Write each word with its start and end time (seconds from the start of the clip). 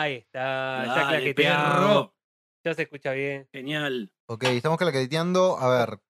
Ahí 0.00 0.14
está, 0.14 0.86
ya 0.86 0.94
Dale, 0.94 1.08
claqueteado. 1.18 1.74
perro. 1.74 2.14
Ya 2.64 2.74
se 2.74 2.82
escucha 2.82 3.12
bien. 3.12 3.46
Genial. 3.52 4.10
Ok, 4.28 4.44
estamos 4.44 4.78
claqueteando. 4.78 5.58
A 5.58 5.68
ver. 5.68 6.00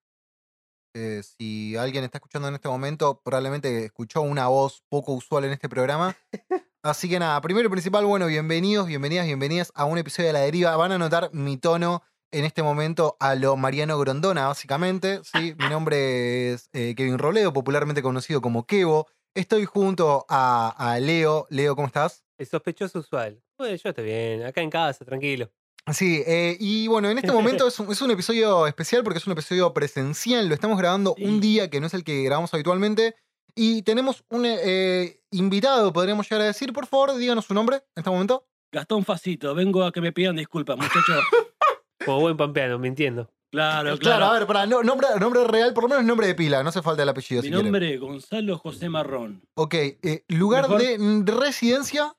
eh, 0.95 1.21
si 1.23 1.75
alguien 1.75 2.05
está 2.05 2.17
escuchando 2.19 2.47
en 2.47 2.55
este 2.55 2.69
momento, 2.69 3.21
probablemente 3.21 3.83
escuchó 3.85 4.21
una 4.21 4.47
voz 4.47 4.81
poco 4.89 5.11
usual 5.13 5.43
en 5.45 5.51
este 5.51 5.67
programa. 5.67 6.15
Así 6.83 7.09
que 7.09 7.19
nada, 7.19 7.39
primero 7.41 7.67
y 7.67 7.71
principal, 7.71 8.05
bueno, 8.05 8.27
bienvenidos, 8.27 8.87
bienvenidas, 8.87 9.25
bienvenidas 9.25 9.71
a 9.75 9.83
un 9.85 9.97
episodio 9.97 10.27
de 10.27 10.33
La 10.33 10.39
Deriva. 10.39 10.75
Van 10.77 10.93
a 10.93 10.97
notar 10.97 11.29
mi 11.33 11.57
tono 11.57 12.01
en 12.31 12.45
este 12.45 12.63
momento 12.63 13.17
a 13.19 13.35
lo 13.35 13.57
Mariano 13.57 13.99
Grondona, 13.99 14.47
básicamente. 14.47 15.19
¿sí? 15.23 15.53
Mi 15.59 15.67
nombre 15.69 16.53
es 16.53 16.69
eh, 16.71 16.95
Kevin 16.95 17.17
Roledo, 17.19 17.51
popularmente 17.51 18.01
conocido 18.01 18.41
como 18.41 18.65
Kevo. 18.65 19.07
Estoy 19.35 19.65
junto 19.65 20.25
a, 20.29 20.69
a 20.77 20.99
Leo. 20.99 21.45
Leo, 21.49 21.75
¿cómo 21.75 21.87
estás? 21.87 22.23
El 22.37 22.47
sospechoso 22.47 22.99
usual. 22.99 23.41
Bueno, 23.61 23.75
yo 23.75 23.89
estoy 23.89 24.03
bien, 24.05 24.43
acá 24.43 24.61
en 24.61 24.69
casa, 24.69 25.05
tranquilo. 25.05 25.49
Sí, 25.91 26.21
eh, 26.27 26.57
y 26.59 26.87
bueno, 26.87 27.09
en 27.09 27.17
este 27.17 27.31
momento 27.31 27.67
es 27.67 27.79
un, 27.79 27.91
es 27.91 28.01
un 28.01 28.11
episodio 28.11 28.67
especial 28.67 29.03
porque 29.03 29.17
es 29.19 29.25
un 29.27 29.33
episodio 29.33 29.73
presencial. 29.73 30.47
Lo 30.47 30.53
estamos 30.53 30.77
grabando 30.77 31.13
Sí. 31.17 31.23
un 31.25 31.39
día 31.41 31.69
que 31.69 31.79
no 31.79 31.87
es 31.87 31.93
el 31.93 32.03
que 32.03 32.23
grabamos 32.23 32.53
habitualmente. 32.53 33.15
Y 33.55 33.81
tenemos 33.81 34.23
un 34.29 34.45
eh, 34.47 35.19
invitado, 35.31 35.91
podríamos 35.91 36.29
llegar 36.29 36.41
a 36.41 36.45
decir. 36.45 36.71
Por 36.71 36.85
favor, 36.87 37.15
díganos 37.17 37.45
su 37.45 37.53
nombre 37.53 37.77
en 37.77 37.83
este 38.01 38.09
momento. 38.09 38.47
Gastón 38.71 39.03
Facito, 39.03 39.53
vengo 39.55 39.83
a 39.83 39.91
que 39.91 39.99
me 40.01 40.11
pidan 40.13 40.35
disculpas, 40.37 40.77
muchachos. 40.77 41.23
Como 42.05 42.21
buen 42.21 42.37
pampeano, 42.37 42.79
mintiendo. 42.79 43.29
Claro, 43.51 43.97
Claro, 43.97 43.99
claro. 43.99 44.25
a 44.27 44.33
ver, 44.39 44.47
para 44.47 44.65
nombre, 44.65 45.07
nombre 45.19 45.43
real, 45.45 45.73
por 45.73 45.83
lo 45.83 45.89
menos 45.89 46.05
nombre 46.05 46.25
de 46.27 46.35
pila, 46.35 46.63
no 46.63 46.69
hace 46.69 46.81
falta 46.81 47.03
el 47.03 47.09
apellido. 47.09 47.41
Mi 47.41 47.49
si 47.49 47.53
nombre 47.53 47.93
es 47.95 47.99
Gonzalo 47.99 48.57
José 48.57 48.87
Marrón. 48.87 49.43
Ok, 49.55 49.73
eh, 49.73 50.23
lugar 50.29 50.69
Mejor- 50.69 50.81
de 50.81 51.31
residencia. 51.33 52.15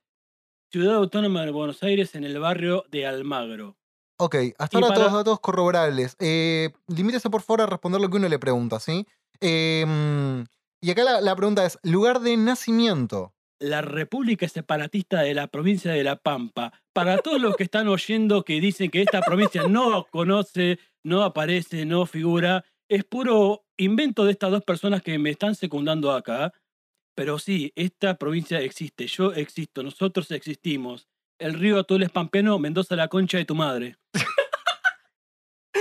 Ciudad 0.73 0.95
Autónoma 0.95 1.45
de 1.45 1.51
Buenos 1.51 1.83
Aires 1.83 2.15
en 2.15 2.25
el 2.25 2.39
barrio 2.39 2.84
de 2.91 3.06
Almagro. 3.06 3.77
Ok, 4.19 4.37
hasta 4.59 4.79
Y 4.79 4.83
ahora 4.83 4.89
para- 4.95 5.01
todos 5.01 5.12
datos 5.12 5.41
corroborables. 5.41 6.17
Eh, 6.19 6.70
limítese 6.89 7.29
por 7.29 7.42
favor 7.42 7.61
a 7.62 7.67
responder 7.67 8.01
lo 8.01 8.09
que 8.09 8.17
uno 8.17 8.29
le 8.29 8.39
pregunta, 8.39 8.81
¿sí? 8.81 9.06
Eh, 9.41 9.84
mm, 9.87 10.45
y 10.81 10.91
acá 10.91 11.05
la, 11.05 11.20
la 11.20 11.37
pregunta 11.37 11.67
es, 11.67 11.79
lugar 11.83 12.20
de 12.20 12.39
nacimiento. 12.39 13.34
La 13.61 13.83
República 13.83 14.48
Separatista 14.48 15.20
de 15.20 15.34
la 15.34 15.47
provincia 15.48 15.92
de 15.92 16.05
La 16.05 16.17
Pampa. 16.17 16.73
Para 16.95 17.19
todos 17.19 17.41
los 17.41 17.55
que 17.55 17.64
están 17.64 17.86
oyendo 17.89 18.42
que 18.42 18.61
dicen 18.61 18.91
que 18.91 19.03
esta 19.03 19.20
provincia 19.20 19.69
no 19.69 20.07
conoce, 20.11 20.79
no 21.05 21.23
aparece, 21.23 21.84
no 21.84 22.07
figura, 22.07 22.64
es 22.89 23.05
puro 23.05 23.64
invento 23.77 24.25
de 24.25 24.33
estas 24.33 24.51
dos 24.51 24.62
personas 24.64 25.03
que 25.03 25.19
me 25.19 25.31
están 25.31 25.55
secundando 25.55 26.12
acá. 26.12 26.52
Pero 27.14 27.39
sí, 27.39 27.73
esta 27.77 28.17
provincia 28.17 28.61
existe, 28.61 29.06
yo 29.06 29.33
existo, 29.33 29.83
nosotros 29.83 30.30
existimos. 30.30 31.08
El 31.39 31.55
río 31.55 31.78
Atul 31.78 32.02
es 32.05 32.11
pampeano, 32.11 32.58
Mendoza 32.58 32.96
la 32.96 33.08
concha 33.08 33.39
de 33.39 33.45
tu 33.45 33.55
madre. 33.55 33.96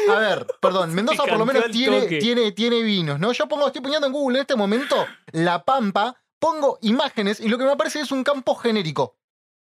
A 0.09 0.15
ver, 0.19 0.47
perdón, 0.61 0.93
Mendoza 0.95 1.23
por 1.25 1.37
lo 1.37 1.45
menos 1.45 1.65
tiene, 1.71 2.07
tiene, 2.07 2.51
tiene 2.51 2.81
vinos, 2.81 3.19
¿no? 3.19 3.31
Yo 3.31 3.47
pongo, 3.47 3.67
estoy 3.67 3.81
poniendo 3.81 4.07
en 4.07 4.13
Google 4.13 4.39
en 4.39 4.41
este 4.41 4.55
momento 4.55 5.05
La 5.31 5.63
Pampa, 5.63 6.15
pongo 6.39 6.79
imágenes 6.81 7.39
y 7.39 7.47
lo 7.49 7.57
que 7.57 7.65
me 7.65 7.71
aparece 7.71 7.99
es 8.01 8.11
un 8.11 8.23
campo 8.23 8.55
genérico. 8.55 9.17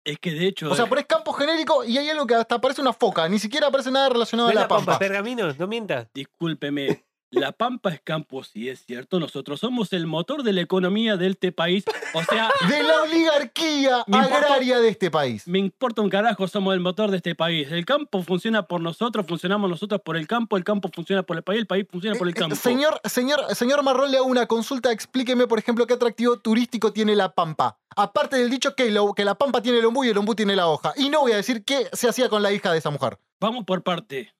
Es 0.04 0.18
que 0.18 0.32
de 0.32 0.46
hecho, 0.48 0.70
O 0.70 0.74
sea, 0.74 0.86
pones 0.86 1.06
campo 1.06 1.32
genérico 1.32 1.82
y 1.84 1.96
hay 1.96 2.10
algo 2.10 2.26
que 2.26 2.34
hasta 2.34 2.56
aparece 2.56 2.82
una 2.82 2.92
foca, 2.92 3.26
ni 3.28 3.38
siquiera 3.38 3.68
aparece 3.68 3.90
nada 3.90 4.10
relacionado 4.10 4.48
¿No 4.48 4.52
a 4.52 4.54
La 4.54 4.60
la 4.62 4.68
pampa 4.68 4.84
Pampa. 4.92 4.98
pergamino? 4.98 5.50
No 5.54 5.66
mientas. 5.66 6.08
discúlpeme, 6.12 7.04
La 7.34 7.52
Pampa 7.52 7.90
es 7.90 8.00
campo, 8.00 8.42
sí 8.44 8.68
es 8.68 8.84
cierto, 8.86 9.20
nosotros 9.20 9.60
somos 9.60 9.92
el 9.92 10.06
motor 10.06 10.42
de 10.42 10.52
la 10.52 10.60
economía 10.60 11.16
de 11.16 11.28
este 11.28 11.52
país. 11.52 11.84
O 12.14 12.22
sea, 12.24 12.50
De 12.68 12.82
la 12.82 13.02
oligarquía 13.02 14.04
importa- 14.06 14.36
agraria 14.38 14.78
de 14.80 14.88
este 14.88 15.10
país. 15.10 15.46
me 15.46 15.58
importa 15.58 16.02
un 16.02 16.10
carajo, 16.10 16.46
somos 16.48 16.74
el 16.74 16.80
motor 16.80 17.10
de 17.10 17.18
este 17.18 17.34
país. 17.34 17.70
El 17.70 17.84
campo 17.84 18.22
funciona 18.22 18.62
por 18.66 18.80
nosotros, 18.80 19.26
funcionamos 19.26 19.68
nosotros 19.70 20.00
por 20.04 20.16
el 20.16 20.26
campo, 20.26 20.56
el 20.56 20.64
campo 20.64 20.88
funciona 20.94 21.22
por 21.22 21.36
el 21.36 21.42
país, 21.42 21.60
el 21.60 21.66
país 21.66 21.86
funciona 21.90 22.16
por 22.18 22.26
el 22.28 22.34
Eh, 22.34 22.36
eh, 22.36 22.40
campo. 22.40 22.56
Señor, 22.56 23.00
señor, 23.04 23.54
señor 23.54 23.82
Marrón, 23.82 24.10
le 24.10 24.18
hago 24.18 24.26
una 24.26 24.46
consulta. 24.46 24.92
Explíqueme, 24.92 25.46
por 25.46 25.58
ejemplo, 25.58 25.86
qué 25.86 25.94
atractivo 25.94 26.38
turístico 26.38 26.92
tiene 26.92 27.14
La 27.16 27.34
Pampa. 27.34 27.78
Aparte 27.96 28.36
del 28.36 28.50
dicho 28.50 28.74
que, 28.74 28.90
lo- 28.90 29.14
que 29.14 29.24
La 29.24 29.34
Pampa 29.36 29.62
tiene 29.62 29.78
el 29.78 29.84
ombú 29.84 30.04
y 30.04 30.08
el 30.08 30.18
ombú 30.18 30.34
tiene 30.34 30.56
la 30.56 30.66
hoja. 30.68 30.92
Y 30.96 31.08
no 31.10 31.20
voy 31.20 31.32
a 31.32 31.36
decir 31.36 31.64
qué 31.64 31.88
se 31.92 32.08
hacía 32.08 32.28
con 32.28 32.42
la 32.42 32.52
hija 32.52 32.72
de 32.72 32.78
esa 32.78 32.90
mujer. 32.90 33.18
Vamos 33.40 33.64
por 33.64 33.82
parte. 33.82 34.32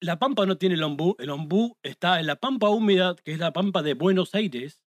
La 0.00 0.18
Pampa 0.18 0.46
no 0.46 0.56
tiene 0.56 0.74
el 0.76 0.82
ombú, 0.82 1.14
el 1.18 1.30
ombú 1.30 1.76
está 1.82 2.20
en 2.20 2.26
la 2.26 2.36
Pampa 2.36 2.68
húmeda, 2.70 3.14
que 3.22 3.32
es 3.32 3.38
la 3.38 3.52
Pampa 3.52 3.82
de 3.82 3.94
Buenos 3.94 4.34
Aires. 4.34 4.82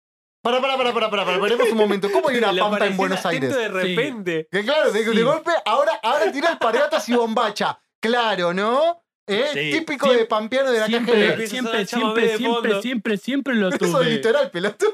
Para, 0.41 0.61
para, 0.61 0.77
para, 0.77 0.93
para, 0.93 1.09
para, 1.09 1.25
para, 1.25 1.39
paremos 1.39 1.69
un 1.71 1.77
momento. 1.77 2.09
¿Cómo 2.11 2.29
hay 2.29 2.37
una 2.39 2.51
Le 2.51 2.61
Pampa 2.61 2.85
en 2.87 2.95
Buenos 2.97 3.25
Aires? 3.25 3.53
de 3.55 3.67
repente. 3.69 4.47
Que 4.51 4.63
claro, 4.63 4.91
de, 4.91 5.03
de 5.03 5.23
golpe, 5.23 5.51
ahora, 5.65 5.93
ahora 6.03 6.31
tira 6.31 6.49
alpargatas 6.49 7.09
y 7.09 7.13
bombacha. 7.13 7.79
Claro, 7.99 8.53
¿no? 8.53 9.03
¿Eh? 9.27 9.45
Sí. 9.53 9.79
Típico 9.79 10.05
Siempre- 10.05 10.21
de 10.23 10.25
pampeano 10.27 10.71
de 10.71 10.79
la 10.79 10.85
Siempre, 10.87 11.13
KGB. 11.13 11.23
Empieza 11.31 11.43
a 11.43 11.49
siempre, 11.49 11.85
siempre, 11.87 12.27
de 12.27 12.37
siempre, 12.37 12.81
siempre, 12.81 13.17
siempre 13.17 13.55
lo 13.55 13.69
Eso 13.69 13.75
es 13.85 13.91
tuve. 13.91 14.05
literal, 14.05 14.49
pelotudo. 14.51 14.93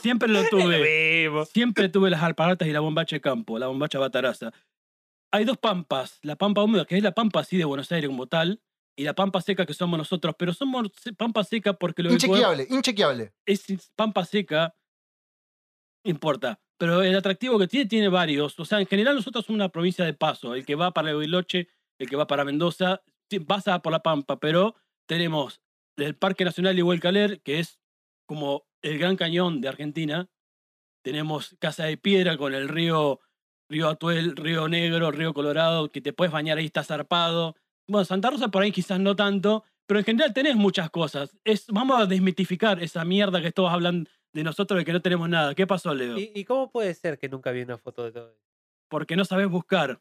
Siempre 0.00 0.28
lo 0.28 0.44
tuve. 0.50 1.30
Siempre 1.52 1.88
tuve 1.88 2.10
las 2.10 2.22
alpargatas 2.22 2.68
y 2.68 2.72
la 2.72 2.80
bombacha 2.80 3.16
de 3.16 3.20
campo, 3.20 3.58
la 3.58 3.66
bombacha 3.68 3.98
bataraza. 3.98 4.52
Hay 5.32 5.44
dos 5.44 5.56
pampas, 5.56 6.18
la 6.22 6.36
pampa 6.36 6.62
húmeda, 6.62 6.84
que 6.84 6.96
es 6.96 7.02
la 7.02 7.12
pampa 7.12 7.40
así 7.40 7.56
de 7.56 7.64
Buenos 7.64 7.90
Aires 7.90 8.08
como 8.08 8.26
tal, 8.26 8.60
y 8.96 9.04
la 9.04 9.14
pampa 9.14 9.40
seca 9.40 9.64
que 9.66 9.74
somos 9.74 9.98
nosotros, 9.98 10.34
pero 10.38 10.52
somos 10.52 10.90
pampa 11.16 11.44
seca 11.44 11.72
porque 11.72 12.02
lo 12.02 12.10
que 12.10 12.16
podemos- 12.16 12.38
Inchequeable, 12.38 12.66
inchequeable. 12.70 13.32
es 13.46 13.64
pampa 13.96 14.24
seca, 14.24 14.74
importa. 16.04 16.60
Pero 16.78 17.02
el 17.02 17.14
atractivo 17.16 17.58
que 17.58 17.68
tiene, 17.68 17.86
tiene 17.86 18.08
varios. 18.08 18.58
O 18.58 18.64
sea, 18.64 18.80
en 18.80 18.86
general 18.86 19.14
nosotros 19.14 19.44
somos 19.46 19.56
una 19.56 19.68
provincia 19.68 20.04
de 20.04 20.14
paso. 20.14 20.54
El 20.54 20.66
que 20.66 20.74
va 20.74 20.92
para 20.92 21.14
Bariloche, 21.14 21.68
el 21.98 22.08
que 22.08 22.16
va 22.16 22.26
para 22.26 22.44
Mendoza, 22.44 23.02
pasa 23.46 23.80
por 23.80 23.92
la 23.92 24.02
Pampa, 24.02 24.38
pero 24.40 24.74
tenemos 25.06 25.62
el 25.96 26.16
Parque 26.16 26.44
Nacional 26.44 26.74
de 26.76 26.82
Huelcaler, 26.82 27.40
que 27.40 27.60
es 27.60 27.80
como 28.26 28.66
el 28.82 28.98
Gran 28.98 29.16
Cañón 29.16 29.60
de 29.60 29.68
Argentina. 29.68 30.28
Tenemos 31.04 31.56
Casa 31.58 31.84
de 31.84 31.96
Piedra 31.96 32.36
con 32.36 32.52
el 32.54 32.68
río, 32.68 33.20
río 33.70 33.88
Atuel, 33.88 34.36
Río 34.36 34.68
Negro, 34.68 35.10
Río 35.12 35.32
Colorado, 35.32 35.90
que 35.90 36.00
te 36.00 36.12
puedes 36.12 36.32
bañar 36.32 36.58
ahí, 36.58 36.66
está 36.66 36.82
zarpado. 36.84 37.56
Bueno, 37.88 38.04
Santa 38.04 38.30
Rosa 38.30 38.48
por 38.48 38.62
ahí 38.62 38.72
quizás 38.72 38.98
no 39.00 39.16
tanto, 39.16 39.64
pero 39.86 40.00
en 40.00 40.04
general 40.06 40.32
tenés 40.32 40.56
muchas 40.56 40.90
cosas. 40.90 41.36
Es, 41.44 41.66
vamos 41.68 42.00
a 42.00 42.06
desmitificar 42.06 42.82
esa 42.82 43.04
mierda 43.04 43.40
que 43.42 43.52
todos 43.52 43.72
hablan 43.72 44.08
de 44.32 44.44
nosotros 44.44 44.78
de 44.78 44.84
que 44.84 44.92
no 44.92 45.02
tenemos 45.02 45.28
nada. 45.28 45.54
¿Qué 45.54 45.66
pasó, 45.66 45.94
Leo? 45.94 46.16
¿Y, 46.18 46.30
y 46.34 46.44
cómo 46.44 46.70
puede 46.70 46.94
ser 46.94 47.18
que 47.18 47.28
nunca 47.28 47.50
vi 47.50 47.62
una 47.62 47.76
foto 47.78 48.04
de 48.04 48.12
todo 48.12 48.28
eso? 48.28 48.38
Porque 48.88 49.16
no 49.16 49.24
sabés 49.24 49.48
buscar. 49.48 50.00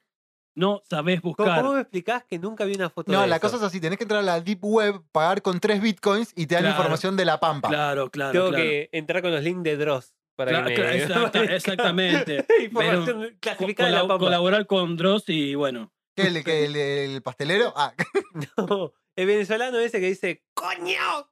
No 0.54 0.82
sabés 0.90 1.22
¿Cómo, 1.22 1.34
buscar. 1.36 1.62
cómo 1.62 1.76
me 1.76 1.82
explicás 1.82 2.26
que 2.26 2.38
nunca 2.38 2.66
vi 2.66 2.76
una 2.76 2.90
foto 2.90 3.10
No, 3.10 3.22
de 3.22 3.28
la 3.28 3.38
eso? 3.38 3.42
cosa 3.48 3.56
es 3.56 3.64
así, 3.64 3.80
tenés 3.80 3.98
que 3.98 4.04
entrar 4.04 4.20
a 4.20 4.24
la 4.24 4.42
Deep 4.42 4.60
Web, 4.64 5.02
pagar 5.14 5.42
con 5.42 5.62
3 5.62 5.82
bitcoins 5.82 6.34
y 6.36 6.46
te 6.46 6.56
dan 6.56 6.64
Claro. 6.66 6.76
información 6.78 7.16
de 7.16 7.24
la 7.24 7.40
Pampa. 7.40 7.70
Claro, 7.70 8.10
claro. 8.12 8.32
Tengo 8.34 8.50
claro. 8.50 8.62
que 8.64 8.90
entrar 8.92 9.22
con 9.22 9.32
los 9.32 9.42
links 9.44 9.64
de 9.64 9.78
Dross 9.78 10.14
para 10.36 10.52
Claro, 10.52 10.68
que 10.68 10.78
me... 10.78 10.98
exacta- 11.04 11.44
exactamente. 11.56 12.46
Clasificada 13.40 13.90
de 13.90 13.96
la 13.96 14.02
pampa. 14.02 14.18
colaborar 14.20 14.66
con 14.68 14.98
Dross 14.98 15.30
y 15.30 15.56
bueno. 15.56 15.92
¿Qué, 16.16 16.24
el, 16.24 16.44
que 16.44 16.66
el, 16.66 16.76
el 16.76 17.22
pastelero? 17.22 17.74
Ah, 17.76 17.94
No, 18.58 18.94
el 19.16 19.26
venezolano 19.28 19.80
ese 19.80 20.00
que 20.00 20.08
dice 20.08 20.44
¡Coño! 20.54 21.30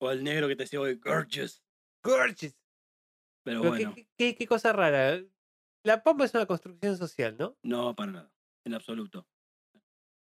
O 0.00 0.10
el 0.10 0.24
negro 0.24 0.48
que 0.48 0.56
te 0.56 0.64
decía 0.64 0.80
hoy, 0.80 0.94
gorgeous. 0.96 1.62
Gorgeous. 2.02 2.54
Pero 3.44 3.60
Pero 3.60 3.70
bueno, 3.74 3.94
qué, 3.94 4.08
qué- 4.16 4.34
qué 4.34 4.46
cosa 4.46 4.72
rara. 4.72 5.20
La 5.84 6.02
Pampa 6.02 6.24
es 6.24 6.34
una 6.34 6.46
construcción 6.46 6.96
social, 6.96 7.36
¿no? 7.38 7.56
no, 7.62 7.94
para 7.94 8.12
nada. 8.12 8.32
En 8.64 8.74
absoluto. 8.74 9.26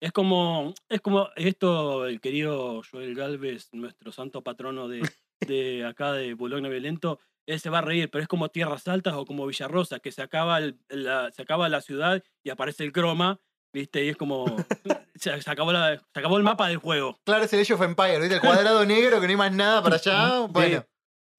Es 0.01 0.11
como, 0.11 0.73
es 0.87 1.01
como 1.01 1.29
esto, 1.35 2.05
el 2.05 2.21
querido 2.21 2.81
Joel 2.89 3.15
Galvez, 3.15 3.69
nuestro 3.73 4.11
santo 4.11 4.43
patrono 4.43 4.87
de, 4.87 5.01
de 5.41 5.85
acá 5.85 6.13
de 6.13 6.35
Bologna 6.35 6.69
Violento, 6.69 7.19
él 7.47 7.59
se 7.59 7.69
va 7.69 7.79
a 7.79 7.81
reír, 7.81 8.09
pero 8.11 8.21
es 8.21 8.27
como 8.27 8.49
Tierras 8.49 8.87
Altas 8.87 9.13
o 9.15 9.25
como 9.25 9.45
Villarrosa, 9.47 9.99
que 9.99 10.11
se 10.11 10.21
acaba, 10.21 10.57
el- 10.59 10.79
la, 10.89 11.31
se 11.31 11.41
acaba 11.41 11.67
la 11.69 11.81
ciudad 11.81 12.23
y 12.43 12.49
aparece 12.49 12.83
el 12.83 12.91
croma 12.91 13.39
¿viste? 13.73 14.03
Y 14.03 14.09
es 14.09 14.17
como. 14.17 14.45
se, 15.15 15.41
se 15.41 15.51
acabó 15.51 15.71
la- 15.71 15.97
se 16.13 16.19
acabó 16.19 16.37
el 16.37 16.43
mapa 16.43 16.67
del 16.67 16.77
juego. 16.77 17.19
Claro, 17.23 17.43
es 17.45 17.53
el 17.53 17.61
Age 17.61 17.73
of 17.75 17.81
Empire, 17.83 18.19
¿viste? 18.19 18.35
El 18.35 18.41
cuadrado 18.41 18.83
negro 18.85 19.19
que 19.21 19.27
no 19.27 19.31
hay 19.31 19.37
más 19.37 19.51
nada 19.53 19.83
para 19.83 19.95
allá. 19.97 20.47
Bueno. 20.49 20.85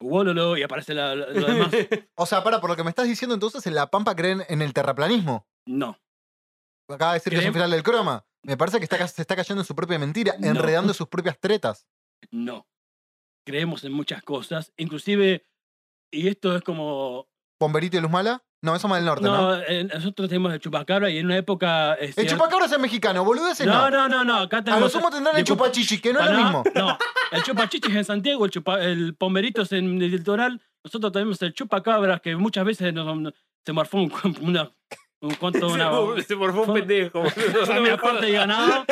Wololo, 0.03 0.57
y 0.57 0.63
aparece 0.63 0.95
la- 0.95 1.15
la- 1.15 1.27
lo 1.29 1.47
demás. 1.47 1.71
O 2.17 2.25
sea, 2.27 2.43
para, 2.43 2.61
por 2.61 2.71
lo 2.71 2.77
que 2.77 2.85
me 2.85 2.91
estás 2.91 3.07
diciendo, 3.07 3.35
entonces 3.35 3.67
en 3.67 3.75
La 3.75 3.89
Pampa 3.89 4.15
creen 4.17 4.43
en 4.49 4.63
el 4.63 4.73
terraplanismo. 4.73 5.47
No. 5.67 5.99
Acaba 6.89 7.13
de 7.13 7.19
decir 7.19 7.33
que 7.33 7.39
es 7.41 7.45
Creem- 7.45 7.53
final 7.53 7.71
del 7.71 7.83
croma. 7.83 8.25
Me 8.43 8.57
parece 8.57 8.79
que 8.79 8.85
está, 8.85 9.07
se 9.07 9.21
está 9.23 9.37
cayendo 9.37 9.61
en 9.63 9.67
su 9.67 9.75
propia 9.75 9.99
mentira, 9.99 10.35
No. 10.39 10.47
enredando 10.49 10.95
sus 10.95 11.09
propias 11.09 11.39
tretas. 11.39 11.87
No. 12.31 12.67
Creemos 13.45 13.85
en 13.85 13.93
muchas 13.93 14.23
cosas. 14.23 14.73
Inclusive. 14.77 15.45
Y 16.11 16.29
esto 16.29 16.55
es 16.57 16.63
como. 16.63 17.29
¿Pomberito 17.59 17.97
y 17.97 18.01
Luz 18.01 18.11
Mala? 18.11 18.43
No, 18.63 18.75
eso 18.77 18.89
más 18.89 18.99
del 18.99 19.07
norte, 19.07 19.25
¿no? 19.25 19.57
No, 19.57 19.63
eh, 19.63 19.85
nosotros 19.85 20.29
tenemos 20.29 20.53
el 20.53 20.61
chupacabra 20.61 21.09
y 21.09 21.19
en 21.19 21.27
una 21.27 21.37
época. 21.39 21.95
El 21.95 22.13
cierto- 22.13 22.33
chupacabra 22.35 22.67
es 22.67 22.73
el 22.73 22.81
mexicano, 22.81 23.25
boludeces 23.25 23.67
no. 23.67 23.73
No, 23.73 23.91
no, 23.91 24.09
no, 24.09 24.25
no. 24.25 24.37
Acá 24.37 24.59
A 24.59 24.65
tenemos. 24.65 24.83
lo 24.83 24.89
sumo 24.91 25.11
tendrán 25.11 25.37
el 25.37 25.45
disculpa- 25.45 25.65
chupachichi, 25.71 25.99
que 26.01 26.13
no 26.13 26.21
es 26.21 26.27
lo 26.27 26.33
Pará, 26.33 26.45
mismo. 26.45 26.65
No, 26.75 26.99
el 27.33 27.43
chupachichi 27.43 27.91
es 27.91 27.97
en 27.97 28.05
Santiago, 28.05 28.45
el, 28.45 28.51
chupa, 28.51 28.83
el 28.83 29.15
pomberito 29.15 29.63
es 29.63 29.73
en 29.73 30.01
el 30.03 30.11
litoral. 30.11 30.61
Nosotros 30.85 31.11
tenemos 31.13 31.41
el 31.43 31.55
chupacabras, 31.55 32.21
que 32.21 32.37
muchas 32.37 32.65
veces 32.67 32.93
nos- 32.93 33.17
nos- 33.19 33.33
se 33.65 33.73
morfó 33.73 33.99
un, 33.99 34.13
una, 34.43 34.71
un 35.23 35.35
cuanto, 35.35 35.69
una, 35.69 35.91
Se 36.27 36.35
morfó 36.37 36.61
un 36.61 36.67
fue- 36.67 36.81
pendejo. 36.81 37.21
una 37.21 37.97
corte 37.99 38.27
de 38.27 38.33
ganado. 38.33 38.85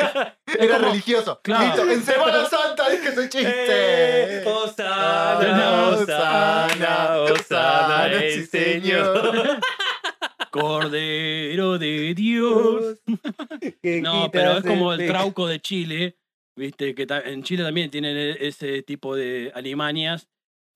Era 0.45 0.75
como- 0.77 0.89
religioso. 0.89 1.39
Claro. 1.43 1.65
Listo, 1.65 1.89
en 1.91 2.03
Semana 2.03 2.45
Santa 2.45 2.89
dije 2.89 3.07
ese 3.09 3.23
Eh, 3.23 3.29
chiste. 3.29 4.49
Osana, 4.49 5.89
Osana, 5.89 7.17
Osana, 7.21 8.05
el 8.07 8.47
Señor. 8.47 9.59
Cordero 10.51 11.77
de 11.77 12.13
Dios. 12.15 12.99
No, 14.01 14.29
pero 14.31 14.57
es 14.57 14.63
como 14.65 14.93
el 14.93 15.05
trauco 15.07 15.47
de 15.47 15.59
Chile, 15.59 16.17
¿viste? 16.55 16.93
Que 16.95 17.05
en 17.25 17.43
Chile 17.43 17.63
también 17.63 17.89
tienen 17.91 18.15
e- 18.17 18.37
ese 18.47 18.81
tipo 18.83 19.15
de 19.15 19.51
alimañas. 19.53 20.27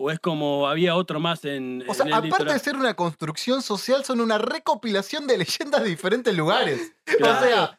O 0.04 0.12
es 0.12 0.20
como 0.20 0.68
había 0.68 0.96
otro 0.96 1.20
más 1.20 1.46
en. 1.46 1.84
O 1.88 1.94
sea, 1.94 2.04
en 2.04 2.08
el 2.10 2.14
aparte 2.16 2.28
litoral. 2.30 2.54
de 2.54 2.60
ser 2.60 2.76
una 2.76 2.94
construcción 2.96 3.62
social, 3.62 4.04
son 4.04 4.20
una 4.22 4.38
recopilación 4.38 5.28
de 5.28 5.38
leyendas 5.38 5.84
de 5.84 5.90
diferentes 5.90 6.36
lugares. 6.36 6.94
O 7.14 7.18
Claro. 7.18 7.40
sea, 7.46 7.78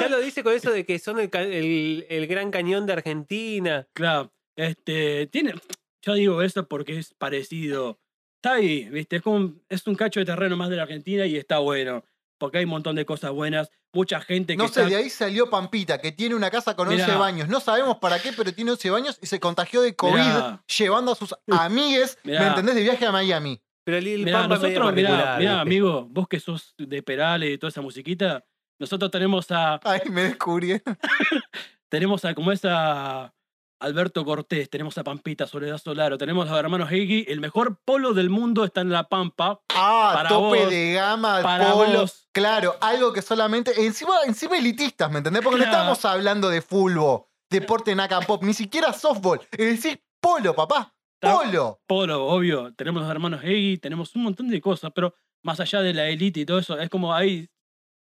Ya 0.00 0.08
lo 0.08 0.18
dice 0.20 0.42
con 0.42 0.54
eso 0.54 0.70
de 0.70 0.84
que 0.86 0.98
son 0.98 1.18
el, 1.20 1.28
el, 1.34 2.06
el 2.08 2.26
gran 2.26 2.50
cañón 2.50 2.86
de 2.86 2.94
Argentina. 2.94 3.86
Claro, 3.94 4.32
este, 4.56 5.26
tiene, 5.26 5.54
yo 6.02 6.14
digo 6.14 6.40
eso 6.42 6.66
porque 6.66 6.98
es 6.98 7.12
parecido. 7.14 7.98
Está 8.42 8.54
ahí, 8.56 8.84
¿viste? 8.90 9.16
Es, 9.16 9.22
como, 9.22 9.36
un- 9.36 9.62
es 9.68 9.86
un 9.86 9.94
cacho 9.94 10.20
de 10.20 10.26
terreno 10.26 10.56
más 10.56 10.70
de 10.70 10.76
la 10.76 10.82
Argentina 10.84 11.26
y 11.26 11.36
está 11.36 11.58
bueno. 11.58 12.04
Porque 12.38 12.58
hay 12.58 12.64
un 12.64 12.70
montón 12.70 12.96
de 12.96 13.06
cosas 13.06 13.30
buenas. 13.32 13.70
Mucha 13.92 14.20
gente 14.20 14.54
que 14.54 14.58
no 14.58 14.68
sé, 14.68 14.80
está- 14.80 14.90
de 14.90 14.96
ahí 14.96 15.08
salió 15.10 15.48
Pampita, 15.48 15.98
que 15.98 16.12
tiene 16.12 16.34
una 16.34 16.50
casa 16.50 16.76
con 16.76 16.88
11 16.88 17.04
Mirá. 17.06 17.16
baños. 17.18 17.48
No 17.48 17.60
sabemos 17.60 17.96
para 17.98 18.18
qué, 18.18 18.32
pero 18.32 18.52
tiene 18.52 18.72
11 18.72 18.90
baños 18.90 19.18
y 19.22 19.26
se 19.26 19.40
contagió 19.40 19.80
de 19.80 19.96
COVID 19.96 20.12
Mirá. 20.12 20.62
llevando 20.78 21.12
a 21.12 21.14
sus 21.14 21.34
amigues, 21.50 22.18
¿me 22.24 22.36
entendés? 22.36 22.74
De 22.74 22.82
viaje 22.82 23.06
a 23.06 23.12
Miami. 23.12 23.60
Pero 23.84 23.98
el, 23.98 24.24
Mirá, 24.24 24.48
nosotros, 24.48 24.92
mirá, 24.94 25.36
mirá, 25.38 25.60
amigo, 25.60 26.06
vos 26.10 26.26
que 26.28 26.40
sos 26.40 26.74
de 26.76 27.02
Perales 27.02 27.54
y 27.54 27.58
toda 27.58 27.68
esa 27.70 27.80
musiquita, 27.80 28.44
nosotros 28.80 29.10
tenemos 29.12 29.50
a, 29.50 29.80
Ay, 29.84 30.00
me 30.10 30.24
descubrieron. 30.24 30.82
tenemos 31.88 32.24
a, 32.24 32.34
como 32.34 32.52
es 32.52 32.60
a 32.64 33.32
Alberto 33.80 34.24
Cortés, 34.24 34.70
tenemos 34.70 34.96
a 34.96 35.04
Pampita, 35.04 35.46
Soledad 35.46 35.76
Solaro, 35.78 36.16
tenemos 36.16 36.46
a 36.48 36.52
los 36.52 36.58
hermanos 36.60 36.90
Higgy, 36.90 37.26
el 37.28 37.40
mejor 37.40 37.78
polo 37.84 38.14
del 38.14 38.30
mundo 38.30 38.64
está 38.64 38.80
en 38.80 38.90
La 38.90 39.08
Pampa, 39.08 39.60
Ah, 39.74 40.12
Para 40.14 40.28
tope 40.30 40.60
vos, 40.60 40.70
de 40.70 40.92
gama, 40.94 41.42
para 41.42 41.72
polo. 41.72 42.00
vos. 42.00 42.26
Claro, 42.32 42.76
algo 42.80 43.12
que 43.12 43.20
solamente. 43.20 43.72
Encima, 43.84 44.14
encima 44.26 44.56
elitistas, 44.56 45.10
¿me 45.10 45.18
entendés? 45.18 45.42
Porque 45.42 45.58
no 45.58 45.64
estamos 45.64 46.02
hablando 46.06 46.48
de 46.48 46.62
fútbol, 46.62 47.24
deporte 47.50 47.94
naka 47.94 48.20
pop, 48.22 48.42
ni 48.42 48.54
siquiera 48.54 48.92
softball. 48.94 49.40
Es 49.52 49.58
decir, 49.82 50.02
polo, 50.20 50.54
papá. 50.54 50.94
Polo. 51.20 51.80
Polo, 51.86 52.26
obvio. 52.26 52.72
Tenemos 52.74 53.02
los 53.02 53.10
hermanos 53.10 53.42
Heggie, 53.42 53.78
tenemos 53.78 54.14
un 54.16 54.22
montón 54.22 54.48
de 54.48 54.60
cosas, 54.60 54.90
pero 54.94 55.14
más 55.42 55.60
allá 55.60 55.80
de 55.82 55.92
la 55.92 56.08
élite 56.08 56.40
y 56.40 56.46
todo 56.46 56.58
eso, 56.58 56.78
es 56.78 56.88
como 56.88 57.14
hay 57.14 57.48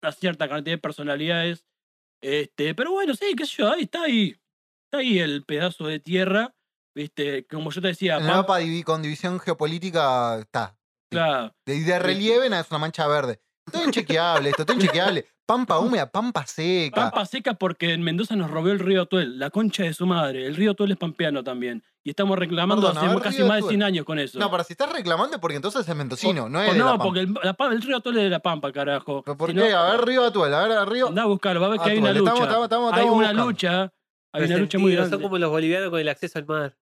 una 0.01 0.11
cierta 0.13 0.47
cantidad 0.47 0.75
de 0.75 0.81
personalidades. 0.81 1.65
Este, 2.21 2.73
pero 2.75 2.91
bueno, 2.91 3.13
sí, 3.15 3.33
qué 3.37 3.45
sé 3.45 3.55
yo, 3.57 3.71
ahí 3.71 3.83
está 3.83 4.03
ahí. 4.03 4.35
Está 4.91 4.97
ahí 4.99 5.19
el 5.19 5.43
pedazo 5.45 5.85
de 5.85 5.99
tierra. 5.99 6.55
Viste, 6.95 7.45
como 7.45 7.69
yo 7.69 7.79
te 7.79 7.89
decía, 7.89 8.17
el 8.17 8.23
mapa 8.23 8.59
divi- 8.59 8.83
con 8.83 9.03
división 9.03 9.39
geopolítica 9.39 10.39
está. 10.39 10.75
claro, 11.11 11.53
De, 11.63 11.79
de 11.83 11.99
relieve 11.99 12.49
nada, 12.49 12.63
es 12.63 12.71
una 12.71 12.79
mancha 12.79 13.07
verde. 13.07 13.39
Todo 13.71 13.85
inchequeable 13.85 14.49
esto, 14.49 14.65
todo 14.65 14.75
inchequeable. 14.75 15.27
Pampa 15.45 15.77
húmeda, 15.79 16.11
pampa 16.11 16.47
seca. 16.47 17.01
Pampa 17.11 17.23
seca 17.27 17.53
porque 17.53 17.93
en 17.93 18.01
Mendoza 18.01 18.35
nos 18.35 18.49
robó 18.49 18.69
el 18.69 18.79
río 18.79 19.03
Atuel, 19.03 19.37
la 19.37 19.51
concha 19.51 19.83
de 19.83 19.93
su 19.93 20.07
madre. 20.07 20.47
El 20.47 20.55
río 20.55 20.71
Atuel 20.71 20.91
es 20.91 20.97
pampeano 20.97 21.43
también. 21.43 21.83
Y 22.03 22.09
estamos 22.09 22.37
reclamando 22.39 22.87
Perdón, 22.87 22.97
hace 23.03 23.13
ver, 23.13 23.23
casi 23.23 23.39
más 23.43 23.49
de 23.51 23.57
Atuel. 23.57 23.69
100 23.69 23.83
años 23.83 24.05
con 24.05 24.17
eso. 24.17 24.39
No, 24.39 24.49
para 24.49 24.63
si 24.63 24.73
estás 24.73 24.91
reclamando 24.91 25.35
es 25.35 25.39
porque 25.41 25.57
entonces 25.57 25.87
es 25.87 25.95
mendocino, 25.95 26.49
no 26.49 26.59
es 26.61 26.65
Pues 26.69 26.73
de 26.73 26.79
no, 26.79 26.85
La 26.85 26.91
Pampa. 26.93 27.03
porque 27.03 27.19
el, 27.19 27.33
la 27.43 27.55
Pam- 27.55 27.71
el 27.73 27.81
río 27.83 27.97
Atuel 27.97 28.17
es 28.17 28.23
de 28.23 28.29
la 28.31 28.39
Pampa, 28.39 28.71
carajo. 28.71 29.21
¿Pero 29.23 29.37
¿Por 29.37 29.51
Si 29.51 29.55
qué? 29.55 29.69
no- 29.69 29.77
A 29.77 29.91
ver, 29.91 30.01
Río 30.05 30.25
Atuel, 30.25 30.53
a 30.55 30.67
ver, 30.67 30.89
Río. 30.89 31.07
Andá 31.09 31.21
a 31.21 31.25
buscarlo, 31.27 31.61
va 31.61 31.67
a 31.67 31.69
ver 31.69 31.79
que 31.79 31.89
hay 31.91 31.97
una 31.99 32.11
lucha. 32.13 32.19
estamos- 32.31 32.43
estamos- 32.47 32.63
estamos- 32.65 32.93
hay 32.93 33.03
una 33.03 33.11
buscando. 33.13 33.45
lucha. 33.45 33.93
Hay 34.31 34.43
una 34.43 34.57
lucha 34.57 34.77
muy 34.77 34.91
Resentidos, 34.91 34.95
grande. 35.09 35.09
Son 35.15 35.21
como 35.23 35.37
los 35.37 35.49
bolivianos 35.49 35.89
con 35.89 35.99
el 35.99 36.09
acceso 36.09 36.37
al 36.39 36.45
mar. 36.45 36.77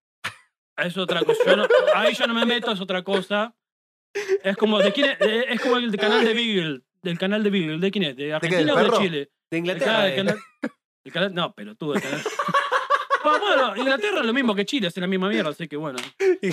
Es 0.77 0.97
otra 0.97 1.21
cosa. 1.23 1.39
Yo 1.45 1.55
no- 1.57 1.67
ahí 1.95 2.13
yo 2.13 2.27
no 2.27 2.33
me 2.33 2.45
meto, 2.45 2.71
es 2.71 2.79
otra 2.81 3.03
cosa. 3.03 3.55
Es 4.43 4.55
como, 4.57 4.79
¿de 4.79 4.91
quién 4.93 5.11
es? 5.11 5.17
Eh, 5.21 5.45
es 5.49 5.61
como 5.61 5.77
el 5.77 5.95
canal 5.97 6.23
de 6.25 6.33
Beagle. 6.35 6.81
Del 7.01 7.17
canal 7.17 7.43
de 7.43 7.49
Beagle. 7.49 7.77
¿De 7.79 7.91
quién 7.91 8.03
es? 8.05 8.15
¿De 8.17 8.33
Argentina 8.33 8.73
o 8.73 8.77
de? 8.77 8.97
Chile? 8.97 9.31
De 9.49 9.57
El 9.57 9.59
Inglaterra. 9.59 9.85
canal, 9.93 10.07
eh. 10.07 10.09
el 10.09 10.15
canal- 10.25 10.39
el 11.05 11.11
canal- 11.13 11.33
no, 11.33 11.53
pero 11.55 11.75
tú, 11.75 11.93
el 11.93 12.01
canal. 12.01 12.21
Bueno, 13.23 13.75
Inglaterra 13.75 14.19
es 14.21 14.25
lo 14.25 14.31
mismo 14.33 14.55
que 14.55 14.65
Chile, 14.65 14.87
es 14.87 14.95
la 14.95 15.05
misma 15.07 15.27
mierda, 15.27 15.49
así 15.49 15.67
que 15.67 15.75
bueno. 15.75 15.99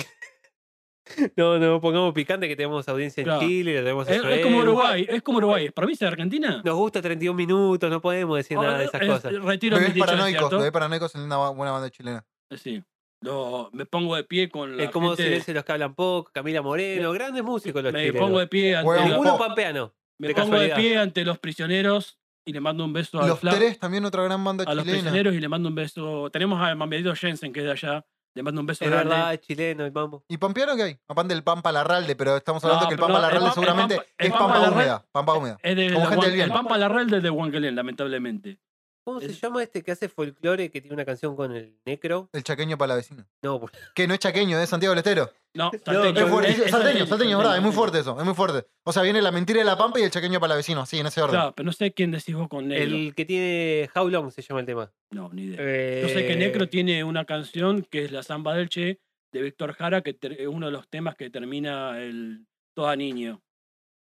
No, 1.35 1.59
no, 1.59 1.79
pongamos 1.79 2.13
picante 2.13 2.47
que 2.47 2.55
tenemos 2.55 2.87
audiencia 2.89 3.21
en 3.21 3.25
Claro. 3.25 3.41
Chile, 3.41 3.75
la 3.75 3.81
tenemos 3.81 4.07
en 4.09 4.25
Es, 4.25 4.41
como 4.43 4.57
Uruguay, 4.57 5.05
es 5.07 5.21
como 5.21 5.37
Uruguay. 5.37 5.65
¿Es 5.65 5.71
provincia 5.71 6.07
de 6.07 6.11
Argentina? 6.11 6.61
Nos 6.65 6.75
gusta 6.75 7.01
31 7.01 7.35
minutos, 7.37 7.89
no 7.89 8.01
podemos 8.01 8.35
decir 8.37 8.57
nada 8.57 8.77
de 8.79 8.85
esas 8.85 9.01
Es- 9.01 9.07
cosas. 9.07 9.33
Retiro 9.43 9.77
mis 9.77 9.81
Bebés 9.83 9.93
dichos, 9.93 10.07
paranoicos, 10.07 10.49
bebés 10.51 10.71
paranoicos 10.71 11.15
en 11.15 11.21
una 11.21 11.49
buena 11.49 11.71
banda 11.71 11.89
chilena. 11.91 12.25
Sí. 12.57 12.83
Lo- 13.21 13.69
me 13.73 13.85
pongo 13.85 14.15
de 14.15 14.23
pie 14.23 14.49
con 14.49 14.77
la 14.77 14.83
Es 14.83 14.89
como 14.91 15.09
gente- 15.09 15.23
Silencio 15.23 15.53
de 15.53 15.55
los 15.59 15.65
que 15.65 15.71
hablan 15.71 15.95
poco, 15.95 16.31
Camila 16.33 16.61
Moreno, 16.61 17.11
grandes 17.11 17.43
músicos 17.43 17.83
los 17.83 17.93
me 17.93 17.99
chilenos. 18.07 18.21
pongo 18.21 18.39
de 18.39 18.47
pie 18.47 18.75
ante, 18.75 19.09
los- 19.09 19.37
pampeano. 19.37 19.93
me 20.19 20.27
de 20.29 20.33
pongo 20.35 20.59
de 20.59 20.69
pie 20.69 20.97
ante 20.97 21.23
los 21.25 21.37
prisioneros 21.39 22.19
y 22.45 22.53
le 22.53 22.59
mando 22.61 22.83
un 22.85 22.93
beso 22.93 23.19
al 23.21 23.27
Los. 23.29 23.39
Tres, 23.39 23.79
también 23.79 24.05
otra 24.05 24.23
gran 24.23 24.43
banda 24.43 24.63
a 24.67 24.73
los 24.75 24.83
chilena. 24.83 25.01
prisioneros 25.03 25.33
y 25.35 25.39
le 25.39 25.47
mando 25.49 25.69
un 25.69 25.75
beso. 25.75 26.29
Tenemos 26.31 26.61
a 26.61 26.73
Mamberito 26.75 27.13
Jensen, 27.15 27.51
que 27.53 27.59
es 27.61 27.65
de 27.65 27.71
allá. 27.71 28.05
Le 28.35 28.43
mando 28.43 28.59
un 28.61 28.67
beso 28.67 28.83
Es 28.83 28.91
grande. 28.91 29.09
verdad, 29.15 29.33
es 29.33 29.39
chileno 29.41 29.85
el 29.85 29.91
mambo. 29.93 30.23
¿Y 30.27 30.37
Pampeano 30.37 30.75
qué 30.75 30.83
hay? 30.83 30.97
Aparte 31.07 31.33
del 31.33 31.43
Pampa 31.43 31.71
Larralde, 31.71 32.15
pero 32.17 32.35
estamos 32.35 32.63
hablando 32.65 32.83
No, 32.83 32.89
que 32.89 32.93
el 32.95 32.99
pero 32.99 33.07
Pampa 33.07 33.19
no, 33.21 33.25
el 33.27 33.33
Larralde 33.33 33.47
Pampa- 33.47 33.61
el 33.61 33.65
seguramente 33.65 33.95
Pampa- 33.95 34.11
el 34.17 34.25
es 34.27 34.31
Pampa 34.33 34.45
Pampa 34.45 34.59
Larralde- 34.59 34.73
húmeda. 34.75 35.05
Pampa 35.11 35.33
húmeda. 35.33 35.57
Es 35.63 35.75
de 35.77 35.87
Como 35.93 35.99
la 36.05 36.09
gente 36.11 36.25
del 36.25 36.35
bien. 36.35 36.45
El 36.47 36.51
Pampa 36.53 36.77
Larrel 36.77 37.09
del 37.09 37.21
de 37.23 37.29
Huanquelén, 37.29 37.75
lamentablemente. 37.75 38.59
¿Cómo 39.05 39.19
se 39.21 39.31
llama 39.33 39.61
este 39.61 39.83
que 39.83 39.91
hace 39.91 40.09
folclore 40.09 40.71
que 40.71 40.81
tiene 40.81 40.95
una 40.95 41.05
canción 41.05 41.35
con 41.35 41.51
el 41.55 41.77
necro? 41.85 42.27
El 42.33 42.43
chaqueño 42.43 42.75
para 42.77 42.89
la 42.89 42.95
vecina. 42.95 43.27
No, 43.43 43.59
pues, 43.59 43.71
Que 43.93 44.07
no 44.07 44.15
es 44.15 44.19
chaqueño, 44.19 44.59
es 44.59 44.67
Santiago 44.67 44.93
del 44.93 44.97
Estero. 44.99 45.29
No, 45.53 45.71
No, 45.71 45.79
salteño. 45.85 46.25
Es 46.25 46.29
fuerte, 46.31 46.51
Es- 46.51 46.59
es 46.59 46.71
salteño, 46.71 47.05
salteño, 47.05 47.31
es 47.31 47.37
verdad, 47.37 47.55
es 47.57 47.61
muy 47.63 47.71
fuerte 47.71 47.99
eso, 47.99 48.17
es 48.19 48.25
muy 48.25 48.33
fuerte. 48.33 48.67
O 48.83 48.91
sea, 48.91 49.03
viene 49.03 49.21
la 49.21 49.31
mentira 49.31 49.59
de 49.59 49.65
la 49.65 49.77
Pampa 49.77 49.99
y 49.99 50.03
el 50.03 50.09
chaqueño 50.09 50.39
para 50.39 50.49
la 50.49 50.55
vecina, 50.57 50.81
así, 50.81 50.97
en 50.97 51.05
ese 51.05 51.21
orden. 51.21 51.35
Claro, 51.35 51.53
pero 51.55 51.65
no 51.67 51.71
sé 51.71 51.93
quién 51.93 52.09
decís 52.11 52.33
vos 52.35 52.47
con 52.49 52.67
Negro. 52.67 52.95
el 52.95 53.13
que 53.13 53.25
tiene 53.25 53.89
How 53.95 54.09
Long 54.09 54.31
se 54.31 54.41
llama 54.41 54.61
el 54.61 54.65
tema. 54.65 54.91
No, 55.11 55.29
ni 55.31 55.43
idea. 55.43 55.57
Eh, 55.61 55.99
Yo 56.01 56.09
sé 56.09 56.25
que 56.25 56.35
Necro 56.35 56.67
tiene 56.67 57.03
una 57.03 57.25
canción 57.25 57.83
que 57.83 58.05
es 58.05 58.11
La 58.11 58.23
Zamba 58.23 58.55
del 58.55 58.69
Che 58.69 58.99
de 59.31 59.41
Víctor 59.43 59.73
Jara, 59.73 60.01
que 60.01 60.17
es 60.19 60.47
uno 60.47 60.65
de 60.65 60.71
los 60.71 60.87
temas 60.89 61.15
que 61.15 61.29
termina 61.29 62.01
el 62.01 62.47
Toda 62.75 62.95
Niño. 62.95 63.41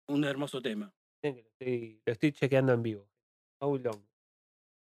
Un 0.09 0.25
hermoso 0.25 0.63
tema. 0.63 0.95
Lo 1.23 1.31
estoy, 1.31 2.01
lo 2.07 2.13
estoy 2.15 2.33
chequeando 2.33 2.73
en 2.73 2.83
vivo. 2.83 3.07
How 3.61 3.77
Long. 3.79 4.08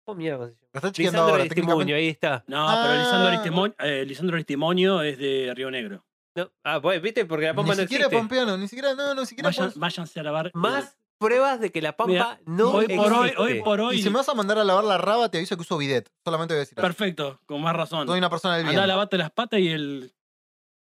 ¿Cómo 0.06 0.18
mierda 0.18 0.48
se 0.48 0.52
llama? 0.54 0.68
Lo 0.74 0.78
está 0.78 0.92
chequeando 0.92 1.18
Lisandro 1.18 1.32
ahora, 1.32 1.44
Aristimuño, 1.44 1.96
ahí 1.96 2.08
está. 2.10 2.44
No, 2.48 2.68
pero 2.84 2.98
Lisandro 2.98 3.28
Ah. 3.28 3.32
Aristimonio, 3.32 3.76
eh, 3.80 4.06
Lisandro 4.06 4.36
Aristimonio 4.36 5.02
es 5.02 5.18
de 5.18 5.54
Río 5.56 5.72
Negro. 5.72 6.06
No, 6.36 6.52
ah, 6.64 6.82
pues, 6.82 7.02
¿viste? 7.02 7.26
Porque 7.26 7.46
la 7.46 7.52
Ni 7.52 7.58
Pampa 7.58 7.76
no 7.76 7.82
siquiera 7.84 8.06
existe. 8.06 8.18
Pampeano, 8.22 8.58
ni 8.58 8.68
siquiera, 8.68 8.94
no, 8.96 9.14
ni 9.16 9.26
siquiera. 9.26 9.50
Vayan- 9.50 9.72
váyanse 9.76 10.20
a 10.20 10.24
lavar. 10.24 10.52
Más 10.56 10.98
pruebas 11.20 11.60
de 11.62 11.72
que 11.72 11.82
la 11.82 11.96
Pampa 11.96 12.12
Mira, 12.12 12.40
no 12.46 12.72
hoy 12.72 12.88
por 12.88 13.14
hoy, 13.14 13.28
existe. 13.30 13.42
hoy 13.42 13.62
por 13.62 13.82
hoy. 13.82 13.96
Y 14.00 14.02
si 14.02 14.10
me 14.10 14.16
vas 14.18 14.28
a 14.30 14.34
mandar 14.34 14.58
a 14.58 14.64
lavar 14.64 14.84
la 14.84 14.98
raba, 14.98 15.30
te 15.30 15.38
aviso 15.38 15.56
que 15.56 15.62
uso 15.62 15.78
bidet. 15.78 16.10
Solamente 16.26 16.54
voy 16.56 16.58
a 16.58 16.62
decir 16.62 16.78
eso. 16.78 16.82
Perfecto, 16.82 17.40
con 17.46 17.62
más 17.62 17.76
razón. 17.76 18.08
Soy 18.08 18.18
una 18.18 18.30
persona 18.30 18.56
del 18.58 18.64
bien. 18.66 18.76
Andá 18.76 18.84
a 18.84 18.88
lavarte 18.88 19.18
las 19.18 19.32
patas 19.32 19.60
y 19.60 19.70
el 19.70 20.12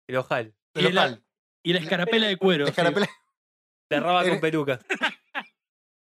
El 0.07 0.17
ojal. 0.17 0.55
el- 0.75 0.85
local. 0.95 1.23
y 1.65 1.73
la 1.75 1.81
escarapela 1.81 2.29
de 2.29 2.37
cuero. 2.39 2.65
sí. 2.67 2.71
Escarapela. 2.71 3.09
La 3.91 4.01
raba 4.01 4.25
Eh, 4.27 4.31
con 4.31 4.41
peluca. 4.41 4.79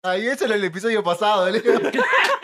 Ahí, 0.05 0.27
ese 0.27 0.45
era 0.47 0.57
el 0.57 0.65
episodio 0.65 1.03
pasado, 1.03 1.49
Leo. 1.49 1.63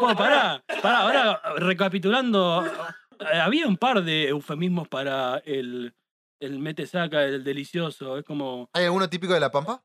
Bueno, 0.00 0.16
pará, 0.16 0.64
pará, 0.82 0.98
ahora 1.00 1.42
recapitulando, 1.56 2.64
eh, 2.66 3.38
había 3.38 3.66
un 3.66 3.76
par 3.76 4.02
de 4.02 4.28
eufemismos 4.28 4.88
para 4.88 5.38
el, 5.44 5.94
el 6.40 6.58
mete 6.58 6.86
saca, 6.86 7.24
el 7.24 7.44
delicioso. 7.44 8.18
Es 8.18 8.24
como. 8.24 8.68
¿Hay 8.72 8.84
alguno 8.84 9.08
típico 9.08 9.34
de 9.34 9.40
la 9.40 9.50
Pampa? 9.50 9.82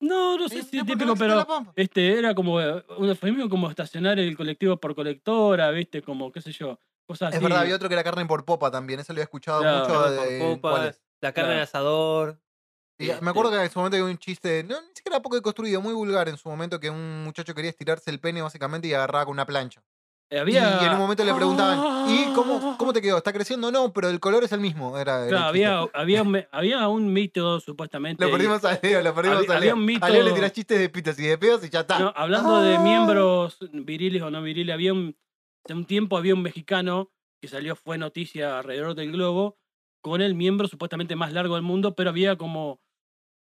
No, 0.00 0.36
no 0.36 0.48
sé 0.48 0.62
si 0.62 0.78
es 0.78 0.84
típico, 0.86 1.14
pero 1.14 1.46
este 1.76 2.18
era 2.18 2.34
como 2.34 2.60
eh, 2.60 2.84
un 2.98 3.08
eufemismo 3.08 3.48
como 3.48 3.68
estacionar 3.70 4.18
el 4.18 4.36
colectivo 4.36 4.76
por 4.78 4.94
colectora, 4.96 5.70
¿viste? 5.70 6.02
Como, 6.02 6.32
qué 6.32 6.40
sé 6.40 6.50
yo, 6.50 6.80
cosas 7.06 7.28
así. 7.28 7.36
Es 7.36 7.42
verdad, 7.42 7.60
había 7.60 7.76
otro 7.76 7.88
que 7.88 7.94
era 7.94 8.02
carne 8.02 8.26
por 8.26 8.44
popa 8.44 8.70
también. 8.70 8.98
Eso 8.98 9.12
lo 9.12 9.18
había 9.18 9.24
escuchado 9.24 9.60
Claro, 9.60 9.78
mucho 9.86 9.92
Carne 10.02 10.16
por 10.16 10.28
de. 10.28 10.38
copas, 10.40 10.72
¿cuáles? 10.72 11.02
la 11.20 11.32
carne 11.32 11.46
Claro. 11.50 11.56
de 11.56 11.62
asador. 11.62 12.41
Y 13.02 13.10
Este, 13.10 13.24
me 13.24 13.30
acuerdo 13.30 13.50
que 13.50 13.62
en 13.62 13.70
su 13.70 13.78
momento 13.78 13.96
había 13.96 14.10
un 14.10 14.18
chiste, 14.18 14.64
no, 14.64 14.80
ni 14.80 14.94
siquiera 14.94 15.20
poco 15.20 15.40
construido, 15.42 15.80
muy 15.80 15.94
vulgar 15.94 16.28
en 16.28 16.36
su 16.36 16.48
momento, 16.48 16.78
que 16.80 16.90
un 16.90 17.24
muchacho 17.24 17.54
quería 17.54 17.70
estirarse 17.70 18.10
el 18.10 18.20
pene 18.20 18.42
básicamente 18.42 18.88
y 18.88 18.94
agarraba 18.94 19.24
con 19.24 19.32
una 19.32 19.46
plancha. 19.46 19.82
Eh, 20.30 20.38
había... 20.38 20.78
Y 20.82 20.86
en 20.86 20.92
un 20.92 20.98
momento 20.98 21.24
le 21.24 21.34
preguntaban, 21.34 22.08
¿y 22.10 22.32
cómo, 22.34 22.76
cómo 22.78 22.92
te 22.94 23.02
quedó? 23.02 23.18
¿Está 23.18 23.32
creciendo? 23.34 23.70
No, 23.70 23.92
pero 23.92 24.08
el 24.08 24.18
color 24.18 24.44
es 24.44 24.52
el 24.52 24.60
mismo. 24.60 24.96
Era, 24.96 25.26
Claro, 25.28 25.36
el 25.36 25.42
había, 25.42 25.80
había, 25.92 26.22
un, 26.22 26.30
me- 26.32 26.48
había 26.50 26.88
un 26.88 27.12
mito 27.12 27.60
supuestamente. 27.60 28.24
Lo 28.24 28.30
perdimos 28.30 28.64
a 28.64 28.78
Leo, 28.82 29.02
lo 29.02 29.14
perdimos 29.14 29.38
Había- 29.40 29.52
a 29.52 29.56
había 29.58 29.66
Leo. 29.66 29.76
un 29.76 29.84
mito- 29.86 30.04
A 30.06 30.08
Leo 30.08 30.22
le 30.24 30.32
tirás 30.32 30.52
chistes 30.52 30.78
de 30.78 30.88
pitos 30.88 31.18
y 31.18 31.24
de 31.26 31.36
pedos 31.36 31.62
y 31.66 31.68
ya 31.70 31.80
está. 31.80 31.98
No, 31.98 32.12
hablando 32.16 32.62
de 32.62 32.76
Ah. 32.76 32.80
miembros 32.80 33.58
viriles 33.72 34.22
o 34.22 34.30
no 34.30 34.40
viriles, 34.42 34.72
había 34.72 34.92
un, 34.94 35.14
hace 35.66 35.74
un 35.74 35.84
tiempo 35.84 36.16
había 36.16 36.34
un 36.34 36.42
mexicano 36.42 37.10
que 37.42 37.48
salió, 37.48 37.76
fue 37.76 37.98
noticia 37.98 38.58
alrededor 38.60 38.94
del 38.94 39.12
globo, 39.12 39.58
con 40.00 40.20
el 40.22 40.34
miembro 40.34 40.66
supuestamente 40.66 41.14
más 41.14 41.32
largo 41.32 41.54
del 41.56 41.62
mundo, 41.62 41.94
pero 41.94 42.10
había 42.10 42.36
como 42.36 42.80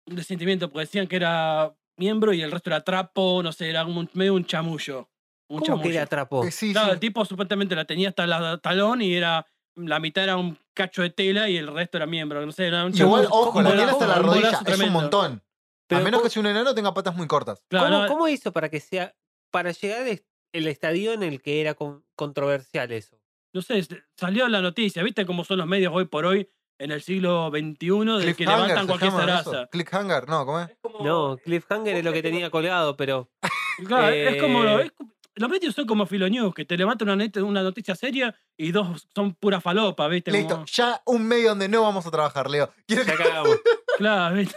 resentimiento, 0.07 0.69
porque 0.69 0.85
decían 0.85 1.07
que 1.07 1.15
era 1.15 1.73
miembro 1.97 2.33
y 2.33 2.41
el 2.41 2.51
resto 2.51 2.69
era 2.69 2.81
trapo, 2.83 3.41
no 3.43 3.51
sé, 3.51 3.69
era 3.69 3.85
un, 3.85 4.09
medio 4.13 4.33
un 4.33 4.45
chamullo. 4.45 5.09
Un 5.49 5.59
¿Cómo 5.59 5.65
chamullo. 5.65 5.83
que 5.83 5.89
le 5.93 5.99
atrapó? 5.99 6.43
Eh, 6.45 6.51
sí, 6.51 6.71
Claro, 6.71 6.87
sí. 6.87 6.93
el 6.93 6.99
tipo 6.99 7.23
supuestamente 7.25 7.75
la 7.75 7.85
tenía 7.85 8.09
hasta 8.09 8.25
la 8.25 8.57
talón 8.57 9.01
y 9.01 9.13
era 9.13 9.45
la 9.75 9.99
mitad 9.99 10.23
era 10.23 10.37
un 10.37 10.57
cacho 10.73 11.01
de 11.01 11.09
tela 11.09 11.49
y 11.49 11.57
el 11.57 11.67
resto 11.67 11.97
era 11.97 12.05
miembro. 12.05 12.45
No 12.45 12.51
sé, 12.51 12.67
era 12.67 12.85
un 12.85 12.95
Igual, 12.95 13.27
ojo, 13.29 13.57
un 13.59 13.63
la 13.63 13.71
tiene 13.75 13.91
hasta 13.91 14.07
la 14.07 14.17
un 14.19 14.23
rodilla, 14.23 14.59
es 14.65 14.79
un 14.79 14.91
montón. 14.93 15.31
a 15.33 15.41
Pero 15.87 16.03
menos 16.03 16.19
¿cómo- 16.19 16.23
que 16.23 16.29
si 16.33 16.39
un 16.39 16.45
enano 16.47 16.73
tenga 16.73 16.93
patas 16.93 17.15
muy 17.15 17.27
cortas. 17.27 17.63
Claro, 17.69 17.85
¿Cómo, 17.87 18.01
no, 18.01 18.07
cómo 18.07 18.27
hizo 18.27 18.51
para 18.51 18.69
que 18.69 18.79
sea. 18.79 19.15
para 19.51 19.71
llegar 19.71 20.05
el 20.53 20.67
estadio 20.67 21.13
en 21.13 21.21
el 21.23 21.41
que 21.41 21.61
era 21.61 21.73
con- 21.75 22.03
controversial 22.15 22.91
eso? 22.91 23.19
no 23.55 23.61
sé, 23.61 23.77
s- 23.79 24.03
salió 24.17 24.47
la 24.47 24.61
noticia, 24.61 25.03
¿viste 25.03 25.27
cómo 25.27 25.43
son 25.43 25.59
los 25.59 25.67
medios 25.67 25.93
hoy 25.95 26.05
por 26.05 26.25
hoy 26.25 26.49
en 26.79 26.91
el 26.91 27.01
siglo 27.01 27.49
XXI 27.51 28.25
de 28.25 28.33
que 28.35 28.45
levantan 28.45 28.81
¿se 28.81 28.87
cualquier 28.87 29.11
zaraza? 29.11 29.67
Cliffhanger, 29.67 30.27
no, 30.27 30.45
¿cómo 30.45 30.59
es? 30.61 30.69
No, 31.01 31.37
Cliffhanger 31.43 31.95
es 31.97 32.03
lo 32.05 32.13
que 32.13 32.21
tenía 32.21 32.49
colgado, 32.49 32.95
pero. 32.97 33.29
Claro, 33.87 34.09
es 34.13 34.39
como 34.41 34.63
lo- 34.63 34.79
Eh, 34.79 34.85
es 34.85 34.91
como- 34.91 35.13
los 35.35 35.49
medios 35.49 35.73
son 35.73 35.87
como 35.87 36.05
Filonews, 36.05 36.53
que 36.53 36.63
te 36.63 36.77
levantan 36.77 37.09
una, 37.09 37.25
net- 37.25 37.41
una 37.43 37.63
noticia 37.63 37.95
seria 37.95 38.35
y 38.55 38.71
dos 38.71 39.07
son 39.15 39.33
pura 39.33 39.59
falopa, 39.59 40.07
¿viste? 40.07 40.31
Listo, 40.31 40.53
Como- 40.53 40.65
ya 40.67 41.01
un 41.07 41.25
medio 41.27 41.49
donde 41.49 41.67
no 41.67 41.81
vamos 41.81 42.05
a 42.05 42.11
trabajar, 42.11 42.49
Leo. 42.51 42.71
Quiero 42.87 43.03
Ya 43.03 43.17
cagamos. 43.17 43.49
claro, 43.97 44.35
¿viste? 44.35 44.55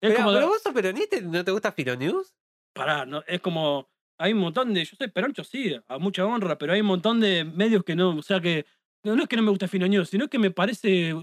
Es 0.00 0.12
pero, 0.12 0.16
como, 0.16 0.32
pero 0.32 0.46
vos 0.48 0.62
sos 0.62 0.72
peronista 0.72 1.16
y 1.16 1.22
no 1.22 1.44
te 1.44 1.50
gusta 1.50 1.72
Filonews? 1.72 2.34
pará, 2.72 3.04
no, 3.04 3.24
es 3.26 3.40
como, 3.40 3.90
hay 4.16 4.32
un 4.32 4.38
montón 4.38 4.72
de, 4.72 4.84
yo 4.84 4.94
soy 4.96 5.08
peroncho, 5.08 5.42
sí, 5.42 5.76
a 5.88 5.98
mucha 5.98 6.24
honra, 6.24 6.56
pero 6.56 6.72
hay 6.72 6.80
un 6.82 6.86
montón 6.86 7.18
de 7.20 7.44
medios 7.44 7.82
que 7.82 7.96
no, 7.96 8.10
o 8.16 8.22
sea 8.22 8.40
que, 8.40 8.64
no, 9.04 9.16
no 9.16 9.22
es 9.22 9.28
que 9.28 9.36
no 9.36 9.42
me 9.42 9.50
gusta 9.50 9.68
Filonews, 9.68 10.08
sino 10.10 10.28
que 10.28 10.38
me 10.38 10.50
parece 10.50 11.14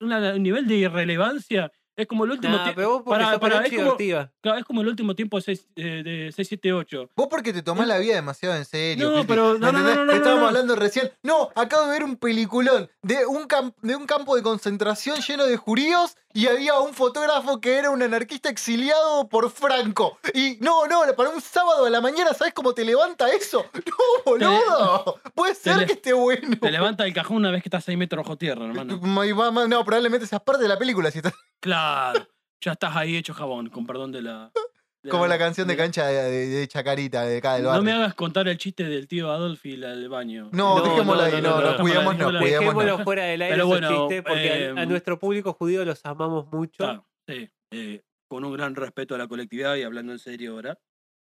una- 0.00 0.34
un 0.34 0.42
nivel 0.42 0.66
de 0.66 0.76
irrelevancia, 0.76 1.70
es 1.96 2.06
como 2.06 2.24
el 2.24 2.30
último 2.30 2.56
Nah, 2.56 2.68
tie- 2.68 2.74
pero 2.74 2.88
vos 2.90 3.02
porque 3.04 3.18
pará, 3.18 3.32
sos 3.32 3.40
pará, 3.40 3.54
peroncho 3.56 3.66
es 3.66 3.72
y 3.72 3.76
como- 3.76 3.90
Ortiva. 3.90 4.32
claro, 4.40 4.58
es 4.58 4.64
como 4.64 4.80
el 4.80 4.88
último 4.88 5.14
tiempo 5.14 5.36
de 5.36 5.42
6, 5.42 5.66
eh, 5.76 6.02
de 6.02 6.32
678. 6.32 7.10
Vos 7.14 7.26
porque 7.28 7.52
te 7.52 7.62
tomás 7.62 7.86
la 7.86 7.98
vida 7.98 8.14
demasiado 8.14 8.56
en 8.56 8.64
serio. 8.64 9.10
No, 9.10 9.26
pero- 9.26 9.54
¿me 9.54 9.58
no, 9.58 9.72
no, 9.72 9.80
no, 9.80 9.94
no, 9.96 10.04
no, 10.06 10.12
Estábamos 10.12 10.42
no. 10.42 10.48
hablando 10.48 10.76
recién. 10.76 11.10
No, 11.22 11.50
acabo 11.54 11.84
de 11.86 11.90
ver 11.92 12.04
un 12.04 12.16
peliculón 12.16 12.88
de 13.02 13.26
un, 13.26 13.46
de 13.82 13.96
un 13.96 14.06
campo 14.06 14.34
de 14.36 14.42
concentración 14.42 15.20
lleno 15.20 15.44
de 15.44 15.58
judíos 15.58 16.16
y 16.32 16.46
había 16.46 16.78
un 16.78 16.94
fotógrafo 16.94 17.60
que 17.60 17.76
era 17.76 17.90
un 17.90 18.02
anarquista 18.02 18.48
exiliado 18.48 19.28
por 19.28 19.50
Franco. 19.50 20.18
Y 20.34 20.58
no, 20.60 20.86
no, 20.86 21.02
para 21.16 21.30
un 21.30 21.40
sábado 21.40 21.86
a 21.86 21.90
la 21.90 22.00
mañana, 22.00 22.32
¿sabes 22.34 22.54
cómo 22.54 22.72
te 22.72 22.84
levanta 22.84 23.28
eso? 23.30 23.64
No, 23.86 24.24
boludo. 24.24 25.20
Puede 25.34 25.54
ser 25.54 25.86
que 25.86 25.94
esté 25.94 26.12
bueno. 26.12 26.56
Te 26.60 26.70
levanta 26.70 27.04
el 27.04 27.12
cajón 27.12 27.38
una 27.38 27.50
vez 27.50 27.62
que 27.62 27.68
estás 27.68 27.84
6 27.84 27.98
metros 27.98 28.24
bajo 28.24 28.36
tierra, 28.36 28.64
hermano. 28.66 29.00
No, 29.68 29.84
probablemente 29.84 30.26
seas 30.26 30.42
parte 30.42 30.62
de 30.62 30.68
la 30.68 30.78
película. 30.78 31.10
Si 31.10 31.18
estás- 31.18 31.34
Claro, 31.60 32.26
ya 32.60 32.72
estás 32.72 32.94
ahí 32.96 33.16
hecho 33.16 33.34
jabón, 33.34 33.68
con 33.68 33.86
perdón 33.86 34.12
de 34.12 34.22
la... 34.22 34.50
como 35.08 35.26
la 35.26 35.38
canción 35.38 35.66
de 35.68 35.76
cancha 35.76 36.06
de, 36.06 36.66
Chacarita, 36.68 37.24
de 37.24 37.38
acá 37.38 37.54
del 37.54 37.62
No 37.62 37.68
barrio. 37.70 37.84
me 37.84 37.92
hagas 37.92 38.14
contar 38.14 38.48
el 38.48 38.58
chiste 38.58 38.84
del 38.84 39.08
tío 39.08 39.30
Adolf 39.30 39.64
y 39.64 39.76
la 39.76 39.90
del 39.90 40.08
baño. 40.08 40.50
No, 40.52 40.78
No, 40.78 40.84
dejémoslo 40.84 41.22
no, 41.22 41.26
ahí, 41.26 41.32
no, 41.32 41.40
no, 41.40 41.60
no, 41.60 41.60
no, 41.62 41.72
no, 41.72 41.78
cuidémonos, 41.80 42.32
dejémoslo- 42.42 43.04
fuera 43.04 43.24
del 43.24 43.42
aire 43.42 43.54
Pero 43.54 43.66
bueno, 43.66 44.08
porque 44.26 44.72
a- 44.76 44.80
a, 44.82 44.86
nuestro 44.86 45.18
público 45.18 45.52
judío 45.54 45.84
los 45.84 46.04
amamos 46.04 46.52
mucho. 46.52 46.76
Claro, 46.84 47.06
sí, 47.28 47.48
eh, 47.72 48.02
con 48.28 48.44
un 48.44 48.52
gran 48.52 48.74
respeto 48.74 49.14
a 49.14 49.18
la 49.18 49.26
colectividad 49.26 49.76
y 49.76 49.82
hablando 49.82 50.12
en 50.12 50.18
serio 50.18 50.52
ahora, 50.52 50.78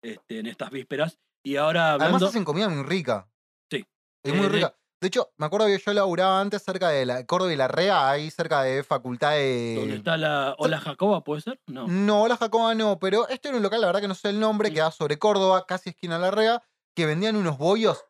este, 0.04 0.40
en 0.40 0.46
estas 0.46 0.70
vísperas. 0.70 1.18
Y 1.44 1.56
ahora 1.56 1.94
Además 1.94 2.22
hacen 2.22 2.44
comida 2.44 2.68
muy 2.68 2.84
rica. 2.84 3.28
Sí. 3.70 3.84
Es 4.24 4.34
muy 4.34 4.46
Eh, 4.46 4.50
rica. 4.50 4.76
De 5.02 5.08
hecho, 5.08 5.32
me 5.36 5.46
acuerdo 5.46 5.66
que 5.66 5.78
yo 5.84 5.92
laburaba 5.94 6.40
antes 6.40 6.62
cerca 6.62 6.90
de 6.90 7.04
la 7.04 7.26
Córdoba 7.26 7.52
y 7.52 7.56
la 7.56 7.66
Rea, 7.66 8.08
ahí 8.08 8.30
cerca 8.30 8.62
de 8.62 8.84
Facultad 8.84 9.32
de... 9.32 9.74
¿Dónde 9.76 9.96
está 9.96 10.16
la 10.16 10.54
Ola 10.58 10.78
Jacoba, 10.78 11.24
puede 11.24 11.40
ser? 11.40 11.60
No. 11.66 11.88
No, 11.88 12.28
la 12.28 12.36
Jacoba 12.36 12.76
no, 12.76 13.00
pero 13.00 13.26
este 13.28 13.48
era 13.48 13.56
un 13.56 13.64
local, 13.64 13.80
la 13.80 13.88
verdad 13.88 14.00
que 14.00 14.06
no 14.06 14.14
sé 14.14 14.28
el 14.28 14.38
nombre, 14.38 14.72
que 14.72 14.78
da 14.78 14.92
sobre 14.92 15.18
Córdoba, 15.18 15.66
casi 15.66 15.90
esquina 15.90 16.18
de 16.18 16.20
la 16.20 16.30
Rea, 16.30 16.62
que 16.94 17.04
vendían 17.06 17.34
unos 17.34 17.58
bollos. 17.58 18.04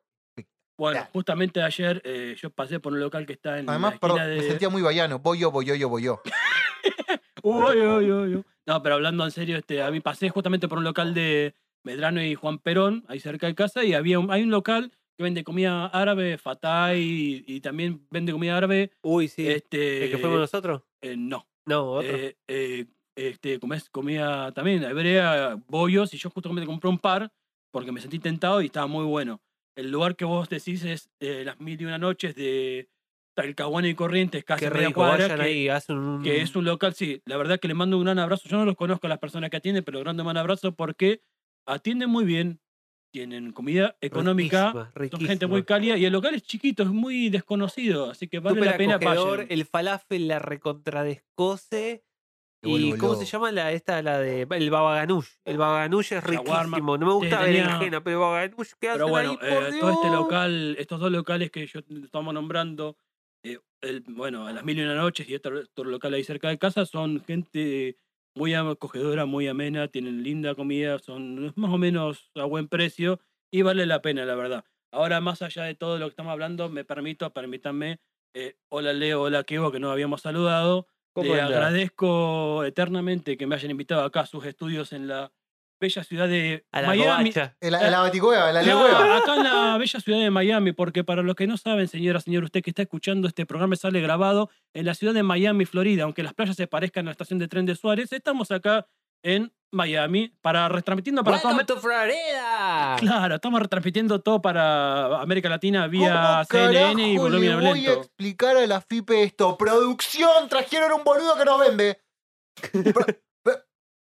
Bueno, 0.76 1.08
justamente 1.14 1.62
ayer 1.62 2.02
eh, 2.04 2.36
yo 2.38 2.50
pasé 2.50 2.78
por 2.78 2.92
un 2.92 3.00
local 3.00 3.24
que 3.24 3.32
está 3.32 3.58
en 3.58 3.70
Además, 3.70 3.92
la 3.92 3.94
esquina 3.94 4.14
perdón, 4.14 4.30
de... 4.30 4.42
me 4.42 4.48
sentía 4.48 4.68
muy 4.68 4.82
vallano. 4.82 5.18
Bollo, 5.18 5.50
bollo, 5.50 5.88
bollo. 5.88 6.20
Uy, 7.42 7.80
uy, 7.80 8.12
uy, 8.12 8.34
uy. 8.36 8.44
No, 8.66 8.82
pero 8.82 8.96
hablando 8.96 9.24
en 9.24 9.30
serio, 9.30 9.56
este, 9.56 9.82
a 9.82 9.90
mí 9.90 10.00
pasé 10.00 10.28
justamente 10.28 10.68
por 10.68 10.76
un 10.76 10.84
local 10.84 11.14
de 11.14 11.56
Medrano 11.84 12.22
y 12.22 12.34
Juan 12.34 12.58
Perón, 12.58 13.04
ahí 13.08 13.18
cerca 13.18 13.46
de 13.46 13.54
casa, 13.54 13.82
y 13.82 13.94
había 13.94 14.18
un, 14.18 14.30
hay 14.30 14.42
un 14.42 14.50
local 14.50 14.92
que 15.22 15.24
vende 15.24 15.44
comida 15.44 15.86
árabe, 15.86 16.36
fatay, 16.36 17.00
y, 17.00 17.44
y 17.46 17.60
también 17.60 18.06
vende 18.10 18.32
comida 18.32 18.56
árabe. 18.56 18.90
Uy, 19.02 19.28
sí. 19.28 19.46
Este, 19.46 20.04
¿El 20.04 20.10
que 20.10 20.18
fuimos 20.18 20.40
nosotros? 20.40 20.82
eh, 21.00 21.16
no. 21.16 21.46
No, 21.64 21.92
otro. 21.92 22.16
Eh, 22.16 22.36
eh, 22.48 22.86
este, 23.16 23.60
comés 23.60 23.88
comida 23.88 24.50
también 24.52 24.82
hebrea, 24.82 25.56
bollos, 25.68 26.12
y 26.14 26.16
yo 26.18 26.28
justamente 26.30 26.66
compré 26.66 26.90
un 26.90 26.98
par 26.98 27.32
porque 27.72 27.92
me 27.92 28.00
sentí 28.00 28.18
tentado 28.18 28.60
y 28.62 28.66
estaba 28.66 28.86
muy 28.86 29.04
bueno. 29.04 29.40
El 29.76 29.90
lugar 29.90 30.16
que 30.16 30.24
vos 30.24 30.48
decís 30.48 30.84
es 30.84 31.10
eh, 31.20 31.44
las 31.44 31.60
mil 31.60 31.80
y 31.80 31.84
una 31.84 31.98
noches 31.98 32.34
de 32.34 32.90
Talcahuano 33.36 33.86
y 33.88 33.94
Corrientes, 33.94 34.44
casi 34.44 34.64
Qué 34.64 34.70
media 34.70 34.88
rico, 34.88 35.00
cuadra, 35.00 35.34
que- 35.36 35.42
ahí, 35.42 35.68
hacen 35.68 35.98
un... 35.98 36.22
que 36.22 36.42
es 36.42 36.54
un 36.56 36.64
local, 36.64 36.94
sí, 36.94 37.22
la 37.26 37.36
verdad 37.36 37.60
que 37.60 37.68
le 37.68 37.74
mando 37.74 37.96
un 37.96 38.04
gran 38.04 38.18
abrazo. 38.18 38.48
Yo 38.48 38.56
no 38.56 38.64
los 38.64 38.76
conozco 38.76 39.06
a 39.06 39.10
las 39.10 39.18
personas 39.18 39.50
que 39.50 39.56
atienden, 39.56 39.84
pero 39.84 40.00
gran 40.00 40.16
gran 40.16 40.36
abrazo 40.36 40.74
porque 40.74 41.22
atienden 41.66 42.10
muy 42.10 42.24
bien, 42.24 42.60
tienen 43.12 43.52
comida 43.52 43.94
económica, 44.00 44.90
riquísima, 44.94 45.18
son 45.20 45.28
gente 45.28 45.46
muy 45.46 45.60
riquísima. 45.60 45.66
cálida 45.76 45.96
y 45.98 46.04
el 46.06 46.12
local 46.12 46.34
es 46.34 46.42
chiquito, 46.42 46.82
es 46.82 46.88
muy 46.88 47.28
desconocido, 47.28 48.10
así 48.10 48.26
que 48.26 48.40
vale 48.40 48.56
Súper 48.56 48.70
la 48.72 48.76
pena 48.78 48.94
acogedor, 48.96 49.46
el 49.48 49.64
falafel 49.66 50.26
la 50.28 50.38
recontradescose. 50.38 52.04
¿Y 52.64 52.96
cómo 52.96 53.16
se 53.16 53.24
llama 53.24 53.50
la 53.50 53.72
esta 53.72 54.00
la 54.02 54.18
de 54.20 54.46
el 54.48 54.70
baba 54.70 54.94
ganoush? 54.94 55.26
El 55.44 55.58
baba 55.58 55.80
ganoush 55.80 56.12
es 56.12 56.22
Shawarma. 56.24 56.62
riquísimo. 56.76 56.96
No 56.96 57.06
me 57.06 57.12
gusta 57.12 57.38
Sí, 57.40 57.44
tenía- 57.46 57.64
berenjena, 57.66 58.04
pero 58.04 58.16
el 58.16 58.20
baba 58.20 58.40
ganoush 58.42 58.68
que 58.70 58.76
Pero 58.80 58.94
hacen 58.94 59.08
bueno, 59.10 59.30
ahí, 59.32 59.36
por 59.36 59.64
eh, 59.74 59.80
todo 59.80 59.90
este 59.90 60.08
local, 60.10 60.76
estos 60.78 61.00
dos 61.00 61.10
locales 61.10 61.50
que 61.50 61.66
yo 61.66 61.80
estamos 62.04 62.32
nombrando, 62.32 62.96
eh, 63.42 63.58
el- 63.80 64.04
bueno, 64.06 64.46
a 64.46 64.52
las 64.52 64.64
mil 64.64 64.78
y 64.78 64.82
una 64.82 64.94
noches 64.94 65.28
y 65.28 65.34
otro, 65.34 65.58
otro 65.58 65.84
local 65.90 66.14
ahí 66.14 66.22
cerca 66.22 66.48
de 66.50 66.58
casa, 66.58 66.86
son 66.86 67.22
gente 67.24 67.96
muy 68.34 68.54
acogedora, 68.54 69.26
muy 69.26 69.48
amena, 69.48 69.88
tienen 69.88 70.22
linda 70.22 70.54
comida, 70.54 70.98
son 70.98 71.52
más 71.56 71.72
o 71.72 71.78
menos 71.78 72.30
a 72.34 72.44
buen 72.44 72.68
precio 72.68 73.20
y 73.50 73.62
vale 73.62 73.86
la 73.86 74.02
pena, 74.02 74.24
la 74.24 74.34
verdad. 74.34 74.64
Ahora, 74.90 75.20
más 75.20 75.42
allá 75.42 75.64
de 75.64 75.74
todo 75.74 75.98
lo 75.98 76.06
que 76.06 76.10
estamos 76.10 76.32
hablando, 76.32 76.68
me 76.68 76.84
permito, 76.84 77.32
permítanme, 77.32 78.00
eh, 78.34 78.56
hola 78.68 78.92
Leo, 78.92 79.22
hola 79.22 79.44
Kevo, 79.44 79.72
que 79.72 79.80
nos 79.80 79.92
habíamos 79.92 80.22
saludado. 80.22 80.86
¿Cómo 81.14 81.34
Le 81.34 81.40
agradezco 81.42 82.64
eternamente 82.64 83.36
que 83.36 83.46
me 83.46 83.54
hayan 83.54 83.70
invitado 83.70 84.02
acá 84.02 84.20
a 84.20 84.26
sus 84.26 84.46
estudios 84.46 84.94
en 84.94 85.08
la 85.08 85.30
bella 85.82 86.04
ciudad 86.04 86.28
de 86.28 86.64
A 86.72 86.80
la 86.80 86.88
Miami. 86.88 87.32
covacha. 87.32 87.56
En 87.60 87.72
la, 87.72 87.84
en 87.84 87.90
la 87.90 88.00
baticueva, 88.00 88.48
en 88.48 88.54
la 88.54 88.62
legüeva. 88.62 89.16
acá 89.18 89.34
en 89.34 89.42
la 89.42 89.76
bella 89.76 90.00
ciudad 90.00 90.20
de 90.20 90.30
Miami, 90.30 90.72
porque 90.72 91.04
para 91.04 91.22
los 91.22 91.34
que 91.34 91.46
no 91.46 91.56
saben, 91.58 91.88
señora, 91.88 92.20
señor, 92.20 92.44
usted 92.44 92.62
que 92.62 92.70
está 92.70 92.82
escuchando 92.82 93.28
este 93.28 93.44
programa 93.44 93.76
sale 93.76 94.00
grabado 94.00 94.48
en 94.72 94.86
la 94.86 94.94
ciudad 94.94 95.12
de 95.12 95.22
Miami, 95.22 95.66
Florida, 95.66 96.04
aunque 96.04 96.22
las 96.22 96.34
playas 96.34 96.56
se 96.56 96.66
parezcan 96.66 97.04
a 97.04 97.06
la 97.06 97.12
estación 97.12 97.38
de 97.38 97.48
tren 97.48 97.66
de 97.66 97.74
Suárez, 97.74 98.12
estamos 98.12 98.50
acá 98.52 98.86
en 99.24 99.52
Miami 99.72 100.34
para 100.42 100.68
retransmitiendo 100.68 101.24
para 101.24 101.40
toda 101.40 101.64
to 101.64 101.78
Florida. 101.80 102.96
Claro, 102.98 103.34
estamos 103.36 103.60
retransmitiendo 103.60 104.20
todo 104.20 104.40
para 104.40 105.20
América 105.20 105.48
Latina 105.48 105.86
vía 105.86 106.44
¿Cómo 106.48 106.62
CNN 106.68 107.12
y 107.12 107.16
volumen 107.18 107.60
le 107.60 107.70
voy 107.70 107.86
a 107.86 107.92
explicar 107.94 108.56
a 108.56 108.66
la 108.66 108.80
FIPE 108.80 109.22
esto? 109.22 109.56
Producción, 109.56 110.48
trajeron 110.48 110.92
un 110.92 111.04
boludo 111.04 111.36
que 111.36 111.44
nos 111.44 111.58
vende. 111.58 112.00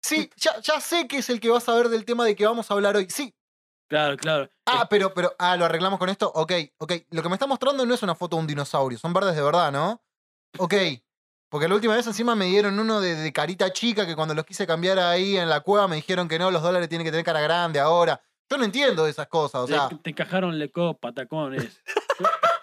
Sí, 0.07 0.29
ya, 0.37 0.59
ya 0.61 0.79
sé 0.79 1.05
que 1.07 1.17
es 1.17 1.29
el 1.29 1.41
que 1.41 1.49
vas 1.49 1.67
a 1.67 1.75
ver 1.75 1.89
del 1.89 2.05
tema 2.05 2.23
de 2.23 2.35
que 2.35 2.45
vamos 2.45 2.71
a 2.71 2.73
hablar 2.73 2.95
hoy. 2.95 3.07
Sí. 3.09 3.35
Claro, 3.89 4.15
claro. 4.15 4.49
Ah, 4.65 4.87
pero, 4.89 5.13
pero, 5.13 5.35
ah, 5.37 5.57
lo 5.57 5.65
arreglamos 5.65 5.99
con 5.99 6.07
esto. 6.09 6.31
Ok, 6.33 6.53
ok. 6.77 6.93
Lo 7.11 7.21
que 7.21 7.29
me 7.29 7.35
está 7.35 7.45
mostrando 7.45 7.85
no 7.85 7.93
es 7.93 8.03
una 8.03 8.15
foto 8.15 8.37
de 8.37 8.41
un 8.41 8.47
dinosaurio, 8.47 8.97
son 8.97 9.13
verdes 9.13 9.35
de 9.35 9.41
verdad, 9.41 9.71
¿no? 9.71 10.01
Ok. 10.59 10.73
Porque 11.49 11.67
la 11.67 11.75
última 11.75 11.95
vez 11.95 12.07
encima 12.07 12.35
me 12.35 12.45
dieron 12.45 12.79
uno 12.79 12.99
de, 13.01 13.15
de 13.15 13.33
carita 13.33 13.71
chica 13.71 14.05
que 14.05 14.15
cuando 14.15 14.33
los 14.33 14.45
quise 14.45 14.65
cambiar 14.65 14.99
ahí 14.99 15.37
en 15.37 15.49
la 15.49 15.61
cueva 15.61 15.87
me 15.87 15.95
dijeron 15.97 16.27
que 16.27 16.39
no, 16.39 16.51
los 16.51 16.61
dólares 16.61 16.89
tienen 16.89 17.05
que 17.05 17.11
tener 17.11 17.25
cara 17.25 17.41
grande 17.41 17.79
ahora. 17.79 18.21
Yo 18.49 18.57
no 18.57 18.63
entiendo 18.63 19.07
esas 19.07 19.27
cosas, 19.27 19.61
o 19.61 19.67
sea, 19.67 19.89
te, 19.89 19.95
te 19.97 20.09
encajaron 20.11 20.57
leco, 20.57 20.97
patacones. 20.97 21.81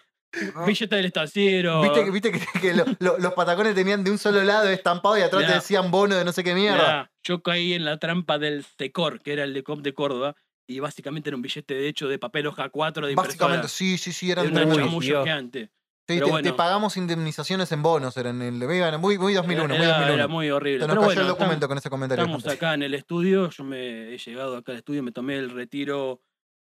Billete 0.66 0.96
del 0.96 1.06
estanciero. 1.06 1.82
viste, 1.82 2.04
que- 2.04 2.10
viste 2.10 2.32
que, 2.32 2.40
que 2.60 2.74
lo- 2.74 2.84
lo- 2.98 3.18
los 3.18 3.32
patacones 3.34 3.74
tenían 3.74 4.02
de 4.04 4.10
un 4.10 4.18
solo 4.18 4.42
lado 4.42 4.68
estampado 4.68 5.16
y 5.18 5.22
atrás 5.22 5.46
te 5.46 5.52
decían 5.54 5.90
bono 5.90 6.14
de 6.16 6.24
no 6.24 6.32
sé 6.32 6.42
qué 6.44 6.54
mierda. 6.54 6.76
Mirá, 6.76 7.10
yo 7.22 7.42
caí 7.42 7.72
en 7.74 7.84
la 7.84 7.98
trampa 7.98 8.38
del 8.38 8.64
Secor, 8.78 9.20
que 9.20 9.32
era 9.32 9.44
el 9.44 9.52
Lecop 9.52 9.80
de 9.80 9.94
Córdoba, 9.94 10.34
y 10.66 10.80
básicamente 10.80 11.28
era 11.30 11.36
un 11.36 11.42
billete 11.42 11.74
de 11.74 11.88
hecho 11.88 12.08
de 12.08 12.18
papel 12.18 12.46
hoja 12.46 12.68
4 12.70 13.06
de 13.06 13.12
impresora. 13.12 13.28
Básicamente, 13.28 13.68
sí, 13.68 13.98
sí, 13.98 14.12
sí, 14.12 14.30
Era 14.30 14.42
eran 14.42 14.52
una 14.52 14.60
Uy, 14.62 14.66
tremendos. 14.66 14.86
chamullo 14.90 15.06
Dios. 15.08 15.24
gigante. 15.24 15.70
Sí, 16.06 16.16
pero 16.16 16.26
te, 16.26 16.30
bueno. 16.32 16.50
te 16.50 16.54
pagamos 16.54 16.98
indemnizaciones 16.98 17.72
en 17.72 17.82
bonos, 17.82 18.14
eran 18.18 18.42
el, 18.42 18.52
muy, 18.98 19.16
muy 19.16 19.32
2001, 19.32 19.68
muy 19.74 19.76
era, 19.78 19.86
2001. 19.94 20.12
era 20.14 20.28
muy 20.28 20.50
horrible. 20.50 20.80
Se 20.80 20.86
nos 20.88 20.94
Pero 20.96 21.00
cayó 21.00 21.06
bueno, 21.08 21.20
el 21.22 21.26
documento 21.28 21.54
estamos- 21.54 21.68
con 21.68 21.78
ese 21.78 21.90
comentario. 21.90 22.24
Estamos 22.26 22.46
acá 22.46 22.74
en 22.74 22.82
el 22.82 22.92
estudio, 22.92 23.48
yo 23.48 23.64
me 23.64 24.12
he 24.14 24.18
llegado 24.18 24.56
acá 24.58 24.72
al 24.72 24.78
estudio, 24.78 25.02
me 25.02 25.12
tomé 25.12 25.38
el 25.38 25.48
retiro, 25.48 26.20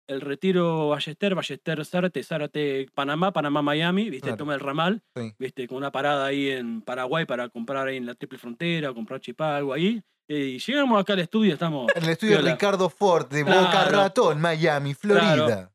el 0.07 0.21
retiro 0.21 0.89
Ballester, 0.89 1.35
Ballester 1.35 1.85
Zárate, 1.85 2.23
Zárate 2.23 2.87
Panamá, 2.93 3.31
Panamá 3.33 3.61
Miami, 3.61 4.09
viste, 4.09 4.27
Claro. 4.27 4.37
tomé 4.37 4.53
el 4.53 4.59
ramal, 4.59 5.01
Sí. 5.15 5.33
viste, 5.39 5.67
con 5.67 5.77
una 5.77 5.91
parada 5.91 6.25
ahí 6.27 6.49
en 6.51 6.81
Paraguay 6.81 7.25
para 7.25 7.49
comprar 7.49 7.87
ahí 7.87 7.97
en 7.97 8.05
la 8.05 8.15
triple 8.15 8.37
frontera, 8.37 8.93
comprar 8.93 9.19
chipá, 9.21 9.57
algo 9.57 9.73
ahí. 9.73 10.01
Y 10.27 10.57
llegamos 10.59 10.99
acá 10.99 11.13
al 11.13 11.19
estudio, 11.19 11.53
estamos 11.53 11.87
En 11.95 12.03
el 12.03 12.09
estudio. 12.09 12.41
Ricardo 12.41 12.89
Ford 12.89 13.27
de 13.29 13.43
Boca. 13.43 13.85
Ratón, 13.89 14.41
Miami, 14.41 14.93
Florida. 14.93 15.45
Claro. 15.45 15.71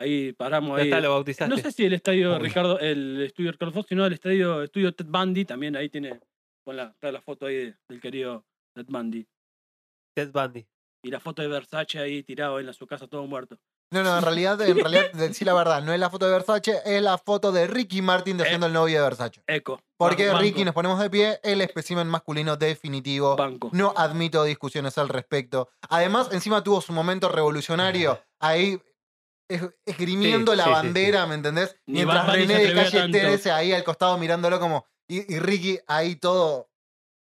ahí, 0.00 0.32
paramos 0.34 0.76
Ya 0.76 0.82
ahí. 0.82 0.88
está, 0.90 1.00
lo 1.00 1.10
bautizaste. 1.10 1.54
No 1.54 1.56
sé 1.60 1.72
si 1.72 1.84
el 1.86 1.94
estadio 1.94 2.32
Obvio. 2.32 2.38
Ricardo, 2.44 2.78
el 2.80 3.22
estudio 3.22 3.52
Ricardo 3.52 3.72
Fox, 3.72 3.88
sino 3.88 4.04
el 4.04 4.12
estadio, 4.12 4.62
estudio 4.62 4.92
Ted 4.94 5.06
Bundy, 5.06 5.44
también 5.46 5.76
ahí 5.76 5.88
tiene, 5.88 6.20
con 6.64 6.76
la, 6.76 6.84
está 6.88 7.10
la 7.12 7.22
foto 7.22 7.46
ahí 7.46 7.54
de- 7.56 7.74
del 7.88 8.00
querido 8.00 8.44
Ted 8.74 8.86
Bundy. 8.88 9.26
Ted 10.14 10.30
Bundy. 10.32 10.66
Y 11.02 11.10
la 11.10 11.20
foto 11.20 11.40
de 11.42 11.48
Versace 11.48 11.98
ahí 11.98 12.22
tirado 12.22 12.58
en 12.60 12.66
la- 12.66 12.72
su 12.72 12.86
casa 12.86 13.06
todo 13.06 13.26
muerto. 13.26 13.58
No, 13.94 14.02
no, 14.02 14.18
en 14.18 14.24
realidad, 14.24 14.60
en 14.60 14.76
realidad, 14.78 15.12
decir 15.12 15.46
la 15.46 15.54
verdad, 15.54 15.82
no 15.82 15.92
es 15.92 16.00
la 16.00 16.10
foto 16.10 16.26
de 16.26 16.32
Versace, 16.32 16.80
es 16.84 17.00
la 17.02 17.16
foto 17.16 17.52
de 17.52 17.66
Ricky 17.66 18.02
Martin 18.02 18.36
de 18.36 18.44
Eh. 18.44 18.48
siendo 18.48 18.66
el 18.66 18.72
novio 18.72 18.98
de 18.98 19.04
Versace. 19.04 19.42
Eco. 19.46 19.80
Porque 19.96 20.26
Banco, 20.26 20.40
Ricky, 20.40 20.64
nos 20.64 20.74
ponemos 20.74 20.98
de 20.98 21.08
pie, 21.08 21.40
el 21.42 21.60
espécimen 21.60 22.08
masculino 22.08 22.56
definitivo. 22.56 23.36
Banco. 23.36 23.70
No 23.72 23.94
admito 23.96 24.42
discusiones 24.44 24.98
al 24.98 25.08
respecto. 25.08 25.68
Además, 25.88 26.28
encima 26.32 26.62
tuvo 26.62 26.80
su 26.80 26.92
momento 26.92 27.28
revolucionario 27.28 28.20
ahí 28.40 28.80
es- 29.48 29.62
esgrimiendo 29.86 30.52
Sí, 30.52 30.58
la 30.58 30.64
sí, 30.64 30.70
sí, 30.70 30.74
bandera, 30.74 31.26
¿me 31.26 31.34
entendés? 31.36 31.76
Ni 31.86 31.94
Mientras 31.96 32.26
Bad 32.26 32.34
René 32.34 32.58
de 32.66 32.74
Calle. 32.74 33.08
13 33.12 33.50
ahí 33.52 33.72
al 33.72 33.84
costado 33.84 34.18
mirándolo 34.18 34.58
como. 34.58 34.86
Y, 35.08 35.32
y 35.34 35.38
Ricky 35.38 35.78
ahí 35.86 36.16
todo, 36.16 36.68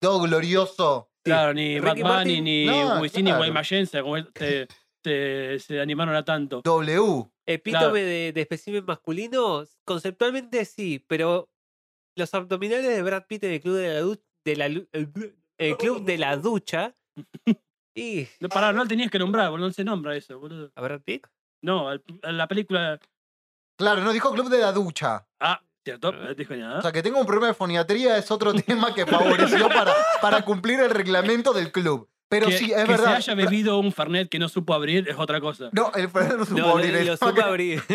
todo 0.00 0.20
glorioso. 0.20 1.10
Claro, 1.24 1.52
ni 1.54 1.78
Bad 1.78 1.90
Ricky 1.90 2.02
Bunny, 2.02 2.12
Martin- 2.14 2.44
ni 2.44 2.64
No, 2.66 3.00
Wisin, 3.00 3.24
ni 3.24 3.30
claro. 3.30 3.38
Guaymayense 3.38 4.00
como 4.02 4.16
él 4.16 4.28
se 5.04 5.80
animaron 5.80 6.14
a 6.14 6.24
tanto. 6.24 6.60
W. 6.62 7.24
Epítome 7.46 7.80
Claro. 7.80 7.94
de, 7.94 8.32
de 8.32 8.40
espécimen 8.40 8.84
masculino, 8.84 9.64
conceptualmente 9.84 10.64
sí, 10.64 11.04
pero 11.08 11.48
los 12.16 12.32
abdominales 12.34 12.86
de 12.86 13.02
Brad 13.02 13.26
Pitt 13.26 13.44
en 13.44 13.52
el 13.52 13.60
club 13.60 13.74
de 13.76 13.88
la, 13.94 14.00
du- 14.00 14.22
de 14.44 14.56
la 14.56 14.66
el 14.66 15.76
club 15.76 16.04
de 16.04 16.18
la 16.18 16.36
ducha. 16.36 16.94
Y. 17.94 18.26
No, 18.40 18.48
Pará, 18.48 18.72
no 18.72 18.82
lo 18.84 18.88
tenías 18.88 19.10
que 19.10 19.18
nombrar, 19.18 19.50
boludo, 19.50 19.66
no 19.66 19.72
se 19.74 19.84
nombra 19.84 20.16
eso, 20.16 20.38
boludo. 20.38 20.72
¿A 20.74 20.80
Brad 20.80 21.02
Pitt? 21.02 21.26
No, 21.62 21.90
al- 21.90 22.02
a 22.22 22.32
la 22.32 22.48
película. 22.48 22.98
Claro, 23.78 24.00
no 24.02 24.12
dijo 24.12 24.32
Club 24.32 24.48
de 24.48 24.58
la 24.58 24.72
Ducha. 24.72 25.26
Ah, 25.40 25.62
¿cierto? 25.84 26.10
No 26.10 26.32
dijo 26.34 26.54
O 26.54 26.56
nada. 26.56 26.80
sea, 26.80 26.90
que 26.92 27.02
tenga 27.02 27.20
un 27.20 27.26
problema 27.26 27.48
de 27.48 27.54
foniatría 27.54 28.16
es 28.16 28.30
otro 28.30 28.54
tema 28.54 28.94
que 28.94 29.04
favoreció 29.04 29.68
para, 29.68 29.92
para 30.22 30.42
cumplir 30.42 30.80
el 30.80 30.88
reglamento 30.88 31.52
del 31.52 31.70
club. 31.70 32.08
Pero 32.32 32.48
que, 32.48 32.58
sí, 32.58 32.72
es 32.72 32.84
que 32.84 32.90
verdad. 32.90 33.10
se 33.20 33.30
haya 33.30 33.34
bebido 33.34 33.78
un 33.78 33.92
Fernet 33.92 34.28
que 34.28 34.38
no 34.38 34.48
supo 34.48 34.74
abrir 34.74 35.08
es 35.08 35.16
otra 35.18 35.40
cosa. 35.40 35.68
No, 35.72 35.92
el 35.94 36.08
Fernet 36.08 36.38
no 36.38 36.44
supo 36.46 36.58
No, 36.60 36.68
abrir 36.70 37.04
lo 37.06 37.16
supe 37.16 37.42
abrir. 37.44 37.82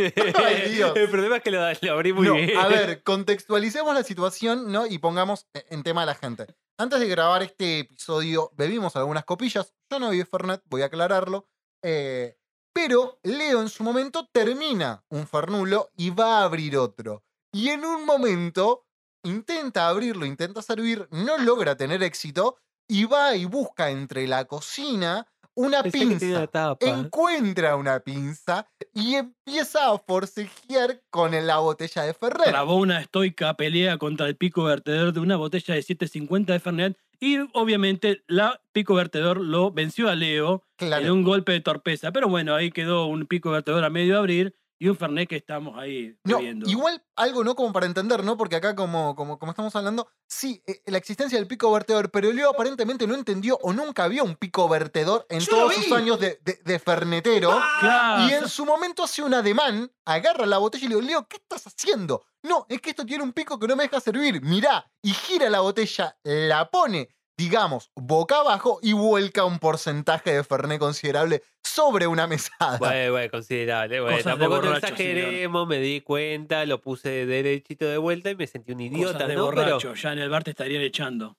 Ay, 0.45 0.69
Dios. 0.75 0.95
El 0.95 1.09
problema 1.09 1.37
es 1.37 1.43
que 1.43 1.51
lo, 1.51 1.59
lo 1.81 1.91
abrí 1.93 2.13
muy 2.13 2.27
No, 2.27 2.35
bien. 2.35 2.55
a 2.57 2.67
ver, 2.67 3.01
contextualicemos 3.03 3.93
la 3.95 4.03
situación, 4.03 4.71
¿no? 4.71 4.85
Y 4.85 4.99
pongamos 4.99 5.47
e- 5.53 5.65
en 5.71 5.81
tema 5.83 6.03
a 6.03 6.05
la 6.05 6.15
gente. 6.15 6.45
Antes 6.77 6.99
de 6.99 7.07
grabar 7.07 7.41
este 7.41 7.79
episodio, 7.79 8.51
bebimos 8.55 8.95
algunas 8.95 9.25
copillas. 9.25 9.73
Yo 9.89 9.99
no 9.99 10.09
bebí 10.11 10.23
Fernet, 10.23 10.61
voy 10.65 10.83
a 10.83 10.85
aclararlo. 10.85 11.49
eh, 11.83 12.37
pero 12.73 13.19
Leo 13.23 13.59
en 13.61 13.69
su 13.69 13.83
momento 13.83 14.29
termina 14.31 15.03
un 15.09 15.27
Fernulo 15.27 15.89
y 15.97 16.11
va 16.11 16.41
a 16.41 16.43
abrir 16.43 16.77
otro. 16.77 17.23
Y 17.51 17.69
en 17.69 17.83
un 17.83 18.05
momento 18.05 18.85
intenta 19.23 19.89
abrirlo, 19.89 20.27
intenta 20.27 20.61
servir, 20.61 21.07
no 21.09 21.39
logra 21.39 21.75
tener 21.75 22.03
éxito 22.03 22.57
y 22.87 23.05
va 23.05 23.35
y 23.35 23.45
busca 23.45 23.89
entre 23.89 24.27
la 24.27 24.45
cocina 24.45 25.27
una 25.55 25.81
Pensé 25.81 25.97
pinza 25.99 26.25
una 26.27 26.47
tapa. 26.47 26.85
encuentra 26.85 27.75
una 27.75 27.99
pinza 27.99 28.67
y 28.93 29.15
empieza 29.15 29.91
a 29.91 29.97
forcejear 29.97 31.01
con 31.09 31.31
la 31.47 31.57
botella 31.57 32.03
de 32.03 32.13
Ferrer. 32.13 32.49
Trabó 32.49 32.75
una 32.75 33.01
estoica 33.01 33.55
pelea 33.55 33.97
contra 33.97 34.27
el 34.27 34.35
pico 34.37 34.63
vertedor 34.65 35.13
de 35.13 35.19
una 35.19 35.35
botella 35.35 35.73
de 35.73 35.81
7.50 35.81 36.45
de 36.53 36.59
Fernet. 36.59 36.97
Y 37.19 37.39
obviamente 37.53 38.21
la 38.27 38.61
pico 38.71 38.93
vertedor 38.93 39.41
lo 39.41 39.71
venció 39.71 40.07
a 40.09 40.15
Leo 40.15 40.63
en 40.77 40.87
Claro. 40.89 41.11
un 41.13 41.23
golpe 41.23 41.53
de 41.53 41.61
torpeza. 41.61 42.11
Pero 42.11 42.29
bueno, 42.29 42.53
ahí 42.53 42.69
quedó 42.69 43.07
un 43.07 43.25
pico 43.25 43.49
vertedor 43.49 43.83
a 43.83 43.89
medio 43.89 44.19
abrir 44.19 44.53
y 44.79 44.87
un 44.89 44.95
Fernet 44.95 45.27
que 45.27 45.37
estamos 45.37 45.77
ahí 45.77 46.15
No, 46.23 46.37
bebiendo. 46.37 46.69
igual 46.69 47.03
algo 47.15 47.43
no 47.43 47.55
como 47.55 47.73
para 47.73 47.85
entender, 47.87 48.23
¿no? 48.23 48.37
Porque 48.37 48.55
acá 48.57 48.75
como, 48.75 49.15
como, 49.15 49.39
como 49.39 49.51
estamos 49.51 49.75
hablando, 49.75 50.07
sí, 50.27 50.61
eh, 50.67 50.81
la 50.85 50.97
existencia 50.97 51.37
del 51.37 51.47
pico 51.47 51.71
vertedor, 51.71 52.11
pero 52.11 52.31
Leo 52.31 52.51
aparentemente 52.51 53.07
no 53.07 53.15
entendió 53.15 53.57
o 53.63 53.73
nunca 53.73 54.07
vio 54.07 54.23
un 54.23 54.35
pico 54.35 54.67
vertedor 54.69 55.25
en 55.29 55.39
Yo 55.39 55.47
todos 55.49 55.73
sus 55.73 55.91
años 55.91 56.19
de, 56.19 56.39
de- 56.43 56.59
de 56.63 56.79
fernetero. 56.79 57.49
Claro. 57.79 58.27
Y 58.29 58.33
en 58.33 58.47
su 58.47 58.65
momento 58.65 59.03
hace 59.03 59.23
un 59.23 59.33
ademán, 59.33 59.91
agarra 60.05 60.45
la 60.45 60.57
botella 60.59 60.85
y 60.85 60.89
le 60.89 60.95
digo, 60.95 61.07
Leo, 61.07 61.27
¿qué 61.27 61.37
estás 61.37 61.65
haciendo? 61.67 62.23
No, 62.43 62.65
es 62.69 62.79
que 62.79 62.91
esto 62.91 63.05
tiene 63.05 63.23
un 63.23 63.33
pico 63.33 63.57
que 63.59 63.67
no 63.67 63.75
me 63.75 63.83
deja 63.83 63.99
servir. 63.99 64.41
Mirá, 64.41 64.89
y 65.01 65.11
gira 65.11 65.49
la 65.49 65.59
botella, 65.61 66.17
la 66.23 66.69
pone, 66.69 67.09
digamos, 67.37 67.91
boca 67.95 68.39
abajo 68.39 68.79
y 68.81 68.93
vuelca 68.93 69.45
un 69.45 69.59
porcentaje 69.59 70.33
de 70.33 70.43
Fernet 70.43 70.79
considerable 70.79 71.43
sobre 71.63 72.07
una 72.07 72.25
mesada. 72.27 72.77
Bueno, 72.79 73.11
bueno, 73.11 73.31
considerable. 73.31 73.99
Bueno, 74.01 74.17
Cosas 74.17 74.33
de 74.33 74.39
tampoco 74.39 74.61
no 74.61 74.67
borracho, 74.69 74.87
exageremos, 74.87 75.67
me 75.67 75.77
di 75.79 76.01
cuenta, 76.01 76.65
lo 76.65 76.81
puse 76.81 77.25
derechito 77.25 77.85
de 77.85 77.97
vuelta 77.97 78.31
y 78.31 78.35
me 78.35 78.47
sentí 78.47 78.71
un 78.71 78.79
Cosas 78.79 78.93
idiota, 78.93 79.27
de 79.27 79.35
¿no? 79.35 79.49
Pero. 79.51 79.93
Ya 79.93 80.13
en 80.13 80.19
el 80.19 80.29
bar 80.29 80.43
te 80.43 80.51
estarían 80.51 80.81
echando. 80.81 81.37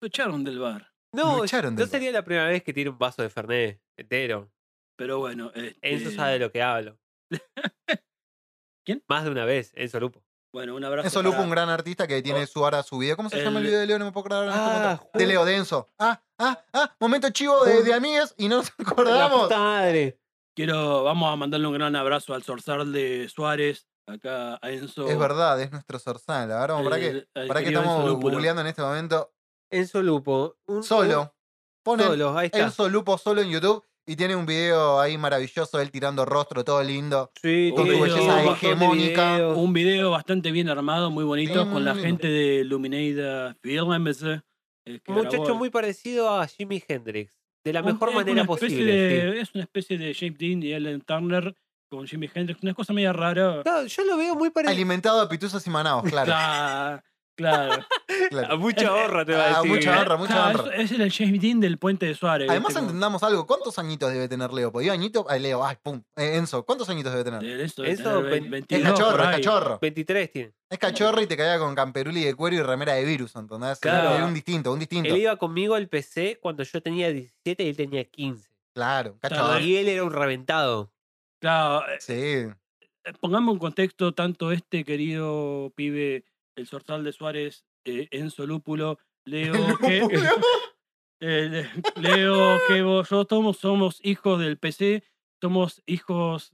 Lo 0.00 0.06
echaron 0.06 0.44
del 0.44 0.58
bar. 0.60 0.92
no, 1.12 1.38
Lo 1.38 1.44
echaron 1.44 1.74
no 1.74 1.78
del 1.80 1.86
bar. 1.86 1.90
sería 1.90 2.12
la 2.12 2.24
primera 2.24 2.46
vez 2.46 2.62
que 2.62 2.72
tire 2.72 2.88
un 2.88 2.98
vaso 2.98 3.22
de 3.22 3.30
Fernet 3.30 3.82
entero. 3.96 4.52
Pero 4.96 5.18
bueno. 5.18 5.50
Enzo 5.54 5.72
este, 5.80 6.10
sabe 6.14 6.34
de 6.34 6.38
lo 6.38 6.52
que 6.52 6.62
hablo. 6.62 6.98
¿Quién? 8.84 9.02
Más 9.08 9.24
de 9.24 9.30
una 9.30 9.44
vez, 9.44 9.72
Enzo 9.74 9.98
Lupo. 9.98 10.24
Bueno, 10.52 10.74
un 10.74 10.84
abrazo. 10.84 11.06
Eso 11.06 11.22
Lupo, 11.22 11.36
para- 11.36 11.44
un 11.44 11.50
gran 11.50 11.68
artista 11.68 12.06
que 12.08 12.22
tiene 12.22 12.42
Oh. 12.42 12.46
su 12.46 12.64
ahora 12.64 12.82
su 12.82 12.98
video. 12.98 13.16
¿Cómo 13.16 13.30
se 13.30 13.42
llama 13.42 13.58
el 13.60 13.66
video 13.66 13.80
de 13.80 13.86
Leo? 13.86 13.98
No 13.98 14.04
me 14.06 14.12
puedo 14.12 14.26
acordar 14.26 14.48
ahora 14.48 14.92
Ah. 14.92 15.08
De 15.14 15.26
Leo 15.26 15.44
Denso. 15.44 15.86
Ah, 15.98 16.20
ah, 16.38 16.60
ah, 16.72 16.94
momento 16.98 17.30
chivo 17.30 17.64
de, 17.64 17.82
de 17.84 17.94
amigues 17.94 18.34
y 18.36 18.48
no 18.48 18.56
nos 18.56 18.72
La 18.78 18.84
acordamos. 18.90 19.42
puta 19.44 19.58
madre. 19.58 20.18
Quiero, 20.56 21.04
vamos 21.04 21.32
a 21.32 21.36
mandarle 21.36 21.66
un 21.68 21.74
gran 21.74 21.94
abrazo 21.94 22.34
al 22.34 22.42
Zorzal 22.42 22.92
de 22.92 23.28
Suárez, 23.28 23.86
acá 24.06 24.58
a 24.60 24.70
Enzo. 24.70 25.08
Es 25.08 25.16
verdad, 25.18 25.60
es 25.60 25.70
nuestro 25.70 25.98
Zorzal. 26.00 26.50
A 26.50 26.60
ver, 26.60 26.70
vamos, 26.70 26.84
para 26.84 26.98
que, 27.00 27.26
para 27.46 27.60
que 27.62 27.68
estamos 27.68 28.10
googleando 28.20 28.60
en 28.62 28.66
este 28.66 28.82
momento. 28.82 29.32
Enzo 29.70 30.02
Lupo. 30.02 30.56
un- 30.66 30.82
Solo. 30.82 31.22
un- 31.22 31.30
Ponen 31.82 32.08
Solo, 32.08 32.36
ahí 32.36 32.46
está. 32.46 32.58
Enzo 32.58 32.88
Lupo 32.90 33.16
solo 33.16 33.40
en 33.40 33.48
YouTube 33.50 33.82
y 34.12 34.16
tiene 34.16 34.34
un 34.34 34.44
video 34.46 34.98
ahí 35.00 35.16
maravilloso, 35.18 35.80
él 35.80 35.90
tirando 35.90 36.24
rostro, 36.24 36.64
todo 36.64 36.82
lindo. 36.82 37.30
Sí, 37.40 37.72
con 37.76 37.86
su 37.86 38.00
belleza 38.00 38.44
hegemónica. 38.44 39.48
Un 39.54 39.72
video 39.72 40.10
bastante 40.10 40.50
bien 40.50 40.68
armado, 40.68 41.10
muy 41.10 41.24
bonito, 41.24 41.64
Sí, 41.64 41.70
con 41.70 41.84
la 41.84 41.94
gente 41.94 42.28
de 42.28 42.64
Luminada 42.64 43.54
Films. 43.62 44.22
eh, 44.22 45.00
Un 45.06 45.14
muchacho 45.14 45.42
grabó- 45.44 45.54
muy 45.58 45.70
parecido 45.70 46.28
a 46.30 46.46
Jimi 46.46 46.82
Hendrix. 46.88 47.38
De 47.64 47.72
la 47.72 47.80
un- 47.80 47.86
mejor 47.92 48.08
es 48.08 48.14
manera 48.14 48.44
posible. 48.44 49.32
sí. 49.32 49.38
Es 49.40 49.54
una 49.54 49.64
especie 49.64 49.98
de 49.98 50.14
James 50.14 50.38
Dean 50.38 50.62
y 50.62 50.72
Ellen 50.72 51.02
Turner 51.02 51.54
con 51.90 52.06
Jimi 52.06 52.28
Hendrix, 52.32 52.62
una 52.62 52.72
cosa 52.74 52.92
media 52.92 53.12
rara. 53.12 53.62
No, 53.64 53.84
yo 53.86 54.04
lo 54.04 54.16
veo 54.16 54.34
muy 54.34 54.50
parecido. 54.50 54.74
Alimentado 54.74 55.20
a 55.20 55.28
pituzos 55.28 55.66
y 55.66 55.70
manaos, 55.70 56.04
claro. 56.08 57.02
Claro, 57.40 57.68
claro. 57.72 57.86
claro. 58.30 58.52
A 58.52 58.56
mucha 58.56 58.94
honra 58.94 59.24
te 59.24 59.32
va 59.32 59.44
a 59.44 59.46
Ah, 59.46 59.62
decir. 59.62 59.70
mucha 59.70 59.96
¿eh? 59.96 60.00
honra, 60.00 60.16
mucha 60.16 60.32
Claro, 60.34 60.60
honra. 60.62 60.76
Es, 60.76 60.92
es 60.92 61.00
el 61.00 61.12
James 61.12 61.40
Dean 61.40 61.60
del 61.60 61.78
puente 61.78 62.06
de 62.06 62.14
Suárez. 62.14 62.48
Además, 62.50 62.76
entendamos 62.76 63.22
algo. 63.22 63.46
¿Cuántos 63.46 63.78
añitos 63.78 64.12
debe 64.12 64.28
tener 64.28 64.52
Leo? 64.52 64.70
¿Podía 64.72 64.92
añito? 64.92 65.26
Ay, 65.28 65.40
Leo, 65.40 65.64
ay, 65.64 65.76
pum. 65.82 66.02
Eh, 66.16 66.36
Enzo, 66.36 66.64
¿cuántos 66.64 66.88
añitos 66.88 67.12
debe 67.12 67.24
tener? 67.24 67.40
22 67.40 67.88
Es 67.88 68.82
cachorro, 68.82 69.24
es 69.24 69.30
cachorro. 69.36 69.78
23 69.80 70.32
tiene. 70.32 70.52
Es 70.68 70.78
cachorro 70.78 71.20
y 71.22 71.26
te 71.26 71.36
caía 71.36 71.58
con 71.58 71.74
camperuli 71.74 72.22
de 72.24 72.34
cuero 72.34 72.56
y 72.56 72.62
remera 72.62 72.92
de 72.94 73.04
virus, 73.04 73.34
¿entendés? 73.36 73.78
Claro. 73.80 74.16
Es 74.16 74.22
un 74.22 74.34
distinto, 74.34 74.72
un 74.72 74.78
distinto. 74.78 75.08
Él 75.08 75.16
iba 75.22 75.36
conmigo 75.36 75.74
al 75.74 75.88
PC 75.88 76.38
cuando 76.40 76.62
yo 76.62 76.80
tenía 76.82 77.10
17 77.10 77.64
y 77.64 77.68
él 77.70 77.76
tenía 77.76 78.04
15. 78.04 78.48
Claro, 78.72 79.16
Claro, 79.20 79.34
cachorro. 79.36 79.58
Y 79.60 79.76
él 79.76 79.88
era 79.88 80.04
un 80.04 80.12
reventado. 80.12 80.92
Claro, 81.40 81.84
eh, 81.88 81.96
Sí. 82.00 82.12
eh, 82.14 82.54
pongamos 83.20 83.54
en 83.54 83.58
contexto 83.58 84.12
tanto 84.14 84.52
este 84.52 84.84
querido 84.84 85.72
pibe, 85.74 86.24
el 86.56 86.66
Zorzal 86.66 87.04
de 87.04 87.12
Suárez, 87.12 87.64
eh, 87.84 88.08
Enzo 88.10 88.46
Lúpulo, 88.46 88.98
Leo, 89.26 89.52
que, 89.78 89.98
eh, 91.20 91.70
Leo, 91.96 92.58
que 92.68 92.82
vos, 92.82 93.08
yo 93.08 93.26
somos, 93.28 93.58
somos 93.58 94.00
hijos 94.02 94.38
del 94.40 94.58
PC, 94.58 95.04
somos 95.40 95.82
hijos 95.86 96.52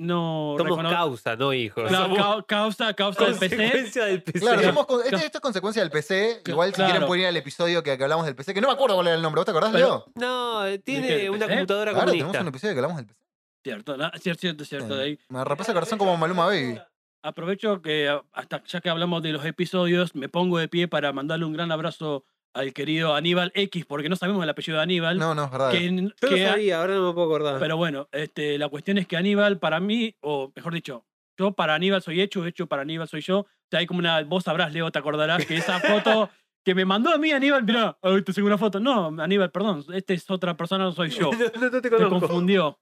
no 0.00 0.54
Somos 0.56 0.78
causa, 0.92 1.34
no 1.34 1.52
hijos. 1.52 1.88
Claro, 1.88 2.04
Somos 2.04 2.18
cau- 2.20 2.46
causa, 2.46 2.94
causa 2.94 3.24
del 3.24 3.34
PC. 3.36 3.56
consecuencia 3.56 4.04
del 4.04 4.22
PC. 4.22 4.38
Claro, 4.38 4.62
somos 4.62 4.86
con- 4.86 5.00
este- 5.02 5.16
esto 5.16 5.38
es 5.38 5.40
consecuencia 5.42 5.82
del 5.82 5.90
PC. 5.90 6.42
Igual, 6.46 6.72
si 6.72 6.82
quieren, 6.84 7.04
pueden 7.04 7.22
ir 7.22 7.26
al 7.26 7.36
episodio 7.36 7.82
que, 7.82 7.98
que 7.98 8.04
hablamos 8.04 8.24
del 8.24 8.36
PC, 8.36 8.54
que 8.54 8.60
no 8.60 8.68
me 8.68 8.74
acuerdo 8.74 8.94
cuál 8.94 9.08
era 9.08 9.16
el 9.16 9.22
nombre. 9.22 9.40
¿Vos 9.40 9.46
te 9.46 9.50
acordás, 9.50 9.72
Pero- 9.72 9.86
Leo? 9.88 10.12
No, 10.14 10.60
qué? 10.66 10.78
tiene 10.78 11.08
¿Del 11.08 11.30
una 11.30 11.46
PC? 11.46 11.52
computadora 11.58 11.90
Claro, 11.90 12.12
tenemos 12.12 12.20
comunista. 12.32 12.42
un 12.42 12.48
episodio 12.48 12.74
que 12.74 12.78
hablamos 12.78 12.96
del 12.98 13.06
PC. 13.06 13.20
Cierto, 13.64 13.96
¿no? 13.96 14.10
cierto, 14.20 14.40
cierto, 14.40 14.64
cierto. 14.64 14.96
de 14.96 15.02
ahí. 15.02 15.18
Me 15.30 15.44
repasa 15.44 15.72
el 15.72 15.74
corazón 15.74 15.98
como 15.98 16.16
Maluma 16.16 16.46
Baby. 16.46 16.78
Aprovecho 17.22 17.82
que 17.82 18.08
a- 18.08 18.22
hasta 18.32 18.62
ya 18.64 18.80
que 18.80 18.88
hablamos 18.90 19.22
de 19.22 19.32
los 19.32 19.44
episodios, 19.44 20.14
me 20.14 20.28
pongo 20.28 20.58
de 20.58 20.68
pie 20.68 20.88
para 20.88 21.12
mandarle 21.12 21.44
un 21.46 21.52
gran 21.52 21.72
abrazo 21.72 22.24
al 22.54 22.72
querido 22.72 23.14
Aníbal 23.14 23.52
X, 23.54 23.84
porque 23.86 24.08
no 24.08 24.16
sabemos 24.16 24.42
el 24.42 24.48
apellido 24.50 24.78
de 24.78 24.82
Aníbal. 24.84 25.18
No, 25.18 25.34
no, 25.34 25.44
es 25.44 25.50
verdad. 25.50 25.70
que, 25.72 25.84
Yo 25.86 26.02
no 26.02 26.10
que- 26.28 26.46
sabía, 26.46 26.80
ahora 26.80 26.94
no 26.94 27.08
me 27.08 27.12
puedo 27.14 27.26
acordar. 27.26 27.58
pero 27.60 27.76
bueno, 27.76 28.08
este, 28.12 28.56
la 28.58 28.68
cuestión 28.68 28.98
es 28.98 29.06
que 29.06 29.16
Aníbal 29.16 29.58
para 29.58 29.80
mí, 29.80 30.14
o 30.20 30.52
mejor 30.54 30.72
dicho, 30.74 31.04
yo 31.36 31.52
para 31.52 31.74
Aníbal 31.74 32.02
soy 32.02 32.20
hecho, 32.20 32.44
hecho 32.46 32.66
para 32.66 32.82
Aníbal 32.82 33.08
soy 33.08 33.20
yo. 33.20 33.40
O 33.40 33.46
sea, 33.70 33.80
hay 33.80 33.86
como 33.86 33.98
una, 34.00 34.22
vos 34.24 34.44
sabrás, 34.44 34.72
Leo, 34.72 34.90
te 34.90 34.98
acordarás 34.98 35.44
que 35.44 35.56
esa 35.56 35.78
foto 35.78 36.30
que 36.64 36.74
me 36.74 36.84
mandó 36.84 37.10
a 37.10 37.18
mí 37.18 37.30
Aníbal, 37.32 37.64
mirá, 37.64 37.98
hoy 38.02 38.22
te 38.22 38.32
sigo 38.32 38.46
una 38.46 38.58
foto. 38.58 38.80
No, 38.80 39.08
Aníbal, 39.20 39.50
perdón, 39.50 39.84
este 39.92 40.14
es 40.14 40.28
otra 40.30 40.56
persona, 40.56 40.84
no 40.84 40.92
soy 40.92 41.10
yo. 41.10 41.30
no, 41.60 41.70
no 41.70 41.80
te 41.80 41.88
Se 41.88 42.08
confundió. 42.08 42.78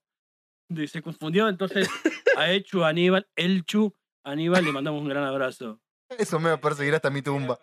Se 0.86 1.02
confundió, 1.02 1.48
entonces 1.48 1.88
a 2.36 2.50
Echu, 2.50 2.82
Aníbal, 2.84 3.26
Elchu, 3.36 3.94
Aníbal 4.26 4.64
le 4.64 4.72
mandamos 4.72 5.00
un 5.00 5.08
gran 5.08 5.22
abrazo. 5.22 5.80
Eso 6.18 6.40
me 6.40 6.48
va 6.48 6.56
a 6.56 6.60
perseguir 6.60 6.94
hasta 6.94 7.10
mi 7.10 7.22
tumba. 7.22 7.60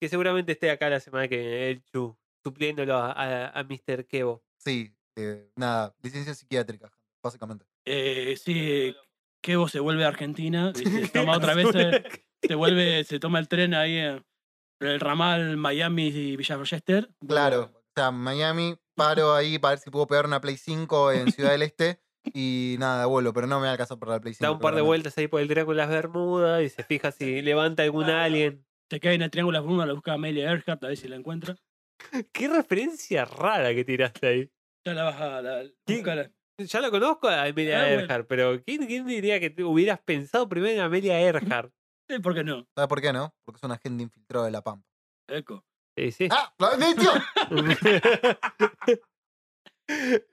Que 0.00 0.08
seguramente 0.08 0.52
esté 0.52 0.68
acá 0.70 0.90
la 0.90 0.98
semana 0.98 1.28
que 1.28 1.36
viene, 1.36 1.70
el 1.70 1.84
Chu, 1.84 2.18
supliéndolo 2.42 2.96
a, 2.96 3.12
a, 3.12 3.48
a 3.50 3.62
Mr. 3.62 4.06
Kevo. 4.06 4.42
Sí, 4.58 4.92
eh, 5.16 5.52
nada, 5.54 5.94
licencia 6.02 6.34
psiquiátrica, 6.34 6.92
básicamente. 7.22 7.66
Eh, 7.84 8.36
sí, 8.36 8.96
Kevo 9.40 9.68
se 9.68 9.78
vuelve 9.78 10.04
a 10.04 10.08
Argentina, 10.08 10.72
se 10.74 11.08
toma 11.08 11.36
otra 11.36 11.54
vez, 11.54 11.68
se 12.42 12.54
vuelve, 12.56 13.04
se 13.04 13.20
toma 13.20 13.38
el 13.38 13.46
tren 13.46 13.72
ahí 13.72 13.98
en 13.98 14.24
el 14.80 14.98
ramal 14.98 15.56
Miami 15.56 16.08
y 16.08 16.36
Villa 16.36 16.56
Rochester. 16.56 17.14
Claro. 17.26 17.70
O 17.74 17.92
sea, 17.94 18.10
Miami, 18.10 18.76
paro 18.96 19.34
ahí 19.34 19.60
para 19.60 19.76
ver 19.76 19.78
si 19.78 19.90
puedo 19.90 20.08
pegar 20.08 20.26
una 20.26 20.40
Play 20.40 20.56
5 20.56 21.12
en 21.12 21.30
Ciudad 21.30 21.52
del 21.52 21.62
Este. 21.62 22.00
Y 22.32 22.76
nada, 22.78 23.06
vuelo, 23.06 23.32
pero 23.32 23.46
no 23.46 23.60
me 23.60 23.68
alcanza 23.68 23.96
para 23.96 24.12
la 24.12 24.20
Play 24.20 24.34
5. 24.34 24.44
Da 24.44 24.52
un 24.52 24.60
par 24.60 24.74
de 24.74 24.80
vueltas 24.82 25.16
ahí 25.18 25.26
por 25.28 25.40
el 25.40 25.48
triángulo 25.48 25.76
de 25.76 25.82
las 25.86 25.90
Bermudas 25.90 26.62
y 26.62 26.68
se 26.68 26.84
fija 26.84 27.10
si 27.12 27.42
levanta 27.42 27.82
algún 27.82 28.04
alien. 28.04 28.64
Se 28.90 29.00
cae 29.00 29.14
en 29.14 29.22
el 29.22 29.30
triángulo 29.30 29.58
de 29.60 29.66
Bruma, 29.66 29.86
la 29.86 29.94
busca 29.94 30.12
Amelia 30.12 30.50
Earhart, 30.50 30.84
a 30.84 30.88
ver 30.88 30.96
si 30.96 31.08
la 31.08 31.16
encuentra. 31.16 31.56
Qué 32.32 32.48
referencia 32.48 33.24
rara 33.24 33.74
que 33.74 33.84
tiraste 33.84 34.26
ahí. 34.26 34.50
Ya 34.86 34.94
la 34.94 35.04
baja, 35.04 35.42
la, 35.42 35.62
¿Quién? 35.86 35.98
busca 36.00 36.14
la- 36.14 36.30
Ya 36.58 36.80
la 36.80 36.90
conozco 36.90 37.28
a 37.28 37.44
Amelia 37.44 37.80
Ah, 37.80 37.84
bueno. 37.86 38.00
Earhart, 38.02 38.26
pero 38.28 38.62
¿quién, 38.64 38.86
quién 38.86 39.06
diría 39.06 39.40
que 39.40 39.54
hubieras 39.64 40.00
pensado 40.00 40.48
primero 40.48 40.74
en 40.74 40.80
Amelia 40.80 41.20
Earhart? 41.20 41.72
Sí, 42.10 42.18
¿Por 42.18 42.34
qué 42.34 42.44
no? 42.44 42.66
¿Sabes 42.74 42.88
por 42.88 43.00
qué 43.00 43.12
no? 43.12 43.32
Porque 43.44 43.56
es 43.58 43.62
un 43.62 43.72
agente 43.72 44.02
infiltrado 44.02 44.44
de 44.44 44.50
la 44.50 44.60
Pampa. 44.62 44.86
Eco. 45.28 45.64
Sí, 45.96 46.10
sí. 46.12 46.28
¡Ah! 46.30 46.52
¡Lo 46.58 46.66
admitió! 46.66 47.10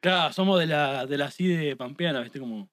Claro, 0.02 0.34
somos 0.34 0.60
de 0.60 0.68
la, 0.68 1.06
de 1.06 1.18
la 1.18 1.32
CIDE 1.32 1.76
Pampeana, 1.76 2.22
¿viste? 2.22 2.40
Como... 2.40 2.70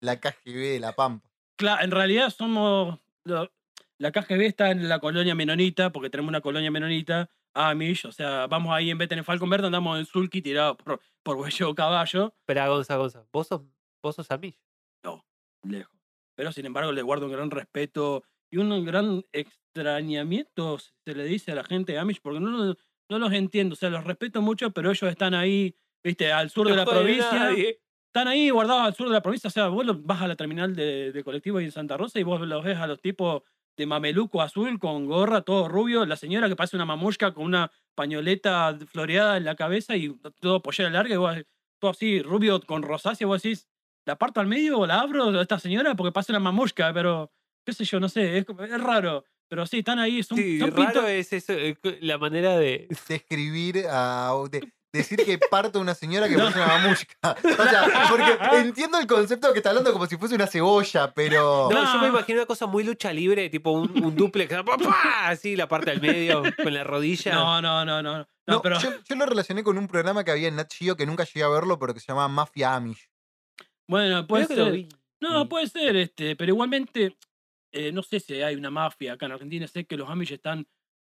La 0.00 0.20
KGB 0.20 0.72
de 0.74 0.80
la 0.80 0.92
Pampa. 0.94 1.28
Claro, 1.56 1.84
en 1.84 1.90
realidad 1.90 2.30
somos. 2.30 2.98
lo- 3.24 3.52
la 3.98 4.10
KGB 4.10 4.40
está 4.46 4.70
en 4.72 4.88
la 4.88 4.98
colonia 4.98 5.34
menonita, 5.34 5.92
porque 5.92 6.10
tenemos 6.10 6.28
una 6.30 6.40
colonia 6.40 6.70
menonita, 6.72 7.30
Amish, 7.54 8.06
o 8.06 8.12
sea, 8.12 8.48
vamos 8.48 8.72
ahí 8.74 8.90
en 8.90 8.98
vez 8.98 9.04
de 9.06 9.10
tener 9.10 9.24
Falcon 9.24 9.48
Verde, 9.48 9.66
andamos 9.66 9.96
en 9.98 10.06
Sulky 10.06 10.42
tirado 10.42 10.76
por, 10.76 11.00
por 11.22 11.36
huello 11.36 11.70
o 11.70 11.74
caballo, 11.74 12.34
Espera, 12.40 12.66
Gonza, 12.68 12.96
Gonza. 12.96 13.24
¿Vos 13.32 13.46
sos, 13.46 13.62
vos 14.02 14.16
sos 14.16 14.28
Amish? 14.32 14.58
lejos. 15.64 15.96
Pero 16.34 16.50
sin 16.50 16.66
embargo, 16.66 16.90
le 16.90 17.02
guardo 17.02 17.26
un 17.26 17.32
gran 17.32 17.50
respeto 17.52 18.24
y 18.50 18.56
un 18.56 18.84
gran 18.84 19.24
extrañamiento, 19.32 20.78
se 20.78 21.14
le 21.14 21.24
dice 21.24 21.52
a 21.52 21.54
la 21.54 21.62
gente 21.64 21.92
de 21.92 21.98
Amish, 21.98 22.20
porque 22.20 22.40
no, 22.40 22.74
no 23.08 23.18
los 23.18 23.32
entiendo, 23.32 23.74
o 23.74 23.76
sea, 23.76 23.90
los 23.90 24.02
respeto 24.04 24.42
mucho, 24.42 24.72
pero 24.72 24.90
ellos 24.90 25.08
están 25.10 25.34
ahí, 25.34 25.76
viste, 26.02 26.32
al 26.32 26.50
sur 26.50 26.68
de 26.68 26.76
la 26.76 26.84
provincia. 26.84 27.32
nadie. 27.32 27.80
Están 28.06 28.28
ahí 28.28 28.50
guardados 28.50 28.82
al 28.82 28.94
sur 28.94 29.08
de 29.08 29.14
la 29.14 29.22
provincia. 29.22 29.48
O 29.48 29.50
sea, 29.50 29.68
vos 29.68 29.86
vas 30.04 30.20
a 30.20 30.28
la 30.28 30.36
terminal 30.36 30.74
de, 30.76 31.12
de 31.12 31.24
colectivo 31.24 31.58
ahí 31.58 31.64
en 31.64 31.72
Santa 31.72 31.96
Rosa 31.96 32.20
y 32.20 32.22
vos 32.22 32.40
los 32.42 32.62
ves 32.64 32.76
a 32.78 32.86
los 32.86 33.00
tipos 33.00 33.42
de 33.76 33.86
mameluco 33.86 34.42
azul 34.42 34.78
con 34.78 35.06
gorra, 35.06 35.40
todo 35.40 35.66
rubio. 35.68 36.04
La 36.04 36.16
señora 36.16 36.48
que 36.48 36.56
parece 36.56 36.76
una 36.76 36.84
mamushka 36.84 37.32
con 37.32 37.44
una 37.44 37.70
pañoleta 37.94 38.76
floreada 38.86 39.38
en 39.38 39.44
la 39.44 39.56
cabeza 39.56 39.96
y 39.96 40.14
todo 40.40 40.60
pollera 40.62 40.90
larga. 40.90 41.14
Y 41.14 41.18
vos, 41.18 41.36
todo 41.80 41.92
así, 41.92 42.20
rubio 42.20 42.60
con 42.60 42.82
rosácea. 42.82 43.26
Vos 43.26 43.42
decís, 43.42 43.66
¿la 44.04 44.16
parto 44.18 44.40
al 44.40 44.46
medio 44.46 44.78
o 44.80 44.86
la 44.86 45.00
abro 45.00 45.30
a 45.30 45.40
esta 45.40 45.58
señora? 45.58 45.94
Porque 45.94 46.12
parece 46.12 46.32
una 46.32 46.40
mamushka, 46.40 46.92
pero 46.92 47.32
qué 47.64 47.72
sé 47.72 47.84
yo, 47.86 47.98
no 47.98 48.10
sé. 48.10 48.36
Es, 48.38 48.44
es 48.46 48.80
raro. 48.80 49.24
Pero 49.48 49.64
sí, 49.66 49.78
están 49.78 49.98
ahí. 49.98 50.22
Son, 50.22 50.36
Sí, 50.36 50.58
son 50.58 50.70
raro 50.70 51.06
es 51.06 51.32
eso, 51.32 51.54
la 52.00 52.18
manera 52.18 52.58
de... 52.58 52.88
Describir 53.08 53.84
a. 53.88 54.32
de- 54.50 54.70
decir 54.92 55.24
que 55.24 55.38
parto 55.38 55.80
una 55.80 55.94
señora 55.94 56.28
que 56.28 56.34
No. 56.36 56.44
parece 56.44 56.60
una 56.60 56.78
mamushka. 56.78 57.36
O 57.42 57.68
sea, 57.68 58.08
porque 58.08 58.38
entiendo 58.58 58.98
el 58.98 59.06
concepto 59.06 59.52
que 59.52 59.58
está 59.58 59.70
hablando 59.70 59.92
como 59.92 60.06
si 60.06 60.16
fuese 60.16 60.34
una 60.34 60.46
cebolla, 60.46 61.12
pero. 61.14 61.68
No, 61.70 61.84
yo 61.84 61.98
me 62.00 62.08
No. 62.08 62.18
imagino 62.18 62.38
una 62.40 62.46
cosa 62.46 62.66
muy 62.66 62.84
lucha 62.84 63.12
libre, 63.12 63.48
tipo 63.50 63.70
un, 63.72 64.04
un 64.04 64.14
duplex, 64.16 64.54
así 65.24 65.56
la 65.56 65.68
parte 65.68 65.90
del 65.90 66.00
medio, 66.00 66.42
con 66.62 66.72
la 66.74 66.84
rodilla. 66.84 67.34
No, 67.34 67.62
no, 67.62 67.84
no, 67.84 68.02
no. 68.02 68.18
No, 68.18 68.26
No, 68.46 68.62
pero. 68.62 68.78
yo, 68.80 68.90
yo 69.08 69.16
lo 69.16 69.24
relacioné 69.26 69.62
con 69.62 69.78
un 69.78 69.86
programa 69.88 70.24
que 70.24 70.32
había 70.32 70.48
en 70.48 70.56
Nat 70.56 70.72
Geo 70.72 70.96
que 70.96 71.06
nunca 71.06 71.24
llegué 71.24 71.42
a 71.44 71.48
verlo, 71.48 71.78
pero 71.78 71.94
que 71.94 72.00
se 72.00 72.06
llamaba 72.08 72.28
Mafia 72.28 72.74
Amish. 72.74 73.08
Bueno, 73.88 74.26
puede 74.26 74.46
Creo 74.46 74.66
ser. 74.72 74.86
No, 75.20 75.44
Mm. 75.44 75.48
puede 75.48 75.68
ser, 75.68 75.96
este, 75.96 76.34
pero 76.36 76.52
igualmente, 76.52 77.16
eh, 77.72 77.92
no 77.92 78.02
sé 78.02 78.18
si 78.20 78.42
hay 78.42 78.56
una 78.56 78.70
mafia 78.70 79.12
acá 79.12 79.26
en 79.26 79.32
Argentina. 79.32 79.66
Sé 79.68 79.84
que 79.84 79.96
los 79.96 80.10
Amish 80.10 80.32
están 80.32 80.66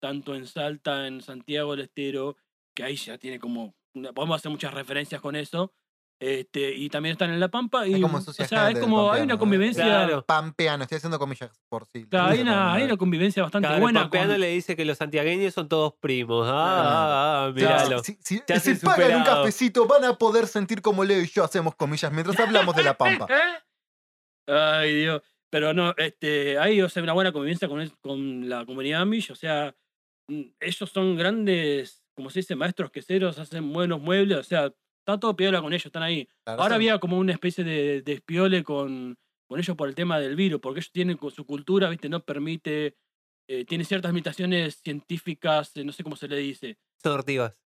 tanto 0.01 0.35
en 0.35 0.47
Salta, 0.47 1.07
en 1.07 1.21
Santiago 1.21 1.71
del 1.71 1.81
Estero, 1.85 2.37
que 2.77 2.83
ahí 2.83 2.95
ya 2.95 3.17
tiene 3.17 3.39
como. 3.39 3.73
una- 3.95 4.13
podemos 4.13 4.35
hacer 4.37 4.51
muchas 4.51 4.71
referencias 4.71 5.19
con 5.19 5.35
eso. 5.35 5.73
Este, 6.19 6.73
y 6.75 6.89
también 6.89 7.13
están 7.13 7.31
en 7.31 7.39
La 7.39 7.47
Pampa. 7.47 7.87
Y, 7.87 7.99
como 8.01 8.17
o 8.17 8.21
sea, 8.21 8.69
es 8.69 8.79
como. 8.79 9.11
Hay 9.11 9.19
pampeano, 9.19 9.23
una 9.25 9.33
¿no? 9.33 9.39
convivencia. 9.39 9.83
Claro. 9.83 10.25
Pampeano, 10.25 10.83
estoy 10.83 10.97
haciendo 10.97 11.17
comillas 11.19 11.51
por 11.69 11.85
sí. 11.87 12.05
claro, 12.07 12.27
hay, 12.33 12.41
una, 12.41 12.73
hay 12.73 12.97
convivencia 12.97 13.41
bastante 13.43 13.67
buena. 13.79 14.01
pampeano 14.01 14.33
con- 14.33 14.41
le 14.41 14.49
dice 14.49 14.75
que 14.75 14.85
los 14.85 14.97
santiagueños 14.99 15.53
son 15.55 15.67
todos 15.67 15.93
primos. 15.99 16.47
Ah, 16.47 16.53
ah, 16.53 17.45
ah, 17.47 17.51
míralo. 17.53 18.03
Si, 18.03 18.17
si- 18.21 18.41
si 18.45 18.53
hacen 18.53 18.79
pagan 18.79 19.05
un 19.05 19.19
superado. 19.19 19.41
cafecito, 19.41 19.87
van 19.87 20.03
a 20.05 20.13
poder 20.17 20.45
sentir 20.47 20.81
como 20.83 21.03
Leo 21.03 21.21
y 21.21 21.27
yo 21.27 21.43
hacemos 21.43 21.75
comillas 21.75 22.11
mientras 22.11 22.39
hablamos 22.39 22.75
de 22.75 22.83
la 22.83 22.95
Pampa. 22.97 23.27
Ay, 24.47 24.95
Dios. 25.01 25.21
Pero 25.49 25.73
no, 25.73 25.93
este, 25.97 26.57
hay 26.59 26.81
o 26.81 26.89
sea, 26.89 27.03
una 27.03 27.13
buena 27.13 27.31
convivencia 27.31 27.67
con, 27.67 27.81
es- 27.81 27.95
con 28.01 28.49
la 28.49 28.65
comunidad 28.65 29.01
Amish. 29.01 29.31
O 29.31 29.35
sea, 29.35 29.75
mm, 30.29 30.41
ellos 30.59 30.89
son 30.89 31.15
grandes, 31.15 32.03
como 32.17 32.31
se 32.31 32.39
dice, 32.39 32.55
maestros 32.55 32.89
queseros, 32.91 33.37
hacen 33.37 33.71
buenos 33.71 34.01
muebles. 34.01 34.39
O 34.39 34.43
sea, 34.43 34.73
está 34.99 35.19
todo 35.19 35.35
piola 35.35 35.61
con 35.61 35.71
ellos, 35.71 35.85
están 35.85 36.01
ahí. 36.03 36.25
Claro, 36.43 36.61
Ahora 36.63 36.73
son- 36.73 36.75
había 36.75 36.99
como 36.99 37.17
una 37.19 37.31
especie 37.31 37.63
de, 37.63 38.01
de 38.01 38.13
espiole 38.13 38.63
con, 38.63 39.15
con 39.47 39.59
ellos 39.59 39.77
por 39.77 39.87
el 39.87 39.93
tema 39.95 40.19
del 40.19 40.35
virus, 40.35 40.59
porque 40.59 40.79
ellos 40.79 40.91
tienen 40.91 41.15
con 41.17 41.29
su 41.31 41.45
cultura, 41.45 41.89
¿viste? 41.89 42.09
No 42.09 42.19
permite, 42.25 42.97
eh, 43.47 43.63
tiene 43.65 43.85
ciertas 43.85 44.11
limitaciones 44.11 44.81
científicas, 44.83 45.71
eh, 45.77 45.85
no 45.85 45.91
sé 45.93 46.03
cómo 46.03 46.15
se 46.15 46.27
le 46.27 46.37
dice. 46.37 46.77
Son 47.03 47.13
ortivas. 47.13 47.61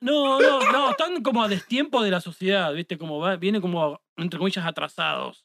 No, 0.00 0.40
no, 0.40 0.60
no, 0.72 0.90
están 0.90 1.22
como 1.22 1.42
a 1.42 1.48
destiempo 1.48 2.02
de 2.02 2.10
la 2.12 2.20
sociedad, 2.20 2.72
¿viste? 2.72 2.96
Como 2.98 3.18
va, 3.18 3.36
vienen 3.36 3.60
como, 3.60 4.00
entre 4.16 4.38
comillas, 4.38 4.64
atrasados. 4.64 5.44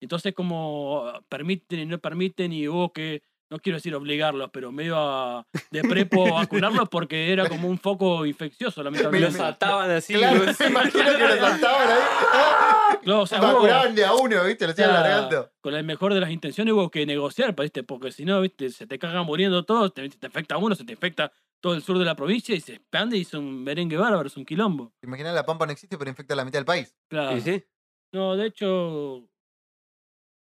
Entonces, 0.00 0.32
como 0.32 1.12
permiten 1.28 1.80
y 1.80 1.86
no 1.86 1.98
permiten, 1.98 2.52
y 2.52 2.68
hubo 2.68 2.92
que, 2.92 3.22
no 3.50 3.58
quiero 3.58 3.76
decir 3.78 3.94
obligarlos, 3.94 4.50
pero 4.52 4.70
medio 4.70 4.96
a, 4.98 5.46
de 5.70 5.82
prepo 5.82 6.34
vacunarlos 6.34 6.88
porque 6.88 7.32
era 7.32 7.48
como 7.48 7.68
un 7.68 7.78
foco 7.78 8.26
infeccioso, 8.26 8.82
lamentablemente. 8.82 9.38
Los 9.38 9.46
ataban 9.46 9.90
así. 9.90 10.14
Claro, 10.14 10.44
los- 10.44 10.60
me 10.60 10.66
imagino 10.66 11.04
que 11.04 11.28
lo 11.28 11.36
saltaban 11.36 11.88
ahí. 11.90 11.98
¡Ah! 12.32 12.98
Claro, 13.02 13.20
o 13.22 13.26
sea, 13.26 13.40
Vacunaban 13.40 13.94
de 13.94 14.04
a 14.04 14.14
uno, 14.14 14.44
¿viste? 14.44 14.66
Lo 14.66 14.72
sea, 14.74 14.88
largando. 14.88 15.50
con 15.60 15.72
la 15.72 15.82
mejor 15.82 16.12
de 16.14 16.20
las 16.20 16.30
intenciones 16.30 16.74
hubo 16.74 16.90
que 16.90 17.06
negociar, 17.06 17.54
pa, 17.54 17.62
¿viste? 17.62 17.82
porque 17.82 18.12
si 18.12 18.24
no, 18.24 18.40
¿viste? 18.40 18.70
se 18.70 18.86
te 18.86 18.98
cagan 18.98 19.24
muriendo 19.24 19.64
todos, 19.64 19.94
te, 19.94 20.08
te 20.08 20.26
afecta 20.26 20.56
uno, 20.58 20.74
se 20.74 20.84
te 20.84 20.92
infecta 20.92 21.32
todo 21.60 21.74
el 21.74 21.82
sur 21.82 21.98
de 21.98 22.04
la 22.04 22.14
provincia 22.14 22.54
y 22.54 22.60
se 22.60 22.74
expande 22.74 23.16
y 23.16 23.22
es 23.22 23.34
un 23.34 23.64
merengue 23.64 23.96
bárbaro, 23.96 24.26
es 24.28 24.36
un 24.36 24.44
quilombo. 24.44 24.92
Imagina 25.02 25.32
la 25.32 25.44
Pampa 25.46 25.64
no 25.66 25.72
existe, 25.72 25.96
pero 25.96 26.10
infecta 26.10 26.34
a 26.34 26.36
la 26.36 26.44
mitad 26.44 26.58
del 26.58 26.64
país. 26.66 26.94
Claro. 27.08 27.36
Sí, 27.40 27.40
sí. 27.40 27.64
No, 28.12 28.36
de 28.36 28.46
hecho, 28.46 29.28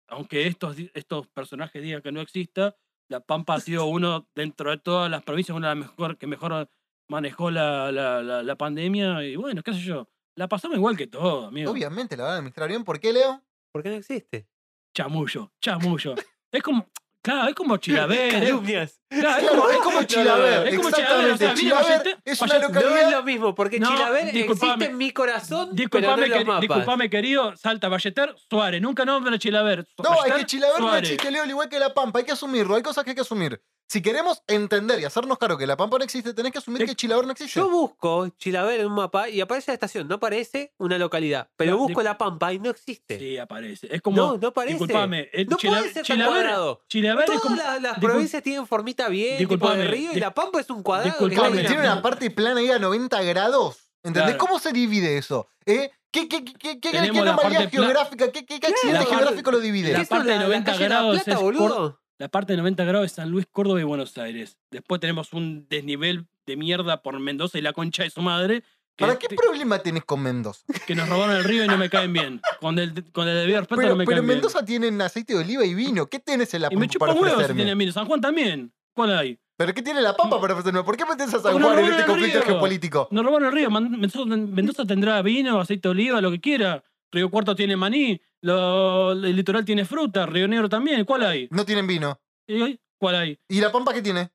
aunque 0.08 0.46
estos, 0.46 0.76
estos 0.94 1.28
personajes 1.28 1.82
digan 1.82 2.02
que 2.02 2.12
no 2.12 2.20
exista, 2.20 2.76
La 3.08 3.20
Pampa 3.20 3.54
ha 3.54 3.60
sido 3.60 3.86
uno, 3.86 4.26
dentro 4.34 4.70
de 4.70 4.78
todas 4.78 5.10
las 5.10 5.22
provincias, 5.22 5.56
una 5.56 5.70
de 5.70 5.74
las 5.76 5.86
mejor, 5.86 6.18
que 6.18 6.26
mejor 6.26 6.68
manejó 7.08 7.50
la, 7.50 7.92
la, 7.92 8.22
la, 8.22 8.42
la 8.42 8.56
pandemia. 8.56 9.22
Y 9.24 9.36
bueno, 9.36 9.62
qué 9.62 9.72
sé 9.74 9.80
yo, 9.80 10.08
la 10.34 10.48
pasamos 10.48 10.76
igual 10.76 10.96
que 10.96 11.06
todo, 11.06 11.46
amigo. 11.46 11.70
Obviamente 11.70 12.16
la 12.16 12.24
van 12.24 12.32
a 12.32 12.36
administrar 12.36 12.68
bien. 12.68 12.84
¿Por 12.84 13.00
qué, 13.00 13.12
Leo? 13.12 13.42
¿Por 13.72 13.82
qué 13.82 13.90
no 13.90 13.96
existe? 13.96 14.48
Chamullo, 14.94 15.52
chamullo. 15.60 16.14
es 16.52 16.62
como, 16.62 16.86
Claro, 17.22 17.48
es 17.48 17.54
como 17.54 17.76
Chilaver. 17.76 18.18
es- 18.18 18.32
Calumnias. 18.32 19.00
claro, 19.08 19.38
es 19.42 19.48
como, 19.50 19.70
es 19.70 19.76
como 19.78 20.02
Chilaver, 20.02 20.66
es 20.66 20.76
como 20.76 20.90
Chilaver, 20.90 21.30
o 21.30 21.36
sea, 21.36 21.52
es 21.52 21.62
una 21.62 21.80
Vallete- 21.80 22.18
No 22.24 22.68
localidad- 22.68 23.02
es 23.02 23.10
lo 23.12 23.22
mismo, 23.22 23.54
porque 23.54 23.78
No, 23.78 23.88
Chilaver 23.90 24.32
disculpame. 24.32 24.72
existe 24.72 24.90
en 24.90 24.98
mi 24.98 25.10
corazón, 25.12 25.58
pero 25.58 25.70
no 25.70 25.74
Disculpame, 25.76 26.24
en 26.24 26.30
los 26.30 26.44
mapas. 26.46 26.60
disculpame, 26.62 27.10
querido, 27.10 27.56
salta 27.56 27.88
Balleter, 27.88 28.34
Suárez. 28.50 28.82
Nunca 28.82 29.04
nombra 29.04 29.34
a 29.34 29.38
Chilaver. 29.38 29.86
No, 29.98 30.04
es 30.04 30.08
Ballester, 30.18 30.36
que 30.40 30.46
Chilaver 30.46 30.80
no 30.80 30.88
Suárez. 30.88 31.10
existe, 31.10 31.30
Leo, 31.30 31.42
al 31.44 31.50
igual 31.50 31.68
que 31.68 31.78
La 31.78 31.94
Pampa. 31.94 32.18
Hay 32.18 32.24
que 32.24 32.32
asumirlo. 32.32 32.74
Hay 32.74 32.82
cosas 32.82 33.04
que 33.04 33.10
hay 33.10 33.14
que 33.14 33.22
asumir. 33.22 33.60
Si 33.92 34.00
queremos 34.00 34.42
entender 34.46 34.98
y 35.00 35.04
hacernos 35.04 35.36
claro 35.36 35.58
que 35.58 35.66
La 35.66 35.76
Pampa 35.76 35.98
no 35.98 36.04
existe, 36.04 36.32
tenés 36.32 36.50
que 36.50 36.56
asumir 36.56 36.80
Es- 36.80 36.88
que 36.88 36.96
Chilaver 36.96 37.26
no 37.26 37.32
existe. 37.32 37.60
Yo 37.60 37.68
busco 37.68 38.26
Chilaver 38.38 38.80
en 38.80 38.86
un 38.86 38.94
mapa 38.94 39.28
y 39.28 39.42
aparece 39.42 39.70
la 39.70 39.74
estación, 39.74 40.08
no 40.08 40.14
aparece 40.14 40.72
una 40.78 40.96
localidad. 40.96 41.50
Pero 41.56 41.72
No, 41.72 41.76
busco 41.76 42.00
di- 42.00 42.04
La 42.06 42.16
Pampa 42.16 42.54
y 42.54 42.58
no 42.58 42.70
existe. 42.70 43.18
Sí, 43.18 43.36
aparece. 43.36 43.94
Es 43.94 44.00
como. 44.00 44.16
No, 44.16 44.38
no 44.38 44.48
aparece. 44.48 44.78
Disculpame. 44.78 45.28
el 45.34 45.46
No 45.46 45.58
Chila- 45.58 45.72
puede 45.80 45.92
ser 45.92 46.06
tan 46.06 46.16
Chilaver, 46.16 46.32
cuadrado. 46.42 46.80
Chilaver 46.88 47.20
es 47.24 47.26
Todas 47.26 47.42
como. 47.42 47.56
las, 47.56 47.82
las 47.82 47.98
provincias 47.98 48.42
tienen 48.42 48.66
formita 48.66 49.10
bien, 49.10 49.36
tipo 49.46 49.68
de 49.70 49.84
río, 49.86 50.12
y 50.14 50.20
La 50.20 50.32
Pampa 50.32 50.60
es 50.60 50.70
un 50.70 50.82
cuadrado. 50.82 51.10
que 51.18 51.24
disculpame, 51.26 51.48
Tiene, 51.48 51.60
bien 51.68 51.72
tiene 51.82 51.92
una 51.92 52.00
parte 52.00 52.30
plana 52.30 52.60
ahí 52.60 52.70
a 52.70 52.78
90 52.78 53.20
grados. 53.22 53.90
¿Entendés? 54.02 54.36
Claro. 54.36 54.38
¿Cómo 54.38 54.58
se 54.58 54.72
divide 54.72 55.18
eso? 55.18 55.48
¿Eh? 55.66 55.90
¿Qué, 56.10 56.28
qué, 56.28 56.42
qué, 56.44 56.80
qué, 56.80 56.98
anomalía 56.98 57.68
geográfica? 57.70 58.32
¿Qué, 58.32 58.44
qué, 58.46 58.58
qué 58.58 58.66
accidente 58.68 58.92
La 58.92 58.98
parte- 59.00 59.14
geográfico 59.16 59.50
lo 59.50 59.60
divide? 59.60 59.92
la 59.92 60.00
¿Qué 60.00 60.06
parte 60.06 60.30
de 60.30 60.38
90 60.38 60.72
calle 60.72 60.82
La 60.82 60.88
grados 60.88 61.14
Plata, 61.22 61.32
es 61.32 61.40
boludo? 61.40 62.01
La 62.22 62.28
parte 62.28 62.52
de 62.52 62.58
90 62.58 62.84
grados 62.84 63.06
es 63.06 63.12
San 63.14 63.30
Luis, 63.30 63.46
Córdoba 63.50 63.80
y 63.80 63.82
Buenos 63.82 64.16
Aires. 64.16 64.56
Después 64.70 65.00
tenemos 65.00 65.32
un 65.32 65.66
desnivel 65.68 66.28
de 66.46 66.56
mierda 66.56 67.02
por 67.02 67.18
Mendoza 67.18 67.58
y 67.58 67.62
la 67.62 67.72
concha 67.72 68.04
de 68.04 68.10
su 68.10 68.22
madre. 68.22 68.62
Que, 68.94 69.04
¿Para 69.06 69.18
qué 69.18 69.26
problema 69.34 69.80
tenés 69.80 70.04
con 70.04 70.22
Mendoza? 70.22 70.62
que 70.86 70.94
nos 70.94 71.08
robaron 71.08 71.34
el 71.34 71.42
río 71.42 71.64
y 71.64 71.66
no 71.66 71.76
me 71.76 71.90
caen 71.90 72.12
bien. 72.12 72.40
Con 72.60 72.78
el, 72.78 73.10
con 73.10 73.26
el 73.26 73.34
debido 73.38 73.58
respeto 73.58 73.80
Pero, 73.80 73.88
no 73.88 73.96
me 73.96 74.04
pero 74.04 74.18
caen 74.18 74.26
bien. 74.28 74.36
Mendoza 74.38 74.64
tienen 74.64 75.00
aceite 75.02 75.32
de 75.34 75.40
oliva 75.40 75.64
y 75.64 75.74
vino. 75.74 76.06
¿Qué 76.06 76.20
tenés 76.20 76.54
en 76.54 76.62
la 76.62 76.68
Y 76.70 76.76
me 76.76 76.82
Pampa 76.82 76.92
chupa 76.92 77.06
para 77.06 77.12
un 77.14 77.18
huevo 77.24 77.30
si 77.30 77.34
ofrecerme? 77.34 77.62
tiene 77.64 77.74
vino. 77.76 77.90
San 77.90 78.06
Juan 78.06 78.20
también. 78.20 78.72
¿Cuál 78.94 79.18
hay? 79.18 79.40
¿Pero 79.56 79.74
qué 79.74 79.82
tiene 79.82 80.00
la 80.00 80.14
Pampa 80.16 80.40
para 80.40 80.52
ofrecerme? 80.54 80.84
¿Por 80.84 80.96
qué 80.96 81.04
metes 81.04 81.34
a 81.34 81.40
San 81.40 81.60
Juan 81.60 81.76
en 81.80 81.86
este 81.86 82.04
conflicto 82.04 82.42
geopolítico? 82.42 83.08
Nos 83.10 83.24
robaron 83.24 83.48
el 83.48 83.52
río. 83.52 83.68
Man- 83.68 83.90
Mendoza, 83.90 84.24
Mendoza 84.26 84.84
tendrá 84.86 85.20
vino, 85.22 85.58
aceite 85.58 85.88
de 85.88 85.90
oliva, 85.90 86.20
lo 86.20 86.30
que 86.30 86.40
quiera. 86.40 86.84
Río 87.10 87.30
Cuarto 87.32 87.56
tiene 87.56 87.74
maní. 87.74 88.20
Lo- 88.42 89.12
el 89.12 89.34
litoral 89.36 89.64
tiene 89.64 89.84
fruta. 89.84 90.26
Río 90.26 90.46
Negro 90.46 90.68
también. 90.68 91.04
¿Cuál 91.04 91.22
hay? 91.24 91.48
No 91.50 91.64
tienen 91.64 91.86
vino. 91.86 92.20
¿Y? 92.46 92.78
¿Cuál 92.98 93.14
hay? 93.16 93.38
¿Y 93.48 93.60
la 93.60 93.72
Pampa 93.72 93.92
qué 93.94 94.02
tiene? 94.02 94.30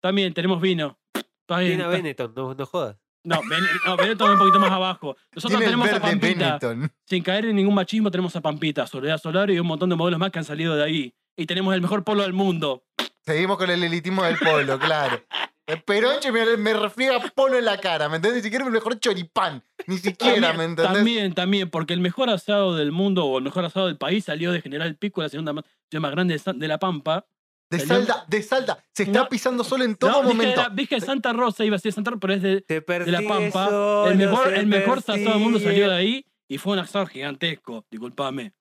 También 0.00 0.32
tenemos 0.32 0.60
vino. 0.60 0.98
Tiene 1.46 1.82
a 1.84 1.88
Benetton, 1.88 2.32
no, 2.36 2.54
no 2.54 2.66
jodas. 2.66 2.96
No, 3.24 3.40
Ben- 3.48 3.64
no, 3.86 3.96
Benetton 3.96 4.28
es 4.28 4.32
un 4.34 4.38
poquito 4.38 4.60
más 4.60 4.70
abajo. 4.70 5.16
Nosotros 5.34 5.60
tenemos 5.60 5.90
a 5.92 6.00
Pampita. 6.00 6.58
Benetton. 6.60 6.92
Sin 7.06 7.22
caer 7.22 7.46
en 7.46 7.56
ningún 7.56 7.74
machismo, 7.74 8.10
tenemos 8.10 8.34
a 8.36 8.40
Pampita, 8.40 8.86
Soledad 8.86 9.18
Solar 9.18 9.50
y 9.50 9.58
un 9.58 9.66
montón 9.66 9.88
de 9.90 9.96
modelos 9.96 10.20
más 10.20 10.30
que 10.30 10.38
han 10.38 10.44
salido 10.44 10.76
de 10.76 10.84
ahí. 10.84 11.14
Y 11.36 11.46
tenemos 11.46 11.74
el 11.74 11.80
mejor 11.80 12.04
polo 12.04 12.22
del 12.22 12.32
mundo. 12.32 12.84
Seguimos 13.24 13.56
con 13.58 13.70
el 13.70 13.82
elitismo 13.82 14.24
del 14.24 14.38
polo, 14.38 14.78
claro. 14.78 15.22
El 15.68 15.82
Peronche 15.82 16.32
me, 16.32 16.56
me 16.56 16.72
refriega 16.72 17.20
polo 17.34 17.58
en 17.58 17.66
la 17.66 17.76
cara, 17.78 18.08
¿me 18.08 18.16
entendés? 18.16 18.38
Ni 18.38 18.42
siquiera 18.42 18.64
el 18.64 18.70
mejor 18.72 18.98
choripán. 18.98 19.62
Ni 19.86 19.98
siquiera, 19.98 20.54
¿me 20.54 20.64
entendés? 20.64 20.94
También, 20.94 21.34
también, 21.34 21.68
porque 21.70 21.92
el 21.92 22.00
mejor 22.00 22.30
asado 22.30 22.74
del 22.74 22.90
mundo 22.90 23.26
o 23.26 23.36
el 23.38 23.44
mejor 23.44 23.66
asado 23.66 23.86
del 23.86 23.98
país 23.98 24.24
salió 24.24 24.50
de 24.50 24.62
General 24.62 24.96
Pico, 24.96 25.20
la 25.20 25.28
segunda 25.28 25.52
más, 25.52 25.64
ciudad 25.90 26.00
más 26.00 26.10
grande 26.12 26.40
de, 26.54 26.68
La 26.68 26.78
Pampa. 26.78 27.26
De 27.70 27.80
Salió- 27.80 28.06
Salta, 28.06 28.24
de 28.28 28.42
Salta. 28.42 28.82
Se 28.94 29.02
está 29.02 29.18
No. 29.24 29.28
pisando 29.28 29.62
solo 29.62 29.84
en 29.84 29.94
todo 29.96 30.10
No, 30.10 30.22
dije, 30.22 30.34
momento. 30.34 30.60
era- 30.62 30.70
dije 30.70 31.00
Santa 31.02 31.34
Rosa, 31.34 31.66
iba 31.66 31.74
a 31.74 31.78
decir 31.78 31.92
Santa 31.92 32.12
Rosa, 32.12 32.20
pero 32.20 32.32
es 32.32 32.42
de, 32.42 32.60
Te 32.62 32.74
de 32.74 32.80
persigue 32.82 33.12
La 33.22 33.28
Pampa. 33.28 33.66
solo, 33.66 34.06
el 34.10 34.16
mejor, 34.16 34.54
el 34.54 34.66
mejor 34.66 34.98
asado 35.00 35.18
del 35.18 35.38
mundo 35.38 35.58
salió 35.60 35.90
de 35.90 35.94
ahí 35.94 36.26
y 36.48 36.56
fue 36.56 36.72
un 36.72 36.78
asado 36.78 37.04
gigantesco, 37.04 37.84
disculpame. 37.90 38.54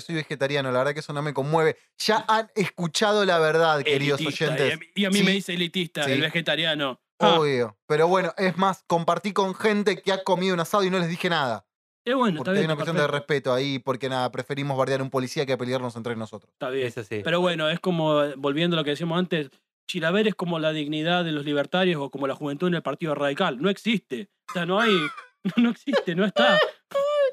Soy 0.00 0.14
vegetariano, 0.14 0.70
la 0.72 0.78
verdad 0.78 0.94
que 0.94 1.00
eso 1.00 1.12
no 1.12 1.22
me 1.22 1.34
conmueve. 1.34 1.76
Ya 1.98 2.24
han 2.28 2.50
escuchado 2.54 3.24
la 3.24 3.38
verdad, 3.38 3.82
queridos 3.82 4.20
Elitista, 4.20 4.46
oyentes. 4.46 4.78
Y 4.94 5.04
a 5.04 5.10
mí, 5.10 5.18
Sí, 5.18 5.24
me 5.24 5.30
dice 5.32 5.54
elitista, 5.54 6.04
sí. 6.04 6.12
el 6.12 6.20
vegetariano. 6.20 7.00
Ah, 7.18 7.38
Obvio. 7.38 7.76
Pero 7.86 8.08
bueno, 8.08 8.32
es 8.36 8.56
más, 8.56 8.82
compartí 8.86 9.32
con 9.32 9.54
gente 9.54 10.00
que 10.02 10.12
ha 10.12 10.22
comido 10.24 10.54
un 10.54 10.60
asado 10.60 10.82
y 10.84 10.90
no 10.90 10.98
les 10.98 11.08
dije 11.08 11.28
nada. 11.30 11.66
es 12.04 12.14
bueno, 12.14 12.38
está 12.38 12.50
hay 12.50 12.64
una 12.64 12.74
cuestión 12.74 12.96
de 12.96 13.06
respeto 13.06 13.52
ahí, 13.54 13.78
porque 13.78 14.08
nada, 14.08 14.32
preferimos 14.32 14.76
bardear 14.76 15.00
a 15.00 15.04
un 15.04 15.10
policía 15.10 15.46
que 15.46 15.56
pelearnos 15.56 15.94
entre 15.94 16.16
nosotros. 16.16 16.50
Está 16.52 16.70
bien. 16.70 16.86
Eso 16.88 17.04
sí. 17.04 17.20
Pero 17.22 17.40
bueno, 17.40 17.68
es 17.70 17.78
como, 17.78 18.22
eh, 18.22 18.34
volviendo 18.36 18.76
a 18.76 18.80
lo 18.80 18.84
que 18.84 18.90
decíamos 18.90 19.18
antes, 19.18 19.50
Chilaver 19.88 20.26
es 20.28 20.34
como 20.34 20.58
la 20.58 20.72
dignidad 20.72 21.24
de 21.24 21.32
los 21.32 21.44
libertarios 21.44 22.00
o 22.00 22.10
como 22.10 22.26
la 22.26 22.34
juventud 22.34 22.68
en 22.68 22.74
el 22.74 22.82
Partido 22.82 23.14
Radical. 23.14 23.60
No 23.60 23.68
existe. 23.70 24.30
O 24.48 24.52
sea, 24.54 24.66
no 24.66 24.80
hay. 24.80 24.90
No, 25.44 25.60
no 25.60 25.70
existe, 25.70 26.14
no 26.14 26.24
está. 26.24 26.56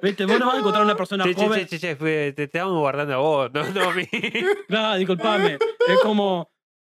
Viste, 0.02 0.26
vos 0.26 0.40
no 0.40 0.46
vas 0.48 0.56
a 0.56 0.60
encontrar 0.60 0.84
una 0.84 0.96
persona 0.96 1.24
Che, 1.26 1.34
che, 1.36 1.44
joven. 1.46 1.68
che, 1.68 1.78
che, 1.80 1.98
che, 1.98 2.34
te 2.34 2.44
estamos 2.44 2.78
guardando 2.80 3.14
a 3.14 3.18
vos, 3.18 3.52
no, 3.54 3.64
no 3.70 3.90
a 3.90 3.94
mí. 3.94 4.08
No, 4.70 4.96
disculpame. 4.98 5.58
Es 5.88 6.00
como. 6.02 6.50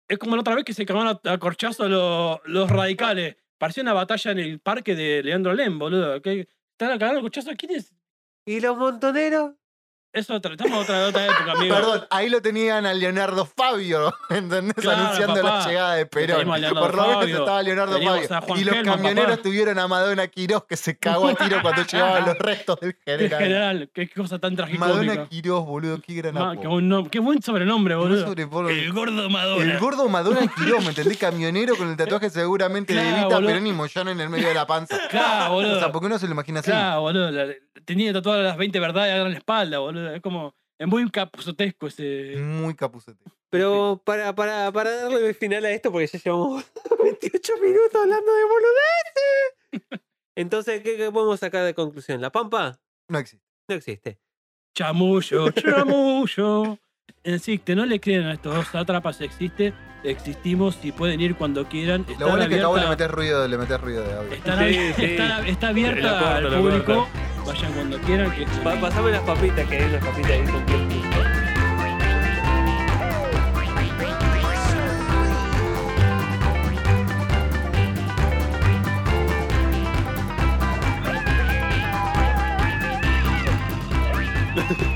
Es 0.10 0.18
como 0.18 0.36
la 0.36 0.42
otra 0.42 0.56
vez 0.56 0.64
que 0.64 0.74
se 0.74 0.86
cagaron 0.86 1.20
a, 1.24 1.32
a 1.34 1.38
corchazo 1.38 1.88
los, 1.90 2.40
los 2.46 2.70
radicales. 2.70 3.36
Parecía 3.58 3.84
una 3.84 3.94
batalla 3.94 4.32
en 4.32 4.40
el 4.40 4.60
parque 4.60 4.96
de 4.96 5.22
Leandro 5.24 5.54
Lem, 5.54 5.78
boludo. 5.80 6.22
Que 6.22 6.48
están 6.72 6.92
a 6.92 7.00
cagar 7.00 7.18
a 7.18 7.22
corchazo. 7.22 7.52
¿Quién 7.58 7.74
es? 7.74 7.94
¿Y 8.46 8.60
los 8.62 8.78
montoneros? 8.78 9.54
Eso 10.14 10.34
otra, 10.34 10.52
estamos 10.54 10.84
otra, 10.84 11.06
otra 11.08 11.26
época, 11.26 11.52
amigo. 11.52 11.76
Perdón, 11.76 12.08
ahí 12.10 12.30
lo 12.30 12.42
tenían 12.42 12.88
a 12.88 12.94
Leonardo 12.94 13.46
Fabio, 13.46 14.12
¿entendés? 14.30 14.74
Claro, 14.76 15.00
Anunciando 15.02 15.36
papá. 15.36 15.60
la 15.60 15.68
llegada 15.68 15.94
de 15.96 16.06
Perón. 16.08 16.48
Por 16.74 16.96
lo 16.96 17.08
menos 17.08 17.28
estaba 17.30 17.62
Leonardo 17.62 17.94
teníamos 17.96 18.28
Fabio. 18.28 18.56
Y 18.58 18.64
los 18.64 18.76
camioneros 18.84 19.32
papá. 19.32 19.42
tuvieron 19.44 19.78
a 19.78 19.88
Madonna 19.88 20.28
Quirós 20.28 20.64
que 20.64 20.76
se 20.76 20.98
cagó 20.98 21.28
a 21.28 21.36
tiro 21.36 21.62
cuando 21.62 21.84
llevaban 21.92 22.26
los 22.26 22.38
restos 22.40 22.80
del 22.80 22.98
En 23.06 23.18
general. 23.20 23.40
general, 23.44 23.90
qué 23.94 24.10
cosa 24.10 24.40
tan 24.40 24.56
Madonna 24.56 24.78
tragicómica. 24.78 25.28
Quirós, 25.30 25.66
boludo, 25.66 26.02
qué 26.02 26.14
gran 26.16 26.34
Ma, 26.34 26.40
apodo. 26.52 26.62
qué, 26.62 26.68
buen 26.68 26.90
nom- 26.90 27.10
qué 27.10 27.20
buen 27.20 27.42
sobrenombre, 27.44 27.94
Qué 27.94 27.98
boludo. 28.46 28.70
El 28.70 28.94
gordo 28.94 29.30
Madonna. 29.30 29.64
El 29.72 29.78
gordo 29.78 30.10
Madonna 30.10 30.48
Quirós, 30.56 30.82
¿me 30.84 30.90
entendés? 30.90 31.18
Camionero 31.18 31.76
con 31.76 31.90
el 31.92 31.98
tatuaje 31.98 32.30
seguramente 32.32 32.94
de 32.96 33.08
Evita. 33.08 33.40
Perón 33.40 33.68
y 33.68 33.74
Moyano 33.74 34.10
en 34.10 34.20
el 34.22 34.30
medio 34.30 34.48
de 34.48 34.54
la 34.56 34.66
panza. 34.66 34.98
Claro, 35.10 35.54
boludo. 35.54 35.76
O 35.76 35.80
sea, 35.80 35.92
porque 35.92 36.08
uno 36.08 36.18
se 36.18 36.26
lo 36.26 36.32
imagina 36.32 36.62
así. 36.62 36.72
Claro, 36.72 37.02
boludo. 37.02 37.30
la- 37.30 37.54
tenía 37.88 38.12
tatuadas 38.14 38.44
las 38.44 38.58
20 38.58 38.80
verdades 38.80 39.16
en 39.16 39.32
la 39.32 39.38
espalda, 39.38 39.80
boludo. 39.80 40.14
Es 40.14 40.22
como. 40.22 40.54
Es 40.80 40.88
muy 40.88 41.10
capuzotesco 41.10 41.88
ese. 41.88 42.36
Muy 42.38 42.76
capucete. 42.76 43.18
Pero 43.50 44.00
para, 44.06 44.36
para, 44.36 44.72
para 44.72 44.92
darle 45.04 45.34
final 45.34 45.66
a 45.66 45.72
esto, 45.72 45.92
porque 45.92 46.06
ya 46.06 46.20
llevamos 46.20 46.64
28 47.04 47.54
minutos 47.64 47.96
hablando 47.96 48.32
de 48.32 48.44
boludeces. 48.44 50.02
Entonces, 50.36 50.84
¿qué, 50.84 50.98
qué 50.98 51.12
podemos 51.12 51.40
sacar 51.40 51.66
de 51.66 51.74
conclusión? 51.74 52.22
¿La 52.22 52.32
Pampa? 52.32 52.80
No 53.08 53.18
existe. 53.18 53.44
No 53.68 53.76
existe. 53.76 54.20
Chamullo, 54.76 55.50
chamullo. 55.52 56.78
Existe, 57.24 57.76
no 57.76 57.86
le 57.86 58.00
crean 58.00 58.26
a 58.26 58.34
estos 58.34 58.54
dos 58.54 58.68
sátrapas, 58.68 59.20
existe, 59.22 59.74
existimos 60.04 60.78
y 60.84 60.92
pueden 60.94 61.20
ir 61.20 61.36
cuando 61.36 61.68
quieran. 61.68 62.06
Lo 62.06 62.12
Están 62.14 62.30
bueno 62.30 62.44
es 62.44 62.50
que 62.50 62.56
acabo 62.56 62.76
le 62.78 62.82
abierta- 62.84 62.90
metes 63.06 63.12
ruido, 63.12 63.48
le 63.48 63.58
metes 63.58 63.82
ruido 63.82 64.04
de 64.04 64.14
audio. 64.14 64.32
están 64.34 64.60
Sí, 64.70 64.78
está, 65.04 65.48
está 65.48 65.68
abierta 65.70 66.02
Lo 66.12 66.28
al 66.28 66.44
lo 66.44 66.62
público. 66.62 67.08
Vayan 67.48 67.74
cuando 67.74 67.98
quieran. 68.02 68.32
Que 68.32 68.46
Pa- 68.64 68.76
pasame 68.80 69.12
las 69.12 69.22
papitas, 69.22 69.66
que 69.68 69.78
hay 69.78 69.84
unas 69.90 70.04
papitas 70.06 70.32
ahí 70.32 70.44
con 70.46 70.66
queso. 70.66 71.02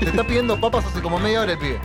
Te 0.00 0.06
está 0.06 0.24
pidiendo 0.24 0.58
papas 0.58 0.84
hace 0.86 1.00
como 1.00 1.18
media 1.18 1.42
hora 1.42 1.52
el 1.52 1.58
pibe. 1.58 1.80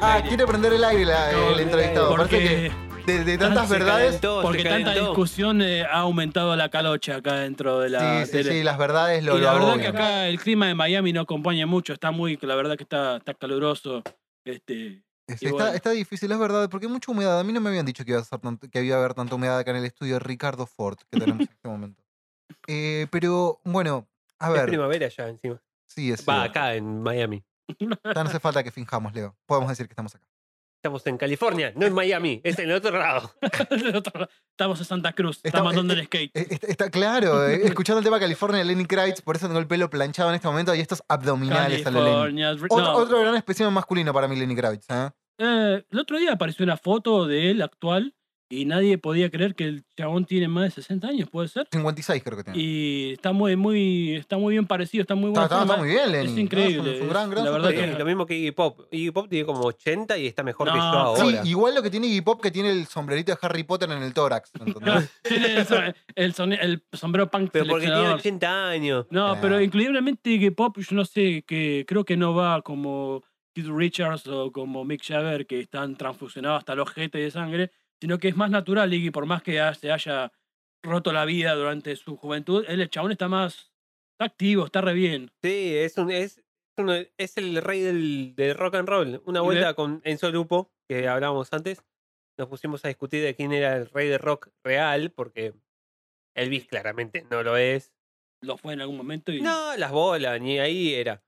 Ah, 0.00 0.14
aire. 0.14 0.28
quiere 0.28 0.46
prender 0.46 0.72
el 0.74 0.84
aire 0.84 1.04
la- 1.06 1.32
No, 1.32 1.48
el 1.50 1.60
entrevistado. 1.60 2.10
Parece 2.16 2.36
porque, 2.36 2.48
que 2.48 2.87
de, 3.18 3.24
de 3.24 3.38
tantas 3.38 3.68
verdades. 3.68 4.06
calentó, 4.06 4.42
porque 4.42 4.62
tanta 4.64 4.92
discusión 4.92 5.62
eh, 5.62 5.84
ha 5.84 6.00
aumentado 6.00 6.54
la 6.56 6.68
calocha 6.68 7.16
acá 7.16 7.34
dentro 7.40 7.80
de 7.80 7.88
la 7.90 8.20
Sí, 8.20 8.26
sí, 8.26 8.32
tele. 8.32 8.52
sí, 8.52 8.62
las 8.62 8.78
verdades 8.78 9.24
lo, 9.24 9.36
y 9.36 9.40
lo 9.40 9.46
la 9.46 9.52
verdad 9.54 9.68
agobian. 9.70 9.92
que 9.92 9.98
acá 9.98 10.26
el 10.28 10.38
clima 10.40 10.66
de 10.66 10.74
Miami 10.74 11.12
no 11.12 11.20
acompaña 11.22 11.66
mucho, 11.66 11.92
está 11.92 12.10
muy, 12.10 12.38
la 12.42 12.54
verdad 12.54 12.76
que 12.76 12.82
está, 12.84 13.16
está 13.16 13.34
caluroso. 13.34 14.02
Este, 14.44 15.02
Es- 15.26 15.42
está, 15.42 15.50
bueno. 15.50 15.66
está 15.74 15.90
difícil, 15.90 16.30
es 16.32 16.38
verdad, 16.38 16.68
porque 16.70 16.86
hay 16.86 16.92
mucha 16.92 17.10
humedad. 17.12 17.38
A 17.40 17.44
mí 17.44 17.52
no 17.52 17.60
me 17.60 17.68
habían 17.70 17.84
dicho 17.86 18.04
que 18.04 18.12
iba 18.12 18.20
a, 18.20 18.24
ser 18.24 18.38
tanto- 18.38 18.68
que 18.70 18.78
había 18.78 18.94
a 18.94 18.98
haber 18.98 19.14
tanta 19.14 19.34
humedad 19.34 19.58
acá 19.58 19.70
en 19.72 19.78
el 19.78 19.84
estudio 19.84 20.14
de 20.14 20.20
Ricardo 20.20 20.66
Ford 20.66 20.96
que 21.10 21.18
tenemos 21.18 21.40
en 21.46 21.48
este 21.52 21.68
momento. 21.68 22.02
Eh, 22.66 23.06
pero, 23.10 23.60
bueno, 23.64 24.06
a 24.38 24.48
Es 24.48 24.52
ver. 24.54 24.66
primavera 24.66 25.08
ya 25.08 25.28
encima. 25.28 25.60
Sí, 25.86 26.12
es 26.12 26.26
Va, 26.28 26.44
acá 26.44 26.74
en 26.74 27.02
Miami. 27.02 27.42
Ya 27.78 28.22
no 28.24 28.30
hace 28.30 28.40
falta 28.40 28.62
que 28.62 28.70
finjamos, 28.70 29.12
Leo. 29.12 29.36
Podemos 29.46 29.68
decir 29.68 29.86
que 29.86 29.92
estamos 29.92 30.14
acá. 30.14 30.26
Estamos 30.78 31.04
en 31.08 31.18
California, 31.18 31.72
no 31.74 31.86
en 31.86 31.92
Miami, 31.92 32.40
es 32.44 32.56
en 32.60 32.70
el 32.70 32.76
otro 32.76 32.96
lado. 32.96 33.32
del 33.70 33.96
otro 33.96 34.12
lado, 34.20 34.30
estamos 34.52 34.78
en 34.78 34.84
Santa 34.84 35.12
Cruz, 35.12 35.40
Estamos- 35.42 35.70
andando 35.72 35.94
eh, 35.94 35.98
en 35.98 36.04
skate. 36.04 36.30
Eh, 36.36 36.46
Está, 36.50 36.66
está 36.68 36.90
claro, 36.90 37.48
eh, 37.48 37.62
escuchando 37.66 37.98
el 37.98 38.04
tema 38.04 38.20
California 38.20 38.58
de 38.58 38.64
Lenny 38.64 38.84
Kravitz, 38.86 39.20
por 39.22 39.34
eso 39.34 39.48
tengo 39.48 39.58
el 39.58 39.66
pelo 39.66 39.90
planchado 39.90 40.28
en 40.28 40.36
este 40.36 40.46
momento 40.46 40.72
y 40.76 40.80
estos 40.80 41.02
abdominales 41.08 41.84
a 41.84 41.90
lo 41.90 42.04
Lenny. 42.04 42.10
California. 42.36 42.50
Otro, 42.52 42.78
no, 42.78 42.94
otro 42.94 43.20
gran 43.20 43.34
espécimen 43.34 43.72
masculino 43.72 44.12
para 44.14 44.28
mí, 44.28 44.36
Lenny 44.36 44.54
Kravitz. 44.54 44.86
¿eh? 44.88 45.10
eh, 45.38 45.84
el 45.90 45.98
otro 45.98 46.16
día 46.16 46.34
apareció 46.34 46.62
una 46.64 46.76
foto 46.76 47.26
de 47.26 47.50
él 47.50 47.60
actual 47.60 48.14
y 48.50 48.64
nadie 48.64 48.96
podía 48.96 49.30
creer 49.30 49.54
que 49.54 49.64
el 49.64 49.84
chabón 49.96 50.24
tiene 50.24 50.48
más 50.48 50.64
de 50.64 50.70
60 50.70 51.06
años, 51.08 51.28
puede 51.28 51.48
ser. 51.48 51.68
56 51.70 52.22
creo 52.22 52.36
que 52.38 52.44
tiene. 52.44 52.58
Y 52.58 53.12
está 53.12 53.32
muy, 53.32 53.56
muy, 53.56 54.16
está 54.16 54.38
muy 54.38 54.54
bien 54.54 54.66
parecido, 54.66 55.02
está 55.02 55.14
muy 55.14 55.30
bueno. 55.30 55.42
está- 55.44 55.62
está 55.62 55.76
muy 55.76 55.88
bien, 55.88 56.10
Lenny. 56.10 56.32
Es 56.32 56.38
increíble. 56.38 56.96
Es 56.96 57.02
un 57.02 57.08
gran, 57.10 57.24
es- 57.24 57.30
gran 57.30 57.44
la 57.44 57.50
verdad. 57.50 57.70
Sí, 57.70 57.98
lo 57.98 58.04
mismo 58.06 58.24
que 58.26 58.34
Iggy 58.38 58.52
Pop. 58.52 58.80
Iggy 58.90 59.10
Pop 59.10 59.28
tiene 59.28 59.44
como 59.44 59.60
80 59.60 60.16
y 60.16 60.26
está 60.26 60.42
mejor 60.42 60.68
que 60.68 60.78
yo 60.78 60.80
Sí, 60.80 61.22
ahora. 61.22 61.42
igual 61.44 61.74
lo 61.74 61.82
que 61.82 61.90
tiene 61.90 62.06
Iggy 62.06 62.22
Pop 62.22 62.40
que 62.40 62.50
tiene 62.50 62.70
el 62.70 62.86
sombrerito 62.86 63.32
de 63.32 63.38
Harry 63.42 63.64
Potter 63.64 63.90
en 63.90 64.02
el 64.02 64.14
tórax. 64.14 64.50
el, 66.16 66.34
sone- 66.34 66.58
el 66.60 66.82
sombrero 66.92 67.30
punk 67.30 67.50
Pero 67.52 67.66
porque 67.66 67.86
tiene 67.86 67.96
seleccionador. 67.96 68.18
80 68.20 68.68
años. 68.70 69.06
No, 69.10 69.32
Ah. 69.32 69.38
pero 69.40 69.60
increíblemente 69.60 70.38
que 70.38 70.52
Pop, 70.52 70.78
yo 70.78 70.96
no 70.96 71.04
sé, 71.04 71.44
que 71.46 71.84
creo 71.86 72.04
que 72.04 72.16
no 72.16 72.34
va 72.34 72.62
como 72.62 73.22
Keith 73.54 73.66
Richards 73.68 74.26
o 74.26 74.50
como 74.52 74.84
Mick 74.84 75.02
Jagger, 75.04 75.46
que 75.46 75.60
están 75.60 75.96
transfusionados 75.96 76.58
hasta 76.58 76.74
los 76.74 76.88
jetes 76.90 77.20
de 77.22 77.30
sangre, 77.30 77.70
sino 78.00 78.18
que 78.18 78.28
es 78.28 78.36
más 78.36 78.50
natural, 78.50 78.92
Iggy, 78.92 79.10
por 79.10 79.26
más 79.26 79.42
que 79.42 79.60
se 79.78 79.90
haya 79.92 80.32
roto 80.82 81.12
la 81.12 81.24
vida 81.24 81.54
durante 81.54 81.96
su 81.96 82.16
juventud, 82.16 82.64
él, 82.68 82.80
el 82.80 82.90
chabón 82.90 83.12
está 83.12 83.28
más 83.28 83.72
está 84.12 84.26
activo, 84.32 84.66
está 84.66 84.80
re 84.80 84.94
bien. 84.94 85.30
Sí, 85.42 85.76
es 85.76 85.96
un 85.96 86.10
es, 86.10 86.42
es 87.16 87.36
el 87.36 87.62
rey 87.62 87.80
del, 87.80 88.34
del 88.34 88.56
rock 88.56 88.74
and 88.76 88.88
roll. 88.88 89.22
Una 89.26 89.40
vuelta 89.40 89.74
con 89.74 90.00
Enzo 90.04 90.30
Lupo, 90.30 90.72
que 90.88 91.06
hablábamos 91.08 91.52
antes, 91.52 91.84
nos 92.36 92.48
pusimos 92.48 92.84
a 92.84 92.88
discutir 92.88 93.22
de 93.22 93.34
quién 93.34 93.52
era 93.52 93.76
el 93.76 93.88
rey 93.90 94.08
del 94.08 94.18
rock 94.18 94.48
real, 94.64 95.10
porque 95.10 95.54
Elvis 96.36 96.66
claramente 96.66 97.26
no 97.30 97.42
lo 97.42 97.56
es. 97.56 97.92
Lo 98.42 98.56
fue 98.56 98.74
en 98.74 98.80
algún 98.80 98.96
momento 98.96 99.32
y 99.32 99.40
No, 99.40 99.76
las 99.76 99.90
bolas, 99.90 100.40
ni 100.40 100.58
ahí 100.58 100.94
era. 100.94 101.24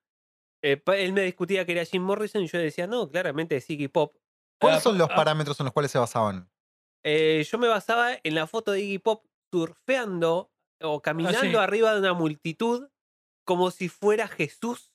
Eh, 0.62 0.80
él 0.96 1.12
me 1.12 1.22
discutía 1.22 1.64
que 1.64 1.72
era 1.72 1.84
Jim 1.84 2.02
Morrison 2.02 2.42
y 2.42 2.48
yo 2.48 2.58
decía, 2.58 2.86
no, 2.86 3.08
claramente 3.08 3.56
es 3.56 3.70
Iggy 3.70 3.88
Pop. 3.88 4.16
¿Cuáles 4.60 4.80
Ah, 4.80 4.82
son 4.82 4.98
los 4.98 5.08
ah. 5.10 5.14
parámetros 5.16 5.58
en 5.58 5.64
los 5.64 5.72
cuales 5.72 5.90
se 5.90 5.98
basaban? 5.98 6.49
Eh, 7.04 7.46
yo 7.50 7.58
me 7.58 7.68
basaba 7.68 8.12
en 8.22 8.34
la 8.34 8.46
foto 8.46 8.72
de 8.72 8.80
Iggy 8.82 8.98
Pop 8.98 9.24
surfeando 9.52 10.50
o 10.82 11.00
caminando 11.02 11.40
sí. 11.40 11.54
arriba 11.56 11.92
de 11.94 12.00
una 12.00 12.12
multitud 12.14 12.88
como 13.46 13.70
si 13.70 13.88
fuera 13.88 14.28
Jesús 14.28 14.92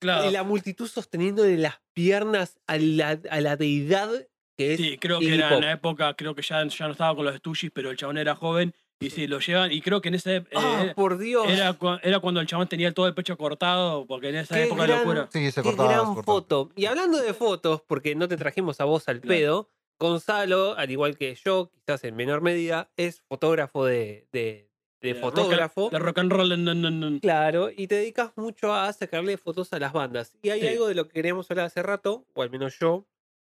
claro. 0.00 0.28
y 0.28 0.32
la 0.32 0.42
multitud 0.42 0.88
sosteniendo 0.88 1.42
de 1.42 1.56
las 1.56 1.80
piernas 1.94 2.58
a 2.66 2.76
la, 2.78 3.18
a 3.30 3.40
la 3.40 3.56
deidad 3.56 4.10
que 4.56 4.74
es 4.74 4.80
Sí, 4.80 4.98
creo 4.98 5.18
que 5.18 5.24
Iggy 5.26 5.34
era 5.34 5.48
Pop. 5.48 5.58
en 5.58 5.64
la 5.64 5.72
época, 5.72 6.14
creo 6.14 6.34
que 6.34 6.42
ya, 6.42 6.64
ya 6.66 6.86
no 6.86 6.92
estaba 6.92 7.14
con 7.16 7.24
los 7.24 7.34
Stooges, 7.36 7.70
pero 7.72 7.90
el 7.90 7.96
chabón 7.96 8.18
era 8.18 8.36
joven 8.36 8.72
y 9.00 9.10
sí, 9.10 9.26
lo 9.26 9.40
llevan. 9.40 9.72
Y 9.72 9.82
creo 9.82 10.00
que 10.00 10.08
en 10.08 10.14
ese 10.14 10.46
¡Ah, 10.54 10.84
eh, 10.86 10.92
por 10.94 11.18
Dios! 11.18 11.46
era, 11.48 11.76
era 12.02 12.20
cuando 12.20 12.40
el 12.40 12.46
chabón 12.46 12.68
tenía 12.68 12.94
todo 12.94 13.08
el 13.08 13.14
pecho 13.14 13.36
cortado, 13.36 14.06
porque 14.06 14.28
en 14.28 14.36
esa 14.36 14.54
Qué 14.54 14.64
época 14.64 14.84
gran- 14.84 14.98
locura. 15.00 15.28
Sí, 15.32 15.50
se 15.50 15.60
¡Qué 15.60 15.68
cortaba. 15.68 15.88
se 15.88 15.94
gran 15.94 16.06
cortaba. 16.14 16.22
foto! 16.24 16.70
Y 16.76 16.86
hablando 16.86 17.18
de 17.20 17.34
fotos, 17.34 17.82
porque 17.86 18.14
no 18.14 18.28
te 18.28 18.36
trajimos 18.36 18.80
a 18.80 18.84
vos 18.84 19.08
al 19.08 19.20
Claro. 19.20 19.36
pedo, 19.36 19.70
Gonzalo, 19.98 20.74
al 20.76 20.90
igual 20.90 21.16
que 21.16 21.34
yo, 21.34 21.70
quizás 21.72 22.04
en 22.04 22.16
menor 22.16 22.40
medida, 22.42 22.90
es 22.96 23.20
fotógrafo 23.22 23.84
de, 23.84 24.26
de, 24.32 24.70
de 25.00 25.14
De 25.14 25.14
rock 25.14 25.24
and- 25.24 25.34
fotógrafo. 25.36 25.90
De 25.90 25.98
rock 25.98 26.18
and 26.18 26.32
roll. 26.32 27.20
Claro, 27.20 27.70
y 27.74 27.86
te 27.86 27.96
dedicas 27.96 28.32
mucho 28.36 28.74
a 28.74 28.92
sacarle 28.92 29.36
fotos 29.38 29.72
a 29.72 29.78
las 29.78 29.92
bandas. 29.92 30.36
Y 30.42 30.50
hay 30.50 30.60
Sí. 30.60 30.66
algo 30.68 30.88
de 30.88 30.94
lo 30.94 31.06
que 31.06 31.12
queríamos 31.14 31.50
hablar 31.50 31.66
hace 31.66 31.82
rato, 31.82 32.26
o 32.34 32.42
al 32.42 32.50
menos 32.50 32.78
yo, 32.78 33.06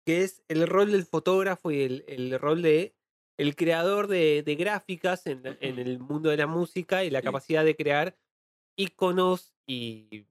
que 0.06 0.22
es 0.24 0.44
el 0.50 0.68
rol 0.68 0.92
del 0.92 1.06
fotógrafo 1.06 1.72
y 1.72 1.82
el, 1.82 2.06
el 2.08 2.38
rol 2.40 2.62
de 2.62 2.94
el 3.40 3.56
creador 3.56 4.08
de, 4.08 4.44
de 4.44 4.56
gráficas 4.56 5.26
en, 5.26 5.42
el 5.60 5.98
mundo 5.98 6.30
de 6.30 6.38
la 6.38 6.46
música 6.46 7.04
y 7.04 7.10
la 7.10 7.20
Sí. 7.22 7.26
capacidad 7.26 7.66
de 7.66 7.76
crear 7.76 8.16
iconos 8.78 9.54
y 9.68 10.28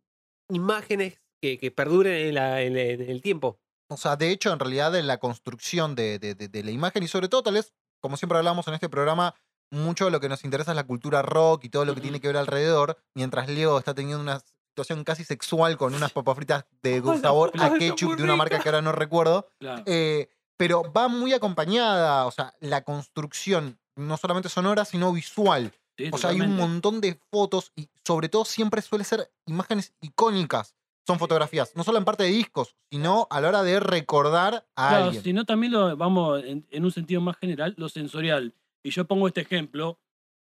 imágenes 0.49 1.21
que, 1.41 1.59
que 1.59 1.71
perduren 1.73 2.15
en, 2.29 2.35
la- 2.35 2.63
en- 2.63 2.77
en 2.77 3.01
el 3.11 3.21
tiempo. 3.23 3.59
O 3.93 3.97
sea, 3.97 4.17
de 4.17 4.31
hecho, 4.31 4.53
en 4.53 4.59
realidad, 4.59 4.95
en 4.97 5.07
la 5.07 5.19
construcción 5.19 5.95
de, 5.95 6.19
de- 6.19 6.35
de- 6.35 6.49
de 6.49 6.63
la 6.65 6.71
imagen 6.71 7.03
y 7.03 7.09
sobre 7.09 7.29
todo, 7.29 7.43
tal 7.43 7.55
vez, 7.55 7.73
como 8.01 8.17
siempre 8.17 8.39
hablamos 8.39 8.67
en 8.69 8.75
este 8.75 8.89
programa, 8.89 9.35
mucho 9.71 10.05
de 10.07 10.11
lo 10.11 10.21
que 10.21 10.29
nos 10.29 10.45
interesa 10.45 10.73
es 10.73 10.77
la 10.77 10.85
cultura 10.87 11.23
rock 11.23 11.65
y 11.65 11.69
todo 11.71 11.85
lo 11.85 11.95
que 11.95 12.01
tiene 12.03 12.21
que 12.21 12.27
ver 12.29 12.37
alrededor, 12.37 12.99
mientras 13.15 13.49
Leo 13.49 13.79
está 13.79 13.95
teniendo 13.95 14.21
una 14.23 14.41
situación 14.75 15.05
casi 15.05 15.25
sexual 15.25 15.77
con 15.77 15.95
unas 15.95 16.13
papas 16.13 16.37
fritas 16.37 16.65
de 16.83 17.01
sabor 17.23 17.53
a 17.59 17.71
ketchup 17.79 18.17
de 18.17 18.23
una 18.25 18.37
marca 18.37 18.59
que 18.61 18.69
ahora 18.69 18.83
no 18.83 18.93
recuerdo. 18.93 19.49
claro. 19.59 19.83
Eh, 19.87 20.29
pero 20.59 20.83
va 20.93 21.09
muy 21.09 21.33
acompañada, 21.33 22.27
o 22.27 22.31
sea, 22.31 22.55
la 22.61 22.83
construcción, 22.85 23.79
no 23.97 24.17
solamente 24.17 24.49
sonora, 24.49 24.85
sino 24.85 25.13
visual. 25.13 25.73
Sí, 25.99 26.09
O 26.13 26.19
sea, 26.19 26.31
hay 26.31 26.41
un 26.41 26.57
montón 26.57 27.01
de 27.01 27.19
fotos 27.31 27.73
y 27.77 27.89
sobre 28.07 28.29
todo 28.29 28.45
siempre 28.45 28.81
suele 28.81 29.05
ser 29.05 29.31
imágenes 29.47 29.93
icónicas. 30.01 30.75
Son 31.07 31.19
fotografías, 31.19 31.75
no 31.75 31.83
solo 31.83 31.99
en 31.99 32.05
parte 32.05 32.23
de 32.23 32.31
discos, 32.31 32.77
sino 32.91 33.27
a 33.31 33.41
la 33.41 33.49
hora 33.49 33.63
de 33.63 33.81
recordar 33.81 34.67
a 34.77 34.89
Claro, 34.89 35.05
alguien. 35.07 35.23
sino 35.23 35.45
también 35.45 35.73
lo 35.73 35.97
vamos 35.97 36.45
en, 36.45 36.67
en 36.71 36.85
un 36.85 36.93
sentido 36.93 37.21
más 37.21 37.37
general, 37.39 37.75
lo 37.77 37.89
sensorial. 37.89 38.55
Y 38.85 38.91
yo 38.91 39.05
pongo 39.07 39.27
este 39.27 39.41
ejemplo 39.41 39.99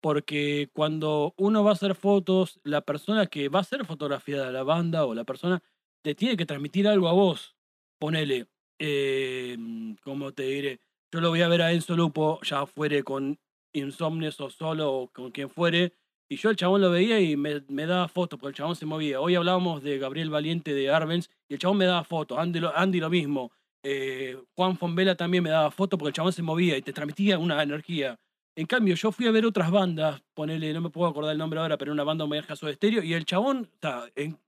porque 0.02 0.70
cuando 0.74 1.34
uno 1.38 1.64
va 1.64 1.70
a 1.72 1.74
hacer 1.74 1.96
fotos, 1.96 2.60
la 2.64 2.82
persona 2.82 3.28
que 3.28 3.50
va 3.50 3.60
a 3.60 3.62
hacer 3.62 3.86
fotografía 3.86 4.44
de 4.46 4.52
la 4.52 4.64
banda 4.64 5.06
o 5.06 5.14
la 5.14 5.24
persona 5.24 5.62
te 6.04 6.16
tiene 6.16 6.36
que 6.36 6.46
transmitir 6.46 6.88
algo 6.88 7.08
a 7.08 7.14
vos. 7.14 7.56
Ponele, 8.00 8.48
eh, 8.80 9.58
¿cómo 10.04 10.32
te 10.34 10.44
diré? 10.44 10.82
Yo 11.14 11.22
lo 11.22 11.30
voy 11.30 11.42
a 11.44 11.48
ver 11.48 11.62
a 11.62 11.72
Enzo 11.72 11.96
Lupo, 11.96 12.40
ya 12.42 12.66
fuere 12.66 13.04
con 13.04 13.40
Insomnes 13.74 14.40
o 14.42 14.50
solo 14.50 14.92
o 14.92 15.08
con 15.10 15.32
quien 15.32 15.50
fuere, 15.50 15.94
y 16.32 16.38
yo 16.38 16.50
el 16.50 16.56
chabón 16.56 16.80
lo 16.80 16.90
veía 16.90 17.20
y 17.20 17.36
me, 17.36 17.62
me 17.68 17.86
daba 17.86 18.08
fotos, 18.08 18.40
porque 18.40 18.52
el 18.52 18.56
chabón 18.56 18.78
se 18.78 18.86
movía. 18.86 19.20
Hoy 19.20 19.36
hablábamos 19.36 19.84
de 19.84 19.98
Gabriel 19.98 20.30
Valiente 20.30 20.74
de 20.74 20.90
Arbenz 20.90 21.30
y 21.50 21.56
el 21.56 21.60
chabón 21.60 21.76
me 21.80 21.84
daba 21.86 22.06
fotos, 22.06 22.40
Andy 22.40 22.62
Andy 22.74 23.02
lo 23.02 23.10
mismo. 23.10 23.52
eh, 23.84 24.38
Juan 24.56 24.78
Fonvela 24.78 25.16
también 25.16 25.44
me 25.44 25.50
daba 25.50 25.72
fotos 25.72 26.00
porque 26.00 26.12
el 26.12 26.14
chabón 26.14 26.32
se 26.32 26.42
movía 26.42 26.78
y 26.78 26.82
te 26.82 26.94
transmitía 26.94 27.38
una 27.38 27.62
energía. 27.62 28.18
En 28.56 28.66
cambio, 28.66 28.96
yo 28.96 29.12
fui 29.12 29.28
a 29.28 29.32
ver 29.32 29.46
otras 29.46 29.72
bandas, 29.72 30.22
ponele, 30.34 30.72
no 30.72 30.80
me 30.80 30.90
puedo 30.90 31.10
acordar 31.10 31.34
el 31.34 31.38
nombre 31.38 31.60
ahora, 31.60 31.78
pero 31.78 31.92
una 31.92 32.06
banda 32.06 32.24
homenaje 32.24 32.54
a 32.54 32.56
su 32.56 32.70
estéreo, 32.70 33.04
y 33.04 33.14
el 33.14 33.26
chabón 33.26 33.70
sea, 33.82 34.06
en- 34.16 34.40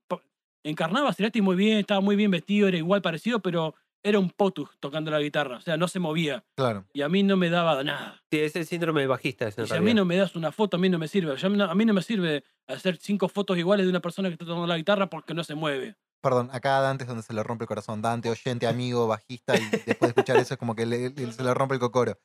encarnaba 0.63 1.09
a 1.09 1.41
muy 1.41 1.57
bien, 1.57 1.79
estaba 1.79 1.99
muy 1.99 2.15
bien 2.15 2.31
vestido, 2.31 2.69
era 2.69 2.77
igual 2.77 3.01
parecido, 3.01 3.41
pero 3.41 3.75
era 4.03 4.19
un 4.19 4.29
potus 4.29 4.69
tocando 4.79 5.09
la 5.11 5.19
guitarra, 5.19 5.57
o 5.57 5.61
sea, 5.61 5.77
no 5.77 5.87
se 5.87 5.99
movía. 5.99 6.43
Claro. 6.55 6.85
Y 6.93 7.01
a 7.01 7.09
mí 7.09 7.23
no 7.23 7.37
me 7.37 7.49
daba 7.49 7.81
nada. 7.83 8.21
Sí, 8.29 8.39
es 8.39 8.55
el 8.55 8.65
síndrome 8.65 8.99
del 9.01 9.07
bajista. 9.09 9.47
ese, 9.47 9.63
Y 9.63 9.67
si 9.67 9.73
a 9.73 9.81
mí 9.81 9.93
no 9.93 10.03
me 10.05 10.17
das 10.17 10.35
una 10.35 10.51
foto, 10.51 10.77
a 10.77 10.79
mí 10.79 10.89
no 10.89 10.97
me 10.99 11.07
sirve. 11.07 11.35
A 11.41 11.75
mí 11.75 11.85
no 11.85 11.93
me 11.93 12.01
sirve 12.01 12.43
hacer 12.67 12.97
cinco 12.97 13.29
fotos 13.29 13.57
iguales 13.57 13.85
de 13.85 13.89
una 13.89 14.01
persona 14.01 14.27
que 14.29 14.33
está 14.33 14.45
tocando 14.45 14.67
la 14.67 14.77
guitarra 14.77 15.09
porque 15.09 15.33
no 15.33 15.43
se 15.43 15.55
mueve. 15.55 15.95
Perdón, 16.21 16.49
acá 16.53 16.77
a 16.77 16.81
Dante 16.81 17.03
es 17.03 17.07
donde 17.07 17.23
se 17.23 17.33
le 17.33 17.43
rompe 17.43 17.63
el 17.63 17.67
corazón. 17.67 18.01
Dante, 18.01 18.29
oyente, 18.29 18.67
amigo, 18.67 19.07
bajista, 19.07 19.55
y 19.57 19.63
después 19.85 19.99
de 19.99 20.07
escuchar 20.07 20.37
eso 20.37 20.53
es 20.53 20.57
como 20.57 20.75
que 20.75 20.85
le- 20.85 21.09
le- 21.09 21.31
se 21.31 21.43
le 21.43 21.53
rompe 21.53 21.73
el 21.75 21.79
cocoro. 21.81 22.17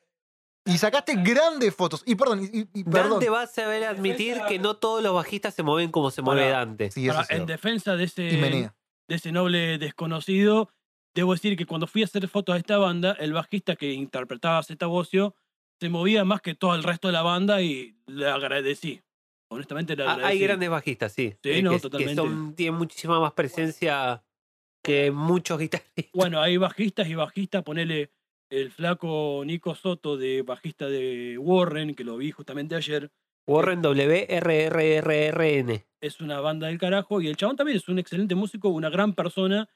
Y 0.64 0.78
sacaste 0.78 1.14
grandes 1.16 1.74
fotos. 1.74 2.02
Y 2.06 2.14
perdón, 2.14 2.44
y, 2.44 2.68
y- 2.78 2.84
perdón. 2.84 3.12
Dante 3.12 3.30
va 3.30 3.42
a 3.42 3.46
saber 3.46 3.84
admitir 3.84 4.38
que 4.48 4.58
no 4.58 4.76
todos 4.76 5.02
los 5.02 5.14
bajistas 5.14 5.54
se 5.54 5.62
mueven 5.62 5.90
como 5.90 6.10
se 6.10 6.22
mueve. 6.22 6.48
Dante. 6.50 6.90
Sí, 6.90 7.08
eso 7.08 7.16
Ahora, 7.18 7.26
en 7.30 7.46
defensa 7.46 7.96
de 7.96 8.04
ese, 8.04 8.22
de 8.22 8.70
ese 9.08 9.32
noble 9.32 9.78
desconocido, 9.78 10.70
debo 11.20 11.32
decir 11.32 11.56
que 11.56 11.66
cuando 11.66 11.86
fui 11.86 12.02
a 12.02 12.04
hacer 12.06 12.26
fotos 12.28 12.54
a 12.54 12.58
esta 12.58 12.78
banda, 12.78 13.16
el 13.18 13.32
bajista 13.32 13.76
que 13.76 13.92
interpretaba 13.92 14.58
a 14.58 14.62
Zeta 14.62 14.86
Bocio 14.86 15.34
se 15.80 15.88
movía 15.88 16.24
más 16.24 16.40
que 16.40 16.54
todo 16.54 16.74
el 16.74 16.82
resto 16.82 17.08
de 17.08 17.12
la 17.12 17.22
banda 17.22 17.62
y 17.62 17.96
le 18.06 18.26
agradecí. 18.28 19.00
Honestamente 19.50 19.96
le 19.96 20.02
Ah, 20.04 20.12
agradecí. 20.12 20.32
Hay 20.32 20.38
grandes 20.40 20.70
bajistas, 20.70 21.12
sí. 21.12 21.34
Sí, 21.42 21.50
eh, 21.50 21.62
no, 21.62 21.70
que, 21.70 21.76
que 21.76 21.82
totalmente. 21.82 22.16
son, 22.16 22.54
tienen 22.54 22.74
muchísima 22.78 23.20
más 23.20 23.32
presencia 23.32 24.22
que 24.82 25.10
muchos 25.10 25.58
guitarristas. 25.58 26.10
Bueno, 26.14 26.40
hay 26.40 26.56
bajistas 26.56 27.08
y 27.08 27.14
bajistas, 27.14 27.62
ponele 27.62 28.10
el 28.50 28.70
flaco 28.70 29.42
Nico 29.44 29.74
Soto 29.74 30.16
de 30.16 30.42
bajista 30.42 30.86
de 30.88 31.36
Warren, 31.38 31.94
que 31.94 32.04
lo 32.04 32.16
vi 32.16 32.30
justamente 32.30 32.74
ayer, 32.74 33.10
Warren 33.46 33.80
WRRRRN. 34.62 35.84
es 36.00 36.20
una 36.20 36.40
banda 36.40 36.66
del 36.68 36.78
carajo 36.78 37.20
y 37.20 37.28
el 37.28 37.36
chabón 37.36 37.56
también 37.56 37.78
es 37.78 37.88
un 37.88 37.98
excelente 37.98 38.34
músico, 38.34 38.68
una 38.68 38.90
gran 38.90 39.14
persona 39.14 39.68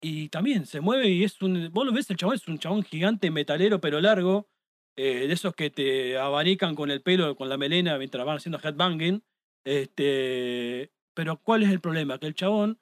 y 0.00 0.28
también 0.28 0.66
se 0.66 0.80
mueve 0.80 1.08
y 1.08 1.24
es 1.24 1.40
un, 1.42 1.70
vos 1.72 1.84
lo 1.86 1.92
ves, 1.92 2.08
el 2.10 2.16
chabón 2.16 2.36
es 2.36 2.46
un 2.48 2.58
chabón 2.58 2.82
gigante, 2.82 3.30
metalero, 3.30 3.80
pero 3.80 4.00
largo, 4.00 4.48
eh, 4.96 5.26
de 5.26 5.32
esos 5.32 5.54
que 5.54 5.70
te 5.70 6.16
abanican 6.18 6.74
con 6.74 6.90
el 6.90 7.02
pelo, 7.02 7.36
con 7.36 7.48
la 7.48 7.56
melena 7.56 7.98
mientras 7.98 8.24
van 8.24 8.36
haciendo 8.36 8.58
headbanging. 8.62 9.22
Este, 9.64 10.92
pero 11.14 11.36
¿cuál 11.42 11.62
es 11.62 11.70
el 11.70 11.80
problema? 11.80 12.18
Que 12.18 12.26
el 12.26 12.34
chabón 12.34 12.80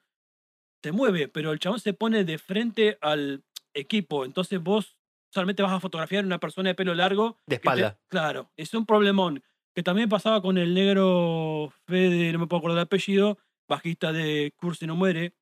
se 0.83 0.91
mueve, 0.91 1.27
pero 1.27 1.51
el 1.51 1.59
chabón 1.59 1.79
se 1.79 1.93
pone 1.93 2.23
de 2.23 2.37
frente 2.37 2.97
al 3.01 3.43
equipo, 3.73 4.25
entonces 4.25 4.61
vos 4.61 4.97
solamente 5.33 5.61
vas 5.63 5.73
a 5.73 5.79
fotografiar 5.79 6.23
a 6.23 6.27
una 6.27 6.39
persona 6.39 6.69
de 6.69 6.75
pelo 6.75 6.95
largo. 6.95 7.37
De 7.45 7.55
te- 7.55 7.55
espalda. 7.55 7.99
claro, 8.07 8.51
es 8.57 8.73
un 8.73 8.85
problemón. 8.85 9.43
Que 9.75 9.83
también 9.83 10.09
pasaba 10.09 10.41
con 10.41 10.57
el 10.57 10.73
negro 10.73 11.71
Fede, 11.85 12.31
no 12.33 12.39
me 12.39 12.47
puedo 12.47 12.59
acordar 12.59 12.77
el 12.79 12.83
apellido, 12.83 13.37
bajista 13.69 14.11
de 14.11 14.51
Cursi 14.57 14.87
no 14.87 14.95
muere. 14.95 15.35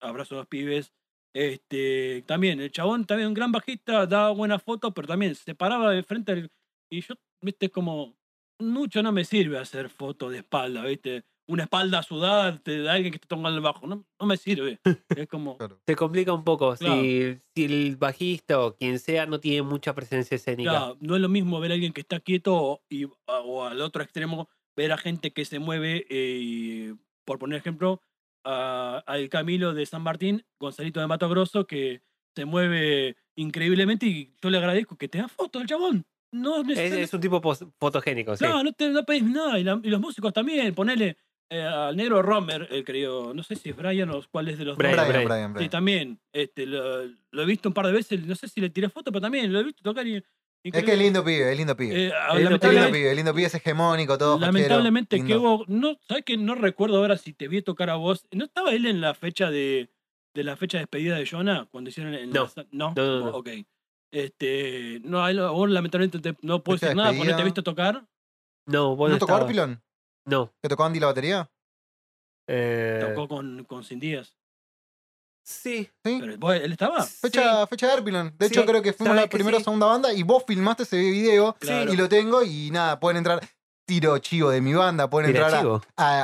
Abrazo 0.00 0.36
a 0.36 0.38
los 0.38 0.46
pibes. 0.46 0.92
Este, 1.34 2.22
también, 2.26 2.60
el 2.60 2.70
chabón 2.70 3.04
también 3.04 3.28
un 3.28 3.34
gran 3.34 3.50
bajista, 3.52 4.06
daba 4.06 4.30
buenas 4.30 4.62
fotos, 4.62 4.92
pero 4.94 5.08
también 5.08 5.34
se 5.34 5.54
paraba 5.54 5.90
de 5.90 6.02
frente 6.02 6.32
al. 6.32 6.50
Y 6.90 7.00
yo, 7.00 7.14
viste, 7.42 7.70
como. 7.70 8.16
Mucho 8.60 9.02
no 9.02 9.10
me 9.10 9.24
sirve 9.24 9.58
hacer 9.58 9.88
fotos 9.90 10.30
de 10.30 10.38
espalda, 10.38 10.84
viste. 10.84 11.24
una 11.48 11.64
espalda 11.64 12.04
sudada 12.04 12.52
de 12.64 12.88
alguien 12.88 13.10
que 13.10 13.16
está 13.16 13.26
tocando 13.26 13.48
el 13.48 13.60
bajo. 13.60 13.84
No, 13.88 14.06
no 14.20 14.26
me 14.26 14.36
sirve. 14.36 14.78
Es 15.24 15.26
como. 15.26 15.58
Claro. 15.58 15.80
Se 15.84 15.96
complica 15.96 16.32
un 16.32 16.44
poco 16.44 16.72
Claro. 16.76 17.02
si, 17.02 17.36
si 17.54 17.64
el 17.64 17.96
bajista 17.96 18.60
o 18.64 18.76
quien 18.76 19.00
sea 19.00 19.26
no 19.26 19.40
tiene 19.40 19.62
mucha 19.62 19.92
presencia 19.92 20.36
escénica. 20.36 20.70
Claro, 20.70 20.96
no 21.00 21.16
es 21.16 21.20
lo 21.20 21.28
mismo 21.28 21.58
ver 21.58 21.72
a 21.72 21.74
alguien 21.74 21.92
que 21.92 22.00
está 22.02 22.20
quieto 22.20 22.54
o, 22.54 22.82
y, 22.88 23.06
o 23.26 23.64
al 23.64 23.80
otro 23.80 24.04
extremo 24.04 24.48
ver 24.76 24.92
a 24.92 24.96
gente 24.98 25.32
que 25.32 25.44
se 25.44 25.58
mueve. 25.58 26.06
eh, 26.08 26.38
y, 26.40 26.94
por 27.26 27.40
poner 27.40 27.58
ejemplo, 27.58 28.00
al 28.44 29.28
Camilo 29.28 29.74
de 29.74 29.86
San 29.86 30.02
Martín, 30.02 30.44
Gonzalito 30.58 31.00
de 31.00 31.06
Mato 31.06 31.28
Grosso, 31.28 31.66
que 31.66 32.02
se 32.34 32.44
mueve 32.44 33.16
increíblemente 33.36 34.06
y 34.06 34.34
yo 34.42 34.50
le 34.50 34.58
agradezco 34.58 34.96
que 34.96 35.08
te 35.08 35.18
da 35.18 35.28
fotos 35.28 35.62
el 35.62 35.68
chabón. 35.68 36.04
No 36.32 36.62
Es, 36.68 36.78
es 36.78 37.14
un 37.14 37.20
tipo 37.20 37.40
fotogénico, 37.78 38.36
sí. 38.36 38.44
No, 38.44 38.64
no, 38.64 38.72
te, 38.72 38.88
no 38.90 39.04
pedís 39.04 39.22
nada. 39.22 39.58
Y, 39.58 39.62
la- 39.64 39.80
y 39.82 39.88
los 39.88 40.00
músicos 40.00 40.32
también. 40.32 40.74
Ponele 40.74 41.16
eh, 41.48 41.62
al 41.62 41.94
negro 41.96 42.22
Romer, 42.22 42.66
el 42.72 42.84
querido. 42.84 43.32
No 43.34 43.44
sé 43.44 43.54
si 43.54 43.70
es 43.70 43.76
Brian 43.76 44.10
o 44.10 44.20
cuál 44.32 44.48
es 44.48 44.58
de 44.58 44.64
los 44.64 44.76
Brian, 44.76 44.96
dos. 44.96 45.06
Brian, 45.08 45.24
Brian. 45.28 45.52
Brian, 45.52 45.64
Sí, 45.64 45.68
también. 45.70 46.18
Este, 46.32 46.66
lo, 46.66 47.04
lo 47.04 47.42
he 47.42 47.46
visto 47.46 47.68
un 47.68 47.72
par 47.74 47.86
de 47.86 47.92
veces. 47.92 48.26
No 48.26 48.34
sé 48.34 48.48
si 48.48 48.60
le 48.60 48.68
tiré 48.70 48.88
foto, 48.88 49.12
pero 49.12 49.20
también 49.20 49.52
lo 49.52 49.60
he 49.60 49.62
visto 49.64 49.82
tocar. 49.84 50.04
Y, 50.08 50.24
Es 50.64 50.82
que 50.84 50.92
es 50.92 50.98
lindo 50.98 51.22
pibe, 51.24 51.50
es 51.52 51.56
lindo 51.58 51.76
pibe. 51.76 51.94
Eh, 51.94 52.06
Es 52.08 52.12
Es 52.12 52.34
lindo 52.34 52.42
lamentablemente, 52.44 52.92
pibe, 52.98 53.14
lindo 53.14 53.34
pibe, 53.34 53.46
es 53.46 53.54
hegemónico, 53.54 54.16
todo 54.18 54.38
lamentablemente 54.38 55.22
que 55.24 55.36
vos, 55.36 55.68
no, 55.68 55.96
¿sabes 56.08 56.24
que 56.24 56.36
no 56.38 56.54
recuerdo 56.54 56.96
ahora 56.98 57.16
si 57.18 57.32
te 57.34 57.48
vi 57.48 57.60
tocar 57.62 57.90
a 57.90 57.96
vos? 57.96 58.26
¿No 58.32 58.46
estaba 58.46 58.72
él 58.72 58.86
en 58.86 59.00
la 59.02 59.12
fecha 59.14 59.50
de, 59.50 59.90
de 60.34 60.44
la 60.44 60.56
fecha 60.56 60.78
de 60.78 60.82
despedida 60.84 61.16
de 61.16 61.26
Jonah 61.26 61.68
cuando 61.70 61.90
hicieron 61.90 62.14
el 62.14 62.30
No. 62.30 62.48
no, 62.72 62.94
No, 62.94 62.94
no, 62.96 63.20
no. 63.20 63.36
ok. 63.36 63.48
Este, 64.10 65.00
no, 65.04 65.24
a 65.24 65.32
vos 65.50 65.68
lamentablemente 65.70 66.18
te- 66.20 66.38
no 66.42 66.62
puedo 66.62 66.78
decir 66.78 66.96
nada 66.96 67.12
porque 67.12 67.30
no 67.30 67.36
te 67.36 67.42
he 67.42 67.44
visto 67.44 67.62
tocar. 67.62 68.06
No, 68.66 68.96
vos 68.96 69.10
¿No 69.10 69.16
no 69.16 69.18
tocó. 69.18 69.34
Arpilon? 69.34 69.82
No. 70.26 70.50
¿Que 70.62 70.68
tocó 70.68 70.84
Andy 70.84 71.00
la 71.00 71.06
batería? 71.08 71.50
Eh, 72.48 72.98
Tocó 73.08 73.28
con, 73.28 73.64
con 73.64 73.84
Sin 73.84 73.98
Díaz. 74.00 74.36
Sí. 75.44 75.90
¿Sí? 76.04 76.18
Pero 76.20 76.38
vos- 76.38 76.54
él 76.54 76.72
estaba. 76.72 77.02
Fecha, 77.04 77.66
fecha 77.66 77.86
de 77.86 77.92
Arpilon. 77.92 78.34
De 78.38 78.46
hecho, 78.46 78.64
creo 78.64 78.80
que 78.82 78.92
fuimos 78.94 79.14
la 79.14 79.22
que 79.22 79.28
primera 79.28 79.58
o 79.58 79.60
sí. 79.60 79.64
segunda 79.64 79.86
banda 79.86 80.12
y 80.12 80.22
vos 80.22 80.42
filmaste 80.46 80.84
ese 80.84 80.96
video 80.96 81.54
Claro. 81.60 81.92
y 81.92 81.96
lo 81.96 82.08
tengo 82.08 82.42
y 82.42 82.70
nada, 82.70 82.98
pueden 82.98 83.18
entrar. 83.18 83.40
Tiro 83.86 84.16
chivo 84.18 84.48
de 84.48 84.62
mi 84.62 84.72
banda, 84.72 85.10
pueden 85.10 85.28
entrar 85.36 85.54
a, 85.54 85.80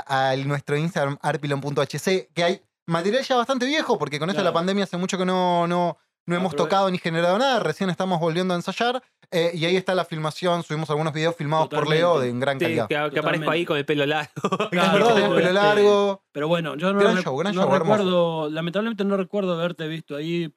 a- 0.06 0.30
a 0.30 0.36
nuestro 0.36 0.78
Instagram 0.78 1.18
arpilon.hc, 1.20 2.28
que 2.34 2.42
hay 2.44 2.62
material 2.86 3.22
ya 3.22 3.36
bastante 3.36 3.66
viejo, 3.66 3.98
porque 3.98 4.18
con 4.18 4.30
esto 4.30 4.40
de 4.40 4.44
la 4.44 4.50
Claro. 4.50 4.60
pandemia 4.60 4.84
hace 4.84 4.96
mucho 4.96 5.18
que 5.18 5.26
no, 5.26 5.66
no, 5.66 5.98
no 6.30 6.36
hemos 6.36 6.56
tocado 6.56 6.90
ni 6.90 6.98
generado 6.98 7.38
nada, 7.38 7.60
recién 7.60 7.90
estamos 7.90 8.18
volviendo 8.20 8.54
a 8.54 8.56
ensayar, 8.56 9.02
eh, 9.30 9.50
y 9.54 9.64
ahí 9.64 9.76
está 9.76 9.94
la 9.94 10.04
filmación, 10.04 10.62
subimos 10.62 10.88
algunos 10.90 11.12
videos 11.12 11.36
filmados 11.36 11.68
por 11.68 11.88
Leo 11.88 12.18
de 12.20 12.30
en 12.30 12.40
gran 12.40 12.58
Sí, 12.58 12.64
calidad. 12.64 12.88
que, 12.88 13.10
que 13.14 13.20
aparezco 13.20 13.50
ahí 13.50 13.64
con 13.64 13.76
el 13.76 13.84
pelo 13.84 14.06
largo. 14.06 14.30
Claro, 14.70 15.08
tenés 15.08 15.28
pelo 15.28 15.38
este, 15.38 15.52
largo. 15.52 16.24
Pero 16.32 16.48
bueno, 16.48 16.76
yo 16.76 16.92
no, 16.92 16.98
Gran 17.00 17.18
show, 17.22 17.36
gran 17.36 17.54
no 17.54 17.62
show, 17.62 17.74
hermoso. 17.74 17.98
recuerdo, 17.98 18.50
lamentablemente 18.50 19.04
no 19.04 19.16
recuerdo 19.16 19.54
haberte 19.54 19.86
visto 19.88 20.16
ahí. 20.16 20.52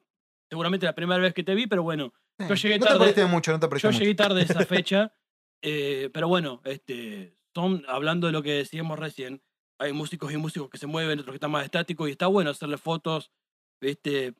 Seguramente 0.48 0.86
la 0.86 0.94
primera 0.94 1.20
vez 1.20 1.34
que 1.34 1.42
te 1.44 1.54
vi, 1.54 1.66
pero 1.66 1.82
bueno, 1.82 2.12
yo 2.38 2.54
llegué 2.54 2.78
no 2.78 2.84
te 2.84 2.88
tarde. 2.88 2.98
perdiste 3.00 3.20
de 3.22 3.26
mucho, 3.26 3.52
no 3.52 3.60
te 3.60 3.66
yo 3.66 3.88
mucho. 3.88 3.98
llegué 3.98 4.14
tarde 4.14 4.42
esa 4.42 4.60
fecha. 4.66 5.12
eh, 5.62 6.10
pero 6.12 6.28
bueno, 6.28 6.60
este, 6.64 7.36
son, 7.54 7.84
hablando 7.88 8.26
de 8.26 8.32
lo 8.32 8.42
que 8.42 8.52
decíamos 8.52 8.98
recién, 8.98 9.42
hay 9.78 9.92
músicos 9.92 10.32
y 10.32 10.36
músicos 10.36 10.68
que 10.70 10.78
se 10.78 10.86
mueven, 10.86 11.18
otros 11.18 11.32
que 11.32 11.36
están 11.36 11.50
más 11.50 11.64
estáticos, 11.64 12.08
y 12.08 12.12
está 12.12 12.26
bueno 12.28 12.50
hacerle 12.50 12.76
fotos, 12.78 13.30
¿viste? 13.80 14.34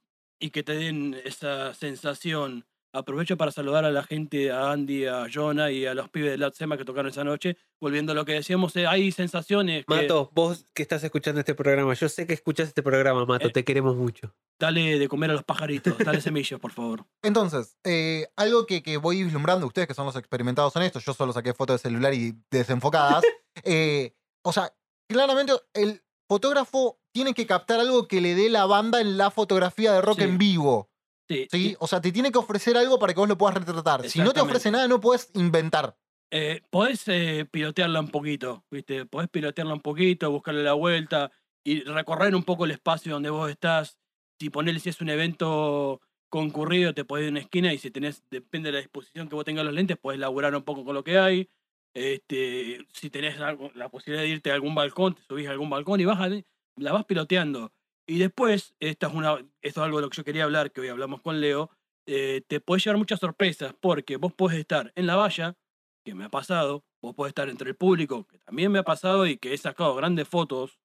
Y 0.45 0.51
que 0.51 0.63
te 0.63 0.75
den 0.75 1.17
esa 1.25 1.73
sensación. 1.73 2.67
Aprovecho 2.93 3.39
para 3.39 3.51
saludar 3.51 3.87
a 3.87 3.91
la 3.91 4.03
gente, 4.03 4.53
a 4.53 4.73
Andy, 4.73 5.07
a 5.07 5.27
Jonah 5.33 5.71
y 5.71 5.87
a 5.87 5.95
los 5.95 6.11
pibes 6.11 6.33
de 6.33 6.37
Latsema 6.37 6.77
que 6.77 6.85
tocaron 6.85 7.11
esa 7.11 7.25
noche. 7.25 7.57
Volviendo 7.81 8.13
a 8.13 8.15
lo 8.15 8.27
que 8.27 8.35
decíamos, 8.35 8.77
eh, 8.77 8.87
hay 8.87 9.11
sensaciones 9.11 9.87
que 9.87 9.95
Mato, 9.95 10.31
vos 10.35 10.67
que 10.75 10.83
estás 10.83 11.03
escuchando 11.03 11.41
este 11.41 11.55
programa, 11.55 11.95
yo 11.95 12.11
sé 12.11 12.27
que 12.27 12.35
escuchás 12.35 12.69
este 12.69 12.83
programa, 12.83 13.25
Mato, 13.25 13.49
Eh. 13.49 13.53
te 13.53 13.65
queremos 13.65 13.97
mucho. 13.97 14.35
dale 14.61 14.99
de 14.99 15.09
comer 15.09 15.31
a 15.31 15.33
los 15.33 15.45
pajaritos, 15.45 15.97
dale 15.97 16.21
semillas, 16.21 16.61
por 16.61 16.73
favor. 16.73 17.07
Entonces, 17.23 17.79
eh, 17.83 18.29
algo 18.37 18.67
que, 18.67 18.83
que 18.83 18.99
voy 18.99 19.25
vislumbrando, 19.25 19.67
ustedes 19.67 19.89
que 19.89 19.95
son 19.95 20.05
los 20.05 20.17
experimentados 20.17 20.77
en 20.77 20.83
esto, 20.83 21.01
yo 21.01 21.15
solo 21.15 21.33
saqué 21.33 21.55
fotos 21.55 21.83
de 21.83 21.89
celular 21.89 22.13
y 22.13 22.35
desenfocadas. 22.51 23.25
eh, 23.65 24.15
o 24.45 24.53
sea, 24.53 24.73
claramente 25.09 25.55
el 25.73 26.03
fotógrafo 26.29 27.01
tiene 27.15 27.33
que 27.33 27.47
captar 27.47 27.79
algo 27.79 28.09
que 28.09 28.21
le 28.21 28.35
dé 28.35 28.51
la 28.51 28.67
banda 28.67 29.01
en 29.01 29.17
la 29.17 29.31
fotografía 29.31 29.93
de 29.93 30.03
rock 30.03 30.19
Sí. 30.19 30.25
en 30.25 30.37
vivo. 30.37 30.91
Sí, 31.29 31.75
O 31.79 31.87
sea, 31.87 32.01
te 32.03 32.13
tiene 32.13 32.31
que 32.31 32.39
ofrecer 32.39 32.77
algo 32.77 32.99
para 32.99 33.15
que 33.15 33.21
vos 33.21 33.29
lo 33.29 33.39
puedas 33.39 33.57
retratar. 33.57 34.07
Si 34.11 34.19
no 34.19 34.33
te 34.33 34.41
ofrece 34.41 34.71
nada, 34.71 34.87
no 34.89 35.01
puedes 35.01 35.31
inventar. 35.35 35.97
eh, 36.31 36.63
podés 36.71 37.05
eh, 37.07 37.47
pilotearla 37.49 38.01
un 38.01 38.09
poquito, 38.09 38.65
¿viste? 38.69 39.07
Podés 39.07 39.29
pilotearla 39.31 39.73
un 39.75 39.81
poquito, 39.81 40.29
buscarle 40.33 40.65
la 40.65 40.73
vuelta 40.73 41.31
y 41.65 41.83
recorrer 41.85 42.35
un 42.35 42.43
poco 42.43 42.65
el 42.65 42.73
espacio 42.73 43.13
donde 43.13 43.31
vos 43.31 43.49
estás. 43.49 43.97
Si 44.41 44.51
ponele 44.51 44.81
si 44.81 44.89
es 44.89 45.01
un 45.01 45.11
evento 45.11 46.01
concurrido, 46.31 46.93
te 46.93 47.05
podés 47.05 47.23
ir 47.25 47.29
a 47.29 47.31
una 47.31 47.41
esquina 47.41 47.73
y 47.73 47.79
si 47.79 47.93
tenés, 47.93 48.25
depende 48.31 48.69
de 48.69 48.73
la 48.73 48.79
disposición 48.81 49.29
que 49.29 49.37
vos 49.37 49.45
tengas 49.45 49.65
los 49.65 49.73
lentes, 49.75 49.97
podés 49.97 50.19
laburar 50.19 50.57
un 50.57 50.65
poco 50.65 50.85
con 50.85 50.95
lo 50.97 51.05
que 51.05 51.19
hay. 51.19 51.49
Este, 51.95 52.85
si 52.93 53.09
tenés 53.11 53.39
algo- 53.41 53.71
la 53.77 53.89
posibilidad 53.89 54.25
de 54.25 54.31
irte 54.31 54.51
a 54.51 54.55
algún 54.55 54.75
balcón, 54.75 55.15
te 55.15 55.23
subís 55.23 55.47
a 55.47 55.53
algún 55.53 55.71
balcón 55.71 56.01
y 56.01 56.05
a- 56.05 56.43
la 56.77 56.93
vas 56.93 57.05
piloteando. 57.05 57.73
Y 58.07 58.19
después, 58.19 58.75
esta 58.81 59.07
es 59.07 59.15
una, 59.15 59.39
esto 59.63 59.81
es 59.81 59.85
algo 59.85 59.99
de 59.99 60.03
lo 60.03 60.11
que 60.11 60.17
yo 60.17 60.25
quería 60.25 60.45
hablar, 60.45 60.73
que 60.73 60.83
hoy 60.83 60.89
hablamos 60.89 61.23
con 61.23 61.41
Leo, 61.41 61.71
eh, 62.07 62.43
te 62.47 62.61
puede 62.61 62.81
llevar 62.81 62.99
muchas 62.99 63.21
sorpresas 63.21 63.75
porque 63.81 64.17
vos 64.17 64.35
podés 64.35 64.59
estar 64.59 64.93
en 64.95 65.07
la 65.07 65.17
valla, 65.17 65.57
que 66.05 66.15
me 66.15 66.25
ha 66.25 66.29
pasado, 66.29 66.85
vos 67.03 67.15
podés 67.15 67.31
estar 67.31 67.49
entre 67.49 67.71
el 67.71 67.77
público, 67.77 68.27
que 68.27 68.39
también 68.41 68.71
me 68.71 68.79
ha 68.79 68.83
pasado 68.83 69.27
y 69.27 69.39
que 69.39 69.55
he 69.55 69.59
sacado 69.59 69.95
grandes 69.95 70.29
fotos 70.29 70.79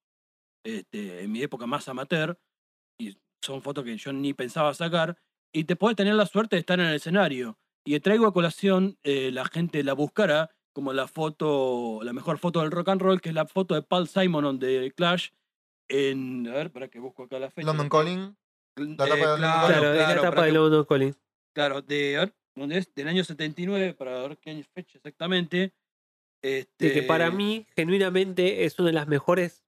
este, 0.63 1.23
en 1.23 1.31
mi 1.31 1.41
época 1.41 1.65
más 1.65 1.89
amateur, 1.89 2.39
y 2.97 3.17
son 3.43 3.61
fotos 3.61 3.83
que 3.83 3.97
yo 3.97 4.13
ni 4.13 4.33
pensaba 4.33 4.73
sacar, 4.73 5.17
y 5.53 5.65
te 5.65 5.75
puedes 5.75 5.97
tener 5.97 6.15
la 6.15 6.25
suerte 6.25 6.55
de 6.55 6.61
estar 6.61 6.79
en 6.79 6.87
el 6.87 6.95
escenario. 6.95 7.57
Y 7.85 7.99
traigo 7.99 8.27
a 8.27 8.33
colación, 8.33 8.97
eh, 9.03 9.31
la 9.31 9.45
gente 9.45 9.83
la 9.83 9.93
buscará 9.93 10.51
como 10.73 10.93
la 10.93 11.07
foto, 11.07 11.99
la 12.03 12.13
mejor 12.13 12.37
foto 12.37 12.61
del 12.61 12.71
rock 12.71 12.89
and 12.89 13.01
roll, 13.01 13.19
que 13.19 13.29
es 13.29 13.35
la 13.35 13.47
foto 13.47 13.75
de 13.75 13.81
Paul 13.81 14.07
Simon 14.07 14.59
de 14.59 14.93
Clash 14.95 15.29
en, 15.89 16.47
a 16.47 16.53
ver, 16.53 16.71
para 16.71 16.87
que 16.87 16.99
busco 16.99 17.23
acá 17.23 17.39
la 17.39 17.49
fecha. 17.49 17.65
London 17.67 17.89
Calling. 17.89 18.37
la 18.77 18.83
Eh, 18.85 18.97
tapa 18.97 19.15
de 19.15 19.25
London 19.25 19.37
claro, 19.37 19.67
Calling. 19.67 19.79
claro, 19.81 19.93
es 19.93 19.99
la 19.99 20.05
claro, 20.05 20.21
etapa 20.21 20.45
de 20.45 20.51
London 20.51 20.85
Calling. 20.85 21.15
Claro, 21.53 21.81
de, 21.81 22.17
a 22.17 22.19
ver, 22.21 22.35
¿dónde 22.55 22.77
es? 22.77 22.93
Del 22.93 23.07
año 23.07 23.23
79, 23.23 23.93
para 23.93 24.21
ver 24.21 24.37
qué 24.37 24.51
año 24.51 24.63
fecha 24.73 24.97
exactamente. 24.97 25.73
Este, 26.41 26.85
De 26.85 26.93
que 26.93 27.03
para 27.03 27.31
mí, 27.31 27.67
genuinamente, 27.75 28.63
es 28.63 28.79
una 28.79 28.87
de 28.87 28.93
las 28.93 29.07
mejores, 29.07 29.65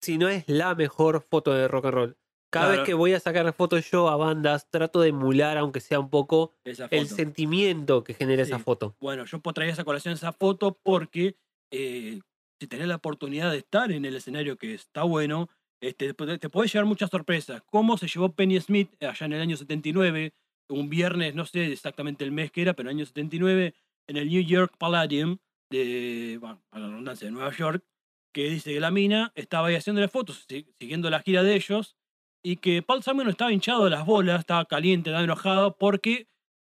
si 0.00 0.16
no 0.18 0.28
es 0.28 0.44
la 0.48 0.74
mejor 0.74 1.26
foto 1.28 1.52
de 1.52 1.66
rock 1.66 1.86
and 1.86 1.94
roll. 1.94 2.18
Cada 2.50 2.66
Claro. 2.66 2.80
vez 2.80 2.86
que 2.86 2.94
voy 2.94 3.12
a 3.12 3.20
sacar 3.20 3.52
fotos 3.52 3.90
yo 3.90 4.08
a 4.08 4.16
bandas, 4.16 4.70
trato 4.70 5.00
de 5.00 5.08
emular, 5.08 5.58
aunque 5.58 5.80
sea 5.80 6.00
un 6.00 6.08
poco, 6.08 6.54
esa 6.64 6.86
el 6.86 7.06
sentimiento 7.08 8.04
que 8.04 8.14
genera 8.14 8.42
esa 8.42 8.58
Sí. 8.58 8.64
foto. 8.64 8.96
Bueno, 9.00 9.24
yo 9.26 9.40
traer 9.52 9.70
esa 9.70 9.84
colación 9.84 10.14
esa 10.14 10.32
foto 10.32 10.78
porque 10.82 11.36
eh, 11.70 12.20
si 12.60 12.66
tenés 12.66 12.88
la 12.88 12.96
oportunidad 12.96 13.50
de 13.50 13.58
estar 13.58 13.90
en 13.92 14.04
el 14.04 14.16
escenario 14.16 14.56
que 14.56 14.74
está 14.74 15.02
bueno, 15.04 15.48
este, 15.80 16.12
te 16.14 16.48
puede 16.50 16.68
llevar 16.68 16.86
muchas 16.86 17.10
sorpresas. 17.10 17.62
Cómo 17.66 17.96
se 17.98 18.08
llevó 18.08 18.32
Penny 18.32 18.60
Smith 18.60 18.90
allá 19.02 19.26
en 19.26 19.32
el 19.34 19.40
año 19.40 19.56
79, 19.56 20.32
un 20.70 20.88
viernes, 20.90 21.34
no 21.34 21.46
sé 21.46 21.70
exactamente 21.72 22.24
el 22.24 22.32
mes 22.32 22.50
que 22.50 22.62
era, 22.62 22.74
pero 22.74 22.90
en 22.90 22.96
el 22.96 23.00
año 23.00 23.06
79, 23.06 23.74
en 24.08 24.16
el 24.16 24.28
New 24.28 24.42
York 24.42 24.74
Palladium 24.78 25.38
de, 25.70 26.38
para 26.40 26.58
la 26.72 26.88
redundancia, 26.88 27.26
de 27.26 27.32
Nueva 27.32 27.52
York, 27.52 27.84
que 28.34 28.50
dice 28.50 28.72
que 28.74 28.80
la 28.80 28.90
mina 28.90 29.32
estaba 29.34 29.68
ahí 29.68 29.74
haciéndole 29.76 30.08
fotos, 30.08 30.44
si- 30.48 30.66
siguiendo 30.80 31.10
la 31.10 31.20
gira 31.20 31.42
de 31.42 31.54
ellos, 31.54 31.96
y 32.44 32.56
que 32.56 32.82
Paul 32.82 33.02
Simon 33.02 33.28
estaba 33.28 33.52
hinchado 33.52 33.84
de 33.84 33.90
las 33.90 34.04
bolas, 34.06 34.40
estaba 34.40 34.64
caliente, 34.64 35.10
estaba 35.10 35.24
enojado, 35.24 35.76
porque 35.78 36.28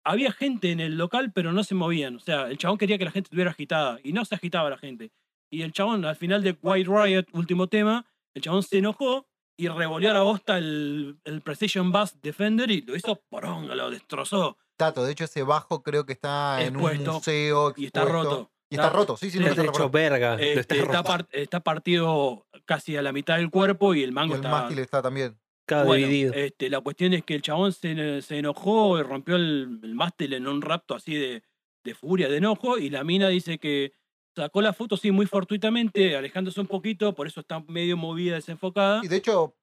había 0.05 0.32
gente 0.32 0.70
en 0.70 0.80
el 0.80 0.97
local, 0.97 1.32
pero 1.35 1.53
no 1.53 1.64
se 1.64 1.74
movían. 1.74 2.16
O 2.16 2.20
sea, 2.20 2.49
el 2.49 2.59
chabón 2.59 2.78
quería 2.78 2.99
que 2.99 3.05
la 3.07 3.11
gente 3.11 3.28
estuviera 3.28 3.51
agitada, 3.51 3.99
y 4.03 4.12
no 4.12 4.24
se 4.24 4.35
agitaba 4.35 4.70
la 4.70 4.78
gente. 4.78 5.11
Y 5.55 5.62
el 5.62 5.72
chabón, 5.72 6.05
al 6.05 6.16
final 6.16 6.42
de 6.42 6.57
White 6.61 6.90
Riot, 6.90 7.24
último 7.32 7.68
tema, 7.68 8.05
el 8.34 8.42
chabón 8.42 8.62
se 8.62 8.78
enojó 8.78 9.26
y 9.57 9.68
revolvió 9.68 10.11
a 10.11 10.14
la 10.14 10.22
bosta 10.22 10.59
el, 10.59 11.18
el 11.24 11.40
Precision 11.42 11.92
Bass 11.92 12.20
Defender 12.20 12.70
y 12.70 12.82
lo 12.82 12.96
hizo 12.96 13.22
poronga, 13.28 13.74
lo 13.74 13.90
destrozó. 13.90 14.59
Tato, 14.76 15.05
de 15.05 15.12
hecho, 15.12 15.24
ese 15.24 15.44
bajo 15.44 15.82
creo 15.84 16.05
que 16.05 16.12
está 16.14 16.61
en 16.62 16.76
un 16.76 16.82
Expuesto. 16.82 17.12
museo. 17.12 17.72
Y 17.76 17.86
está 17.86 18.05
roto. 18.05 18.50
Y 18.68 18.74
está 18.74 18.86
Está- 18.88 18.96
roto, 18.98 19.16
sí, 19.16 19.30
sí, 19.30 19.38
no 19.38 19.46
Está 19.46 19.62
hecho 19.62 19.70
roto. 19.72 19.90
verga. 19.90 20.34
Este, 20.34 20.59
está 20.61 20.74
está, 20.74 20.86
roto. 20.96 21.05
par- 21.05 21.28
está 21.30 21.61
partido 21.61 22.46
casi 22.64 22.96
a 22.96 23.02
la 23.02 23.12
mitad 23.12 23.36
del 23.36 23.50
cuerpo 23.50 23.94
y 23.94 24.02
el 24.02 24.11
Y 24.11 24.12
mango 24.12 24.34
el 24.34 24.40
está 24.40 24.50
mástil 24.50 24.78
está 24.80 25.02
también. 25.02 25.38
Cada 25.66 25.84
Bueno, 25.84 26.07
dividido. 26.09 26.34
este, 26.34 26.68
la 26.68 26.80
cuestión 26.80 27.12
es 27.14 27.22
que 27.24 27.36
el 27.36 27.42
chabón 27.42 27.72
se, 27.72 28.20
se 28.22 28.38
enojó 28.38 28.98
y 28.98 29.02
rompió 29.02 29.36
el, 29.36 29.78
el 29.84 29.94
mástil 29.94 30.32
en 30.32 30.48
un 30.48 30.61
rapto 30.62 30.96
así 30.96 31.14
de, 31.14 31.44
de 31.84 31.94
furia, 31.94 32.28
de 32.28 32.38
enojo, 32.38 32.76
y 32.78 32.90
la 32.90 33.05
mina 33.05 33.28
dice 33.28 33.59
que 33.59 33.92
sacó 34.37 34.61
la 34.62 34.72
foto 34.72 34.95
así 34.97 35.11
muy 35.11 35.26
fortuitamente, 35.26 36.16
alejándose 36.16 36.61
un 36.61 36.66
poquito, 36.66 37.14
por 37.14 37.26
eso 37.26 37.41
está 37.41 37.61
medio 37.68 37.97
movida, 37.97 38.35
desenfocada. 38.37 39.01
Y 39.05 39.09
de 39.09 39.16
hecho, 39.16 39.55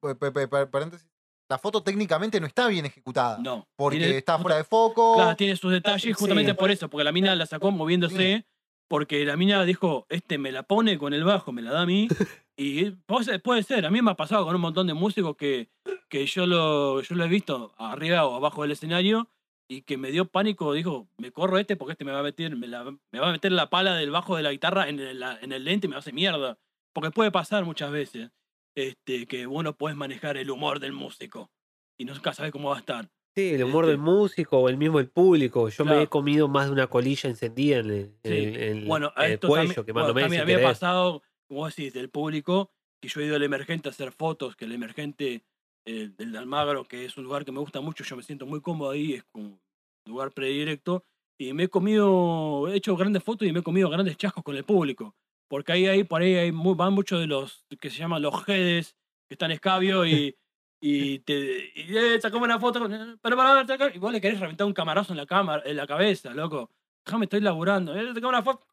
paréntesis, 0.71 1.07
la 1.49 1.57
foto 1.57 1.83
técnicamente 1.83 2.39
no 2.39 2.47
está 2.47 2.67
bien 2.67 2.85
ejecutada. 2.85 3.37
No. 3.39 3.67
Porque 3.75 3.97
tiene- 3.99 4.17
está 4.17 4.39
fuera 4.39 4.57
de 4.57 4.63
foco. 4.63 5.15
Claro, 5.15 5.35
tiene 5.35 5.55
sus 5.55 5.71
detalles 5.71 6.15
justamente 6.15 6.51
Sí. 6.51 6.57
por 6.57 6.71
eso, 6.71 6.89
porque 6.89 7.03
la 7.03 7.11
mina 7.11 7.35
la 7.35 7.45
sacó 7.45 7.71
moviéndose, 7.71 8.45
porque 8.87 9.25
la 9.25 9.35
mina 9.37 9.63
dijo, 9.65 10.05
este 10.09 10.37
me 10.37 10.51
la 10.51 10.63
pone 10.63 10.97
con 10.97 11.13
el 11.13 11.23
bajo, 11.23 11.51
me 11.51 11.61
la 11.61 11.71
da 11.71 11.81
a 11.81 11.85
mí, 11.85 12.07
Y 12.57 12.91
puede 12.91 13.39
puede 13.39 13.63
ser, 13.63 13.85
a 13.85 13.89
mí 13.89 14.01
me 14.03 14.11
ha 14.11 14.15
pasado 14.15 14.45
con 14.45 14.53
un 14.53 14.61
montón 14.61 14.85
de 14.85 14.93
músicos 14.93 15.35
que, 15.35 15.71
que 16.09 16.25
yo, 16.27 16.45
lo, 16.45 17.01
yo 17.01 17.15
lo 17.15 17.23
he 17.25 17.27
visto 17.29 17.73
arriba 17.77 18.25
o 18.27 18.35
abajo 18.35 18.61
del 18.61 18.71
escenario 18.71 19.29
y 19.71 19.83
que 19.83 19.95
me 19.97 20.11
dio 20.11 20.25
pánico, 20.25 20.73
dijo, 20.73 21.07
me 21.17 21.31
corro 21.31 21.57
este 21.57 21.77
porque 21.77 21.93
este 21.93 22.03
me 22.03 22.11
va 22.11 22.19
a 22.19 22.23
meter, 22.23 22.55
me, 22.57 22.67
la- 22.67 22.83
me 22.83 23.19
va 23.19 23.29
a 23.29 23.31
meter 23.31 23.53
la 23.53 23.69
pala 23.69 23.95
del 23.95 24.11
bajo 24.11 24.35
de 24.35 24.43
la 24.43 24.51
guitarra 24.51 24.89
en 24.89 24.99
el, 24.99 25.19
la- 25.19 25.39
en 25.41 25.53
el 25.53 25.63
lente 25.63 25.87
y 25.87 25.89
me 25.89 25.95
hace 25.95 26.11
mierda. 26.11 26.57
Porque 26.93 27.09
puede 27.11 27.31
pasar 27.31 27.63
muchas 27.63 27.89
veces 27.89 28.31
este, 28.75 29.25
que 29.27 29.45
vos 29.45 29.63
no 29.63 29.77
puedes 29.77 29.97
manejar 29.97 30.35
el 30.35 30.49
humor 30.51 30.79
del 30.81 30.91
músico 30.91 31.49
y 31.97 32.03
nunca 32.03 32.33
sabes 32.33 32.51
cómo 32.51 32.69
va 32.71 32.75
a 32.75 32.79
estar. 32.79 33.09
Sí, 33.33 33.53
el 33.53 33.63
humor 33.63 33.85
Este- 33.85 33.91
del 33.91 34.01
músico 34.01 34.57
o 34.59 34.67
el 34.67 34.75
mismo 34.75 34.99
el 34.99 35.07
público. 35.09 35.69
Yo 35.69 35.85
me 35.85 35.91
Claro. 35.91 36.03
he 36.03 36.07
comido 36.07 36.49
más 36.49 36.65
de 36.65 36.73
una 36.73 36.87
colilla 36.87 37.29
encendida 37.29 37.77
en 37.77 37.85
el, 37.85 37.91
en 38.23 38.31
Sí. 38.31 38.37
en 38.43 38.55
el- 38.79 38.85
Bueno, 38.85 39.13
a 39.15 39.25
en 39.25 39.31
el 39.33 39.39
cuello, 39.39 39.73
también, 39.73 39.93
bueno, 39.93 40.07
también 40.07 40.29
sin 40.31 40.39
a 40.41 40.43
mí 40.43 40.47
me 40.47 40.53
ha 40.53 40.57
querer. 40.57 40.69
pasado, 40.69 41.23
como 41.47 41.61
vos 41.61 41.73
decís, 41.73 41.93
del 41.93 42.09
público, 42.09 42.71
que 43.01 43.07
yo 43.07 43.21
he 43.21 43.25
ido 43.25 43.37
al 43.37 43.43
emergente 43.43 43.87
a 43.87 43.91
hacer 43.91 44.11
fotos, 44.11 44.57
que 44.57 44.65
el 44.65 44.73
emergente 44.73 45.43
eh, 45.85 46.09
del 46.17 46.35
Almagro, 46.35 46.85
que 46.85 47.05
es 47.05 47.17
un 47.17 47.23
lugar 47.23 47.45
que 47.45 47.51
me 47.51 47.59
gusta 47.59 47.81
mucho, 47.81 48.03
yo 48.03 48.15
me 48.15 48.23
siento 48.23 48.45
muy 48.45 48.61
cómodo 48.61 48.91
ahí, 48.91 49.13
es 49.13 49.23
un 49.33 49.59
lugar 50.05 50.31
predirecto, 50.31 51.03
y 51.39 51.53
me 51.53 51.63
he 51.63 51.67
comido, 51.69 52.67
he 52.67 52.75
hecho 52.75 52.95
grandes 52.95 53.23
fotos 53.23 53.47
y 53.47 53.51
me 53.51 53.59
he 53.59 53.63
comido 53.63 53.89
grandes 53.89 54.17
chascos 54.17 54.43
con 54.43 54.55
el 54.55 54.63
público, 54.63 55.15
porque 55.49 55.71
ahí, 55.71 55.87
ahí 55.87 56.03
por 56.03 56.21
ahí 56.21 56.35
hay 56.35 56.51
van 56.51 56.93
muchos 56.93 57.19
de 57.19 57.27
los 57.27 57.65
que 57.79 57.89
se 57.89 57.97
llaman 57.97 58.21
los 58.21 58.43
jedes, 58.45 58.95
que 59.27 59.35
están 59.35 59.51
escabio 59.51 60.05
y... 60.05 60.35
Y 60.83 61.19
te 61.19 61.71
y, 61.75 61.95
eh, 61.95 62.19
sacame 62.19 62.45
una 62.45 62.59
foto, 62.59 62.89
pero 63.21 63.37
para 63.37 63.63
ver, 63.63 63.95
y 63.95 63.99
vos 63.99 64.11
le 64.11 64.19
querés 64.19 64.39
reventar 64.39 64.65
un 64.65 64.73
camarazo 64.73 65.13
en 65.13 65.17
la 65.17 65.27
cámara, 65.27 65.61
en 65.63 65.77
la 65.77 65.85
cabeza, 65.85 66.33
loco. 66.33 66.71
Déjame, 67.05 67.25
estoy 67.25 67.41
laburando. 67.41 67.95
Eh, 67.95 68.13
una 68.25 68.41
foto, 68.41 68.65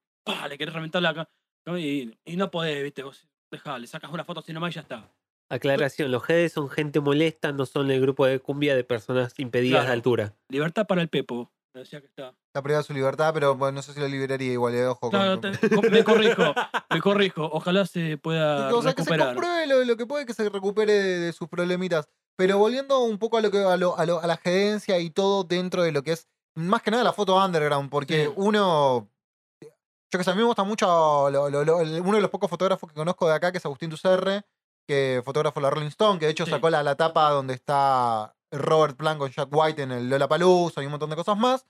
le 0.48 0.56
querés 0.56 0.72
reventar 0.72 1.02
la 1.02 1.28
y, 1.76 2.16
y 2.24 2.36
no 2.36 2.50
podés, 2.50 2.82
viste, 2.82 3.02
vos 3.02 3.28
dejá, 3.50 3.78
le 3.78 3.86
sacas 3.86 4.10
una 4.10 4.24
foto 4.24 4.40
así 4.40 4.52
nomás 4.52 4.70
y 4.70 4.74
ya 4.76 4.80
está. 4.80 5.12
Aclaración, 5.50 6.10
los 6.12 6.22
GD 6.26 6.48
son 6.50 6.68
gente 6.68 7.00
molesta, 7.00 7.52
no 7.52 7.64
son 7.66 7.90
el 7.90 8.00
grupo 8.00 8.26
de 8.26 8.38
cumbia 8.40 8.76
de 8.76 8.84
personas 8.84 9.32
impedidas 9.38 9.86
de 9.86 9.92
altura. 9.92 10.34
Libertad 10.50 10.86
para 10.86 11.00
el 11.02 11.08
Pepo. 11.08 11.50
Decía 11.74 12.00
que 12.00 12.06
está. 12.06 12.34
Está 12.48 12.62
privada 12.62 12.82
de 12.82 12.86
su 12.86 12.92
libertad, 12.92 13.32
pero 13.32 13.54
bueno, 13.54 13.76
no 13.76 13.82
sé 13.82 13.92
si 13.94 14.00
lo 14.00 14.08
liberaría 14.08 14.52
igual, 14.52 14.74
eh, 14.74 14.86
ojo. 14.86 15.10
Claro, 15.10 15.40
con- 15.40 15.52
te- 15.52 15.90
me 15.90 16.02
corrijo, 16.04 16.42
me 16.90 17.00
corrijo. 17.00 17.44
Ojalá 17.52 17.86
se 17.86 18.18
pueda 18.18 18.74
o 18.74 18.82
sea, 18.82 18.94
que 18.94 19.04
se 19.04 19.16
compruebe 19.16 19.66
lo, 19.66 19.84
lo 19.84 19.96
que 19.96 20.04
puede 20.06 20.26
que 20.26 20.34
se 20.34 20.48
recupere 20.48 20.92
de, 20.92 21.18
de 21.20 21.32
sus 21.32 21.48
problemitas. 21.48 22.08
Pero 22.36 22.58
volviendo 22.58 23.00
un 23.04 23.18
poco 23.18 23.36
a 23.38 23.40
lo 23.40 23.50
que 23.50 23.58
a, 23.58 23.76
lo- 23.76 23.96
a, 23.98 24.06
lo- 24.06 24.20
a 24.20 24.26
la 24.26 24.36
gerencia 24.36 24.98
y 24.98 25.10
todo 25.10 25.44
dentro 25.44 25.82
de 25.82 25.92
lo 25.92 26.02
que 26.02 26.12
es 26.12 26.28
más 26.56 26.82
que 26.82 26.90
nada 26.90 27.04
la 27.04 27.12
foto 27.12 27.36
underground, 27.42 27.90
porque 27.90 28.24
Sí. 28.26 28.32
uno. 28.36 29.08
Yo 30.10 30.18
que 30.18 30.24
sé, 30.24 30.30
a 30.30 30.34
mí 30.34 30.40
me 30.40 30.46
gusta 30.46 30.64
mucho 30.64 31.30
lo- 31.30 31.48
lo- 31.50 31.64
lo- 31.64 31.80
el- 31.80 32.00
uno 32.00 32.16
de 32.16 32.22
los 32.22 32.30
pocos 32.30 32.48
fotógrafos 32.50 32.88
que 32.88 32.94
conozco 32.96 33.28
de 33.28 33.34
acá, 33.34 33.52
que 33.52 33.58
es 33.58 33.64
Agustín 33.66 33.90
Tucerre, 33.90 34.42
que 34.88 35.20
fotógrafo 35.24 35.60
de 35.60 35.64
la 35.64 35.70
Rolling 35.70 35.88
Stone, 35.88 36.18
que 36.18 36.24
de 36.26 36.32
hecho 36.32 36.46
Sí. 36.46 36.50
sacó 36.50 36.70
la, 36.70 36.82
la 36.82 36.96
tapa 36.96 37.30
donde 37.30 37.52
está 37.54 38.34
Robert 38.50 38.96
Plant 38.96 39.18
con 39.18 39.30
Jack 39.30 39.48
White 39.52 39.82
en 39.82 39.92
el 39.92 40.08
Lollapalooza 40.08 40.82
y 40.82 40.86
un 40.86 40.92
montón 40.92 41.10
de 41.10 41.16
cosas 41.16 41.36
más. 41.36 41.66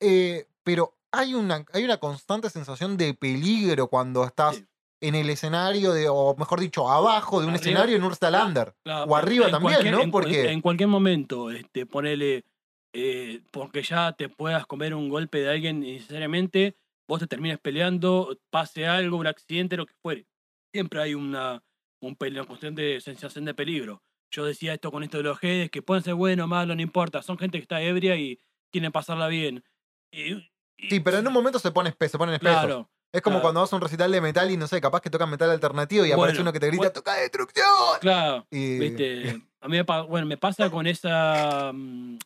Eh, 0.00 0.46
pero 0.62 0.94
hay 1.10 1.34
una, 1.34 1.64
hay 1.72 1.84
una 1.84 1.96
constante 1.96 2.50
sensación 2.50 2.96
de 2.98 3.14
peligro 3.14 3.88
cuando 3.88 4.24
estás 4.24 4.56
Sí. 4.56 4.66
en 5.00 5.14
el 5.14 5.30
escenario, 5.30 5.92
de, 5.92 6.08
o 6.10 6.36
mejor 6.36 6.60
dicho, 6.60 6.90
abajo 6.90 7.40
de 7.40 7.46
un 7.46 7.54
Arriba. 7.54 7.60
escenario 7.62 7.96
en 7.96 8.04
Under. 8.04 8.74
Claro, 8.84 9.10
O 9.10 9.16
arriba 9.16 9.50
también, 9.50 9.90
¿no? 9.90 10.00
En, 10.02 10.10
Porque- 10.10 10.50
en 10.50 10.60
cualquier 10.60 10.88
momento, 10.88 11.50
este, 11.50 11.86
ponele, 11.86 12.44
eh, 12.92 13.40
porque 13.50 13.82
ya 13.82 14.12
te 14.12 14.28
puedas 14.28 14.66
comer 14.66 14.94
un 14.94 15.08
golpe 15.08 15.38
de 15.38 15.50
alguien 15.50 15.80
necesariamente, 15.80 16.76
vos 17.08 17.20
te 17.20 17.26
termines 17.26 17.58
peleando, 17.58 18.36
pase 18.50 18.86
algo, 18.86 19.16
un 19.16 19.26
accidente, 19.26 19.76
lo 19.78 19.86
que 19.86 19.94
fuere. 20.02 20.26
Siempre 20.74 21.00
hay 21.00 21.14
una, 21.14 21.62
un 22.00 22.16
una 22.20 22.44
constante 22.44 23.00
sensación 23.00 23.44
de 23.44 23.54
peligro. 23.54 24.02
Yo 24.30 24.44
decía 24.44 24.74
esto 24.74 24.90
con 24.92 25.02
esto 25.02 25.16
de 25.18 25.22
los 25.24 25.38
GEDES, 25.38 25.70
que 25.70 25.82
pueden 25.82 26.02
ser 26.04 26.14
buenos 26.14 26.44
o 26.44 26.48
malos, 26.48 26.76
no 26.76 26.82
importa, 26.82 27.22
son 27.22 27.38
gente 27.38 27.58
que 27.58 27.62
está 27.62 27.80
ebria 27.80 28.16
y 28.16 28.38
quieren 28.70 28.92
pasarla 28.92 29.26
bien. 29.28 29.64
Y- 30.12 30.34
y- 30.34 30.90
Sí, 30.90 31.00
pero 31.00 31.18
en 31.18 31.26
un 31.26 31.32
momento 31.32 31.58
se, 31.58 31.70
pone 31.72 31.90
espe- 31.90 32.08
se 32.08 32.18
ponen 32.18 32.34
espesos. 32.36 32.58
Claro, 32.60 32.90
es 33.12 33.22
como 33.22 33.36
claro. 33.36 33.42
cuando 33.42 33.60
vas 33.62 33.72
a 33.72 33.76
un 33.76 33.82
recital 33.82 34.12
de 34.12 34.20
metal 34.20 34.50
y 34.50 34.56
no 34.56 34.66
sé, 34.66 34.80
capaz 34.80 35.00
que 35.00 35.10
tocan 35.10 35.30
metal 35.30 35.50
alternativo 35.50 36.04
y 36.04 36.12
aparece 36.12 36.40
uno 36.42 36.52
que 36.52 36.60
te 36.60 36.66
grita, 36.68 36.78
bueno. 36.82 36.92
¡toca 36.92 37.14
destrucción! 37.16 37.66
claro. 38.00 38.46
Y, 38.50 38.78
¿Viste? 38.78 39.42
A 39.60 39.66
mí 39.68 39.76
me, 39.76 39.82
bueno, 39.82 40.26
me 40.26 40.36
pasa 40.36 40.70
con 40.70 40.86
esa. 40.86 41.72
mm, 41.74 42.18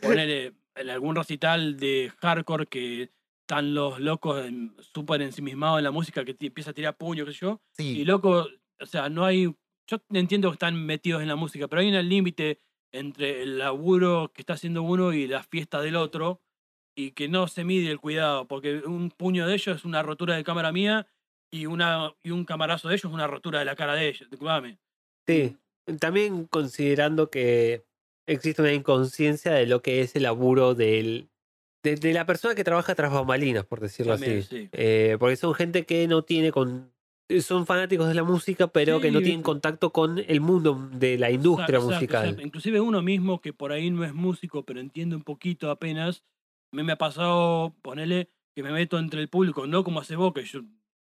ponele, 0.00 0.52
en 0.74 0.90
algún 0.90 1.16
recital 1.16 1.76
de 1.78 2.12
hardcore 2.20 2.66
que 2.66 3.10
están 3.40 3.74
los 3.74 3.98
locos 4.00 4.44
súper 4.80 5.22
ensimismados 5.22 5.78
en 5.78 5.84
la 5.84 5.90
música 5.90 6.24
que 6.24 6.34
te 6.34 6.46
empieza 6.46 6.70
a 6.70 6.74
tirar 6.74 6.96
puño, 6.96 7.24
qué 7.24 7.32
sé 7.32 7.38
yo. 7.40 7.60
sí, 7.72 8.00
Y 8.00 8.04
loco, 8.04 8.46
o 8.80 8.86
sea, 8.86 9.08
no 9.08 9.24
hay. 9.24 9.54
Yo 9.90 9.98
entiendo 10.10 10.50
que 10.50 10.54
están 10.54 10.84
metidos 10.84 11.22
en 11.22 11.28
la 11.28 11.36
música, 11.36 11.68
pero 11.68 11.80
hay 11.80 11.88
un 11.88 12.08
límite 12.08 12.58
entre 12.92 13.42
el 13.42 13.58
laburo 13.58 14.32
que 14.34 14.42
está 14.42 14.54
haciendo 14.54 14.82
uno 14.82 15.12
y 15.12 15.26
la 15.26 15.42
fiesta 15.42 15.80
del 15.80 15.96
otro. 15.96 16.40
Y 16.96 17.12
que 17.12 17.28
no 17.28 17.46
se 17.46 17.62
mide 17.62 17.92
el 17.92 18.00
cuidado, 18.00 18.48
porque 18.48 18.78
un 18.78 19.10
puño 19.10 19.46
de 19.46 19.54
ellos 19.54 19.76
es 19.76 19.84
una 19.84 20.02
rotura 20.02 20.34
de 20.34 20.42
cámara 20.42 20.72
mía 20.72 21.06
y, 21.48 21.66
una, 21.66 22.12
y 22.24 22.32
un 22.32 22.44
camarazo 22.44 22.88
de 22.88 22.94
ellos 22.94 23.04
es 23.04 23.14
una 23.14 23.28
rotura 23.28 23.60
de 23.60 23.64
la 23.64 23.76
cara 23.76 23.94
de 23.94 24.08
ellos. 24.08 24.28
Disculpame. 24.28 24.78
Sí, 25.24 25.56
también 26.00 26.46
considerando 26.46 27.30
que 27.30 27.84
existe 28.26 28.62
una 28.62 28.72
inconsciencia 28.72 29.52
de 29.52 29.66
lo 29.66 29.80
que 29.80 30.00
es 30.00 30.16
el 30.16 30.24
laburo 30.24 30.74
del, 30.74 31.30
de, 31.84 31.94
de 31.94 32.12
la 32.12 32.26
persona 32.26 32.56
que 32.56 32.64
trabaja 32.64 32.96
tras 32.96 33.12
bambalinas, 33.12 33.64
por 33.64 33.78
decirlo 33.78 34.14
También, 34.14 34.38
así. 34.40 34.48
sí. 34.62 34.68
Eh, 34.72 35.16
porque 35.20 35.36
son 35.36 35.54
gente 35.54 35.86
que 35.86 36.08
no 36.08 36.24
tiene 36.24 36.50
con 36.50 36.92
son 37.40 37.66
fanáticos 37.66 38.08
de 38.08 38.14
la 38.14 38.24
música, 38.24 38.66
pero 38.68 39.00
que 39.00 39.10
no 39.10 39.20
tienen 39.20 39.42
contacto 39.42 39.92
con 39.92 40.18
el 40.18 40.40
mundo 40.40 40.88
de 40.92 41.18
la 41.18 41.30
industria 41.30 41.76
Exacto, 41.78 41.86
musical. 41.94 42.24
exacto. 42.24 42.42
Inclusive 42.42 42.80
uno 42.80 43.02
mismo 43.02 43.40
que 43.40 43.52
por 43.52 43.72
ahí 43.72 43.90
no 43.90 44.04
es 44.04 44.14
músico, 44.14 44.62
pero 44.64 44.80
entiende 44.80 45.14
un 45.16 45.22
poquito 45.22 45.70
apenas. 45.70 46.22
A 46.72 46.76
mí 46.76 46.82
me 46.82 46.92
ha 46.92 46.96
pasado, 46.98 47.74
ponele, 47.82 48.30
que 48.54 48.62
me 48.62 48.70
meto 48.72 48.98
entre 48.98 49.20
el 49.20 49.28
público, 49.28 49.66
no 49.66 49.84
como 49.84 50.00
hace 50.00 50.16
vos, 50.16 50.32
que 50.32 50.44
yo, 50.44 50.60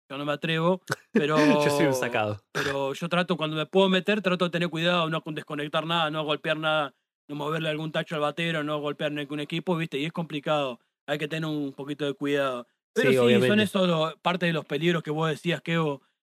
yo 0.09 0.17
no 0.17 0.25
me 0.25 0.33
atrevo, 0.33 0.81
pero, 1.13 1.63
Yo 1.63 1.69
soy 1.69 1.85
un 1.85 1.93
sacado. 1.93 2.41
pero 2.53 2.93
yo 2.93 3.09
trato, 3.09 3.37
cuando 3.37 3.55
me 3.55 3.65
puedo 3.65 3.87
meter, 3.89 4.21
trato 4.21 4.45
de 4.45 4.51
tener 4.51 4.69
cuidado, 4.69 5.09
no 5.09 5.21
con 5.21 5.35
desconectar 5.35 5.85
nada, 5.85 6.11
no 6.11 6.23
golpear 6.25 6.57
nada, 6.57 6.93
no 7.29 7.35
moverle 7.35 7.69
algún 7.69 7.91
tacho 7.91 8.15
al 8.15 8.21
batero, 8.21 8.63
no 8.63 8.79
golpear 8.79 9.11
ningún 9.11 9.39
equipo, 9.39 9.75
¿viste? 9.77 9.97
Y 9.99 10.05
es 10.05 10.11
complicado, 10.11 10.79
hay 11.07 11.17
que 11.17 11.27
tener 11.27 11.49
un 11.49 11.71
poquito 11.73 12.05
de 12.05 12.13
cuidado. 12.13 12.67
Pero 12.93 13.11
Sí, 13.11 13.17
sí, 13.17 13.47
son 13.47 13.59
eso 13.59 13.85
lo- 13.87 14.17
parte 14.21 14.47
de 14.47 14.53
los 14.53 14.65
peligros 14.65 15.03
que 15.03 15.11
vos 15.11 15.29
decías, 15.29 15.61
que 15.61 15.77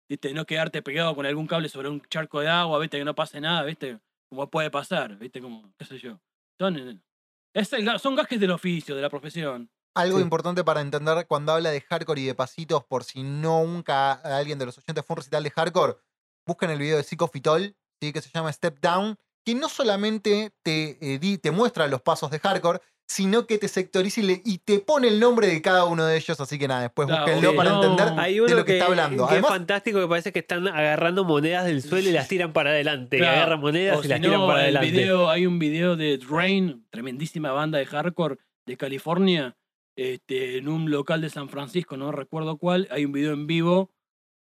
¿viste? 0.09 0.33
No 0.35 0.45
quedarte 0.47 0.83
pegado 0.83 1.15
con 1.15 1.27
algún 1.27 1.47
cable 1.47 1.69
sobre 1.69 1.89
un 1.89 2.01
charco 2.03 2.41
de 2.41 2.49
agua, 2.49 2.79
¿viste? 2.79 2.99
Que 2.99 3.05
no 3.05 3.15
pase 3.15 3.41
nada, 3.41 3.63
¿viste? 3.65 3.99
Como 4.31 4.49
puede 4.51 4.71
pasar, 4.71 5.17
¿viste? 5.17 5.41
Como, 5.41 5.73
qué 5.79 5.85
sé 5.85 5.99
yo. 5.99 6.21
Son, 6.61 6.77
eh, 6.77 7.01
es 7.55 7.73
el 7.73 7.99
son 7.99 8.15
gajes 8.17 8.41
del 8.41 8.51
oficio, 8.51 8.95
de 8.97 9.03
la 9.03 9.11
profesión. 9.11 9.71
Algo 9.95 10.19
Sí. 10.19 10.23
importante 10.25 10.63
para 10.63 10.81
entender 10.83 11.27
cuando 11.27 11.53
habla 11.53 11.71
de 11.71 11.81
hardcore 11.81 12.21
y 12.21 12.27
de 12.27 12.35
pasitos, 12.35 12.85
por 12.85 13.05
si 13.05 13.23
no 13.23 13.65
nunca 13.65 14.13
alguien 14.13 14.59
de 14.59 14.67
los 14.67 14.77
oyentes 14.79 15.05
fue 15.07 15.15
un 15.15 15.19
recital 15.19 15.43
de 15.43 15.51
hardcore, 15.51 15.97
busquen 16.47 16.71
el 16.71 16.79
video 16.79 16.99
de 16.99 17.03
Psicofitol, 17.03 17.75
¿sí? 18.01 18.13
que 18.13 18.21
se 18.21 18.29
llama 18.31 18.53
Step 18.53 18.79
Down, 18.81 19.17
que 19.45 19.55
no 19.55 19.69
solamente 19.71 20.53
te, 20.63 20.99
eh, 21.01 21.19
di- 21.19 21.39
te 21.39 21.51
muestra 21.51 21.87
los 21.87 22.03
pasos 22.03 22.31
de 22.31 22.39
hardcore, 22.41 22.81
sino 23.09 23.47
que 23.47 23.57
te 23.59 23.69
sectoriza 23.69 24.21
y, 24.21 24.25
le- 24.25 24.43
y 24.45 24.59
te 24.59 24.81
pone 24.81 25.07
el 25.09 25.21
nombre 25.21 25.47
de 25.47 25.63
cada 25.63 25.85
uno 25.85 26.05
de 26.05 26.17
ellos, 26.17 26.41
así 26.41 26.59
que 26.59 26.67
nada, 26.67 26.83
después 26.83 27.09
búsquenlo 27.09 27.55
para 27.55 27.71
no, 27.71 27.83
entender 27.85 28.19
Hay 28.19 28.35
de 28.41 28.51
lo 28.51 28.57
que, 28.57 28.65
que, 28.65 28.73
está 28.79 28.87
hablando. 28.87 29.27
que 29.27 29.33
Además, 29.35 29.51
es 29.53 29.57
fantástico 29.59 30.01
que 30.01 30.09
parece 30.09 30.33
que 30.33 30.41
están 30.41 30.67
agarrando 30.67 31.25
monedas 31.25 31.67
del 31.67 31.83
suelo 31.83 32.09
y 32.09 32.13
las 32.13 32.27
tiran 32.29 32.53
para 32.53 32.71
adelante. 32.71 33.19
Claro, 33.19 33.37
Agarran 33.37 33.61
monedas 33.61 33.97
O 33.97 34.01
y 34.01 34.03
si 34.03 34.09
las 34.09 34.21
tiran 34.21 34.41
para 34.47 34.69
el 34.69 34.77
adelante. 34.77 34.91
video, 34.91 35.31
hay 35.31 35.47
un 35.47 35.59
video 35.61 35.97
de 35.97 36.19
Drain, 36.19 36.85
tremendísima 36.91 37.53
banda 37.53 37.79
de 37.79 37.87
hardcore 37.87 38.39
de 38.67 38.77
California, 38.77 39.57
este, 39.97 40.59
en 40.59 40.69
un 40.69 40.91
local 40.91 41.21
de 41.21 41.31
San 41.31 41.49
Francisco, 41.49 41.97
no 41.97 42.11
recuerdo 42.13 42.59
cuál, 42.59 42.89
hay 42.91 43.05
un 43.05 43.13
video 43.13 43.33
en 43.33 43.47
vivo 43.47 43.93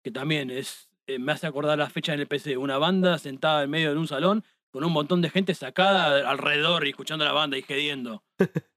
que 0.04 0.10
también 0.10 0.50
es, 0.50 0.90
eh, 1.06 1.18
me 1.18 1.32
hace 1.32 1.46
acordar 1.46 1.78
la 1.78 1.88
fecha 1.90 2.12
en 2.14 2.20
el 2.20 2.26
PC, 2.26 2.56
una 2.58 2.76
banda 2.78 3.18
sentada 3.18 3.62
en 3.62 3.70
medio 3.70 3.90
de 3.92 3.98
un 3.98 4.06
salón 4.06 4.44
con 4.70 4.84
un 4.84 4.92
montón 4.92 5.20
de 5.22 5.30
gente 5.30 5.54
sacada 5.54 6.28
alrededor 6.30 6.86
y 6.86 6.90
escuchando 6.90 7.24
la 7.24 7.32
banda 7.32 7.56
y 7.58 7.62
gediendo. 7.62 8.22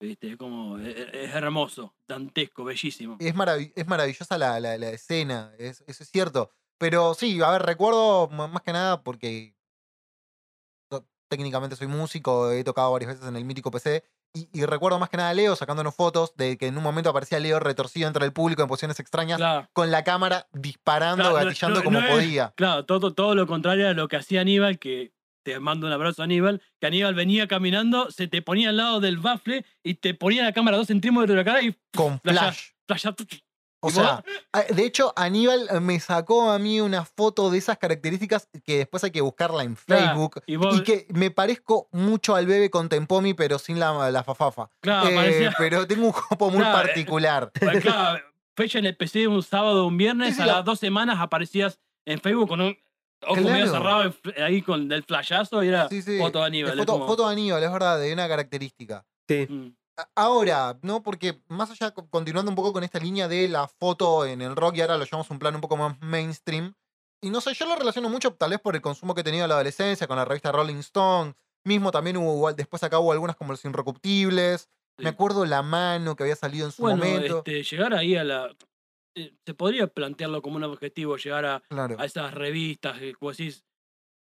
Viste, 0.00 0.32
es 0.32 0.36
como, 0.36 0.78
es, 0.78 0.96
es 1.12 1.32
hermoso, 1.34 1.94
dantesco, 2.08 2.64
bellísimo. 2.64 3.16
es, 3.20 3.34
marav- 3.36 3.72
es 3.76 3.86
maravillosa 3.86 4.36
la, 4.36 4.58
la- 4.58 4.76
la 4.76 4.88
escena, 4.90 5.54
es- 5.58 5.84
eso 5.86 6.02
es 6.02 6.10
cierto. 6.10 6.50
Pero 6.78 7.14
sí, 7.14 7.40
a 7.40 7.50
ver, 7.52 7.62
recuerdo 7.62 8.26
más 8.28 8.62
que 8.62 8.72
nada 8.72 9.02
porque 9.04 9.54
técnicamente 11.28 11.76
soy 11.76 11.86
músico, 11.86 12.50
he 12.50 12.62
tocado 12.64 12.92
varias 12.92 13.12
veces 13.12 13.26
en 13.26 13.36
el 13.36 13.44
mítico 13.44 13.70
PC. 13.70 14.04
Y, 14.34 14.48
y 14.52 14.64
recuerdo 14.64 14.98
más 14.98 15.10
que 15.10 15.18
nada 15.18 15.28
a 15.30 15.34
Leo 15.34 15.54
sacándonos 15.56 15.94
fotos 15.94 16.34
de 16.36 16.56
que 16.56 16.66
en 16.66 16.76
un 16.78 16.82
momento 16.82 17.10
aparecía 17.10 17.38
Leo 17.38 17.60
retorcido 17.60 18.08
entre 18.08 18.24
el 18.24 18.32
público 18.32 18.62
en 18.62 18.68
posiciones 18.68 18.98
extrañas, 18.98 19.36
Claro. 19.36 19.68
con 19.74 19.90
la 19.90 20.04
cámara 20.04 20.46
disparando, 20.52 21.22
Claro, 21.30 21.46
gatillando 21.46 21.78
no- 21.80 21.84
como 21.84 22.00
no 22.00 22.06
es- 22.06 22.12
podía. 22.14 22.52
Claro, 22.56 22.84
todo, 22.86 23.12
todo 23.12 23.34
lo 23.34 23.46
contrario 23.46 23.88
a 23.88 23.92
lo 23.92 24.08
que 24.08 24.16
hacía 24.16 24.40
Aníbal, 24.40 24.78
que 24.78 25.12
te 25.44 25.58
mando 25.60 25.86
un 25.86 25.92
abrazo 25.92 26.22
a 26.22 26.24
Aníbal, 26.24 26.62
que 26.80 26.86
Aníbal 26.86 27.14
venía 27.14 27.46
caminando, 27.46 28.10
se 28.10 28.26
te 28.28 28.40
ponía 28.42 28.70
al 28.70 28.76
lado 28.78 29.00
del 29.00 29.18
bafle 29.18 29.66
y 29.82 29.94
te 29.94 30.14
ponía 30.14 30.44
la 30.44 30.52
cámara 30.52 30.76
dos 30.78 30.86
centímetros 30.86 31.28
de 31.28 31.34
la 31.36 31.44
cara 31.44 31.62
y 31.62 31.76
Con 31.94 32.18
flash. 32.20 32.70
flasha- 32.88 33.14
O 33.84 33.90
sea, 33.90 34.24
de 34.70 34.84
hecho, 34.84 35.12
Aníbal 35.16 35.68
me 35.80 35.98
sacó 35.98 36.50
a 36.50 36.58
mí 36.58 36.80
una 36.80 37.04
foto 37.04 37.50
de 37.50 37.58
esas 37.58 37.78
características 37.78 38.48
que 38.64 38.78
después 38.78 39.02
hay 39.04 39.10
que 39.10 39.20
buscarla 39.20 39.64
en 39.64 39.74
Claro, 39.74 40.06
Facebook. 40.06 40.42
y 40.46 40.56
vos- 40.56 40.76
Y 40.78 40.82
que 40.84 41.06
me 41.10 41.30
parezco 41.32 41.88
mucho 41.90 42.34
al 42.36 42.46
bebé 42.46 42.70
con 42.70 42.88
Tempomi, 42.88 43.34
pero 43.34 43.58
sin 43.58 43.80
la, 43.80 44.10
la 44.10 44.22
fafafa. 44.24 44.70
Claro, 44.80 45.08
Eh, 45.08 45.14
parecía- 45.14 45.54
pero 45.58 45.86
tengo 45.86 46.06
un 46.06 46.12
copo 46.12 46.50
muy 46.50 46.60
Claro, 46.60 46.78
eh, 46.78 46.82
particular. 46.86 47.50
Claro, 47.82 48.24
fecha 48.56 48.78
en 48.78 48.86
el 48.86 48.96
PC 48.96 49.26
un 49.26 49.42
sábado 49.42 49.84
o 49.84 49.88
un 49.88 49.96
viernes, 49.96 50.28
Sí, 50.30 50.34
sí, 50.36 50.42
a 50.42 50.46
la- 50.46 50.52
las 50.58 50.64
dos 50.64 50.78
semanas 50.78 51.16
aparecías 51.20 51.80
en 52.06 52.20
Facebook 52.20 52.48
con 52.48 52.60
un 52.60 52.76
ojo 53.26 53.40
medio 53.40 53.66
cerrado 53.70 54.14
ahí 54.44 54.62
con 54.62 54.90
el 54.92 55.02
flashazo 55.04 55.62
y 55.64 55.68
era 55.68 55.88
Sí, 55.88 56.02
sí. 56.02 56.18
foto 56.18 56.38
de 56.40 56.46
Aníbal. 56.46 56.86
Como- 56.86 57.06
foto 57.06 57.26
de 57.26 57.32
Aníbal, 57.32 57.62
es 57.62 57.72
verdad, 57.72 57.98
de 58.00 58.12
una 58.12 58.28
característica. 58.28 59.04
Sí. 59.28 59.46
Mm. 59.48 59.74
Ahora, 60.14 60.78
¿no? 60.82 61.02
Porque 61.02 61.42
más 61.48 61.70
allá, 61.70 61.92
co- 61.92 62.08
continuando 62.08 62.50
un 62.50 62.56
poco 62.56 62.72
con 62.72 62.84
esta 62.84 62.98
línea 62.98 63.28
de 63.28 63.48
la 63.48 63.68
foto 63.68 64.24
en 64.26 64.40
el 64.42 64.56
rock 64.56 64.76
y 64.76 64.80
ahora 64.80 64.96
lo 64.98 65.04
llevamos 65.04 65.30
a 65.30 65.34
un 65.34 65.38
plano 65.40 65.56
un 65.58 65.62
poco 65.62 65.76
más 65.76 66.00
mainstream. 66.00 66.74
Y 67.22 67.30
no 67.30 67.40
sé, 67.40 67.54
yo 67.54 67.66
lo 67.66 67.76
relaciono 67.76 68.08
mucho 68.08 68.34
tal 68.34 68.50
vez 68.50 68.60
por 68.60 68.74
el 68.74 68.82
consumo 68.82 69.14
que 69.14 69.20
he 69.20 69.24
tenido 69.24 69.44
en 69.44 69.48
la 69.48 69.54
adolescencia 69.54 70.06
con 70.06 70.16
la 70.16 70.24
revista 70.24 70.50
Rolling 70.52 70.76
Stone. 70.76 71.34
Mismo 71.64 71.92
también 71.92 72.16
hubo, 72.16 72.52
después 72.52 72.82
acá 72.82 72.98
hubo 72.98 73.12
algunas 73.12 73.36
como 73.36 73.52
Los 73.52 73.64
Inrecuptibles. 73.64 74.62
Sí. 74.98 75.04
Me 75.04 75.10
acuerdo 75.10 75.44
La 75.46 75.62
Mano 75.62 76.16
que 76.16 76.24
había 76.24 76.36
salido 76.36 76.66
en 76.66 76.72
su 76.72 76.82
Bueno, 76.82 76.98
momento. 77.04 77.38
este, 77.38 77.62
llegar 77.62 77.94
ahí 77.94 78.16
a 78.16 78.24
la. 78.24 78.54
eh, 79.16 79.32
Se 79.46 79.54
podría 79.54 79.86
plantearlo 79.86 80.42
como 80.42 80.56
un 80.56 80.64
objetivo, 80.64 81.16
llegar 81.16 81.44
a, 81.46 81.60
Claro. 81.68 81.96
a 81.98 82.04
esas 82.04 82.34
revistas, 82.34 82.98
que 82.98 83.14
como 83.14 83.30
decís, 83.30 83.64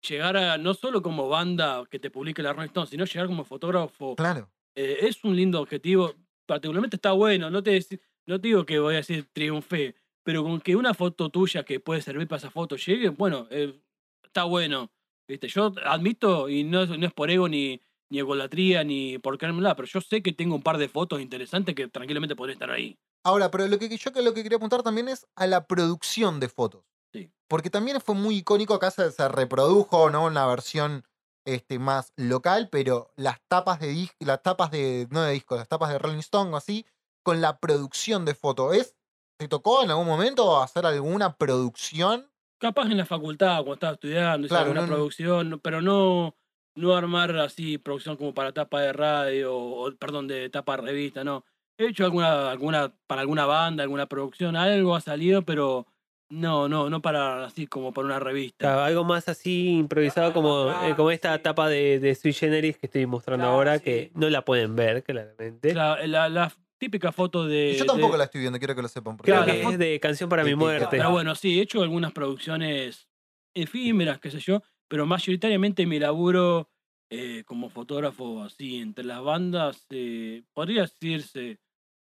llegar 0.07 0.37
a 0.37 0.57
no 0.57 0.73
solo 0.73 1.01
como 1.01 1.27
banda 1.27 1.83
que 1.89 1.99
te 1.99 2.09
publique 2.11 2.41
la 2.43 2.53
Rolling 2.53 2.67
Stone, 2.69 2.87
sino 2.87 3.05
llegar 3.05 3.27
como 3.27 3.43
fotógrafo. 3.43 4.15
Claro. 4.15 4.49
Eh, 4.75 4.99
es 5.01 5.23
un 5.23 5.35
lindo 5.35 5.61
objetivo, 5.61 6.13
particularmente 6.45 6.95
está 6.95 7.11
bueno, 7.11 7.49
no 7.49 7.61
te, 7.63 7.79
no 8.25 8.39
te 8.39 8.47
digo 8.47 8.65
que 8.65 8.79
voy 8.79 8.93
a 8.95 8.97
decir 8.97 9.27
triunfé, 9.33 9.95
pero 10.23 10.43
con 10.43 10.61
que 10.61 10.75
una 10.75 10.93
foto 10.93 11.29
tuya 11.29 11.63
que 11.63 11.79
puede 11.79 12.01
servir 12.01 12.27
para 12.27 12.37
esa 12.37 12.51
foto 12.51 12.75
llegue, 12.75 13.09
bueno, 13.09 13.47
eh, 13.51 13.79
está 14.23 14.43
bueno. 14.43 14.91
¿viste? 15.27 15.47
Yo 15.47 15.73
admito, 15.85 16.49
y 16.49 16.63
no, 16.65 16.83
es- 16.83 16.89
no 16.89 17.05
es 17.07 17.13
por 17.13 17.31
ego 17.31 17.47
ni, 17.47 17.79
ni 18.09 18.19
egolatría 18.19 18.83
ni 18.83 19.17
por 19.17 19.37
querérmela, 19.37 19.75
pero 19.75 19.87
yo 19.87 20.01
sé 20.01 20.21
que 20.21 20.33
tengo 20.33 20.55
un 20.55 20.61
par 20.61 20.77
de 20.77 20.89
fotos 20.89 21.21
interesantes 21.21 21.73
que 21.73 21.87
tranquilamente 21.87 22.35
podrían 22.35 22.55
estar 22.55 22.69
ahí. 22.69 22.97
Ahora, 23.23 23.49
pero 23.49 23.67
lo 23.67 23.79
que 23.79 23.87
yo 23.95 24.11
lo 24.21 24.33
que 24.33 24.43
quería 24.43 24.57
apuntar 24.57 24.83
también 24.83 25.07
es 25.07 25.25
a 25.35 25.47
la 25.47 25.67
producción 25.67 26.39
de 26.41 26.49
fotos. 26.49 26.83
Sí. 27.13 27.31
Porque 27.47 27.69
también 27.69 28.01
fue 28.01 28.15
muy 28.15 28.37
icónico, 28.37 28.73
acá 28.73 28.91
se, 28.91 29.09
se 29.11 29.27
reprodujo, 29.29 30.09
¿no? 30.09 30.25
Una 30.25 30.45
versión 30.47 31.03
este, 31.45 31.79
más 31.79 32.13
local, 32.17 32.69
pero 32.71 33.11
las 33.15 33.39
tapas 33.47 33.79
de 33.79 33.87
disco, 33.87 34.15
las 34.19 34.41
tapas 34.43 34.71
de, 34.71 35.07
no 35.11 35.21
de 35.23 35.33
disco, 35.33 35.55
las 35.55 35.67
tapas 35.67 35.91
de 35.91 35.99
Rolling 35.99 36.19
Stone 36.19 36.51
o 36.53 36.57
así, 36.57 36.85
con 37.23 37.41
la 37.41 37.59
producción 37.59 38.25
de 38.25 38.35
fotos. 38.35 38.75
¿Es, 38.75 38.95
¿Te 39.39 39.47
tocó 39.47 39.83
en 39.83 39.89
algún 39.89 40.07
momento 40.07 40.61
hacer 40.61 40.85
alguna 40.85 41.35
producción? 41.37 42.31
Capaz 42.59 42.85
en 42.91 42.97
la 42.97 43.05
facultad, 43.05 43.55
cuando 43.57 43.73
estaba 43.73 43.93
estudiando, 43.93 44.47
Claro, 44.47 44.65
alguna 44.65 44.81
no- 44.81 44.87
producción, 44.87 45.59
pero 45.63 45.81
no, 45.81 46.35
no 46.75 46.95
armar 46.95 47.35
así 47.37 47.77
producción 47.79 48.17
como 48.17 48.33
para 48.35 48.53
tapa 48.53 48.81
de 48.81 48.93
radio, 48.93 49.55
o 49.55 49.91
perdón, 49.97 50.27
de 50.27 50.49
tapa 50.49 50.75
de 50.77 50.83
revista, 50.83 51.23
no. 51.23 51.43
He 51.79 51.87
hecho 51.87 52.05
alguna, 52.05 52.51
alguna, 52.51 52.93
para 53.07 53.21
alguna 53.21 53.47
banda, 53.47 53.81
alguna 53.81 54.05
producción, 54.05 54.55
algo 54.55 54.95
ha 54.95 55.01
salido, 55.01 55.41
pero 55.41 55.87
no, 56.31 56.67
no, 56.69 56.89
no 56.89 57.01
para 57.01 57.45
así 57.45 57.67
como 57.67 57.93
para 57.93 58.05
una 58.05 58.19
revista. 58.19 58.57
Claro, 58.65 58.81
algo 58.81 59.03
más 59.03 59.27
así 59.29 59.69
improvisado 59.69 60.33
como, 60.33 60.71
eh, 60.83 60.95
como 60.95 61.11
esta 61.11 61.35
etapa 61.35 61.69
de, 61.69 61.99
de 61.99 62.15
Sui 62.15 62.33
Generis 62.33 62.77
que 62.77 62.87
estoy 62.87 63.05
mostrando 63.05 63.43
Claro, 63.43 63.55
ahora, 63.55 63.77
sí. 63.77 63.83
que 63.83 64.11
no 64.15 64.29
la 64.29 64.43
pueden 64.43 64.75
ver, 64.75 65.03
claramente. 65.03 65.73
La, 65.75 66.05
la- 66.07 66.29
la 66.29 66.51
típica 66.77 67.11
foto 67.11 67.45
de. 67.45 67.75
Yo 67.77 67.85
tampoco 67.85 68.13
de- 68.13 68.17
la 68.17 68.23
estoy 68.23 68.41
viendo, 68.41 68.57
quiero 68.57 68.75
que 68.75 68.81
lo 68.81 68.87
sepan. 68.87 69.17
porque 69.17 69.31
Creo 69.31 69.43
Claro, 69.43 69.57
que 69.59 69.63
la 69.65 69.69
es 69.71 69.77
de 69.79 69.99
Canción 69.99 70.29
para 70.29 70.43
mi 70.43 70.55
muerte. 70.55 70.87
Pero 70.89 71.11
bueno, 71.11 71.35
sí, 71.35 71.59
he 71.59 71.61
hecho 71.61 71.81
algunas 71.83 72.11
producciones 72.11 73.07
efímeras, 73.55 74.19
qué 74.19 74.31
sé 74.31 74.39
yo, 74.39 74.61
pero 74.87 75.05
mayoritariamente 75.05 75.85
mi 75.85 75.99
laburo 75.99 76.69
eh, 77.09 77.43
como 77.45 77.69
fotógrafo 77.69 78.41
así 78.43 78.77
entre 78.79 79.03
las 79.03 79.21
bandas, 79.21 79.85
eh, 79.89 80.43
podría 80.53 80.83
decirse, 80.83 81.59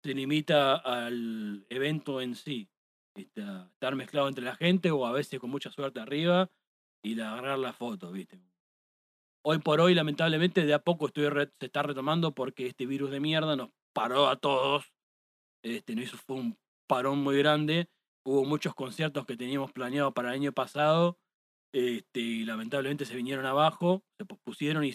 se 0.03 0.13
limita 0.13 0.75
al 0.75 1.65
evento 1.69 2.19
en 2.21 2.35
sí. 2.35 2.67
¿Viste? 3.15 3.41
A 3.41 3.69
estar 3.73 3.95
mezclado 3.95 4.27
entre 4.27 4.43
la 4.43 4.55
gente 4.55 4.91
o 4.91 5.05
a 5.05 5.11
veces 5.11 5.39
con 5.39 5.49
mucha 5.49 5.71
suerte 5.71 5.99
arriba 5.99 6.49
y 7.03 7.19
agarrar 7.19 7.59
la 7.59 7.73
foto, 7.73 8.11
¿viste? 8.11 8.39
Hoy 9.43 9.59
por 9.59 9.81
hoy, 9.81 9.95
lamentablemente, 9.95 10.65
de 10.65 10.73
a 10.73 10.79
poco 10.79 11.07
estoy 11.07 11.25
se 11.59 11.65
está 11.65 11.81
retomando 11.81 12.33
porque 12.33 12.67
este 12.67 12.85
virus 12.85 13.09
de 13.09 13.19
mierda 13.19 13.55
nos 13.55 13.69
paró 13.93 14.27
a 14.27 14.35
todos. 14.35 14.91
Este, 15.63 15.95
no 15.95 16.05
fue 16.05 16.35
un 16.35 16.57
parón 16.87 17.19
muy 17.19 17.37
grande. 17.37 17.89
Hubo 18.23 18.45
muchos 18.45 18.75
conciertos 18.75 19.25
que 19.25 19.35
teníamos 19.35 19.71
planeados 19.71 20.13
para 20.13 20.29
el 20.29 20.35
año 20.35 20.51
pasado 20.51 21.17
este, 21.73 22.19
y 22.19 22.45
lamentablemente 22.45 23.05
se 23.05 23.15
vinieron 23.15 23.45
abajo, 23.45 24.03
se 24.17 24.25
pospusieron 24.25 24.83
y 24.83 24.93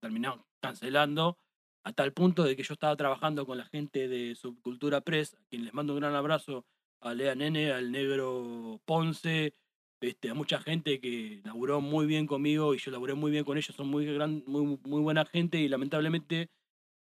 terminaron 0.00 0.44
cancelando 0.60 1.38
a 1.84 1.92
tal 1.92 2.12
punto 2.12 2.44
de 2.44 2.56
que 2.56 2.62
yo 2.62 2.74
estaba 2.74 2.96
trabajando 2.96 3.46
con 3.46 3.58
la 3.58 3.64
gente 3.64 4.06
de 4.06 4.34
Subcultura 4.34 5.00
Press, 5.00 5.34
a 5.34 5.44
quien 5.48 5.64
les 5.64 5.74
mando 5.74 5.94
un 5.94 6.00
gran 6.00 6.14
abrazo 6.14 6.66
a 7.06 7.14
Lea 7.14 7.34
Nene, 7.34 7.72
al 7.72 7.90
negro 7.92 8.80
Ponce, 8.84 9.54
este, 10.00 10.30
a 10.30 10.34
mucha 10.34 10.60
gente 10.60 11.00
que 11.00 11.40
laburó 11.44 11.80
muy 11.80 12.06
bien 12.06 12.26
conmigo 12.26 12.74
y 12.74 12.78
yo 12.78 12.90
laburé 12.90 13.14
muy 13.14 13.30
bien 13.30 13.44
con 13.44 13.56
ellos, 13.56 13.74
son 13.74 13.88
muy, 13.88 14.06
gran, 14.06 14.42
muy, 14.46 14.78
muy 14.84 15.00
buena 15.00 15.24
gente 15.24 15.58
y 15.58 15.68
lamentablemente 15.68 16.50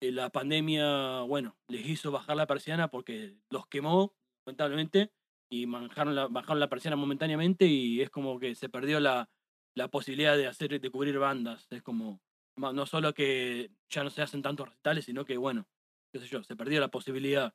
eh, 0.01 0.13
la 0.13 0.31
pandemia, 0.31 1.23
bueno, 1.23 1.57
les 1.69 1.87
hizo 1.87 2.11
bajar 2.11 2.37
la 2.37 2.47
persiana 2.47 2.89
porque 2.89 3.35
los 3.51 3.67
quemó, 3.67 4.15
lamentablemente, 4.47 5.13
y 5.51 5.67
bajaron 5.67 6.15
la, 6.15 6.29
bajaron 6.29 6.61
la 6.61 6.69
persiana 6.69 6.97
momentáneamente 6.97 7.67
y 7.67 8.03
es 8.03 8.11
como 8.11 8.39
que 8.39 8.55
se 8.55 8.69
perdió 8.69 9.01
la, 9.01 9.31
la 9.75 9.89
posibilidad 9.89 10.37
de 10.37 10.47
hacer, 10.47 10.81
de 10.81 10.91
cubrir 10.91 11.19
bandas. 11.19 11.67
Es 11.71 11.83
como, 11.83 12.21
no 12.57 12.87
solo 12.87 13.15
que 13.15 13.71
ya 13.89 14.05
no 14.05 14.11
se 14.11 14.23
hacen 14.23 14.43
tantos 14.43 14.69
recitales, 14.69 15.05
sino 15.05 15.25
que, 15.25 15.37
bueno, 15.37 15.67
qué 16.13 16.19
sé 16.21 16.27
yo, 16.27 16.43
se 16.43 16.57
perdió 16.57 16.81
la 16.81 16.89
posibilidad. 16.89 17.55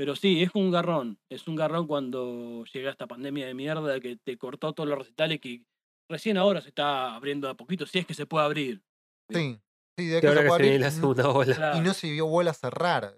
Pero 0.00 0.16
sí, 0.16 0.42
es 0.42 0.48
un 0.54 0.70
garrón. 0.70 1.18
Es 1.28 1.46
un 1.46 1.56
garrón 1.56 1.86
cuando 1.86 2.64
llega 2.72 2.90
esta 2.90 3.06
pandemia 3.06 3.46
de 3.46 3.52
mierda 3.52 4.00
que 4.00 4.16
te 4.16 4.38
cortó 4.38 4.72
todos 4.72 4.88
los 4.88 4.98
recitales 4.98 5.40
que 5.42 5.62
recién 6.08 6.38
ahora 6.38 6.62
se 6.62 6.68
está 6.70 7.14
abriendo 7.14 7.50
a 7.50 7.54
poquito, 7.54 7.84
si 7.84 7.98
es 7.98 8.06
que 8.06 8.14
se 8.14 8.24
puede 8.24 8.46
abrir. 8.46 8.82
Sí, 9.28 9.60
sí, 9.98 10.06
de 10.06 10.14
Que 10.16 10.20
se 10.22 10.28
ahora 10.28 10.40
que 10.40 10.48
puede 10.48 10.62
abrir, 10.62 10.80
la 10.80 10.86
y 10.86 10.90
no- 10.90 10.96
segunda 10.96 11.28
ola. 11.28 11.54
Claro, 11.54 11.76
y 11.76 11.80
no 11.82 11.92
se 11.92 12.10
vio 12.10 12.26
bola 12.26 12.54
cerrar. 12.54 13.14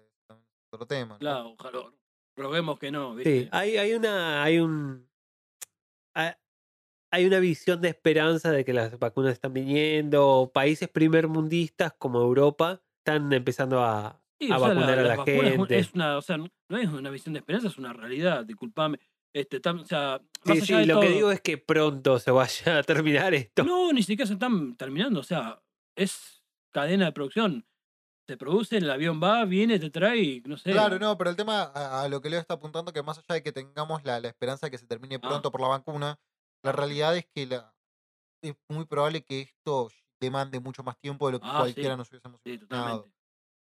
Otro 0.72 0.84
tema. 0.88 1.14
¿no? 1.14 1.18
claro, 1.20 1.50
ojalá. 1.56 1.92
Roguemos 2.36 2.78
que 2.80 2.90
no, 2.90 3.16
Sí, 3.22 3.48
hay, 3.52 3.76
hay 3.76 3.92
una. 3.94 4.42
Hay 4.42 4.58
un. 4.58 5.08
ha- 6.16 6.36
Hay 7.12 7.26
una 7.26 7.38
visión 7.38 7.80
de 7.80 7.90
esperanza 7.90 8.50
de 8.50 8.64
que 8.64 8.72
las 8.72 8.98
vacunas 8.98 9.34
están 9.34 9.52
viniendo. 9.52 10.50
Países 10.52 10.88
primermundistas 10.88 11.92
como 11.92 12.20
Europa 12.20 12.82
están 12.98 13.32
empezando 13.32 13.84
a, 13.84 14.20
Sí, 14.46 14.52
a 14.52 14.56
o 14.56 14.58
sea, 14.60 14.68
la- 14.68 14.74
vacunar 14.74 14.98
a 14.98 15.02
las 15.02 15.08
la 15.10 15.16
vacunas 15.16 15.38
es 15.44 15.52
un- 15.52 15.58
gente. 15.66 15.78
Es 15.78 15.94
una, 15.94 16.18
o 16.18 16.22
sea, 16.22 16.36
no 16.36 16.48
es 16.70 16.88
una 16.88 17.10
visión 17.10 17.32
de 17.32 17.38
esperanza, 17.40 17.68
es 17.68 17.78
una 17.78 17.92
realidad, 17.92 18.44
disculpame. 18.44 18.98
Este, 19.34 19.62
tam- 19.62 19.82
o 19.82 19.84
sea, 19.86 20.20
Sí, 20.44 20.48
más 20.50 20.58
sí, 20.66 20.72
allá 20.74 20.80
de 20.80 20.86
lo 20.86 21.00
que 21.00 21.08
digo 21.08 21.30
es 21.30 21.40
que 21.40 21.56
pronto 21.58 22.18
se 22.18 22.30
vaya 22.30 22.78
a 22.78 22.82
terminar 22.82 23.32
esto. 23.34 23.62
No, 23.64 23.92
ni 23.92 24.02
siquiera 24.02 24.26
se 24.26 24.34
están 24.34 24.76
terminando, 24.76 25.20
o 25.20 25.22
sea, 25.22 25.62
es 25.96 26.44
cadena 26.72 27.06
de 27.06 27.12
producción. 27.12 27.64
Se 28.28 28.36
produce, 28.36 28.76
el 28.78 28.90
avión 28.90 29.20
va, 29.22 29.44
viene, 29.44 29.78
te 29.78 29.90
trae, 29.90 30.18
y 30.18 30.40
no 30.46 30.56
sé. 30.56 30.70
Claro, 30.72 30.98
no, 30.98 31.16
pero 31.18 31.30
el 31.30 31.36
tema 31.36 31.62
a, 31.62 32.02
a 32.02 32.08
lo 32.08 32.20
que 32.20 32.30
Leo 32.30 32.40
está 32.40 32.54
apuntando, 32.54 32.92
que 32.92 33.02
más 33.02 33.18
allá 33.18 33.34
de 33.34 33.42
que 33.42 33.52
tengamos 33.52 34.04
la, 34.04 34.20
la 34.20 34.28
esperanza 34.28 34.66
de 34.66 34.70
que 34.70 34.78
se 34.78 34.86
termine 34.86 35.16
Ah. 35.16 35.20
pronto 35.20 35.50
por 35.50 35.60
la 35.60 35.68
vacuna, 35.68 36.18
la 36.64 36.72
realidad 36.72 37.16
es 37.16 37.26
que 37.34 37.46
la, 37.46 37.74
es 38.42 38.54
muy 38.68 38.84
probable 38.86 39.22
que 39.24 39.40
esto 39.42 39.90
demande 40.20 40.60
mucho 40.60 40.82
más 40.84 40.96
tiempo 41.00 41.26
de 41.26 41.32
lo 41.32 41.40
que 41.40 41.46
Ah, 41.48 41.52
sí. 41.52 41.58
cualquiera 41.58 41.96
nos 41.96 42.10
hubiésemos 42.10 42.40
Sí, 42.44 42.52
imaginado. 42.54 43.08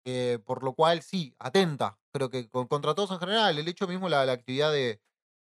Eh, 0.04 0.38
por 0.44 0.62
lo 0.62 0.74
cual, 0.74 1.02
sí, 1.02 1.34
atenta. 1.38 1.98
Creo 2.12 2.30
que 2.30 2.48
con, 2.48 2.66
contra 2.66 2.94
todos 2.94 3.10
en 3.10 3.18
general, 3.20 3.58
el 3.58 3.68
hecho 3.68 3.86
mismo, 3.86 4.08
la, 4.08 4.24
la 4.26 4.32
actividad 4.32 4.72
de. 4.72 5.00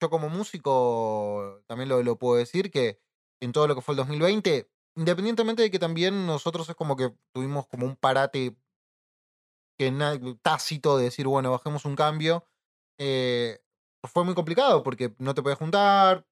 Yo 0.01 0.11
como 0.11 0.29
músico 0.31 1.63
también 1.67 1.89
lo, 1.89 2.03
lo 2.03 2.19
puedo 2.19 2.37
decir 2.37 2.71
que 2.71 3.01
en 3.41 3.53
todo 3.53 3.69
lo 3.69 3.75
que 3.75 3.83
fue 3.83 3.93
el 3.93 3.99
2020, 3.99 4.71
independientemente 4.97 5.63
de 5.63 5.71
que 5.71 5.79
también 5.79 6.27
nosotros 6.27 6.69
es 6.69 6.75
como 6.75 6.97
que 6.97 7.15
tuvimos 7.33 7.67
como 7.67 7.87
un 7.87 7.97
parate 7.97 8.57
que 9.79 9.91
tácito 10.43 10.99
de 10.99 11.05
decir, 11.05 11.27
bueno, 11.27 11.51
bajemos 11.51 11.87
un 11.87 11.97
cambio, 11.97 12.45
eh, 12.99 13.61
fue 14.05 14.25
muy 14.25 14.35
complicado 14.35 14.83
porque 14.83 15.15
no 15.19 15.35
te 15.35 15.43
podías 15.43 15.59
juntar. 15.59 16.27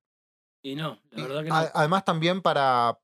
Y 0.63 0.75
no, 0.75 1.01
la 1.13 1.23
verdad 1.23 1.45
que 1.45 1.49
no. 1.49 1.57
además 1.57 2.05
también 2.05 2.43
para, 2.43 2.99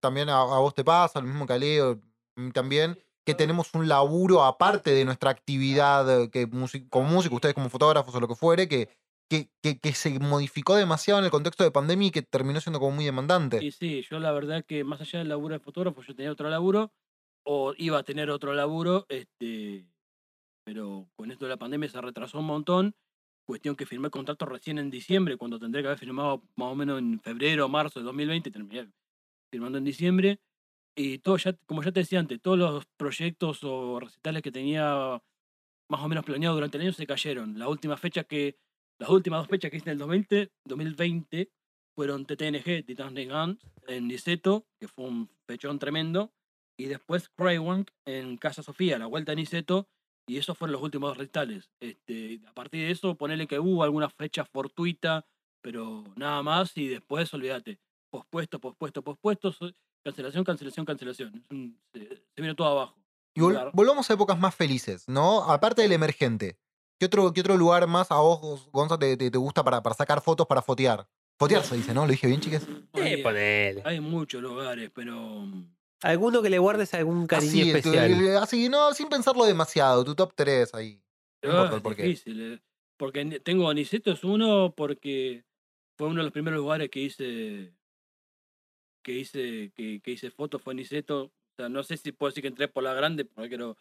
también 0.00 0.28
a, 0.28 0.40
a 0.40 0.58
vos 0.58 0.74
te 0.74 0.84
pasa, 0.84 1.20
lo 1.20 1.26
mismo 1.26 1.46
que 1.46 1.52
a 1.54 1.58
Leo, 1.58 2.00
mí 2.36 2.52
también, 2.52 2.98
que 3.26 3.34
tenemos 3.34 3.74
un 3.74 3.88
laburo 3.88 4.44
aparte 4.44 4.92
de 4.92 5.04
nuestra 5.04 5.30
actividad 5.30 6.22
eh, 6.22 6.30
que 6.30 6.48
como 6.88 7.08
músicos, 7.08 7.36
ustedes 7.36 7.54
como 7.54 7.68
fotógrafos 7.68 8.14
o 8.14 8.20
lo 8.20 8.28
que 8.28 8.36
fuere, 8.36 8.68
que, 8.68 8.88
que, 9.28 9.48
que, 9.62 9.78
que 9.78 9.92
se 9.92 10.18
modificó 10.18 10.76
demasiado 10.76 11.18
en 11.18 11.24
el 11.24 11.30
contexto 11.30 11.64
de 11.64 11.70
pandemia 11.70 12.08
y 12.08 12.10
que 12.12 12.22
terminó 12.22 12.60
siendo 12.60 12.78
como 12.78 12.94
muy 12.94 13.04
demandante. 13.04 13.64
Y 13.64 13.72
sí, 13.72 14.02
yo 14.08 14.18
la 14.20 14.32
verdad 14.32 14.64
que 14.64 14.84
más 14.84 15.00
allá 15.00 15.18
del 15.18 15.28
laburo 15.28 15.54
de 15.54 15.60
fotógrafo, 15.60 16.02
yo 16.02 16.14
tenía 16.14 16.30
otro 16.30 16.48
laburo, 16.48 16.92
o 17.44 17.74
iba 17.76 17.98
a 17.98 18.02
tener 18.02 18.30
otro 18.30 18.54
laburo, 18.54 19.06
este, 19.08 19.86
pero 20.64 21.08
con 21.16 21.30
esto 21.30 21.44
de 21.44 21.50
la 21.50 21.56
pandemia 21.56 21.88
se 21.88 22.00
retrasó 22.00 22.38
un 22.38 22.46
montón 22.46 22.94
Cuestión 23.46 23.76
que 23.76 23.86
firmé 23.86 24.06
el 24.06 24.10
contrato 24.10 24.44
recién 24.44 24.78
en 24.78 24.90
diciembre, 24.90 25.36
cuando 25.36 25.60
tendría 25.60 25.82
que 25.82 25.86
haber 25.88 26.00
firmado 26.00 26.42
más 26.56 26.72
o 26.72 26.74
menos 26.74 26.98
en 26.98 27.20
febrero 27.20 27.66
o 27.66 27.68
marzo 27.68 28.00
de 28.00 28.04
2020, 28.04 28.50
terminé 28.50 28.90
firmando 29.52 29.78
en 29.78 29.84
diciembre. 29.84 30.40
Y 30.98 31.18
todo 31.18 31.36
ya, 31.36 31.52
como 31.66 31.82
ya 31.82 31.92
te 31.92 32.00
decía 32.00 32.18
antes, 32.18 32.40
todos 32.40 32.58
los 32.58 32.86
proyectos 32.96 33.62
o 33.62 34.00
recitales 34.00 34.42
que 34.42 34.50
tenía 34.50 35.22
más 35.88 36.00
o 36.00 36.08
menos 36.08 36.24
planeado 36.24 36.54
durante 36.54 36.78
el 36.78 36.84
año 36.84 36.92
se 36.92 37.06
cayeron. 37.06 37.58
La 37.58 37.68
última 37.68 37.98
fecha 37.98 38.24
que, 38.24 38.58
las 38.98 39.10
últimas 39.10 39.40
dos 39.40 39.48
fechas 39.48 39.70
que 39.70 39.76
hice 39.76 39.90
en 39.90 39.92
el 39.92 39.98
2020, 39.98 40.52
2020 40.64 41.50
fueron 41.94 42.24
TTNG, 42.24 42.84
Titans 42.86 43.14
de 43.14 43.26
Guns, 43.26 43.58
en 43.88 44.08
Niceto, 44.08 44.66
que 44.80 44.88
fue 44.88 45.04
un 45.04 45.30
pechón 45.44 45.78
tremendo, 45.78 46.32
y 46.78 46.86
después 46.86 47.28
Craywank 47.28 47.90
en 48.06 48.38
Casa 48.38 48.62
Sofía, 48.62 48.98
la 48.98 49.06
vuelta 49.06 49.32
a 49.32 49.34
Niceto, 49.34 49.88
y 50.26 50.38
esos 50.38 50.56
fueron 50.56 50.72
los 50.72 50.82
últimos 50.82 51.16
recitales. 51.16 51.70
Este, 51.80 52.40
a 52.46 52.52
partir 52.52 52.86
de 52.86 52.90
eso, 52.90 53.16
ponele 53.16 53.46
que 53.46 53.58
hubo 53.58 53.82
alguna 53.82 54.08
fecha 54.08 54.44
fortuita, 54.44 55.26
pero 55.62 56.04
nada 56.16 56.42
más, 56.42 56.76
y 56.76 56.88
después, 56.88 57.32
olvídate, 57.34 57.78
pospuesto, 58.10 58.60
pospuesto, 58.60 59.02
pospuesto, 59.02 59.52
cancelación, 60.06 60.44
cancelación, 60.44 60.86
cancelación. 60.86 61.44
Se, 61.92 62.08
se 62.34 62.42
vino 62.42 62.54
todo 62.54 62.68
abajo. 62.68 62.96
Y 63.34 63.40
vol- 63.40 63.52
Claro. 63.52 63.70
volvamos 63.74 64.08
a 64.10 64.14
épocas 64.14 64.38
más 64.38 64.54
felices, 64.54 65.08
¿no? 65.08 65.44
Aparte 65.50 65.82
del 65.82 65.92
emergente. 65.92 66.56
¿Qué 66.98 67.06
otro, 67.06 67.32
qué 67.32 67.40
otro 67.40 67.56
lugar 67.56 67.86
más 67.86 68.10
a 68.10 68.16
vos, 68.20 68.68
Gonza, 68.72 68.98
te, 68.98 69.16
te- 69.16 69.30
te 69.30 69.38
gusta 69.38 69.62
para, 69.62 69.82
para 69.82 69.94
sacar 69.94 70.20
fotos, 70.22 70.46
para 70.46 70.62
fotear? 70.62 71.06
Fotear 71.38 71.62
se 71.64 71.76
dice, 71.76 71.92
¿no? 71.92 72.06
¿Lo 72.06 72.12
dije 72.12 72.26
bien, 72.26 72.40
chicas? 72.40 72.66
Eh, 72.94 73.02
Hay, 73.16 73.22
ponele. 73.22 73.82
hay 73.84 74.00
muchos 74.00 74.40
lugares, 74.40 74.90
pero 74.94 75.14
mm, 75.14 75.70
Alguno 76.02 76.40
que 76.42 76.48
le 76.50 76.58
guardes 76.58 76.94
algún 76.94 77.26
cariño 77.26 77.50
Así, 77.50 77.70
especial. 77.70 78.36
así, 78.38 78.68
no, 78.70 78.92
sin 78.94 79.08
pensarlo 79.08 79.44
demasiado. 79.44 80.04
Tu 80.04 80.14
top 80.14 80.32
3 80.34 80.72
ahí. 80.74 81.02
No 81.42 81.50
importa 81.50 81.72
Ah, 81.72 81.76
el 81.76 81.82
porqué. 81.82 82.02
difícil, 82.04 82.54
eh, 82.54 82.62
Porque 82.98 83.24
ni- 83.24 83.40
tengo 83.40 83.68
Aniceto 83.68 84.12
es 84.12 84.24
uno 84.24 84.72
porque 84.74 85.44
fue 85.98 86.06
uno 86.08 86.18
de 86.18 86.24
los 86.24 86.32
primeros 86.32 86.58
lugares 86.60 86.88
que 86.90 87.00
hice 87.00 87.74
que 89.06 89.12
hice 89.12 89.70
que, 89.76 90.00
que 90.00 90.10
hice 90.10 90.32
fotos 90.32 90.60
fue 90.60 90.72
Aniceto. 90.72 91.26
O 91.26 91.32
sea, 91.56 91.68
no 91.68 91.84
sé 91.84 91.96
si 91.96 92.10
puedo 92.10 92.30
decir 92.30 92.42
que 92.42 92.48
entré 92.48 92.66
por 92.66 92.82
la 92.82 92.92
grande, 92.92 93.24
porque 93.24 93.48
quiero 93.48 93.76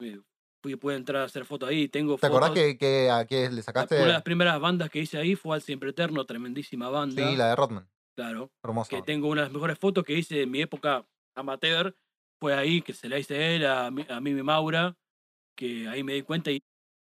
eh, 0.00 0.20
fui, 0.62 0.76
pude 0.76 0.96
entrar 0.96 1.22
a 1.22 1.24
hacer 1.24 1.46
fotos 1.46 1.70
ahí. 1.70 1.88
Tengo 1.88 2.18
¿Te 2.18 2.26
acordás 2.26 2.50
fotos- 2.50 2.62
que, 2.62 2.76
que 2.76 3.10
a 3.10 3.24
qué 3.24 3.50
le 3.50 3.62
sacaste? 3.62 3.96
Una 3.96 4.06
de 4.06 4.12
las 4.12 4.22
primeras 4.22 4.60
bandas 4.60 4.90
que 4.90 4.98
hice 5.00 5.16
ahí 5.16 5.34
fue 5.34 5.56
al 5.56 5.62
Siempre 5.62 5.90
Eterno, 5.90 6.26
tremendísima 6.26 6.90
banda. 6.90 7.26
Sí, 7.30 7.36
la 7.36 7.48
de 7.48 7.56
Rodman. 7.56 7.88
Claro. 8.14 8.50
Hermosa. 8.62 8.90
Que 8.90 9.00
tengo 9.02 9.28
una 9.28 9.40
de 9.42 9.46
las 9.46 9.52
mejores 9.54 9.78
fotos 9.78 10.04
que 10.04 10.12
hice 10.12 10.42
en 10.42 10.50
mi 10.50 10.60
época 10.60 11.06
amateur. 11.34 11.96
Fue 12.38 12.52
ahí 12.52 12.82
que 12.82 12.92
se 12.92 13.08
la 13.08 13.18
hice 13.18 13.34
a 13.34 13.50
él, 13.56 13.66
a, 13.66 13.90
mi- 13.90 14.04
a 14.10 14.20
Mimi 14.20 14.42
Maura, 14.42 14.94
que 15.56 15.88
ahí 15.88 16.02
me 16.02 16.12
di 16.12 16.20
cuenta 16.22 16.50
y 16.50 16.62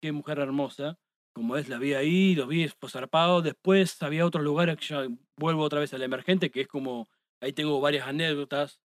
qué 0.01 0.11
mujer 0.11 0.39
hermosa. 0.39 0.97
Como 1.33 1.55
es, 1.57 1.69
la 1.69 1.79
vi 1.79 1.93
ahí, 1.93 2.35
los 2.35 2.47
vi 2.49 2.69
zarpados. 2.89 3.43
Después 3.43 4.03
había 4.03 4.25
otros 4.25 4.43
lugares 4.43 4.77
que 4.77 4.85
ya 4.85 5.07
vuelvo 5.37 5.63
otra 5.63 5.79
vez 5.79 5.93
al 5.93 6.03
emergente, 6.03 6.51
que 6.51 6.61
es 6.61 6.67
como, 6.67 7.07
ahí 7.43 7.53
tengo 7.53 7.79
varias 7.81 8.07
anécdotas. 8.07 8.79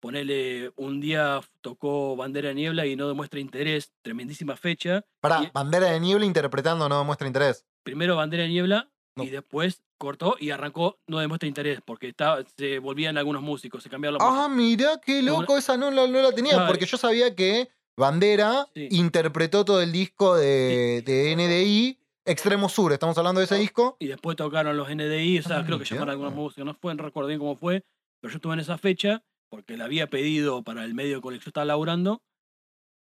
Ponele, 0.00 0.72
un 0.76 1.00
día 1.00 1.40
tocó 1.60 2.16
Bandera 2.16 2.48
de 2.48 2.54
Niebla 2.56 2.86
y 2.86 2.96
no 2.96 3.06
demuestra 3.06 3.38
interés, 3.38 3.92
tremendísima 4.02 4.56
fecha. 4.56 5.04
Pará, 5.20 5.44
y- 5.44 5.50
bandera 5.54 5.92
de 5.92 6.00
niebla 6.00 6.26
interpretando 6.26 6.88
no 6.88 6.98
demuestra 6.98 7.28
interés. 7.28 7.64
Primero 7.84 8.16
Bandera 8.16 8.42
de 8.42 8.48
Niebla 8.48 8.90
No. 9.14 9.22
y 9.24 9.28
después 9.30 9.82
cortó 9.98 10.36
y 10.40 10.50
arrancó 10.50 10.98
no 11.06 11.20
demuestra 11.20 11.46
interés, 11.48 11.80
porque 11.84 12.08
estaba, 12.08 12.42
se 12.56 12.80
volvían 12.80 13.16
algunos 13.16 13.42
músicos, 13.42 13.84
se 13.84 13.90
cambiaron 13.90 14.18
los 14.18 14.28
Ah, 14.28 14.48
mirá, 14.48 15.00
qué 15.04 15.22
loco, 15.22 15.56
esa 15.56 15.76
no, 15.76 15.90
la- 15.92 16.08
no 16.08 16.20
la 16.20 16.32
tenía, 16.32 16.66
porque 16.66 16.86
yo 16.86 16.96
sabía 16.96 17.34
que 17.36 17.68
Bandera 17.96 18.66
Sí. 18.74 18.88
interpretó 18.90 19.64
todo 19.64 19.80
el 19.82 19.92
disco 19.92 20.34
de, 20.36 21.02
de 21.06 21.30
NDI, 21.36 21.98
Extremo 22.24 22.68
Sur, 22.68 22.92
estamos 22.92 23.16
hablando 23.18 23.38
de 23.40 23.44
ese 23.44 23.56
disco. 23.56 23.96
y 24.00 24.06
después 24.08 24.36
tocaron 24.36 24.76
los 24.76 24.88
NDI, 24.90 25.38
o 25.38 25.42
sea, 25.44 25.58
Ah, 25.58 25.64
creo 25.64 25.78
que 25.78 25.84
llamaron 25.84 26.10
algunos 26.10 26.34
músicos, 26.34 26.64
no 26.64 26.74
fue, 26.74 26.92
no 26.96 27.04
recuerdo 27.04 27.28
bien 27.28 27.38
cómo 27.38 27.54
fue, 27.56 27.84
pero 28.22 28.32
yo 28.32 28.36
estuve 28.36 28.54
en 28.54 28.60
esa 28.60 28.78
fecha 28.78 29.24
porque 29.50 29.76
la 29.76 29.84
había 29.84 30.08
pedido 30.08 30.62
para 30.62 30.84
el 30.84 30.94
medio 30.94 31.20
con 31.20 31.34
el 31.34 31.40
que 31.40 31.46
yo 31.46 31.50
estaba 31.50 31.66
laburando 31.66 32.22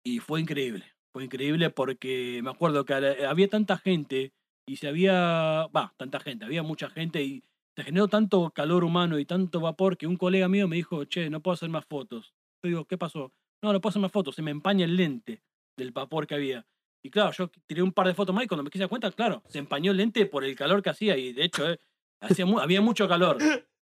y 0.03 0.19
fue 0.19 0.39
increíble, 0.39 0.85
fue 1.13 1.25
increíble 1.25 1.69
porque 1.69 2.39
me 2.41 2.49
acuerdo 2.49 2.85
que 2.85 2.93
había 2.93 3.49
tanta 3.49 3.77
gente 3.77 4.33
y 4.67 4.77
se 4.77 4.87
había, 4.87 5.67
va, 5.67 5.93
tanta 5.97 6.19
gente, 6.19 6.45
había 6.45 6.63
mucha 6.63 6.89
gente 6.89 7.21
y 7.21 7.43
se 7.75 7.83
generó 7.83 8.07
tanto 8.07 8.51
calor 8.51 8.83
humano 8.83 9.19
y 9.19 9.25
tanto 9.25 9.59
vapor 9.59 9.97
que 9.97 10.07
un 10.07 10.15
colega 10.15 10.47
mío 10.47 10.67
me 10.67 10.77
dijo, 10.77 11.03
che, 11.05 11.29
no 11.29 11.41
puedo 11.41 11.53
hacer 11.53 11.69
más 11.69 11.85
fotos. 11.85 12.33
Yo 12.63 12.69
digo, 12.69 12.85
¿qué 12.85 12.97
pasó? 12.97 13.33
No, 13.61 13.73
no 13.73 13.81
puedo 13.81 13.89
hacer 13.89 14.01
más 14.01 14.11
fotos, 14.11 14.35
se 14.35 14.41
me 14.41 14.51
empaña 14.51 14.85
el 14.85 14.95
lente 14.95 15.43
del 15.77 15.91
vapor 15.91 16.27
que 16.27 16.35
había. 16.35 16.65
Y 17.03 17.09
claro, 17.09 17.31
yo 17.31 17.49
tiré 17.67 17.81
un 17.81 17.91
par 17.91 18.07
de 18.07 18.13
fotos 18.13 18.33
más 18.33 18.45
y 18.45 18.47
cuando 18.47 18.63
me 18.63 18.69
quise 18.69 18.83
dar 18.83 18.89
cuenta, 18.89 19.11
claro, 19.11 19.43
se 19.47 19.59
empañó 19.59 19.91
el 19.91 19.97
lente 19.97 20.25
por 20.25 20.43
el 20.43 20.55
calor 20.55 20.81
que 20.81 20.89
hacía 20.89 21.17
y 21.17 21.33
de 21.33 21.43
hecho 21.43 21.69
eh, 21.69 21.79
hacía 22.21 22.45
había 22.61 22.81
mucho 22.81 23.07
calor. 23.07 23.37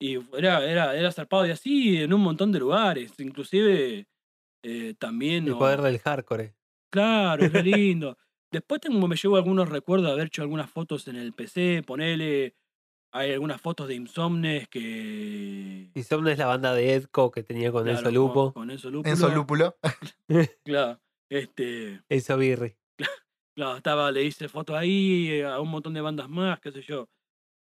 Y 0.02 0.18
era, 0.36 0.66
era, 0.66 0.98
era 0.98 1.12
zarpado 1.12 1.46
y 1.46 1.52
así 1.52 2.02
en 2.02 2.12
un 2.12 2.22
montón 2.22 2.52
de 2.52 2.58
lugares, 2.58 3.14
inclusive 3.20 4.08
eh, 4.64 4.96
también... 4.98 5.46
El 5.46 5.54
o- 5.54 5.60
poder 5.60 5.82
del 5.82 6.00
hardcore. 6.00 6.56
Claro, 6.92 7.46
es 7.46 7.54
lindo. 7.64 8.18
Después 8.52 8.82
tengo, 8.82 9.08
me 9.08 9.16
llevo 9.16 9.38
algunos 9.38 9.70
recuerdos 9.70 10.08
de 10.08 10.14
haber 10.14 10.28
hecho 10.28 10.42
algunas 10.42 10.72
fotos 10.72 11.08
en 11.08 11.18
el 11.18 11.34
PC, 11.34 11.84
ponele, 11.86 12.56
hay 13.14 13.34
algunas 13.34 13.62
fotos 13.62 13.88
de 13.88 13.94
Insomnes 13.94 14.68
que... 14.70 15.92
Insomnia 15.94 16.34
es 16.34 16.40
la 16.40 16.48
banda 16.48 16.74
de 16.74 16.96
Edco 16.96 17.30
que 17.30 17.44
tenía 17.44 17.72
con 17.72 17.84
claro, 17.84 18.00
Enzo 18.00 18.12
Lupo. 18.12 18.54
Con, 18.54 18.72
Enzo 18.72 18.90
Lupo. 18.90 19.08
Enzo 19.08 19.30
Lúpulo. 19.30 19.78
Claro, 20.66 21.00
este, 21.30 22.02
Enzo 22.10 22.38
Birri. 22.38 22.76
claro, 23.56 23.78
estaba, 23.78 24.12
le 24.12 24.24
hice 24.24 24.50
fotos 24.50 24.76
ahí, 24.76 25.28
eh, 25.30 25.46
a 25.46 25.60
un 25.60 25.70
montón 25.70 25.94
de 25.94 26.02
bandas 26.02 26.28
más, 26.28 26.60
qué 26.60 26.72
sé 26.72 26.82
yo. 26.82 27.08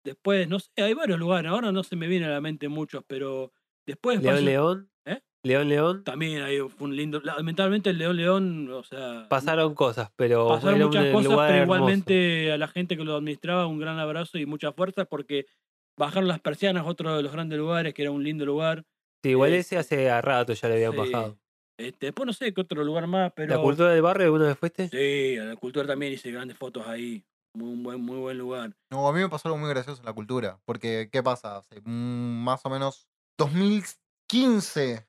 Después, 0.05 0.49
no 0.49 0.59
sé, 0.59 0.71
hay 0.79 0.95
varios 0.95 1.19
lugares, 1.19 1.51
ahora 1.51 1.73
no 1.73 1.83
se 1.83 1.97
me 1.97 2.07
vienen 2.09 2.29
a 2.31 2.33
la 2.33 2.41
mente 2.41 2.69
muchos, 2.69 3.03
pero 3.07 3.53
después 3.87 4.23
León 4.23 4.45
León. 4.45 4.91
¿Eh? 5.05 5.21
León 5.43 5.69
León. 5.69 6.05
también 6.05 6.43
hay, 6.43 6.59
fue 6.61 6.89
un 6.89 6.97
lindo, 6.97 7.21
lamentablemente 7.23 7.91
el 7.91 7.99
León 7.99 8.17
León, 8.17 8.71
o 8.73 8.83
sea... 8.83 9.27
Pasaron 9.29 9.75
cosas, 9.75 10.11
pero 10.17 10.49
Pasaron 10.49 10.81
muchas 10.81 11.05
un 11.07 11.13
cosas, 11.13 11.31
pero 11.31 11.43
hermoso. 11.43 11.63
igualmente 11.65 12.53
a 12.53 12.59
la 12.59 12.69
gente 12.69 12.97
que 12.97 13.05
lo 13.05 13.17
administraba 13.17 13.67
un 13.67 13.79
gran 13.79 13.99
abrazo 13.99 14.39
y 14.39 14.47
mucha 14.47 14.73
fuerza 14.73 15.05
porque 15.05 15.47
bajaron 15.99 16.29
las 16.29 16.41
persianas, 16.41 16.87
otro 16.87 17.15
de 17.17 17.23
los 17.23 17.33
grandes 17.33 17.59
lugares, 17.59 17.93
que 17.93 18.03
era 18.03 18.11
un 18.11 18.25
lindo 18.25 18.47
lugar. 18.47 18.85
Sí, 19.23 19.31
igual 19.31 19.53
eh, 19.53 19.59
ese 19.59 19.77
hace 19.77 20.09
a 20.11 20.23
rato 20.23 20.55
ya 20.55 20.69
le 20.69 20.75
habían 20.77 20.93
Sí. 20.93 20.99
bajado. 20.99 21.39
Este, 21.77 22.07
después 22.07 22.27
no 22.27 22.33
sé 22.35 22.53
qué 22.55 22.61
otro 22.61 22.85
lugar 22.85 23.07
más, 23.07 23.33
pero... 23.35 23.55
¿La 23.57 23.61
cultura 23.63 23.91
del 23.91 24.03
barrio 24.03 24.25
alguna 24.27 24.47
vez 24.47 24.59
fuiste? 24.59 24.89
Sí, 24.89 25.39
a 25.39 25.45
la 25.45 25.57
cultura 25.57 25.87
también 25.87 26.13
hice 26.13 26.31
grandes 26.31 26.57
fotos 26.57 26.87
ahí. 26.87 27.25
Muy 27.53 27.73
un 27.73 27.83
buen, 27.83 28.01
muy 28.01 28.19
buen 28.19 28.39
lugar. 28.39 28.77
No, 28.91 29.09
a 29.09 29.13
mí 29.13 29.21
me 29.21 29.29
pasó 29.29 29.49
algo 29.49 29.59
muy 29.59 29.69
gracioso 29.69 30.01
en 30.01 30.07
la 30.07 30.13
cultura. 30.13 30.61
Porque, 30.65 31.09
¿qué 31.13 31.23
pasa? 31.23 31.57
Hace 31.57 31.81
más 31.85 32.65
o 32.65 32.71
menos 32.71 33.09
2015. 33.39 35.07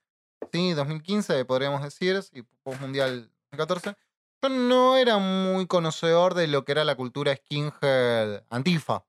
Sí, 0.52 0.74
2015 0.74 1.46
podríamos 1.46 1.84
decir. 1.84 2.22
Sí, 2.24 2.44
post 2.64 2.82
mundial 2.82 3.30
2014. 3.52 3.96
Yo 4.44 4.50
no 4.50 4.98
era 4.98 5.20
muy 5.20 5.68
conocedor 5.68 6.34
de 6.34 6.48
lo 6.48 6.66
que 6.66 6.72
era 6.72 6.84
la 6.84 6.96
cultura 6.96 7.36
skinhead 7.36 8.44
antifa. 8.50 9.06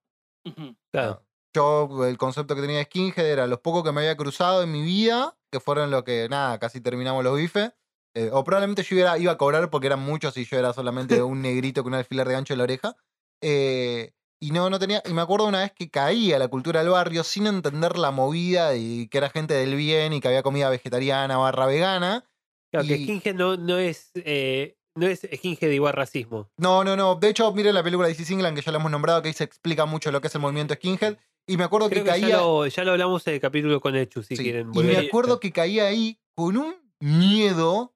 Claro. 0.90 1.24
Yo, 1.54 2.06
el 2.06 2.18
concepto 2.18 2.54
que 2.54 2.60
tenía 2.60 2.78
de 2.78 2.84
skinhead 2.84 3.26
era 3.26 3.46
los 3.46 3.60
pocos 3.60 3.82
que 3.82 3.92
me 3.92 4.02
había 4.02 4.16
cruzado 4.16 4.62
en 4.62 4.72
mi 4.72 4.82
vida, 4.82 5.38
que 5.50 5.60
fueron 5.60 5.90
los 5.90 6.02
que, 6.02 6.28
nada, 6.28 6.58
casi 6.58 6.82
terminamos 6.82 7.24
los 7.24 7.36
bifes. 7.36 7.72
Eh, 8.14 8.28
o 8.30 8.44
probablemente 8.44 8.82
yo 8.82 8.96
iba, 8.96 9.18
iba 9.18 9.32
a 9.32 9.38
cobrar 9.38 9.70
porque 9.70 9.86
eran 9.86 10.00
muchos 10.00 10.36
y 10.36 10.44
yo 10.44 10.58
era 10.58 10.74
solamente 10.74 11.22
un 11.22 11.40
negrito 11.40 11.82
con 11.82 11.94
un 11.94 11.98
alfiler 11.98 12.28
de 12.28 12.34
gancho 12.34 12.52
en 12.52 12.58
la 12.58 12.64
oreja. 12.64 12.96
Eh, 13.42 14.12
y 14.40 14.50
no, 14.50 14.70
no 14.70 14.78
tenía. 14.78 15.02
Y 15.04 15.12
me 15.12 15.20
acuerdo 15.20 15.46
una 15.46 15.60
vez 15.60 15.72
que 15.72 15.90
caí 15.90 16.32
a 16.32 16.38
la 16.38 16.48
cultura 16.48 16.80
del 16.80 16.90
barrio 16.90 17.22
sin 17.22 17.46
entender 17.46 17.98
la 17.98 18.10
movida 18.10 18.74
y 18.76 19.06
que 19.08 19.18
era 19.18 19.30
gente 19.30 19.54
del 19.54 19.76
bien 19.76 20.12
y 20.12 20.20
que 20.20 20.28
había 20.28 20.42
comida 20.42 20.70
vegetariana 20.70 21.36
barra 21.36 21.66
vegana. 21.66 22.24
Claro, 22.72 22.88
que 22.88 22.96
Skinhead 22.96 23.34
no, 23.34 23.56
no 23.56 23.78
es 23.78 24.10
eh, 24.14 24.76
no 24.96 25.06
es 25.06 25.20
Skinhead 25.20 25.70
igual 25.70 25.92
racismo. 25.92 26.50
No, 26.56 26.82
no, 26.82 26.96
no. 26.96 27.16
De 27.16 27.28
hecho, 27.28 27.52
miren 27.52 27.74
la 27.74 27.82
película 27.82 28.08
de 28.08 28.14
DC 28.14 28.32
England 28.32 28.56
que 28.56 28.62
ya 28.62 28.72
la 28.72 28.78
hemos 28.78 28.90
nombrado, 28.90 29.22
que 29.22 29.28
ahí 29.28 29.34
se 29.34 29.44
explica 29.44 29.86
mucho 29.86 30.10
lo 30.10 30.20
que 30.20 30.28
es 30.28 30.34
el 30.34 30.40
movimiento 30.40 30.74
skinhead. 30.74 31.16
Y 31.46 31.56
me 31.56 31.64
acuerdo 31.64 31.88
Creo 31.88 32.04
que 32.04 32.10
que 32.12 32.20
caía. 32.20 32.36
ya 32.36 32.36
lo, 32.38 32.66
ya 32.66 32.84
lo 32.84 32.92
hablamos 32.92 33.26
en 33.26 33.34
el 33.34 33.40
capítulo 33.40 33.80
con 33.80 33.96
Echu, 33.96 34.22
si 34.22 34.36
Sí, 34.36 34.42
quieren 34.42 34.70
Y 34.74 34.82
me 34.82 34.96
acuerdo 34.96 35.40
que 35.40 35.52
caí 35.52 35.80
ahí 35.80 36.18
con 36.34 36.56
un 36.56 36.74
miedo 37.00 37.94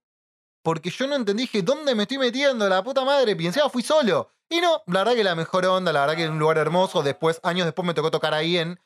porque 0.62 0.90
yo 0.90 1.06
no 1.06 1.14
entendí, 1.14 1.44
dije, 1.44 1.62
¿dónde 1.62 1.94
me 1.94 2.02
estoy 2.02 2.18
metiendo? 2.18 2.68
La 2.68 2.82
puta 2.82 3.04
madre, 3.04 3.36
pensé, 3.36 3.60
ah, 3.62 3.68
fui 3.68 3.82
solo. 3.82 4.30
Y 4.48 4.60
no, 4.60 4.82
la 4.86 5.00
verdad 5.00 5.14
que 5.14 5.24
la 5.24 5.34
mejor 5.34 5.66
onda, 5.66 5.92
la 5.92 6.00
verdad 6.02 6.16
que 6.16 6.24
es 6.24 6.30
un 6.30 6.38
lugar 6.38 6.58
hermoso. 6.58 7.02
Después, 7.02 7.40
años 7.42 7.64
después 7.66 7.86
me 7.86 7.94
tocó 7.94 8.10
tocar 8.10 8.34
ahí 8.34 8.56
en... 8.58 8.78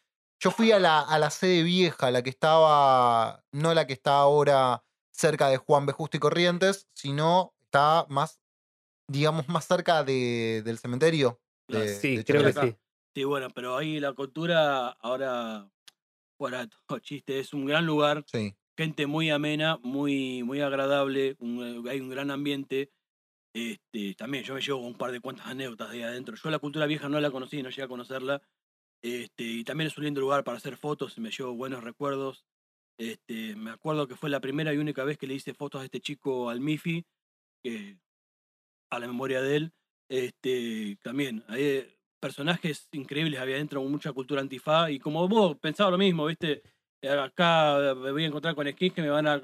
Yo 0.43 0.51
fui 0.51 0.73
a 0.73 0.79
la, 0.79 1.01
a 1.01 1.19
la 1.19 1.29
sede 1.29 1.63
vieja, 1.63 2.11
la 2.11 2.23
que 2.23 2.31
estaba, 2.31 3.45
no 3.53 3.75
la 3.75 3.87
que 3.87 3.93
está 3.93 4.17
ahora 4.17 4.83
cerca 5.13 5.49
de 5.49 5.59
Juan 5.59 5.85
B. 5.85 5.93
Justo 5.93 6.17
y 6.17 6.21
Corrientes, 6.21 6.89
sino 6.95 7.53
está 7.61 8.07
más, 8.09 8.41
digamos, 9.07 9.49
más 9.51 9.67
cerca 9.67 10.03
de, 10.03 10.63
del 10.65 10.79
cementerio. 10.79 11.41
De- 11.69 11.89
Sí, 11.89 12.17
de 12.17 12.25
creo 12.25 12.43
que 12.43 12.53
sí. 12.55 12.77
Sí, 13.15 13.25
bueno, 13.25 13.51
pero 13.51 13.77
ahí 13.77 14.01
la 14.01 14.15
cultura, 14.15 14.89
ahora, 14.89 15.69
fuera 16.39 16.67
todo 16.87 17.01
chiste, 17.01 17.39
es 17.39 17.53
un 17.53 17.67
gran 17.67 17.85
lugar. 17.85 18.25
Sí. 18.27 18.57
Gente 18.79 19.07
muy 19.07 19.29
amena, 19.29 19.79
muy, 19.83 20.43
muy 20.43 20.63
agradable. 20.63 21.37
un- 21.39 21.87
hay 21.87 22.01
un 22.01 22.09
gran 22.09 22.31
ambiente. 22.31 22.91
Este, 23.53 24.15
también 24.15 24.45
yo 24.45 24.55
me 24.55 24.61
llevo 24.61 24.79
un 24.79 24.95
par 24.95 25.13
de 25.13 25.21
cuantas 25.21 25.47
anécdotas 25.47 25.91
de 25.91 25.97
ahí 25.99 26.03
adentro. 26.03 26.37
Yo 26.37 26.51
la 26.51 26.59
cultura 26.59 26.87
vieja 26.87 27.09
no 27.09 27.21
la 27.21 27.31
conocí, 27.31 27.63
no 27.63 27.71
llegué 27.71 27.83
a 27.83 27.89
conocerla. 27.89 28.43
Este, 29.03 29.45
y 29.45 29.65
también 29.65 29.89
es 29.89 29.97
un 29.97 30.05
lindo 30.05 30.21
lugar 30.21 30.45
para 30.45 30.59
hacer 30.59 30.77
fotos, 30.77 31.19
me 31.19 31.31
llevo 31.31 31.55
buenos 31.55 31.83
recuerdos. 31.83 32.45
Este, 32.99 33.57
me 33.57 33.71
acuerdo 33.71 34.07
que 34.07 34.15
fue 34.15 34.29
la 34.29 34.41
primera 34.41 34.75
y 34.75 34.79
única 34.79 35.05
vez 35.05 35.17
que 35.17 35.27
le 35.27 35.35
hice 35.35 35.55
fotos 35.55 35.81
a 35.81 35.85
este 35.85 36.01
chico 36.01 36.51
al 36.51 36.61
Mifi, 36.61 37.07
que 37.63 37.99
a 38.91 38.99
la 38.99 39.07
memoria 39.07 39.41
de 39.41 39.57
él. 39.57 39.73
Este, 40.09 40.99
también, 41.03 41.45
hay 41.49 41.87
personajes 42.21 42.89
increíbles 42.93 43.41
había 43.41 43.57
dentro, 43.57 43.83
mucha 43.85 44.13
cultura 44.13 44.41
antifa. 44.43 44.91
Y 44.91 44.99
como 44.99 45.27
vos 45.29 45.57
pensaba 45.57 45.91
lo 45.91 45.99
mismo, 45.99 46.27
¿viste? 46.27 46.63
Acá 47.03 47.95
me 47.97 48.13
voy 48.13 48.25
a 48.25 48.27
encontrar 48.27 48.55
con 48.55 48.71
skins 48.71 48.95
que 48.95 49.03
me 49.03 49.09
van 49.11 49.27
a. 49.27 49.41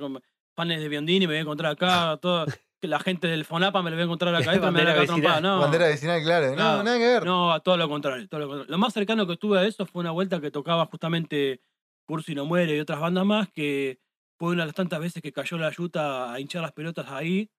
Fans 0.55 0.81
de 0.81 0.89
Biondini, 0.89 1.27
me 1.27 1.35
voy 1.35 1.37
a 1.37 1.41
encontrar 1.41 1.73
acá. 1.73 2.19
Toda, 2.21 2.47
que 2.81 2.89
la 2.89 2.99
gente 3.01 3.27
del 3.29 3.45
Fonapa 3.45 3.83
me 3.83 3.91
lo 3.91 3.97
voy 3.97 4.03
a 4.03 4.05
encontrar 4.05 4.35
acá 4.35 4.51
adentro, 4.51 4.71
me 4.73 4.85
van 4.85 4.99
a 4.99 5.05
trompada. 5.07 5.41
No, 5.41 5.61
Bandera 5.61 5.87
vecinal, 5.89 6.23
claro. 6.23 6.49
No, 6.51 6.55
Claro. 6.57 6.83
nada 6.83 6.99
que 6.99 7.05
ver. 7.07 7.25
no, 7.25 7.53
a 7.53 7.61
todo 7.61 7.77
lo 7.77 7.89
contrario, 7.89 8.29
todo 8.29 8.41
lo 8.41 8.49
contrario. 8.49 8.71
Lo 8.71 8.79
más 8.79 8.93
cercano 8.93 9.27
que 9.27 9.35
estuve 9.35 9.59
a 9.59 9.65
eso 9.65 9.87
fue 9.87 10.01
una 10.01 10.11
vuelta 10.11 10.41
que 10.41 10.51
tocaba 10.51 10.87
justamente 10.87 11.61
Cursi 12.07 12.35
no 12.35 12.45
muere 12.45 12.77
y 12.77 12.81
otras 12.81 13.01
bandas 13.01 13.25
más, 13.25 13.49
que 13.51 13.99
fue 14.39 14.51
una 14.53 14.63
de 14.63 14.67
las 14.67 14.75
tantas 14.77 15.01
veces 15.01 15.23
que 15.23 15.33
cayó 15.33 15.57
la 15.59 15.71
yuta 15.71 16.33
a 16.33 16.39
hinchar 16.41 16.63
las 16.63 16.73
pelotas 16.73 17.09
ahí, 17.11 17.51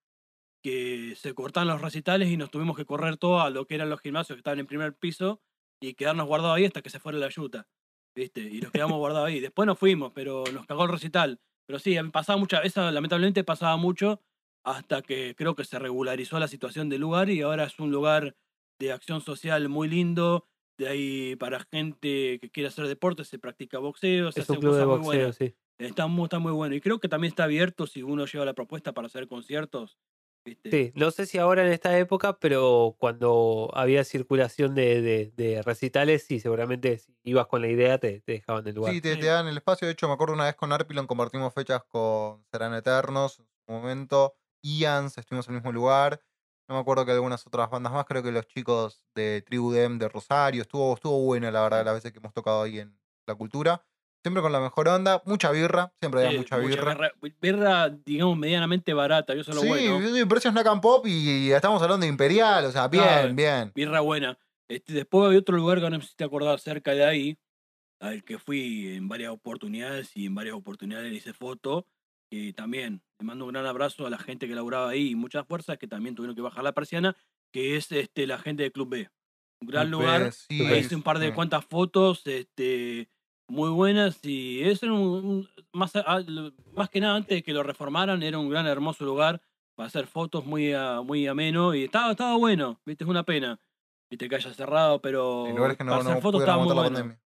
que 0.64 1.16
se 1.16 1.34
cortaron 1.34 1.70
los 1.70 1.82
recitales 1.82 2.30
y 2.30 2.38
nos 2.38 2.50
tuvimos 2.52 2.76
que 2.78 2.86
correr 2.86 3.18
todo 3.18 3.42
a 3.42 3.50
lo 3.50 3.66
que 3.66 3.76
eran 3.76 3.90
los 3.90 4.00
gimnasios 4.02 4.36
que 4.36 4.40
estaban 4.40 4.60
en 4.60 4.68
primer 4.68 4.94
piso 4.96 5.42
y 5.82 5.94
quedarnos 5.94 6.28
guardados 6.28 6.56
ahí 6.58 6.66
hasta 6.66 6.82
que 6.82 6.90
se 6.90 7.00
fuera 7.00 7.18
la 7.18 7.30
yuta. 7.30 7.68
¿Viste? 8.16 8.42
Y 8.42 8.62
nos 8.62 8.72
quedamos 8.72 8.98
guardados 8.98 9.28
ahí. 9.28 9.40
Después 9.40 9.66
nos 9.68 9.78
fuimos, 9.78 10.12
pero 10.14 10.44
nos 10.54 10.66
cagó 10.66 10.86
el 10.86 10.92
recital. 10.92 11.40
Pero 11.68 11.80
sí, 11.80 11.96
pasaba 12.12 12.38
mucha, 12.40 12.60
esa 12.60 12.92
lamentablemente 12.92 13.44
pasaba 13.44 13.76
mucho 13.78 14.22
hasta 14.68 15.02
que 15.02 15.36
creo 15.36 15.56
que 15.56 15.64
se 15.66 15.80
regularizó 15.80 16.40
la 16.40 16.48
situación 16.48 16.90
del 16.90 17.02
lugar 17.02 17.30
y 17.30 17.42
ahora 17.42 17.66
es 17.66 17.80
un 17.80 17.92
lugar 17.92 18.36
de 18.80 18.92
acción 18.92 19.22
social 19.22 19.70
muy 19.70 19.88
lindo. 19.88 20.46
De 20.78 20.88
ahí 20.88 21.36
para 21.38 21.62
gente 21.72 22.40
que 22.40 22.52
quiere 22.52 22.68
hacer 22.70 22.88
deporte 22.88 23.24
se 23.24 23.40
practica 23.40 23.80
boxeo, 23.80 24.32
se 24.32 24.42
Es 24.42 24.50
un 24.50 24.58
club 24.58 24.74
de 24.76 24.86
cosas 24.86 24.88
muy 24.88 24.98
boxeo, 24.98 25.20
buenas. 25.20 25.36
sí. 25.36 25.56
Está 25.80 26.08
muy, 26.08 26.24
está 26.26 26.40
muy 26.40 26.52
bueno. 26.52 26.76
Y 26.76 26.82
creo 26.82 27.00
que 27.00 27.08
también 27.10 27.30
está 27.32 27.46
abierto 27.46 27.88
si 27.88 28.04
uno 28.04 28.26
lleva 28.26 28.46
la 28.46 28.54
propuesta 28.54 28.94
para 28.94 29.08
hacer 29.08 29.28
conciertos. 29.28 29.98
¿viste? 30.46 30.70
Sí, 30.70 30.92
no 30.96 31.12
sé 31.12 31.26
si 31.26 31.38
ahora 31.38 31.66
en 31.66 31.72
esta 31.72 31.98
época, 31.98 32.40
pero 32.40 32.96
cuando 33.00 33.70
había 33.74 34.04
circulación 34.04 34.76
de, 34.76 35.02
de- 35.02 35.32
de 35.36 35.62
recitales, 35.62 36.24
sí, 36.26 36.40
seguramente 36.42 36.98
si 37.00 37.16
ibas 37.24 37.48
con 37.48 37.62
la 37.62 37.70
idea 37.70 37.98
te, 38.00 38.20
te 38.22 38.34
dejaban 38.34 38.68
el 38.68 38.76
lugar. 38.76 38.94
Sí, 38.94 39.02
te, 39.02 39.14
Sí. 39.16 39.20
te 39.22 39.28
dan 39.28 39.48
el 39.48 39.56
espacio. 39.58 39.88
De 39.88 39.94
hecho, 39.94 40.08
me 40.08 40.14
acuerdo 40.14 40.34
una 40.34 40.46
vez 40.46 40.56
con 40.56 40.72
Arpilon 40.74 41.08
compartimos 41.08 41.54
fechas 41.54 41.84
con 41.88 42.44
Serán 42.52 42.74
Eternos 42.74 43.40
en 43.40 43.46
su 43.66 43.72
momento. 43.72 44.36
Ians, 44.78 45.18
estuvimos 45.18 45.48
en 45.48 45.56
el 45.56 45.62
mismo 45.62 45.72
lugar. 45.72 46.22
No 46.70 46.76
me 46.76 46.82
acuerdo 46.82 47.06
que 47.06 47.12
algunas 47.14 47.46
otras 47.48 47.70
bandas 47.70 47.94
más. 47.94 48.06
Creo 48.06 48.22
que 48.24 48.32
los 48.32 48.46
chicos 48.48 49.06
de 49.16 49.42
Tribu 49.42 49.72
Dem 49.72 49.98
de 50.00 50.10
Rosario. 50.10 50.62
Estuvo, 50.62 50.94
estuvo 50.96 51.24
bueno, 51.24 51.50
la 51.50 51.62
verdad, 51.62 51.86
las 51.86 51.94
veces 51.96 52.12
que 52.12 52.20
hemos 52.20 52.34
tocado 52.34 52.64
ahí 52.64 52.80
en 52.80 52.98
la 53.26 53.36
cultura. 53.36 53.82
Siempre 54.24 54.42
con 54.42 54.52
la 54.52 54.60
mejor 54.60 54.90
onda. 54.90 55.22
Mucha 55.26 55.52
birra. 55.52 55.94
Siempre 56.02 56.20
había 56.20 56.32
Sí, 56.32 56.38
mucha 56.40 56.58
birra. 56.58 56.94
birra, 56.94 57.12
birra, 57.40 57.90
digamos, 57.90 58.38
medianamente 58.38 58.94
barata, 58.94 59.34
yo 59.34 59.42
eso 59.42 59.52
es 59.52 59.56
lo 59.56 59.62
Sí, 59.62 59.68
bueno. 59.70 60.02
sí, 60.14 60.26
precios 60.26 60.52
Snack 60.52 60.68
and 60.68 60.82
Pop 60.82 61.06
y 61.08 61.52
estamos 61.52 61.82
hablando 61.82 62.04
de 62.06 62.10
Imperial. 62.10 62.66
O 62.66 62.72
sea, 62.72 62.90
bien, 62.90 63.04
Claro. 63.04 63.34
bien. 63.34 63.72
Birra 63.74 64.02
buena. 64.02 64.38
Este, 64.68 64.92
después 64.92 65.26
había 65.26 65.40
otro 65.40 65.56
lugar 65.56 65.78
que 65.78 65.84
no 65.90 65.92
me 65.92 66.04
hiciste 66.04 66.26
acordar 66.26 66.60
cerca 66.60 66.92
de 66.92 67.06
ahí, 67.06 67.38
al 68.02 68.24
que 68.26 68.38
fui 68.38 68.96
en 68.96 69.08
varias 69.08 69.32
oportunidades 69.32 70.12
y 70.16 70.26
en 70.26 70.36
varias 70.36 70.56
oportunidades 70.56 71.10
le 71.10 71.18
hice 71.18 71.32
foto. 71.34 71.86
Y 72.30 72.54
también 72.54 73.02
le 73.20 73.26
mando 73.26 73.46
un 73.46 73.52
gran 73.54 73.66
abrazo 73.66 74.06
a 74.06 74.10
la 74.10 74.18
gente 74.18 74.48
que 74.48 74.56
laburaba 74.56 74.90
ahí 74.90 75.12
y 75.12 75.16
muchas 75.16 75.46
fuerzas 75.48 75.78
que 75.78 75.88
también 75.88 76.16
tuvieron 76.16 76.36
que 76.36 76.42
bajar 76.42 76.64
la 76.64 76.74
persiana, 76.74 77.16
que 77.54 77.78
es 77.78 77.92
este, 77.92 78.28
la 78.28 78.38
gente 78.38 78.64
de 78.64 78.72
Club 78.72 78.90
B. 78.90 79.10
Un 79.62 79.68
gran 79.68 79.88
Club 79.88 80.00
B, 80.02 80.06
lugar. 80.06 80.32
sí, 80.34 80.66
Ahí 80.66 80.80
hice 80.80 80.96
un 80.96 81.04
par 81.04 81.20
de 81.20 81.34
cuantas 81.34 81.66
fotos 81.66 82.28
este, 82.28 83.10
muy 83.50 83.70
buenas 83.70 84.20
y 84.26 84.62
es 84.64 84.84
un, 84.84 84.92
un- 84.92 85.50
más, 85.72 85.94
más 86.76 86.90
que 86.90 87.00
nada 87.00 87.16
antes 87.16 87.30
de 87.38 87.44
que 87.44 87.54
lo 87.54 87.64
reformaran, 87.64 88.22
era 88.22 88.38
un 88.38 88.50
gran 88.50 88.68
hermoso 88.68 89.06
lugar 89.06 89.42
para 89.76 89.88
hacer 89.88 90.06
fotos 90.08 90.46
muy, 90.46 90.74
a- 90.74 91.02
muy 91.02 91.28
ameno 91.28 91.74
y 91.74 91.86
estaba, 91.86 92.12
estaba 92.12 92.36
bueno, 92.38 92.80
viste, 92.86 93.04
es 93.04 93.10
una 93.10 93.24
pena. 93.24 93.60
Viste 94.10 94.30
que 94.30 94.36
haya 94.36 94.54
cerrado, 94.54 95.02
pero 95.02 95.44
que 95.46 95.54
no, 95.54 95.62
para 95.76 95.98
hacer 96.02 96.16
no 96.16 96.22
fotos 96.22 96.42
estaba 96.42 96.58
muy 96.64 96.74
bueno. 96.74 96.90
pandemia. 96.96 97.22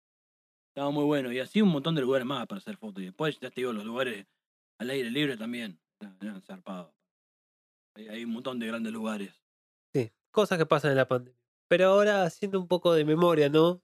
Estaba 0.75 0.91
muy 0.91 1.05
bueno. 1.05 1.33
Y 1.33 1.39
así 1.39 1.61
un 1.61 1.69
montón 1.71 1.95
de 1.95 2.01
lugares 2.01 2.27
más 2.27 2.47
para 2.47 2.59
hacer 2.59 2.77
fotos. 2.77 3.03
Y 3.03 3.07
después, 3.07 3.39
ya 3.41 3.51
te 3.51 3.61
digo, 3.61 3.73
los 3.73 3.85
lugares 3.85 4.27
al 4.81 4.91
aire 4.91 5.11
libre 5.11 5.37
también. 5.37 5.79
zarpados. 6.47 6.93
Hay, 7.95 8.09
hay 8.09 8.25
un 8.25 8.33
montón 8.33 8.59
de 8.59 8.67
grandes 8.67 8.93
lugares. 8.93 9.41
Sí, 9.95 10.11
cosas 10.31 10.59
que 10.59 10.67
pasan 10.67 10.93
en 10.93 10.97
la 10.97 11.07
pandemia. 11.07 11.39
Pero 11.69 11.87
ahora, 11.87 12.25
haciendo 12.25 12.59
un 12.59 12.67
poco 12.67 12.95
de 12.95 13.05
memoria, 13.05 13.51
¿no? 13.51 13.83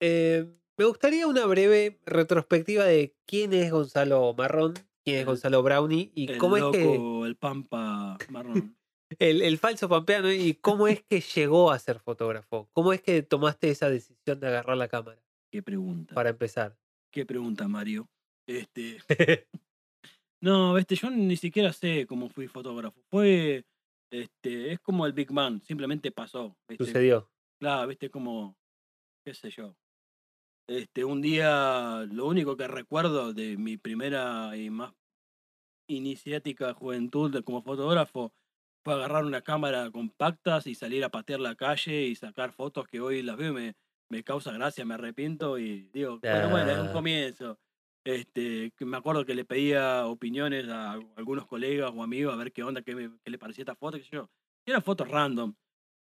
Eh, 0.00 0.46
me 0.76 0.84
gustaría 0.84 1.26
una 1.26 1.46
breve 1.46 1.98
retrospectiva 2.04 2.84
de 2.84 3.16
quién 3.26 3.52
es 3.54 3.72
Gonzalo 3.72 4.34
Marrón, 4.34 4.74
quién 5.02 5.20
es 5.20 5.26
Gonzalo 5.26 5.62
Brownie 5.62 6.12
y 6.14 6.30
el 6.30 6.38
cómo 6.38 6.56
es 6.58 6.64
que. 6.72 6.94
el 7.26 7.36
pampa 7.36 8.16
marrón. 8.28 8.76
El, 9.18 9.40
el 9.40 9.56
falso 9.56 9.88
pampeano 9.88 10.30
y 10.30 10.52
cómo 10.52 10.86
es 10.86 11.02
que 11.02 11.22
llegó 11.22 11.70
a 11.70 11.78
ser 11.78 11.98
fotógrafo. 11.98 12.68
¿Cómo 12.74 12.92
es 12.92 13.00
que 13.00 13.22
tomaste 13.22 13.70
esa 13.70 13.88
decisión 13.88 14.38
de 14.38 14.48
agarrar 14.48 14.76
la 14.76 14.88
cámara? 14.88 15.18
Qué 15.50 15.62
pregunta. 15.62 16.14
Para 16.14 16.28
empezar. 16.28 16.76
Qué 17.10 17.24
pregunta, 17.24 17.66
Mario. 17.68 18.10
Este. 18.46 18.98
No, 20.40 20.78
este, 20.78 20.94
yo 20.94 21.10
ni 21.10 21.36
siquiera 21.36 21.72
sé 21.72 22.06
cómo 22.06 22.28
fui 22.28 22.46
fotógrafo. 22.48 23.00
Fue. 23.10 23.64
Este, 24.10 24.72
es 24.72 24.80
como 24.80 25.04
el 25.04 25.12
Big 25.12 25.30
Man, 25.32 25.60
simplemente 25.62 26.10
pasó. 26.12 26.56
¿viste? 26.68 26.84
Sucedió. 26.86 27.30
Claro, 27.60 27.88
viste, 27.88 28.08
como, 28.10 28.56
qué 29.24 29.34
sé 29.34 29.50
yo. 29.50 29.76
Este, 30.68 31.04
un 31.04 31.20
día, 31.20 32.06
lo 32.10 32.26
único 32.26 32.56
que 32.56 32.68
recuerdo 32.68 33.32
de 33.34 33.56
mi 33.58 33.76
primera 33.76 34.56
y 34.56 34.70
más 34.70 34.94
iniciática 35.90 36.74
juventud 36.74 37.30
de- 37.32 37.42
como 37.42 37.62
fotógrafo 37.62 38.32
fue 38.84 38.94
agarrar 38.94 39.24
una 39.24 39.42
cámara 39.42 39.90
compacta 39.90 40.60
y 40.64 40.74
salir 40.74 41.04
a 41.04 41.08
patear 41.10 41.40
la 41.40 41.54
calle 41.54 42.02
y 42.06 42.14
sacar 42.14 42.52
fotos 42.52 42.86
que 42.86 43.00
hoy 43.00 43.22
las 43.22 43.36
veo 43.36 43.50
y 43.52 43.54
me, 43.54 43.74
me 44.10 44.22
causa 44.22 44.52
gracia, 44.52 44.84
me 44.84 44.94
arrepiento 44.94 45.58
y 45.58 45.88
digo, 45.92 46.18
pero 46.20 46.48
bueno, 46.50 46.70
es 46.70 46.78
un 46.78 46.88
Ah. 46.88 46.92
comienzo. 46.92 47.58
Este, 48.08 48.70
que 48.74 48.86
me 48.86 48.96
acuerdo 48.96 49.26
que 49.26 49.34
le 49.34 49.44
pedía 49.44 50.06
opiniones 50.06 50.66
a 50.68 50.92
algunos 51.16 51.46
colegas 51.46 51.92
o 51.94 52.02
amigos 52.02 52.32
a 52.32 52.36
ver 52.38 52.52
qué 52.52 52.62
onda, 52.62 52.80
qué, 52.80 52.94
me- 52.94 53.18
qué 53.22 53.30
le 53.30 53.38
parecía 53.38 53.62
esta 53.62 53.74
foto, 53.74 53.98
qué 53.98 54.04
sé 54.04 54.10
yo. 54.12 54.30
Y 54.66 54.70
eran 54.70 54.82
fotos 54.82 55.08
random. 55.08 55.54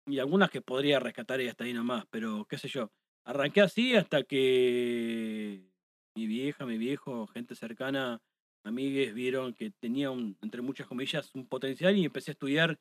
Y 0.07 0.19
algunas 0.19 0.51
que 0.51 0.61
podría 0.61 0.99
rescatar 0.99 1.41
y 1.41 1.47
hasta 1.47 1.63
ahí 1.63 1.73
nomás, 1.73 2.05
pero 2.11 2.45
qué 2.47 2.59
sé 2.59 2.67
yo. 2.67 2.91
Arranqué 3.25 3.61
así 3.61 3.95
hasta 3.95 4.21
que 4.21 5.67
mi 6.15 6.27
vieja, 6.27 6.67
mi 6.67 6.77
viejo, 6.77 7.25
gente 7.25 7.55
cercana, 7.55 8.21
amigues, 8.63 9.15
vieron 9.15 9.55
que 9.55 9.71
tenía, 9.71 10.11
un, 10.11 10.37
entre 10.43 10.61
muchas 10.61 10.85
comillas, 10.85 11.31
un 11.33 11.47
potencial 11.47 11.97
y 11.97 12.05
empecé 12.05 12.29
a 12.29 12.33
estudiar 12.33 12.77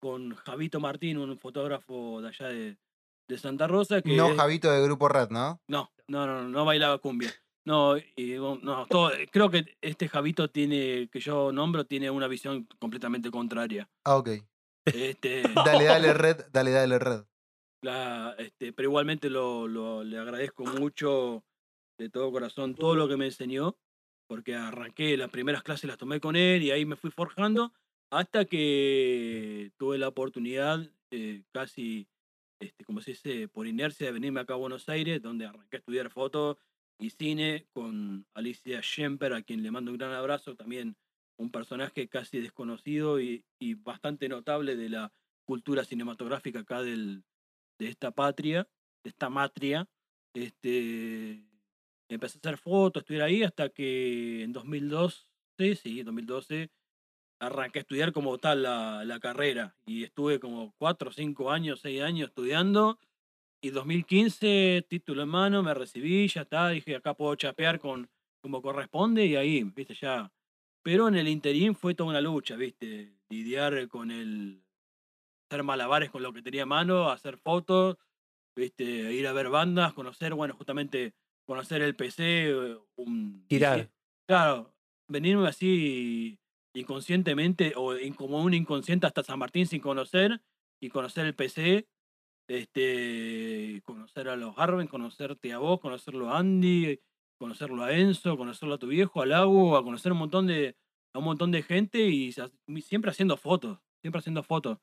con 0.00 0.36
Javito 0.36 0.78
Martín, 0.78 1.18
un 1.18 1.36
fotógrafo 1.36 2.22
de 2.22 2.28
allá 2.28 2.46
de, 2.46 2.78
de 3.28 3.38
Santa 3.38 3.66
Rosa. 3.66 4.02
Que 4.02 4.16
No 4.16 4.28
es- 4.28 4.36
Javito 4.36 4.70
de 4.70 4.82
Grupo 4.84 5.08
Red, 5.08 5.30
¿no? 5.30 5.60
no, 5.66 5.90
no, 6.06 6.26
no, 6.28 6.42
no, 6.44 6.48
no 6.48 6.64
bailaba 6.64 6.98
cumbia. 6.98 7.32
No, 7.68 7.96
no 8.62 8.86
todo- 8.86 9.10
creo 9.30 9.50
que 9.50 9.76
este 9.82 10.08
Javito 10.08 10.48
tiene, 10.48 11.08
que 11.12 11.20
yo 11.20 11.52
nombro, 11.52 11.84
tiene 11.84 12.10
una 12.10 12.26
visión 12.26 12.66
completamente 12.78 13.30
contraria. 13.30 13.90
Ah, 14.04 14.16
ok. 14.16 14.30
Este, 14.86 15.42
Dale, 15.82 15.84
dale, 15.84 16.14
Red, 16.14 16.46
dale, 16.50 16.70
dale, 16.70 16.98
Red. 16.98 17.24
la- 17.84 18.34
este, 18.38 18.72
pero 18.72 18.88
igualmente 18.88 19.28
lo, 19.28 19.68
lo- 19.68 20.02
le 20.02 20.16
agradezco 20.18 20.64
mucho 20.64 21.44
de 22.00 22.08
todo 22.08 22.32
corazón 22.32 22.74
todo 22.74 22.94
lo 22.96 23.06
que 23.06 23.18
me 23.18 23.26
enseñó, 23.26 23.76
porque 24.28 24.54
arranqué 24.54 25.16
las 25.18 25.28
primeras 25.30 25.62
clases, 25.62 25.88
las 25.88 25.98
tomé 25.98 26.20
con 26.20 26.36
él 26.36 26.62
y 26.62 26.70
ahí 26.70 26.86
me 26.86 26.96
fui 26.96 27.10
forjando 27.10 27.72
hasta 28.10 28.46
que 28.46 29.72
tuve 29.76 29.98
la 29.98 30.08
oportunidad, 30.08 30.80
eh, 31.10 31.42
casi, 31.52 32.08
este, 32.62 32.84
como 32.86 33.02
se 33.02 33.10
dice, 33.10 33.46
por 33.48 33.66
inercia 33.66 34.06
de 34.06 34.12
venirme 34.12 34.40
acá 34.40 34.54
a 34.54 34.56
Buenos 34.56 34.88
Aires, 34.88 35.20
donde 35.20 35.44
arranqué 35.44 35.76
a 35.76 35.80
estudiar 35.80 36.08
foto 36.10 36.56
y 36.98 37.10
cine 37.10 37.66
con 37.72 38.26
Alicia 38.34 38.82
Schemper, 38.82 39.32
a 39.32 39.42
quien 39.42 39.62
le 39.62 39.70
mando 39.70 39.92
un 39.92 39.98
gran 39.98 40.12
abrazo, 40.12 40.56
también 40.56 40.96
un 41.36 41.50
personaje 41.50 42.08
casi 42.08 42.40
desconocido 42.40 43.20
y, 43.20 43.44
y 43.58 43.74
bastante 43.74 44.28
notable 44.28 44.76
de 44.76 44.88
la 44.88 45.12
cultura 45.44 45.84
cinematográfica 45.84 46.60
acá 46.60 46.82
del, 46.82 47.24
de 47.78 47.88
esta 47.88 48.10
patria, 48.10 48.68
de 49.04 49.10
esta 49.10 49.30
matria. 49.30 49.88
Este, 50.34 51.44
empecé 52.08 52.38
a 52.38 52.40
hacer 52.40 52.58
fotos, 52.58 53.02
estuve 53.02 53.22
ahí 53.22 53.42
hasta 53.44 53.68
que 53.68 54.42
en 54.42 54.52
2012, 54.52 55.24
sí, 55.76 56.02
2012, 56.02 56.70
arranqué 57.40 57.78
a 57.78 57.82
estudiar 57.82 58.12
como 58.12 58.38
tal 58.38 58.62
la, 58.64 59.04
la 59.04 59.20
carrera 59.20 59.76
y 59.86 60.02
estuve 60.02 60.40
como 60.40 60.74
4, 60.78 61.12
5 61.12 61.50
años, 61.52 61.80
6 61.80 62.02
años 62.02 62.28
estudiando 62.28 62.98
y 63.60 63.70
2015, 63.70 64.84
título 64.88 65.22
en 65.22 65.28
mano, 65.28 65.62
me 65.62 65.74
recibí, 65.74 66.28
ya 66.28 66.42
está, 66.42 66.68
dije 66.70 66.96
acá 66.96 67.14
puedo 67.14 67.34
chapear 67.36 67.80
con 67.80 68.08
como 68.42 68.62
corresponde 68.62 69.26
y 69.26 69.36
ahí, 69.36 69.64
viste, 69.64 69.94
ya. 69.94 70.32
Pero 70.82 71.08
en 71.08 71.16
el 71.16 71.28
interín 71.28 71.74
fue 71.74 71.94
toda 71.94 72.10
una 72.10 72.20
lucha, 72.20 72.56
viste, 72.56 73.18
lidiar 73.28 73.88
con 73.88 74.10
el 74.12 74.64
hacer 75.50 75.62
malabares 75.64 76.10
con 76.10 76.22
lo 76.22 76.32
que 76.32 76.42
tenía 76.42 76.64
a 76.64 76.66
mano, 76.66 77.10
hacer 77.10 77.38
fotos, 77.38 77.96
¿viste? 78.56 78.84
ir 79.12 79.26
a 79.26 79.32
ver 79.32 79.48
bandas, 79.50 79.94
conocer, 79.94 80.34
bueno, 80.34 80.54
justamente 80.54 81.14
conocer 81.46 81.82
el 81.82 81.96
PC, 81.96 82.50
eh, 82.50 82.78
un, 82.96 83.50
dici- 83.54 83.88
Claro, 84.28 84.74
venirme 85.08 85.48
así 85.48 86.38
inconscientemente 86.74 87.72
o 87.76 87.96
in- 87.98 88.14
como 88.14 88.42
un 88.42 88.54
inconsciente 88.54 89.06
hasta 89.06 89.22
San 89.24 89.38
Martín 89.38 89.66
sin 89.66 89.80
conocer 89.80 90.42
y 90.80 90.90
conocer 90.90 91.26
el 91.26 91.34
PC, 91.34 91.88
este, 92.48 93.82
conocer 93.84 94.28
a 94.28 94.36
los 94.36 94.58
Arben, 94.58 94.88
conocerte 94.88 95.52
a 95.52 95.58
vos, 95.58 95.80
conocerlo 95.80 96.30
a 96.30 96.38
Andy, 96.38 96.98
conocerlo 97.38 97.84
a 97.84 97.92
Enzo, 97.92 98.36
conocerlo 98.36 98.74
a 98.74 98.78
tu 98.78 98.88
viejo, 98.88 99.22
al 99.22 99.30
Lago, 99.30 99.76
a 99.76 99.84
conocer 99.84 100.12
un 100.12 100.18
montón 100.18 100.46
de 100.46 100.76
a 101.14 101.18
un 101.18 101.24
montón 101.24 101.50
de 101.50 101.62
gente 101.62 102.00
y 102.00 102.34
siempre 102.82 103.10
haciendo 103.10 103.36
fotos, 103.36 103.78
siempre 104.02 104.18
haciendo 104.18 104.42
fotos. 104.42 104.78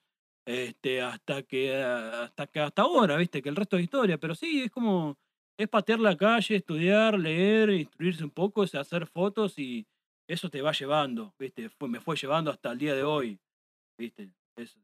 Este, 0.47 1.01
hasta 1.01 1.43
que 1.43 1.75
hasta 1.75 2.47
que 2.47 2.59
hasta 2.59 2.83
ahora, 2.83 3.17
viste, 3.17 3.41
que 3.41 3.49
el 3.49 3.55
resto 3.55 3.77
es 3.77 3.83
historia, 3.83 4.19
pero 4.19 4.35
sí, 4.35 4.63
es 4.63 4.71
como 4.71 5.17
es 5.57 5.67
patear 5.67 5.99
la 5.99 6.17
calle, 6.17 6.55
estudiar, 6.55 7.17
leer, 7.17 7.69
instruirse 7.69 8.23
un 8.23 8.31
poco, 8.31 8.63
hacer 8.63 9.07
fotos 9.07 9.57
y 9.57 9.87
eso 10.27 10.49
te 10.49 10.61
va 10.61 10.71
llevando, 10.71 11.33
viste, 11.39 11.69
me 11.87 11.99
fue 11.99 12.15
llevando 12.15 12.51
hasta 12.51 12.71
el 12.71 12.77
día 12.77 12.95
de 12.95 13.03
hoy, 13.03 13.39
viste, 13.97 14.31
es, 14.57 14.77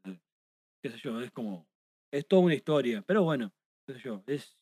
qué 0.82 0.90
sé 0.90 0.98
yo, 0.98 1.20
es 1.20 1.30
como, 1.30 1.66
es 2.12 2.26
toda 2.28 2.42
una 2.42 2.54
historia, 2.54 3.02
pero 3.06 3.24
bueno, 3.24 3.52
qué 3.86 3.94
sé 3.94 4.00
yo, 4.00 4.24
es 4.26 4.56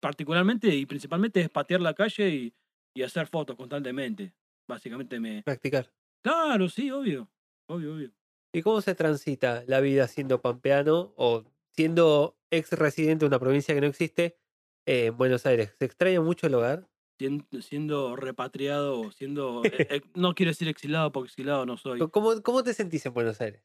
particularmente 0.00 0.68
y 0.74 0.86
principalmente 0.86 1.40
es 1.40 1.50
patear 1.50 1.80
la 1.80 1.94
calle 1.94 2.28
y, 2.30 2.54
y 2.94 3.02
hacer 3.02 3.26
fotos 3.28 3.56
constantemente, 3.56 4.34
básicamente 4.68 5.20
me, 5.20 5.44
Practicar. 5.44 5.92
claro, 6.22 6.68
sí, 6.68 6.90
obvio, 6.90 7.30
obvio, 7.68 7.94
obvio. 7.94 8.12
¿Y 8.52 8.62
cómo 8.62 8.80
se 8.80 8.94
transita 8.94 9.64
la 9.66 9.80
vida 9.80 10.08
siendo 10.08 10.40
pampeano 10.40 11.12
o 11.16 11.44
siendo 11.74 12.38
ex 12.50 12.72
residente 12.72 13.24
de 13.24 13.28
una 13.28 13.38
provincia 13.38 13.74
que 13.74 13.80
no 13.80 13.86
existe 13.86 14.38
eh, 14.86 15.06
en 15.06 15.16
Buenos 15.16 15.44
Aires? 15.46 15.74
¿Se 15.78 15.84
extraña 15.84 16.20
mucho 16.20 16.46
el 16.46 16.54
hogar? 16.54 16.88
Sien- 17.18 17.46
siendo 17.62 18.14
repatriado 18.16 19.10
siendo, 19.10 19.64
eh, 19.72 19.84
eh, 19.88 20.00
no 20.14 20.34
quiero 20.34 20.50
decir 20.50 20.68
exilado 20.68 21.12
porque 21.12 21.28
exilado 21.28 21.64
no 21.66 21.76
soy. 21.76 22.08
¿Cómo, 22.10 22.42
cómo 22.42 22.62
te 22.62 22.74
sentís 22.74 23.04
en 23.06 23.14
Buenos 23.14 23.40
Aires? 23.40 23.62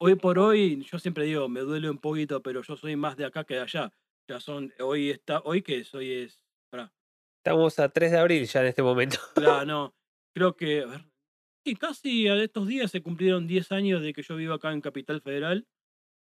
Hoy 0.00 0.16
por 0.16 0.38
hoy, 0.38 0.84
yo 0.84 0.98
siempre 0.98 1.24
digo, 1.24 1.48
me 1.48 1.60
duele 1.60 1.88
un 1.88 1.98
poquito, 1.98 2.42
pero 2.42 2.62
yo 2.62 2.76
soy 2.76 2.96
más 2.96 3.16
de 3.16 3.24
acá 3.24 3.44
que 3.44 3.54
de 3.54 3.60
allá. 3.60 3.92
Ya 4.28 4.40
son, 4.40 4.72
hoy 4.80 5.10
está, 5.10 5.40
hoy 5.44 5.62
que 5.62 5.84
soy 5.84 6.10
es, 6.12 6.42
pará, 6.70 6.92
Estamos 7.38 7.78
a 7.78 7.90
3 7.90 8.10
de 8.10 8.18
abril 8.18 8.46
ya 8.46 8.60
en 8.60 8.66
este 8.66 8.82
momento. 8.82 9.18
claro, 9.34 9.66
no, 9.66 9.94
creo 10.34 10.56
que, 10.56 10.82
a 10.82 10.86
ver, 10.86 11.04
sí, 11.64 11.76
casi 11.76 12.28
a 12.28 12.42
estos 12.42 12.66
días 12.66 12.90
se 12.90 13.02
cumplieron 13.02 13.46
10 13.46 13.70
años 13.72 14.02
de 14.02 14.12
que 14.12 14.22
yo 14.22 14.36
vivo 14.36 14.54
acá 14.54 14.72
en 14.72 14.80
Capital 14.80 15.20
Federal, 15.20 15.66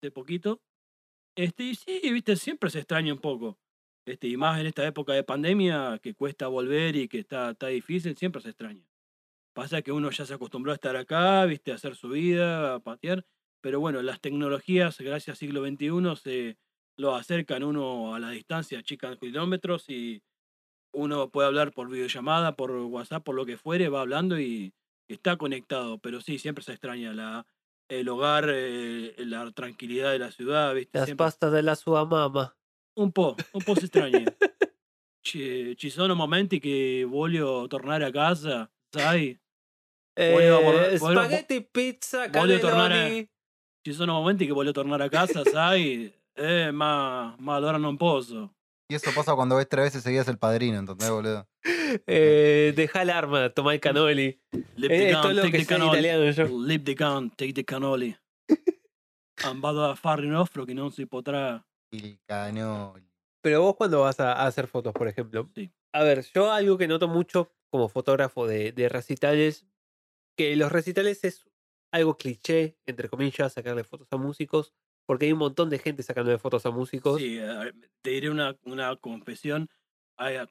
de 0.01 0.11
poquito. 0.11 0.61
Este, 1.35 1.63
y 1.63 1.75
sí, 1.75 2.01
viste, 2.11 2.35
siempre 2.35 2.69
se 2.69 2.79
extraña 2.79 3.13
un 3.13 3.19
poco. 3.19 3.57
Este, 4.05 4.27
y 4.27 4.37
más 4.37 4.59
en 4.59 4.67
esta 4.67 4.85
época 4.85 5.13
de 5.13 5.23
pandemia, 5.23 5.99
que 6.03 6.13
cuesta 6.13 6.47
volver 6.47 6.95
y 6.95 7.07
que 7.07 7.19
está, 7.19 7.51
está 7.51 7.67
difícil, 7.67 8.17
siempre 8.17 8.41
se 8.41 8.49
extraña. 8.49 8.85
Pasa 9.53 9.81
que 9.81 9.91
uno 9.91 10.11
ya 10.11 10.25
se 10.25 10.33
acostumbró 10.33 10.73
a 10.73 10.75
estar 10.75 10.95
acá, 10.97 11.45
viste, 11.45 11.71
a 11.71 11.75
hacer 11.75 11.95
su 11.95 12.09
vida, 12.09 12.75
a 12.75 12.79
patear. 12.79 13.25
Pero 13.63 13.79
bueno, 13.79 14.01
las 14.01 14.19
tecnologías, 14.19 14.97
gracias 14.99 15.35
al 15.35 15.37
siglo 15.37 15.65
XXI, 15.65 16.15
se 16.21 16.57
lo 16.99 17.15
acercan 17.15 17.63
uno 17.63 18.13
a 18.13 18.19
la 18.19 18.29
distancia, 18.31 18.79
achican 18.79 19.15
kilómetros 19.17 19.89
y 19.89 20.21
uno 20.93 21.29
puede 21.29 21.47
hablar 21.47 21.71
por 21.71 21.89
videollamada, 21.89 22.57
por 22.57 22.71
WhatsApp, 22.71 23.23
por 23.23 23.35
lo 23.35 23.45
que 23.45 23.55
fuere, 23.57 23.87
va 23.87 24.01
hablando 24.01 24.37
y 24.37 24.73
está 25.09 25.37
conectado. 25.37 25.97
Pero 25.99 26.19
sí, 26.19 26.39
siempre 26.39 26.61
se 26.61 26.73
extraña 26.73 27.13
la, 27.13 27.47
el 27.89 28.09
hogar, 28.09 28.49
eh, 28.49 29.15
la 29.19 29.49
tranquilidad 29.53 30.11
de 30.11 30.19
la 30.19 30.31
ciudad, 30.31 30.75
viste. 30.75 30.97
Las 30.99 31.05
siempre- 31.07 31.23
pastas 31.25 31.53
de 31.53 31.63
la 31.63 31.75
sua 31.77 32.03
mamá. 32.05 32.53
un 32.97 33.13
po', 33.13 33.37
un 33.53 33.61
po' 33.63 33.75
si 33.75 33.87
strani. 33.87 34.25
ci, 35.25 35.73
ci 35.77 35.89
sono 35.89 36.15
momenti 36.15 36.59
che 36.59 37.05
voglio 37.07 37.65
tornare 37.67 38.03
a 38.05 38.11
casa, 38.11 38.69
sai? 38.93 39.39
Voglio 40.15 40.59
Eh, 40.59 40.63
borrar- 40.63 40.97
voglio- 40.99 41.21
spaghetti, 41.21 41.65
pizza, 41.71 42.27
voglio 42.27 42.59
tornare-. 42.59 43.29
Ci 43.85 43.93
sono 43.93 44.13
momenti 44.13 44.45
che 44.45 44.53
voglio 44.53 44.71
tornare 44.71 45.03
a 45.05 45.09
casa, 45.09 45.43
sai? 45.45 46.11
Eh, 46.35 46.71
ma, 46.71 47.35
ma 47.39 47.55
allora 47.55 47.77
non 47.77 47.97
posso. 47.97 48.53
Y 48.89 48.95
eso 48.95 49.11
pasa 49.13 49.33
cuando 49.33 49.55
ves 49.55 49.67
tres 49.67 49.85
veces 49.85 50.03
seguidas 50.03 50.27
el 50.27 50.37
padrino, 50.37 50.77
¿entendés, 50.79 51.09
boludo? 51.09 51.47
Eh, 52.07 52.73
deja 52.75 53.03
el 53.03 53.09
arma, 53.11 53.49
toma 53.49 53.73
el 53.73 53.79
cannoli. 53.79 54.41
Lip 54.75 54.89
Eh, 54.91 54.97
the 54.97 55.09
esto 55.11 55.21
gun, 55.21 55.29
es 55.29 55.35
lo 55.35 55.41
take 55.43 55.51
que 55.51 55.65
the 55.65 56.33
yo. 56.33 56.59
Lip 56.65 56.83
the 56.85 56.95
gun, 56.95 57.29
take 57.35 57.53
the 57.53 57.63
cannoli. 57.63 58.15
Ah, 59.43 59.53
Vado 59.55 59.85
a 59.85 59.95
fare 59.95 60.25
un 60.25 60.33
offro 60.35 60.65
che 60.65 60.73
non 60.73 60.91
si 60.91 61.05
potrà. 61.05 61.63
El 61.91 62.19
canoli. 62.25 63.07
Pero 63.41 63.61
vos 63.61 63.75
cuando 63.75 63.99
vas 64.01 64.19
a, 64.19 64.33
a 64.33 64.47
hacer 64.47 64.67
fotos, 64.67 64.93
por 64.93 65.07
ejemplo. 65.07 65.49
Sí. 65.53 65.71
A 65.93 66.03
ver, 66.03 66.23
yo 66.33 66.51
algo 66.51 66.77
que 66.77 66.87
noto 66.87 67.07
mucho 67.07 67.51
como 67.69 67.89
fotógrafo 67.89 68.47
de, 68.47 68.71
de 68.71 68.89
recitales, 68.89 69.65
que 70.37 70.55
los 70.55 70.71
recitales 70.71 71.23
es 71.23 71.45
algo 71.93 72.17
cliché, 72.17 72.75
entre 72.87 73.07
comillas, 73.07 73.53
sacarle 73.53 73.83
fotos 73.83 74.07
a 74.11 74.17
músicos, 74.17 74.73
porque 75.05 75.27
hay 75.27 75.33
un 75.33 75.39
montón 75.39 75.69
de 75.69 75.77
gente 75.77 76.01
sacándole 76.01 76.39
fotos 76.39 76.65
a 76.65 76.71
músicos. 76.71 77.21
Sí, 77.21 77.39
te 78.01 78.09
diré 78.09 78.29
una, 78.29 78.57
una 78.65 78.95
confesión. 78.95 79.69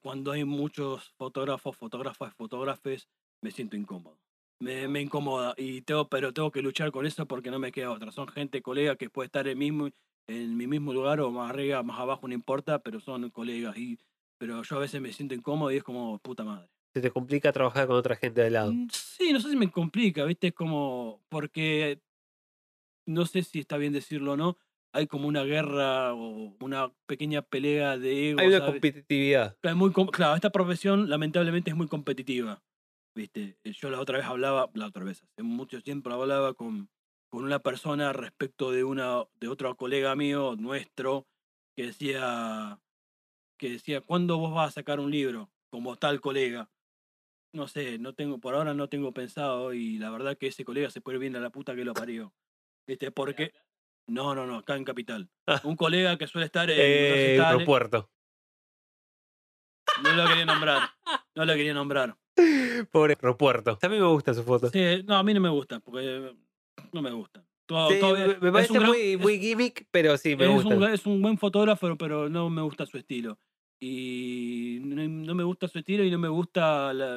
Cuando 0.02 0.30
hay 0.32 0.44
muchos 0.44 1.10
fotógrafos, 1.18 1.76
fotógrafas, 1.76 2.34
fotógrafes, 2.34 3.08
me 3.42 3.50
siento 3.50 3.76
incómodo. 3.76 4.18
Me, 4.60 4.86
me 4.86 5.00
incomoda, 5.00 5.54
y 5.56 5.82
tengo, 5.82 6.08
pero 6.08 6.32
tengo 6.32 6.52
que 6.52 6.62
luchar 6.62 6.92
con 6.92 7.04
eso 7.06 7.26
porque 7.26 7.50
no 7.50 7.58
me 7.58 7.72
queda 7.72 7.90
otra. 7.90 8.12
Son 8.12 8.28
gente, 8.28 8.62
colega, 8.62 8.94
que 8.94 9.10
puede 9.10 9.26
estar 9.26 9.48
en, 9.48 9.58
mismo, 9.58 9.88
en 10.28 10.56
mi 10.56 10.68
mismo 10.68 10.92
lugar 10.92 11.20
o 11.20 11.32
más 11.32 11.50
arriba, 11.50 11.82
más 11.82 11.98
abajo, 11.98 12.28
no 12.28 12.34
importa, 12.34 12.78
pero 12.78 13.00
son 13.00 13.28
colegas. 13.30 13.76
Y, 13.76 13.98
pero 14.38 14.62
yo 14.62 14.76
a 14.76 14.78
veces 14.78 15.00
me 15.00 15.12
siento 15.12 15.34
incómodo 15.34 15.72
y 15.72 15.78
es 15.78 15.82
como 15.82 16.20
puta 16.20 16.44
madre. 16.44 16.68
Se 16.94 17.00
te 17.00 17.10
complica 17.10 17.52
trabajar 17.52 17.86
con 17.86 17.96
otra 17.96 18.16
gente 18.16 18.42
de 18.42 18.50
lado. 18.50 18.72
Mm, 18.72 18.88
Sí, 18.90 19.32
no 19.32 19.40
sé 19.40 19.50
si 19.50 19.56
me 19.56 19.70
complica, 19.70 20.24
¿viste? 20.24 20.48
Es 20.48 20.54
como. 20.54 21.20
Porque. 21.28 22.00
No 23.06 23.26
sé 23.26 23.42
si 23.42 23.60
está 23.60 23.76
bien 23.76 23.92
decirlo 23.92 24.32
o 24.32 24.36
no. 24.36 24.56
Hay 24.94 25.06
como 25.06 25.26
una 25.26 25.42
guerra 25.42 26.12
o 26.12 26.54
una 26.60 26.92
pequeña 27.06 27.40
pelea 27.42 27.96
de 27.96 28.30
ego. 28.30 28.40
Hay 28.40 28.48
una 28.48 28.58
¿sabes? 28.58 28.72
competitividad. 28.72 29.56
Claro, 29.60 29.76
muy 29.76 29.90
claro, 30.12 30.34
esta 30.34 30.50
profesión 30.50 31.08
lamentablemente 31.08 31.70
es 31.70 31.76
muy 31.76 31.88
competitiva. 31.88 32.62
¿Viste? 33.16 33.56
Eh, 33.64 33.72
Yo 33.72 33.90
la 33.90 34.00
otra 34.00 34.18
vez 34.18 34.26
hablaba, 34.26 34.70
la 34.74 34.86
otra 34.86 35.04
vez, 35.04 35.22
hace 35.22 35.42
mucho 35.42 35.82
tiempo 35.82 36.10
hablaba 36.10 36.54
con, 36.54 36.90
con 37.30 37.44
una 37.44 37.58
persona 37.58 38.12
respecto 38.12 38.70
de 38.70 38.84
una 38.84 39.24
de 39.40 39.48
otro 39.48 39.74
colega 39.76 40.14
mío, 40.14 40.56
nuestro, 40.58 41.26
que 41.76 41.86
decía 41.86 42.78
que 43.58 43.70
decía, 43.70 44.00
¿cuándo 44.00 44.38
vos 44.38 44.52
vas 44.52 44.68
a 44.70 44.72
sacar 44.72 44.98
un 44.98 45.10
libro? 45.10 45.48
Como 45.70 45.96
tal 45.96 46.20
colega. 46.20 46.68
No 47.54 47.68
sé, 47.68 47.98
no 47.98 48.14
tengo, 48.14 48.38
por 48.38 48.54
ahora 48.54 48.72
no 48.74 48.88
tengo 48.88 49.12
pensado, 49.12 49.74
y 49.74 49.98
la 49.98 50.10
verdad 50.10 50.38
que 50.38 50.46
ese 50.46 50.64
colega 50.64 50.88
se 50.90 51.00
puede 51.02 51.16
ir 51.16 51.20
bien 51.20 51.36
a 51.36 51.40
la 51.40 51.50
puta 51.50 51.74
que 51.74 51.84
lo 51.84 51.92
parió. 51.94 52.32
¿Viste? 52.86 53.10
Porque. 53.10 53.52
No, 54.08 54.34
no, 54.34 54.46
no, 54.46 54.56
acá 54.58 54.74
en 54.76 54.84
Capital. 54.84 55.30
Ah. 55.46 55.60
Un 55.64 55.76
colega 55.76 56.18
que 56.18 56.26
suele 56.26 56.46
estar 56.46 56.68
en 56.70 56.76
Eh, 56.78 57.10
recitales- 57.36 57.52
aeropuerto. 57.52 58.10
no 60.02 60.12
lo 60.14 60.26
quería 60.26 60.44
nombrar. 60.44 60.90
No 61.34 61.44
lo 61.44 61.54
quería 61.54 61.74
nombrar. 61.74 62.16
Pobre 62.90 63.14
aeropuerto. 63.14 63.78
A 63.80 63.88
mí 63.88 63.98
me 64.00 64.06
gusta 64.06 64.34
su 64.34 64.42
foto. 64.42 64.68
Sí, 64.70 65.02
no, 65.06 65.16
a 65.16 65.22
mí 65.22 65.32
no 65.34 65.40
me 65.40 65.50
gusta, 65.50 65.78
porque 65.80 66.34
no 66.92 67.02
me 67.02 67.12
gusta. 67.12 67.44
Todo- 67.66 67.90
Sí, 67.90 68.00
todo- 68.00 68.16
me- 68.40 68.52
parece 68.52 68.80
muy, 68.80 69.16
muy 69.16 69.38
gimmick, 69.38 69.86
pero 69.90 70.16
sí, 70.18 70.34
me 70.36 70.46
es, 70.46 70.50
gusta. 70.64 70.74
un, 70.76 70.84
es 70.84 71.06
un 71.06 71.22
buen 71.22 71.38
fotógrafo, 71.38 71.96
pero 71.96 72.28
no 72.28 72.50
me 72.50 72.62
gusta 72.62 72.86
su 72.86 72.98
estilo. 72.98 73.38
Y 73.84 74.78
no, 74.84 75.02
no 75.08 75.34
me 75.34 75.42
gusta 75.42 75.66
su 75.66 75.78
estilo 75.80 76.04
y 76.04 76.10
no 76.12 76.16
me 76.18 76.28
gusta 76.28 76.92
la- 76.94 77.16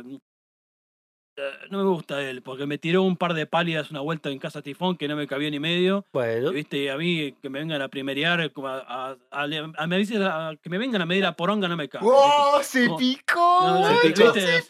eh, 1.37 1.41
no 1.69 1.77
me 1.79 1.83
gusta 1.83 2.21
él, 2.27 2.41
porque 2.41 2.65
me 2.65 2.77
tiró 2.79 3.03
un 3.03 3.17
par 3.17 3.33
de 3.35 3.45
pálidas 3.45 3.91
una 3.91 3.99
vuelta 3.99 4.29
en 4.31 4.39
casa 4.39 4.61
tifón 4.63 4.97
que 4.97 5.07
no 5.07 5.15
me 5.15 5.27
cabía 5.27 5.49
ni 5.51 5.59
medio. 5.59 6.05
Bueno, 6.13 6.51
¿Viste? 6.51 6.77
Y 6.77 6.87
a 6.87 6.97
mí 6.97 7.33
que 7.41 7.49
me 7.51 7.59
vengan 7.59 7.81
a 7.83 7.89
primerear, 7.89 8.51
como 8.51 8.69
a, 8.69 8.79
a- 8.79 9.17
a- 9.31 9.47
a- 9.77 9.87
me 9.87 9.97
dice 9.97 10.17
a- 10.23 10.55
que 10.59 10.69
me 10.71 10.77
vengan 10.79 11.01
a 11.03 11.05
medir 11.05 11.23
la 11.23 11.35
poronga 11.35 11.67
no 11.67 11.75
me 11.77 11.87
cabe. 11.87 12.05
¡Wow! 12.05 12.63
¡Se 12.63 12.89
picó! 12.97 13.61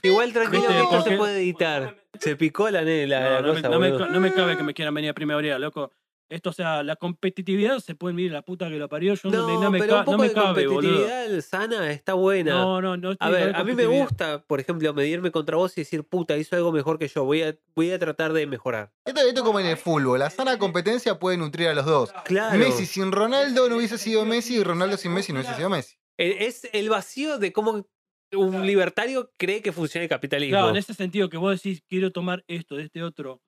Igual 0.03 0.33
tranquilo 0.33 0.63
esto 0.69 1.01
se 1.01 1.15
puede 1.17 1.37
editar. 1.37 1.95
Se 2.19 2.35
picó 2.35 2.69
la, 2.69 2.81
la, 2.81 3.19
No, 3.19 3.29
la 3.29 3.41
no, 3.41 3.47
me, 3.53 3.53
cosa, 3.61 3.69
no 3.69 3.79
me 3.79 3.91
boludo. 3.91 4.05
ca- 4.07 4.11
no 4.11 4.19
me 4.19 4.33
cabe 4.33 4.57
que 4.57 4.63
me 4.63 4.73
quieran 4.73 4.93
venir 4.95 5.11
a 5.11 5.13
primaria, 5.13 5.57
loco. 5.59 5.91
Esto, 6.27 6.49
o 6.49 6.53
sea, 6.53 6.81
la 6.81 6.95
competitividad 6.95 7.77
se 7.79 7.93
pueden 7.93 8.15
medir 8.15 8.31
la 8.31 8.41
puta 8.41 8.67
que 8.67 8.77
lo 8.77 8.89
parió. 8.89 9.13
Yo 9.13 9.29
no, 9.29 9.45
me- 9.47 9.53
No, 9.53 9.61
no 9.61 9.71
me, 9.71 9.79
pero 9.79 9.93
ca- 9.93 9.99
un 9.99 10.05
poco 10.05 10.17
no 10.17 10.23
me 10.23 10.27
de 10.29 10.33
cabe, 10.33 10.67
boludo. 10.67 10.91
competitividad 10.91 11.41
sana 11.41 11.91
está 11.91 12.13
buena. 12.15 12.51
No, 12.55 12.81
no, 12.81 12.97
no. 12.97 13.13
a 13.19 13.29
ver, 13.29 13.55
a 13.55 13.63
mí 13.63 13.73
me 13.75 13.85
gusta, 13.85 14.43
por 14.43 14.59
ejemplo, 14.59 14.91
medirme 14.93 15.29
contra 15.31 15.55
vos 15.57 15.77
y 15.77 15.81
decir, 15.81 16.03
puta, 16.03 16.35
hizo 16.35 16.55
algo 16.55 16.71
mejor 16.71 16.97
que 16.97 17.07
yo. 17.07 17.23
Voy 17.25 17.43
a, 17.43 17.55
voy 17.75 17.91
a 17.91 17.99
tratar 17.99 18.33
de 18.33 18.47
mejorar. 18.47 18.91
Esto, 19.05 19.21
esto 19.21 19.39
es 19.41 19.45
como 19.45 19.59
en 19.59 19.67
el 19.67 19.77
fútbol. 19.77 20.17
La 20.19 20.29
sana 20.31 20.57
competencia 20.57 21.19
puede 21.19 21.37
nutrir 21.37 21.67
a 21.67 21.73
los 21.75 21.85
dos. 21.85 22.11
Claro. 22.25 22.57
Messi 22.57 22.85
sin 22.87 23.11
Ronaldo 23.11 23.69
no 23.69 23.77
hubiese 23.77 23.97
sido 23.99 24.25
Messi 24.25 24.55
y 24.57 24.63
Ronaldo 24.63 24.97
sin 24.97 25.13
Messi 25.13 25.31
no 25.31 25.39
hubiese 25.41 25.55
sido 25.55 25.69
Messi. 25.69 25.95
Eh, 26.17 26.37
Es 26.47 26.67
el 26.73 26.89
vacío 26.89 27.37
de 27.37 27.53
cómo 27.53 27.87
un 28.33 28.65
libertario 28.65 29.31
cree 29.37 29.61
que 29.61 29.71
funciona 29.71 30.03
el 30.03 30.09
capitalismo. 30.09 30.53
Claro, 30.57 30.69
en 30.71 30.77
ese 30.77 30.93
sentido 30.93 31.29
que 31.29 31.37
vos 31.37 31.51
decís, 31.61 31.83
quiero 31.87 32.11
tomar 32.11 32.43
esto 32.47 32.75
de 32.75 32.83
este 32.83 33.03
otro 33.03 33.41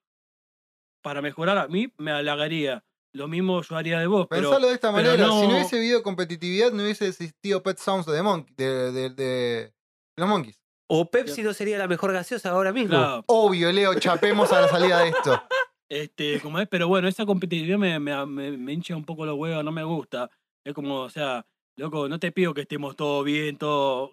para 1.02 1.22
mejorar, 1.22 1.58
a 1.58 1.68
mí 1.68 1.92
me 1.98 2.10
halagaría. 2.10 2.84
lo 3.14 3.26
mismo 3.26 3.62
yo 3.62 3.76
haría 3.76 3.98
de 3.98 4.06
vos. 4.06 4.26
Pero, 4.28 4.50
Pensalo 4.50 4.68
de 4.68 4.74
esta 4.74 4.92
manera. 4.92 5.14
Si 5.14 5.18
no 5.20 5.48
hubiese 5.54 5.78
habido 5.78 6.02
competitividad, 6.02 6.70
no 6.72 6.82
hubiese 6.82 7.08
existido 7.08 7.62
Pet 7.62 7.78
Sounds 7.78 8.06
de, 8.06 8.22
Monkey, 8.22 8.54
de, 8.56 8.92
de- 8.92 9.10
de 9.10 9.72
los 10.16 10.28
Monkeys. 10.28 10.60
O 10.90 11.10
Pepsi 11.10 11.42
no 11.42 11.52
sería 11.52 11.78
la 11.78 11.86
mejor 11.88 12.12
gaseosa 12.12 12.50
ahora 12.50 12.72
mismo. 12.72 12.90
claro, 12.90 13.24
Obvio, 13.26 13.70
Leo, 13.72 13.94
chapemos 13.98 14.52
a 14.52 14.60
la 14.62 14.68
salida 14.68 15.00
de 15.00 15.08
esto. 15.10 15.42
este, 15.88 16.40
como 16.40 16.58
es, 16.60 16.68
pero 16.68 16.88
bueno, 16.88 17.08
esa 17.08 17.26
competitividad 17.26 17.78
me, 17.78 17.98
me, 17.98 18.24
me, 18.26 18.56
me 18.56 18.72
hincha 18.72 18.94
un 18.96 19.04
poco 19.04 19.24
los 19.26 19.36
huevos, 19.36 19.64
no 19.64 19.72
me 19.72 19.84
gusta. 19.84 20.30
Es 20.64 20.74
como, 20.74 21.00
o 21.00 21.10
sea, 21.10 21.44
loco, 21.76 22.08
no 22.08 22.18
te 22.18 22.30
pido 22.32 22.54
que 22.54 22.62
estemos 22.62 22.94
todo 22.96 23.22
bien, 23.22 23.56
todo. 23.56 24.12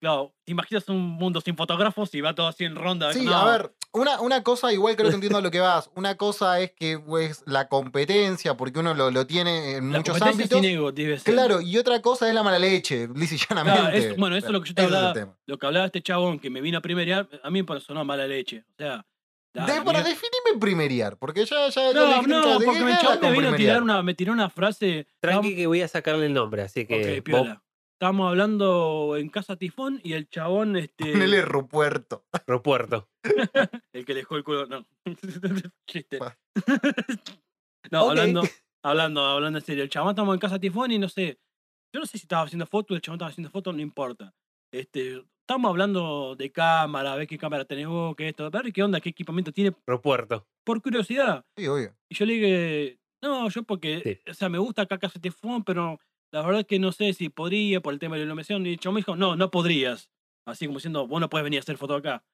Claro, 0.00 0.34
te 0.44 0.52
imaginas 0.52 0.88
un 0.88 1.00
mundo 1.00 1.40
sin 1.40 1.56
fotógrafos 1.56 2.14
y 2.14 2.20
va 2.20 2.34
todo 2.34 2.48
así 2.48 2.64
en 2.64 2.74
ronda. 2.74 3.12
Sí, 3.12 3.24
no. 3.24 3.34
a 3.34 3.44
ver, 3.50 3.72
una, 3.92 4.20
una 4.20 4.42
cosa, 4.42 4.72
igual 4.72 4.96
creo 4.96 5.08
que 5.10 5.14
entiendo 5.14 5.38
a 5.38 5.42
lo 5.42 5.50
que 5.50 5.60
vas. 5.60 5.90
Una 5.94 6.16
cosa 6.16 6.58
es 6.60 6.72
que 6.72 6.98
pues, 6.98 7.42
la 7.46 7.68
competencia, 7.68 8.56
porque 8.56 8.80
uno 8.80 8.94
lo, 8.94 9.10
lo 9.10 9.26
tiene 9.26 9.76
en 9.76 9.92
La 9.92 9.98
muchos 9.98 10.20
ámbitos. 10.22 10.58
sin 10.60 10.64
ego 10.64 10.92
debe 10.92 11.18
ser. 11.18 11.34
Claro, 11.34 11.60
y 11.60 11.76
otra 11.78 12.00
cosa 12.02 12.28
es 12.28 12.34
la 12.34 12.42
mala 12.42 12.58
leche, 12.58 13.08
lisa 13.14 13.34
y 13.34 13.38
llanamente. 13.38 13.80
Claro, 13.80 13.96
es- 13.96 14.16
bueno, 14.16 14.36
eso 14.36 14.46
es 14.48 14.52
lo 14.52 14.60
que 14.62 14.68
yo 14.70 14.74
te 14.74 14.82
es 14.82 14.86
hablaba. 14.86 15.12
tema. 15.12 15.36
Lo 15.46 15.58
que 15.58 15.66
hablaba 15.66 15.86
este 15.86 16.02
chabón 16.02 16.38
que 16.38 16.50
me 16.50 16.60
vino 16.60 16.78
a 16.78 16.80
primerear, 16.80 17.28
a 17.42 17.50
mí 17.50 17.62
me 17.62 17.80
sonó 17.80 18.04
mala 18.04 18.26
leche. 18.26 18.64
O 18.70 18.74
sea, 18.78 19.04
la- 19.54 19.66
De- 19.66 19.76
la 19.76 19.84
para 19.84 19.98
definirme 19.98 20.58
primeriar, 20.58 21.16
porque 21.18 21.44
ya, 21.44 21.68
ya, 21.68 21.92
No, 21.92 22.22
no, 22.22 22.58
¿de 22.58 22.58
qué 22.58 22.64
porque 22.64 22.80
con 22.80 22.86
me 22.86 22.86
vino 22.86 23.10
a 23.10 23.18
primerear? 23.20 23.56
tirar 23.56 23.82
una, 23.82 24.02
me 24.02 24.14
tiró 24.14 24.32
una 24.32 24.48
frase. 24.50 25.06
Tranqui 25.20 25.54
que 25.54 25.66
voy 25.66 25.82
a 25.82 25.88
sacarle 25.88 26.26
el 26.26 26.32
nombre, 26.32 26.62
así 26.62 26.86
que. 26.86 26.94
Ok, 26.94 27.06
vos- 27.16 27.22
piola. 27.22 27.62
Estábamos 28.02 28.30
hablando 28.30 29.16
en 29.16 29.28
Casa 29.28 29.54
Tifón 29.54 30.00
y 30.02 30.14
el 30.14 30.28
chabón, 30.28 30.74
este. 30.76 31.04
Ponele 31.12 31.40
Rupuerto. 31.42 32.24
Aeropuerto. 32.32 33.08
El 33.92 34.04
que 34.04 34.12
dejó 34.12 34.36
el 34.36 34.42
culo. 34.42 34.66
No. 34.66 34.84
Chiste. 35.88 36.18
Pa. 36.18 36.36
no, 37.92 38.10
hablando, 38.10 38.42
hablando, 38.82 39.24
hablando 39.24 39.60
en 39.60 39.64
serio. 39.64 39.84
El 39.84 39.88
chabón 39.88 40.10
estamos 40.10 40.34
en 40.34 40.40
casa 40.40 40.58
tifón 40.58 40.90
y 40.90 40.98
no 40.98 41.08
sé. 41.08 41.38
Yo 41.94 42.00
no 42.00 42.06
sé 42.06 42.18
si 42.18 42.24
estaba 42.24 42.42
haciendo 42.42 42.66
fotos, 42.66 42.96
el 42.96 43.02
chabón 43.02 43.18
estaba 43.18 43.30
haciendo 43.30 43.50
fotos, 43.50 43.72
no 43.72 43.80
importa. 43.80 44.34
Este, 44.72 45.22
estamos 45.42 45.68
hablando 45.70 46.34
de 46.34 46.50
cámara, 46.50 47.12
a 47.12 47.16
ver 47.16 47.28
qué 47.28 47.38
cámara 47.38 47.64
tenés 47.66 47.86
vos, 47.86 48.16
qué 48.16 48.30
esto, 48.30 48.46
a 48.46 48.50
ver 48.50 48.72
qué 48.72 48.82
onda, 48.82 49.00
qué 49.00 49.10
equipamiento 49.10 49.52
tiene, 49.52 49.76
Aeropuerto. 49.86 50.44
por 50.64 50.82
curiosidad. 50.82 51.44
Sí, 51.56 51.68
obvio. 51.68 51.94
Y 52.10 52.16
yo 52.16 52.26
le 52.26 52.32
dije, 52.32 52.98
no, 53.22 53.48
yo 53.48 53.62
porque, 53.62 54.00
Sí. 54.24 54.28
o 54.28 54.34
sea, 54.34 54.48
me 54.48 54.58
gusta 54.58 54.82
acá 54.82 54.98
Casa 54.98 55.20
Tifón, 55.20 55.62
pero 55.62 56.00
la 56.32 56.42
verdad 56.42 56.60
es 56.60 56.66
que 56.66 56.78
no 56.78 56.92
sé 56.92 57.12
si 57.12 57.28
podría 57.28 57.80
por 57.80 57.92
el 57.92 58.00
tema 58.00 58.16
de 58.16 58.20
la 58.20 58.26
iluminación. 58.26 58.66
Y 58.66 58.78
chabón 58.78 58.94
me 58.94 59.00
dijo, 59.00 59.16
no, 59.16 59.36
no 59.36 59.50
podrías. 59.50 60.10
Así 60.46 60.66
como 60.66 60.78
diciendo, 60.78 61.06
vos 61.06 61.20
no 61.20 61.28
puedes 61.28 61.44
venir 61.44 61.58
a 61.58 61.62
hacer 61.62 61.76
foto 61.76 61.94
acá. 61.94 62.24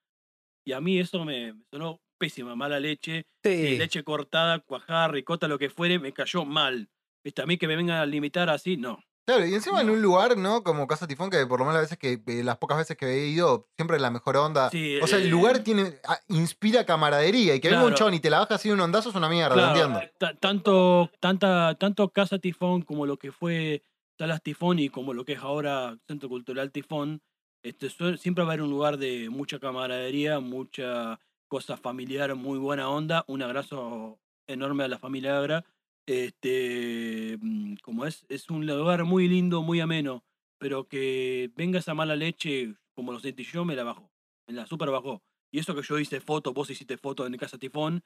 Y 0.65 0.71
a 0.71 0.81
mí 0.81 0.99
eso 0.99 1.23
me, 1.25 1.53
me 1.53 1.63
sonó 1.71 2.01
pésima, 2.17 2.55
mala 2.55 2.79
leche. 2.79 3.27
Sí. 3.43 3.77
leche 3.77 4.03
cortada, 4.03 4.59
cuajar, 4.59 5.11
ricota, 5.11 5.47
lo 5.47 5.59
que 5.59 5.69
fuere, 5.69 5.99
me 5.99 6.13
cayó 6.13 6.45
mal. 6.45 6.89
¿Viste? 7.23 7.41
A 7.41 7.45
mí 7.45 7.57
que 7.57 7.67
me 7.67 7.75
vengan 7.75 7.97
a 7.97 8.05
limitar 8.05 8.49
así, 8.49 8.77
no. 8.77 9.03
Claro, 9.29 9.45
y 9.45 9.53
encima 9.53 9.81
en 9.81 9.91
un 9.91 10.01
lugar, 10.01 10.35
¿no? 10.37 10.63
Como 10.63 10.87
Casa 10.87 11.05
Tifón, 11.05 11.29
que 11.29 11.45
por 11.45 11.59
lo 11.59 11.65
menos 11.65 11.75
las 11.81 11.83
veces 11.83 11.99
que, 11.99 12.19
eh, 12.25 12.43
las 12.43 12.57
pocas 12.57 12.79
veces 12.79 12.97
que 12.97 13.05
he 13.05 13.27
ido, 13.27 13.67
siempre 13.77 13.97
es 13.97 14.01
la 14.01 14.09
mejor 14.09 14.37
onda. 14.37 14.71
Sí, 14.71 14.97
o 15.01 15.05
sea, 15.05 15.19
el 15.19 15.27
eh, 15.27 15.29
lugar 15.29 15.59
tiene, 15.59 15.99
ah, 16.07 16.17
inspira 16.29 16.83
camaradería. 16.83 17.53
Y 17.53 17.59
que 17.59 17.67
venga 17.69 17.81
un 17.83 17.89
Claro. 17.89 17.97
chabón 17.97 18.13
y 18.15 18.19
te 18.19 18.31
la 18.31 18.39
baja 18.39 18.55
así 18.55 18.71
un 18.71 18.79
ondazo 18.81 19.09
es 19.09 19.15
una 19.15 19.29
mierda, 19.29 19.53
Claro, 19.53 19.69
entiendo. 19.69 20.01
ta- 20.17 20.33
tanto, 20.33 21.11
tanta, 21.19 21.75
tanto 21.75 22.09
Casa 22.09 22.39
Tifón 22.39 22.81
como 22.81 23.05
lo 23.05 23.17
que 23.17 23.31
fue 23.31 23.83
Salas 24.17 24.41
Tifón 24.41 24.79
y 24.79 24.89
como 24.89 25.13
lo 25.13 25.23
que 25.25 25.33
es 25.33 25.39
ahora 25.39 25.95
Centro 26.07 26.27
Cultural 26.27 26.71
Tifón, 26.71 27.21
este, 27.63 27.89
siempre 28.17 28.43
va 28.43 28.49
a 28.49 28.53
haber 28.53 28.63
un 28.63 28.71
lugar 28.71 28.97
de 28.97 29.29
mucha 29.29 29.59
camaradería, 29.59 30.39
mucha 30.39 31.19
cosa 31.47 31.77
familiar, 31.77 32.33
muy 32.33 32.57
buena 32.57 32.89
onda. 32.89 33.23
Un 33.27 33.43
abrazo 33.43 34.19
enorme 34.47 34.85
a 34.85 34.87
la 34.87 34.97
familia 34.97 35.37
Agra. 35.37 35.63
Este, 36.09 37.37
mm, 37.39 37.75
como 37.83 38.05
es, 38.05 38.25
es 38.29 38.49
un 38.49 38.65
lugar 38.65 39.03
muy 39.05 39.27
lindo, 39.27 39.61
muy 39.61 39.79
ameno, 39.79 40.23
pero 40.59 40.87
que 40.87 41.51
venga 41.55 41.77
esa 41.79 41.93
mala 41.93 42.15
leche, 42.15 42.75
como 42.95 43.11
lo 43.11 43.19
sentí 43.19 43.43
yo, 43.43 43.63
me 43.63 43.75
la 43.75 43.83
bajó. 43.83 44.11
Me 44.47 44.55
la 44.55 44.65
super 44.65 44.89
bajó. 44.89 45.21
Y 45.53 45.59
eso 45.59 45.75
que 45.75 45.83
yo 45.83 45.99
hice 45.99 46.19
fotos, 46.19 46.53
vos 46.53 46.69
hiciste 46.69 46.97
fotos 46.97 47.27
en 47.27 47.37
Casa 47.37 47.57
Tifón. 47.59 48.01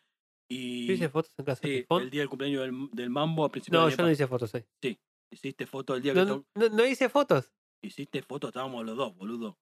Y 0.50 0.86
¿Yo 0.88 0.94
hice 0.94 1.08
fotos 1.10 1.34
en 1.38 1.46
casa 1.46 1.62
Sí, 1.64 1.82
Tifón? 1.82 2.02
el 2.04 2.10
día 2.10 2.22
del 2.22 2.30
cumpleaños 2.30 2.62
del, 2.64 2.90
del 2.92 3.10
mambo 3.10 3.46
a 3.46 3.50
principios 3.50 3.82
No, 3.82 3.90
yo 3.90 4.04
no 4.04 4.12
hice 4.12 4.28
fotos 4.28 4.54
ahí. 4.56 4.62
pa- 4.62 5.00
Hiciste 5.32 5.66
foto 5.66 5.96
el 5.96 6.02
día 6.04 6.14
que 6.14 6.20
No, 6.20 6.26
to- 6.28 6.46
no, 6.56 6.70
no 6.70 6.86
hice 6.86 7.08
fotos. 7.10 7.52
hiciste 7.82 8.22
foto, 8.22 8.48
estábamos 8.50 8.86
los 8.86 8.96
dos, 8.98 9.16
boludo. 9.16 9.58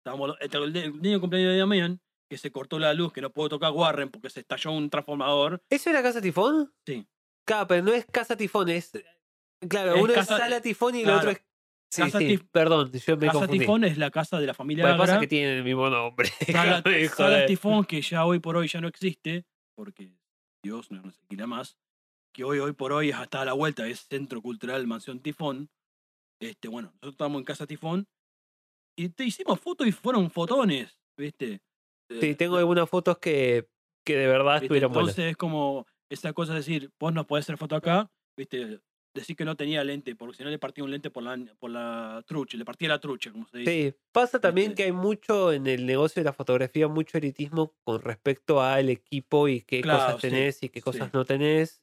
Estábamos 0.00 0.28
los- 0.30 0.40
el, 0.40 0.76
el 0.76 1.00
del 1.00 1.20
cumpleaños 1.20 1.52
de 1.52 1.58
Damián, 1.58 2.00
que 2.28 2.36
se 2.36 2.50
cortó 2.50 2.78
la 2.80 2.92
luz, 2.94 3.12
que 3.12 3.20
no 3.22 3.30
puedo 3.30 3.48
tocar 3.48 3.72
Warren 3.72 4.10
porque 4.10 4.28
se 4.28 4.40
estalló 4.40 4.72
un 4.72 4.90
transformador. 4.90 5.62
¿Eso 5.70 5.88
era 5.90 6.02
Casa 6.02 6.20
Tifón? 6.20 6.72
Sí. 6.84 7.06
Claro, 7.46 7.66
pero 7.66 7.82
no 7.82 7.92
es 7.92 8.04
Casa 8.06 8.36
Tifón, 8.36 8.68
es. 8.68 8.92
Claro, 9.68 9.94
Es 9.94 10.02
uno 10.02 10.14
casa- 10.14 10.34
es 10.36 10.40
Sala 10.40 10.60
Tifón 10.62 10.94
y 10.96 11.02
el 11.02 11.10
otro 11.10 11.30
es. 11.30 11.42
Sí, 11.92 12.02
Casa 12.02 12.18
sí, 12.20 12.38
perdón, 12.52 12.92
yo 12.92 13.16
me 13.16 13.26
Casa 13.26 13.32
confundí. 13.40 13.58
Tifón 13.58 13.82
es 13.84 13.98
la 13.98 14.10
casa 14.12 14.38
de 14.38 14.46
la 14.46 14.54
familia 14.54 14.84
pasa 14.84 15.02
Agra. 15.02 15.14
es 15.14 15.20
que 15.20 15.26
tienen 15.26 15.56
el 15.58 15.64
mismo 15.64 15.90
nombre. 15.90 16.28
Sala, 16.46 16.82
Sala. 17.16 17.46
Tifón, 17.46 17.84
que 17.84 18.00
ya 18.00 18.24
hoy 18.24 18.38
por 18.38 18.56
hoy 18.56 18.68
ya 18.68 18.80
no 18.80 18.86
existe, 18.86 19.44
porque 19.76 20.12
Dios 20.62 20.90
no 20.92 21.02
nos 21.02 21.18
alquila 21.18 21.48
más, 21.48 21.76
que 22.32 22.44
hoy, 22.44 22.60
hoy 22.60 22.72
por 22.74 22.92
hoy 22.92 23.08
es 23.10 23.16
hasta 23.16 23.40
a 23.42 23.44
la 23.44 23.54
vuelta, 23.54 23.88
es 23.88 24.06
Centro 24.08 24.40
Cultural 24.40 24.86
Mansión 24.86 25.18
Tifón. 25.20 25.68
Este, 26.40 26.68
bueno, 26.68 26.88
nosotros 26.92 27.14
estábamos 27.14 27.40
en 27.40 27.44
Casa 27.44 27.66
Tifón 27.66 28.06
y 28.96 29.08
te 29.08 29.24
hicimos 29.24 29.58
fotos 29.58 29.86
y 29.88 29.92
fueron 29.92 30.30
fotones, 30.30 30.96
¿viste? 31.18 31.60
Sí, 32.08 32.18
Eh, 32.22 32.34
tengo 32.36 32.56
algunas 32.56 32.88
fotos 32.88 33.18
que, 33.18 33.68
que 34.06 34.16
de 34.16 34.26
verdad 34.28 34.54
¿viste? 34.54 34.66
estuvieron 34.66 34.90
Entonces 34.92 35.16
buenas. 35.16 35.30
es 35.32 35.36
como 35.36 35.86
esa 36.10 36.32
cosa 36.34 36.52
de 36.54 36.60
decir, 36.60 36.92
vos 37.00 37.12
no 37.14 37.26
podés 37.26 37.46
hacer 37.46 37.58
foto 37.58 37.76
acá, 37.76 38.12
¿viste? 38.36 38.80
Decir 39.14 39.36
que 39.36 39.44
no 39.46 39.56
tenía 39.56 39.84
lente, 39.84 40.16
porque 40.16 40.36
si 40.38 40.44
no 40.44 40.50
le 40.50 40.58
partía 40.58 40.84
un 40.84 40.90
lente 40.92 41.10
por 41.10 41.22
la, 41.24 41.36
por 41.58 41.70
la 41.70 42.22
trucha, 42.26 42.56
le 42.58 42.64
partía 42.66 42.88
la 42.90 43.00
trucha, 43.00 43.32
como 43.32 43.48
se 43.48 43.58
dice. 43.58 43.76
Sí, 43.76 43.94
pasa 44.12 44.40
también 44.40 44.74
que 44.74 44.84
hay 44.84 44.92
mucho 44.92 45.52
en 45.52 45.66
el 45.66 45.84
negocio 45.84 46.20
de 46.20 46.24
la 46.24 46.32
fotografía, 46.32 46.88
mucho 46.88 47.18
elitismo 47.18 47.76
con 47.84 48.00
respecto 48.00 48.62
al 48.62 48.88
equipo 48.88 49.48
y 49.48 49.60
qué 49.62 49.84
Claro, 49.84 49.86
cosas 49.86 50.18
sí, 50.20 50.48
tenés 50.48 50.62
y 50.62 50.70
qué 50.70 50.80
cosas 50.80 51.10
sí. 51.10 51.12
no 51.12 51.24
tenés. 51.26 51.82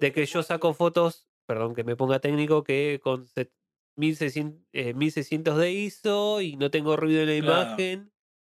De 0.00 0.12
que 0.12 0.26
yo 0.26 0.42
saco 0.42 0.74
fotos, 0.74 1.28
perdón 1.46 1.74
que 1.74 1.84
me 1.84 1.96
ponga 1.96 2.20
técnico, 2.20 2.64
que 2.64 3.00
con 3.02 3.26
set- 3.26 3.54
1600, 3.96 4.66
eh, 4.72 4.94
1600 4.94 5.58
de 5.58 5.72
ISO 5.72 6.40
y 6.42 6.56
no 6.56 6.70
tengo 6.70 6.96
ruido 6.96 7.22
en 7.22 7.28
la 7.28 7.36
Claro. 7.36 7.84
imagen. 7.84 8.11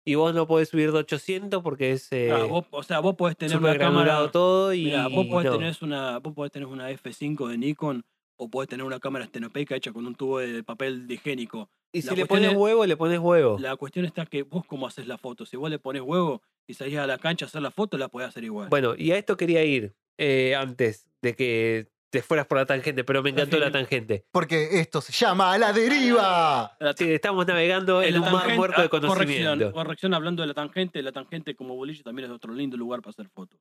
Y 0.08 0.14
vos 0.14 0.32
no 0.34 0.46
podés 0.46 0.68
subir 0.68 0.92
de 0.92 0.98
800 0.98 1.62
porque 1.62 1.90
es 1.90 2.10
eh, 2.12 2.30
Ah, 2.32 2.44
vos- 2.44 2.64
o 2.70 2.82
sea, 2.84 3.00
vos 3.00 3.16
podés 3.16 3.36
tener 3.36 3.56
una 3.58 3.76
cámara... 3.76 4.30
todo 4.30 4.72
y 4.72 4.84
Mira, 4.84 5.08
vos 5.08 5.26
podés, 5.26 5.50
no. 5.50 5.58
tener 5.58 5.76
una, 5.82 6.18
vos 6.20 6.32
podés 6.32 6.52
tener 6.52 6.68
una 6.68 6.90
F5 6.92 7.48
de 7.48 7.58
Nikon 7.58 8.04
o 8.36 8.48
podés 8.48 8.68
tener 8.68 8.86
una 8.86 9.00
cámara 9.00 9.24
estenopeica 9.24 9.74
hecha 9.74 9.92
con 9.92 10.06
un 10.06 10.14
tubo 10.14 10.38
de 10.38 10.62
papel 10.62 11.08
de 11.08 11.14
higiénico. 11.14 11.68
Y 11.92 12.02
la 12.02 12.10
si 12.10 12.16
le 12.16 12.26
pones 12.26 12.52
es- 12.52 12.56
huevo, 12.56 12.86
le 12.86 12.96
pones 12.96 13.18
huevo. 13.18 13.58
La 13.58 13.74
cuestión 13.76 14.04
está 14.04 14.26
que 14.26 14.44
vos 14.44 14.64
cómo 14.66 14.86
haces 14.86 15.08
la 15.08 15.18
foto. 15.18 15.44
Si 15.44 15.56
vos 15.56 15.68
le 15.70 15.78
pones 15.80 16.02
huevo 16.02 16.40
y 16.68 16.74
salís 16.74 16.98
a 16.98 17.06
la 17.08 17.18
cancha 17.18 17.46
a 17.46 17.48
hacer 17.48 17.62
la 17.62 17.70
foto, 17.72 17.98
la 17.98 18.08
podés 18.08 18.28
hacer 18.28 18.44
igual. 18.44 18.68
Bueno, 18.68 18.94
y 18.96 19.10
a 19.10 19.18
esto 19.18 19.36
quería 19.36 19.64
ir 19.64 19.94
eh, 20.18 20.54
antes 20.54 21.08
de 21.20 21.34
que 21.34 21.88
te 22.16 22.22
fueras 22.22 22.46
por 22.46 22.56
la 22.58 22.64
tangente, 22.64 23.04
pero 23.04 23.22
me 23.22 23.28
encantó 23.30 23.58
la 23.58 23.70
tangente. 23.70 24.24
Porque 24.32 24.80
esto 24.80 25.00
se 25.02 25.12
llama 25.12 25.52
A 25.52 25.58
la 25.58 25.72
Deriva. 25.72 26.76
Estamos 26.98 27.46
navegando 27.46 28.02
en 28.02 28.18
un 28.18 28.32
mar 28.32 28.54
muerto 28.54 28.80
de 28.80 28.86
ah, 28.86 28.90
corrección, 28.90 29.16
conocimiento. 29.16 29.72
corrección, 29.72 30.14
hablando 30.14 30.42
de 30.42 30.48
la 30.48 30.54
tangente, 30.54 31.02
la 31.02 31.12
tangente 31.12 31.54
como 31.54 31.76
boliche 31.76 32.02
también 32.02 32.28
es 32.30 32.34
otro 32.34 32.54
lindo 32.54 32.76
lugar 32.76 33.02
para 33.02 33.10
hacer 33.10 33.28
fotos. 33.28 33.60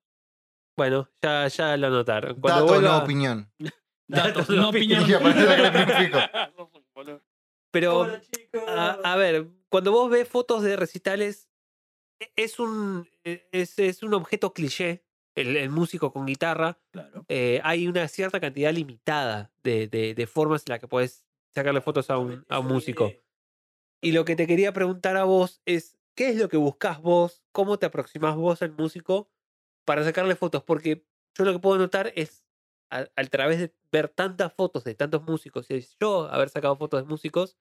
Bueno, 0.78 1.10
ya, 1.22 1.48
ya 1.50 1.76
lo 1.78 1.88
anotaron. 1.88 2.40
Cuando 2.40 2.62
Dato, 2.62 2.74
vuelva- 2.74 2.98
no 2.98 3.04
opinión. 3.04 3.52
Datos, 4.08 4.50
no 4.50 4.70
opinión. 4.70 5.04
Pero, 7.72 7.98
Hola, 8.00 8.22
chicos. 8.22 8.64
a, 8.70 8.92
a 9.04 9.16
ver, 9.18 9.48
cuando 9.70 9.92
vos 9.92 10.10
ves 10.10 10.28
fotos 10.30 10.64
de 10.64 10.78
recitales, 10.78 11.50
e- 12.22 12.32
es 12.38 12.58
un, 12.60 13.06
e- 13.26 13.50
es, 13.52 13.78
es 13.80 14.02
un 14.02 14.14
objeto 14.14 14.54
cliché, 14.54 15.05
el, 15.36 15.56
el 15.58 15.70
músico 15.70 16.12
con 16.12 16.26
guitarra. 16.26 16.80
Claro. 16.92 17.26
Eh, 17.28 17.62
hay 17.64 17.88
una 17.88 18.08
cierta 18.08 18.40
cantidad 18.40 18.74
limitada 18.74 19.52
de, 19.64 19.88
de- 19.88 20.14
de 20.16 20.28
formas 20.28 20.64
en 20.66 20.72
las 20.72 20.80
que 20.80 20.88
puedes 20.88 21.26
sacarle 21.54 21.82
fotos 21.82 22.10
a 22.10 22.18
un, 22.18 22.46
a 22.50 22.60
un 22.60 22.68
músico. 22.68 23.12
Y 24.02 24.12
lo 24.12 24.26
que 24.26 24.36
te 24.36 24.48
quería 24.48 24.74
preguntar 24.74 25.18
a 25.18 25.24
vos 25.24 25.62
es, 25.66 25.98
¿qué 26.16 26.30
es 26.30 26.36
lo 26.38 26.50
que 26.50 26.58
buscas 26.58 27.02
vos? 27.02 27.44
¿Cómo 27.52 27.80
te 27.80 27.86
aproximás 27.86 28.36
vos 28.36 28.62
al 28.62 28.72
músico 28.72 29.32
para 29.86 30.04
sacarle 30.04 30.36
fotos? 30.36 30.64
Porque 30.64 31.06
yo 31.34 31.44
lo 31.46 31.54
que 31.54 31.60
puedo 31.60 31.78
notar 31.78 32.12
es, 32.16 32.46
a, 32.90 33.08
a 33.16 33.24
través 33.26 33.60
de 33.60 33.74
ver 33.92 34.10
tantas 34.10 34.54
fotos 34.54 34.84
de 34.84 34.96
tantos 34.96 35.24
músicos 35.24 35.72
y 35.72 35.86
yo 36.00 36.28
haber 36.30 36.50
sacado 36.50 36.76
fotos 36.76 37.02
de 37.02 37.08
músicos, 37.08 37.58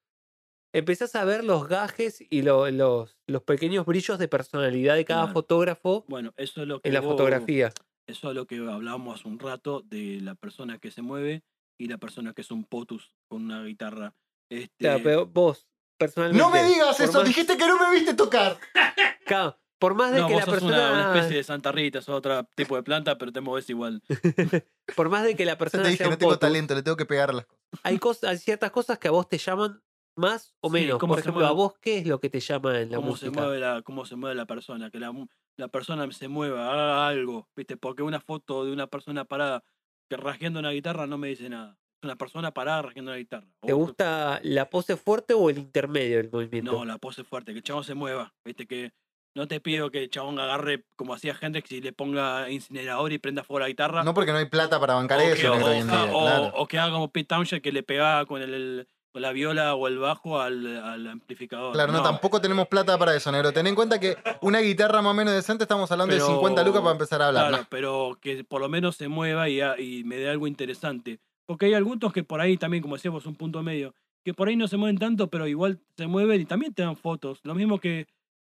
empezás 0.73 1.15
a 1.15 1.23
ver 1.25 1.43
los 1.43 1.67
gajes 1.67 2.23
y 2.29 2.41
lo- 2.41 2.69
los, 2.71 3.17
los 3.27 3.41
pequeños 3.43 3.85
brillos 3.85 4.19
de 4.19 4.27
personalidad 4.27 4.95
de 4.95 5.05
cada 5.05 5.21
Claro. 5.23 5.33
fotógrafo 5.33 6.05
Bueno, 6.07 6.33
eso 6.37 6.61
es 6.61 6.67
lo 6.67 6.81
que 6.81 6.89
en 6.89 6.93
la 6.93 7.01
vos- 7.01 7.11
fotografía. 7.11 7.71
Eso 8.07 8.29
es 8.29 8.35
lo 8.35 8.45
que 8.45 8.57
hablábamos 8.57 9.19
hace 9.19 9.27
un 9.27 9.39
rato 9.39 9.81
de 9.81 10.19
la 10.21 10.35
persona 10.35 10.77
que 10.77 10.91
se 10.91 11.01
mueve 11.01 11.43
y 11.79 11.87
la 11.87 11.97
persona 11.97 12.33
que 12.33 12.41
es 12.41 12.51
un 12.51 12.63
potus 12.63 13.13
con 13.27 13.43
una 13.45 13.63
guitarra. 13.63 14.13
Este, 14.51 14.69
Claro, 14.77 14.99
pero 15.03 15.25
vos, 15.25 15.67
personalmente. 15.97 16.43
No 16.43 16.51
me 16.51 16.63
digas 16.63 16.99
eso, 16.99 17.19
más- 17.19 17.27
dijiste 17.27 17.57
que 17.57 17.65
no 17.67 17.79
me 17.79 17.91
viste 17.95 18.13
tocar. 18.13 18.57
Claro, 19.25 19.57
por 19.79 19.95
más 19.95 20.11
de 20.11 20.19
No, 20.19 20.27
que 20.27 20.33
vos 20.35 20.45
la 20.47 20.53
sos 20.53 20.61
una, 20.63 20.75
persona. 20.77 20.91
una 21.09 21.15
especie 21.15 21.37
de 21.37 21.43
Santa 21.43 21.71
Rita, 21.71 21.99
sos 22.01 22.15
otro 22.15 22.43
tipo 22.53 22.75
de 22.75 22.83
planta, 22.83 23.17
pero 23.17 23.31
te 23.33 23.41
mueves 23.41 23.67
igual. 23.71 24.03
Por 24.95 25.09
más 25.09 25.23
de 25.23 25.35
que 25.35 25.45
la 25.45 25.53
Yo 25.53 25.57
persona 25.57 25.83
te 25.83 25.89
dije, 25.89 26.03
sea 26.03 26.11
no 26.11 26.17
tengo 26.19 26.29
potus, 26.33 26.41
talento, 26.41 26.75
le 26.75 26.83
tengo 26.83 26.95
que 26.95 27.07
pegar 27.07 27.33
las 27.33 27.45
cosas. 27.47 27.79
hay, 27.81 27.97
cosas, 27.97 28.29
hay 28.29 28.37
ciertas 28.37 28.69
cosas 28.69 28.99
que 28.99 29.07
a 29.07 29.11
vos 29.11 29.27
te 29.27 29.39
llaman 29.39 29.81
más 30.15 30.55
o 30.61 30.69
Sí, 30.69 30.73
menos. 30.73 30.97
cómo 30.99 31.13
Por 31.13 31.23
se 31.23 31.29
ejemplo, 31.29 31.45
a 31.45 31.49
mueve- 31.53 31.63
vos, 31.63 31.73
¿qué 31.81 31.97
es 31.99 32.07
lo 32.07 32.19
que 32.19 32.29
te 32.29 32.39
llama 32.39 32.79
en 32.79 32.91
la 32.91 32.97
Cómo 32.97 33.15
se, 33.17 33.25
música? 33.27 33.41
mueve 33.43 33.59
la, 33.59 33.81
cómo 33.81 34.05
se 34.05 34.15
mueve 34.15 34.35
la 34.35 34.45
persona, 34.45 34.89
que 34.89 34.99
la, 34.99 35.13
la 35.57 35.67
persona 35.67 36.09
se 36.11 36.27
mueva, 36.27 36.71
haga 36.71 37.07
algo, 37.07 37.49
¿viste? 37.55 37.77
Porque 37.77 38.03
una 38.03 38.19
foto 38.21 38.65
de 38.65 38.71
una 38.71 38.87
persona 38.87 39.25
parada 39.25 39.63
que 40.09 40.17
rasgueando 40.17 40.59
una 40.59 40.71
guitarra 40.71 41.07
no 41.07 41.17
me 41.17 41.27
dice 41.29 41.49
nada. 41.49 41.77
Una 42.03 42.15
persona 42.17 42.51
parada 42.51 42.83
rasguando 42.83 43.11
una 43.11 43.17
guitarra. 43.17 43.47
¿Te 43.65 43.73
O- 43.73 43.77
gusta 43.77 44.39
la 44.43 44.69
pose 44.69 44.95
fuerte 44.95 45.33
o 45.33 45.49
el 45.49 45.57
intermedio 45.57 46.17
del 46.17 46.29
movimiento? 46.31 46.71
No, 46.71 46.85
la 46.85 46.97
pose 46.99 47.23
fuerte, 47.23 47.51
que 47.53 47.57
el 47.59 47.63
chabón 47.63 47.83
se 47.83 47.95
mueva, 47.95 48.33
¿viste? 48.45 48.67
Que 48.67 48.91
no 49.35 49.47
te 49.47 49.59
pido 49.59 49.89
que 49.91 50.03
el 50.03 50.09
chabón 50.09 50.39
agarre 50.39 50.85
como 50.95 51.13
hacía 51.13 51.35
Hendrix 51.41 51.71
y 51.71 51.81
le 51.81 51.91
ponga 51.93 52.49
incinerador 52.49 53.11
y 53.11 53.17
prenda 53.17 53.43
fuego 53.43 53.57
a 53.57 53.61
la 53.61 53.67
guitarra. 53.69 54.03
No 54.03 54.13
porque 54.13 54.31
no 54.31 54.37
hay 54.37 54.45
plata 54.45 54.79
para 54.79 54.93
bancar 54.93 55.19
o, 55.19 55.23
eso 55.23 55.41
que, 55.41 55.47
o- 55.49 55.65
hoy 55.65 55.77
en 55.79 55.87
día, 55.87 56.03
o- 56.13 56.21
claro. 56.21 56.51
o 56.55 56.67
que 56.67 56.77
haga 56.79 56.93
como 56.93 57.11
Pete 57.11 57.27
Townshend 57.27 57.61
que 57.63 57.71
le 57.71 57.81
pegaba 57.83 58.25
con, 58.27 58.41
el, 58.41 58.87
la 59.21 59.31
viola 59.31 59.75
o 59.75 59.87
el 59.87 59.97
bajo 59.97 60.39
al, 60.41 60.65
al 60.77 61.07
amplificador. 61.07 61.73
Claro, 61.73 61.91
no, 61.93 62.01
tampoco 62.03 62.41
tenemos 62.41 62.67
plata 62.67 62.97
para 62.97 63.15
eso, 63.15 63.31
negro. 63.31 63.51
Ten 63.53 63.67
en 63.67 63.75
cuenta 63.75 63.99
que 63.99 64.17
una 64.41 64.59
guitarra 64.59 65.01
más 65.01 65.11
o 65.11 65.13
menos 65.13 65.33
decente 65.33 65.63
estamos 65.63 65.91
hablando 65.91 66.13
de 66.13 66.19
Pero- 66.21 66.33
50 66.33 66.63
lucas 66.63 66.81
para 66.81 66.91
empezar 66.93 67.21
a 67.21 67.27
hablar. 67.29 67.47
Claro, 67.49 67.67
pero 67.69 68.17
que 68.21 68.43
por 68.43 68.61
lo 68.61 68.69
menos 68.69 68.95
se 68.95 69.07
mueva 69.07 69.47
y, 69.49 69.61
ha- 69.61 69.79
y 69.79 70.03
me 70.03 70.17
dé 70.17 70.29
algo 70.29 70.47
interesante. 70.47 71.19
Porque 71.47 71.67
hay 71.67 71.73
algunos 71.75 72.11
que 72.11 72.23
por 72.23 72.41
ahí 72.41 72.57
también, 72.57 72.81
como 72.81 72.95
decíamos, 72.95 73.25
un 73.25 73.35
punto 73.35 73.61
medio, 73.63 73.93
que 74.25 74.33
por 74.33 74.47
ahí 74.47 74.55
no 74.55 74.67
se 74.67 74.77
mueven 74.77 74.97
tanto, 74.97 75.29
pero 75.29 75.47
igual 75.47 75.79
se 75.95 76.07
mueven 76.07 76.41
y 76.41 76.45
también 76.45 76.73
te 76.73 76.81
dan 76.81 76.95
fotos. 76.95 77.39
Lo 77.43 77.53
mismo 77.55 77.79
que, 77.79 78.07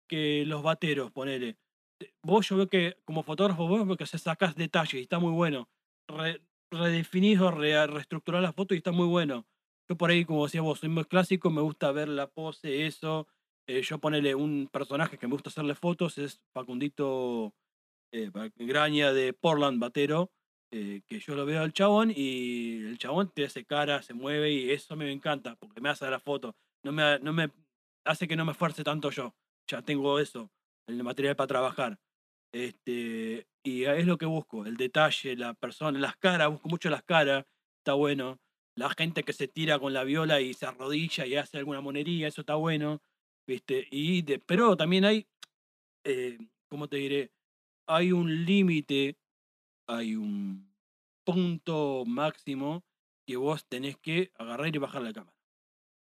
que 0.10 0.44
los 0.48 0.64
bateros, 0.64 1.11
ponele. 1.11 1.57
Eh, 2.02 2.11
Vos 2.23 2.49
yo 2.49 2.57
veo 2.57 2.68
que 2.68 2.98
como 3.06 3.23
fotógrafo, 3.23 3.68
vos 3.68 3.85
veo 3.88 3.98
que 3.98 4.06
se 4.06 4.18
sacas 4.18 4.56
detalles 4.56 4.95
y 4.95 5.02
está 5.03 5.19
muy 5.19 5.31
bueno. 5.31 5.69
Re- 6.10 6.41
redefinís 6.72 7.39
o 7.39 7.52
re- 7.52 7.88
reestructurás 7.88 8.41
la 8.41 8.52
foto 8.53 8.73
y 8.73 8.77
está 8.77 8.91
muy 8.91 9.07
bueno. 9.07 9.45
Yo 9.90 9.96
por 9.96 10.10
ahí, 10.10 10.26
como 10.26 10.46
decía 10.46 10.62
vos, 10.62 10.80
soy 10.80 10.90
muy 10.90 11.06
clásico, 11.06 11.50
me 11.50 11.62
gusta 11.62 11.92
ver 11.92 12.10
la 12.10 12.28
pose, 12.28 12.86
eso. 12.86 13.28
Eh, 13.68 13.82
yo 13.82 14.00
ponele 14.00 14.36
un 14.36 14.68
personaje 14.72 15.18
que 15.18 15.28
me 15.28 15.34
gusta 15.34 15.50
hacerle 15.50 15.76
fotos, 15.76 16.18
es 16.18 16.42
Facundito 16.54 17.54
eh, 18.14 18.32
Graña 18.58 19.14
de 19.14 19.34
Portland, 19.34 19.80
Batero, 19.80 20.32
eh, 20.72 21.02
que 21.08 21.20
yo 21.20 21.36
lo 21.36 21.46
veo 21.46 21.62
al 21.62 21.72
chabón 21.72 22.12
y 22.14 22.80
el 22.86 22.98
chabón 22.98 23.32
te 23.34 23.46
hace 23.46 23.66
cara, 23.66 24.02
se 24.02 24.14
mueve 24.14 24.52
y 24.52 24.72
eso 24.72 24.96
me 24.98 25.12
encanta, 25.12 25.56
porque 25.56 25.80
me 25.80 25.90
hace 25.90 26.10
la 26.10 26.20
foto. 26.20 26.56
No 26.84 26.92
me, 26.92 27.20
no 27.20 27.32
me 27.32 27.50
hace 28.06 28.28
que 28.28 28.36
no 28.36 28.46
me 28.46 28.52
esfuerce 28.52 28.84
tanto 28.84 29.10
yo. 29.10 29.36
Ya 29.70 29.82
tengo 29.82 30.20
eso, 30.20 30.52
el 30.88 31.02
material 31.04 31.36
para 31.38 31.48
trabajar. 31.48 32.00
Este, 32.54 33.48
y 33.64 33.84
es 33.86 34.06
lo 34.06 34.18
que 34.18 34.26
busco, 34.26 34.66
el 34.66 34.78
detalle, 34.78 35.36
la 35.36 35.54
persona, 35.54 36.00
las 36.00 36.18
caras, 36.18 36.50
busco 36.50 36.70
mucho 36.70 36.90
las 36.90 37.04
caras, 37.04 37.46
está 37.80 37.94
bueno. 37.94 38.38
La 38.78 38.91
gente 38.91 39.24
que 39.24 39.34
se 39.34 39.48
tira 39.48 39.80
con 39.80 39.91
la 39.91 40.04
viola 40.04 40.40
y 40.40 40.54
se 40.54 40.68
arrodilla 40.68 41.26
y 41.26 41.36
hace 41.36 41.58
alguna 41.58 41.82
monería, 41.82 42.28
eso 42.28 42.41
está 42.41 42.54
bueno. 42.56 43.02
¿Viste? 43.48 43.88
Y 43.90 44.22
de, 44.22 44.38
pero 44.38 44.78
también 44.78 45.04
hay, 45.04 45.28
eh, 46.04 46.38
¿cómo 46.70 46.88
te 46.88 46.98
diré? 46.98 47.32
Hay 47.88 48.12
un 48.12 48.45
límite, 48.45 49.18
hay 49.88 50.16
un 50.16 50.72
punto 51.26 52.04
máximo 52.06 52.84
que 53.26 53.36
vos 53.38 53.66
tenés 53.68 53.98
que 53.98 54.32
agarrar 54.36 54.76
y 54.76 54.78
bajar 54.78 55.02
la 55.02 55.14
cámara. 55.14 55.36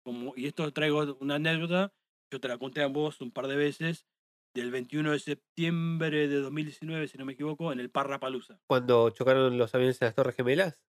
Como, 0.03 0.33
y 0.35 0.47
esto 0.47 0.71
traigo 0.73 1.15
una 1.19 1.35
anécdota, 1.35 1.93
yo 2.31 2.39
te 2.39 2.47
la 2.47 2.57
conté 2.57 2.81
a 2.81 2.87
vos 2.87 3.21
un 3.21 3.31
par 3.31 3.47
de 3.47 3.55
veces, 3.55 4.07
del 4.55 4.71
21 4.71 5.11
de 5.11 5.19
septiembre 5.19 6.27
de 6.27 6.37
2019, 6.37 7.07
si 7.07 7.19
no 7.19 7.25
me 7.25 7.33
equivoco, 7.33 7.71
en 7.71 7.79
el 7.79 7.91
Parrapalusa. 7.91 8.59
Cuando 8.65 9.11
chocaron 9.11 9.59
los 9.59 9.75
aviones 9.75 10.01
en 10.01 10.07
las 10.07 10.15
Torres 10.15 10.35
Gemelas. 10.35 10.81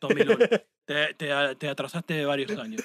2001. 0.00 0.38
te, 0.86 1.14
te, 1.14 1.32
a- 1.32 1.54
te 1.54 1.68
atrasaste 1.68 2.24
varios 2.24 2.56
años. 2.58 2.82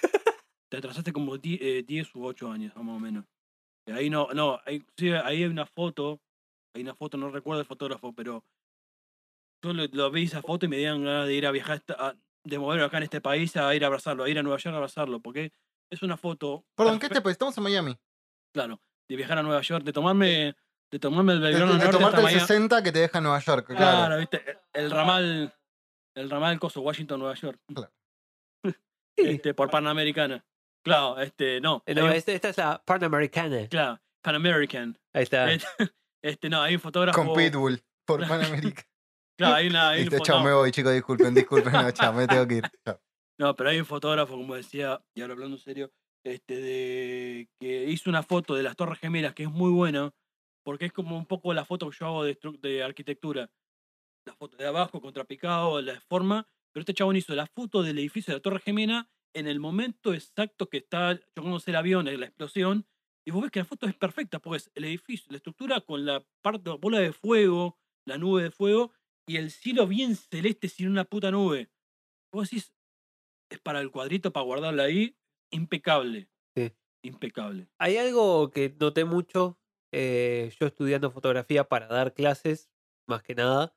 Te 0.69 0.77
atrasaste 0.77 1.13
como 1.13 1.37
10 1.37 1.59
eh, 1.61 1.83
10 1.87 2.15
u 2.15 2.25
8 2.25 2.51
años, 2.51 2.75
más 2.75 2.95
o 2.95 2.99
menos. 2.99 3.25
Y 3.87 3.91
ahí 3.91 4.09
no, 4.09 4.29
no, 4.33 4.59
ahí, 4.65 4.83
sí, 4.97 5.11
ahí 5.11 5.43
hay 5.43 5.45
una 5.45 5.65
foto, 5.65 6.19
hay 6.75 6.81
una 6.83 6.95
foto, 6.95 7.17
no 7.17 7.29
recuerdo 7.29 7.61
el 7.61 7.67
fotógrafo, 7.67 8.13
pero 8.13 8.43
yo 9.63 9.73
lo, 9.73 9.85
lo 9.91 10.11
vi 10.11 10.23
esa 10.23 10.41
foto 10.41 10.65
y 10.65 10.69
me 10.69 10.77
dieron 10.77 11.03
ganas 11.03 11.27
de 11.27 11.33
ir 11.33 11.45
a 11.45 11.51
viajar, 11.51 11.81
a- 11.97 12.15
de 12.45 12.59
moverme 12.59 12.85
acá 12.85 12.97
en 12.97 13.03
este 13.03 13.21
país 13.21 13.55
a 13.55 13.73
ir 13.75 13.83
a 13.83 13.87
abrazarlo, 13.87 14.23
a 14.23 14.29
ir 14.29 14.37
a 14.39 14.43
Nueva 14.43 14.57
York 14.57 14.73
a 14.73 14.77
abrazarlo, 14.77 15.19
porque 15.21 15.51
es 15.91 16.01
una 16.01 16.17
foto. 16.17 16.65
Perdón, 16.75 16.99
¿qué 16.99 17.05
este 17.07 17.21
país? 17.21 17.33
Estamos 17.33 17.57
en 17.57 17.63
Miami. 17.63 17.97
Claro, 18.53 18.81
de 19.09 19.15
viajar 19.15 19.37
a 19.37 19.43
Nueva 19.43 19.61
York, 19.61 19.83
de 19.85 19.93
tomarme, 19.93 20.55
de 20.91 20.99
tomarme 20.99 21.33
el 21.33 21.39
Belgrano 21.39 21.73
de- 21.73 21.77
de 21.79 21.83
Norte 21.85 21.91
tomarte 21.97 22.17
hasta 22.17 22.19
el 22.19 22.23
Miami. 22.35 22.47
60 22.47 22.83
que 22.83 22.91
te 22.91 22.99
deja 22.99 23.17
en 23.19 23.23
Nueva 23.23 23.39
York, 23.39 23.67
claro. 23.67 23.81
Claro, 23.97 24.17
viste, 24.17 24.59
el 24.73 24.91
ramal, 24.91 25.53
el 26.15 26.29
ramal 26.29 26.59
coso 26.59 26.81
Washington, 26.81 27.19
Nueva 27.19 27.35
York. 27.35 27.59
Claro. 27.73 27.91
Este, 29.15 29.53
por 29.53 29.69
Panamericana. 29.69 30.43
Claro, 30.83 31.19
este, 31.21 31.61
no. 31.61 31.83
Eh, 31.85 31.93
No, 31.93 32.05
un- 32.05 32.11
esta, 32.11 32.31
esta 32.31 32.49
es 32.49 32.57
la 32.57 32.83
Panamericana. 32.83 33.67
Claro, 33.67 34.01
Pan 34.23 34.35
American. 34.35 34.97
Ahí 35.13 35.23
está. 35.23 35.51
Este, 35.51 35.67
este, 36.23 36.49
no, 36.49 36.61
hay 36.61 36.75
un 36.75 36.81
fotógrafo. 36.81 37.23
Con 37.23 37.35
Pitbull, 37.35 37.81
por 38.05 38.19
Panamérica. 38.27 38.83
Claro, 39.37 39.55
hay 39.55 39.67
una. 39.67 39.89
Hay 39.89 40.01
Listo, 40.05 40.19
chao, 40.23 40.43
me 40.43 40.51
voy, 40.53 40.71
chicos, 40.71 40.93
disculpen, 40.93 41.33
disculpen, 41.33 41.73
no, 41.73 41.91
chao, 41.91 42.13
me 42.13 42.27
tengo 42.27 42.47
que 42.47 42.55
ir. 42.55 42.63
Chao. 42.85 42.99
no, 43.39 43.55
pero 43.55 43.69
hay 43.69 43.79
un 43.79 43.85
fotógrafo, 43.85 44.33
como 44.35 44.55
decía, 44.55 44.99
y 45.15 45.21
ahora 45.21 45.33
hablando 45.33 45.57
en 45.57 45.61
serio, 45.61 45.91
este, 46.25 46.55
de 46.59 47.49
que 47.59 47.85
hizo 47.85 48.09
una 48.09 48.23
foto 48.23 48.55
de 48.55 48.63
las 48.63 48.75
Torres 48.75 48.99
Gemelas 48.99 49.33
que 49.33 49.43
es 49.43 49.49
muy 49.49 49.71
buena, 49.71 50.11
porque 50.65 50.85
es 50.85 50.93
como 50.93 51.17
un 51.17 51.25
poco 51.25 51.53
la 51.53 51.65
foto 51.65 51.89
que 51.89 51.97
yo 51.99 52.05
hago 52.07 52.23
de 52.23 52.83
arquitectura. 52.83 53.49
La 54.25 54.33
foto 54.35 54.57
de 54.57 54.65
abajo, 54.65 55.01
contrapicado, 55.01 55.81
la 55.81 55.99
forma, 56.01 56.47
pero 56.71 56.81
este 56.81 56.93
chabón 56.93 57.15
hizo 57.15 57.35
la 57.35 57.47
foto 57.47 57.83
del 57.83 57.99
edificio 57.99 58.31
de 58.31 58.37
la 58.37 58.41
Torre 58.41 58.59
Gemela 58.59 59.09
en 59.35 59.47
el 59.47 59.59
momento 59.59 60.13
exacto 60.13 60.69
que 60.69 60.77
está 60.77 61.19
chocándose 61.35 61.71
el 61.71 61.77
avión, 61.77 62.05
la 62.05 62.25
explosión, 62.25 62.85
y 63.25 63.31
vos 63.31 63.41
ves 63.41 63.51
que 63.51 63.59
la 63.59 63.65
foto 63.65 63.87
es 63.87 63.95
perfecta, 63.95 64.39
porque 64.39 64.57
es 64.57 64.71
el 64.75 64.85
edificio, 64.85 65.27
la 65.31 65.37
estructura 65.37 65.81
con 65.81 66.05
la 66.05 66.25
parte, 66.41 66.69
la 66.69 66.75
bola 66.75 66.99
de 66.99 67.13
fuego, 67.13 67.79
la 68.05 68.17
nube 68.17 68.43
de 68.43 68.51
fuego, 68.51 68.91
y 69.27 69.37
el 69.37 69.51
cielo 69.51 69.87
bien 69.87 70.15
celeste 70.15 70.67
sin 70.67 70.89
una 70.89 71.05
puta 71.05 71.31
nube. 71.31 71.71
Vos 72.31 72.49
decís, 72.49 72.73
es 73.49 73.59
para 73.59 73.79
el 73.79 73.91
cuadrito, 73.91 74.33
para 74.33 74.45
guardarla 74.45 74.83
ahí, 74.83 75.17
impecable. 75.51 76.29
Sí. 76.55 76.71
Impecable. 77.03 77.67
Hay 77.79 77.97
algo 77.97 78.51
que 78.51 78.75
noté 78.79 79.05
mucho, 79.05 79.57
eh, 79.93 80.51
yo 80.59 80.67
estudiando 80.67 81.11
fotografía 81.11 81.63
para 81.63 81.87
dar 81.87 82.13
clases, 82.13 82.69
más 83.07 83.23
que 83.23 83.35
nada, 83.35 83.75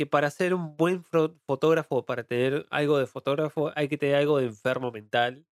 que 0.00 0.06
para 0.06 0.30
ser 0.30 0.54
un 0.54 0.78
buen 0.78 1.04
fotógrafo, 1.04 2.06
para 2.06 2.24
tener 2.24 2.66
algo 2.70 2.96
de 2.96 3.06
fotógrafo, 3.06 3.70
hay 3.76 3.86
que 3.86 3.98
tener 3.98 4.14
algo 4.14 4.38
de 4.38 4.46
enfermo 4.46 4.90
mental, 4.90 5.44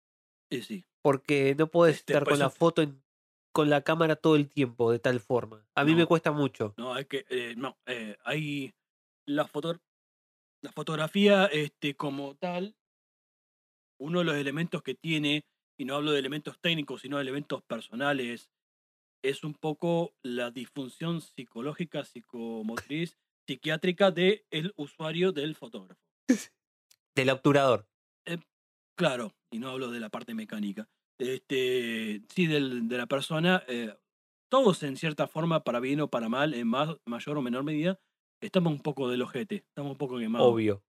Y 0.49 0.61
sí. 0.61 0.85
porque 1.01 1.53
no 1.55 1.67
puedes 1.67 1.97
Este, 1.97 2.13
estar 2.13 2.23
con 2.23 2.39
la 2.39 2.45
eso- 2.45 2.55
foto 2.55 2.81
en- 2.81 3.03
con 3.53 3.69
la 3.69 3.81
cámara 3.81 4.15
todo 4.15 4.37
el 4.37 4.47
tiempo 4.47 4.89
de 4.89 4.99
tal 4.99 5.19
forma. 5.19 5.67
A 5.75 5.83
mí 5.83 5.95
me 5.95 6.03
No. 6.03 6.07
cuesta 6.07 6.31
mucho. 6.31 6.73
No, 6.77 6.93
hay 6.93 7.03
que. 7.03 7.25
eh, 7.29 7.55
no, 7.57 7.77
eh, 7.87 8.15
hay. 8.23 8.73
La, 9.25 9.45
foto, 9.47 9.81
la 10.61 10.71
fotografía, 10.71 11.47
este, 11.47 11.93
como 11.97 12.35
tal, 12.37 12.77
uno 13.99 14.19
de 14.19 14.25
los 14.25 14.35
elementos 14.35 14.81
que 14.81 14.95
tiene, 14.95 15.43
y 15.77 15.83
no 15.83 15.95
hablo 15.95 16.11
de 16.13 16.19
elementos 16.19 16.57
técnicos, 16.61 17.01
sino 17.01 17.17
de 17.17 17.23
elementos 17.23 17.61
personales, 17.63 18.49
es 19.21 19.43
un 19.43 19.55
poco 19.55 20.13
la 20.23 20.51
disfunción 20.51 21.19
psicológica, 21.19 22.05
psicomotriz, 22.05 23.17
psiquiátrica 23.47 24.11
del 24.11 24.45
el 24.51 24.73
usuario 24.75 25.31
del 25.31 25.55
fotógrafo. 25.55 26.01
Del 27.15 27.31
obturador. 27.31 27.87
Claro, 28.97 29.35
y 29.51 29.59
no 29.59 29.69
hablo 29.69 29.91
de 29.91 29.99
la 29.99 30.09
parte 30.09 30.33
mecánica. 30.33 30.89
Este, 31.19 32.21
sí, 32.29 32.47
del, 32.47 32.87
de 32.87 32.97
la 32.97 33.05
persona, 33.05 33.63
eh, 33.67 33.95
todos 34.49 34.81
en 34.83 34.97
cierta 34.97 35.27
forma, 35.27 35.63
para 35.63 35.79
bien 35.79 36.01
o 36.01 36.09
para 36.09 36.29
mal, 36.29 36.55
en 36.55 36.67
más, 36.67 36.95
mayor 37.05 37.37
o 37.37 37.41
menor 37.43 37.63
medida, 37.63 37.99
estamos 38.41 38.73
un 38.73 38.81
poco 38.81 39.07
del 39.09 39.21
ojete, 39.21 39.57
estamos 39.67 39.91
un 39.91 39.97
poco 39.97 40.17
quemados. 40.17 40.51
Obvio. 40.51 40.83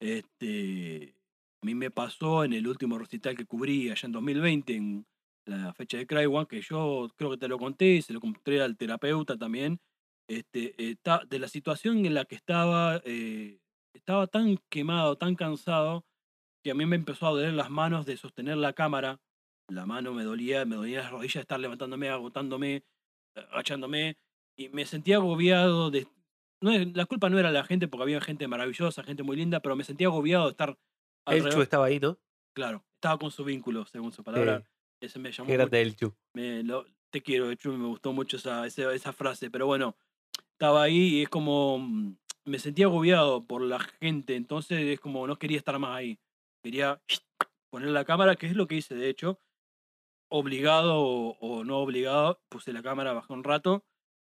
Este, 0.00 1.14
a 1.62 1.66
mí 1.66 1.74
me 1.76 1.90
pasó 1.90 2.44
en 2.44 2.52
el 2.52 2.66
último 2.66 2.98
recital 2.98 3.36
que 3.36 3.46
cubrí 3.46 3.90
allá 3.90 4.06
en 4.06 4.12
2020, 4.12 4.74
en 4.74 5.06
la 5.46 5.72
fecha 5.72 5.98
de 5.98 6.06
Cry 6.06 6.26
One, 6.26 6.46
que 6.46 6.60
yo 6.60 7.08
creo 7.16 7.30
que 7.30 7.38
te 7.38 7.48
lo 7.48 7.58
conté, 7.58 8.02
se 8.02 8.12
lo 8.12 8.20
conté 8.20 8.60
al 8.60 8.76
terapeuta 8.76 9.36
también, 9.36 9.80
este, 10.28 10.74
eh, 10.78 10.96
ta- 11.02 11.22
de 11.28 11.38
la 11.38 11.48
situación 11.48 12.04
en 12.04 12.14
la 12.14 12.24
que 12.24 12.34
estaba, 12.34 13.00
eh, 13.04 13.60
estaba 13.94 14.26
tan 14.26 14.58
quemado, 14.68 15.16
tan 15.16 15.34
cansado, 15.36 16.04
que 16.64 16.70
a 16.72 16.74
mí 16.74 16.84
me 16.86 16.96
empezó 16.96 17.26
a 17.26 17.30
doler 17.30 17.52
las 17.54 17.70
manos 17.70 18.06
de 18.06 18.16
sostener 18.16 18.56
la 18.56 18.72
cámara. 18.72 19.20
La 19.68 19.86
mano 19.86 20.12
me 20.12 20.24
dolía, 20.24 20.64
me 20.64 20.76
dolía 20.76 21.02
las 21.02 21.10
rodillas 21.10 21.34
de 21.34 21.40
estar 21.40 21.60
levantándome, 21.60 22.08
agotándome, 22.08 22.84
agachándome, 23.36 24.16
y 24.58 24.68
me 24.70 24.86
sentía 24.86 25.16
agobiado 25.16 25.90
de... 25.90 26.06
No, 26.62 26.70
la 26.94 27.04
culpa 27.06 27.28
no 27.28 27.38
era 27.38 27.50
la 27.50 27.64
gente, 27.64 27.86
porque 27.88 28.04
había 28.04 28.20
gente 28.20 28.48
maravillosa, 28.48 29.02
gente 29.02 29.22
muy 29.22 29.36
linda, 29.36 29.60
pero 29.60 29.76
me 29.76 29.84
sentía 29.84 30.06
agobiado 30.06 30.44
de 30.46 30.50
estar 30.52 30.70
El 30.70 30.76
Chu 31.42 31.44
alrededor- 31.48 31.62
estaba 31.62 31.86
ahí, 31.86 32.00
¿no? 32.00 32.18
Claro, 32.54 32.84
estaba 32.94 33.18
con 33.18 33.30
su 33.30 33.44
vínculo, 33.44 33.84
según 33.86 34.12
su 34.12 34.24
palabra. 34.24 34.60
Sí, 34.60 35.06
Ese 35.06 35.18
me 35.18 35.30
llamó 35.30 35.46
qué 35.46 35.52
mucho- 35.52 35.58
grande 35.58 35.82
el 35.82 35.96
Chu. 35.96 36.14
me 36.34 36.62
lo- 36.62 36.86
te 37.10 37.22
quiero, 37.22 37.50
hecho 37.50 37.70
me 37.72 37.86
gustó 37.86 38.12
mucho 38.12 38.38
esa, 38.38 38.66
esa, 38.66 38.92
esa 38.94 39.12
frase, 39.12 39.50
pero 39.50 39.66
bueno, 39.66 39.96
estaba 40.56 40.84
ahí 40.84 41.18
y 41.18 41.22
es 41.22 41.28
como, 41.28 41.78
mm, 41.78 42.16
me 42.46 42.58
sentía 42.58 42.86
agobiado 42.86 43.44
por 43.46 43.60
la 43.60 43.78
gente, 43.78 44.36
entonces 44.36 44.80
es 44.86 45.00
como 45.00 45.26
no 45.26 45.36
quería 45.38 45.58
estar 45.58 45.78
más 45.78 45.96
ahí, 45.96 46.18
quería 46.62 47.02
poner 47.70 47.90
la 47.90 48.06
cámara, 48.06 48.36
que 48.36 48.46
es 48.46 48.56
lo 48.56 48.66
que 48.66 48.76
hice, 48.76 48.94
de 48.94 49.10
hecho, 49.10 49.38
obligado 50.30 51.02
o, 51.02 51.64
no 51.64 51.78
obligado, 51.78 52.40
puse 52.48 52.72
la 52.72 52.82
cámara, 52.82 53.12
bajé 53.12 53.32
un 53.34 53.44
rato, 53.44 53.84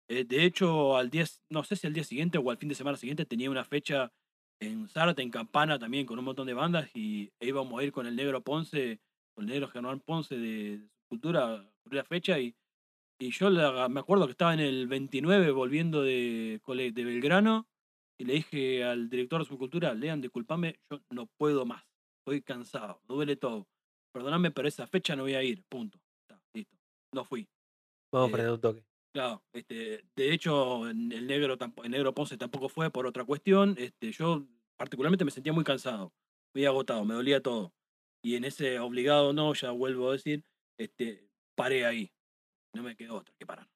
eh, 0.09 0.23
de 0.25 0.45
hecho, 0.45 0.97
al 0.97 1.11
día, 1.11 1.25
no 1.51 1.63
sé 1.63 1.75
si 1.75 1.87
al 1.87 1.93
día 1.93 2.03
siguiente 2.03 2.39
o 2.39 2.49
al 2.51 2.57
fin 2.57 2.69
de 2.69 2.75
semana 2.75 2.97
siguiente 2.97 3.25
tenía 3.25 3.51
una 3.51 3.63
fecha 3.65 4.11
en 4.59 4.87
Zárate, 4.87 5.21
en 5.21 5.29
Campana 5.31 5.77
también, 5.79 6.07
con 6.07 6.17
un 6.17 6.25
montón 6.25 6.47
de 6.47 6.53
bandas 6.55 6.89
y 6.95 7.31
e 7.39 7.47
íbamos 7.47 7.79
a 7.79 7.83
ir 7.83 7.91
con 7.91 8.07
el 8.07 8.15
negro 8.15 8.41
Ponce, 8.43 8.99
con 9.35 9.45
el 9.45 9.51
negro 9.51 9.67
Germán 9.67 9.99
Ponce 9.99 10.37
de 10.37 10.87
Cultura, 11.07 11.69
cubrir 11.83 11.97
la 11.99 12.05
fecha 12.05 12.39
y, 12.39 12.55
y 13.19 13.31
yo 13.31 13.49
la- 13.49 13.89
me 13.89 13.99
acuerdo 13.99 14.25
que 14.25 14.31
estaba 14.31 14.53
en 14.53 14.59
el 14.59 14.87
29 14.87 15.51
volviendo 15.51 16.01
de, 16.03 16.61
de 16.93 17.05
Belgrano 17.05 17.67
y 18.19 18.25
le 18.25 18.33
dije 18.35 18.83
al 18.83 19.09
director 19.09 19.39
de 19.41 19.45
Subcultura, 19.45 19.93
Lean, 19.93 20.21
disculpame, 20.21 20.79
yo 20.91 21.01
no 21.11 21.27
puedo 21.37 21.65
más, 21.65 21.83
estoy 22.19 22.41
cansado, 22.41 23.01
duele 23.07 23.35
todo, 23.35 23.67
perdóname, 24.13 24.51
pero 24.51 24.67
esa 24.67 24.87
fecha 24.87 25.15
no 25.15 25.23
voy 25.23 25.35
a 25.35 25.43
ir, 25.43 25.63
punto, 25.69 25.99
Está, 26.27 26.41
listo, 26.53 26.77
no 27.13 27.23
fui. 27.25 27.47
Vamos 28.11 28.39
Eh, 28.39 28.43
a 28.45 28.53
un 28.53 28.61
toque. 28.61 28.85
Claro, 29.13 29.43
este, 29.53 30.03
de 30.15 30.33
hecho, 30.33 30.87
el 30.89 31.25
negro, 31.27 31.57
el 31.83 31.91
negro 31.91 32.13
Ponce 32.13 32.37
tampoco 32.37 32.67
fue 32.69 32.91
por 32.91 33.05
otra 33.07 33.23
cuestión. 33.23 33.75
Este, 33.77 34.11
yo 34.11 34.45
particularmente 34.77 35.23
me 35.23 35.31
sentía 35.31 35.53
muy 35.53 35.63
cansado, 35.63 36.13
muy 36.53 36.65
agotado, 36.65 37.05
me 37.05 37.13
dolía 37.13 37.41
todo. 37.41 37.73
Y 38.21 38.35
en 38.35 38.43
ese 38.43 38.79
obligado 38.79 39.31
no, 39.31 39.53
ya 39.53 39.71
vuelvo 39.71 40.09
a 40.09 40.13
decir, 40.13 40.43
este, 40.77 41.29
paré 41.55 41.85
ahí. 41.85 42.11
No 42.75 42.83
me 42.83 42.95
quedó 42.95 43.15
otra 43.15 43.33
que 43.37 43.45
parar. 43.45 43.67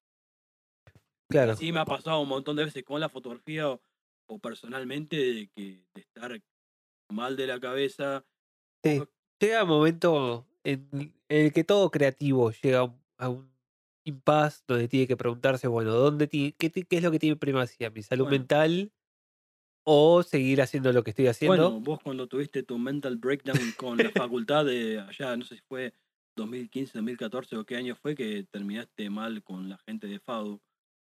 Claro. 1.29 1.55
Sí 1.55 1.71
me 1.71 1.79
ha 1.79 1.85
pasado 1.85 2.21
un 2.21 2.29
montón 2.29 2.55
de 2.55 2.65
veces 2.65 2.83
con 2.83 2.99
la 2.99 3.09
fotografía 3.09 3.69
o, 3.69 3.81
o 4.27 4.39
personalmente 4.39 5.15
de 5.15 5.49
que 5.55 5.85
de 5.93 6.01
estar 6.01 6.41
mal 7.11 7.35
de 7.35 7.47
la 7.47 7.59
cabeza. 7.59 8.25
Sí. 8.83 9.01
Llega 9.39 9.63
un 9.63 9.69
momento 9.69 10.47
en, 10.63 10.89
en 10.91 11.45
el 11.45 11.53
que 11.53 11.63
todo 11.63 11.89
creativo 11.91 12.51
llega 12.51 12.93
a 13.17 13.29
un- 13.29 13.49
impasse 14.05 14.63
donde 14.67 14.87
tiene 14.87 15.05
que 15.07 15.15
preguntarse, 15.17 15.67
bueno, 15.67 15.93
¿dónde 15.93 16.25
ti- 16.27 16.55
qué, 16.57 16.71
es 16.89 17.03
lo 17.03 17.11
que 17.11 17.19
tiene 17.19 17.35
primacía? 17.35 17.91
¿Mi 17.91 18.01
salud 18.01 18.25
Bueno. 18.25 18.39
mental 18.39 18.91
o 19.85 20.23
seguir 20.23 20.61
haciendo 20.61 20.91
lo 20.91 21.03
que 21.03 21.11
estoy 21.11 21.27
haciendo? 21.27 21.69
Bueno, 21.69 21.79
vos 21.79 21.99
cuando 22.03 22.27
tuviste 22.27 22.63
tu 22.63 22.79
mental 22.79 23.17
breakdown 23.17 23.71
con 23.77 23.97
la 23.97 24.09
facultad 24.09 24.65
de 24.65 24.99
allá, 24.99 25.37
no 25.37 25.45
sé 25.45 25.55
si 25.57 25.61
fue 25.61 25.93
2015, 26.39 26.93
2014 26.97 27.57
o 27.57 27.65
qué 27.65 27.75
año 27.75 27.95
fue 27.95 28.15
que 28.15 28.45
terminaste 28.51 29.09
mal 29.09 29.43
con 29.43 29.69
la 29.69 29.77
gente 29.79 30.07
de 30.07 30.19
FADU. 30.19 30.59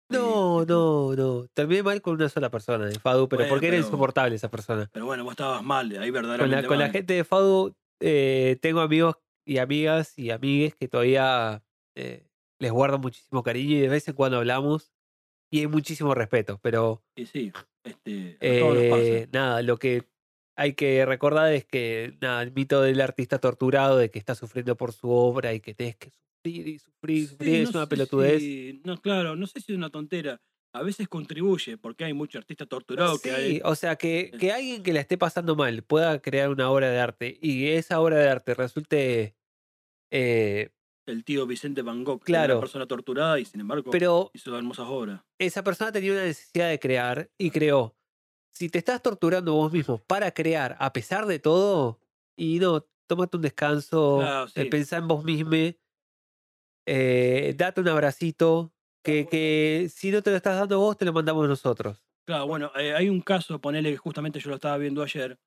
no, 0.09 0.65
no, 0.65 1.15
no. 1.15 1.47
Terminé 1.53 1.83
mal 1.83 2.01
con 2.01 2.15
una 2.15 2.29
sola 2.29 2.49
persona 2.49 2.85
de 2.85 2.99
FADU, 2.99 3.27
pero 3.27 3.39
Bueno, 3.41 3.49
porque 3.49 3.67
era 3.67 3.77
insoportable 3.77 4.35
esa 4.35 4.49
persona. 4.49 4.89
Pero 4.91 5.05
bueno, 5.05 5.23
vos 5.23 5.31
estabas 5.31 5.63
mal, 5.63 5.91
ahí 5.91 6.11
Con 6.11 6.13
verdaderamente 6.13 6.61
la, 6.61 6.67
con 6.67 6.79
la 6.79 6.89
gente 6.89 7.13
de 7.13 7.23
FADU 7.23 7.75
eh, 7.99 8.57
tengo 8.61 8.79
amigos 8.81 9.15
y 9.45 9.57
amigas 9.57 10.17
y 10.17 10.31
amigues 10.31 10.75
que 10.75 10.87
todavía 10.87 11.63
eh, 11.95 12.27
les 12.59 12.71
guardo 12.71 12.99
muchísimo 12.99 13.43
cariño 13.43 13.77
y 13.77 13.79
de 13.79 13.89
vez 13.89 14.07
en 14.07 14.15
cuando 14.15 14.37
hablamos 14.37 14.91
y 15.51 15.59
hay 15.59 15.67
muchísimo 15.67 16.13
respeto, 16.13 16.59
pero 16.61 17.03
Y 17.15 17.25
sí, 17.25 17.51
este, 17.83 18.37
a 18.41 18.59
todos 18.59 18.75
nos 18.75 18.83
pasa. 18.85 19.03
eh, 19.03 19.29
nada, 19.31 19.61
lo 19.61 19.77
que 19.77 20.03
hay 20.57 20.73
que 20.73 21.05
recordar 21.05 21.53
es 21.53 21.65
que 21.65 22.17
nada, 22.21 22.41
el 22.41 22.51
mito 22.51 22.81
del 22.81 22.99
artista 23.01 23.39
torturado 23.39 23.97
de 23.97 24.11
que 24.11 24.19
está 24.19 24.35
sufriendo 24.35 24.75
por 24.75 24.91
su 24.91 25.09
obra 25.09 25.53
y 25.53 25.61
que 25.61 25.73
tenés 25.73 25.95
que 25.95 26.09
sufrir 26.11 26.67
y 26.67 26.79
sufrir 26.79 27.17
y 27.17 27.21
Sí, 27.21 27.27
sufrir 27.27 27.55
es 27.61 27.73
no 27.73 27.79
una 27.79 27.87
pelotudez. 27.89 28.41
si- 28.41 28.81
no, 28.83 28.97
claro, 28.99 29.35
no 29.35 29.47
sé 29.47 29.61
si 29.61 29.71
es 29.71 29.77
una 29.77 29.89
tontera. 29.89 30.41
A 30.73 30.83
veces 30.83 31.07
contribuye, 31.07 31.77
porque 31.77 32.03
hay 32.05 32.13
mucho 32.13 32.37
artista 32.37 32.65
torturado 32.65 33.17
que 33.19 33.31
hay. 33.31 33.51
Sí, 33.55 33.61
o 33.63 33.73
sea, 33.75 33.95
que, 33.95 34.31
que 34.37 34.51
alguien 34.51 34.83
que 34.83 34.93
la 34.93 34.99
esté 34.99 35.17
pasando 35.17 35.55
mal 35.55 35.81
pueda 35.83 36.19
crear 36.21 36.49
una 36.49 36.69
obra 36.69 36.89
de 36.91 36.99
arte 36.99 37.37
y 37.41 37.67
esa 37.69 37.99
obra 38.01 38.17
de 38.17 38.29
arte 38.29 38.53
resulte... 38.53 39.35
eh, 40.11 40.69
El 41.07 41.23
tío 41.23 41.47
Vicente 41.47 41.81
Van 41.81 42.03
Gogh, 42.03 42.21
Claro. 42.23 42.55
una 42.55 42.59
persona 42.61 42.85
torturada 42.85 43.39
y 43.39 43.45
sin 43.45 43.61
embargo 43.61 43.91
pero 43.91 44.29
hizo 44.33 44.55
hermosas 44.57 44.87
obras. 44.89 45.21
esa 45.39 45.63
persona 45.63 45.91
tenía 45.91 46.11
una 46.11 46.25
necesidad 46.25 46.69
de 46.69 46.79
crear 46.79 47.29
y 47.37 47.49
creó. 47.51 47.95
Si 48.57 48.69
te 48.69 48.79
estás 48.79 49.03
torturando 49.03 49.53
vos 49.53 49.71
mismo 49.71 49.99
para 49.99 50.31
crear 50.31 50.75
a 50.79 50.91
pesar 50.91 51.27
de 51.27 51.37
todo, 51.37 51.99
y 52.35 52.57
no, 52.57 52.87
tómate 53.05 53.37
un 53.37 53.43
descanso, 53.43 54.17
Claro, 54.17 54.45
eh, 54.47 54.63
sí. 54.63 54.65
pensá 54.65 54.97
en 54.97 55.07
vos 55.07 55.23
mismo, 55.23 55.51
eh, 56.87 57.53
date 57.55 57.81
un 57.81 57.87
abracito, 57.87 58.73
que, 59.03 59.27
que 59.27 59.89
si 59.93 60.09
no 60.09 60.23
te 60.23 60.31
lo 60.31 60.37
estás 60.37 60.57
dando 60.57 60.79
vos, 60.79 60.97
te 60.97 61.05
lo 61.05 61.13
mandamos 61.13 61.47
nosotros. 61.47 62.03
Claro, 62.25 62.47
bueno, 62.47 62.71
eh, 62.75 62.95
hay 62.95 63.09
un 63.09 63.21
caso, 63.21 63.61
ponele 63.61 63.91
que 63.91 63.97
justamente 63.97 64.39
yo 64.39 64.49
lo 64.49 64.55
estaba 64.55 64.79
viendo 64.79 65.03
ayer, 65.03 65.37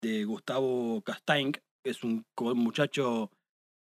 de 0.00 0.24
Gustavo 0.24 1.02
Castaing, 1.02 1.54
que 1.54 1.90
es 1.90 2.04
un 2.04 2.24
muchacho 2.38 3.32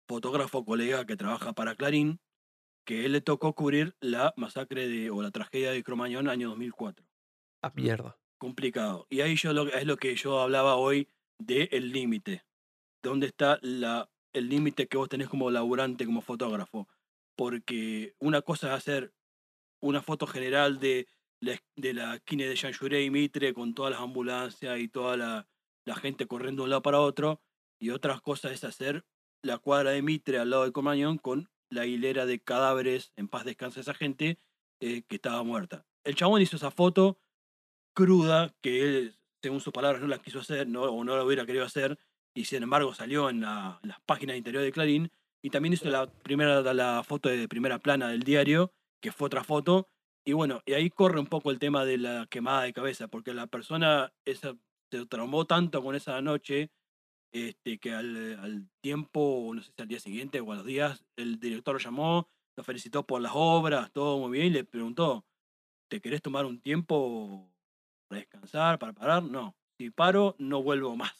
fotógrafo, 0.06 0.66
colega 0.66 1.06
que 1.06 1.16
trabaja 1.16 1.54
para 1.54 1.76
Clarín, 1.76 2.20
que 2.84 3.06
él 3.06 3.12
le 3.12 3.22
tocó 3.22 3.54
cubrir 3.54 3.94
la 4.00 4.34
masacre 4.36 4.86
de, 4.86 5.10
o 5.10 5.22
la 5.22 5.30
tragedia 5.30 5.70
de 5.70 5.82
Cromañón 5.82 6.28
año 6.28 6.50
2004. 6.50 7.06
A 7.62 7.70
mierda. 7.74 8.19
Complicado. 8.40 9.06
Y 9.10 9.20
ahí 9.20 9.36
yo 9.36 9.50
es 9.50 9.86
lo 9.86 9.96
que 9.98 10.16
yo 10.16 10.40
hablaba 10.40 10.76
hoy 10.76 11.08
de 11.38 11.68
el 11.72 11.92
límite. 11.92 12.42
¿Dónde 13.02 13.26
está 13.26 13.58
la, 13.60 14.10
el 14.32 14.48
límite 14.48 14.88
que 14.88 14.96
vos 14.96 15.10
tenés 15.10 15.28
como 15.28 15.50
laburante, 15.50 16.06
como 16.06 16.22
fotógrafo? 16.22 16.88
Porque 17.36 18.14
una 18.18 18.40
cosa 18.40 18.68
es 18.68 18.72
hacer 18.72 19.12
una 19.82 20.00
foto 20.00 20.26
general 20.26 20.80
de 20.80 21.06
la, 21.38 21.62
de 21.76 21.92
la 21.92 22.14
esquina 22.14 22.46
de 22.46 22.56
Jean 22.56 22.72
y 23.02 23.10
Mitre 23.10 23.52
con 23.52 23.74
todas 23.74 23.92
las 23.92 24.00
ambulancias 24.00 24.80
y 24.80 24.88
toda 24.88 25.18
la, 25.18 25.46
la 25.84 25.94
gente 25.96 26.26
corriendo 26.26 26.62
de 26.62 26.64
un 26.64 26.70
lado 26.70 26.82
para 26.82 27.00
otro. 27.00 27.42
Y 27.78 27.90
otras 27.90 28.22
cosas 28.22 28.52
es 28.52 28.64
hacer 28.64 29.04
la 29.42 29.58
cuadra 29.58 29.90
de 29.90 30.00
Mitre 30.00 30.38
al 30.38 30.48
lado 30.48 30.64
de 30.64 30.72
Comañón 30.72 31.18
con 31.18 31.50
la 31.68 31.84
hilera 31.84 32.24
de 32.24 32.40
cadáveres, 32.40 33.12
en 33.16 33.28
paz 33.28 33.44
descansa 33.44 33.80
esa 33.80 33.92
gente, 33.92 34.38
eh, 34.80 35.02
que 35.02 35.16
estaba 35.16 35.42
muerta. 35.42 35.84
El 36.04 36.14
chabón 36.14 36.40
hizo 36.40 36.56
esa 36.56 36.70
foto 36.70 37.18
cruda 38.04 38.54
que 38.62 38.82
él, 38.82 39.16
según 39.42 39.60
sus 39.60 39.72
palabras, 39.72 40.00
no 40.02 40.08
la 40.08 40.18
quiso 40.18 40.40
hacer 40.40 40.66
no, 40.68 40.82
o 40.82 41.04
no 41.04 41.16
la 41.16 41.24
hubiera 41.24 41.46
querido 41.46 41.64
hacer 41.64 41.98
y 42.34 42.44
sin 42.44 42.62
embargo 42.62 42.94
salió 42.94 43.28
en, 43.30 43.40
la- 43.42 43.78
en 43.82 43.88
las 43.90 44.00
páginas 44.02 44.34
de 44.34 44.38
interior 44.38 44.62
de 44.62 44.72
Clarín 44.72 45.10
y 45.42 45.50
también 45.50 45.72
hizo 45.74 45.88
la 45.90 46.06
primera 46.10 46.62
la 46.74 47.02
foto 47.04 47.28
de 47.28 47.48
primera 47.48 47.78
plana 47.78 48.08
del 48.08 48.22
diario 48.22 48.72
que 49.02 49.12
fue 49.12 49.26
otra 49.26 49.44
foto 49.44 49.88
y 50.24 50.32
bueno 50.34 50.62
y 50.66 50.74
ahí 50.74 50.90
corre 50.90 51.18
un 51.20 51.26
poco 51.26 51.50
el 51.50 51.58
tema 51.58 51.84
de 51.84 51.98
la 51.98 52.26
quemada 52.30 52.62
de 52.62 52.72
cabeza 52.72 53.08
porque 53.08 53.34
la 53.34 53.46
persona 53.46 54.12
esa 54.26 54.56
se 54.92 55.06
traumó 55.06 55.46
tanto 55.46 55.82
con 55.82 55.94
esa 55.94 56.20
noche 56.20 56.70
este, 57.32 57.78
que 57.78 57.92
al, 57.94 58.38
al 58.40 58.68
tiempo, 58.82 59.52
no 59.54 59.62
sé 59.62 59.72
si 59.76 59.82
al 59.82 59.88
día 59.88 60.00
siguiente 60.00 60.40
o 60.40 60.52
a 60.52 60.56
los 60.56 60.66
días, 60.66 61.04
el 61.16 61.38
director 61.38 61.74
lo 61.74 61.78
llamó, 61.78 62.28
lo 62.56 62.64
felicitó 62.64 63.06
por 63.06 63.20
las 63.22 63.32
obras, 63.34 63.92
todo 63.92 64.18
muy 64.18 64.32
bien, 64.32 64.48
y 64.48 64.50
le 64.50 64.64
preguntó, 64.64 65.24
¿te 65.88 66.00
querés 66.00 66.22
tomar 66.22 66.46
un 66.46 66.60
tiempo 66.60 67.50
para 68.10 68.20
descansar, 68.20 68.78
para 68.78 68.92
parar? 68.92 69.22
No, 69.22 69.56
si 69.78 69.90
paro, 69.90 70.34
no 70.38 70.62
vuelvo 70.62 70.96
más. 70.96 71.12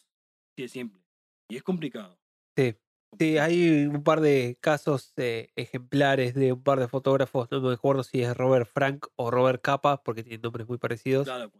Así 0.52 0.62
de 0.62 0.68
simple. 0.68 1.00
Y 1.48 1.56
es 1.56 1.62
complicado. 1.62 2.18
Sí. 2.56 2.76
Sí, 3.18 3.38
hay 3.38 3.86
un 3.86 4.04
par 4.04 4.20
de 4.20 4.56
casos 4.60 5.12
eh, 5.16 5.50
ejemplares 5.56 6.34
de 6.34 6.52
un 6.52 6.62
par 6.62 6.78
de 6.78 6.86
fotógrafos, 6.86 7.50
no 7.50 7.60
me 7.60 7.72
acuerdo 7.72 8.04
si 8.04 8.22
es 8.22 8.36
Robert 8.36 8.68
Frank 8.72 9.06
o 9.16 9.32
Robert 9.32 9.60
Capa, 9.60 10.00
porque 10.04 10.22
tienen 10.22 10.42
nombres 10.42 10.68
muy 10.68 10.78
parecidos. 10.78 11.24
Claro, 11.26 11.50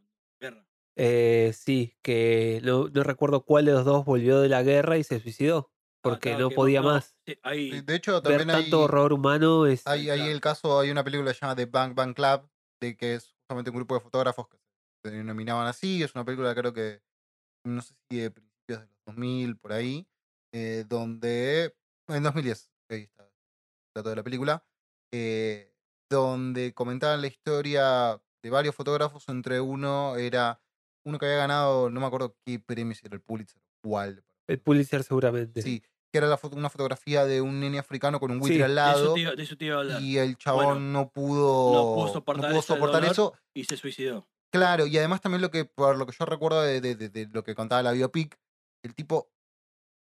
guerra. 0.41 0.65
Eh, 0.97 1.53
sí, 1.53 1.97
que 2.03 2.61
no, 2.63 2.89
no 2.89 3.03
recuerdo 3.03 3.45
cuál 3.45 3.65
de 3.65 3.73
los 3.73 3.85
dos 3.85 4.05
volvió 4.05 4.41
de 4.41 4.49
la 4.49 4.63
guerra 4.63 4.97
y 4.97 5.03
se 5.03 5.19
suicidó, 5.19 5.73
Ah, 5.73 5.99
porque 6.03 6.31
claro, 6.31 6.51
no 6.51 6.55
podía 6.55 6.83
más. 6.83 7.17
sí, 7.27 7.37
hay- 7.43 7.81
De 7.81 7.97
hecho, 7.97 8.13
Ver 8.13 8.23
también 8.23 8.51
hay, 8.51 8.63
tanto 8.63 8.83
horror 8.83 9.13
humano 9.13 9.67
es... 9.67 9.85
hay, 9.89 10.09
hay 10.09 10.19
claro. 10.19 10.33
el 10.33 10.41
caso, 10.41 10.79
hay 10.79 10.91
una 10.93 11.03
película 11.03 11.31
que 11.33 11.35
se 11.35 11.41
llama 11.41 11.57
The 11.57 11.67
Bang 11.67 11.95
Bang 11.97 12.15
Club, 12.15 12.49
de 12.81 12.97
que 12.97 13.15
es 13.17 13.35
justamente 13.41 13.71
un 13.71 13.77
grupo 13.77 13.95
de 13.95 14.01
fotógrafos 14.01 14.47
que 14.49 14.57
se 15.05 15.11
denominaban 15.11 15.67
así. 15.67 16.03
Es 16.03 16.15
una 16.15 16.25
película 16.25 16.55
creo 16.55 16.73
que, 16.73 17.03
no 17.65 17.83
sé 17.83 17.95
si 18.11 18.19
de 18.19 18.31
principios 18.31 18.81
de 18.81 18.87
los 18.87 18.97
2000, 19.07 19.59
por 19.59 19.73
ahí, 19.73 20.09
eh, 20.55 20.85
donde, 20.89 21.77
en 22.09 22.23
2010, 22.23 22.73
ahí 22.91 23.03
está 23.03 23.25
el 23.25 23.31
dato 23.97 24.11
de 24.11 24.17
la 24.17 24.23
película, 24.25 24.65
eh, 25.13 25.75
donde 26.11 26.75
comentaban 26.75 27.21
la 27.21 27.29
historia 27.29 28.21
de 28.43 28.51
varios 28.51 28.75
fotógrafos, 28.75 29.29
entre 29.29 29.61
uno 29.61 30.17
era 30.17 30.63
uno 31.07 31.19
que 31.19 31.27
había 31.27 31.39
ganado, 31.39 31.91
no 31.91 32.01
me 32.01 32.07
acuerdo 32.07 32.37
qué 32.47 32.59
premio, 32.61 32.95
si 32.95 33.07
era 33.07 33.17
el 33.17 33.23
Pulitzer 33.23 33.63
cuál. 33.83 34.25
El 34.49 34.61
Pulitzer 34.61 35.03
seguramente. 35.05 35.63
Sí, 35.63 35.81
que 36.13 36.19
era 36.19 36.27
la 36.27 36.37
foto- 36.39 36.57
una 36.57 36.71
fotografía 36.71 37.25
de 37.25 37.41
un 37.41 37.61
nene 37.61 37.79
africano 37.79 38.21
con 38.21 38.31
un 38.33 38.41
buitre 38.41 38.59
Sí, 38.59 38.63
al 38.63 38.75
de, 38.75 38.75
eso 38.75 38.75
lado 38.75 39.15
te 39.15 39.37
de 39.37 39.43
eso 39.43 39.57
te 39.57 39.65
iba 39.67 39.77
a 39.77 39.81
hablar. 39.81 40.03
y 40.03 40.19
el 40.19 40.37
chabón 40.37 40.93
no 40.93 41.11
pudo, 41.11 41.73
no 41.73 41.95
pudo 41.95 42.09
soportar 42.09 42.53
ese 42.53 42.63
soportar 42.63 43.01
dolor. 43.01 43.13
eso. 43.13 43.35
Y 43.55 43.65
se 43.65 43.77
suicidó. 43.77 44.29
Claro, 44.53 44.87
y 44.87 44.97
además 44.99 45.21
también 45.21 45.43
lo 45.43 45.51
que, 45.51 45.65
por 45.65 45.97
lo 45.97 46.07
que 46.07 46.13
yo 46.19 46.25
recuerdo 46.27 46.63
de, 46.63 46.81
de- 46.81 46.97
de- 46.97 47.09
de 47.09 47.29
lo 47.33 47.45
que 47.45 47.55
contaba 47.55 47.83
la 47.83 47.93
biopic, 47.93 48.39
el 48.83 48.95
tipo, 48.95 49.31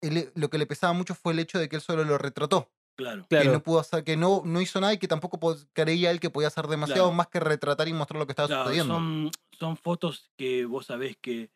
él- 0.02 0.32
lo 0.34 0.48
que 0.50 0.58
le 0.58 0.66
pesaba 0.66 0.92
mucho 0.92 1.14
fue 1.14 1.32
el 1.32 1.38
hecho 1.38 1.58
de 1.58 1.68
que 1.68 1.76
él 1.76 1.82
solo 1.82 2.04
lo 2.04 2.18
retrató. 2.18 2.70
Claro. 2.94 3.22
que 3.22 3.36
Claro. 3.36 3.52
no 3.52 3.62
pudo 3.62 3.80
hacer, 3.80 4.04
que 4.04 4.18
no, 4.18 4.42
no 4.44 4.60
hizo 4.60 4.78
nada 4.78 4.92
y 4.92 4.98
que 4.98 5.08
tampoco 5.08 5.40
po- 5.40 5.56
creía 5.72 6.10
él 6.10 6.20
que 6.20 6.28
podía 6.28 6.48
hacer 6.48 6.66
demasiado 6.66 7.04
Claro. 7.04 7.16
más 7.16 7.26
que 7.28 7.40
retratar 7.40 7.88
y 7.88 7.94
mostrar 7.94 8.18
lo 8.20 8.26
que 8.26 8.32
estaba 8.32 8.48
Claro, 8.48 8.64
sucediendo. 8.64 8.94
son, 8.94 9.30
son 9.58 9.76
fotos 9.78 10.30
que 10.36 10.66
vos 10.66 10.86
sabés 10.86 11.16
que 11.16 11.50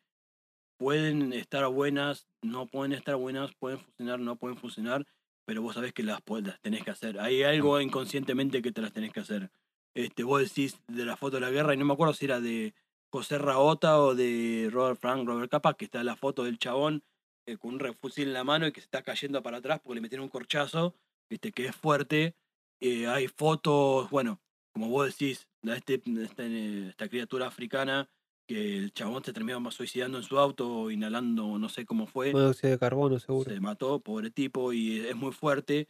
pueden 0.79 1.35
estar 1.35 1.67
buenas, 1.69 2.27
no 2.43 2.67
pueden 2.67 2.95
estar 2.95 3.17
buenas, 3.17 3.55
pueden 3.59 3.79
funcionar, 3.81 4.19
no 4.19 4.37
pueden 4.37 4.57
funcionar, 4.57 5.07
pero 5.47 5.61
vos 5.61 5.75
sabés 5.75 5.93
que 5.93 6.03
las, 6.03 6.21
las 6.27 6.61
tenés 6.63 6.85
que 6.85 6.91
hacer. 6.91 7.21
Hay 7.21 7.43
algo 7.43 7.81
inconscientemente 7.83 8.63
que 8.63 8.73
te 8.73 8.81
las 8.81 8.93
tenés 8.95 9.13
que 9.13 9.21
hacer. 9.21 9.51
Este, 9.97 10.25
vos 10.25 10.41
decís 10.43 10.79
de 10.89 11.05
la 11.07 11.17
foto 11.17 11.37
de 11.37 11.41
la 11.41 11.51
guerra, 11.51 11.73
y 11.75 11.79
no 11.79 11.87
me 11.87 11.95
acuerdo 11.95 12.13
si 12.13 12.27
era 12.27 12.41
de 12.41 12.75
José 13.11 13.39
Raota 13.39 13.99
o 14.01 14.15
de 14.15 14.69
Robert 14.71 15.01
Frank, 15.01 15.27
Robert 15.27 15.51
Capa, 15.51 15.75
que 15.75 15.87
está 15.87 16.05
la 16.05 16.17
foto 16.17 16.45
del 16.45 16.59
chabón 16.59 17.03
eh, 17.47 17.57
con 17.57 17.75
un 17.75 17.81
refusil 17.81 18.29
en 18.29 18.35
la 18.35 18.45
mano 18.45 18.67
y 18.67 18.73
que 18.73 18.81
se 18.81 18.85
está 18.87 19.03
cayendo 19.03 19.43
para 19.43 19.59
atrás 19.59 19.81
porque 19.83 19.95
le 19.95 20.01
metieron 20.03 20.25
un 20.25 20.31
corchazo, 20.31 20.95
viste, 21.31 21.51
que 21.53 21.67
es 21.67 21.75
fuerte. 21.77 22.37
Eh, 22.81 23.07
hay 23.07 23.29
fotos, 23.29 24.11
bueno, 24.11 24.43
como 24.75 24.91
vos 24.91 25.07
decís, 25.07 25.49
la- 25.63 25.77
este, 25.77 26.03
este, 26.23 26.89
esta 26.89 27.09
criatura 27.09 27.47
africana 27.47 28.11
que 28.47 28.77
el 28.77 28.93
chabón 28.93 29.25
se 29.25 29.33
terminó 29.33 29.71
suicidando 29.71 30.19
en 30.19 30.25
su 30.25 30.39
auto, 30.39 30.91
inhalando, 30.91 31.59
no 31.59 31.69
sé 31.69 31.87
cómo 31.87 32.07
fue, 32.07 32.33
Monóxido 32.33 32.71
de 32.73 32.79
carbono, 32.79 33.19
seguro. 33.19 33.51
se 33.51 33.61
mató, 33.61 34.01
pobre 34.01 34.31
tipo, 34.31 34.73
y 34.73 35.01
es 35.01 35.17
muy 35.17 35.33
fuerte. 35.33 35.89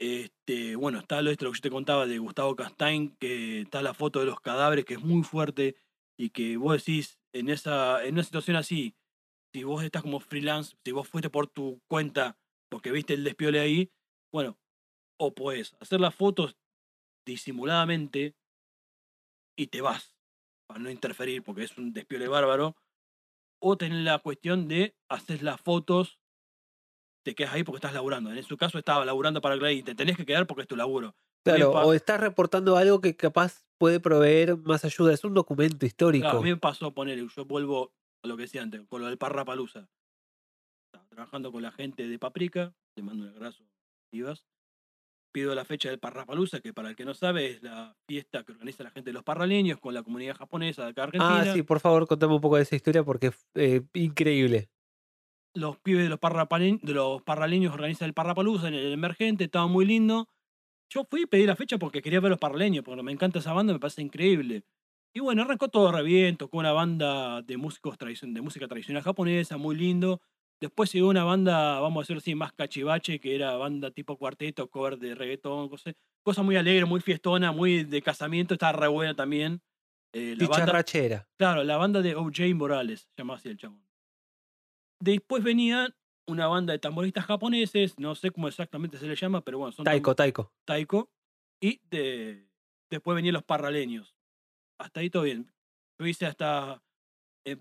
Este, 0.00 0.76
bueno, 0.76 0.98
está 0.98 1.20
lo, 1.20 1.30
esto 1.30 1.50
que 1.50 1.58
yo 1.58 1.60
te 1.60 1.70
contaba 1.70 2.06
de 2.06 2.18
Gustavo 2.18 2.56
Castain, 2.56 3.14
que 3.16 3.60
está 3.60 3.82
la 3.82 3.92
foto 3.92 4.20
de 4.20 4.24
los 4.26 4.40
cadáveres, 4.40 4.86
que 4.86 4.94
es 4.94 5.02
muy 5.02 5.22
fuerte, 5.22 5.76
y 6.18 6.30
que 6.30 6.56
vos 6.56 6.72
decís, 6.72 7.20
en 7.34 7.50
esa, 7.50 8.02
en 8.04 8.14
una 8.14 8.22
situación 8.22 8.56
así, 8.56 8.96
si 9.52 9.64
vos 9.64 9.84
estás 9.84 10.02
como 10.02 10.20
freelance, 10.20 10.76
si 10.84 10.92
vos 10.92 11.06
fuiste 11.06 11.28
por 11.28 11.48
tu 11.48 11.82
cuenta, 11.86 12.38
porque 12.70 12.92
viste 12.92 13.12
el 13.12 13.24
despiole 13.24 13.60
ahí, 13.60 13.92
bueno, 14.32 14.58
o 15.18 15.34
podés 15.34 15.76
hacer 15.80 16.00
las 16.00 16.14
fotos 16.14 16.56
disimuladamente 17.26 18.36
y 19.54 19.66
te 19.66 19.82
vas, 19.82 20.16
para 20.66 20.80
no 20.80 20.90
interferir, 20.90 21.42
porque 21.42 21.64
es 21.64 21.76
un 21.76 21.92
despiole 21.92 22.26
bárbaro, 22.26 22.74
o 23.60 23.76
tener 23.76 23.98
la 23.98 24.18
cuestión 24.20 24.66
de 24.66 24.96
hacer 25.10 25.42
las 25.42 25.60
fotos, 25.60 26.19
te 27.22 27.34
quedas 27.34 27.54
ahí 27.54 27.64
porque 27.64 27.76
estás 27.76 27.92
laburando. 27.92 28.32
En 28.32 28.42
su 28.42 28.56
caso 28.56 28.78
estaba 28.78 29.04
laburando 29.04 29.40
para 29.40 29.58
Clay 29.58 29.78
y 29.78 29.82
te 29.82 29.94
tenés 29.94 30.16
que 30.16 30.26
quedar 30.26 30.46
porque 30.46 30.62
es 30.62 30.68
tu 30.68 30.76
laburo. 30.76 31.14
Claro, 31.44 31.70
o 31.70 31.94
estás 31.94 32.20
reportando 32.20 32.76
algo 32.76 33.00
que 33.00 33.16
capaz 33.16 33.64
puede 33.78 33.98
proveer 33.98 34.58
más 34.58 34.84
ayuda. 34.84 35.12
Es 35.12 35.24
un 35.24 35.34
documento 35.34 35.86
histórico. 35.86 36.24
Claro, 36.24 36.38
a 36.38 36.42
mí 36.42 36.50
me 36.50 36.56
pasó 36.56 36.92
poner, 36.92 37.18
yo 37.18 37.44
vuelvo 37.46 37.92
a 38.22 38.28
lo 38.28 38.36
que 38.36 38.42
decía 38.42 38.62
antes, 38.62 38.82
con 38.88 39.00
lo 39.00 39.06
del 39.06 39.16
Parrapalusa. 39.16 39.88
Estaba 40.92 41.08
trabajando 41.08 41.50
con 41.50 41.62
la 41.62 41.72
gente 41.72 42.06
de 42.06 42.18
Paprika, 42.18 42.74
te 42.94 43.02
mando 43.02 43.24
un 43.24 43.30
abrazo, 43.30 43.64
Ibas. 44.12 44.44
Pido 45.32 45.54
la 45.54 45.64
fecha 45.64 45.88
del 45.88 46.00
Parrapalusa, 46.00 46.60
que 46.60 46.74
para 46.74 46.90
el 46.90 46.96
que 46.96 47.04
no 47.04 47.14
sabe 47.14 47.52
es 47.52 47.62
la 47.62 47.96
fiesta 48.08 48.42
que 48.42 48.52
organiza 48.52 48.82
la 48.82 48.90
gente 48.90 49.10
de 49.10 49.14
los 49.14 49.22
parraleños 49.22 49.78
con 49.78 49.94
la 49.94 50.02
comunidad 50.02 50.36
japonesa 50.36 50.82
de 50.82 50.90
acá 50.90 51.02
de 51.02 51.18
Argentina. 51.18 51.40
ah, 51.40 51.54
sí, 51.54 51.62
por 51.62 51.78
favor, 51.78 52.08
contame 52.08 52.34
un 52.34 52.40
poco 52.40 52.56
de 52.56 52.62
esa 52.62 52.74
historia 52.74 53.04
porque 53.04 53.28
es 53.28 53.46
eh, 53.54 53.82
increíble. 53.94 54.68
Los 55.54 55.76
pibes 55.78 56.04
de 56.04 56.08
los, 56.08 56.18
de 56.20 56.94
los 56.94 57.22
parraleños 57.22 57.74
organizan 57.74 58.06
el 58.06 58.14
Parrapalusa 58.14 58.68
en 58.68 58.74
el 58.74 58.92
emergente, 58.92 59.44
estaba 59.44 59.66
muy 59.66 59.84
lindo. 59.84 60.28
Yo 60.88 61.04
fui 61.04 61.22
y 61.22 61.26
pedí 61.26 61.46
la 61.46 61.56
fecha 61.56 61.78
porque 61.78 62.02
quería 62.02 62.20
ver 62.20 62.30
los 62.30 62.38
parraleños, 62.38 62.84
porque 62.84 63.02
me 63.02 63.12
encanta 63.12 63.38
esa 63.38 63.52
banda, 63.52 63.72
me 63.72 63.78
parece 63.78 64.02
increíble. 64.02 64.64
Y 65.12 65.20
bueno, 65.20 65.42
arrancó 65.42 65.68
todo 65.68 65.90
re 65.90 66.02
bien, 66.02 66.36
tocó 66.36 66.58
una 66.58 66.72
banda 66.72 67.42
de 67.42 67.56
músicos 67.56 67.96
de 67.98 68.40
música 68.40 68.68
tradicional 68.68 69.02
japonesa, 69.02 69.56
muy 69.56 69.76
lindo. 69.76 70.20
Después 70.60 70.92
llegó 70.92 71.08
una 71.08 71.24
banda, 71.24 71.80
vamos 71.80 72.00
a 72.00 72.02
decirlo 72.02 72.18
así, 72.18 72.34
más 72.34 72.52
cachivache, 72.52 73.18
que 73.18 73.34
era 73.34 73.56
banda 73.56 73.90
tipo 73.90 74.16
cuarteto, 74.18 74.68
cover 74.68 74.98
de 74.98 75.14
reggaetón, 75.14 75.68
cosa, 75.68 75.92
cosa 76.22 76.42
muy 76.42 76.56
alegre, 76.56 76.84
muy 76.84 77.00
fiestona, 77.00 77.50
muy 77.50 77.84
de 77.84 78.02
casamiento, 78.02 78.54
estaba 78.54 78.72
re 78.72 78.88
buena 78.88 79.14
también. 79.14 79.62
Eh, 80.12 80.34
la 80.36 80.46
banda. 80.48 80.84
Claro, 81.38 81.64
la 81.64 81.76
banda 81.76 82.02
de 82.02 82.14
OJ 82.14 82.54
Morales, 82.54 83.00
se 83.00 83.22
llamaba 83.22 83.38
así 83.38 83.48
el 83.48 83.56
chabón. 83.56 83.89
Después 85.00 85.42
venía 85.42 85.94
una 86.26 86.46
banda 86.46 86.72
de 86.72 86.78
tamboristas 86.78 87.24
japoneses, 87.24 87.98
no 87.98 88.14
sé 88.14 88.30
cómo 88.30 88.48
exactamente 88.48 88.98
se 88.98 89.06
le 89.06 89.16
llama, 89.16 89.40
pero 89.42 89.58
bueno, 89.58 89.72
son 89.72 89.84
Taiko, 89.84 90.14
Taiko. 90.14 90.52
taiko. 90.64 91.10
Y 91.60 91.80
de, 91.90 92.46
después 92.90 93.14
venían 93.16 93.34
los 93.34 93.42
parraleños. 93.44 94.14
Hasta 94.78 95.00
ahí 95.00 95.10
todo 95.10 95.24
bien. 95.24 95.52
Yo 95.98 96.06
hice 96.06 96.26
hasta. 96.26 96.82
eh, 97.46 97.56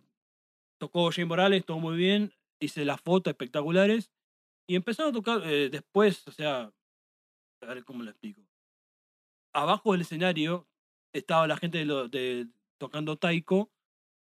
tocó 0.80 1.04
OJ 1.06 1.26
Morales, 1.26 1.66
todo 1.66 1.80
muy 1.80 1.98
bien. 1.98 2.34
Hice 2.62 2.86
las 2.86 3.02
fotos 3.02 3.32
espectaculares. 3.32 4.12
Y 4.68 4.76
empezaron 4.76 5.12
a 5.12 5.14
tocar 5.16 5.42
eh, 5.46 5.70
después, 5.70 6.28
o 6.28 6.32
sea. 6.32 6.72
A 7.62 7.66
ver 7.74 7.84
cómo 7.84 8.04
lo 8.04 8.10
explico. 8.12 8.42
Abajo 9.54 9.92
del 9.94 10.02
escenario 10.02 10.68
estaba 11.14 11.48
la 11.48 11.58
gente 11.58 11.80
de 11.80 11.86
lo- 11.86 12.08
de, 12.08 12.48
tocando 12.78 13.18
taiko. 13.18 13.70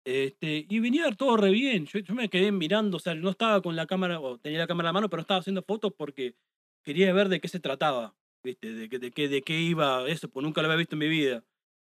Este, 0.05 0.65
y 0.69 0.79
venía 0.79 1.11
todo 1.11 1.37
re 1.37 1.49
bien. 1.51 1.85
Yo, 1.85 1.99
yo 1.99 2.13
me 2.13 2.29
quedé 2.29 2.51
mirando, 2.51 2.97
o 2.97 2.99
sea, 2.99 3.15
no 3.15 3.29
estaba 3.29 3.61
con 3.61 3.75
la 3.75 3.85
cámara, 3.87 4.19
o 4.19 4.37
tenía 4.37 4.59
la 4.59 4.67
cámara 4.67 4.89
a 4.89 4.91
la 4.91 4.93
mano, 4.93 5.09
pero 5.09 5.21
estaba 5.21 5.39
haciendo 5.39 5.63
fotos 5.63 5.93
porque 5.97 6.35
quería 6.83 7.13
ver 7.13 7.29
de 7.29 7.39
qué 7.39 7.47
se 7.47 7.59
trataba, 7.59 8.15
¿viste? 8.43 8.73
De, 8.73 8.89
qué- 8.89 8.99
de, 8.99 9.11
qué, 9.11 9.29
de 9.29 9.41
qué 9.41 9.59
iba 9.61 10.07
eso, 10.09 10.29
pues 10.29 10.43
nunca 10.43 10.61
lo 10.61 10.67
había 10.67 10.77
visto 10.77 10.95
en 10.95 10.99
mi 10.99 11.07
vida. 11.09 11.43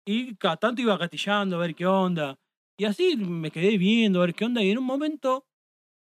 Y 0.07 0.37
cada 0.37 0.57
tanto 0.57 0.83
iba 0.83 0.97
gatillando 0.99 1.57
a 1.57 1.61
ver 1.61 1.74
qué 1.74 1.87
onda. 1.87 2.39
Y 2.78 2.85
así 2.87 3.16
me 3.16 3.51
quedé 3.51 3.78
viendo 3.78 4.20
a 4.23 4.27
ver 4.27 4.35
qué 4.35 4.45
onda. 4.47 4.62
Y 4.62 4.70
en 4.70 4.78
un 4.78 4.85
momento 4.85 5.47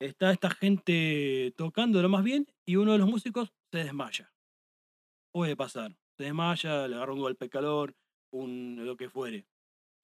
está 0.01 0.32
esta 0.32 0.51
gente 0.51 1.55
tocando 1.56 2.02
lo 2.02 2.09
más 2.09 2.24
bien 2.24 2.47
y 2.66 2.77
uno 2.77 2.93
de 2.93 2.98
los 2.98 3.09
músicos 3.09 3.52
se 3.73 3.78
desmaya. 3.85 4.32
Puede 5.32 5.56
pasar. 5.56 5.94
Se 6.16 6.24
desmaya, 6.24 6.89
le 6.89 6.94
agarra 6.97 7.12
un 7.12 7.20
golpe 7.20 7.47
de 7.47 7.51
calor, 7.51 7.94
un 8.32 8.77
lo 8.85 8.97
que 8.97 9.09
fuere. 9.10 9.47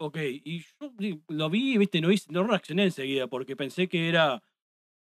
Ok, 0.01 0.17
y 0.21 0.61
yo 0.61 0.93
lo 1.29 1.51
vi, 1.51 1.77
viste, 1.77 2.01
no, 2.01 2.11
hice, 2.13 2.31
no 2.33 2.45
reaccioné 2.45 2.85
enseguida 2.85 3.27
porque 3.27 3.57
pensé 3.57 3.89
que 3.89 4.09
era 4.09 4.41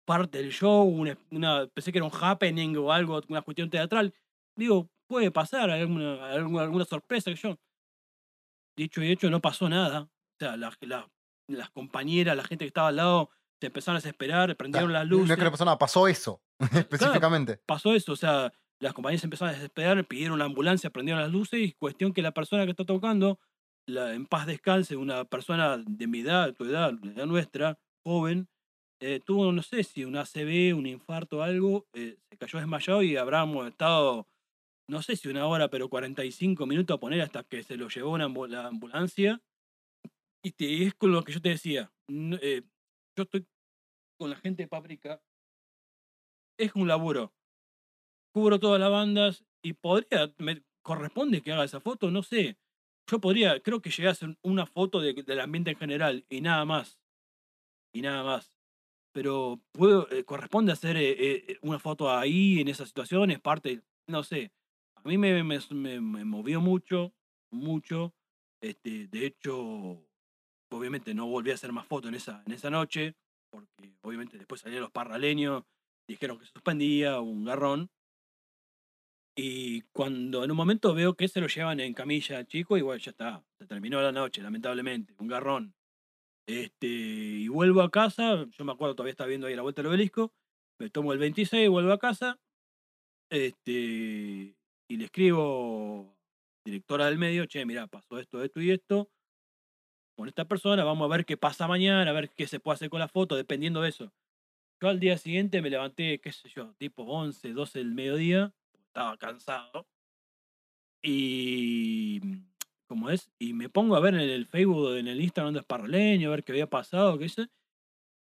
parte 0.04 0.38
del 0.38 0.50
show, 0.52 0.82
una, 0.88 1.16
una- 1.30 1.66
pensé 1.68 1.92
que 1.92 1.98
era 1.98 2.04
un 2.06 2.12
happening 2.20 2.76
o 2.76 2.92
algo, 2.92 3.20
una 3.28 3.42
cuestión 3.42 3.70
teatral. 3.70 4.12
Digo, 4.56 4.90
puede 5.06 5.30
pasar 5.30 5.70
alguna, 5.70 6.30
alguna, 6.32 6.62
alguna 6.62 6.84
sorpresa 6.84 7.30
que 7.30 7.36
yo. 7.36 7.56
Dicho 8.76 9.02
y 9.02 9.10
hecho, 9.10 9.30
no 9.30 9.40
pasó 9.40 9.68
nada. 9.68 10.02
O 10.02 10.10
sea, 10.38 10.56
la- 10.56 10.76
la- 10.82 11.08
las 11.48 11.70
compañeras, 11.70 12.36
la 12.36 12.44
gente 12.44 12.64
que 12.64 12.68
estaba 12.68 12.88
al 12.88 12.96
lado, 12.96 13.30
se 13.60 13.66
empezaron 13.68 13.96
a 13.96 14.00
desesperar, 14.00 14.56
prendieron 14.56 14.92
las 14.92 15.04
No 15.04 15.16
luces 15.18 15.30
es 15.30 15.36
que 15.36 15.44
la 15.44 15.50
persona 15.50 15.78
pasó 15.78 16.06
eso, 16.08 16.42
específicamente. 17.20 17.60
pasó 17.66 17.92
eso, 17.94 18.12
o 18.12 18.16
sea, 18.16 18.52
las 18.80 18.92
compañías 18.94 19.24
empezaron 19.24 19.52
a 19.52 19.56
desesperar, 19.56 20.04
pidieron 20.06 20.38
la 20.38 20.44
ambulancia, 20.44 20.90
prendieron 20.90 21.20
las 21.22 21.32
luces 21.32 21.60
y 21.60 21.72
cuestión 21.72 22.12
que 22.12 22.22
la 22.22 22.30
persona 22.32 22.64
que 22.64 22.70
está 22.70 22.84
tocando, 22.84 23.40
la, 23.88 24.14
en 24.14 24.26
paz 24.26 24.46
descanse, 24.46 24.96
una 24.96 25.24
persona 25.24 25.78
de 25.78 26.06
mi 26.06 26.20
edad, 26.20 26.54
tu 26.54 26.64
edad, 26.64 26.92
la 27.02 27.26
nuestra, 27.26 27.78
joven, 28.04 28.48
eh, 29.00 29.20
tuvo, 29.24 29.52
no 29.52 29.62
sé 29.62 29.84
si 29.84 30.04
un 30.04 30.16
ACV, 30.16 30.74
un 30.74 30.86
infarto 30.86 31.38
o 31.38 31.42
algo, 31.42 31.86
eh, 31.94 32.18
se 32.30 32.36
cayó 32.38 32.58
desmayado 32.58 33.02
y 33.02 33.16
habríamos 33.16 33.68
estado, 33.68 34.28
no 34.88 35.02
sé 35.02 35.16
si 35.16 35.28
una 35.28 35.46
hora, 35.46 35.68
pero 35.70 35.88
45 35.88 36.66
minutos 36.66 36.96
a 36.96 37.00
poner 37.00 37.22
hasta 37.22 37.44
que 37.44 37.62
se 37.62 37.76
lo 37.76 37.88
llevó 37.88 38.12
una 38.12 38.28
ambu- 38.28 38.48
la 38.48 38.66
ambulancia. 38.66 39.42
Y, 40.42 40.52
te- 40.52 40.64
y 40.66 40.84
es 40.84 40.94
con 40.94 41.12
lo 41.12 41.22
que 41.24 41.32
yo 41.32 41.40
te 41.40 41.50
decía, 41.50 41.92
eh, 42.08 42.62
yo 43.16 43.22
estoy 43.24 43.46
con 44.18 44.30
la 44.30 44.36
gente 44.36 44.64
de 44.64 44.68
Paprika, 44.68 45.20
es 46.58 46.74
un 46.74 46.86
laburo 46.88 47.32
cubro 48.32 48.58
todas 48.58 48.80
las 48.80 48.90
bandas 48.90 49.44
y 49.62 49.72
podría, 49.72 50.32
me 50.38 50.62
corresponde 50.82 51.42
que 51.42 51.52
haga 51.52 51.64
esa 51.64 51.80
foto, 51.80 52.10
no 52.10 52.22
sé. 52.22 52.56
Yo 53.10 53.20
podría, 53.20 53.60
creo 53.60 53.80
que 53.80 53.90
llegué 53.90 54.08
a 54.08 54.12
hacer 54.12 54.36
una 54.42 54.66
foto 54.66 55.00
de- 55.00 55.14
del 55.14 55.40
ambiente 55.40 55.70
en 55.70 55.78
general 55.78 56.26
y 56.28 56.40
nada 56.40 56.64
más. 56.64 56.98
Y 57.94 58.02
nada 58.02 58.22
más. 58.22 58.52
Pero 59.12 59.60
eh, 60.10 60.24
corresponde 60.24 60.72
hacer 60.72 60.96
eh, 60.96 61.12
eh, 61.52 61.58
una 61.62 61.78
foto 61.78 62.10
ahí, 62.12 62.60
en 62.60 62.68
esa 62.68 62.86
situación, 62.86 63.30
es 63.30 63.40
parte, 63.40 63.82
no 64.06 64.22
sé. 64.22 64.52
A 64.96 65.02
mí 65.08 65.16
me, 65.18 65.42
me, 65.42 65.58
me- 66.00 66.24
movió 66.24 66.60
mucho, 66.60 67.14
mucho. 67.50 68.14
Este, 68.62 69.06
de 69.08 69.26
hecho, 69.26 70.04
obviamente 70.70 71.14
no 71.14 71.26
volví 71.26 71.50
a 71.50 71.54
hacer 71.54 71.72
más 71.72 71.86
fotos 71.86 72.08
en 72.10 72.16
esa, 72.16 72.42
en 72.46 72.52
esa 72.52 72.70
noche, 72.70 73.14
porque 73.50 73.96
obviamente 74.02 74.36
después 74.38 74.60
salieron 74.60 74.82
los 74.84 74.92
parraleños, 74.92 75.64
dijeron 76.08 76.38
que 76.38 76.46
suspendía, 76.46 77.20
un 77.20 77.44
garrón. 77.44 77.90
Y 79.40 79.82
cuando 79.92 80.42
en 80.42 80.50
un 80.50 80.56
momento 80.56 80.92
veo 80.94 81.14
que 81.14 81.28
se 81.28 81.40
lo 81.40 81.46
llevan 81.46 81.78
en 81.78 81.94
camilla 81.94 82.44
chico, 82.44 82.76
igual 82.76 82.98
ya 82.98 83.12
está, 83.12 83.44
se 83.56 83.66
terminó 83.66 84.02
la 84.02 84.10
noche, 84.10 84.42
lamentablemente, 84.42 85.14
un 85.16 85.28
garrón. 85.28 85.76
Este, 86.44 86.88
y 86.88 87.46
vuelvo 87.46 87.82
a 87.82 87.90
casa, 87.92 88.46
yo 88.50 88.64
me 88.64 88.72
acuerdo, 88.72 88.96
todavía 88.96 89.12
estaba 89.12 89.28
viendo 89.28 89.46
ahí 89.46 89.54
la 89.54 89.62
vuelta 89.62 89.80
del 89.80 89.90
obelisco, 89.90 90.32
me 90.80 90.90
tomo 90.90 91.12
el 91.12 91.20
26, 91.20 91.68
vuelvo 91.68 91.92
a 91.92 92.00
casa, 92.00 92.40
este, 93.30 93.70
y 94.90 94.96
le 94.96 95.04
escribo, 95.04 96.18
directora 96.64 97.06
del 97.06 97.18
medio, 97.18 97.46
che, 97.46 97.64
mira, 97.64 97.86
pasó 97.86 98.18
esto, 98.18 98.42
esto 98.42 98.60
y 98.60 98.72
esto, 98.72 99.08
con 100.16 100.26
esta 100.26 100.46
persona, 100.46 100.82
vamos 100.82 101.08
a 101.08 101.16
ver 101.16 101.24
qué 101.24 101.36
pasa 101.36 101.68
mañana, 101.68 102.10
a 102.10 102.12
ver 102.12 102.30
qué 102.30 102.48
se 102.48 102.58
puede 102.58 102.74
hacer 102.74 102.90
con 102.90 102.98
la 102.98 103.06
foto, 103.06 103.36
dependiendo 103.36 103.82
de 103.82 103.90
eso. 103.90 104.12
Yo 104.82 104.88
al 104.88 104.98
día 104.98 105.16
siguiente 105.16 105.62
me 105.62 105.70
levanté, 105.70 106.18
qué 106.18 106.32
sé 106.32 106.48
yo, 106.48 106.74
tipo 106.74 107.04
11, 107.04 107.52
12 107.52 107.78
del 107.78 107.94
mediodía, 107.94 108.52
estaba 108.98 109.16
cansado. 109.16 109.86
Y. 111.02 112.20
¿Cómo 112.88 113.10
es? 113.10 113.30
Y 113.38 113.52
me 113.52 113.68
pongo 113.68 113.96
a 113.96 114.00
ver 114.00 114.14
en 114.14 114.20
el 114.20 114.46
Facebook, 114.46 114.96
en 114.96 115.08
el 115.08 115.20
Instagram 115.20 115.52
de 115.54 115.60
Esparraleño, 115.60 116.28
a 116.28 116.30
ver 116.30 116.42
qué 116.44 116.52
había 116.52 116.70
pasado, 116.70 117.18
qué 117.18 117.26
hice. 117.26 117.48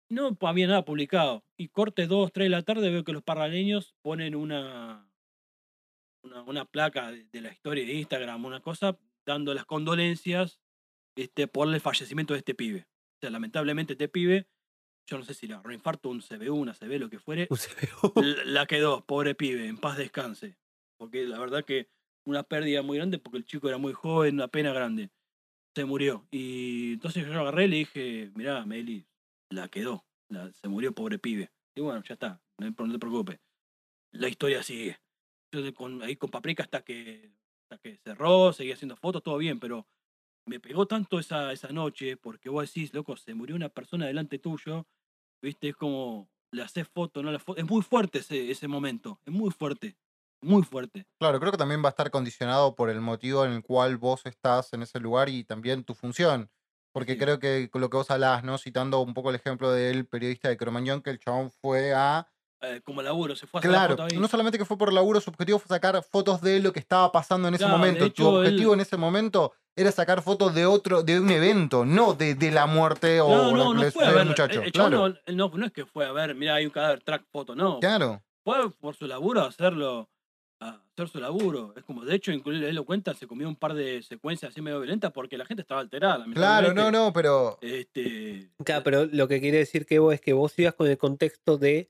No 0.10 0.35
había 0.41 0.68
nada 0.68 0.84
publicado. 0.85 1.45
Y 1.57 1.68
corte 1.69 2.07
2, 2.07 2.31
3 2.34 2.45
de 2.45 2.49
la 2.49 2.64
tarde 2.64 2.89
veo 2.89 3.03
que 3.03 3.14
los 3.14 3.22
parraleños 3.23 3.95
ponen 4.02 4.34
una, 4.35 5.07
una, 6.23 6.41
una 6.43 6.65
placa 6.65 7.11
de, 7.11 7.26
de 7.26 7.41
la 7.41 7.52
historia 7.52 7.85
de 7.85 7.93
Instagram, 7.93 8.43
una 8.43 8.60
cosa, 8.61 8.97
dando 9.26 9.53
las 9.53 9.65
condolencias 9.65 10.60
este, 11.15 11.47
por 11.47 11.72
el 11.72 11.80
fallecimiento 11.80 12.34
de 12.34 12.39
este 12.39 12.56
pibe. 12.56 12.88
O 12.88 13.18
sea, 13.22 13.30
lamentablemente 13.30 13.93
este 13.93 14.10
pibe, 14.10 14.47
yo 15.07 15.19
no 15.19 15.23
sé 15.23 15.35
si 15.35 15.45
le 15.47 15.53
agarró 15.53 15.73
infarto, 15.73 16.10
un 16.10 16.22
CBU, 16.22 16.56
una 16.56 16.73
CB, 16.73 16.97
lo 16.99 17.10
que 17.10 17.19
fuere, 17.19 17.47
Un 17.52 17.57
CPU. 17.57 18.14
l- 18.19 18.45
la 18.45 18.65
quedó, 18.65 19.06
pobre 19.06 19.35
pibe, 19.35 19.68
en 19.68 19.77
paz 19.77 19.97
descanse. 19.97 20.57
Porque 20.98 21.26
la 21.26 21.40
verdad 21.40 21.66
que 21.66 21.90
una 22.26 22.44
pérdida 22.44 22.82
muy 22.82 22.98
grande 22.98 23.20
porque 23.20 23.38
el 23.38 23.46
chico 23.46 23.68
era 23.68 23.78
muy 23.78 23.94
joven, 23.94 24.36
una 24.36 24.48
pena 24.48 24.74
grande. 24.74 25.12
Se 25.76 25.86
murió. 25.86 26.28
Y 26.32 26.94
entonces 26.94 27.26
yo 27.26 27.40
agarré 27.40 27.66
y 27.66 27.68
le 27.68 27.76
dije, 27.78 28.32
mirá, 28.36 28.66
Meli, 28.66 29.06
la 29.50 29.68
quedó. 29.68 30.06
se 30.54 30.68
murió, 30.68 30.94
pobre 30.94 31.20
pibe. 31.20 31.52
Y 31.76 31.82
bueno, 31.82 32.02
ya 32.04 32.14
está, 32.14 32.42
no, 32.58 32.92
te 32.92 33.00
preocupes. 33.00 33.40
La 34.12 34.30
historia 34.30 34.64
sigue. 34.64 35.00
Con, 35.76 36.02
ahí 36.04 36.16
con 36.16 36.30
Paprika 36.30 36.64
hasta 36.64 36.84
que, 36.84 37.32
hasta 37.64 37.82
que 37.82 37.98
cerró, 37.98 38.52
seguía 38.52 38.74
haciendo 38.74 38.98
fotos, 38.98 39.24
todo 39.24 39.38
bien, 39.38 39.60
pero 39.60 39.88
me 40.46 40.60
pegó 40.60 40.86
tanto 40.86 41.18
esa, 41.20 41.52
esa 41.54 41.70
noche 41.70 42.18
porque 42.18 42.50
vos 42.50 42.66
decís, 42.66 42.94
loco, 42.94 43.16
se 43.16 43.34
murió 43.34 43.56
una 43.56 43.70
persona 43.70 44.06
delante 44.06 44.38
tuyo, 44.38 44.86
viste, 45.42 45.70
es 45.70 45.76
como 45.76 46.30
le 46.52 46.62
haces 46.62 46.88
foto, 46.88 47.24
no 47.24 47.32
la 47.32 47.40
foto. 47.40 47.60
Es 47.60 47.68
muy 47.68 47.82
fuerte 47.82 48.20
ese, 48.20 48.52
ese 48.52 48.68
momento, 48.68 49.20
es 49.26 49.34
muy 49.34 49.52
fuerte, 49.52 49.98
muy 50.46 50.64
fuerte. 50.64 51.06
Claro, 51.20 51.40
creo 51.40 51.52
que 51.52 51.58
también 51.58 51.82
va 51.84 51.88
a 51.88 51.90
estar 51.90 52.12
condicionado 52.12 52.76
por 52.76 52.90
el 52.90 53.02
motivo 53.02 53.46
en 53.46 53.52
el 53.54 53.64
cual 53.64 53.98
vos 53.98 54.26
estás 54.26 54.74
en 54.74 54.84
ese 54.84 55.00
lugar 55.00 55.30
y 55.30 55.44
también 55.44 55.84
tu 55.84 55.94
función. 55.96 56.52
Porque 56.94 57.14
Sí. 57.14 57.20
creo 57.20 57.40
que 57.40 57.70
con 57.70 57.82
lo 57.82 57.90
que 57.90 57.98
vos 57.98 58.10
hablás, 58.12 58.44
¿no? 58.44 58.58
Citando 58.58 59.00
un 59.02 59.14
poco 59.14 59.30
el 59.30 59.36
ejemplo 59.36 59.72
del 59.72 60.08
periodista 60.08 60.48
de 60.50 60.58
Cromañón, 60.58 61.02
que 61.02 61.10
el 61.10 61.20
chabón 61.20 61.52
fue 61.52 61.94
a. 61.94 62.28
Eh, 62.62 62.82
como 62.86 63.02
laburo, 63.02 63.36
se 63.36 63.48
fue 63.48 63.60
a 63.60 63.64
la 63.64 63.70
Claro, 63.70 63.90
foto 63.98 64.04
ahí. 64.04 64.18
no 64.18 64.28
solamente 64.28 64.58
que 64.58 64.66
fue 64.66 64.78
por 64.78 64.94
laburo, 64.94 65.20
su 65.20 65.30
objetivo 65.30 65.60
fue 65.60 65.68
sacar 65.76 66.02
fotos 66.04 66.42
de 66.42 66.60
lo 66.62 66.72
que 66.72 66.80
estaba 66.80 67.12
pasando 67.12 67.48
en 67.50 67.56
ese 67.56 67.64
Claro, 67.66 67.78
de 67.80 67.88
momento. 67.88 68.06
tu 68.14 68.24
hecho, 68.24 68.30
él- 68.44 68.48
objetivo 68.48 68.74
en 68.74 68.80
ese 68.80 68.98
momento 68.98 69.54
era 69.76 69.92
sacar 69.92 70.22
fotos 70.22 70.54
de 70.56 70.66
otro, 70.66 71.04
de 71.04 71.20
un 71.20 71.30
evento, 71.30 71.84
no 71.86 72.14
de, 72.14 72.36
de 72.36 72.52
la 72.52 72.66
muerte 72.66 73.20
o 73.20 73.28
no, 73.52 73.74
le 73.74 73.92
fue 73.92 74.06
a 74.06 74.12
ver, 74.12 74.26
muchacho. 74.26 74.62
el 74.62 74.72
claro, 74.72 74.98
no, 74.98 75.06
él 75.26 75.36
no, 75.38 75.50
no 75.50 75.66
es 75.66 75.74
que 75.74 75.86
fue 75.86 76.06
a 76.06 76.14
ver, 76.14 76.34
mira, 76.34 76.56
hay 76.56 76.66
un 76.66 76.72
cadáver, 76.72 77.04
track 77.04 77.26
foto, 77.32 77.56
no. 77.56 77.80
claro. 77.80 78.22
Fue 78.46 78.72
por 78.80 78.96
su 78.96 79.06
laburo 79.08 79.42
hacerlo, 79.42 80.10
a 80.60 80.82
hacer 80.94 81.10
su 81.10 81.19
laburo. 81.19 81.73
Es 81.76 81.84
como, 81.84 82.06
de 82.06 82.15
hecho, 82.15 82.32
incluso 82.32 82.65
él 82.65 82.76
lo 82.76 82.86
cuenta, 82.86 83.14
se 83.14 83.27
comió 83.27 83.48
un 83.48 83.56
par 83.56 83.73
de 83.73 84.02
secuencias 84.03 84.52
así 84.52 84.61
medio 84.61 84.80
violentas 84.80 85.11
porque 85.11 85.38
la 85.38 85.45
gente 85.45 85.61
estaba 85.61 85.82
alterada. 85.82 86.26
Claro, 86.34 86.73
no, 86.73 86.91
no, 86.91 87.11
pero. 87.14 87.57
Este, 87.61 88.49
Claro, 88.64 88.84
pero 88.84 89.06
lo 89.06 89.27
que 89.27 89.40
quiere 89.41 89.57
decir 89.57 89.86
que 89.86 89.99
vos 89.99 90.14
es 90.14 90.22
que 90.22 90.34
vos 90.34 90.57
ibas 90.57 90.73
con 90.76 90.88
el 90.88 90.98
contexto 90.98 91.57
de 91.57 91.90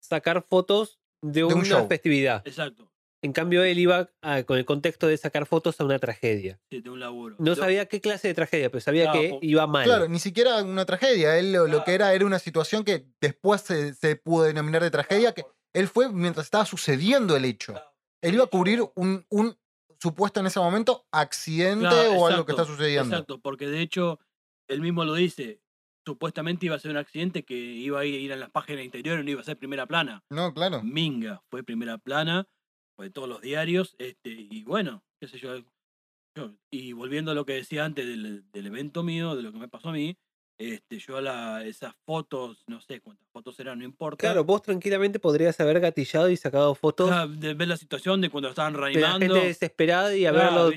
sacar 0.00 0.42
fotos 0.42 0.98
de, 1.22 1.44
un 1.44 1.54
una 1.54 1.84
festividad. 1.84 2.42
exacto, 2.46 2.90
En 3.22 3.32
cambio, 3.32 3.64
él 3.64 3.78
iba 3.78 4.10
a- 4.20 4.42
con 4.42 4.58
el 4.58 4.66
contexto 4.66 5.06
de 5.06 5.16
sacar 5.16 5.46
fotos 5.46 5.80
a 5.80 5.84
una 5.84 5.98
tragedia. 5.98 6.60
sí, 6.70 6.80
de 6.82 6.90
un 6.90 7.00
laburo. 7.00 7.36
No 7.38 7.54
sabía 7.54 7.86
qué 7.86 8.00
clase 8.02 8.28
de 8.28 8.34
tragedia, 8.34 8.68
pero 8.70 8.80
sabía 8.82 9.04
Claro, 9.04 9.20
que 9.20 9.28
po- 9.30 9.38
iba 9.40 9.66
mal. 9.66 9.84
Claro, 9.84 10.08
ni 10.08 10.18
siquiera 10.18 10.62
una 10.62 10.84
tragedia. 10.84 11.38
Él 11.38 11.52
lo, 11.52 11.66
lo 11.66 11.84
que 11.84 11.94
era 11.94 12.12
era 12.12 12.26
una 12.26 12.38
situación 12.38 12.84
que 12.84 13.06
después 13.22 13.62
se, 13.62 13.94
se 13.94 14.16
pudo 14.16 14.44
denominar 14.44 14.82
de 14.82 14.90
tragedia, 14.90 15.32
que 15.32 15.44
él 15.74 15.88
fue 15.88 16.10
mientras 16.10 16.46
estaba 16.46 16.64
sucediendo 16.64 17.36
el 17.36 17.44
hecho. 17.44 17.74
Él 18.22 18.34
iba 18.34 18.44
a 18.44 18.48
cubrir 18.48 18.82
un, 18.94 19.26
un 19.28 19.56
supuesto 20.00 20.40
en 20.40 20.46
ese 20.46 20.58
momento 20.60 21.06
accidente 21.12 21.80
Claro, 21.88 22.12
o 22.12 22.26
algo 22.26 22.46
que 22.46 22.52
está 22.52 22.64
sucediendo. 22.64 23.10
Exacto, 23.14 23.38
porque 23.40 23.66
de 23.66 23.80
hecho, 23.82 24.18
él 24.68 24.80
mismo 24.80 25.04
lo 25.04 25.14
dice. 25.14 25.60
Supuestamente 26.06 26.66
iba 26.66 26.76
a 26.76 26.78
ser 26.78 26.90
un 26.90 26.98
accidente 26.98 27.44
que 27.44 27.54
iba 27.54 28.00
a 28.00 28.04
ir 28.04 28.30
en 28.30 28.38
las 28.40 28.50
páginas 28.50 28.84
interiores, 28.84 29.24
no 29.24 29.30
iba 29.30 29.40
a 29.40 29.44
ser 29.44 29.56
primera 29.58 29.86
plana. 29.86 30.22
No, 30.30 30.52
claro. 30.52 30.82
Minga 30.82 31.42
fue 31.50 31.62
primera 31.62 31.96
plana, 31.96 32.46
fue 32.96 33.06
de 33.06 33.10
todos 33.10 33.26
los 33.28 33.40
diarios, 33.40 33.96
este, 33.98 34.28
y 34.30 34.64
bueno, 34.64 35.02
qué 35.18 35.28
sé 35.28 35.38
yo, 35.38 35.56
yo- 36.36 36.54
Y 36.70 36.92
volviendo 36.92 37.30
a 37.30 37.34
lo 37.34 37.46
que 37.46 37.54
decía 37.54 37.86
antes 37.86 38.06
del, 38.06 38.44
del 38.52 38.66
evento 38.66 39.02
mío, 39.02 39.34
de 39.34 39.42
lo 39.42 39.52
que 39.52 39.58
me 39.58 39.68
pasó 39.68 39.88
a 39.88 39.92
mí, 39.92 40.18
este, 40.56 40.98
yo 40.98 41.20
la, 41.20 41.64
esas 41.64 41.94
fotos, 42.04 42.62
no 42.68 42.80
sé 42.80 43.00
cuántas 43.00 43.28
fotos 43.30 43.58
eran, 43.58 43.78
no 43.78 43.84
importa. 43.84 44.20
Claro, 44.20 44.44
vos 44.44 44.62
tranquilamente 44.62 45.18
podrías 45.18 45.58
haber 45.60 45.80
gatillado 45.80 46.30
y 46.30 46.36
sacado 46.36 46.74
fotos 46.74 47.10
o 47.10 47.12
sea, 47.12 47.26
de 47.26 47.54
ver 47.54 47.68
la 47.68 47.76
situación 47.76 48.20
de 48.20 48.30
cuando 48.30 48.48
estaban 48.50 48.72
de 48.72 48.78
la 48.78 48.86
reanimando. 48.86 49.34
gente 49.34 49.48
desesperada 49.48 50.16
y 50.16 50.26
haberlo. 50.26 50.70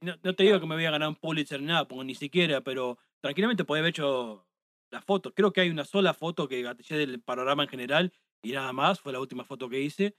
no, 0.00 0.16
no 0.22 0.34
te 0.34 0.42
digo 0.44 0.60
que 0.60 0.66
me 0.66 0.76
voy 0.76 0.84
a 0.84 0.92
ganar 0.92 1.08
un 1.08 1.16
Pulitzer 1.16 1.60
ni 1.60 1.66
nada, 1.66 1.88
ni 2.04 2.14
siquiera, 2.14 2.60
pero 2.60 2.98
tranquilamente 3.20 3.64
podía 3.64 3.80
haber 3.80 3.90
hecho 3.90 4.46
la 4.90 5.02
foto. 5.02 5.34
Creo 5.34 5.52
que 5.52 5.60
hay 5.60 5.70
una 5.70 5.84
sola 5.84 6.14
foto 6.14 6.46
que 6.48 6.62
gatillé 6.62 6.96
del 6.96 7.20
panorama 7.20 7.64
en 7.64 7.68
general 7.68 8.12
y 8.42 8.52
nada 8.52 8.72
más, 8.72 9.00
fue 9.00 9.12
la 9.12 9.20
última 9.20 9.44
foto 9.44 9.68
que 9.68 9.80
hice. 9.80 10.14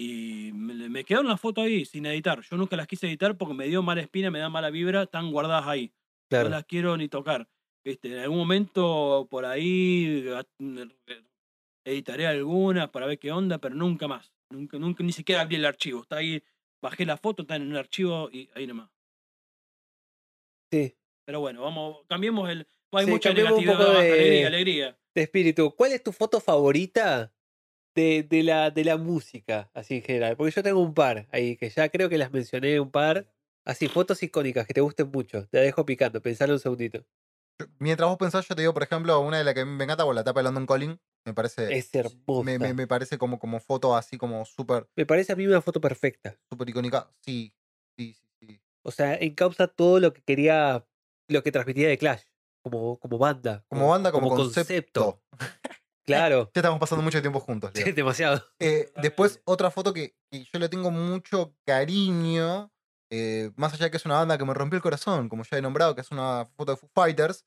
Y 0.00 0.50
me, 0.52 0.88
me 0.88 1.04
quedaron 1.04 1.28
las 1.28 1.40
fotos 1.40 1.64
ahí 1.64 1.84
sin 1.84 2.06
editar. 2.06 2.40
Yo 2.42 2.56
nunca 2.56 2.76
las 2.76 2.86
quise 2.86 3.06
editar 3.08 3.36
porque 3.36 3.54
me 3.54 3.66
dio 3.66 3.82
mala 3.82 4.00
espina, 4.00 4.30
me 4.30 4.38
da 4.38 4.48
mala 4.48 4.70
vibra, 4.70 5.04
están 5.04 5.30
guardadas 5.30 5.66
ahí. 5.66 5.92
Claro. 6.28 6.48
No 6.48 6.56
las 6.56 6.64
quiero 6.64 6.96
ni 6.96 7.08
tocar. 7.08 7.48
Viste, 7.88 8.08
en 8.12 8.18
algún 8.18 8.36
momento 8.36 9.26
por 9.30 9.46
ahí 9.46 10.22
gat- 10.22 10.46
editaré 11.86 12.26
algunas 12.26 12.90
para 12.90 13.06
ver 13.06 13.18
qué 13.18 13.32
onda, 13.32 13.56
pero 13.56 13.74
nunca 13.74 14.06
más. 14.06 14.30
Nunca, 14.50 14.78
nunca, 14.78 15.02
ni 15.02 15.12
siquiera 15.12 15.40
abrí 15.40 15.56
el 15.56 15.64
archivo. 15.64 16.02
Está 16.02 16.16
ahí, 16.16 16.42
bajé 16.82 17.06
la 17.06 17.16
foto, 17.16 17.42
está 17.42 17.56
en 17.56 17.62
un 17.62 17.76
archivo 17.76 18.28
y 18.30 18.50
ahí 18.54 18.66
nomás. 18.66 18.90
Sí. 20.70 20.98
Pero 21.24 21.40
bueno, 21.40 21.62
vamos, 21.62 22.04
cambiemos 22.08 22.50
el. 22.50 22.66
Hay 22.92 23.06
Sí, 23.06 23.10
mucha 23.10 23.32
negatividad, 23.32 23.78
de- 23.78 24.12
alegría, 24.12 24.46
alegría. 24.48 24.98
De 25.14 25.22
espíritu. 25.22 25.74
¿Cuál 25.74 25.92
es 25.92 26.02
tu 26.02 26.12
foto 26.12 26.40
favorita 26.40 27.32
de, 27.94 28.22
de 28.22 28.42
la, 28.42 28.70
de 28.70 28.84
la 28.84 28.98
música, 28.98 29.70
así 29.72 29.94
en 29.96 30.02
general? 30.02 30.36
Porque 30.36 30.52
yo 30.54 30.62
tengo 30.62 30.80
un 30.80 30.92
par 30.92 31.26
ahí, 31.32 31.56
que 31.56 31.70
ya 31.70 31.88
creo 31.88 32.10
que 32.10 32.18
las 32.18 32.32
mencioné 32.32 32.80
un 32.80 32.90
par. 32.90 33.26
Así, 33.64 33.88
fotos 33.88 34.22
icónicas 34.22 34.66
que 34.66 34.74
te 34.74 34.82
gusten 34.82 35.10
mucho. 35.10 35.46
Te 35.48 35.56
la 35.56 35.62
dejo 35.64 35.86
picando, 35.86 36.20
pensalo 36.20 36.52
un 36.52 36.58
segundito. 36.60 37.06
Mientras 37.78 38.08
vos 38.08 38.18
pensás, 38.18 38.46
yo 38.48 38.54
te 38.54 38.62
digo, 38.62 38.74
por 38.74 38.82
ejemplo, 38.82 39.18
una 39.20 39.38
de 39.38 39.44
las 39.44 39.54
que 39.54 39.64
me 39.64 39.84
encanta, 39.84 40.04
por 40.04 40.14
la 40.14 40.24
tapa 40.24 40.40
de 40.40 40.44
London 40.44 40.66
Calling, 40.66 41.00
me 41.26 41.34
parece. 41.34 41.76
Es 41.76 41.94
hermosa. 41.94 42.44
Me, 42.44 42.58
me- 42.58 42.74
me 42.74 42.86
parece 42.86 43.18
como, 43.18 43.38
como 43.38 43.60
foto 43.60 43.96
así 43.96 44.16
como 44.16 44.44
súper 44.44 44.88
Me 44.96 45.06
parece 45.06 45.32
a 45.32 45.36
mí 45.36 45.46
una 45.46 45.60
foto 45.60 45.80
perfecta. 45.80 46.38
súper 46.50 46.68
icónica. 46.68 47.10
Sí, 47.24 47.52
sí, 47.96 48.14
sí, 48.14 48.28
sí. 48.40 48.60
O 48.84 48.90
sea, 48.90 49.14
encausa 49.16 49.66
todo 49.66 49.98
lo 50.00 50.12
que 50.12 50.22
quería, 50.22 50.86
lo 51.28 51.42
que 51.42 51.52
transmitía 51.52 51.88
de 51.88 51.98
Clash, 51.98 52.22
como, 52.62 52.98
como 52.98 53.18
banda. 53.18 53.64
Como 53.68 53.88
banda, 53.88 54.12
como, 54.12 54.28
concepto. 54.28 55.22
Claro, 56.06 56.50
Ya 56.54 56.60
estamos 56.60 56.78
pasando 56.80 57.02
mucho 57.02 57.20
tiempo 57.20 57.40
juntos, 57.40 57.70
Leo. 57.74 57.84
sí, 57.84 57.92
demasiado. 57.92 58.42
Eh, 58.60 58.90
después, 58.96 59.42
otra 59.44 59.70
foto 59.70 59.92
que, 59.92 60.16
que 60.30 60.44
yo 60.44 60.58
le 60.58 60.68
tengo 60.68 60.90
mucho 60.90 61.54
cariño, 61.66 62.72
eh, 63.10 63.50
más 63.56 63.74
allá 63.74 63.86
de 63.86 63.90
que 63.90 63.96
es 63.96 64.04
una 64.04 64.16
banda 64.16 64.38
que 64.38 64.44
me 64.44 64.54
rompió 64.54 64.76
el 64.76 64.82
corazón, 64.82 65.28
como 65.28 65.44
ya 65.44 65.58
he 65.58 65.62
nombrado, 65.62 65.94
que 65.94 66.02
es 66.02 66.10
una 66.10 66.46
foto 66.56 66.72
de 66.72 66.76
Foo 66.76 66.90
Fighters, 66.94 67.44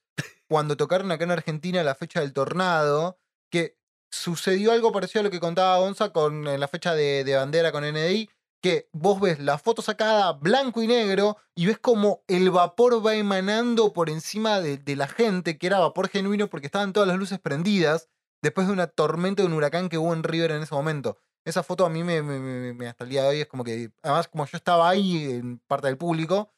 cuando 0.48 0.78
tocaron 0.78 1.12
acá 1.12 1.24
en 1.24 1.32
Argentina 1.32 1.84
la 1.84 1.96
fecha 1.96 2.22
del 2.22 2.34
tornado, 2.34 3.20
que 3.52 3.78
sucedió 4.12 4.72
algo 4.72 4.92
parecido 4.92 5.22
a 5.22 5.24
lo 5.24 5.32
que 5.32 5.40
contaba 5.40 5.78
Gonza 5.80 6.12
con 6.12 6.44
la 6.44 6.68
fecha 6.68 6.94
de, 6.94 7.24
de 7.24 7.36
bandera 7.36 7.72
con 7.72 7.84
NDI, 7.84 8.30
que 8.62 8.90
vos 8.92 9.20
ves 9.20 9.40
la 9.40 9.58
foto 9.58 9.82
sacada 9.82 10.34
blanco 10.34 10.84
y 10.84 10.88
negro 10.88 11.38
y 11.56 11.66
ves 11.66 11.80
como 11.80 12.24
el 12.28 12.52
vapor 12.52 13.06
va 13.06 13.16
emanando 13.16 13.92
por 13.92 14.10
encima 14.10 14.62
de, 14.62 14.78
de 14.78 14.96
la 14.96 15.08
gente, 15.08 15.58
que 15.58 15.68
era 15.68 15.80
vapor 15.80 16.10
genuino 16.10 16.48
porque 16.48 16.68
estaban 16.68 16.94
todas 16.94 17.08
las 17.08 17.18
luces 17.18 17.40
prendidas, 17.40 18.10
después 18.42 18.68
de 18.68 18.74
una 18.74 18.88
tormenta 18.88 19.42
de 19.42 19.48
un 19.48 19.54
huracán 19.54 19.90
que 19.90 19.98
hubo 19.98 20.14
en 20.14 20.24
River 20.24 20.52
en 20.52 20.64
ese 20.64 20.76
momento. 20.76 21.18
Esa 21.46 21.64
foto 21.64 21.86
a 21.86 21.90
mí 21.90 22.04
me, 22.04 22.22
me- 22.22 22.40
me- 22.40 22.74
me- 22.74 22.88
hasta 22.88 23.04
el 23.04 23.10
día 23.10 23.24
de 23.24 23.30
hoy 23.30 23.40
es 23.42 23.48
como 23.48 23.64
que, 23.64 23.90
además 24.04 24.28
como 24.28 24.46
yo 24.46 24.58
estaba 24.58 24.90
ahí 24.90 25.24
en 25.32 25.58
parte 25.60 25.88
del 25.88 25.98
público, 25.98 26.54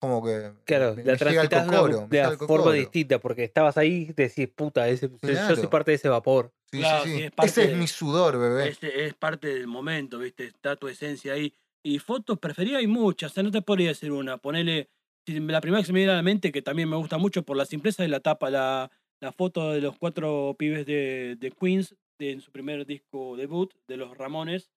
como 0.00 0.24
que 0.24 0.52
Claro, 0.64 0.94
me, 0.94 1.02
la 1.04 1.16
transitas 1.16 1.66
de 1.66 2.18
de 2.30 2.36
forma 2.36 2.36
cocoro. 2.46 2.72
distinta, 2.72 3.18
porque 3.18 3.44
estabas 3.44 3.76
ahí 3.78 4.06
y 4.10 4.12
decís, 4.12 4.48
puta, 4.54 4.88
ese- 4.88 5.08
yo 5.08 5.16
soy 5.18 5.34
Claro. 5.34 5.70
parte 5.70 5.90
de 5.90 5.94
ese 5.96 6.08
vapor. 6.08 6.52
Sí, 6.70 6.78
Claro, 6.80 7.04
sí, 7.04 7.10
sí, 7.16 7.22
es 7.24 7.32
Ese 7.44 7.64
es 7.64 7.70
de- 7.70 7.76
mi 7.76 7.86
sudor, 7.86 8.38
bebé. 8.38 8.68
Es, 8.68 8.78
es 8.82 9.14
parte 9.14 9.48
del 9.48 9.66
momento, 9.66 10.18
¿viste? 10.18 10.44
Está 10.44 10.76
tu 10.76 10.88
esencia 10.88 11.32
ahí. 11.32 11.54
Y 11.84 11.98
fotos 12.00 12.38
preferidas 12.38 12.80
hay 12.80 12.86
muchas, 12.88 13.30
o 13.32 13.34
sea, 13.34 13.42
no 13.42 13.50
te 13.50 13.62
podría 13.62 13.88
decir 13.88 14.12
una. 14.12 14.38
Ponele. 14.38 14.90
La 15.28 15.60
primera 15.60 15.80
que 15.82 15.86
se 15.86 15.92
me 15.92 16.00
viene 16.00 16.12
a 16.12 16.16
la 16.16 16.22
mente, 16.22 16.52
que 16.52 16.62
también 16.62 16.88
me 16.88 16.96
gusta 16.96 17.18
mucho 17.18 17.42
por 17.44 17.56
la 17.56 17.64
simpleza 17.66 18.02
de 18.04 18.08
la 18.08 18.20
tapa, 18.20 18.48
la, 18.50 18.90
la 19.20 19.32
foto 19.32 19.72
de 19.72 19.80
los 19.80 19.96
cuatro 19.98 20.54
pibes 20.58 20.86
de, 20.86 21.36
de 21.38 21.50
Queens 21.50 21.96
de, 22.18 22.32
en 22.32 22.40
su 22.40 22.50
primer 22.50 22.86
disco 22.86 23.36
debut, 23.36 23.72
de 23.88 23.96
los 23.96 24.16
Ramones. 24.16 24.70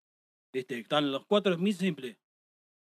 ¿Viste? 0.53 0.79
Están 0.79 1.11
los 1.11 1.25
cuatro, 1.25 1.53
es 1.53 1.59
muy 1.59 1.73
simple. 1.73 2.19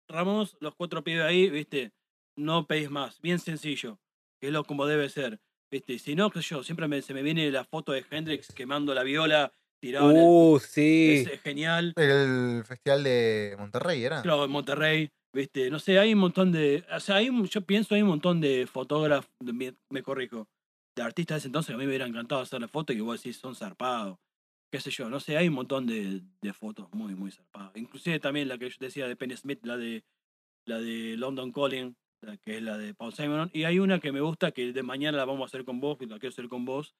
Ramos, 0.09 0.57
los 0.61 0.75
cuatro 0.75 1.03
pibes 1.03 1.25
ahí, 1.25 1.51
¿viste? 1.51 1.93
No 2.37 2.67
pedís 2.67 2.89
más, 2.91 3.21
bien 3.21 3.39
sencillo, 3.39 3.99
es 4.41 4.53
lo 4.53 4.65
como 4.65 4.87
debe 4.87 5.09
ser. 5.09 5.41
¿Viste? 5.71 5.99
Si 5.99 6.15
no, 6.15 6.31
que 6.31 6.41
yo, 6.41 6.63
siempre 6.63 6.89
me- 6.89 7.03
se 7.03 7.13
me 7.13 7.23
viene 7.23 7.51
la 7.51 7.65
foto 7.65 7.93
de 7.93 8.05
Hendrix 8.11 8.49
quemando 8.55 8.95
la 8.95 9.03
viola 9.03 9.53
tirado 9.83 10.11
en 10.13 10.17
el- 10.17 10.25
Uh, 10.27 10.59
sí. 10.61 11.27
es 11.31 11.43
genial. 11.43 11.93
El 11.97 12.65
festival 12.65 13.05
de 13.05 13.55
Monterrey, 13.59 14.03
¿era? 14.03 14.23
Claro, 14.23 14.45
en 14.45 14.51
Monterrey, 14.51 15.11
viste, 15.35 15.71
no 15.71 15.79
sé, 15.79 15.99
hay 15.99 16.15
un 16.15 16.21
montón 16.21 16.53
de, 16.53 16.87
o 16.91 17.01
sea, 17.01 17.17
hay, 17.17 17.29
yo 17.49 17.61
pienso 17.63 17.95
hay 17.95 18.03
un 18.03 18.09
montón 18.09 18.41
de 18.41 18.67
fotógrafos, 18.67 19.31
me, 19.41 19.75
me 19.91 20.03
corrijo, 20.03 20.49
de 20.97 21.03
artistas 21.03 21.35
de 21.37 21.39
ese 21.41 21.49
entonces 21.49 21.69
que 21.69 21.75
a 21.75 21.77
mí 21.77 21.85
me 21.85 21.89
hubiera 21.91 22.07
encantado 22.07 22.41
hacer 22.41 22.61
la 22.61 22.69
foto 22.69 22.93
y 22.93 22.97
que 22.97 23.03
vos 23.03 23.23
decís 23.23 23.37
son 23.37 23.55
zarpados, 23.55 24.19
qué 24.71 24.81
sé 24.81 24.91
yo, 24.91 25.09
no 25.09 25.19
sé, 25.21 25.37
hay 25.37 25.49
un 25.49 25.55
montón 25.55 25.87
de, 25.87 26.23
de 26.43 26.53
fotos 26.53 26.89
muy, 26.93 27.15
muy 27.15 27.31
zarpadas. 27.31 27.73
Inclusive 27.77 28.21
también 28.21 28.49
la 28.49 28.59
que 28.59 28.69
yo 28.69 28.77
decía 28.81 29.07
de 29.09 29.17
Penny 29.17 29.37
Smith, 29.37 29.61
la 29.65 29.77
de, 29.77 30.05
la 30.67 30.79
de 30.79 31.17
London 31.17 31.53
Calling, 31.53 31.97
la 32.23 32.37
que 32.37 32.57
es 32.57 32.63
la 32.63 32.77
de 32.77 32.95
Paul 32.95 33.13
Simon, 33.15 33.51
y 33.55 33.65
hay 33.65 33.79
una 33.79 34.01
que 34.01 34.13
me 34.13 34.21
gusta 34.21 34.53
que 34.53 34.73
de 34.73 34.83
mañana 34.83 35.17
la 35.19 35.25
vamos 35.25 35.43
a 35.43 35.47
hacer 35.47 35.65
con 35.65 35.81
vos, 35.81 35.97
que 35.99 36.07
la 36.07 36.19
quiero 36.19 36.33
hacer 36.33 36.49
con 36.49 36.65
vos, 36.65 36.95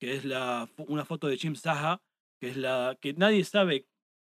que 0.00 0.14
es 0.14 0.24
la, 0.24 0.68
una 0.88 1.04
foto 1.04 1.28
de 1.28 1.36
Jim 1.38 1.54
Saha, 1.54 2.02
que 2.40 2.48
es 2.50 2.56
la 2.56 2.98
que 3.00 3.14
nadie 3.14 3.44
sabe, 3.44 3.86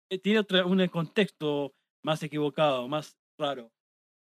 eh, 0.10 0.18
tiene 0.18 0.40
otra, 0.40 0.66
un 0.66 0.86
contexto 0.88 1.74
más 2.04 2.24
equivocado, 2.24 2.88
más 2.88 3.18
raro. 3.40 3.72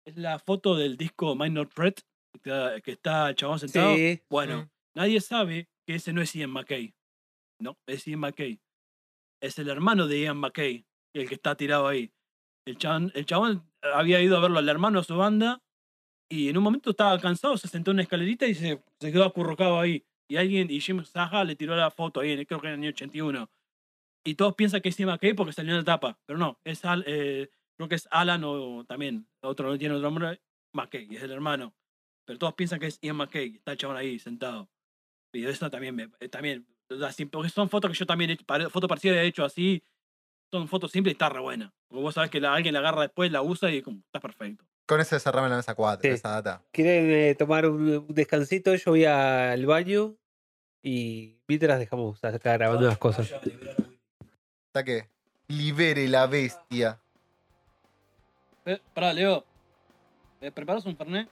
Es 0.05 0.17
la 0.17 0.39
foto 0.39 0.75
del 0.75 0.97
disco 0.97 1.35
Minor 1.35 1.69
Threat, 1.69 1.99
que 2.33 2.37
está- 2.49 2.81
que 2.81 2.91
está 2.91 3.29
el 3.29 3.35
chabón 3.35 3.59
sentado. 3.59 3.95
Sí. 3.95 4.21
Bueno, 4.29 4.63
Mm. 4.63 4.69
nadie 4.97 5.21
sabe 5.21 5.69
que 5.87 5.95
ese 5.95 6.11
no 6.11 6.21
es 6.21 6.33
Ian 6.33 6.49
McKay. 6.49 6.93
No, 7.61 7.77
es 7.87 8.05
Ian 8.05 8.19
McKay. 8.19 8.59
Es 9.41 9.59
el 9.59 9.69
hermano 9.69 10.07
de 10.07 10.21
Ian 10.21 10.37
McKay, 10.37 10.85
el 11.13 11.27
que 11.27 11.35
está 11.35 11.55
tirado 11.55 11.87
ahí. 11.87 12.11
El 12.65 12.77
chabón, 12.77 13.11
el 13.13 13.25
chabón 13.25 13.71
había 13.81 14.21
ido 14.21 14.37
a 14.37 14.41
verlo 14.41 14.59
al 14.59 14.69
hermano 14.69 14.99
de 14.99 15.05
su 15.05 15.15
banda 15.15 15.61
y 16.29 16.49
en 16.49 16.57
un 16.57 16.63
momento 16.63 16.89
estaba 16.89 17.19
cansado, 17.19 17.57
se 17.57 17.67
sentó 17.67 17.91
en 17.91 17.95
una 17.95 18.03
escalerita 18.03 18.47
y 18.47 18.55
se, 18.55 18.83
quedó 18.99 19.25
acurrucado 19.25 19.79
ahí. 19.79 20.03
Y 20.27 20.37
alguien, 20.37 20.71
y 20.71 20.79
Jim 20.79 21.03
Saha 21.03 21.43
le 21.43 21.55
tiró 21.55 21.75
la 21.75 21.91
foto 21.91 22.19
ahí, 22.19 22.45
creo 22.45 22.59
que 22.59 22.67
en 22.67 22.73
el 22.73 22.79
año 22.79 22.89
81. 22.89 23.49
Y 24.23 24.33
todos 24.33 24.55
piensan 24.55 24.81
que 24.81 24.89
es 24.89 24.97
Ian 24.97 25.09
McKay 25.09 25.33
porque 25.33 25.53
salió 25.53 25.71
en 25.73 25.79
la 25.79 25.83
tapa, 25.83 26.19
pero 26.25 26.39
no, 26.39 26.59
es 26.63 26.83
Al- 26.83 27.03
eh, 27.05 27.51
creo 27.77 27.87
que 27.87 27.95
es 27.95 28.07
Alan 28.09 28.43
o 28.43 28.83
también, 28.85 29.27
otro 29.43 29.69
no 29.69 29.77
tiene 29.77 29.93
otro 29.93 30.09
nombre, 30.09 30.41
McKay, 30.73 31.07
es 31.15 31.21
el 31.21 31.31
hermano. 31.31 31.75
Pero 32.25 32.39
todos 32.39 32.55
piensan 32.55 32.79
que 32.79 32.87
es 32.87 32.99
Ian 33.01 33.17
McKay, 33.17 33.57
está 33.57 33.73
el 33.73 33.77
chabón 33.77 33.97
ahí 33.97 34.17
sentado. 34.17 34.71
Y 35.31 35.45
eso 35.45 35.69
también, 35.69 35.95
me, 35.95 36.09
eh, 36.19 36.29
también 36.29 36.65
así, 37.05 37.25
porque 37.25 37.49
son 37.49 37.69
fotos 37.69 37.91
que 37.91 37.97
yo 37.97 38.05
también 38.05 38.29
he 38.29 38.33
hecho, 38.33 38.45
pare- 38.45 38.69
foto 38.69 38.87
parecida 38.87 39.15
he 39.21 39.25
hecho 39.27 39.43
así, 39.43 39.83
son 40.51 40.67
fotos 40.67 40.91
simples 40.91 41.11
y 41.11 41.15
está 41.15 41.29
re 41.29 41.39
buena. 41.39 41.73
Porque 41.87 42.01
vos 42.03 42.13
sabés 42.13 42.29
que 42.29 42.39
la- 42.39 42.53
alguien 42.53 42.73
la 42.73 42.79
agarra 42.79 43.01
después, 43.03 43.31
la 43.31 43.41
usa 43.41 43.71
y 43.71 43.81
como, 43.81 43.97
está 43.99 44.19
perfecto. 44.19 44.63
Con 44.87 44.99
ese 45.01 45.19
cerrame 45.19 45.49
la 45.49 45.55
mesa 45.57 45.73
4, 45.73 46.01
Sí. 46.09 46.13
esa 46.15 46.29
data. 46.29 46.61
¿Quieren 46.71 47.09
eh, 47.09 47.35
tomar 47.35 47.65
un 47.67 47.89
un 48.07 48.13
descansito? 48.13 48.75
Yo 48.75 48.91
voy 48.91 49.05
al 49.05 49.65
baño 49.65 50.15
y 50.83 51.39
mientras 51.47 51.79
dejamos 51.79 52.23
acá 52.23 52.53
grabando 52.53 52.85
las 52.87 52.97
cosas. 52.99 53.31
Hasta 53.33 54.83
que 54.83 55.09
libere 55.47 56.07
la 56.07 56.27
bestia. 56.27 56.99
Eh, 58.65 58.79
pará, 58.93 59.11
Leo. 59.13 59.43
¿Me 60.41 60.51
preparas 60.51 60.85
un 60.85 60.95
fernet? 60.95 61.27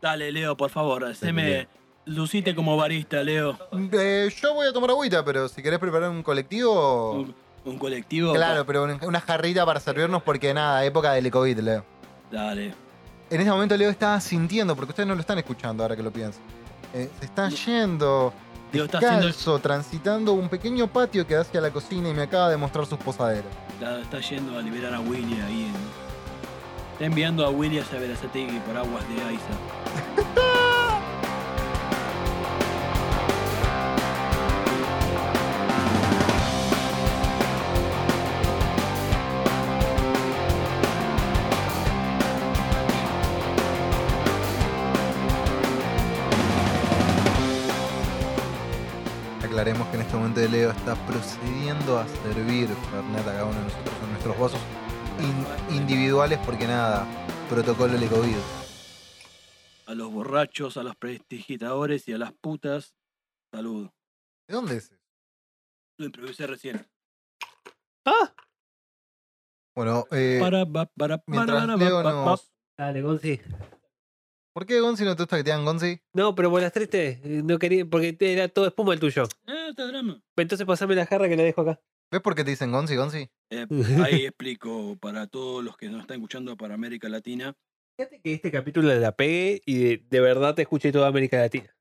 Dale, 0.00 0.30
Leo, 0.30 0.56
por 0.56 0.70
favor, 0.70 1.04
haceme. 1.04 1.66
Lucite 2.10 2.54
como 2.54 2.76
barista, 2.76 3.22
Leo. 3.22 3.56
Eh, 3.92 4.28
yo 4.42 4.54
voy 4.54 4.66
a 4.66 4.72
tomar 4.72 4.90
agüita, 4.90 5.24
pero 5.24 5.48
si 5.48 5.62
querés 5.62 5.78
preparar 5.78 6.10
un 6.10 6.22
colectivo. 6.22 7.12
Un, 7.12 7.34
un 7.64 7.78
colectivo. 7.78 8.32
Claro, 8.32 8.66
pero 8.66 8.84
un- 8.84 8.98
una 9.02 9.20
jarrita 9.20 9.64
para 9.64 9.78
servirnos 9.80 10.22
porque 10.22 10.52
nada, 10.52 10.84
época 10.84 11.12
del 11.12 11.30
COVID, 11.30 11.58
Leo. 11.60 11.84
Dale. 12.30 12.74
En 13.30 13.40
ese 13.40 13.50
momento 13.50 13.76
Leo 13.76 13.90
estaba 13.90 14.20
sintiendo, 14.20 14.74
porque 14.74 14.90
ustedes 14.90 15.06
no 15.08 15.14
lo 15.14 15.20
están 15.20 15.38
escuchando 15.38 15.84
ahora 15.84 15.94
que 15.94 16.02
lo 16.02 16.10
pienso. 16.10 16.40
Eh, 16.92 17.08
se 17.20 17.26
está 17.26 17.48
yendo 17.48 18.32
Leo 18.72 18.86
está 18.86 18.98
haciendo. 18.98 19.26
descalzo, 19.26 19.58
transitando 19.60 20.32
un 20.32 20.48
pequeño 20.48 20.88
patio 20.88 21.24
que 21.24 21.34
da 21.34 21.42
hacia 21.42 21.60
la 21.60 21.70
cocina 21.70 22.08
y 22.08 22.14
me 22.14 22.22
acaba 22.22 22.48
de 22.48 22.56
mostrar 22.56 22.86
sus 22.86 22.98
posaderos. 22.98 23.52
Está, 23.74 24.00
está 24.00 24.18
yendo 24.20 24.58
a 24.58 24.62
liberar 24.62 24.94
a 24.94 25.00
Willy 25.00 25.40
ahí. 25.42 25.62
en- 25.66 26.10
está 26.94 27.04
enviando 27.04 27.46
a 27.46 27.50
Willy 27.50 27.78
a 27.78 27.84
Saberazategui 27.84 28.58
por 28.66 28.76
aguas 28.76 29.04
de 29.08 29.22
Aiza. 29.22 30.40
Aclaremos 49.60 49.88
que 49.88 49.96
en 49.96 50.02
este 50.02 50.16
momento 50.16 50.40
Leo 50.40 50.70
está 50.70 50.94
procediendo 51.06 51.98
a 51.98 52.08
servir 52.08 52.66
Fernet 52.68 53.20
a 53.20 53.24
cada 53.24 53.44
uno 53.44 53.58
de 53.58 53.64
nosotros 53.64 53.94
en 54.02 54.08
nuestros 54.08 54.38
vasos 54.38 54.60
in- 55.20 55.76
individuales 55.76 56.38
porque 56.46 56.66
nada, 56.66 57.06
protocolo 57.50 57.98
de 57.98 58.06
COVID. 58.08 58.36
A 59.84 59.94
los 59.94 60.10
borrachos, 60.10 60.78
a 60.78 60.82
los 60.82 60.96
prestigitadores 60.96 62.08
y 62.08 62.14
a 62.14 62.16
las 62.16 62.32
putas. 62.32 62.94
Salud. 63.52 63.90
¿De 64.48 64.54
dónde 64.54 64.78
es? 64.78 64.98
Lo 65.98 66.06
improvisé 66.06 66.46
recién. 66.46 66.88
¡Ah! 68.06 68.32
Bueno, 69.76 70.06
eh, 70.10 70.38
Para, 70.40 70.64
para, 70.64 70.86
para, 70.86 71.22
mientras 71.26 71.66
para, 71.66 71.76
Leo 71.76 72.02
nos... 72.02 72.50
Dale, 72.78 73.02
Gonzi. 73.02 73.38
¿Por 74.52 74.66
qué 74.66 74.80
Gonzi 74.80 75.04
no 75.04 75.14
te 75.16 75.22
gusta 75.22 75.36
que 75.36 75.44
te 75.44 75.50
digan 75.50 75.64
Gonzi? 75.64 76.00
No, 76.12 76.34
pero 76.34 76.50
vos 76.50 76.60
las 76.60 76.72
tres 76.72 76.90
te, 76.90 77.20
no 77.24 77.58
quería, 77.58 77.84
porque 77.86 78.12
te- 78.12 78.32
era 78.32 78.48
todo 78.48 78.66
espuma 78.66 78.92
el 78.94 79.00
tuyo. 79.00 79.24
Eh, 79.46 79.66
está 79.70 79.86
drama. 79.86 80.20
Entonces 80.36 80.66
pasame 80.66 80.94
la 80.96 81.06
jarra 81.06 81.28
que 81.28 81.36
la 81.36 81.42
dejo 81.44 81.60
acá. 81.62 81.80
¿Ves 82.10 82.20
por 82.20 82.34
qué 82.34 82.42
te 82.42 82.50
dicen 82.50 82.72
Gonzi, 82.72 82.96
Gonzi? 82.96 83.28
Eh, 83.50 83.66
ahí 84.04 84.26
explico 84.26 84.96
para 85.00 85.26
todos 85.28 85.62
los 85.64 85.76
que 85.76 85.88
nos 85.88 86.00
están 86.00 86.16
escuchando 86.16 86.56
para 86.56 86.74
América 86.74 87.08
Latina. 87.08 87.54
Fíjate 87.96 88.20
que 88.20 88.32
este 88.34 88.50
capítulo 88.50 88.92
la 88.92 89.12
pegué 89.12 89.62
y 89.66 89.78
de, 89.78 90.04
de 90.08 90.20
verdad 90.20 90.54
te 90.54 90.62
escuché 90.62 90.90
toda 90.90 91.06
América 91.08 91.38
Latina. 91.38 91.74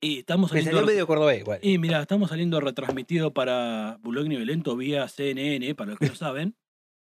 Y 0.00 0.18
estamos 0.18 0.52
Me 0.52 0.58
saliendo. 0.58 0.80
salió 0.80 0.92
medio 0.92 1.06
cordobés 1.06 1.40
igual. 1.40 1.60
Y 1.62 1.78
mira, 1.78 2.02
estamos 2.02 2.28
saliendo 2.28 2.60
retransmitido 2.60 3.32
para 3.32 3.98
Bulogni 4.02 4.36
Violento 4.36 4.76
vía 4.76 5.06
CNN, 5.08 5.74
para 5.76 5.90
los 5.90 5.98
que 5.98 6.06
no 6.08 6.14
saben. 6.14 6.56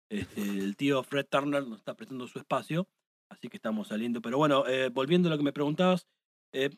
Este, 0.10 0.40
el 0.42 0.78
tío 0.78 1.04
Fred 1.04 1.26
Turner 1.30 1.68
nos 1.68 1.80
está 1.80 1.94
prestando 1.98 2.28
su 2.28 2.40
espacio, 2.40 2.88
así 3.30 3.48
que 3.50 3.58
estamos 3.58 3.88
saliendo. 3.88 4.22
Pero 4.22 4.38
bueno, 4.38 4.66
eh, 4.68 4.90
volviendo 4.90 5.28
a 5.30 5.32
lo 5.32 5.38
que 5.38 5.44
me 5.44 5.54
preguntabas, 5.54 6.08
eh, 6.54 6.70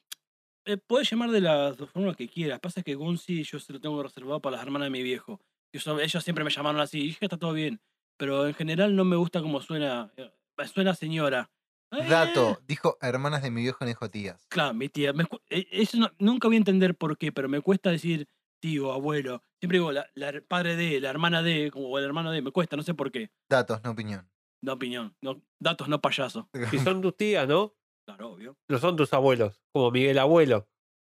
eh, 0.65 0.77
puedes 0.77 1.09
llamar 1.09 1.31
de 1.31 1.41
las 1.41 1.77
dos 1.77 1.89
formas 1.89 2.15
que 2.15 2.27
quieras. 2.29 2.59
Pasa 2.59 2.83
que 2.83 2.95
Gonzi 2.95 3.43
yo 3.43 3.59
se 3.59 3.73
lo 3.73 3.79
tengo 3.79 4.01
reservado 4.03 4.41
para 4.41 4.57
las 4.57 4.65
hermanas 4.65 4.87
de 4.87 4.91
mi 4.91 5.03
viejo. 5.03 5.41
son- 5.75 5.99
ellos 5.99 6.23
siempre 6.23 6.43
me 6.43 6.49
llamaron 6.49 6.81
así, 6.81 6.99
y 6.99 7.03
dije, 7.07 7.25
está 7.25 7.37
todo 7.37 7.53
bien. 7.53 7.79
Pero 8.17 8.47
en 8.47 8.53
general 8.55 8.95
no 8.95 9.05
me 9.05 9.15
gusta 9.15 9.41
cómo 9.41 9.61
suena. 9.61 10.11
eh, 10.17 10.31
Suena 10.73 10.93
señora. 10.93 11.49
Dato, 11.91 12.59
dijo 12.67 12.97
hermanas 13.01 13.41
de 13.41 13.49
mi 13.49 13.61
viejo, 13.61 13.77
no 13.81 13.87
dijo 13.87 14.09
tías. 14.09 14.45
Claro, 14.49 14.73
mi 14.73 14.89
tía. 14.89 15.13
me 15.13 15.25
eso 15.49 15.97
no- 15.97 16.11
nunca 16.19 16.47
voy 16.47 16.55
a 16.55 16.59
entender 16.59 16.95
por 16.95 17.17
qué, 17.17 17.31
pero 17.31 17.47
me 17.49 17.61
cuesta 17.61 17.89
decir 17.91 18.27
tío, 18.61 18.91
abuelo. 18.91 19.41
Siempre 19.61 19.77
digo 19.77 19.91
la, 19.91 20.05
la 20.15 20.33
padre 20.47 20.75
de, 20.75 20.99
la 20.99 21.09
hermana 21.09 21.41
de, 21.41 21.71
como 21.71 21.97
el 21.97 22.03
hermano 22.03 22.31
de. 22.31 22.41
Me 22.41 22.51
cuesta, 22.51 22.75
no 22.75 22.83
sé 22.83 22.93
por 22.93 23.09
qué. 23.11 23.31
Datos, 23.49 23.81
no 23.83 23.91
opinión. 23.91 24.29
No 24.61 24.73
opinión. 24.73 25.15
No, 25.21 25.41
datos, 25.59 25.87
no 25.87 25.99
payaso. 26.01 26.49
Si 26.71 26.79
son 26.79 27.01
tus 27.01 27.15
tías, 27.15 27.47
¿no? 27.47 27.73
Claro, 28.07 28.31
obvio. 28.31 28.57
No 28.67 28.79
son 28.79 28.95
tus 28.95 29.13
abuelos, 29.13 29.61
como 29.73 29.91
Miguel 29.91 30.17
Abuelo. 30.19 30.67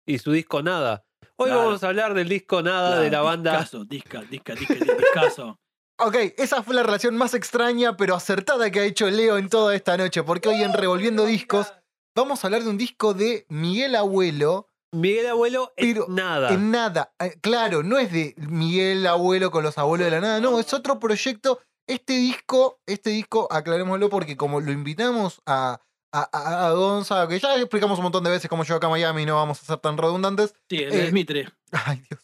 Y 0.06 0.18
su 0.20 0.32
disco 0.32 0.62
Nada. 0.62 1.06
Hoy 1.38 1.48
Claro. 1.50 1.66
vamos 1.66 1.84
a 1.84 1.88
hablar 1.88 2.14
del 2.14 2.28
disco 2.30 2.62
Nada 2.62 2.90
Claro, 2.90 3.02
de 3.04 3.12
la 3.12 3.22
banda. 3.22 3.52
Discaso, 3.54 3.86
disca, 3.86 4.22
disca, 4.24 4.54
disca, 4.56 4.74
di- 4.74 4.80
discaso. 4.98 5.58
Ok, 6.04 6.16
esa 6.38 6.64
fue 6.64 6.74
la 6.74 6.82
relación 6.82 7.16
más 7.16 7.36
extraña 7.36 7.96
pero 7.96 8.16
acertada 8.16 8.72
que 8.72 8.80
ha 8.80 8.86
hecho 8.86 9.08
Leo 9.12 9.38
en 9.38 9.50
toda 9.50 9.76
esta 9.76 9.98
noche, 9.98 10.24
porque 10.24 10.50
hoy 10.50 10.64
en 10.64 10.74
Revolviendo 10.74 11.26
Discos 11.28 11.72
vamos 12.18 12.44
a 12.44 12.48
hablar 12.48 12.64
de 12.64 12.70
un 12.72 12.78
disco 12.80 13.14
de 13.14 13.46
Miguel 13.50 13.96
Abuelo. 13.96 14.68
Miguel 14.92 15.28
Abuelo 15.28 15.72
Pero 15.78 16.08
nada. 16.10 16.50
En 16.54 16.72
nada, 16.72 17.14
eh, 17.20 17.38
claro, 17.40 17.84
no 17.84 18.00
es 18.00 18.12
de 18.12 18.34
Miguel 18.38 19.06
Abuelo 19.06 19.52
con 19.52 19.64
los 19.64 19.78
abuelos 19.78 20.06
de 20.06 20.12
la 20.12 20.22
nada, 20.22 20.40
no, 20.42 20.60
es 20.60 20.74
otro 20.74 21.00
proyecto. 21.00 21.60
Este 21.88 22.14
disco, 22.14 22.80
este 22.86 23.10
disco, 23.10 23.48
aclarémoslo 23.52 24.10
porque 24.10 24.38
como 24.38 24.62
lo 24.62 24.72
invitamos 24.72 25.42
a, 25.46 25.82
a, 26.14 26.30
a- 26.32 26.68
a 26.68 26.72
Gonza, 26.74 27.28
que 27.28 27.40
ya 27.40 27.56
explicamos 27.58 27.98
un 28.00 28.04
montón 28.04 28.24
de 28.24 28.30
veces 28.32 28.50
cómo 28.50 28.64
llegó 28.64 28.76
acá 28.76 28.88
a 28.88 28.92
Miami, 28.92 29.26
no 29.26 29.36
vamos 29.36 29.62
a 29.62 29.66
ser 29.66 29.78
tan 29.80 29.98
redundantes. 29.98 30.54
Sí, 30.70 30.78
el 30.78 30.94
Eh, 30.94 30.98
de 31.06 31.12
Mitre. 31.12 31.50
Ay, 31.72 32.02
Dios. 32.10 32.22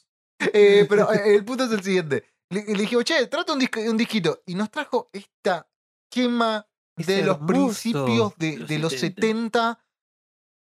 Eh, 0.53 0.85
pero 0.87 1.09
eh, 1.13 1.35
el 1.35 1.43
punto 1.45 1.65
es 1.65 1.71
el 1.71 1.83
siguiente. 1.83 2.23
Le, 2.49 2.63
le 2.65 2.73
dijimos, 2.79 3.03
che, 3.03 3.27
trata 3.27 3.51
un, 3.53 3.59
disco, 3.59 3.79
un 3.81 3.97
disquito. 3.97 4.41
Y 4.45 4.55
nos 4.55 4.71
trajo 4.71 5.09
esta 5.11 5.67
quema 6.09 6.65
Es 6.95 7.07
de 7.07 7.23
los 7.23 7.37
principios 7.39 8.33
de, 8.37 8.57
Los 8.57 8.67
de 8.69 8.79
los 8.79 8.93
70. 8.93 9.21
70, 9.21 9.85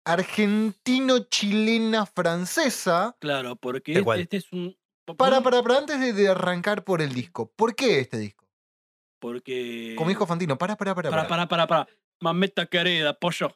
argentino-chilena 0.06 2.06
francesa. 2.06 3.16
Claro, 3.20 3.56
porque 3.56 3.94
este, 3.94 4.22
este 4.22 4.38
es 4.38 4.52
un. 4.52 4.78
Para, 5.18 5.42
para, 5.42 5.64
para, 5.64 5.80
antes 5.80 6.00
de, 6.00 6.14
de 6.14 6.30
arrancar 6.30 6.84
por 6.84 7.02
el 7.02 7.14
disco. 7.14 7.52
¿Por 7.56 7.76
qué 7.76 8.00
este 8.00 8.18
disco? 8.20 8.43
Porque. 9.24 9.96
Como 9.98 10.10
dijo 10.10 10.28
Fantino, 10.28 10.58
para, 10.58 10.76
para, 10.76 10.94
para. 10.94 11.10
Para, 11.10 11.28
para, 11.30 11.48
para, 11.48 11.66
para. 11.68 11.88
Mameta 12.22 12.66
querida, 12.66 13.18
pollo. 13.18 13.56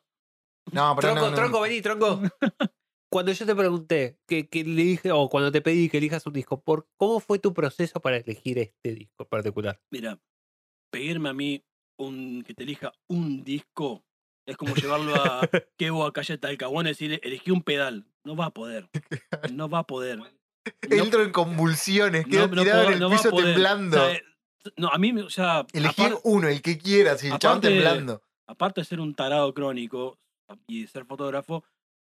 No, 0.72 0.96
pero 0.96 1.10
Tronco, 1.14 1.22
no, 1.26 1.30
no, 1.32 1.36
tronco, 1.36 1.58
no. 1.58 1.62
vení, 1.64 1.82
tronco. 1.82 2.22
cuando 3.12 3.34
yo 3.34 3.46
te 3.46 3.54
pregunté 3.54 4.18
que, 4.26 4.48
que 4.48 4.64
le 4.64 4.84
dije, 4.84 5.12
o 5.12 5.28
cuando 5.28 5.52
te 5.52 5.62
pedí 5.62 5.90
que 5.90 5.98
elijas 5.98 6.26
un 6.26 6.32
disco, 6.32 6.62
¿por 6.62 6.88
¿cómo 6.96 7.20
fue 7.20 7.40
tu 7.40 7.54
proceso 7.54 8.00
para 8.02 8.16
elegir 8.16 8.60
este 8.60 8.94
disco 8.94 9.24
en 9.24 9.28
particular? 9.28 9.82
Mira, 9.92 10.18
pedirme 10.90 11.28
a 11.30 11.34
mí 11.34 11.66
un, 12.00 12.44
que 12.48 12.54
te 12.54 12.64
elija 12.64 12.94
un 13.10 13.44
disco 13.44 14.06
es 14.46 14.56
como 14.56 14.74
llevarlo 14.74 15.16
a 15.16 15.42
Kevo 15.78 16.06
a 16.06 16.14
calle 16.14 16.38
Talcahuano 16.38 16.88
y 16.88 16.94
decirle, 16.94 17.20
elegí 17.24 17.52
un 17.52 17.62
pedal. 17.62 18.08
No 18.24 18.38
va 18.38 18.46
a 18.46 18.52
poder. 18.52 18.90
No 19.52 19.68
va 19.68 19.80
a 19.80 19.84
poder. 19.84 20.20
No, 20.20 20.28
Entro 20.90 21.24
en 21.24 21.32
convulsiones, 21.32 22.26
quedo 22.26 22.48
no 22.48 22.62
tirado 22.64 22.84
puedo- 22.86 22.96
en 22.96 23.04
el 23.04 23.10
piso 23.10 23.32
temblando. 23.32 23.98
O 24.02 24.10
sea, 24.10 24.22
no, 24.76 24.90
a 24.90 24.98
mí, 24.98 25.14
me- 25.14 25.24
o 25.24 25.30
sea, 25.30 25.66
Elegir 25.74 26.16
uno, 26.24 26.48
el 26.48 26.62
que 26.62 26.78
quieras, 26.78 27.24
y 27.24 27.28
el 27.28 27.34
aparte- 27.34 27.70
temblando. 27.70 28.22
aparte 28.48 28.82
de 28.82 28.86
ser 28.86 29.00
un 29.00 29.14
tarado 29.16 29.54
crónico 29.54 30.18
y 30.68 30.82
de 30.82 30.88
ser 30.88 31.06
fotógrafo, 31.06 31.64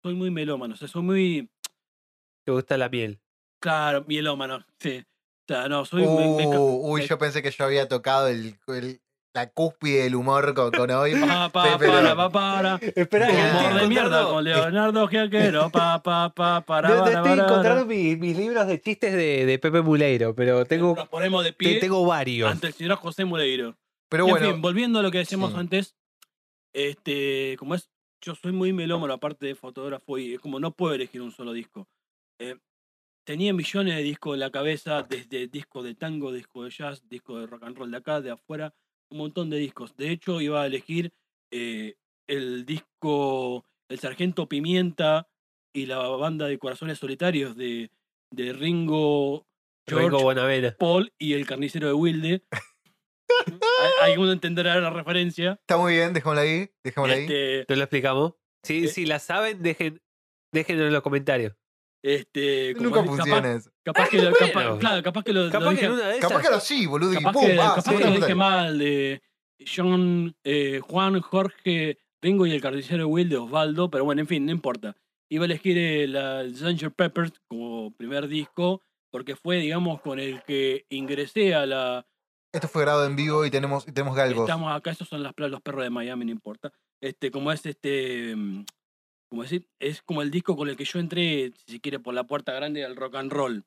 soy 0.03 0.13
muy 0.13 0.31
melómano. 0.31 0.73
O 0.73 0.77
sea, 0.77 0.87
soy 0.87 1.01
muy, 1.03 1.49
¿Te 2.45 2.51
gusta 2.51 2.77
la 2.77 2.89
miel? 2.89 3.19
claro, 3.61 4.03
mielómano. 4.07 4.65
Sí. 4.79 4.99
O 5.47 5.53
sea, 5.53 5.67
no, 5.69 5.85
soy... 5.85 6.05
me- 6.07 6.35
me 6.37 6.43
ca- 6.49 6.59
Uh, 6.59 6.91
uy, 6.91 7.01
me- 7.01 7.07
yo 7.07 7.17
pensé 7.17 7.41
que 7.41 7.51
yo 7.51 7.65
había 7.65 7.87
tocado 7.87 8.27
el, 8.27 8.57
el- 8.67 9.01
la 9.35 9.49
cúspide 9.51 10.03
del 10.03 10.15
humor 10.15 10.53
con, 10.53 10.71
con 10.71 10.89
hoy. 10.91 11.13
Pa, 11.19 11.49
pa, 11.51 11.65
Sí, 11.65 11.75
pero- 11.77 11.91
para, 11.91 12.15
pa, 12.15 12.29
para. 12.31 12.75
Espera, 12.95 13.27
Humor 13.29 13.81
de 13.81 13.87
mierda 13.87 14.23
con 14.25 14.43
Leonardo 14.43 15.07
Giaquero. 15.07 15.69
Pa, 15.69 16.01
pa, 16.01 16.33
pa, 16.33 16.61
para, 16.61 16.87
para, 16.87 17.09
estoy 17.11 17.13
para, 17.35 17.43
encontrando 17.43 17.85
mis, 17.85 18.17
mis 18.17 18.37
libros 18.37 18.65
de 18.65 18.79
chistes 18.79 19.11
de, 19.13 19.45
de 19.45 19.59
Pepe 19.59 19.81
Muleiro, 19.81 20.33
pero 20.33 20.65
tengo, 20.65 20.95
Nos 20.95 21.09
ponemos 21.09 21.43
de 21.43 21.51
te- 21.51 21.57
pie 21.57 21.79
tengo 21.81 22.05
varios. 22.05 22.49
ante 22.49 22.67
el 22.67 22.73
señor 22.73 22.95
José 22.95 23.25
Muleiro. 23.25 23.75
Pero 24.09 24.25
Y, 24.27 24.31
bueno, 24.31 24.45
en 24.45 24.51
fin, 24.53 24.61
volviendo 24.61 24.99
a 24.99 25.03
lo 25.03 25.11
que 25.11 25.17
decíamos 25.17 25.51
sí. 25.51 25.57
antes, 25.57 25.95
este, 26.73 27.55
como 27.59 27.75
es, 27.75 27.89
yo 28.21 28.35
soy 28.35 28.51
muy 28.53 28.71
melómano 28.73 29.13
aparte 29.13 29.45
de 29.47 29.55
fotógrafo 29.55 30.17
y 30.17 30.35
es 30.35 30.39
como 30.39 30.59
no 30.59 30.71
puedo 30.71 30.93
elegir 30.93 31.21
un 31.21 31.31
solo 31.31 31.53
disco. 31.53 31.87
Eh, 32.39 32.55
tenía 33.25 33.53
millones 33.53 33.95
de 33.95 34.03
discos 34.03 34.35
en 34.35 34.39
la 34.39 34.49
cabeza, 34.51 35.03
desde 35.03 35.47
disco 35.47 35.83
de 35.83 35.95
tango, 35.95 36.31
disco 36.31 36.63
de 36.63 36.69
jazz, 36.69 37.07
disco 37.09 37.39
de 37.39 37.47
rock 37.47 37.63
and 37.63 37.77
roll 37.77 37.91
de 37.91 37.97
acá, 37.97 38.21
de 38.21 38.31
afuera, 38.31 38.73
un 39.09 39.17
montón 39.19 39.49
de 39.49 39.57
discos. 39.57 39.95
De 39.95 40.11
hecho, 40.11 40.41
iba 40.41 40.61
a 40.61 40.65
elegir 40.65 41.13
eh, 41.51 41.95
el 42.27 42.65
disco 42.65 43.65
El 43.89 43.99
Sargento 43.99 44.47
Pimienta 44.49 45.27
y 45.73 45.85
la 45.85 45.99
banda 45.99 46.47
de 46.47 46.57
Corazones 46.57 46.97
Solitarios 46.99 47.55
de, 47.55 47.91
de 48.31 48.53
Ringo, 48.53 49.45
George, 49.87 50.09
Ringo. 50.09 50.75
Paul 50.77 51.13
y 51.19 51.33
el 51.33 51.45
carnicero 51.45 51.87
de 51.87 51.93
Wilde. 51.93 52.43
Hay- 54.01 54.11
Alguno 54.13 54.31
entenderá 54.31 54.79
la 54.79 54.89
referencia. 54.89 55.53
está 55.61 55.77
muy 55.77 55.93
bien, 55.93 56.13
dejémosla 56.13 56.41
ahí. 56.41 56.69
Dejémosla 56.83 57.15
ahí. 57.15 57.21
Este, 57.21 57.65
¿Te 57.65 57.75
lo 57.75 57.83
explicamos? 57.83 58.33
Si, 58.63 58.85
Eh. 58.85 58.87
si 58.87 59.05
la 59.05 59.19
saben, 59.19 59.61
dejen, 59.61 60.01
déjenlo 60.51 60.87
en 60.87 60.93
los 60.93 61.01
comentarios. 61.01 61.53
Este, 62.05 62.73
como 62.75 62.89
Nunca 62.89 62.99
es, 63.01 63.05
funciona 63.07 63.35
capaz, 63.41 63.55
eso. 63.55 63.71
capaz 63.83 64.09
que 64.09 64.17
lo, 64.21 64.31
capaz- 64.31 64.53
Bueno. 64.53 64.77
claro, 64.77 65.03
capaz 65.03 65.23
que 65.23 65.33
lo, 65.33 65.45
lo 65.45 65.51
Capaz 65.51 65.65
que 65.69 65.75
dije, 65.75 65.89
una 65.89 66.07
de 66.07 66.17
esas. 66.17 66.29
Capaz 66.29 66.43
que 66.43 66.49
lo 66.53 66.59
sí, 66.59 66.85
boludo. 66.85 67.13
y 67.13 67.15
capaz 67.15 67.33
pum, 67.33 67.45
que, 67.45 67.57
va, 67.57 67.69
capaz 67.75 67.81
sí, 67.81 67.97
que 67.97 68.03
lo 68.03 68.11
dije 68.11 68.35
mal 68.35 68.77
de 68.77 69.21
John, 69.75 70.35
eh, 70.43 70.79
Juan, 70.83 71.19
Jorge, 71.21 71.97
Ringo 72.21 72.45
y 72.45 72.51
el 72.51 72.61
carnicero 72.61 72.99
de 72.99 73.05
Wilde, 73.05 73.37
Osvaldo, 73.37 73.89
pero 73.89 74.05
bueno, 74.05 74.21
en 74.21 74.27
fin, 74.27 74.45
no 74.45 74.51
importa. 74.51 74.95
Iba 75.29 75.45
a 75.45 75.47
elegir 75.47 75.77
eh, 75.79 76.07
la 76.07 76.43
Sgt. 76.47 76.93
Peppers 76.95 77.33
como 77.47 77.91
primer 77.95 78.27
disco 78.27 78.81
porque 79.09 79.35
fue, 79.35 79.57
digamos, 79.57 80.01
con 80.01 80.19
el 80.19 80.43
que 80.43 80.85
ingresé 80.89 81.55
a 81.55 81.65
la, 81.65 82.05
Esto 82.53 82.67
fue 82.67 82.83
grabado 82.83 83.07
en 83.07 83.15
vivo 83.15 83.45
y 83.45 83.49
tenemos, 83.49 83.87
y 83.87 83.91
tenemos 83.91 84.15
galgos. 84.15 84.43
Estamos 84.43 84.75
acá, 84.75 84.91
esos 84.91 85.07
son 85.07 85.23
las, 85.23 85.33
los 85.37 85.61
perros 85.61 85.83
de 85.83 85.89
Miami, 85.89 86.25
no 86.25 86.31
importa. 86.31 86.71
Este, 87.01 87.31
como 87.31 87.51
es 87.51 87.65
este. 87.65 88.35
Como 89.29 89.43
decir, 89.43 89.67
es 89.79 90.01
como 90.01 90.21
el 90.21 90.31
disco 90.31 90.55
con 90.55 90.69
el 90.69 90.77
que 90.77 90.85
yo 90.85 90.99
entré, 90.99 91.51
si 91.65 91.73
se 91.73 91.81
quiere, 91.81 91.99
por 91.99 92.13
la 92.13 92.25
puerta 92.25 92.53
grande 92.53 92.81
del 92.81 92.95
rock 92.95 93.15
and 93.15 93.31
roll. 93.31 93.63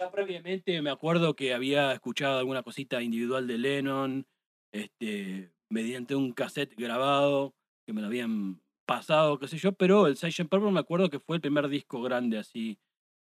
Ya 0.00 0.10
previamente 0.10 0.82
me 0.82 0.90
acuerdo 0.90 1.34
que 1.34 1.54
había 1.54 1.92
escuchado 1.92 2.38
alguna 2.38 2.62
cosita 2.62 3.02
individual 3.02 3.46
de 3.46 3.58
Lennon, 3.58 4.26
este, 4.72 5.52
mediante 5.70 6.14
un 6.16 6.32
cassette 6.32 6.74
grabado, 6.76 7.54
que 7.86 7.92
me 7.92 8.00
lo 8.00 8.08
habían 8.08 8.60
pasado, 8.86 9.38
qué 9.38 9.48
sé 9.48 9.56
yo, 9.58 9.72
pero 9.72 10.06
el 10.06 10.16
Sgt. 10.16 10.48
Pepper 10.48 10.70
me 10.72 10.80
acuerdo 10.80 11.10
que 11.10 11.20
fue 11.20 11.36
el 11.36 11.42
primer 11.42 11.68
disco 11.68 12.02
grande 12.02 12.38
así 12.38 12.78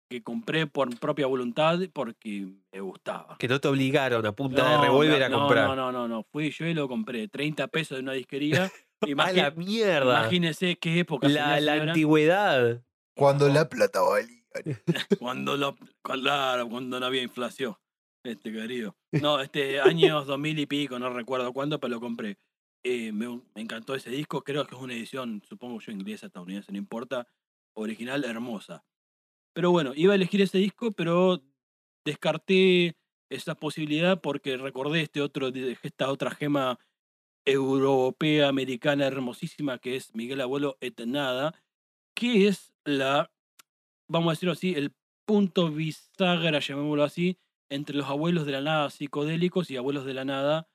que 0.10 0.24
compré 0.24 0.68
por 0.68 0.98
propia 1.00 1.28
voluntad 1.28 1.80
porque 1.94 2.48
me 2.72 2.82
gustaba. 2.82 3.38
Que 3.40 3.48
no 3.48 3.60
te 3.60 3.68
obligaron 3.68 4.26
a 4.26 4.34
punta 4.34 4.62
No, 4.62 4.70
de 4.70 4.78
revólver 4.78 5.22
me- 5.22 5.26
a 5.26 5.30
no, 5.30 5.38
comprar. 5.40 5.68
No, 5.70 5.76
no, 5.76 5.92
no, 5.92 6.08
no. 6.08 6.24
Fui 6.32 6.52
yo 6.52 6.66
y 6.68 6.74
lo 6.74 6.88
compré. 6.88 7.28
30 7.28 7.68
pesos 7.68 7.98
de 7.98 8.04
una 8.04 8.14
disquería. 8.14 8.70
a 9.18 9.32
la 9.32 9.52
mierda. 9.52 10.22
Imagínese 10.22 10.78
qué 10.78 11.00
época 11.00 11.28
La, 11.28 11.60
la 11.60 11.74
antigüedad. 11.74 12.84
Cuando 13.16 13.50
la 13.50 13.70
plata 13.70 14.02
valía. 14.02 14.44
cuando 15.20 15.58
lo, 15.58 15.76
claro, 16.02 16.70
cuando 16.70 17.00
no 17.00 17.06
había 17.06 17.24
inflación. 17.24 17.76
Este 18.24 18.52
querido. 18.52 18.96
No, 19.12 19.42
este 19.42 19.82
años 19.82 20.26
2000 20.26 20.60
y 20.60 20.66
pico, 20.66 20.98
no 20.98 21.10
recuerdo 21.10 21.52
cuándo, 21.52 21.80
pero 21.80 21.96
lo 21.96 22.00
compré. 22.00 22.38
Eh, 22.84 23.12
me, 23.12 23.28
me 23.28 23.62
encantó 23.62 23.96
ese 23.96 24.10
disco, 24.10 24.44
creo 24.44 24.66
que 24.66 24.76
es 24.76 24.82
una 24.82 24.94
edición, 24.94 25.42
supongo 25.48 25.80
yo 25.80 25.92
inglesa, 25.92 26.28
estadounidense, 26.28 26.72
no 26.72 26.78
importa. 26.78 27.28
Original, 27.76 28.24
hermosa. 28.24 28.86
Pero 29.54 29.72
bueno, 29.72 29.94
iba 29.96 30.14
a 30.14 30.16
elegir 30.16 30.42
ese 30.42 30.58
disco, 30.58 30.92
pero 30.92 31.44
descarté 32.06 32.96
esa 33.30 33.56
posibilidad 33.56 34.22
porque 34.22 34.58
recordé 34.58 35.02
este 35.02 35.22
otro, 35.22 35.50
esta 35.82 36.10
otra 36.10 36.32
gema 36.32 36.80
europea, 37.46 38.48
americana, 38.48 39.06
hermosísima, 39.08 39.78
que 39.80 39.96
es 39.96 40.14
Miguel 40.16 40.42
Abuelo 40.42 40.78
Etnada, 40.82 41.54
que 42.16 42.48
es 42.48 42.74
la, 42.86 43.32
vamos 44.10 44.30
a 44.30 44.34
decirlo 44.34 44.54
así, 44.54 44.74
el 44.76 44.94
punto 45.26 45.72
bisagra, 45.72 46.60
llamémoslo 46.60 47.04
así, 47.04 47.38
entre 47.70 47.96
los 47.96 48.08
abuelos 48.08 48.46
de 48.46 48.52
la 48.54 48.62
nada 48.62 48.90
psicodélicos 48.90 49.72
y 49.72 49.78
abuelos 49.78 50.06
de 50.06 50.14
la 50.14 50.26
nada 50.26 50.68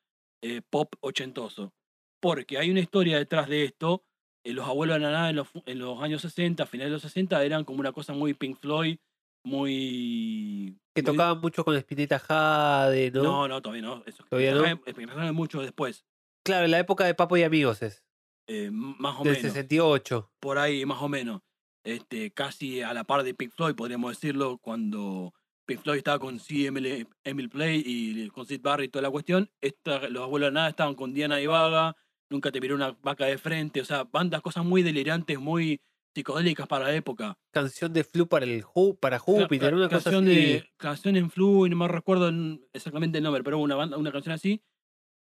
eh, 0.43 0.63
pop 0.69 0.95
ochentoso. 1.01 1.73
Porque 2.21 2.59
hay 2.59 2.71
una 2.71 2.81
historia 2.81 3.19
detrás 3.19 3.49
de 3.49 3.65
esto. 3.65 4.05
eh, 4.45 4.53
los 4.53 4.67
abuelos 4.67 4.97
de 4.97 5.01
la 5.01 5.11
nada 5.13 5.31
en 5.31 5.37
los, 5.37 5.49
en 5.67 5.79
los 5.79 6.03
años 6.03 6.23
60, 6.23 6.67
finales 6.67 6.91
de 6.91 6.95
los 6.95 7.03
60, 7.03 7.45
eran 7.45 7.65
como 7.65 7.81
una 7.81 7.93
cosa 7.93 8.13
muy 8.15 8.35
Pink 8.35 8.59
Floyd, 8.59 8.99
muy... 9.45 10.77
Que 10.95 11.03
muy- 11.03 11.13
tocaban 11.13 11.41
mucho 11.41 11.65
con 11.65 11.77
Spinetta 11.77 12.19
Jade, 12.19 13.11
¿no? 13.13 13.23
No, 13.23 13.49
no, 13.49 13.63
todavía 13.63 13.83
no. 13.83 14.03
Eso, 14.07 14.25
¿Todavía 14.29 14.55
no? 14.55 14.65
Spinetta 14.87 15.27
es 15.27 15.33
mucho 15.33 15.61
después. 15.63 16.05
Claro, 16.49 16.65
en 16.65 16.71
la 16.71 16.79
época 16.79 17.05
de 17.05 17.15
Papo 17.15 17.37
y 17.37 17.43
Amigos 17.43 17.83
es. 17.83 18.03
eh, 18.47 18.71
más 18.73 19.17
o 19.21 19.25
Del 19.25 19.35
menos. 19.35 19.53
68. 19.53 20.31
por 20.41 20.59
ahí 20.59 20.87
más 20.87 21.03
o 21.03 21.09
menos, 21.09 21.43
este, 21.85 22.31
casi 22.33 22.81
a 22.81 22.95
la 22.95 23.05
par 23.05 23.23
de 23.23 23.35
Pink 23.35 23.53
Floyd, 23.55 23.75
podríamos 23.75 24.13
decirlo, 24.13 24.57
cuando 24.59 25.35
Pink 25.67 25.83
Floyd 25.83 25.99
estaba 25.99 26.19
con 26.19 26.41
C. 26.41 26.65
Emily, 26.67 27.07
Emil 27.25 27.51
Play 27.51 27.83
y 27.85 28.29
con 28.31 28.47
Sid 28.47 28.63
Barrett 28.63 28.89
y 28.89 28.91
toda 28.91 29.03
la 29.03 29.11
cuestión, 29.11 29.51
esta, 29.61 30.09
los 30.09 30.23
abuelos 30.23 30.49
de 30.49 30.53
nada 30.55 30.69
estaban 30.71 30.95
con 30.95 31.13
Diana 31.13 31.41
y 31.43 31.47
Vaga, 31.47 31.95
nunca 32.31 32.51
te 32.51 32.61
miró 32.61 32.75
una 32.75 32.93
vaca 33.03 33.27
de 33.27 33.37
frente, 33.37 33.83
o 33.83 33.85
sea, 33.85 34.05
bandas, 34.05 34.41
cosas 34.41 34.65
muy 34.65 34.83
delirantes, 34.83 35.39
muy 35.39 35.81
psicodélicas 36.17 36.67
para 36.67 36.87
la 36.87 36.95
época. 36.95 37.37
Canción 37.53 37.93
de 37.93 38.03
Flu 38.03 38.27
para 38.27 38.47
el 38.47 38.65
para 38.99 39.19
Júpiter, 39.19 39.75
una 39.75 39.89
cosa 39.91 40.05
canción 40.11 40.27
así. 40.27 40.35
de 40.35 40.71
canción 40.79 41.17
en 41.17 41.31
flu 41.31 41.67
y 41.67 41.71
no 41.71 41.77
me 41.77 41.87
recuerdo 41.87 42.33
exactamente 42.73 43.19
el 43.19 43.25
nombre, 43.25 43.45
pero 43.45 43.59
una 43.59 43.75
banda, 43.77 43.99
una 43.99 44.11
canción 44.11 44.33
así. 44.35 44.63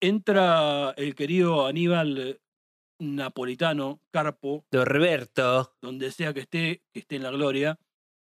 Entra 0.01 0.91
el 0.97 1.15
querido 1.15 1.65
Aníbal 1.65 2.39
Napolitano, 2.99 3.99
Carpo, 4.11 4.65
Norberto. 4.71 5.75
donde 5.81 6.11
sea 6.11 6.33
que 6.33 6.41
esté, 6.41 6.83
que 6.93 6.99
esté 6.99 7.15
en 7.17 7.23
la 7.23 7.31
gloria. 7.31 7.77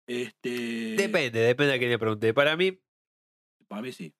Este, 0.09 0.94
Depende, 0.97 1.40
depende 1.40 1.74
a 1.74 1.78
quién 1.78 1.90
le 1.90 1.99
pregunte. 1.99 2.35
Para 2.35 2.57
mí, 2.57 2.78
Para 3.69 3.82
mí 3.82 3.93
sí. 3.93 4.15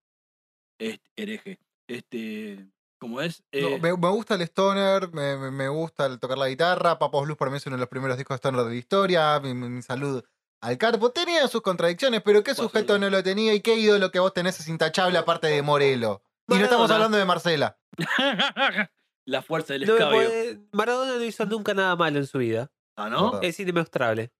Este, 0.79 1.11
hereje. 1.17 1.59
Este, 1.89 2.69
como 2.99 3.21
es. 3.21 3.43
No, 3.53 3.69
eh, 3.69 3.79
me, 3.81 3.97
me 3.97 4.09
gusta 4.09 4.35
el 4.37 4.43
stoner, 4.43 5.13
me, 5.13 5.37
me- 5.37 5.51
me 5.51 5.69
gusta 5.69 6.07
el 6.07 6.19
tocar 6.19 6.39
la 6.39 6.49
guitarra. 6.49 6.99
Papos 6.99 7.25
Blues 7.25 7.37
para 7.37 7.51
mí 7.51 7.57
es 7.59 7.67
uno 7.67 7.77
de 7.77 7.81
los 7.81 7.89
primeros 7.89 8.17
discos 8.17 8.37
de 8.37 8.39
stoner 8.39 8.63
de 8.65 8.71
la 8.71 8.75
historia. 8.77 9.41
Mi, 9.41 9.53
mi- 9.55 9.69
mi 9.69 9.83
salud 9.83 10.25
al 10.63 10.79
carpo. 10.79 11.11
Tenía 11.11 11.47
sus 11.49 11.61
contradicciones, 11.61 12.23
pero 12.23 12.43
¿qué 12.43 12.55
¿Cuál 12.55 12.69
sujeto 12.69 12.99
no 12.99 13.11
lo 13.11 13.23
tenía? 13.23 13.53
¿Y 13.53 13.61
qué 13.61 13.77
ídolo 13.77 14.11
que 14.11 14.21
vos 14.21 14.33
tenés 14.33 14.59
es 14.61 14.69
intachable 14.69 15.19
aparte 15.19 15.49
de 15.49 15.61
Morelo? 15.63 16.23
Y 16.49 16.55
no 16.55 16.65
estamos 16.65 16.89
Maradona. 16.89 16.95
hablando 16.95 17.19
de 17.19 17.25
Marcela. 17.25 17.79
la 19.27 19.43
fuerza 19.43 19.75
del 19.75 19.83
no 19.87 19.93
me 19.95 19.99
escabio. 19.99 20.17
puede- 20.29 20.61
Maradona 20.73 21.15
no 21.17 21.25
hizo 21.25 21.47
nunca 21.47 21.75
nada 21.75 21.97
malo 21.97 22.19
en 22.19 22.27
su 22.27 22.39
vida. 22.39 22.71
Ah, 22.97 23.09
¿no? 23.09 23.41
Es 23.41 23.59
indemostrable. 23.61 24.33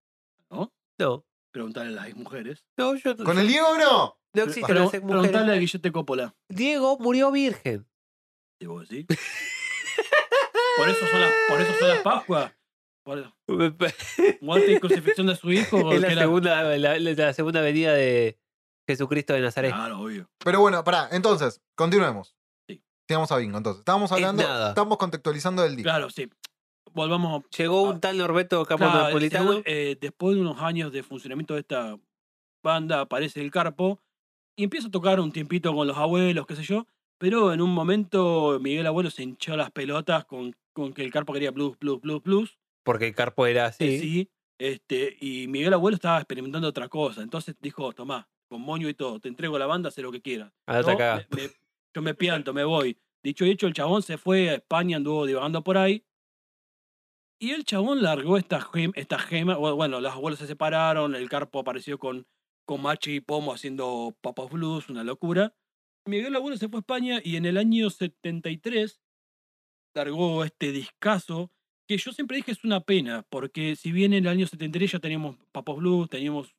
¿No? 0.51 0.73
No. 0.99 1.25
Preguntarle 1.53 1.99
a 1.99 2.03
las 2.07 2.15
mujeres. 2.17 2.65
No, 2.79 2.95
yo 2.97 3.17
¿Con 3.17 3.39
el 3.39 3.47
Diego 3.47 3.77
no? 3.79 4.19
no 4.35 4.43
existen 4.43 4.75
las 4.75 4.93
ex 4.95 5.03
mujeres. 5.03 5.23
preguntarle 5.23 5.53
a 5.53 5.57
Guillete 5.59 5.93
Coppola. 5.93 6.35
Diego 6.49 6.99
murió 6.99 7.31
virgen. 7.31 7.87
¿Y 8.61 8.67
vos 8.67 8.89
decís? 8.89 9.07
por 10.77 10.89
eso 10.89 11.07
son 11.07 11.21
las, 11.21 11.33
por 11.49 11.61
eso 11.61 11.73
son 11.79 11.89
las 11.89 11.99
Pascuas. 11.99 12.53
Muerte 14.41 14.73
y 14.73 14.81
crucifixión 14.81 15.27
de 15.27 15.37
su 15.37 15.51
hijo. 15.53 15.93
es 15.93 16.01
la 16.01 16.09
era- 16.13 16.23
segunda, 16.23 16.77
la- 16.79 16.99
la 16.99 17.33
segunda 17.33 17.61
venida 17.61 17.93
de 17.93 18.39
Jesucristo 18.87 19.33
de 19.35 19.41
Nazaret. 19.41 19.73
Claro, 19.73 20.01
obvio. 20.01 20.29
Pero 20.39 20.61
bueno, 20.61 20.83
pará, 20.85 21.09
entonces, 21.13 21.61
continuemos. 21.75 22.35
Sí. 22.69 22.83
Sigamos 23.09 23.31
a 23.33 23.37
Bingo, 23.37 23.59
entonces. 23.59 23.81
Estábamos 23.81 24.11
Es 24.11 24.17
hablando, 24.17 24.43
nada. 24.43 24.69
estamos 24.71 24.99
contextualizando 24.99 25.65
el 25.65 25.77
disco. 25.77 25.89
Claro, 25.89 26.11
sí. 26.11 26.29
volvamos 26.93 27.43
Llegó 27.57 27.83
un 27.83 28.01
tal 28.01 28.19
Norberto 28.19 28.65
Capo 28.67 28.85
Claro, 28.85 29.05
Napolitano. 29.05 29.49
según- 29.51 29.63
eh, 29.67 29.97
después 30.01 30.35
de 30.35 30.43
unos 30.43 30.61
años 30.61 30.93
de 30.93 31.03
funcionamiento 31.03 31.55
de 31.55 31.61
esta 31.61 31.97
banda, 32.63 33.01
aparece 33.01 33.41
el 33.41 33.51
Carpo 33.51 34.01
y 34.57 34.65
empieza 34.65 34.89
a 34.89 34.91
tocar 34.91 35.19
un 35.21 35.33
tiempito 35.33 35.75
con 35.75 35.87
los 35.87 35.97
abuelos, 35.97 36.47
qué 36.47 36.57
sé 36.57 36.63
yo. 36.65 36.87
Pero 37.19 37.53
en 37.53 37.61
un 37.63 37.73
momento 37.73 38.59
Miguel 38.61 38.87
Abuelo 38.87 39.09
se 39.11 39.23
hinchó 39.23 39.57
las 39.57 39.71
pelotas 39.71 40.25
con, 40.27 40.55
con 40.75 40.93
que 40.93 41.03
el 41.05 41.13
Carpo 41.13 41.33
quería 41.33 41.51
blues, 41.53 41.79
blues, 41.79 42.01
blues, 42.01 42.23
blues. 42.23 42.59
Porque 42.85 43.07
el 43.07 43.15
Carpo 43.15 43.47
era 43.47 43.67
así. 43.67 43.85
eh, 43.85 44.01
sí, 44.01 44.31
este, 44.59 45.17
y 45.21 45.47
Miguel 45.49 45.73
Abuelo 45.73 45.95
estaba 45.95 46.19
experimentando 46.19 46.69
otra 46.69 46.89
cosa. 46.89 47.23
Entonces 47.23 47.55
dijo, 47.61 47.93
tomá, 47.93 48.29
con 48.53 48.63
moño 48.63 48.89
y 48.89 48.95
todo, 48.95 49.19
te 49.19 49.29
entrego 49.29 49.59
la 49.59 49.67
banda, 49.67 49.89
haz 49.89 49.99
lo 49.99 50.13
que 50.13 50.21
quieras. 50.23 50.53
Andate 50.67 50.91
a 50.91 50.93
Yo 50.93 50.99
cagar. 50.99 51.27
me- 51.31 51.43
me- 51.43 51.51
yo 51.95 52.03
me 52.03 52.15
pianto, 52.15 52.53
me 52.55 52.65
voy. 52.65 52.97
Dicho 53.25 53.45
y 53.45 53.51
hecho, 53.51 53.67
el 53.67 53.75
chabón 53.75 54.03
se 54.03 54.17
fue 54.19 54.51
a 54.51 54.55
España, 54.55 54.97
anduvo 54.97 55.27
divagando 55.27 55.63
por 55.63 55.77
ahí. 55.79 56.05
Y 57.41 57.51
el 57.51 57.65
chabón 57.65 58.03
largó 58.03 58.37
esta 58.37 58.61
gema, 58.61 58.93
esta 58.97 59.19
gema. 59.19 59.57
bu- 59.59 59.75
Bueno, 59.75 60.01
los 60.01 60.13
abuelos 60.13 60.39
se 60.39 60.47
separaron, 60.47 61.15
el 61.15 61.29
Carpo 61.29 61.59
apareció 61.61 61.99
con, 61.99 62.27
con 62.65 62.81
Machi 62.83 63.17
y 63.17 63.21
Pomo 63.21 63.53
haciendo 63.53 64.17
Papas 64.21 64.51
Blues, 64.51 64.89
una 64.89 65.03
locura. 65.05 65.55
Miguel 66.07 66.35
Abuelo 66.37 66.57
se 66.57 66.69
fue 66.69 66.79
a 66.79 66.81
España 66.81 67.21
y 67.23 67.37
en 67.37 67.45
el 67.47 67.57
año 67.57 67.91
73 67.91 69.01
largó 69.95 70.45
este 70.45 70.73
discazo 70.73 71.51
que 71.89 71.97
yo 71.99 72.13
siempre 72.13 72.37
dije 72.39 72.53
es 72.53 72.65
una 72.65 72.81
pena, 72.81 73.25
porque 73.29 73.77
si 73.77 73.93
bien 73.93 74.13
en 74.15 74.25
el 74.25 74.31
año 74.31 74.47
73 74.47 74.93
ya 74.93 74.99
teníamos 75.01 75.37
Papas 75.53 75.77
Blues, 75.77 76.09
teníamos, 76.09 76.55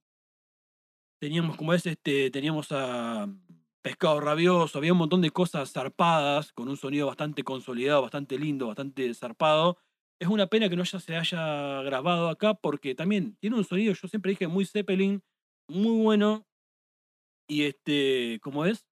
teníamos 1.24 1.56
como 1.56 1.74
es 1.74 1.86
este, 1.86 2.30
teníamos 2.32 2.68
a 2.72 3.30
Pescado 3.82 4.20
Rabioso, 4.20 4.78
había 4.78 4.92
un 4.92 4.98
montón 4.98 5.22
de 5.22 5.32
cosas 5.32 5.72
zarpadas, 5.72 6.52
con 6.52 6.68
un 6.68 6.76
sonido 6.76 7.08
bastante 7.08 7.44
consolidado, 7.44 8.02
bastante 8.02 8.38
lindo, 8.38 8.68
bastante 8.68 9.14
zarpado. 9.14 9.78
Es 10.20 10.28
una 10.28 10.48
pena 10.48 10.68
que 10.68 10.76
no 10.76 10.84
ya 10.84 11.00
se 11.00 11.16
haya 11.16 11.82
grabado 11.84 12.28
acá, 12.28 12.56
porque 12.56 12.94
también 12.94 13.38
tiene 13.40 13.56
un 13.56 13.64
sonido, 13.64 13.94
yo 13.94 14.08
siempre 14.10 14.32
dije, 14.32 14.48
muy 14.48 14.66
Zeppelin, 14.66 15.24
muy 15.70 16.04
bueno. 16.04 16.46
Y 17.48 17.64
este, 17.64 18.42
¿cómo 18.42 18.66
es? 18.66 18.86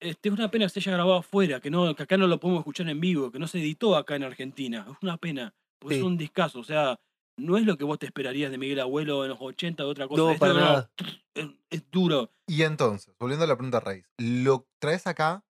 Este, 0.00 0.30
es 0.30 0.34
una 0.34 0.50
pena 0.50 0.64
que 0.64 0.70
se 0.70 0.80
haya 0.80 0.92
grabado 0.94 1.18
afuera, 1.18 1.60
que, 1.60 1.70
no, 1.70 1.94
que 1.94 2.02
acá 2.02 2.16
no 2.16 2.26
lo 2.26 2.40
podemos 2.40 2.62
escuchar 2.62 2.88
en 2.88 3.00
vivo, 3.00 3.30
que 3.30 3.38
no 3.38 3.46
se 3.46 3.60
editó 3.60 3.94
acá 3.94 4.16
en 4.16 4.24
Argentina. 4.24 4.84
Es 4.90 4.96
una 5.00 5.16
pena, 5.16 5.54
porque 5.78 5.94
Sí. 5.94 6.00
es 6.00 6.06
un 6.06 6.16
discazo. 6.16 6.58
O 6.58 6.64
sea, 6.64 6.98
no 7.40 7.56
es 7.56 7.64
lo 7.64 7.76
que 7.76 7.84
vos 7.84 7.98
te 7.98 8.06
esperarías 8.06 8.50
de 8.50 8.58
Miguel 8.58 8.80
Abuelo 8.80 9.24
en 9.24 9.30
los 9.30 9.38
80 9.40 9.82
de 9.82 9.88
otra 9.88 10.08
cosa. 10.08 10.22
No, 10.22 10.30
Esto 10.30 10.40
para 10.40 10.52
no, 10.54 10.60
nada. 10.60 10.90
Es, 11.34 11.48
es 11.70 11.90
duro, 11.90 12.32
Y 12.46 12.62
entonces, 12.62 13.14
volviendo 13.18 13.44
a 13.44 13.48
la 13.48 13.56
pregunta 13.56 13.80
raíz, 13.80 14.04
¿lo 14.18 14.66
traes 14.78 15.06
acá? 15.06 15.44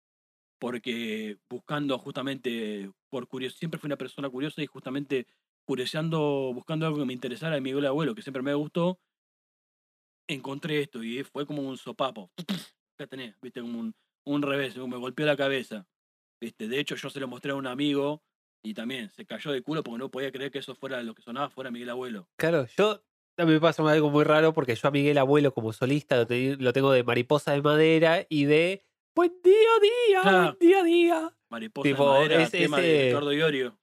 porque 0.60 1.38
buscando 1.48 1.98
justamente, 1.98 2.92
por 3.08 3.26
curiosidad, 3.26 3.58
siempre 3.58 3.80
fui 3.80 3.88
una 3.88 3.96
persona 3.96 4.28
curiosa 4.28 4.62
y 4.62 4.66
justamente 4.66 5.26
curioseando, 5.64 6.52
buscando 6.54 6.86
algo 6.86 6.98
que 6.98 7.06
me 7.06 7.14
interesara 7.14 7.54
de 7.54 7.62
Miguel 7.62 7.86
Abuelo, 7.86 8.14
que 8.14 8.22
siempre 8.22 8.42
me 8.42 8.52
gustó, 8.54 9.00
encontré 10.28 10.82
esto 10.82 11.02
y 11.02 11.24
fue 11.24 11.46
como 11.46 11.62
un 11.62 11.78
sopapo. 11.78 12.30
Acá 12.94 13.06
tenés, 13.08 13.40
viste, 13.40 13.62
como 13.62 13.80
un, 13.80 13.94
un 14.26 14.42
revés, 14.42 14.76
me 14.76 14.98
golpeó 14.98 15.24
la 15.24 15.36
cabeza. 15.36 15.88
Viste, 16.40 16.68
de 16.68 16.78
hecho 16.78 16.94
yo 16.94 17.08
se 17.08 17.20
lo 17.20 17.28
mostré 17.28 17.52
a 17.52 17.56
un 17.56 17.66
amigo 17.66 18.22
y 18.62 18.74
también 18.74 19.08
se 19.10 19.24
cayó 19.26 19.52
de 19.52 19.62
culo 19.62 19.82
porque 19.82 19.98
no 19.98 20.10
podía 20.10 20.30
creer 20.32 20.50
que 20.50 20.58
eso 20.58 20.74
fuera 20.74 21.02
lo 21.02 21.14
que 21.14 21.22
sonaba 21.22 21.50
fuera 21.50 21.70
Miguel 21.70 21.90
Abuelo. 21.90 22.28
Claro, 22.36 22.66
yo 22.76 23.02
a 23.36 23.44
mí 23.44 23.52
me 23.52 23.60
pasa 23.60 23.82
algo 23.90 24.10
muy 24.10 24.24
raro 24.24 24.52
porque 24.52 24.74
yo 24.74 24.88
a 24.88 24.90
Miguel 24.90 25.18
Abuelo 25.18 25.52
como 25.54 25.72
solista 25.72 26.16
lo, 26.16 26.26
te- 26.26 26.56
lo 26.56 26.72
tengo 26.72 26.92
de 26.92 27.02
Mariposa 27.04 27.52
de 27.52 27.62
Madera 27.62 28.26
y 28.28 28.44
de 28.44 28.84
Buen 29.14 29.32
día, 29.42 29.52
día, 29.82 30.20
Ah. 30.22 30.42
buen 30.42 30.58
día, 30.60 30.82
día. 30.84 31.36
Mariposa 31.50 31.82
Tipo, 31.88 32.04
de 32.04 32.10
madera, 32.20 32.42
es- 32.42 32.50
tema 32.52 32.78
ese- 32.78 32.86
de 32.88 33.04
Ricardo 33.08 33.32
Iorio. 33.32 33.76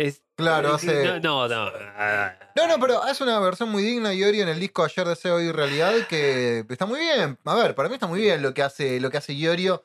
Es, 0.00 0.22
Claro, 0.34 0.70
eh, 0.70 0.72
hace- 0.72 1.20
No, 1.20 1.46
no, 1.46 1.48
no. 1.48 1.70
ah, 1.76 2.34
No, 2.56 2.66
no, 2.66 2.80
pero 2.80 3.02
hace 3.02 3.22
una 3.22 3.38
versión 3.38 3.68
muy 3.68 3.82
digna 3.82 4.14
y 4.14 4.22
en 4.22 4.48
el 4.48 4.58
disco 4.58 4.82
Ayer 4.82 5.06
Deseo 5.06 5.34
Hoy 5.36 5.52
Realidad 5.52 6.06
que 6.08 6.64
está 6.70 6.86
muy 6.86 7.00
bien. 7.00 7.38
A 7.44 7.54
ver, 7.54 7.74
para 7.74 7.88
mí 7.90 7.94
está 7.96 8.06
muy 8.06 8.20
bien 8.22 8.40
lo 8.42 8.54
que 8.54 8.62
hace, 8.62 8.98
lo 8.98 9.10
que 9.10 9.18
hace 9.18 9.34
Iorio, 9.34 9.84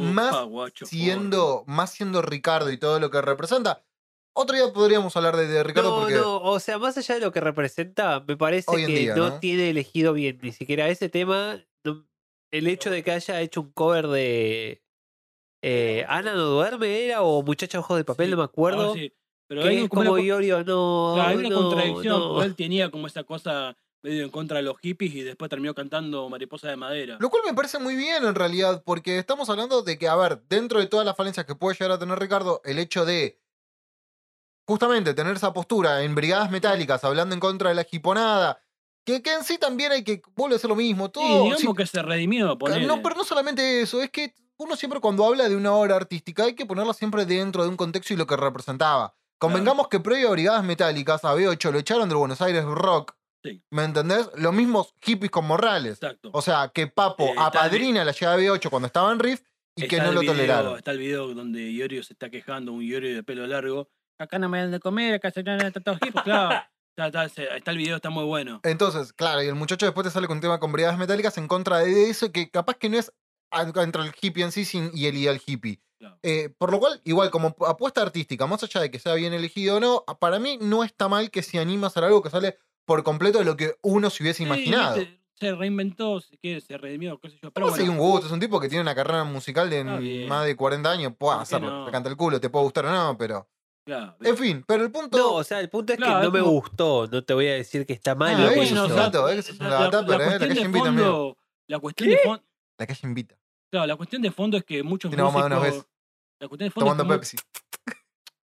más 0.00 0.36
siendo, 0.84 1.62
más 1.68 1.92
siendo 1.92 2.22
Ricardo 2.22 2.72
y 2.72 2.76
todo 2.76 2.98
lo 2.98 3.10
que 3.10 3.22
representa. 3.22 3.84
Otro 4.32 4.56
día 4.56 4.72
podríamos 4.72 5.16
hablar 5.16 5.36
de, 5.36 5.46
de 5.46 5.62
Ricardo 5.62 5.90
no, 5.90 5.96
porque 6.00 6.14
no, 6.14 6.36
o 6.42 6.58
sea, 6.58 6.78
más 6.78 6.96
allá 6.98 7.14
de 7.16 7.20
lo 7.20 7.30
que 7.32 7.40
representa, 7.40 8.24
me 8.26 8.36
parece 8.36 8.76
que 8.86 8.86
día, 8.86 9.14
no, 9.14 9.28
¿no? 9.28 9.38
tiene 9.38 9.70
elegido 9.70 10.12
bien 10.12 10.40
ni 10.42 10.50
siquiera 10.52 10.88
ese 10.88 11.08
tema. 11.08 11.60
no- 11.84 12.04
el 12.52 12.66
hecho 12.66 12.90
de 12.90 13.04
que 13.04 13.12
haya 13.12 13.40
hecho 13.40 13.60
un 13.60 13.70
cover 13.70 14.08
de 14.08 14.82
eh, 15.62 16.04
Ana 16.08 16.32
no 16.34 16.44
duerme 16.46 17.04
era 17.04 17.22
o 17.22 17.42
Muchacha 17.42 17.78
ojos 17.78 17.96
de 17.96 18.04
papel, 18.04 18.26
Sí, 18.26 18.30
no 18.32 18.36
me 18.38 18.44
acuerdo. 18.44 18.94
sí, 18.94 19.12
Pero 19.50 19.64
hay 19.64 19.88
como 19.88 20.02
como 20.04 20.12
una, 20.12 20.22
Iorio, 20.22 20.62
no. 20.62 21.14
claro, 21.16 21.28
hay 21.28 21.36
una 21.38 21.48
no, 21.48 21.62
contradicción, 21.62 22.20
no. 22.20 22.28
porque 22.28 22.46
él 22.46 22.54
tenía 22.54 22.88
como 22.88 23.08
esa 23.08 23.24
cosa 23.24 23.76
medio 24.00 24.22
en 24.22 24.30
contra 24.30 24.58
de 24.58 24.62
los 24.62 24.78
hippies 24.78 25.12
y 25.12 25.22
después 25.22 25.50
terminó 25.50 25.74
cantando 25.74 26.28
Mariposa 26.28 26.68
de 26.68 26.76
Madera. 26.76 27.16
Lo 27.18 27.30
cual 27.30 27.42
me 27.44 27.52
parece 27.52 27.80
muy 27.80 27.96
bien 27.96 28.24
en 28.24 28.36
realidad, 28.36 28.84
porque 28.86 29.18
estamos 29.18 29.50
hablando 29.50 29.82
de 29.82 29.98
que, 29.98 30.06
a 30.06 30.14
ver, 30.14 30.40
dentro 30.48 30.78
de 30.78 30.86
todas 30.86 31.04
las 31.04 31.16
falencias 31.16 31.46
que 31.46 31.56
puede 31.56 31.74
llegar 31.76 31.90
a 31.90 31.98
tener 31.98 32.16
Ricardo, 32.20 32.62
el 32.64 32.78
hecho 32.78 33.04
de 33.04 33.40
justamente 34.68 35.14
tener 35.14 35.34
esa 35.34 35.52
postura 35.52 36.04
en 36.04 36.14
brigadas 36.14 36.48
metálicas, 36.52 37.02
hablando 37.02 37.34
en 37.34 37.40
contra 37.40 37.70
de 37.70 37.74
la 37.74 37.82
jiponada, 37.82 38.62
que, 39.04 39.20
que 39.20 39.32
en 39.32 39.42
sí 39.42 39.58
también 39.58 39.90
hay 39.90 40.04
que, 40.04 40.22
vuelve 40.36 40.54
a 40.54 40.58
ser 40.60 40.70
lo 40.70 40.76
mismo, 40.76 41.06
Sí, 41.06 41.12
todo. 41.14 41.42
digamos 41.42 41.60
sí, 41.60 41.68
que 41.76 41.86
se 41.86 42.02
redimió, 42.02 42.56
ponele. 42.56 42.86
no, 42.86 43.02
pero 43.02 43.16
no 43.16 43.24
solamente 43.24 43.80
eso, 43.82 44.00
es 44.00 44.10
que 44.10 44.32
uno 44.58 44.76
siempre 44.76 45.00
cuando 45.00 45.24
habla 45.26 45.48
de 45.48 45.56
una 45.56 45.74
obra 45.74 45.96
artística 45.96 46.44
hay 46.44 46.54
que 46.54 46.66
ponerla 46.66 46.94
siempre 46.94 47.26
dentro 47.26 47.64
de 47.64 47.68
un 47.68 47.76
contexto 47.76 48.14
y 48.14 48.16
lo 48.16 48.28
que 48.28 48.36
representaba. 48.36 49.16
Convengamos 49.40 49.88
que 49.88 50.00
previo 50.00 50.28
a 50.28 50.32
Brigadas 50.32 50.62
Metálicas, 50.64 51.24
a 51.24 51.34
B8 51.34 51.72
lo 51.72 51.78
echaron 51.78 52.08
del 52.08 52.18
Buenos 52.18 52.40
Aires 52.42 52.64
Rock. 52.64 53.14
Sí. 53.42 53.62
¿Me 53.70 53.84
entendés? 53.84 54.28
Los 54.36 54.52
mismos 54.52 54.94
hippies 55.00 55.30
con 55.30 55.46
Morrales. 55.46 55.94
Exacto. 55.94 56.30
O 56.32 56.42
sea, 56.42 56.70
que 56.74 56.86
Papo 56.88 57.24
Eh, 57.24 57.32
el 57.32 57.38
apadrina 57.38 58.04
la 58.04 58.12
llegada 58.12 58.36
de 58.36 58.50
B8 58.50 58.68
cuando 58.68 58.86
estaba 58.86 59.10
en 59.12 59.18
Riff 59.18 59.40
y 59.76 59.88
que 59.88 59.96
no 59.98 60.12
lo 60.12 60.20
video- 60.20 60.32
toleraron. 60.34 60.76
Está 60.76 60.90
el 60.90 60.98
video 60.98 61.32
donde 61.32 61.70
Iorio 61.70 62.02
se 62.02 62.12
está 62.12 62.28
quejando, 62.28 62.72
un 62.72 62.82
Iorio 62.82 63.14
de 63.14 63.22
pelo 63.22 63.46
largo. 63.46 63.88
Acá 64.18 64.38
no 64.38 64.50
me 64.50 64.58
dan 64.58 64.70
de 64.72 64.78
comer, 64.80 65.14
acá 65.14 65.30
se 65.30 65.42
dan 65.42 65.58
tantos 65.72 65.98
hippies, 66.00 66.22
claro. 66.22 66.62
Está, 66.98 67.24
está 67.24 67.70
el 67.70 67.78
video, 67.78 67.96
está 67.96 68.10
muy 68.10 68.24
bueno. 68.24 68.60
Entonces, 68.62 69.14
claro, 69.14 69.42
y 69.42 69.46
el 69.46 69.54
muchacho 69.54 69.86
después 69.86 70.06
te 70.06 70.10
sale 70.10 70.26
con 70.26 70.36
un 70.36 70.40
tema 70.42 70.60
con 70.60 70.70
Brigadas 70.70 70.98
Metálicas 70.98 71.38
en 71.38 71.48
contra 71.48 71.78
de 71.78 72.10
eso, 72.10 72.30
que 72.30 72.50
capaz 72.50 72.74
que 72.74 72.90
no 72.90 72.98
es 72.98 73.10
contra 73.72 74.04
el 74.04 74.12
hippie 74.20 74.44
en 74.44 74.52
sí 74.52 74.64
sin- 74.64 74.90
y 74.94 75.06
el 75.06 75.16
ideal 75.16 75.40
hippie. 75.44 75.80
Claro. 75.98 76.18
Eh, 76.22 76.48
por 76.56 76.70
lo 76.70 76.78
cual, 76.80 77.00
igual, 77.04 77.30
como 77.30 77.54
apuesta 77.66 78.00
artística, 78.00 78.46
más 78.46 78.62
allá 78.62 78.80
de 78.80 78.90
que 78.90 78.98
sea 78.98 79.14
bien 79.14 79.34
elegido 79.34 79.76
o 79.76 79.80
no, 79.80 80.04
para 80.18 80.38
mí 80.38 80.58
no 80.60 80.82
está 80.82 81.08
mal 81.08 81.30
que 81.30 81.42
se 81.42 81.58
anima 81.58 81.86
a 81.86 81.88
hacer 81.88 82.04
algo 82.04 82.22
que 82.22 82.30
sale 82.30 82.56
por 82.86 83.02
completo 83.02 83.38
de 83.38 83.44
lo 83.44 83.56
que 83.56 83.74
uno 83.82 84.08
se 84.08 84.22
hubiese 84.22 84.38
Sí, 84.38 84.44
imaginado. 84.44 84.96
se 85.34 85.54
reinventó, 85.54 86.20
si 86.20 86.36
quiere, 86.38 86.60
se 86.62 86.76
redimió, 86.78 87.18
qué 87.20 87.28
sé 87.30 87.34
yo. 87.42 87.50
Pero 87.50 87.66
Pero 87.66 87.70
bueno, 87.70 87.92
un 87.92 87.98
gusto, 87.98 88.26
es 88.26 88.32
un 88.32 88.40
tipo 88.40 88.58
que 88.60 88.68
tiene 88.68 88.82
una 88.82 88.94
carrera 88.94 89.24
musical 89.24 89.68
de 89.70 89.84
más 90.26 90.44
de 90.46 90.56
40 90.56 90.90
años, 90.90 91.12
puede 91.18 91.32
¿Por 91.36 91.38
qué 91.38 91.42
hacerlo, 91.42 91.70
no? 91.70 91.84
te 91.86 91.90
canta 91.92 92.08
el 92.08 92.16
culo, 92.16 92.40
te 92.40 92.48
puede 92.50 92.64
gustar 92.64 92.86
o 92.86 92.90
no, 92.92 93.16
pero... 93.18 93.48
claro, 93.84 94.16
En 94.20 94.36
fin, 94.38 94.64
pero 94.66 94.82
el 94.84 94.90
punto... 94.90 95.18
No, 95.18 95.34
o 95.34 95.44
sea, 95.44 95.60
el 95.60 95.68
punto 95.68 95.92
es 95.92 95.98
Claro, 95.98 96.14
que 96.14 96.20
no 96.22 96.26
es 96.28 96.32
me 96.32 96.40
como- 96.40 96.52
gustó. 96.52 97.06
No 97.08 97.24
te 97.24 97.34
voy 97.34 97.46
a 97.48 97.54
decir 97.54 97.84
que 97.86 97.92
está 97.92 98.14
mal 98.14 98.34
Ah, 98.36 98.38
lo 98.38 98.48
que 98.50 98.56
bueno, 98.56 98.62
hizo. 98.62 98.84
un 98.86 98.90
la, 98.90 98.96
la- 98.96 99.04
la 99.04 99.10
pero, 99.10 100.18
la 100.18 100.38
cuestión 100.38 100.38
calle 100.38 100.54
de 100.68 100.78
fondo, 100.78 101.36
la 101.66 101.78
cuestión 101.78 102.08
de 102.10 102.18
fondo, 102.18 102.44
La 102.78 102.86
calle 102.86 103.00
invita. 103.02 103.36
Claro, 103.70 103.86
la 103.86 103.96
cuestión 103.96 104.22
de 104.22 104.30
fondo 104.30 104.56
es 104.56 104.64
que 104.64 104.82
muchos 104.82 105.10
de 105.10 105.16
una 105.16 105.30
músicos, 105.30 105.62
vez. 105.62 105.86
la 106.40 106.48
cuestión 106.48 106.66
de 106.66 106.70
fondo 106.70 106.90
es 106.90 106.96
Tomando 106.96 107.14
que 107.14 107.18
Pepsi. 107.18 107.36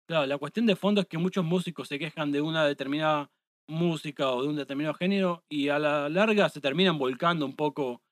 Claro, 0.08 0.26
la 0.26 0.38
cuestión 0.38 0.66
de 0.66 0.76
fondo 0.76 1.00
es 1.00 1.06
que 1.06 1.18
muchos 1.18 1.44
músicos 1.44 1.88
se 1.88 1.98
quejan 1.98 2.30
de 2.30 2.40
una 2.40 2.64
determinada 2.64 3.30
música 3.68 4.30
o 4.30 4.42
de 4.42 4.48
un 4.48 4.56
determinado 4.56 4.94
género 4.94 5.44
y 5.48 5.68
a 5.68 5.78
la 5.78 6.08
larga 6.08 6.48
se 6.48 6.60
terminan 6.60 6.98
volcando 6.98 7.44
un 7.44 7.56
poco 7.56 8.02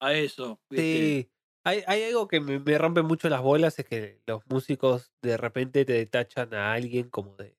a 0.00 0.12
eso. 0.12 0.60
¿viste? 0.68 0.82
Sí. 0.82 1.30
Hay, 1.64 1.82
hay 1.86 2.04
algo 2.04 2.28
que 2.28 2.40
me, 2.40 2.58
me 2.58 2.78
rompe 2.78 3.02
mucho 3.02 3.28
las 3.28 3.42
bolas, 3.42 3.78
es 3.78 3.86
que 3.86 4.20
los 4.26 4.42
músicos 4.48 5.12
de 5.22 5.36
repente 5.36 5.84
te 5.84 5.94
detachan 5.94 6.54
a 6.54 6.72
alguien 6.72 7.08
como 7.10 7.36
de 7.36 7.56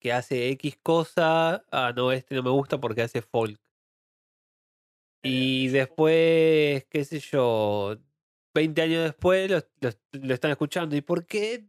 que 0.00 0.12
hace 0.12 0.48
X 0.50 0.78
cosa, 0.82 1.64
ah, 1.70 1.92
no, 1.94 2.12
este 2.12 2.34
no 2.34 2.42
me 2.42 2.50
gusta 2.50 2.78
porque 2.78 3.02
hace 3.02 3.22
folk. 3.22 3.60
Y 5.28 5.68
después, 5.68 6.84
qué 6.90 7.04
sé 7.04 7.20
yo, 7.20 7.96
20 8.54 8.82
años 8.82 9.04
después 9.04 9.50
lo, 9.50 9.58
lo- 9.80 9.90
lo 10.12 10.34
están 10.34 10.50
escuchando. 10.50 10.96
¿Y 10.96 11.00
por 11.02 11.26
qué 11.26 11.66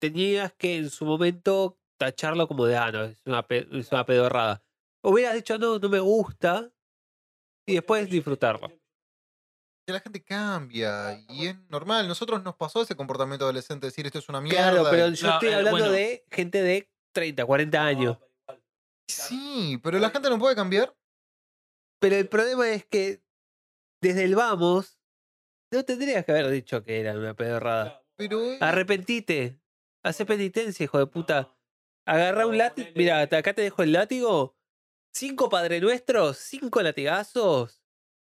tenías 0.00 0.52
que 0.54 0.76
en 0.76 0.90
su 0.90 1.04
momento 1.04 1.78
tacharlo 1.98 2.48
como 2.48 2.64
de, 2.66 2.76
ah, 2.76 2.90
no, 2.92 3.04
es 3.04 3.20
una, 3.26 3.46
es 3.48 3.92
una 3.92 4.04
pedorrada? 4.06 4.62
Hubieras 5.02 5.34
dicho, 5.34 5.58
no, 5.58 5.78
no 5.78 5.88
me 5.88 6.00
gusta, 6.00 6.70
y 7.66 7.74
después 7.74 8.08
disfrutarlo. 8.08 8.70
La 9.86 9.98
gente 10.00 10.22
cambia 10.22 11.20
y 11.28 11.46
es 11.48 11.56
normal. 11.68 12.06
Nosotros 12.06 12.42
nos 12.44 12.54
pasó 12.54 12.82
ese 12.82 12.94
comportamiento 12.94 13.44
adolescente, 13.44 13.86
decir 13.86 14.06
esto 14.06 14.20
es 14.20 14.28
una 14.28 14.40
mierda. 14.40 14.70
Claro, 14.70 14.86
pero 14.88 15.08
yo 15.08 15.26
No, 15.26 15.32
estoy 15.34 15.48
eh, 15.48 15.54
hablando 15.54 15.78
bueno. 15.80 15.90
de 15.92 16.24
gente 16.30 16.62
de 16.62 16.88
30, 17.12 17.44
40 17.44 17.84
años. 17.84 18.16
Sí, 19.08 19.80
pero 19.82 19.98
la 19.98 20.10
gente 20.10 20.30
no 20.30 20.38
puede 20.38 20.54
cambiar. 20.54 20.94
Pero 22.00 22.16
el 22.16 22.28
problema 22.28 22.68
es 22.70 22.84
que 22.86 23.22
desde 24.02 24.24
el 24.24 24.34
vamos, 24.34 24.98
no 25.72 25.84
tendrías 25.84 26.24
que 26.24 26.32
haber 26.32 26.48
dicho 26.50 26.82
que 26.82 27.00
era 27.00 27.12
una 27.14 27.34
pedorrada. 27.34 28.02
Pero. 28.16 28.40
Arrepentite. 28.60 29.60
Hace 30.02 30.24
penitencia, 30.24 30.84
hijo 30.84 30.98
de 30.98 31.06
puta. 31.06 31.54
Agarra 32.06 32.46
un 32.46 32.56
látigo. 32.58 32.88
Mira, 32.96 33.20
acá 33.20 33.52
te 33.52 33.62
dejo 33.62 33.82
el 33.82 33.92
látigo. 33.92 34.56
Cinco 35.14 35.48
Padre 35.50 35.80
Nuestros, 35.80 36.38
cinco 36.38 36.80
latigazos. 36.82 37.82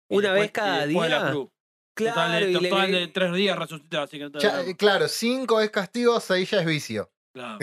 Una 0.09 0.29
después- 0.33 0.41
vez 0.41 0.51
cada 0.51 0.85
día. 0.87 1.29
cruz. 1.31 1.49
Claro, 1.95 2.13
total, 2.15 2.41
de, 2.41 2.49
y 2.51 2.53
le- 2.61 2.69
total 2.69 2.91
de 2.91 3.07
tres 3.07 3.33
días 3.33 3.57
resucitado. 3.59 4.03
Así 4.03 4.17
que 4.17 4.23
no 4.25 4.31
te 4.31 4.39
Ya, 4.39 4.61
eh, 4.61 4.75
claro, 4.77 5.07
5 5.07 5.61
es 5.61 5.69
castigo, 5.71 6.19
6 6.19 6.49
ya 6.51 6.59
es 6.61 6.65
vicio. 6.65 7.11
claro. 7.33 7.57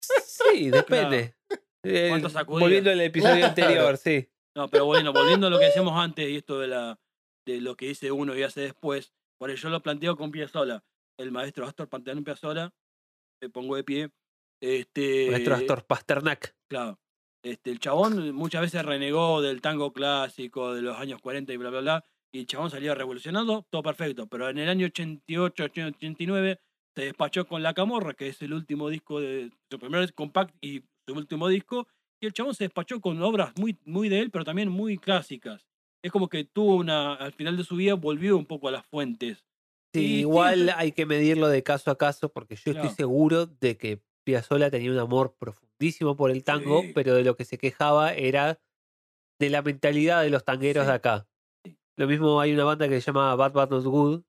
Sí, 0.00 0.70
depende. 1.10 1.34
Eh, 1.82 2.06
¿Cuántas 2.10 2.32
sacudidas? 2.32 2.60
volviendo 2.60 2.90
al 2.90 3.00
episodio 3.00 3.34
Claro. 3.36 3.46
anterior, 3.48 3.96
sí. 3.96 4.30
No, 4.56 4.68
pero 4.68 4.84
bueno, 4.84 5.12
volviendo 5.12 5.46
a 5.46 5.50
lo 5.50 5.58
que 5.58 5.64
decíamos 5.72 5.98
antes 5.98 6.28
y 6.28 6.36
esto 6.36 6.58
de 6.58 6.68
la 6.68 6.98
de 7.46 7.60
lo 7.60 7.76
que 7.76 7.88
dice 7.88 8.12
uno 8.12 8.36
y 8.36 8.42
hace 8.42 8.60
después, 8.60 9.12
por 9.38 9.50
eso 9.50 9.64
yo 9.64 9.70
lo 9.70 9.82
planteo 9.82 10.16
con 10.16 10.30
Piazzolla. 10.30 10.84
El 11.18 11.32
maestro 11.32 11.66
Astor 11.66 11.88
Pantaleón 11.88 12.24
Piazzolla, 12.24 12.72
me 13.42 13.50
pongo 13.50 13.76
de 13.76 13.84
pie. 13.84 14.10
Este, 14.62 15.28
Maestro 15.30 15.56
Astor 15.56 15.84
Pasternak. 15.84 16.54
Claro. 16.70 17.00
Este, 17.44 17.72
el 17.72 17.80
chabón 17.80 18.32
muchas 18.32 18.60
veces 18.60 18.84
renegó 18.84 19.42
del 19.42 19.60
tango 19.60 19.92
clásico 19.92 20.74
de 20.74 20.82
los 20.82 20.96
años 20.96 21.20
40 21.20 21.52
y 21.52 21.56
bla, 21.56 21.70
bla, 21.70 21.80
bla. 21.80 22.04
Y 22.32 22.40
el 22.40 22.46
chabón 22.46 22.70
salió 22.70 22.94
revolucionado, 22.94 23.66
todo 23.68 23.82
perfecto. 23.82 24.28
Pero 24.28 24.48
en 24.48 24.58
el 24.58 24.68
año 24.68 24.86
88, 24.86 25.64
89, 25.64 26.60
se 26.94 27.02
despachó 27.02 27.46
con 27.46 27.62
La 27.62 27.74
Camorra, 27.74 28.14
que 28.14 28.28
es 28.28 28.40
el 28.42 28.52
último 28.52 28.88
disco 28.88 29.20
de 29.20 29.50
su 29.70 29.78
primer 29.78 30.14
compact 30.14 30.54
y 30.60 30.82
su 31.06 31.14
último 31.14 31.48
disco. 31.48 31.88
Y 32.22 32.26
el 32.26 32.32
chabón 32.32 32.54
se 32.54 32.64
despachó 32.64 33.00
con 33.00 33.20
obras 33.20 33.52
muy, 33.58 33.76
muy 33.84 34.08
de 34.08 34.20
él, 34.20 34.30
pero 34.30 34.44
también 34.44 34.68
muy 34.68 34.96
clásicas. 34.96 35.66
Es 36.04 36.12
como 36.12 36.28
que 36.28 36.44
tuvo 36.44 36.76
una, 36.76 37.14
al 37.14 37.32
final 37.32 37.56
de 37.56 37.64
su 37.64 37.74
vida, 37.76 37.94
volvió 37.94 38.36
un 38.36 38.46
poco 38.46 38.68
a 38.68 38.70
las 38.70 38.86
fuentes. 38.86 39.44
Sí, 39.92 40.00
Y 40.00 40.18
igual 40.20 40.72
hay 40.76 40.92
que 40.92 41.04
medirlo 41.04 41.48
de 41.48 41.62
caso 41.64 41.90
a 41.90 41.98
caso 41.98 42.32
porque 42.32 42.54
yo 42.54 42.72
Claro. 42.72 42.82
estoy 42.88 42.96
seguro 42.96 43.46
de 43.46 43.76
que 43.76 44.02
Piazzolla 44.24 44.70
tenía 44.70 44.92
un 44.92 44.98
amor 44.98 45.34
profundísimo 45.36 46.16
por 46.16 46.30
el 46.30 46.44
tango, 46.44 46.82
Sí. 46.82 46.92
pero 46.94 47.14
de 47.14 47.24
lo 47.24 47.36
que 47.36 47.44
se 47.44 47.58
quejaba 47.58 48.12
era 48.14 48.60
de 49.40 49.50
la 49.50 49.62
mentalidad 49.62 50.22
de 50.22 50.30
los 50.30 50.44
tangueros 50.44 50.86
de 50.86 50.92
acá. 50.92 51.28
Lo 51.98 52.06
mismo 52.06 52.40
hay 52.40 52.52
una 52.52 52.64
banda 52.64 52.88
que 52.88 53.00
se 53.00 53.06
llama 53.06 53.34
Bad 53.34 53.52
Bad 53.52 53.70
Not 53.70 53.84
Good, 53.84 54.22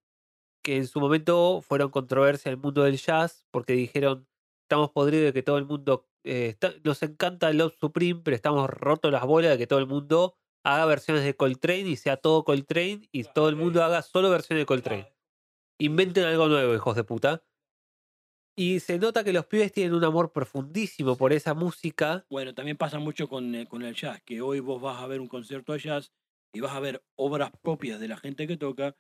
que 0.64 0.78
en 0.78 0.88
su 0.88 1.00
momento 1.00 1.62
fueron 1.62 1.92
controversia 1.92 2.50
en 2.50 2.56
el 2.58 2.62
mundo 2.62 2.84
del 2.84 2.98
jazz 2.98 3.46
porque 3.52 3.74
dijeron, 3.74 4.28
estamos 4.64 4.92
podridos 4.92 5.26
de 5.26 5.34
que 5.34 5.44
todo 5.44 5.58
el 5.58 5.66
mundo, 5.66 6.08
eh, 6.24 6.48
está- 6.50 6.74
nos 6.84 7.02
encanta 7.04 7.50
el 7.50 7.58
Love 7.58 7.76
Supreme, 7.80 8.22
pero 8.24 8.36
estamos 8.36 8.70
rotos 8.70 9.12
las 9.12 9.26
bolas 9.26 9.52
de 9.52 9.58
que 9.58 9.68
todo 9.68 9.80
el 9.80 9.88
mundo 9.88 10.36
haga 10.66 10.86
versiones 10.86 11.24
de 11.24 11.36
Coltrane 11.36 11.82
y 11.90 11.96
sea 11.98 12.18
todo 12.18 12.44
Coltrane 12.44 13.08
y 13.12 13.24
todo 13.24 13.50
el 13.50 13.56
mundo 13.56 13.84
haga 13.84 14.02
solo 14.02 14.30
versiones 14.30 14.62
de 14.62 14.66
Coltrane. 14.66 15.14
Inventen 15.80 16.24
algo 16.26 16.48
nuevo, 16.48 16.74
hijos 16.74 16.96
de 16.96 17.04
puta. 17.04 17.44
Y 18.56 18.80
se 18.82 19.00
nota 19.00 19.24
que 19.24 19.34
los 19.34 19.48
pibes 19.48 19.72
tienen 19.72 19.96
un 19.96 20.04
amor 20.04 20.32
profundísimo 20.32 21.18
por 21.18 21.34
esa 21.34 21.56
música. 21.56 22.26
Bueno, 22.30 22.54
también 22.54 22.78
pasa 22.78 23.00
mucho 23.00 23.28
con, 23.28 23.56
eh, 23.56 23.68
con 23.68 23.82
el 23.82 23.96
jazz, 23.96 24.22
que 24.24 24.42
hoy 24.42 24.60
vos 24.60 24.80
vas 24.80 25.02
a 25.02 25.08
ver 25.08 25.20
un 25.20 25.28
concierto 25.28 25.74
de 25.74 25.80
jazz 25.80 26.14
y 26.54 26.60
vas 26.60 26.74
a 26.74 26.80
ver 26.80 27.04
obras 27.16 27.52
propias 27.64 28.00
de 28.00 28.08
la 28.08 28.18
gente 28.18 28.46
que 28.46 28.56
toca, 28.56 28.96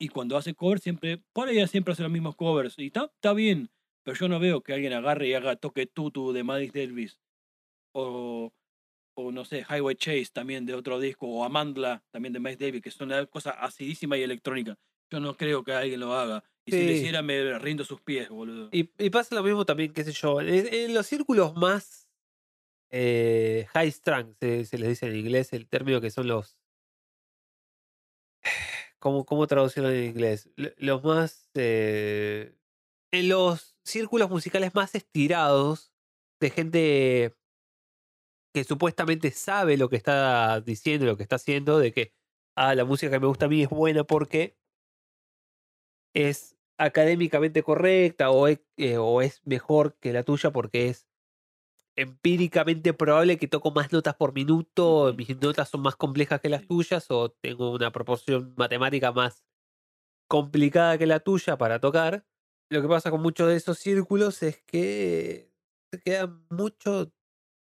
y 0.00 0.08
cuando 0.08 0.36
hace 0.36 0.54
covers 0.54 0.82
siempre, 0.82 1.22
por 1.32 1.48
ahí 1.48 1.64
siempre 1.68 1.92
hace 1.92 2.02
los 2.02 2.10
mismos 2.10 2.34
covers, 2.34 2.76
y 2.78 2.86
está, 2.86 3.12
está 3.14 3.32
bien, 3.34 3.70
pero 4.08 4.20
yo 4.20 4.28
no 4.28 4.40
veo 4.40 4.62
que 4.62 4.72
alguien 4.72 4.94
agarre 4.94 5.28
y 5.28 5.34
haga 5.34 5.56
toque 5.56 5.84
tutu 5.84 6.32
de 6.32 6.42
Miles 6.42 6.72
Davis, 6.72 7.20
o, 7.92 8.54
o 9.14 9.32
no 9.32 9.44
sé, 9.44 9.66
Highway 9.68 9.96
Chase 9.96 10.30
también 10.32 10.64
de 10.64 10.72
otro 10.72 10.98
disco, 10.98 11.26
o 11.26 11.44
Amandla 11.44 12.02
también 12.10 12.32
de 12.32 12.40
Miles 12.40 12.58
Davis, 12.58 12.80
que 12.80 12.90
son 12.90 13.08
una 13.08 13.26
cosa 13.26 13.50
acidísima 13.50 14.16
y 14.16 14.22
electrónica. 14.22 14.78
Yo 15.10 15.20
no 15.20 15.36
creo 15.36 15.62
que 15.62 15.74
alguien 15.74 16.00
lo 16.00 16.14
haga. 16.14 16.42
Y 16.64 16.72
si 16.72 16.86
lo 16.86 16.92
hiciera 16.92 17.20
me 17.20 17.58
rindo 17.58 17.84
sus 17.84 18.00
pies, 18.00 18.30
boludo. 18.30 18.70
Y, 18.72 18.90
y 18.96 19.10
pasa 19.10 19.34
lo 19.34 19.42
mismo 19.42 19.66
también, 19.66 19.92
qué 19.92 20.04
sé 20.04 20.12
yo, 20.12 20.40
en, 20.40 20.72
en 20.72 20.94
los 20.94 21.06
círculos 21.06 21.54
más 21.54 22.08
eh, 22.90 23.66
high 23.74 23.92
strung, 23.92 24.32
se, 24.40 24.64
se 24.64 24.78
les 24.78 24.88
dice 24.88 25.06
en 25.06 25.16
inglés 25.16 25.52
el 25.52 25.68
término 25.68 26.00
que 26.00 26.10
son 26.10 26.28
los... 26.28 26.56
¿Cómo, 29.00 29.26
cómo 29.26 29.46
traducirlo 29.46 29.90
en 29.90 30.04
inglés? 30.04 30.48
Los 30.56 31.04
más... 31.04 31.50
eh, 31.52 32.54
en 33.10 33.28
los 33.28 33.77
círculos 33.88 34.30
musicales 34.30 34.74
más 34.74 34.94
estirados 34.94 35.92
de 36.40 36.50
gente 36.50 37.36
que 38.54 38.64
supuestamente 38.64 39.30
sabe 39.30 39.76
lo 39.76 39.88
que 39.88 39.96
está 39.96 40.60
diciendo, 40.60 41.06
lo 41.06 41.16
que 41.16 41.22
está 41.22 41.36
haciendo, 41.36 41.78
de 41.78 41.92
que, 41.92 42.12
ah, 42.56 42.74
la 42.74 42.84
música 42.84 43.10
que 43.12 43.20
me 43.20 43.26
gusta 43.26 43.46
a 43.46 43.48
mí 43.48 43.62
es 43.62 43.68
buena 43.70 44.04
porque 44.04 44.56
es 46.14 46.56
académicamente 46.78 47.62
correcta 47.62 48.30
o 48.30 48.46
es, 48.48 48.60
eh, 48.76 48.96
o 48.98 49.20
es 49.22 49.40
mejor 49.44 49.96
que 50.00 50.12
la 50.12 50.22
tuya 50.22 50.50
porque 50.52 50.88
es 50.88 51.08
empíricamente 51.96 52.94
probable 52.94 53.38
que 53.38 53.48
toco 53.48 53.72
más 53.72 53.92
notas 53.92 54.16
por 54.16 54.34
minuto, 54.34 55.14
mis 55.16 55.30
notas 55.40 55.70
son 55.70 55.82
más 55.82 55.96
complejas 55.96 56.40
que 56.40 56.48
las 56.50 56.66
tuyas 56.66 57.10
o 57.10 57.30
tengo 57.30 57.72
una 57.72 57.92
proporción 57.92 58.54
matemática 58.56 59.12
más 59.12 59.44
complicada 60.28 60.98
que 60.98 61.06
la 61.06 61.20
tuya 61.20 61.58
para 61.58 61.80
tocar. 61.80 62.24
Lo 62.70 62.82
que 62.82 62.88
pasa 62.88 63.10
con 63.10 63.22
muchos 63.22 63.48
de 63.48 63.56
esos 63.56 63.78
círculos 63.78 64.42
es 64.42 64.60
que 64.66 65.50
se 65.92 66.00
quedan 66.00 66.44
mucho 66.50 67.12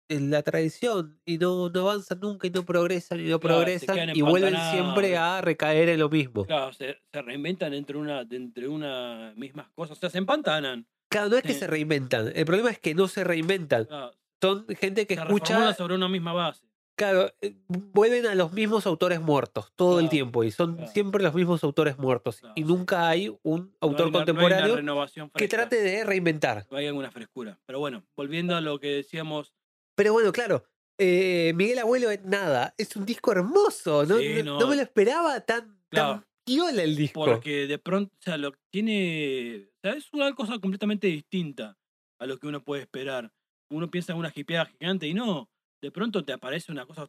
en 0.09 0.31
la 0.31 0.43
tradición 0.43 1.21
y 1.27 1.39
no, 1.39 1.69
no 1.69 1.81
avanzan 1.81 2.21
nunca 2.21 2.47
y 2.47 2.51
no 2.51 2.65
progresan 2.65 3.21
y 3.21 3.25
no 3.25 3.41
Claro, 3.41 3.57
progresan 3.57 4.17
y 4.17 4.23
vuelven 4.23 4.57
siempre 4.71 5.17
a 5.17 5.41
recaer 5.41 5.89
en 5.91 5.99
lo 6.01 6.09
mismo. 6.09 6.47
Claro, 6.47 6.73
se, 6.73 6.97
se 7.13 7.23
reinventan 7.23 7.75
entre 7.75 7.97
una, 7.99 8.21
entre 8.31 8.69
una 8.69 9.35
mismas 9.37 9.69
cosas. 9.75 9.99
O 9.99 10.01
sea, 10.01 10.09
se 10.11 10.19
empantanan. 10.19 10.87
Claro, 11.11 11.29
no 11.31 11.37
es 11.37 11.43
que 11.43 11.53
Sí. 11.55 11.59
se 11.61 11.67
reinventan. 11.67 12.33
El 12.35 12.45
problema 12.47 12.71
es 12.71 12.79
que 12.79 12.95
no 12.95 13.09
se 13.09 13.25
reinventan. 13.25 13.85
Claro, 13.87 14.13
Son 14.41 14.67
gente 14.69 15.07
que 15.07 15.17
se 15.17 15.23
escucha. 15.23 15.75
sobre 15.75 15.95
una 15.97 16.09
misma 16.09 16.33
base. 16.33 16.65
Claro, 16.97 17.31
eh, 17.43 17.55
vuelven 17.69 18.27
a 18.27 18.35
los 18.35 18.53
mismos 18.53 18.87
autores 18.87 19.21
muertos 19.21 19.71
todo 19.77 20.01
el 20.01 20.09
tiempo 20.09 20.45
y 20.45 20.51
son 20.51 20.77
claro. 20.77 20.91
siempre 20.93 21.23
los 21.23 21.35
mismos 21.35 21.63
autores 21.63 21.99
muertos. 21.99 22.41
Y 22.55 22.65
nunca 22.65 23.07
hay 23.09 23.29
un 23.43 23.75
autor 23.81 23.81
hay 23.81 23.83
una- 23.83 23.93
no 23.93 23.99
hay 24.01 24.09
una 24.09 24.19
contemporáneo 24.19 25.31
que 25.35 25.49
trate 25.49 25.77
de 25.83 26.05
reinventar. 26.05 26.67
No 26.71 26.79
hay 26.79 26.87
alguna 26.87 27.11
frescura. 27.11 27.59
Pero 27.67 27.81
bueno, 27.81 28.03
volviendo 28.17 28.57
a 28.57 28.63
lo 28.63 28.81
que 28.81 28.89
decíamos. 28.89 29.53
Pero 29.95 30.15
bueno, 30.15 30.33
claro, 30.33 30.65
eh, 30.99 31.53
Miguel 31.55 31.79
Abuelo 31.81 32.11
es 32.11 32.25
nada. 32.25 32.75
Es 32.79 32.97
un 32.97 33.05
disco 33.05 33.31
hermoso. 33.31 34.07
No, 34.07 34.17
Sí, 34.19 34.29
me 34.29 34.43
lo 34.43 34.73
esperaba 34.83 35.39
tan, 35.41 35.79
Claro. 35.91 36.13
tan 36.21 36.27
piola 36.47 36.83
el 36.83 36.97
disco. 36.97 37.25
Porque 37.27 37.67
de 37.67 37.79
pronto, 37.79 38.15
o 38.19 38.23
sea, 38.23 38.39
lo 38.39 38.53
tiene. 38.73 39.69
O 39.77 39.81
sea, 39.83 39.93
es 39.93 40.11
una 40.15 40.35
cosa 40.35 40.59
completamente 40.59 41.09
distinta 41.09 41.77
a 42.19 42.27
lo 42.27 42.39
que 42.39 42.47
uno 42.47 42.63
puede 42.65 42.83
esperar. 42.83 43.31
Uno 43.71 43.91
piensa 43.91 44.13
en 44.13 44.19
una 44.19 44.31
jipeada 44.31 44.65
gigante 44.65 45.07
y 45.07 45.13
no. 45.13 45.51
De 45.83 45.91
pronto 45.91 46.25
te 46.25 46.33
aparece 46.33 46.73
una 46.73 46.87
cosa 46.87 47.09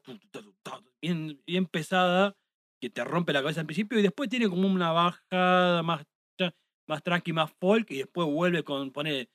bien, 1.01 1.41
bien 1.47 1.65
pesada 1.65 2.35
que 2.81 2.89
te 2.89 3.03
rompe 3.03 3.33
la 3.33 3.41
cabeza 3.41 3.61
al 3.61 3.65
principio 3.65 3.97
y 3.97 4.03
después 4.03 4.29
tiene 4.29 4.49
como 4.49 4.67
una 4.67 4.91
bajada 4.91 5.81
más, 5.83 6.05
más 6.87 7.01
tranqui, 7.03 7.33
más 7.33 7.51
folk 7.59 7.89
y 7.91 7.97
después 7.99 8.27
vuelve 8.27 8.63
con, 8.63 8.91
pone, 8.91 9.29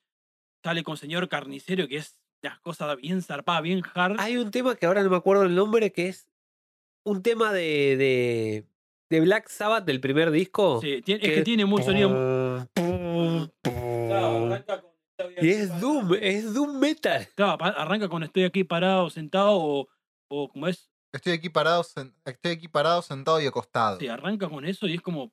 sale 0.65 0.83
con 0.85 0.97
señor 0.97 1.29
carnicero 1.29 1.89
que 1.89 1.97
es 1.97 2.19
las 2.43 2.59
cosas 2.61 2.97
bien 2.97 3.23
zarpadas, 3.23 3.63
bien 3.63 3.83
hard. 3.95 4.17
Hay 4.21 4.37
un 4.37 4.51
tema 4.51 4.75
que 4.77 4.87
ahora 4.87 5.03
no 5.03 5.11
me 5.11 5.17
acuerdo 5.17 5.45
el 5.45 5.55
nombre 5.55 5.93
que 5.93 6.09
es 6.09 6.29
un 7.05 7.23
tema 7.23 7.53
de, 7.53 7.97
de, 7.97 8.67
de 9.11 9.21
Black 9.21 9.49
Sabbath 9.49 9.85
del 9.85 10.01
primer 10.01 10.31
disco. 10.31 10.81
Sí, 10.81 11.03
tiene- 11.03 11.25
es 11.25 11.33
que 11.35 11.43
tiene 11.43 11.65
mucho 11.65 11.85
sonido. 11.85 12.69
Claro, 12.75 13.49
Y 14.41 14.47
arranca 14.47 14.81
con- 14.83 14.92
aquí 15.27 15.49
es 15.51 15.69
parado. 15.69 15.81
Doom, 15.81 16.15
es 16.21 16.55
Doom 16.55 16.79
Metal. 16.79 17.29
Claro, 17.35 17.65
arranca 17.65 18.09
con 18.09 18.23
estoy 18.23 18.45
aquí 18.45 18.65
parado, 18.65 19.11
sentado 19.11 19.53
o, 19.55 19.89
o 20.31 20.49
como 20.49 20.69
es. 20.69 20.91
Estoy 21.15 21.35
aquí 21.35 21.49
parado, 21.51 21.83
sen- 21.85 22.15
estoy 22.25 22.53
aquí 22.53 22.69
parado, 22.69 23.03
sentado 23.03 23.41
y 23.41 23.47
acostado. 23.47 23.99
Sí, 23.99 24.09
arranca 24.09 24.49
con 24.49 24.65
eso 24.65 24.87
y 24.87 24.95
es 24.95 25.01
como. 25.03 25.33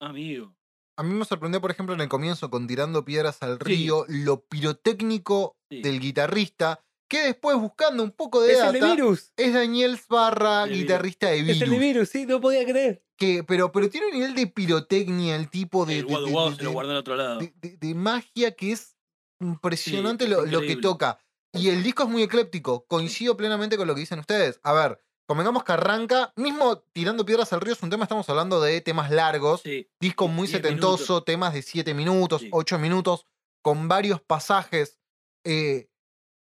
Amigo. 0.00 0.54
A 0.96 1.02
mí 1.02 1.12
me 1.14 1.24
sorprendió, 1.24 1.60
por 1.60 1.70
ejemplo, 1.70 1.94
en 1.94 2.00
el 2.00 2.08
comienzo 2.08 2.50
con 2.50 2.66
Tirando 2.66 3.04
Piedras 3.04 3.42
al 3.42 3.58
Sí. 3.58 3.64
Río, 3.64 4.04
lo 4.08 4.44
pirotécnico 4.46 5.56
Sí. 5.70 5.82
del 5.82 6.00
guitarrista, 6.00 6.80
que 7.08 7.22
después 7.22 7.56
buscando 7.56 8.02
un 8.02 8.10
poco 8.10 8.42
de 8.42 8.52
Es 8.52 8.60
el 8.60 8.72
de 8.72 8.80
Virus. 8.80 9.32
es 9.36 9.54
Daniel 9.54 9.96
Sbarra, 9.98 10.64
De 10.64 10.70
Virus. 10.70 10.82
guitarrista 10.82 11.28
de 11.28 11.40
Es 11.40 11.48
el 11.48 11.58
de 11.60 11.64
Virus. 11.66 11.78
Virus, 11.80 12.08
sí, 12.10 12.26
no 12.26 12.40
podía 12.40 12.64
creer. 12.64 13.04
Que, 13.16 13.44
pero, 13.44 13.70
pero 13.72 13.88
tiene 13.88 14.08
un 14.08 14.14
nivel 14.14 14.34
de 14.34 14.46
pirotecnia, 14.48 15.36
el 15.36 15.48
tipo 15.50 15.86
de, 15.86 16.00
el 16.00 16.06
de- 16.06 17.76
de 17.76 17.94
magia 17.94 18.54
que 18.54 18.72
es 18.72 18.96
impresionante 19.40 20.24
es 20.24 20.30
lo, 20.30 20.44
lo 20.46 20.60
que 20.60 20.76
toca. 20.76 21.18
Y 21.52 21.70
el 21.70 21.82
disco 21.82 22.02
es 22.04 22.08
muy 22.08 22.22
ecléptico. 22.22 22.84
Coincido 22.86 23.36
plenamente 23.36 23.76
con 23.76 23.86
lo 23.86 23.94
que 23.94 24.00
dicen 24.00 24.18
ustedes. 24.18 24.60
A 24.62 24.72
ver, 24.72 25.02
convengamos 25.26 25.64
que 25.64 25.72
arranca, 25.72 26.32
mismo 26.36 26.78
tirando 26.92 27.24
piedras 27.24 27.52
al 27.52 27.60
río 27.60 27.72
es 27.74 27.82
un 27.82 27.90
tema, 27.90 28.04
estamos 28.04 28.28
hablando 28.28 28.60
de 28.60 28.80
temas 28.80 29.10
largos, 29.10 29.62
Sí, 29.62 29.88
disco 30.00 30.28
muy 30.28 30.46
10 30.46 30.62
setentoso, 30.62 31.12
minutos. 31.14 31.24
temas 31.24 31.54
de 31.54 31.62
7 31.62 31.94
minutos, 31.94 32.42
Sí. 32.42 32.48
8 32.52 32.78
minutos, 32.78 33.26
con 33.62 33.88
varios 33.88 34.20
pasajes, 34.20 34.98
eh, 35.44 35.88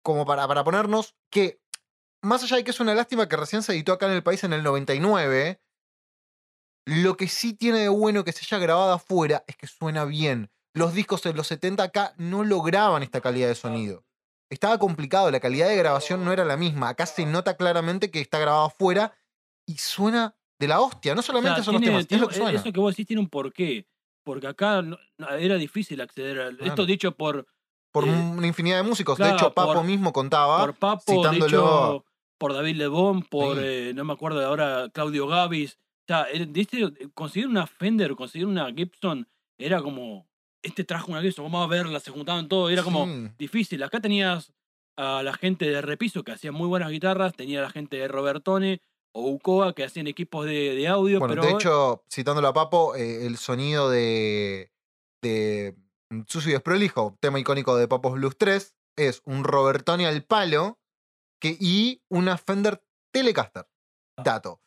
como 0.03 0.25
para, 0.25 0.47
para 0.47 0.63
ponernos 0.63 1.15
que, 1.31 1.61
más 2.21 2.43
allá 2.43 2.57
de 2.57 2.63
que 2.63 2.71
es 2.71 2.79
una 2.79 2.93
lástima 2.95 3.27
que 3.27 3.37
recién 3.37 3.63
se 3.63 3.73
editó 3.73 3.93
acá 3.93 4.05
en 4.07 4.13
el 4.13 4.23
país 4.23 4.43
en 4.43 4.53
el 4.53 4.63
99, 4.63 5.61
lo 6.85 7.17
que 7.17 7.27
sí 7.27 7.53
tiene 7.53 7.79
de 7.79 7.89
bueno 7.89 8.23
que 8.23 8.31
se 8.31 8.39
haya 8.45 8.61
grabado 8.63 8.93
afuera 8.93 9.43
es 9.47 9.55
que 9.55 9.67
suena 9.67 10.05
bien. 10.05 10.51
Los 10.73 10.93
discos 10.93 11.25
en 11.25 11.35
los 11.35 11.47
70 11.47 11.83
acá 11.83 12.13
no 12.17 12.43
lograban 12.43 13.03
esta 13.03 13.21
calidad 13.21 13.47
de 13.47 13.55
sonido. 13.55 14.03
Estaba 14.49 14.77
complicado, 14.79 15.29
la 15.31 15.39
calidad 15.39 15.67
de 15.67 15.75
grabación 15.75 16.25
no 16.25 16.31
era 16.33 16.43
la 16.45 16.57
misma. 16.57 16.89
Acá 16.89 17.05
se 17.05 17.25
nota 17.25 17.55
claramente 17.57 18.09
que 18.11 18.19
está 18.21 18.39
grabado 18.39 18.65
afuera 18.65 19.13
y 19.67 19.77
suena 19.77 20.35
de 20.59 20.67
la 20.67 20.79
hostia. 20.81 21.13
No 21.13 21.19
O 21.19 21.21
sea, 21.23 21.27
solamente 21.35 21.63
son 21.63 21.73
los 21.75 21.81
tiene- 21.81 21.97
temas, 22.03 22.11
es 22.11 22.19
lo 22.21 22.27
que 22.27 22.35
suena. 22.35 22.59
Eso 22.59 22.71
que 22.73 22.79
vos 22.79 22.93
decís 22.93 23.05
tiene 23.07 23.21
un 23.21 23.29
porqué. 23.29 23.87
Porque 24.23 24.47
acá 24.47 24.81
no- 24.81 24.97
era 25.39 25.55
difícil 25.55 26.01
acceder 26.01 26.39
a. 26.39 26.47
Esto 26.49 26.63
Claro. 26.63 26.85
dicho 26.85 27.11
por, 27.15 27.47
Por 27.91 28.07
eh, 28.07 28.11
una 28.11 28.45
infinidad 28.47 28.77
de 28.77 28.83
músicos. 28.83 29.15
claro, 29.17 29.31
de 29.33 29.37
hecho, 29.37 29.53
Papo 29.53 29.73
por- 29.73 29.83
mismo 29.83 30.11
contaba. 30.13 30.59
por 30.59 30.75
Papo, 30.75 31.03
citándolo- 31.11 32.05
por 32.37 32.53
David 32.53 32.75
Lebón, 32.75 33.23
por, 33.23 33.57
Sí. 33.57 33.63
eh, 33.65 33.91
no 33.95 34.03
me 34.05 34.13
acuerdo 34.13 34.45
ahora, 34.45 34.89
Claudio 34.93 35.27
Gavis. 35.27 35.73
O 35.75 36.05
sea, 36.07 36.27
eh, 36.31 36.45
¿viste? 36.47 36.91
conseguir 37.13 37.47
una 37.47 37.65
Fender, 37.67 38.15
conseguir 38.15 38.47
una 38.47 38.71
Gibson, 38.73 39.27
era 39.57 39.81
como, 39.81 40.27
este 40.63 40.83
trajo 40.83 41.11
una 41.11 41.21
Gibson, 41.21 41.45
vamos 41.45 41.63
a 41.65 41.67
verla, 41.69 41.99
se 41.99 42.11
juntaban 42.11 42.47
todo, 42.47 42.69
era 42.69 42.83
como 42.83 43.05
Sí. 43.05 43.29
difícil. 43.37 43.81
Acá 43.83 43.99
tenías 43.99 44.51
a 44.97 45.23
la 45.23 45.33
gente 45.33 45.69
de 45.69 45.81
Repiso 45.81 46.23
que 46.23 46.31
hacía 46.33 46.51
muy 46.51 46.67
buenas 46.67 46.89
guitarras, 46.91 47.33
tenía 47.33 47.59
a 47.59 47.63
la 47.63 47.69
gente 47.69 47.97
de 47.97 48.07
Robertone 48.07 48.81
o 49.13 49.29
Ucoa 49.29 49.73
que 49.73 49.83
hacían 49.85 50.07
equipos 50.07 50.45
de, 50.45 50.75
de 50.75 50.87
audio, 50.87 51.19
Bueno, 51.19 51.35
pero 51.35 51.45
de 51.47 51.53
hecho, 51.53 52.03
citándolo 52.11 52.47
a 52.49 52.53
Papo, 52.53 52.95
eh, 52.95 53.25
el 53.25 53.37
sonido 53.37 53.89
de, 53.89 54.71
de 55.23 55.75
Sucio 56.27 56.49
y 56.49 56.53
Desprolijo, 56.53 57.17
tema 57.19 57.39
icónico 57.39 57.75
de 57.77 57.87
Papos 57.87 58.13
Blues 58.13 58.37
3, 58.37 58.75
es 58.97 59.21
un 59.25 59.43
Robertone 59.45 60.05
al 60.05 60.23
palo 60.25 60.79
que, 61.41 61.55
y 61.59 62.03
una 62.09 62.37
Fender 62.37 62.83
Telecaster. 63.13 63.65
Dato. 64.21 64.61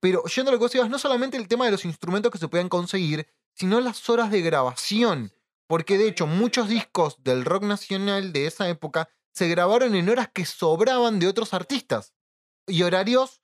Pero 0.00 0.24
yendo 0.24 0.50
a 0.50 0.52
lo 0.52 0.58
que 0.58 0.64
vos 0.64 0.74
ibas, 0.74 0.90
no 0.90 0.98
solamente 0.98 1.36
el 1.36 1.46
tema 1.46 1.64
de 1.66 1.70
los 1.70 1.84
instrumentos 1.84 2.32
que 2.32 2.38
se 2.38 2.48
podían 2.48 2.68
conseguir, 2.68 3.28
sino 3.54 3.80
las 3.80 4.08
horas 4.08 4.30
de 4.30 4.42
grabación. 4.42 5.32
Porque 5.66 5.96
de 5.96 6.08
hecho, 6.08 6.26
muchos 6.26 6.68
discos 6.68 7.22
del 7.22 7.44
rock 7.44 7.64
nacional 7.64 8.32
de 8.32 8.46
esa 8.46 8.68
época 8.68 9.08
se 9.32 9.48
grabaron 9.48 9.94
en 9.94 10.08
horas 10.08 10.28
que 10.32 10.44
sobraban 10.44 11.18
de 11.18 11.26
otros 11.26 11.54
artistas. 11.54 12.14
Y 12.66 12.82
horarios 12.82 13.42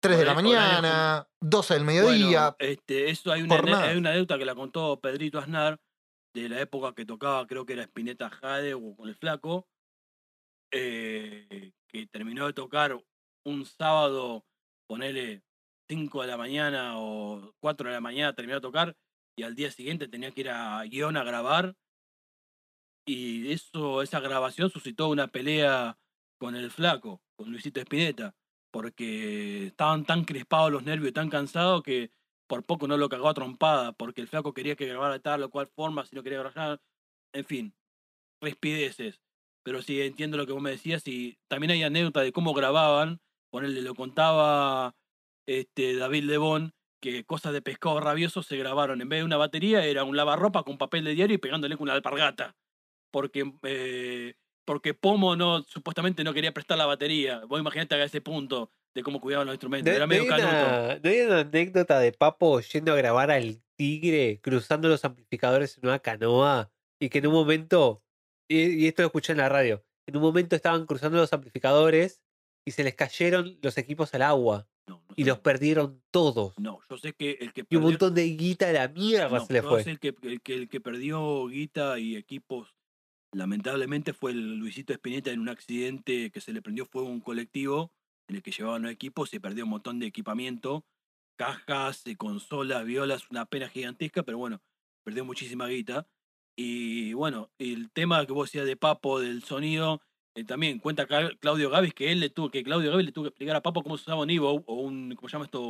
3 0.00 0.18
de 0.18 0.24
la 0.24 0.34
mañana, 0.34 1.28
12 1.40 1.74
del 1.74 1.84
Bueno, 1.84 2.08
mediodía. 2.08 2.56
este, 2.58 3.10
eso 3.10 3.32
hay 3.32 3.42
una, 3.42 3.56
hay 3.82 3.96
una 3.96 4.10
anécdota 4.10 4.38
que 4.38 4.44
la 4.44 4.54
contó 4.54 5.00
Pedrito 5.00 5.38
Aznar 5.38 5.80
de 6.34 6.48
la 6.48 6.60
época 6.60 6.94
que 6.94 7.04
tocaba, 7.04 7.46
creo 7.46 7.66
que 7.66 7.72
era 7.72 7.82
Spinetta 7.82 8.30
Jade 8.30 8.74
o 8.74 8.94
con 8.94 9.08
el 9.08 9.16
Flaco, 9.16 9.66
eh, 10.70 11.72
que 11.88 12.06
terminó 12.06 12.46
de 12.46 12.52
tocar 12.52 12.96
un 13.44 13.64
sábado, 13.64 14.44
ponele 14.86 15.42
5 15.88 16.22
de 16.22 16.28
la 16.28 16.36
mañana 16.36 16.98
o 16.98 17.52
4 17.60 17.88
de 17.88 17.94
la 17.94 18.00
mañana, 18.00 18.34
terminó 18.34 18.56
de 18.56 18.60
tocar 18.60 18.96
y 19.38 19.44
al 19.44 19.54
día 19.54 19.70
siguiente 19.70 20.08
tenía 20.08 20.30
que 20.32 20.42
ir 20.42 20.50
a 20.50 20.82
guion 20.84 21.16
a 21.16 21.24
grabar. 21.24 21.76
Y 23.06 23.50
eso, 23.52 24.02
esa 24.02 24.20
grabación 24.20 24.68
suscitó 24.68 25.08
una 25.08 25.28
pelea 25.28 25.98
con 26.38 26.54
el 26.54 26.70
Flaco, 26.70 27.22
con 27.36 27.50
Luisito 27.50 27.80
Spinetta 27.80 28.34
porque 28.70 29.66
estaban 29.66 30.04
tan 30.04 30.24
crispados 30.24 30.70
los 30.70 30.84
nervios 30.84 31.10
y 31.10 31.12
tan 31.12 31.30
cansados 31.30 31.82
que 31.82 32.10
por 32.46 32.64
poco 32.64 32.86
no 32.86 32.96
lo 32.96 33.08
cagó 33.08 33.28
a 33.28 33.34
trompada, 33.34 33.92
porque 33.92 34.22
el 34.22 34.28
flaco 34.28 34.54
quería 34.54 34.76
que 34.76 34.86
grabara 34.86 35.14
de 35.14 35.20
tal 35.20 35.42
o 35.42 35.50
cual 35.50 35.66
forma, 35.66 36.04
si 36.06 36.16
no 36.16 36.22
quería 36.22 36.38
grabar, 36.38 36.80
en 37.34 37.44
fin, 37.44 37.74
rispideces. 38.40 39.20
Pero 39.62 39.82
sí 39.82 40.00
entiendo 40.00 40.38
lo 40.38 40.46
que 40.46 40.52
vos 40.52 40.62
me 40.62 40.70
decías 40.70 41.06
y 41.06 41.38
también 41.48 41.72
hay 41.72 41.82
anécdota 41.82 42.20
de 42.20 42.32
cómo 42.32 42.54
grababan, 42.54 43.20
ponerle 43.50 43.82
lo 43.82 43.94
contaba 43.94 44.94
este 45.46 45.96
David 45.96 46.24
Lebón, 46.24 46.72
que 47.00 47.24
cosas 47.24 47.52
de 47.52 47.62
pescado 47.62 48.00
rabioso 48.00 48.42
se 48.42 48.56
grabaron. 48.56 49.00
En 49.00 49.08
vez 49.08 49.20
de 49.20 49.24
una 49.24 49.36
batería 49.36 49.84
era 49.84 50.04
un 50.04 50.16
lavarropa 50.16 50.62
con 50.62 50.78
papel 50.78 51.04
de 51.04 51.14
diario 51.14 51.34
y 51.34 51.38
pegándole 51.38 51.76
con 51.76 51.84
una 51.84 51.94
alpargata. 51.94 52.56
Porque 53.10 53.52
eh, 53.62 54.34
porque 54.64 54.92
Pomo 54.92 55.34
no, 55.34 55.62
supuestamente 55.62 56.22
no 56.24 56.34
quería 56.34 56.52
prestar 56.52 56.76
la 56.76 56.84
batería. 56.84 57.40
Vos 57.46 57.58
imaginate 57.58 57.94
a 57.94 58.04
ese 58.04 58.20
punto 58.20 58.70
de 58.94 59.02
cómo 59.02 59.18
cuidaban 59.18 59.46
los 59.46 59.54
instrumentos. 59.54 59.90
¿No, 59.90 59.96
Era 59.96 60.06
medio 60.06 60.26
canuto. 60.26 61.00
¿No 61.02 61.10
hay 61.10 61.20
una 61.20 61.40
anécdota 61.40 61.98
de 61.98 62.12
Papo 62.12 62.60
yendo 62.60 62.92
a 62.92 62.96
grabar 62.96 63.30
al 63.30 63.62
Tigre, 63.76 64.40
cruzando 64.42 64.88
los 64.88 65.06
amplificadores 65.06 65.78
en 65.78 65.86
una 65.86 66.00
canoa? 66.00 66.70
Y 67.00 67.08
que 67.08 67.18
en 67.18 67.28
un 67.28 67.32
momento, 67.32 68.02
y, 68.46 68.84
y 68.84 68.88
esto 68.88 69.02
lo 69.02 69.06
escuché 69.06 69.32
en 69.32 69.38
la 69.38 69.48
radio, 69.48 69.86
en 70.06 70.16
un 70.16 70.22
momento 70.22 70.54
estaban 70.54 70.84
cruzando 70.84 71.16
los 71.16 71.32
amplificadores 71.32 72.20
y 72.66 72.72
se 72.72 72.84
les 72.84 72.94
cayeron 72.94 73.58
los 73.62 73.78
equipos 73.78 74.12
al 74.12 74.20
agua 74.20 74.68
No, 74.88 75.02
no 75.08 75.14
y 75.14 75.24
los 75.24 75.38
perdieron 75.40 76.02
todos. 76.10 76.58
No, 76.58 76.80
yo 76.88 76.96
sé 76.98 77.12
que 77.12 77.38
el 77.40 77.52
que 77.52 77.64
Y 77.68 77.76
un 77.76 77.82
montón 77.82 78.14
de 78.14 78.24
guita 78.24 78.70
a 78.70 78.72
la 78.72 78.88
mierda 78.88 79.38
no, 79.38 79.44
se 79.44 79.52
le 79.52 79.62
yo 79.62 79.68
fue. 79.68 79.82
el 79.82 79.98
que, 79.98 80.14
el, 80.22 80.40
que, 80.40 80.54
el 80.54 80.68
que 80.68 80.80
perdió 80.80 81.46
guita 81.46 81.98
y 81.98 82.16
equipos, 82.16 82.74
lamentablemente, 83.32 84.12
fue 84.12 84.32
el 84.32 84.56
Luisito 84.56 84.92
Espineta 84.92 85.30
en 85.30 85.40
un 85.40 85.48
accidente 85.48 86.30
que 86.30 86.40
se 86.40 86.52
le 86.52 86.62
prendió 86.62 86.86
fuego 86.86 87.08
a 87.08 87.12
un 87.12 87.20
colectivo 87.20 87.92
en 88.28 88.36
el 88.36 88.42
que 88.42 88.50
llevaban 88.50 88.82
los 88.82 88.92
equipos, 88.92 89.30
se 89.30 89.40
perdió 89.40 89.64
un 89.64 89.70
montón 89.70 89.98
de 89.98 90.06
equipamiento, 90.06 90.84
cajas, 91.36 92.06
eh, 92.06 92.16
consolas, 92.16 92.84
violas, 92.84 93.30
una 93.30 93.46
pena 93.46 93.68
gigantesca, 93.68 94.22
pero 94.22 94.38
bueno, 94.38 94.60
perdió 95.04 95.24
muchísima 95.24 95.66
guita. 95.66 96.06
Y 96.56 97.12
bueno, 97.14 97.50
el 97.58 97.90
tema 97.90 98.26
que 98.26 98.32
vos 98.32 98.48
decías 98.48 98.66
de 98.66 98.76
Papo, 98.76 99.20
del 99.20 99.42
sonido, 99.44 100.02
eh, 100.40 100.44
también 100.44 100.78
cuenta 100.78 101.06
Claudio 101.40 101.70
Gavis 101.70 101.94
que 101.94 102.12
él 102.12 102.20
le 102.20 102.30
tuvo, 102.30 102.50
que 102.50 102.62
Claudio 102.62 102.90
Gavis 102.90 103.06
le 103.06 103.12
tuvo 103.12 103.24
que 103.24 103.28
explicar 103.28 103.56
a 103.56 103.62
Papo 103.62 103.82
cómo 103.82 103.96
se 103.96 104.02
usaba 104.02 104.22
un 104.22 104.30
Evo 104.30 104.62
o 104.66 104.74
un, 104.74 105.14
¿cómo 105.16 105.28
se 105.28 105.32
llama 105.34 105.44
esto? 105.46 105.62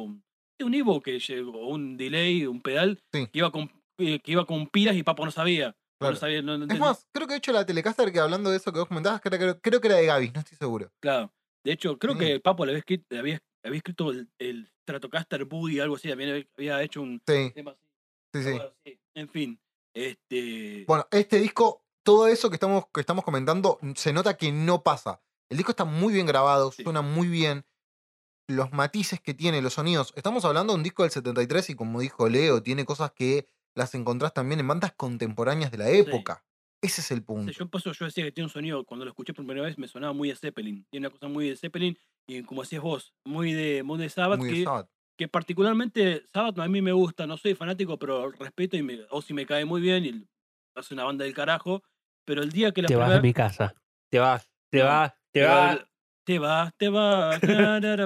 Un 0.60 0.74
Evo 0.74 1.00
que 1.00 1.18
llegó, 1.20 1.52
o 1.52 1.68
un 1.74 1.96
delay, 1.96 2.46
un 2.46 2.60
pedal, 2.60 3.00
Sí. 3.12 3.26
que 3.32 3.38
iba 3.38 3.50
con 3.52 3.70
eh, 4.00 4.20
que 4.20 4.30
iba 4.32 4.44
con 4.46 4.68
pilas 4.68 4.94
y 4.96 5.02
Papo 5.02 5.24
no 5.24 5.30
sabía. 5.32 5.74
Claro. 6.00 6.14
No 6.14 6.20
sabía, 6.20 6.40
no, 6.42 6.56
no 6.56 6.72
Es 6.72 6.78
más, 6.78 7.08
creo 7.12 7.26
que 7.26 7.32
de 7.34 7.38
hecho 7.38 7.52
la 7.52 7.66
Telecaster 7.66 8.12
que 8.12 8.20
hablando 8.20 8.50
de 8.50 8.56
eso 8.58 8.72
que 8.72 8.78
vos 8.78 8.86
comentabas, 8.86 9.20
creo, 9.20 9.38
creo- 9.38 9.60
creo 9.60 9.80
que 9.80 9.88
era 9.88 9.96
de 9.96 10.06
Gaby, 10.06 10.30
no 10.30 10.40
estoy 10.40 10.56
seguro. 10.56 10.92
Claro. 11.00 11.32
De 11.64 11.72
hecho, 11.72 11.98
creo 11.98 12.12
Sí. 12.14 12.20
que 12.20 12.40
Papo 12.40 12.64
le 12.64 12.70
había 12.70 12.78
escrito, 12.78 13.04
le 13.10 13.18
había, 13.18 13.40
había 13.64 13.78
escrito 13.78 14.12
el, 14.12 14.28
el 14.38 14.68
Stratocaster 14.82 15.44
Boogie, 15.46 15.80
algo 15.82 15.96
así, 15.96 16.08
también 16.08 16.30
había- 16.30 16.46
había 16.56 16.82
hecho 16.84 17.02
un 17.02 17.20
Sí, 17.26 17.50
tema 17.52 17.72
así. 17.72 17.80
sí, 18.34 18.42
sí. 18.44 18.50
Bueno, 18.52 18.72
sí, 18.84 18.98
En 19.16 19.28
fin, 19.28 19.60
este 19.92 20.84
Bueno, 20.86 21.06
este 21.10 21.40
disco, 21.40 21.82
todo 22.08 22.26
eso 22.28 22.48
que 22.48 22.56
estamos, 22.56 22.84
que 22.92 23.00
estamos 23.00 23.22
comentando, 23.24 23.78
se 23.94 24.14
nota 24.14 24.36
que 24.38 24.50
no 24.50 24.82
pasa. 24.82 25.20
El 25.50 25.58
disco 25.58 25.72
está 25.72 25.84
muy 25.84 26.12
bien 26.14 26.24
grabado, 26.26 26.72
Sí. 26.72 26.82
suena 26.82 27.02
muy 27.02 27.28
bien. 27.28 27.66
Los 28.48 28.72
matices 28.72 29.20
que 29.20 29.34
tiene, 29.34 29.60
los 29.60 29.74
sonidos. 29.74 30.14
Estamos 30.16 30.44
hablando 30.46 30.72
de 30.72 30.78
un 30.78 30.82
disco 30.82 31.02
del 31.02 31.12
73 31.12 31.68
y 31.68 31.74
como 31.74 32.00
dijo 32.00 32.26
Leo, 32.30 32.62
tiene 32.62 32.86
cosas 32.86 33.12
que 33.12 33.46
las 33.74 33.94
encontrás 33.94 34.32
también 34.32 34.58
en 34.60 34.66
bandas 34.68 34.92
contemporáneas 34.96 35.70
de 35.70 35.76
la 35.78 35.90
época. 35.90 36.44
Ese 36.80 37.02
es 37.02 37.10
el 37.10 37.18
Sí, 37.18 37.24
punto. 37.24 37.52
yo 37.52 37.68
por 37.68 37.80
eso 37.80 37.92
yo 37.92 38.06
decía 38.06 38.24
que 38.24 38.32
tiene 38.32 38.46
un 38.46 38.52
sonido, 38.52 38.84
cuando 38.86 39.04
lo 39.04 39.10
escuché 39.10 39.34
por 39.34 39.44
primera 39.44 39.66
vez 39.66 39.76
me 39.76 39.86
sonaba 39.86 40.14
muy 40.14 40.28
de 40.30 40.36
Zeppelin. 40.36 40.86
Tiene 40.90 41.08
una 41.08 41.12
cosa 41.12 41.28
muy 41.28 41.50
de 41.50 41.56
Zeppelin 41.56 41.98
y 42.26 42.42
como 42.44 42.62
decías 42.62 42.80
vos, 42.82 43.12
muy 43.26 43.52
de, 43.52 43.82
muy 43.82 43.98
de 43.98 44.08
Sabbath, 44.08 44.38
Muy 44.38 44.48
de 44.48 44.54
que, 44.54 44.64
Sabbath. 44.64 44.88
que 45.18 45.28
particularmente 45.28 46.22
Sabbath 46.32 46.58
a 46.58 46.68
mí 46.68 46.80
me 46.80 46.92
gusta, 46.92 47.26
no 47.26 47.36
soy 47.36 47.54
fanático, 47.54 47.98
pero 47.98 48.30
respeto 48.30 48.76
y 48.78 48.82
me, 48.82 49.00
Ozzy 49.10 49.34
me 49.34 49.44
cae 49.44 49.66
muy 49.66 49.80
bien 49.82 50.04
y 50.06 50.26
hace 50.74 50.94
una 50.94 51.04
banda 51.04 51.24
del 51.26 51.34
carajo. 51.34 51.82
Pero 52.28 52.42
el 52.42 52.52
día 52.52 52.72
que 52.72 52.82
la 52.82 52.88
Te 52.88 52.94
vas 52.94 53.06
primera- 53.06 53.22
de 53.22 53.26
mi 53.26 53.32
casa. 53.32 53.74
Te 54.10 54.18
vas, 54.18 54.50
te 54.70 54.82
vas, 54.82 55.14
te 55.32 55.42
vas. 55.42 55.78
Te 56.26 56.38
vas, 56.38 56.74
te 56.76 56.88
vas, 56.90 57.40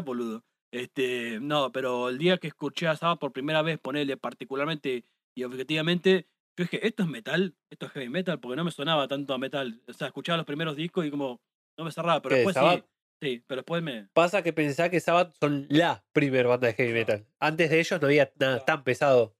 boludo. 0.04 0.44
Este, 0.72 1.40
no, 1.40 1.72
pero 1.72 2.08
el 2.08 2.18
día 2.18 2.38
que 2.38 2.46
escuché 2.46 2.86
a 2.86 2.94
Sabbath 2.96 3.18
por 3.18 3.32
primera 3.32 3.62
vez, 3.62 3.80
ponerle 3.80 4.16
particularmente 4.16 5.04
y 5.36 5.42
objetivamente, 5.42 6.28
yo 6.56 6.64
dije, 6.64 6.86
esto 6.86 7.02
es 7.02 7.08
metal, 7.08 7.56
esto 7.68 7.86
es 7.86 7.92
heavy 7.92 8.08
metal, 8.10 8.38
porque 8.38 8.54
no 8.54 8.62
me 8.62 8.70
sonaba 8.70 9.08
tanto 9.08 9.34
a 9.34 9.38
metal. 9.38 9.82
O 9.88 9.92
sea, 9.92 10.06
escuchaba 10.06 10.36
los 10.36 10.46
primeros 10.46 10.76
discos 10.76 11.04
y 11.04 11.10
como 11.10 11.40
no 11.76 11.84
me 11.84 11.90
cerraba, 11.90 12.22
pero 12.22 12.36
¿Qué, 12.36 12.38
después 12.42 12.54
sí. 12.54 12.60
Sabbath? 12.60 12.86
Sí, 13.20 13.44
pero 13.48 13.62
después 13.62 13.82
me. 13.82 14.08
Pasa 14.12 14.42
que 14.44 14.52
pensá 14.52 14.88
que 14.88 15.00
Sabbath 15.00 15.34
son 15.40 15.66
la 15.68 16.04
primer 16.12 16.46
banda 16.46 16.68
de 16.68 16.74
heavy 16.74 16.92
metal. 16.92 17.26
Antes 17.40 17.70
de 17.70 17.80
ellos 17.80 18.00
no 18.00 18.06
había 18.06 18.32
nada 18.38 18.64
tan 18.64 18.84
pesado. 18.84 19.36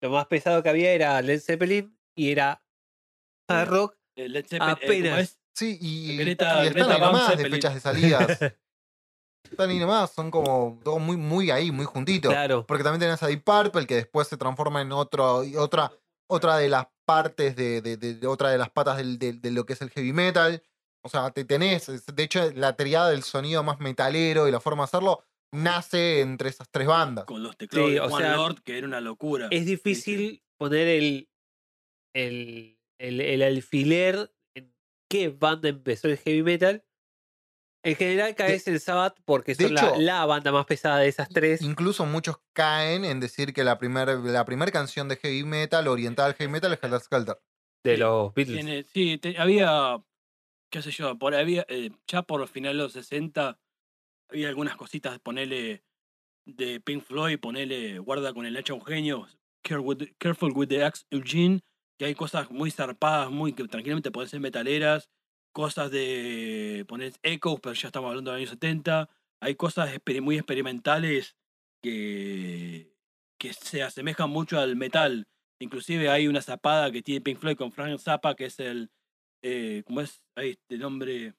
Lo 0.00 0.08
más 0.08 0.24
pesado 0.26 0.62
que 0.62 0.70
había 0.70 0.92
era 0.92 1.20
Led 1.20 1.38
Zeppelin 1.40 1.98
y 2.16 2.30
era 2.30 2.64
hard 3.46 3.68
rock. 3.68 4.01
Eh, 4.16 4.28
Led 4.28 4.46
Zeppelin, 4.46 4.70
eh, 4.70 4.76
¿cómo 4.80 4.86
Apenas. 4.86 5.38
Sí, 5.54 5.78
y, 5.80 6.16
Greta- 6.16 6.64
y 6.64 6.68
están 6.68 6.72
Greta 6.88 6.94
ahí 6.94 7.00
nomás 7.00 7.36
de 7.36 7.50
fechas 7.50 7.74
de 7.74 7.80
salidas. 7.80 8.38
están 9.50 9.70
ahí 9.70 9.78
nomás, 9.78 10.10
son 10.12 10.30
como 10.30 10.80
todos 10.82 11.00
muy, 11.00 11.16
muy 11.16 11.50
ahí, 11.50 11.70
muy 11.70 11.84
juntitos. 11.84 12.32
Claro. 12.32 12.64
Porque 12.66 12.82
también 12.84 13.00
tenés 13.00 13.22
a 13.22 13.26
Deep 13.26 13.44
Purple, 13.44 13.86
que 13.86 13.96
después 13.96 14.28
se 14.28 14.36
transforma 14.36 14.80
en 14.80 14.92
otro, 14.92 15.44
y 15.44 15.56
otra, 15.56 15.92
otra 16.30 16.56
de 16.56 16.68
las 16.70 16.86
partes 17.04 17.54
de, 17.56 17.82
de- 17.82 17.96
de- 17.96 18.14
de 18.14 18.26
otra 18.26 18.50
de 18.50 18.58
las 18.58 18.70
patas 18.70 18.96
del- 18.96 19.18
de, 19.18 19.50
lo 19.50 19.66
que 19.66 19.74
es 19.74 19.82
el 19.82 19.90
heavy 19.90 20.12
metal. 20.12 20.62
O 21.04 21.08
sea, 21.08 21.30
te 21.32 21.44
tenés, 21.44 21.86
de 22.06 22.22
hecho, 22.22 22.50
la 22.52 22.76
triada 22.76 23.10
del 23.10 23.24
sonido 23.24 23.62
más 23.64 23.80
metalero 23.80 24.48
y 24.48 24.52
la 24.52 24.60
forma 24.60 24.84
de 24.84 24.86
hacerlo 24.86 25.24
nace 25.52 26.20
entre 26.20 26.48
esas 26.48 26.68
tres 26.70 26.86
bandas. 26.86 27.24
Con 27.26 27.42
los 27.42 27.56
teclados 27.56 27.88
Sí, 27.90 27.94
de 27.94 28.00
o 28.00 28.08
Juan 28.08 28.22
sea, 28.22 28.36
Lord, 28.36 28.62
que 28.62 28.78
era 28.78 28.86
una 28.86 29.00
locura. 29.00 29.48
Es 29.50 29.66
difícil 29.66 30.42
poner 30.58 30.86
el, 30.86 31.28
el, 32.14 32.78
el, 33.02 33.20
el 33.20 33.42
alfiler 33.42 34.32
en 34.54 34.72
qué 35.10 35.28
banda 35.28 35.68
empezó 35.68 36.08
el 36.08 36.18
heavy 36.18 36.42
metal. 36.42 36.84
En 37.84 37.96
general 37.96 38.36
caes 38.36 38.68
en 38.68 38.78
Sabbath 38.78 39.18
porque 39.24 39.54
de 39.56 39.64
son 39.64 39.74
la, 39.74 39.80
hecho- 39.88 40.00
la 40.00 40.24
banda 40.24 40.52
más 40.52 40.66
pesada 40.66 40.98
de 40.98 41.08
esas 41.08 41.28
tres. 41.28 41.62
Incluso 41.62 42.06
muchos 42.06 42.36
caen 42.54 43.04
en 43.04 43.18
decir 43.18 43.52
que 43.52 43.64
la 43.64 43.78
primera 43.78 44.14
la 44.14 44.44
primer 44.44 44.70
canción 44.70 45.08
de 45.08 45.16
heavy 45.16 45.42
metal, 45.42 45.88
oriental 45.88 46.26
al 46.26 46.34
heavy 46.34 46.52
metal, 46.52 46.72
es 46.72 46.78
Helter 46.82 47.00
Skelter. 47.00 47.36
de 47.84 47.96
los 47.98 48.32
Beatles. 48.34 48.56
Tiene- 48.64 48.84
sí, 48.84 49.18
te- 49.18 49.36
había, 49.36 50.00
qué 50.70 50.80
sé 50.82 50.92
yo, 50.92 51.18
por, 51.18 51.34
había, 51.34 51.66
eh, 51.68 51.90
ya 52.06 52.22
por 52.22 52.38
los 52.38 52.50
finales 52.50 52.76
de 52.76 52.82
los 52.84 52.92
60 52.92 53.58
había 54.30 54.48
algunas 54.48 54.76
cositas, 54.76 55.18
ponele 55.18 55.82
de 56.46 56.80
Pink 56.80 57.02
Floyd, 57.02 57.40
ponele 57.40 57.98
guarda 57.98 58.32
con 58.32 58.46
el 58.46 58.56
hacha 58.56 58.74
un 58.74 58.84
genio, 58.84 59.26
Care 59.64 59.80
with- 59.80 60.14
Careful 60.18 60.52
with 60.52 60.68
the 60.68 60.84
Axe 60.84 61.04
Eugene, 61.10 61.60
que 61.98 62.06
hay 62.06 62.14
cosas 62.14 62.50
muy 62.50 62.70
zarpadas, 62.70 63.30
muy 63.30 63.52
que 63.52 63.66
tranquilamente 63.68 64.10
pueden 64.10 64.28
ser 64.28 64.40
metaleras, 64.40 65.10
cosas 65.52 65.90
de 65.90 66.84
poner 66.88 67.12
Echoes, 67.22 67.60
pero 67.60 67.74
ya 67.74 67.88
estamos 67.88 68.08
hablando 68.08 68.30
de 68.30 68.36
los 68.36 68.40
años 68.40 68.50
70, 68.50 69.08
hay 69.40 69.54
cosas 69.54 69.90
muy 70.22 70.36
experimentales 70.36 71.36
que, 71.82 72.92
que 73.38 73.52
se 73.52 73.82
asemejan 73.82 74.30
mucho 74.30 74.58
al 74.58 74.76
metal. 74.76 75.26
Inclusive 75.60 76.08
hay 76.08 76.28
una 76.28 76.42
zapada 76.42 76.90
que 76.90 77.02
tiene 77.02 77.20
Pink 77.20 77.38
Floyd 77.38 77.56
con 77.56 77.72
Frank 77.72 77.98
Zappa, 77.98 78.34
que 78.34 78.46
es 78.46 78.58
el, 78.60 78.90
eh, 79.42 79.82
¿cómo 79.86 80.00
es? 80.00 80.22
Ahí 80.36 80.50
este 80.50 80.78
nombre, 80.78 81.34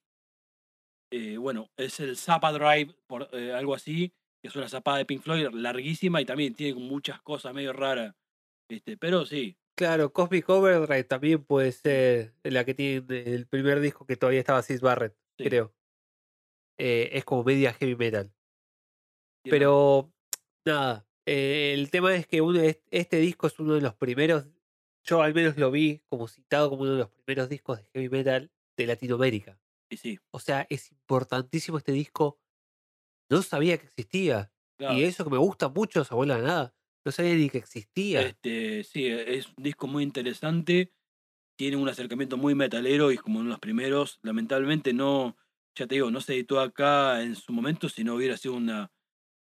eh, 1.12 1.38
bueno, 1.38 1.70
es 1.78 2.00
el 2.00 2.18
Zappa 2.18 2.52
Drive, 2.52 2.94
por, 3.08 3.30
eh, 3.34 3.54
algo 3.54 3.74
así, 3.74 4.14
que 4.42 4.50
es 4.50 4.56
una 4.56 4.68
zapada 4.68 4.98
de 4.98 5.06
Pink 5.06 5.22
Floyd 5.22 5.48
larguísima 5.54 6.22
y 6.22 6.26
también 6.26 6.56
tiene 6.56 6.80
muchas 6.80 7.22
cosas 7.22 7.54
medio 7.54 7.72
raras. 7.74 8.16
Este, 8.70 8.98
pero 8.98 9.26
sí, 9.26 9.58
Claro, 9.76 10.14
Cosmic 10.14 10.48
Overdrive 10.50 11.04
también 11.04 11.44
puede 11.44 11.72
ser 11.72 12.36
la 12.44 12.64
que 12.64 12.74
tiene 12.76 13.06
el 13.34 13.48
primer 13.48 13.80
disco 13.80 14.06
que 14.06 14.16
todavía 14.18 14.40
estaba 14.40 14.62
Sid 14.62 14.82
Barrett, 14.82 15.18
Sí. 15.38 15.46
creo. 15.46 15.74
Eh, 16.78 17.10
es 17.14 17.26
como 17.26 17.44
media 17.44 17.74
heavy 17.74 17.96
metal. 17.96 18.34
Pero, 19.44 20.14
nada, 20.66 21.08
eh, 21.26 21.74
el 21.74 21.90
tema 21.92 22.16
es 22.16 22.28
que 22.28 22.42
uno, 22.42 22.60
es- 22.62 22.82
este 22.92 23.18
disco 23.18 23.48
es 23.48 23.60
uno 23.60 23.74
de 23.76 23.82
los 23.82 23.96
primeros, 23.96 24.48
yo 25.06 25.22
al 25.22 25.34
menos 25.34 25.58
lo 25.58 25.70
vi 25.72 26.02
como 26.08 26.28
citado 26.28 26.70
como 26.70 26.84
uno 26.84 26.94
de 26.94 27.00
los 27.00 27.10
primeros 27.10 27.50
discos 27.50 27.78
de 27.80 27.86
heavy 27.94 28.10
metal 28.10 28.52
de 28.78 28.88
Latinoamérica. 28.88 29.60
y 29.90 29.98
sí, 29.98 30.20
O 30.32 30.40
sea, 30.40 30.66
es 30.72 30.92
importantísimo 30.92 31.78
este 31.78 31.92
disco. 31.92 32.40
No 33.30 33.44
sabía 33.44 33.78
que 33.78 33.86
existía. 33.86 34.52
claro. 34.78 34.98
Y 34.98 35.04
eso 35.04 35.24
que 35.24 35.30
me 35.30 35.38
gusta 35.38 35.70
mucho, 35.70 36.04
Abuela 36.10 36.38
de 36.38 36.44
Nada. 36.44 36.76
No 37.06 37.12
sabía 37.12 37.36
ni 37.36 37.50
que 37.50 37.58
existía. 37.58 38.22
Este, 38.22 38.84
sí, 38.84 39.08
es 39.08 39.48
un 39.58 39.64
disco 39.64 39.88
muy 39.88 40.04
interesante. 40.04 40.94
Tiene 41.58 41.78
un 41.78 41.88
acercamiento 41.90 42.38
muy 42.38 42.56
metalero 42.56 43.12
y 43.12 43.16
es 43.16 43.22
como 43.22 43.40
uno 43.40 43.50
de 43.50 43.54
los 43.54 43.60
primeros. 43.60 44.20
Lamentablemente 44.24 44.94
no, 44.94 45.38
ya 45.76 45.86
te 45.88 45.96
digo, 45.96 46.12
no 46.12 46.22
se 46.22 46.34
editó 46.34 46.60
acá 46.60 47.22
en 47.22 47.36
su 47.36 47.52
momento, 47.54 47.90
si 47.90 48.04
no 48.04 48.16
hubiera 48.16 48.38
sido 48.38 48.56
una. 48.56 48.92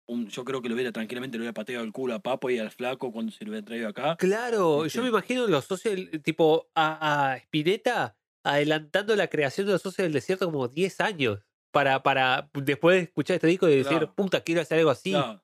Un, 0.07 0.27
yo 0.27 0.43
creo 0.43 0.61
que 0.61 0.67
lo 0.67 0.75
hubiera 0.75 0.91
tranquilamente, 0.91 1.37
le 1.37 1.43
hubiera 1.43 1.53
pateado 1.53 1.85
el 1.85 1.93
culo 1.93 2.15
a 2.15 2.19
Papo 2.19 2.49
y 2.49 2.57
al 2.59 2.71
Flaco 2.71 3.13
cuando 3.13 3.31
se 3.31 3.45
lo 3.45 3.51
hubiera 3.51 3.65
traído 3.65 3.87
acá. 3.87 4.17
Claro, 4.17 4.83
Este- 4.85 4.97
yo 4.97 5.03
me 5.03 5.09
imagino 5.09 5.47
los 5.47 5.65
socios, 5.65 5.95
tipo, 6.23 6.69
a, 6.75 7.31
a 7.31 7.37
Spinetta 7.37 8.17
adelantando 8.43 9.15
la 9.15 9.27
creación 9.27 9.67
de 9.67 9.73
los 9.73 9.81
socios 9.83 10.03
del 10.05 10.13
desierto 10.13 10.45
como 10.45 10.67
10 10.67 10.99
años. 10.99 11.39
Para, 11.71 12.03
para 12.03 12.49
después 12.53 12.97
de 12.97 13.03
escuchar 13.03 13.35
este 13.35 13.47
disco 13.47 13.69
y 13.69 13.77
decir, 13.77 13.99
Claro. 13.99 14.13
puta, 14.13 14.41
quiero 14.41 14.59
hacer 14.59 14.79
algo 14.79 14.89
así. 14.89 15.11
Claro. 15.11 15.41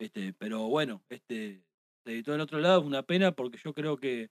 Este, 0.00 0.32
pero 0.34 0.68
bueno, 0.68 1.02
este, 1.08 1.64
se 2.06 2.12
editó 2.12 2.34
en 2.34 2.40
otro 2.40 2.58
lado, 2.60 2.80
una 2.82 3.02
pena 3.02 3.32
porque 3.32 3.58
yo 3.62 3.74
creo 3.74 3.96
que 3.96 4.30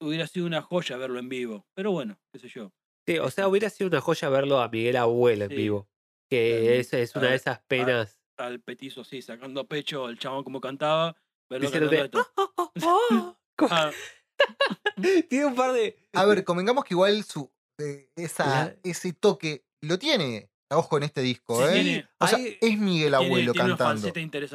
hubiera 0.00 0.26
sido 0.26 0.46
una 0.46 0.62
joya 0.62 0.96
verlo 0.96 1.18
en 1.18 1.28
vivo. 1.28 1.66
Pero 1.74 1.90
bueno, 1.92 2.18
qué 2.32 2.38
sé 2.38 2.48
yo. 2.48 2.72
Sí, 3.06 3.18
o 3.18 3.30
sea, 3.30 3.44
Este- 3.44 3.46
hubiera 3.46 3.70
sido 3.70 3.88
una 3.88 4.00
joya 4.00 4.28
verlo 4.28 4.60
a 4.60 4.68
Miguel 4.68 4.96
Abuelo 4.96 5.44
en 5.44 5.50
Sí. 5.50 5.56
vivo. 5.56 5.88
Que 6.30 6.78
esa 6.78 6.98
es 7.00 7.14
una 7.16 7.30
de 7.30 7.36
esas 7.36 7.60
penas. 7.66 8.20
Al 8.38 8.60
petizo 8.60 9.00
así, 9.00 9.20
sacando 9.20 9.66
pecho, 9.66 10.08
el 10.08 10.18
chabón 10.18 10.44
como 10.44 10.60
cantaba, 10.60 11.16
verlo. 11.50 11.68
"Ah, 12.14 12.30
ah, 12.36 12.50
ah", 12.56 13.36
Ah, 13.58 13.90
Tiene 15.28 15.46
un 15.46 15.54
par 15.54 15.72
de. 15.72 15.96
A 16.14 16.24
ver, 16.24 16.44
convengamos 16.44 16.84
que 16.84 16.94
igual 16.94 17.24
su, 17.24 17.52
eh, 17.78 18.08
esa, 18.16 18.46
La- 18.46 18.76
ese 18.84 19.12
toque 19.12 19.66
lo 19.82 19.98
tiene, 19.98 20.50
ojo, 20.70 20.96
en 20.96 21.02
este 21.02 21.20
disco, 21.20 21.56
Sí, 21.56 21.68
¿eh? 21.68 21.72
tiene- 21.82 22.08
o 22.18 22.26
sea, 22.26 22.38
hay- 22.38 22.56
es 22.60 22.78
Miguel 22.78 23.10
tiene- 23.10 23.16
Abuelo 23.26 23.52
tiene 23.52 23.68
cantando. 23.76 24.12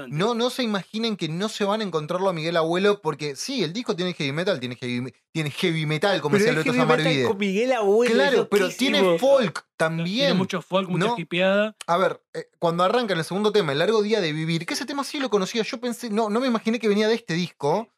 No, 0.10 0.34
no 0.34 0.50
se 0.50 0.64
imaginen 0.64 1.18
que 1.18 1.28
no 1.30 1.50
se 1.50 1.64
van 1.66 1.82
a 1.82 1.84
encontrarlo 1.84 2.30
a 2.30 2.34
Miguel 2.34 2.58
Abuelo 2.58 3.02
porque 3.02 3.36
sí, 3.36 3.64
el 3.64 3.74
disco 3.74 3.96
tiene 3.96 4.14
heavy 4.14 4.32
metal, 4.32 4.60
tiene 4.60 4.76
heavy, 4.76 5.02
me- 5.02 5.14
tiene 5.32 5.52
heavy 5.52 5.86
metal, 5.86 6.22
como 6.22 6.34
Pero 6.38 6.46
decía 6.46 6.58
Loto 6.60 6.74
Samarvide. 6.74 7.26
con 7.26 7.38
Miguel 7.38 7.72
Abuelo. 7.74 8.14
Claro, 8.16 8.48
pero 8.50 8.70
tiene 8.70 9.18
folk 9.20 9.54
Tiene 9.54 9.66
también. 9.78 10.38
mucho 10.38 10.62
folk, 10.62 10.90
mucha 10.90 11.06
No. 11.08 11.16
hipeada. 11.18 11.76
A 11.88 11.98
ver, 11.98 12.22
eh, 12.34 12.46
cuando 12.60 12.84
arranca 12.84 13.14
en 13.14 13.20
el 13.20 13.26
segundo 13.26 13.52
tema, 13.52 13.72
El 13.74 13.80
largo 13.80 14.02
día 14.02 14.22
de 14.22 14.32
vivir, 14.32 14.66
que 14.66 14.74
ese 14.74 14.86
tema 14.86 15.04
sí 15.04 15.20
lo 15.20 15.30
conocía, 15.30 15.64
yo 15.64 15.80
pensé, 15.80 16.10
no, 16.10 16.30
no 16.30 16.40
me 16.40 16.48
imaginé 16.48 16.80
que 16.80 16.88
venía 16.88 17.08
de 17.08 17.16
este 17.16 17.34
disco. 17.34 17.92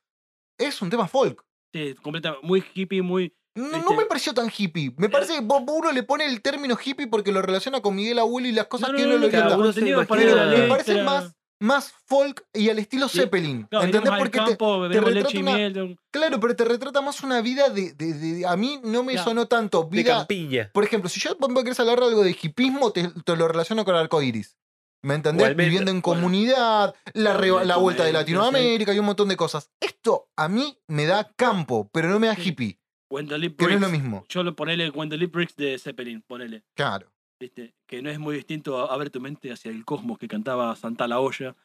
Es 0.58 0.82
un 0.82 0.90
tema 0.90 1.08
folk. 1.08 1.44
Sí, 1.74 1.94
completamente, 2.02 2.48
muy 2.48 2.64
hippie, 2.74 3.02
muy. 3.04 3.36
No, 3.58 3.68
no 3.70 3.78
Este- 3.78 3.96
me 3.98 4.06
pareció 4.06 4.34
tan 4.34 4.52
hippie. 4.56 4.94
Me 4.98 5.10
parece 5.10 5.34
que 5.34 5.42
vos- 5.42 5.64
uno 5.68 5.92
le 5.92 6.04
pone 6.04 6.26
el 6.26 6.42
término 6.42 6.78
hippie 6.84 7.08
porque 7.08 7.32
lo 7.32 7.42
relaciona 7.42 7.82
con 7.82 7.96
Miguel 7.96 8.20
Abuelo 8.20 8.48
y 8.48 8.52
las 8.52 8.68
cosas 8.68 8.90
No, 8.90 8.94
no, 8.94 8.98
que 8.98 9.04
no, 9.04 9.16
uno 9.16 9.16
no, 9.16 10.46
lo 10.46 10.58
Me 10.58 10.68
parece 10.68 11.02
más, 11.04 11.34
más 11.60 11.92
folk 12.06 12.46
y 12.54 12.70
al 12.70 12.78
estilo 12.80 13.08
Sí, 13.08 13.20
Zeppelin. 13.20 13.64
Claro, 13.64 13.86
¿Entendés? 13.86 14.14
Porque 14.18 14.40
te, 14.40 14.46
campo, 14.46 14.80
beberemos 14.82 15.10
retrata 15.10 15.28
leche 15.30 15.38
y 15.40 15.42
una- 15.42 15.56
miel. 15.56 16.00
claro, 16.12 16.40
pero 16.40 16.56
te 16.56 16.66
retrata 16.66 17.02
más 17.02 17.24
una 17.24 17.42
vida 17.42 17.70
de, 17.70 17.94
de- 17.94 18.14
de- 18.14 18.46
A 18.46 18.56
mí 18.56 18.80
no 18.84 19.02
me 19.04 19.14
Claro. 19.14 19.30
sonó 19.30 19.48
tanto 19.48 19.84
De 19.92 19.98
vida. 20.04 20.18
campiña. 20.20 20.70
Por 20.74 20.84
ejemplo, 20.84 21.10
si 21.10 21.20
yo 21.20 21.36
querés 21.38 21.80
hablar 21.80 22.00
de 22.00 22.06
algo 22.06 22.24
de 22.24 22.38
hipismo, 22.40 22.92
te, 22.92 23.10
te 23.26 23.36
lo 23.36 23.48
relaciono 23.48 23.84
con 23.86 23.96
arcoiris. 23.96 24.56
¿Me 25.04 25.14
entendés? 25.16 25.56
Viviendo 25.56 25.90
en 25.92 26.02
comunidad, 26.02 26.94
la, 27.14 27.34
la 27.64 27.78
vuelta 27.78 28.04
de 28.04 28.14
Latinoamérica, 28.14 28.94
y 28.94 29.00
un 29.00 29.06
montón 29.06 29.30
de 29.30 29.38
cosas. 29.38 29.72
Esto 29.80 30.28
a 30.36 30.48
mí 30.48 30.80
me 30.88 31.06
da 31.06 31.32
campo, 31.36 31.90
pero 31.94 32.10
no 32.10 32.20
me 32.20 32.28
da 32.28 32.36
Sí. 32.36 32.50
hippie, 32.50 32.80
Lip 33.10 33.58
que 33.58 33.66
no 33.68 33.72
es 33.74 33.82
lo 33.82 33.90
mismo. 33.90 34.26
Yo 34.30 34.44
lo 34.44 34.56
ponele 34.56 34.92
Lip 34.92 35.34
Breaks 35.34 35.56
de 35.56 35.78
Zeppelin, 35.80 36.22
ponele. 36.22 36.64
Claro. 36.76 37.12
¿viste? 37.40 37.76
Que 37.88 38.02
no 38.02 38.10
es 38.10 38.18
muy 38.20 38.36
distinto 38.36 38.80
a, 38.80 38.94
a 38.94 38.98
ver 38.98 39.10
tu 39.10 39.22
mente 39.22 39.52
hacia 39.52 39.70
el 39.72 39.86
cosmos 39.86 40.18
que 40.18 40.28
cantaba 40.28 40.76
Santa 40.76 41.08
la 41.08 41.20
olla. 41.20 41.56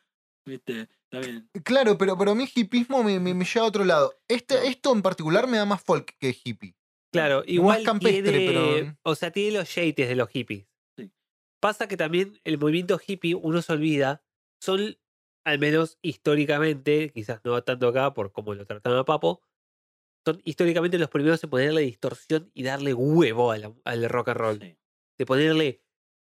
¿Viste? 0.47 0.89
También. 1.11 1.49
Claro, 1.65 1.97
pero, 1.97 2.19
pero 2.19 2.33
a 2.33 2.35
mí 2.35 2.49
hipismo 2.55 3.03
me, 3.03 3.21
me, 3.21 3.33
me 3.33 3.45
lleva 3.45 3.65
a 3.67 3.69
otro 3.69 3.85
lado. 3.85 4.13
Este. 4.29 4.67
Esto 4.67 4.93
en 4.93 5.03
particular 5.03 5.47
me 5.47 5.57
da 5.57 5.65
más 5.65 5.83
folk 5.83 6.17
que 6.19 6.37
hippie. 6.45 6.75
Claro, 7.13 7.43
igual 7.47 7.83
campestre, 7.85 8.23
tiene, 8.23 8.47
pero- 8.47 8.97
o 9.03 9.15
sea, 9.15 9.31
tiene 9.31 9.59
los 9.59 9.75
yates 9.75 10.09
de 10.09 10.17
los 10.17 10.29
hippies. 10.31 10.67
Sí. 10.99 11.11
Pasa 11.61 11.87
que 11.87 11.97
también 11.97 12.41
el 12.45 12.59
movimiento 12.59 12.99
hippie, 13.07 13.35
uno 13.35 13.61
se 13.61 13.73
olvida, 13.73 14.23
son, 14.63 14.97
al 15.45 15.59
menos 15.59 15.99
históricamente, 16.03 17.11
quizás 17.11 17.41
no 17.45 17.63
tanto 17.63 17.89
acá 17.89 18.15
por 18.15 18.33
cómo 18.33 18.55
lo 18.55 18.65
tratan 18.67 18.95
a 18.95 19.05
Papo, 19.05 19.43
son 20.25 20.41
históricamente 20.45 20.99
los 20.99 21.09
primeros 21.11 21.43
en 21.45 21.51
ponerle 21.51 21.83
distorsión 21.83 22.51
y 22.55 22.63
darle 22.63 22.95
huevo 22.95 23.55
la- 23.57 23.73
al 23.85 24.09
rock 24.09 24.29
and 24.29 24.37
roll. 24.39 24.59
Sí. 24.61 24.77
De 25.19 25.27
ponerle 25.27 25.83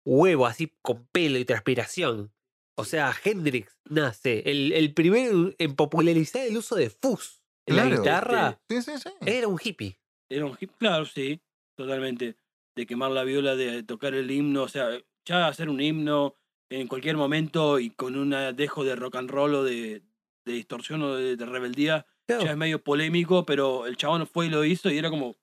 huevo 0.04 0.46
así 0.46 0.72
con 0.82 1.06
pelo 1.08 1.38
y 1.38 1.44
transpiración. 1.44 2.32
O 2.78 2.84
sea, 2.84 3.14
Hendrix 3.24 3.78
nace, 3.84 4.42
el, 4.50 4.72
el 4.72 4.92
primero 4.92 5.52
en 5.58 5.74
popularizar 5.76 6.46
el 6.46 6.56
uso 6.58 6.74
de 6.76 6.90
fuzz 6.90 7.42
en 7.66 7.76
la 7.76 7.86
guitarra, 7.86 8.60
Sí, 8.68 8.82
sí, 8.82 8.92
sí. 8.98 9.08
era 9.24 9.48
un 9.48 9.58
hippie. 9.62 9.98
Era 10.28 10.44
un 10.46 10.56
hip, 10.60 10.70
claro, 10.78 11.04
sí, 11.06 11.40
totalmente. 11.76 12.36
De 12.76 12.86
quemar 12.86 13.10
la 13.12 13.24
viola, 13.24 13.56
de 13.56 13.82
tocar 13.82 14.14
el 14.14 14.30
himno, 14.30 14.64
o 14.64 14.68
sea, 14.68 14.90
ya 15.24 15.48
hacer 15.48 15.68
un 15.68 15.80
himno 15.80 16.36
en 16.70 16.86
cualquier 16.88 17.16
momento 17.16 17.78
y 17.80 17.90
con 17.90 18.16
un 18.16 18.30
dejo 18.56 18.84
de 18.84 18.94
rock 18.96 19.16
and 19.16 19.30
roll 19.30 19.54
o 19.54 19.64
de, 19.64 20.02
de 20.44 20.52
distorsión 20.52 21.02
o 21.02 21.14
de, 21.16 21.36
de 21.36 21.46
rebeldía, 21.46 22.06
Claro. 22.26 22.44
ya 22.44 22.50
es 22.50 22.56
medio 22.56 22.82
polémico, 22.82 23.46
pero 23.46 23.86
el 23.86 23.96
chabón 23.96 24.26
fue 24.26 24.46
y 24.46 24.50
lo 24.50 24.64
hizo 24.64 24.90
y 24.90 24.98
era 24.98 25.10
como. 25.10 25.36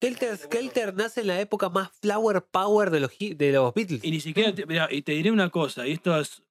Helter 0.00 0.36
Skelter 0.36 0.94
nace 0.94 1.22
en 1.22 1.28
la 1.28 1.40
época 1.40 1.70
más 1.70 1.90
flower 2.02 2.42
power 2.42 2.90
de 2.90 3.00
los, 3.00 3.10
de 3.18 3.52
los 3.52 3.72
Beatles. 3.72 4.04
Y 4.04 4.10
ni 4.10 4.20
siquiera. 4.20 4.54
Te, 4.54 4.66
mirá, 4.66 4.88
y 4.90 5.00
te 5.02 5.12
diré 5.12 5.30
una 5.30 5.48
cosa, 5.48 5.86
y 5.86 5.92
esto 5.92 6.18
es, 6.20 6.42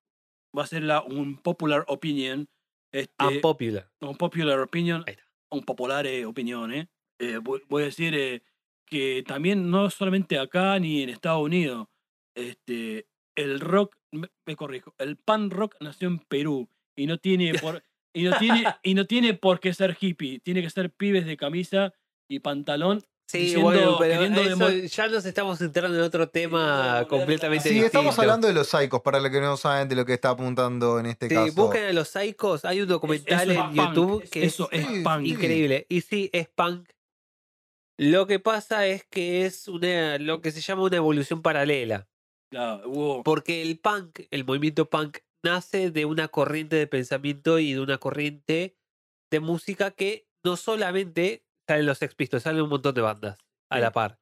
va 0.57 0.63
a 0.63 0.67
ser 0.67 0.81
la, 0.83 1.01
un 1.03 1.37
popular 1.37 1.85
opinion. 1.87 2.47
Este, 2.91 3.25
Unpopular. 3.25 3.91
un 3.99 4.15
popular 4.17 4.59
opinion, 4.59 5.03
Ahí 5.05 5.13
está. 5.13 5.25
un 5.51 5.63
popular 5.63 6.07
eh, 6.07 6.25
opinión, 6.25 6.73
¿eh? 6.73 6.87
Eh, 7.19 7.39
voy, 7.43 7.61
voy 7.67 7.83
a 7.83 7.85
decir 7.85 8.15
eh, 8.15 8.41
que 8.85 9.23
también 9.27 9.69
no 9.69 9.89
solamente 9.89 10.39
acá 10.39 10.79
ni 10.79 11.03
en 11.03 11.09
Estados 11.09 11.43
Unidos, 11.43 11.87
este, 12.35 13.07
el 13.35 13.59
rock, 13.59 13.97
me, 14.11 14.29
me 14.45 14.55
corrijo, 14.55 14.95
el 14.97 15.17
pan 15.17 15.49
rock 15.49 15.75
nació 15.81 16.07
en 16.07 16.19
Perú 16.19 16.69
y 16.95 17.05
no 17.05 17.17
tiene 17.17 17.53
por 17.61 17.83
y 18.15 18.23
no 18.23 18.37
tiene 18.39 18.63
y 18.81 18.93
no 18.95 19.05
tiene 19.05 19.33
por 19.35 19.59
qué 19.59 19.73
ser 19.73 19.95
hippie, 19.99 20.39
tiene 20.39 20.61
que 20.63 20.69
ser 20.71 20.89
pibes 20.91 21.25
de 21.25 21.37
camisa 21.37 21.93
y 22.29 22.39
pantalón. 22.39 23.03
Sí, 23.27 23.39
diciendo- 23.39 23.63
bueno, 23.65 23.95
pero 23.97 24.23
eso 24.23 24.69
ya 24.95 25.07
nos 25.07 25.25
estamos 25.25 25.59
entrando 25.59 25.97
en 25.97 26.03
otro 26.03 26.29
tema 26.29 26.99
no, 27.01 27.07
completamente 27.07 27.63
Sí, 27.63 27.69
distinto. 27.69 27.87
estamos 27.87 28.19
hablando 28.19 28.47
de 28.47 28.53
los 28.53 28.67
psicos, 28.67 29.01
para 29.01 29.19
los 29.19 29.31
que 29.31 29.41
no 29.41 29.57
saben 29.57 29.89
de 29.89 29.95
lo 29.95 30.05
que 30.05 30.13
está 30.13 30.29
apuntando 30.29 30.99
en 30.99 31.07
este 31.07 31.27
Sí, 31.29 31.33
caso. 31.33 31.53
busquen 31.55 31.85
a 31.85 31.93
los 31.93 32.07
Psychos, 32.09 32.65
hay 32.65 32.81
un 32.81 32.87
documental 32.87 33.49
en 33.49 33.57
punk, 33.57 33.75
YouTube 33.75 34.29
que 34.29 34.45
eso 34.45 34.69
es 34.71 34.81
es 34.81 34.87
Sí, 34.87 35.03
punk. 35.03 35.21
sí. 35.25 35.31
increíble. 35.31 35.85
Y 35.89 36.01
sí, 36.01 36.29
es 36.33 36.47
punk. 36.49 36.87
Lo 37.97 38.27
que 38.27 38.39
pasa 38.39 38.85
es 38.87 39.05
que 39.05 39.45
es 39.45 39.67
una, 39.67 40.17
lo 40.19 40.41
que 40.41 40.51
se 40.51 40.61
llama 40.61 40.83
una 40.83 40.97
evolución 40.97 41.41
paralela. 41.41 42.07
Claro, 42.51 42.87
hubo- 42.87 43.23
Porque 43.23 43.61
el 43.63 43.79
punk, 43.79 44.19
el 44.31 44.45
movimiento 44.45 44.87
punk, 44.89 45.17
nace 45.45 45.91
de 45.91 46.05
una 46.05 46.27
corriente 46.27 46.75
de 46.75 46.87
pensamiento 46.87 47.59
y 47.59 47.73
de 47.73 47.79
una 47.79 47.97
corriente 47.97 48.75
de 49.31 49.39
música 49.39 49.91
que 49.91 50.27
no 50.43 50.57
solamente 50.57 51.45
salen 51.67 51.85
los 51.85 51.97
Sex 51.99 52.15
Pistols, 52.15 52.43
salen 52.43 52.61
un 52.61 52.69
montón 52.69 52.93
de 52.95 53.01
bandas 53.01 53.37
a 53.71 53.75
Sí. 53.77 53.81
la 53.81 53.91
par. 53.91 54.19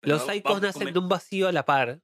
pero 0.00 0.16
Los 0.16 0.26
Psychos 0.26 0.60
nacen 0.60 0.92
de 0.92 0.98
un 0.98 1.08
vacío 1.08 1.48
a 1.48 1.52
la 1.52 1.64
par. 1.64 2.00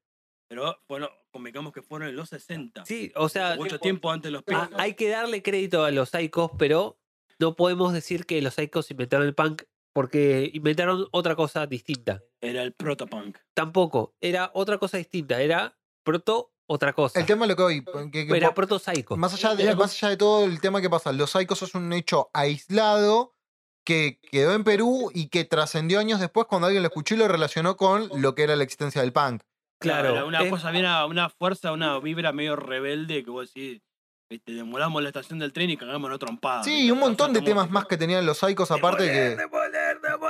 Pero 0.49 0.81
bueno, 0.89 1.11
convengamos 1.31 1.73
que 1.73 1.83
fueron 1.83 2.09
en 2.09 2.17
los 2.17 2.31
60. 2.31 2.85
Sí, 2.87 3.13
o 3.15 3.29
sea, 3.29 3.57
mucho 3.57 3.79
tiempo 3.79 4.11
antes 4.11 4.29
de 4.29 4.33
los 4.33 4.43
Ah, 4.43 4.45
Pistols. 4.67 4.81
hay 4.81 4.95
que 4.95 5.09
darle 5.11 5.43
crédito 5.43 5.85
a 5.85 5.91
los 5.91 6.09
Psychos, 6.09 6.51
pero 6.59 6.99
no 7.39 7.55
podemos 7.57 7.93
decir 7.93 8.25
que 8.27 8.41
los 8.41 8.55
Psychos 8.55 8.91
inventaron 8.91 9.27
el 9.27 9.35
punk 9.35 9.63
porque 9.93 10.51
inventaron 10.55 11.07
otra 11.13 11.37
cosa 11.37 11.67
distinta. 11.67 12.23
Era 12.41 12.63
el 12.63 12.73
protopunk. 12.73 13.37
Tampoco, 13.55 14.15
era 14.21 14.51
otra 14.55 14.79
cosa 14.79 14.97
distinta, 14.97 15.41
era 15.43 15.79
proto 16.05 16.55
otra 16.73 16.93
cosa. 16.93 17.19
El 17.19 17.27
tema 17.27 17.45
es 17.45 17.49
lo 17.51 17.57
que 17.57 17.63
hoy. 17.63 17.85
que- 18.13 18.27
que 18.29 18.37
era 18.37 18.49
po- 18.51 18.55
proto 18.55 18.79
Psycho. 18.79 19.17
más, 19.17 19.35
allá 19.35 19.55
de, 19.57 19.65
Era 19.65 19.73
como- 19.73 19.83
más 19.85 19.93
allá 19.95 20.11
de 20.11 20.17
todo 20.17 20.45
el 20.45 20.61
tema 20.61 20.81
que 20.81 20.89
pasa, 20.89 21.13
los 21.13 21.31
Psychos 21.31 21.63
es 21.63 21.75
un 21.75 21.93
hecho 21.93 22.31
aislado 22.33 23.35
que 23.85 24.21
quedó 24.31 24.55
en 24.55 24.63
Perú 24.63 25.11
y 25.13 25.29
que 25.31 25.45
trascendió 25.45 25.99
años 25.99 26.21
después 26.21 26.47
cuando 26.47 26.67
alguien 26.67 26.83
lo 26.83 26.89
escuchó 26.89 27.15
y 27.15 27.19
lo 27.19 27.27
relacionó 27.29 27.77
con 27.77 28.09
lo 28.21 28.35
que 28.35 28.45
era 28.45 28.55
la 28.55 28.63
existencia 28.63 29.01
del 29.01 29.13
punk. 29.13 29.43
Claro, 29.81 30.11
Era 30.11 30.25
una 30.27 30.43
es- 30.45 30.51
cosa 30.51 30.71
bien, 30.71 30.85
a- 30.87 31.07
una 31.07 31.29
fuerza, 31.31 31.73
una 31.73 31.99
vibra 31.99 32.33
medio 32.33 32.55
rebelde 32.55 33.25
que 33.25 33.31
vos 33.31 33.53
decís, 33.53 33.81
este, 34.31 34.53
demolamos 34.53 35.03
la 35.03 35.09
estación 35.09 35.41
del 35.41 35.53
tren 35.53 35.71
y 35.71 35.77
cagamos 35.77 36.09
en 36.13 36.19
trompada. 36.19 36.63
Sí, 36.63 36.87
y 36.87 36.91
un 36.93 37.01
montón 37.01 37.33
de 37.33 37.41
temas 37.43 37.69
más 37.71 37.87
que 37.87 37.97
tenían 37.97 38.25
los 38.25 38.39
Psychos 38.39 38.71
aparte 38.71 39.07
que... 39.11 39.37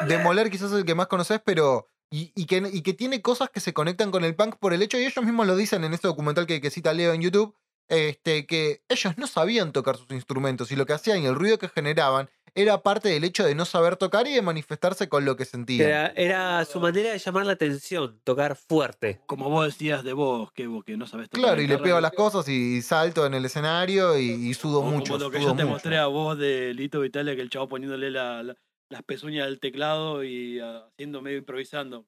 Demoler 0.06 0.50
quizás 0.50 0.70
es 0.72 0.78
el 0.78 0.84
que 0.86 0.94
más 0.94 1.06
conoces, 1.08 1.40
pero. 1.44 1.86
Y, 2.12 2.32
y 2.34 2.46
que, 2.46 2.68
y 2.72 2.82
que 2.82 2.92
tiene 2.92 3.22
cosas 3.22 3.50
que 3.50 3.60
se 3.60 3.72
conectan 3.72 4.10
con 4.10 4.24
el 4.24 4.34
punk 4.34 4.56
por 4.56 4.72
el 4.72 4.82
hecho, 4.82 4.98
y 4.98 5.04
ellos 5.04 5.24
mismos 5.24 5.46
lo 5.46 5.54
dicen 5.56 5.84
en 5.84 5.94
este 5.94 6.08
documental 6.08 6.46
que, 6.46 6.60
que 6.60 6.70
cita 6.70 6.92
Leo 6.92 7.12
en 7.12 7.20
YouTube, 7.22 7.54
este, 7.88 8.46
que 8.46 8.82
ellos 8.88 9.16
no 9.16 9.26
sabían 9.26 9.72
tocar 9.72 9.96
sus 9.96 10.10
instrumentos 10.10 10.70
y 10.72 10.76
lo 10.76 10.86
que 10.86 10.92
hacían 10.92 11.22
y 11.22 11.26
el 11.26 11.34
ruido 11.34 11.58
que 11.58 11.68
generaban 11.68 12.28
era 12.54 12.82
parte 12.82 13.08
del 13.08 13.22
hecho 13.22 13.44
de 13.44 13.54
no 13.54 13.64
saber 13.64 13.96
tocar 13.96 14.26
y 14.26 14.34
de 14.34 14.42
manifestarse 14.42 15.08
con 15.08 15.24
lo 15.24 15.36
que 15.36 15.44
sentían. 15.44 15.88
Era, 15.88 16.06
era 16.16 16.64
su 16.64 16.80
manera 16.80 17.12
de 17.12 17.18
llamar 17.18 17.46
la 17.46 17.52
atención, 17.52 18.20
tocar 18.24 18.56
fuerte. 18.56 19.20
Como 19.26 19.48
vos 19.48 19.66
decías 19.66 20.02
de 20.02 20.12
vos, 20.12 20.50
que 20.52 20.66
vos 20.66 20.82
que 20.84 20.96
no 20.96 21.06
sabés 21.06 21.28
tocar 21.30 21.40
Claro, 21.42 21.56
la 21.58 21.62
y 21.62 21.66
le 21.68 21.78
pego 21.78 22.00
las 22.00 22.10
cosas 22.12 22.48
y, 22.48 22.82
salto 22.82 23.24
en 23.24 23.34
el 23.34 23.44
escenario 23.44 24.18
y, 24.18 24.30
y 24.30 24.54
sudo 24.54 24.80
como- 24.80 24.96
mucho. 24.96 25.12
Como 25.12 25.24
lo 25.26 25.30
que 25.30 25.38
yo 25.40 25.48
te 25.54 25.62
mucho. 25.62 25.66
mostré 25.68 25.98
a 25.98 26.06
vos 26.06 26.36
de 26.38 26.74
Lito 26.74 26.98
Vitalia, 27.00 27.36
que 27.36 27.42
el 27.42 27.50
chavo 27.50 27.68
poniéndole 27.68 28.10
la- 28.10 28.42
la- 28.42 28.56
las 28.90 29.02
pezuñas 29.04 29.46
del 29.46 29.58
teclado 29.60 30.22
y 30.24 30.60
ah, 30.60 30.86
haciendo 30.92 31.22
medio 31.22 31.38
improvisando. 31.38 32.04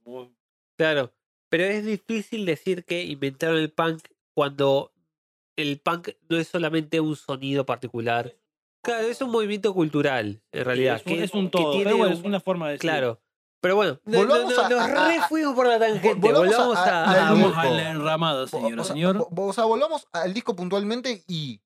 Claro. 0.76 1.12
Pero 1.48 1.64
es 1.64 1.84
difícil 1.84 2.44
decir 2.44 2.84
que 2.84 3.04
inventaron 3.04 3.58
el 3.58 3.70
punk 3.72 4.02
cuando 4.34 4.92
el 5.56 5.80
punk 5.80 6.10
no 6.28 6.36
es 6.38 6.48
solamente 6.48 7.00
un 7.00 7.14
sonido 7.16 7.64
particular. 7.66 8.34
Claro, 8.84 9.06
es 9.06 9.20
un 9.22 9.30
movimiento 9.30 9.72
cultural, 9.74 10.42
en 10.50 10.64
realidad. 10.64 10.96
es, 10.96 11.06
un, 11.06 11.12
que- 11.12 11.22
es 11.24 11.34
un 11.34 11.44
que 11.46 11.58
todo, 11.58 11.70
tiene 11.72 11.84
pero 11.84 11.96
bueno, 11.98 12.14
un- 12.14 12.18
es 12.20 12.24
una 12.26 12.40
forma 12.40 12.66
de 12.66 12.72
decir. 12.72 12.90
Claro. 12.90 13.20
Pero 13.60 13.76
bueno, 13.76 14.00
no- 14.04 14.12
no- 14.12 14.18
Volvamos 14.26 14.56
no- 14.56 14.60
a- 14.62 14.68
nos 14.68 14.80
a- 14.80 14.84
a- 15.04 15.08
re 15.08 15.20
fuimos 15.28 15.54
por 15.54 15.68
la 15.68 15.78
tangente. 15.78 16.14
volvamos 16.20 16.48
Volvamos 16.48 16.76
a- 16.78 17.04
a, 17.04 18.46
señora, 18.48 18.82
O 18.82 18.84
sea, 18.84 18.94
señor. 18.94 19.28
O 19.36 19.52
sea, 19.52 19.64
volvamos 19.66 20.08
al 20.12 20.34
disco 20.34 20.56
puntualmente 20.56 21.22
y 21.28 21.60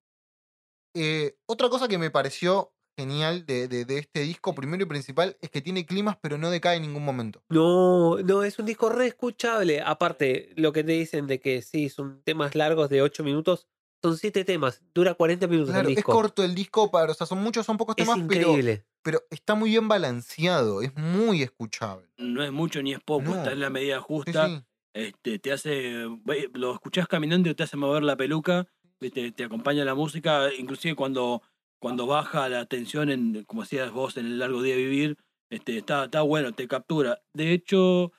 eh, 0.95 1.37
otra 1.47 1.69
cosa 1.71 1.89
que 1.89 1.97
me 1.99 2.11
pareció 2.11 2.73
genial 2.97 3.45
de, 3.47 3.69
de- 3.69 3.85
de 3.85 3.99
este 3.99 4.21
disco, 4.21 4.55
primero 4.55 4.83
y 4.83 4.87
principal, 4.87 5.37
es 5.41 5.51
que 5.51 5.61
tiene 5.61 5.85
climas 5.87 6.17
pero 6.21 6.39
no 6.39 6.51
decae 6.51 6.77
en 6.77 6.83
ningún 6.83 7.05
momento. 7.05 7.43
No, 7.49 8.19
no, 8.19 8.43
es 8.43 8.59
un 8.59 8.67
disco 8.67 8.89
re 8.89 9.07
escuchable. 9.07 9.81
Aparte, 9.83 10.51
lo 10.57 10.73
que 10.73 10.83
te 10.85 10.93
dicen 10.93 11.27
de 11.27 11.41
que 11.41 11.63
sí, 11.63 11.89
son 11.89 12.23
temas 12.25 12.55
largos 12.55 12.89
de 12.89 13.03
8 13.03 13.23
minutos. 13.23 13.67
Son 14.03 14.17
7 14.17 14.45
temas, 14.45 14.83
dura 14.95 15.15
40 15.15 15.47
minutos 15.47 15.73
Claro, 15.73 15.89
el 15.89 15.97
es 15.99 16.05
corto 16.05 16.45
el 16.45 16.55
disco, 16.55 16.91
para, 16.91 17.11
o 17.13 17.15
sea, 17.15 17.27
son 17.27 17.43
muchos, 17.43 17.65
son 17.67 17.77
pocos 17.79 17.95
es 17.99 18.05
temas, 18.05 18.19
pero, 18.29 18.51
increíble. 18.51 18.85
pero 19.03 19.23
está 19.31 19.55
muy 19.55 19.71
bien 19.71 19.89
balanceado, 19.89 20.83
es 20.83 20.95
muy 20.97 21.43
escuchable. 21.43 22.07
No 22.19 22.43
es 22.45 22.53
mucho 22.53 22.83
ni 22.83 22.93
es 22.93 23.01
poco, 23.01 23.23
No. 23.31 23.37
está 23.37 23.53
en 23.53 23.61
la 23.61 23.71
medida 23.71 24.01
justa. 24.01 24.47
sí. 24.49 24.63
Este, 24.95 25.39
te 25.39 25.53
hace, 25.53 26.07
lo 26.55 26.73
escuchás 26.73 27.07
caminando 27.09 27.51
y 27.51 27.55
te 27.55 27.63
hace 27.65 27.77
mover 27.77 28.03
la 28.03 28.17
peluca, 28.17 28.67
¿viste? 29.01 29.31
te 29.33 29.45
acompaña 29.45 29.85
la 29.85 29.95
música, 29.95 30.49
inclusive 30.59 30.95
cuando, 30.95 31.43
cuando 31.87 32.09
baja 32.09 32.49
la 32.49 32.67
tensión, 32.67 33.11
en, 33.11 33.45
como 33.45 33.63
decías 33.63 33.93
vos, 33.93 34.17
en 34.17 34.27
el 34.27 34.41
largo 34.41 34.61
día 34.61 34.75
de 34.75 34.83
vivir, 34.83 35.19
este, 35.51 35.79
está, 35.79 36.07
está 36.07 36.23
bueno, 36.23 36.51
te 36.53 36.67
captura. 36.67 37.23
De 37.33 37.53
hecho, 37.53 38.11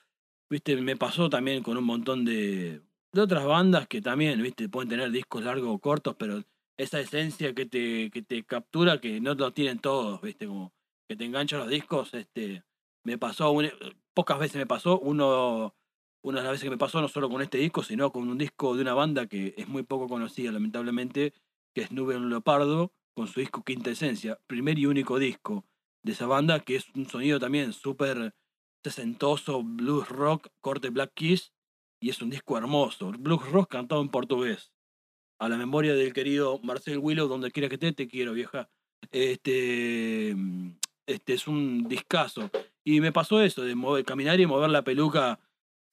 viste, 0.48 0.74
me 0.76 0.96
pasó 0.96 1.28
también 1.28 1.62
con 1.62 1.76
un 1.76 1.84
montón 1.84 2.24
de, 2.24 2.80
de 3.12 3.20
otras 3.20 3.44
bandas 3.44 3.86
que 3.86 4.00
también, 4.00 4.40
viste, 4.40 4.70
pueden 4.70 4.88
tener 4.88 5.10
discos 5.10 5.44
largos 5.44 5.68
o 5.68 5.78
cortos, 5.80 6.16
pero 6.18 6.42
esa 6.78 6.98
esencia 6.98 7.54
que 7.54 7.66
te, 7.66 8.10
que 8.10 8.22
te 8.22 8.42
captura, 8.42 9.02
que 9.02 9.20
no 9.20 9.34
lo 9.34 9.52
tienen 9.52 9.80
todos, 9.80 10.22
viste, 10.22 10.46
como 10.46 10.72
que 11.06 11.16
te 11.16 11.26
enganchan 11.26 11.60
los 11.60 11.68
discos, 11.68 12.14
este, 12.14 12.64
me 13.04 13.18
pasó, 13.18 13.54
pocas 14.14 14.38
veces 14.38 14.56
me 14.56 14.66
pasó, 14.66 14.98
uno 14.98 15.74
una 16.22 16.38
de 16.38 16.44
las 16.44 16.52
veces 16.52 16.64
que 16.64 16.70
me 16.70 16.78
pasó 16.78 17.02
no 17.02 17.08
solo 17.08 17.28
con 17.28 17.42
este 17.42 17.58
disco, 17.58 17.82
sino 17.82 18.12
con 18.12 18.30
un 18.30 18.38
disco 18.38 18.74
de 18.76 18.80
una 18.80 18.94
banda 18.94 19.26
que 19.26 19.52
es 19.58 19.68
muy 19.68 19.82
poco 19.82 20.08
conocida, 20.08 20.52
lamentablemente, 20.52 21.34
que 21.74 21.82
es 21.82 21.92
Nube 21.92 22.16
un 22.16 22.30
Leopardo, 22.30 22.94
con 23.18 23.26
su 23.26 23.40
disco 23.40 23.64
Quinta 23.64 23.90
Esencia, 23.90 24.38
primer 24.46 24.78
y 24.78 24.86
único 24.86 25.18
disco 25.18 25.64
de 26.04 26.12
esa 26.12 26.28
banda, 26.28 26.60
que 26.60 26.76
es 26.76 26.86
un 26.94 27.08
sonido 27.08 27.40
también 27.40 27.72
súper 27.72 28.32
sesentoso, 28.84 29.64
blues 29.64 30.08
rock, 30.08 30.46
corte 30.60 30.90
Black 30.90 31.14
Keys, 31.14 31.52
y 32.00 32.10
es 32.10 32.22
un 32.22 32.30
disco 32.30 32.56
hermoso, 32.56 33.10
blues 33.18 33.50
rock 33.50 33.72
cantado 33.72 34.00
en 34.02 34.08
portugués. 34.08 34.72
A 35.40 35.48
la 35.48 35.56
memoria 35.56 35.94
del 35.94 36.12
querido 36.12 36.60
Marcel 36.62 36.98
Willow, 36.98 37.26
donde 37.26 37.50
quiera 37.50 37.68
que 37.68 37.74
esté, 37.74 37.92
te 37.92 38.06
quiero, 38.06 38.34
vieja. 38.34 38.70
Este, 39.10 40.36
este 41.06 41.34
es 41.34 41.48
un 41.48 41.88
discazo. 41.88 42.50
Y 42.84 43.00
me 43.00 43.10
pasó 43.10 43.42
eso, 43.42 43.62
de 43.62 43.74
mover- 43.74 44.04
caminar 44.04 44.38
y 44.38 44.46
mover 44.46 44.70
la 44.70 44.82
peluca 44.82 45.40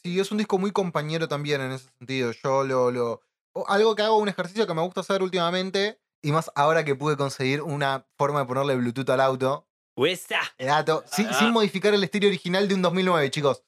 Sí, 0.04 0.20
es 0.20 0.32
un 0.32 0.38
disco 0.38 0.60
muy 0.60 0.70
compañero 0.70 1.28
también 1.28 1.62
en 1.62 1.72
ese 1.72 1.90
sentido. 1.98 2.32
Yo 2.44 2.64
lo, 2.64 2.92
lo. 2.92 3.22
Algo 3.68 3.96
que 3.96 4.04
hago, 4.04 4.20
un 4.20 4.30
ejercicio 4.30 4.68
que 4.68 4.76
me 4.76 4.84
gusta 4.84 5.02
hacer 5.02 5.24
últimamente, 5.24 6.00
y 6.26 6.32
más 6.32 6.50
ahora 6.56 6.84
que 6.84 6.96
pude 6.96 7.16
conseguir 7.18 7.62
una 7.62 8.06
forma 8.18 8.40
de 8.42 8.46
ponerle 8.46 8.76
Bluetooth 8.76 9.10
al 9.10 9.22
auto. 9.22 9.68
¡Huesa! 9.98 10.40
Dato, 10.60 11.04
sin, 11.12 11.28
Ah. 11.28 11.34
sin 11.34 11.52
modificar 11.52 11.94
el 11.94 12.04
estéreo 12.04 12.30
original 12.30 12.68
de 12.68 12.76
un 12.76 12.82
2009, 12.82 13.30
chicos. 13.32 13.64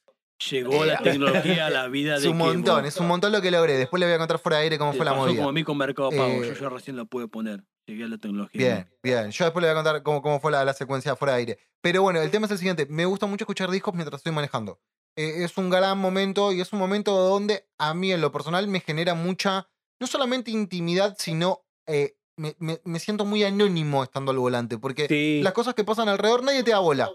Llegó 0.51 0.85
la 0.85 0.95
Eh, 0.95 0.99
tecnología 1.03 1.65
a 1.67 1.69
la 1.69 1.87
vida 1.87 2.15
Es 2.17 2.23
de 2.23 2.29
un 2.29 2.37
Kevo. 2.37 2.49
montón, 2.49 2.85
es 2.85 2.97
un 2.97 3.07
montón 3.07 3.31
lo 3.31 3.41
que 3.41 3.49
logré. 3.49 3.77
Después 3.77 3.99
le 3.99 4.05
voy 4.05 4.15
a 4.15 4.17
contar 4.19 4.37
fuera 4.39 4.57
de 4.57 4.63
aire 4.63 4.77
cómo 4.77 4.93
fue 4.93 5.05
la 5.05 5.13
movida. 5.13 5.37
como 5.37 5.49
a 5.49 5.53
mí 5.53 5.63
con 5.63 5.77
Mercado 5.77 6.09
Pago. 6.09 6.43
Eh, 6.43 6.49
yo, 6.49 6.53
yo 6.53 6.69
recién 6.69 6.95
lo 6.95 7.05
pude 7.05 7.27
poner. 7.27 7.63
Llegué 7.87 8.03
a 8.03 8.07
la 8.07 8.17
tecnología. 8.17 8.59
Bien, 8.59 8.89
bien. 9.01 9.31
Yo 9.31 9.45
después 9.45 9.61
le 9.61 9.69
voy 9.69 9.79
a 9.79 9.83
contar 9.83 10.03
cómo, 10.03 10.21
cómo 10.21 10.39
fue 10.41 10.51
la, 10.51 10.65
la 10.65 10.73
secuencia 10.73 11.15
fuera 11.15 11.33
de 11.33 11.39
aire. 11.39 11.59
Pero 11.81 12.01
bueno, 12.01 12.21
el 12.21 12.29
tema 12.29 12.45
es 12.45 12.51
el 12.51 12.57
siguiente. 12.57 12.85
Me 12.89 13.05
gusta 13.05 13.25
mucho 13.25 13.45
escuchar 13.45 13.71
discos 13.71 13.93
mientras 13.95 14.19
estoy 14.19 14.33
manejando. 14.33 14.79
Eh, 15.15 15.43
es 15.45 15.57
un 15.57 15.69
gran 15.69 15.97
momento 15.97 16.51
y 16.51 16.59
es 16.61 16.73
un 16.73 16.79
momento 16.79 17.15
donde 17.15 17.65
a 17.79 17.93
mí 17.93 18.11
en 18.11 18.19
lo 18.21 18.31
personal 18.31 18.67
me 18.67 18.81
genera 18.81 19.13
mucha, 19.15 19.69
no 20.01 20.05
solamente 20.07 20.51
intimidad, 20.51 21.15
sino 21.17 21.63
eh, 21.87 22.16
me, 22.37 22.55
me- 22.59 22.79
me 22.85 22.99
siento 22.99 23.25
muy 23.25 23.43
anónimo 23.43 24.03
estando 24.03 24.31
al 24.31 24.37
volante. 24.37 24.77
Porque 24.77 25.07
Sí. 25.07 25.41
las 25.43 25.53
cosas 25.53 25.73
que 25.73 25.83
pasan 25.83 26.07
alrededor 26.09 26.43
nadie 26.43 26.63
te 26.63 26.71
da 26.71 26.79
bola. 26.79 27.09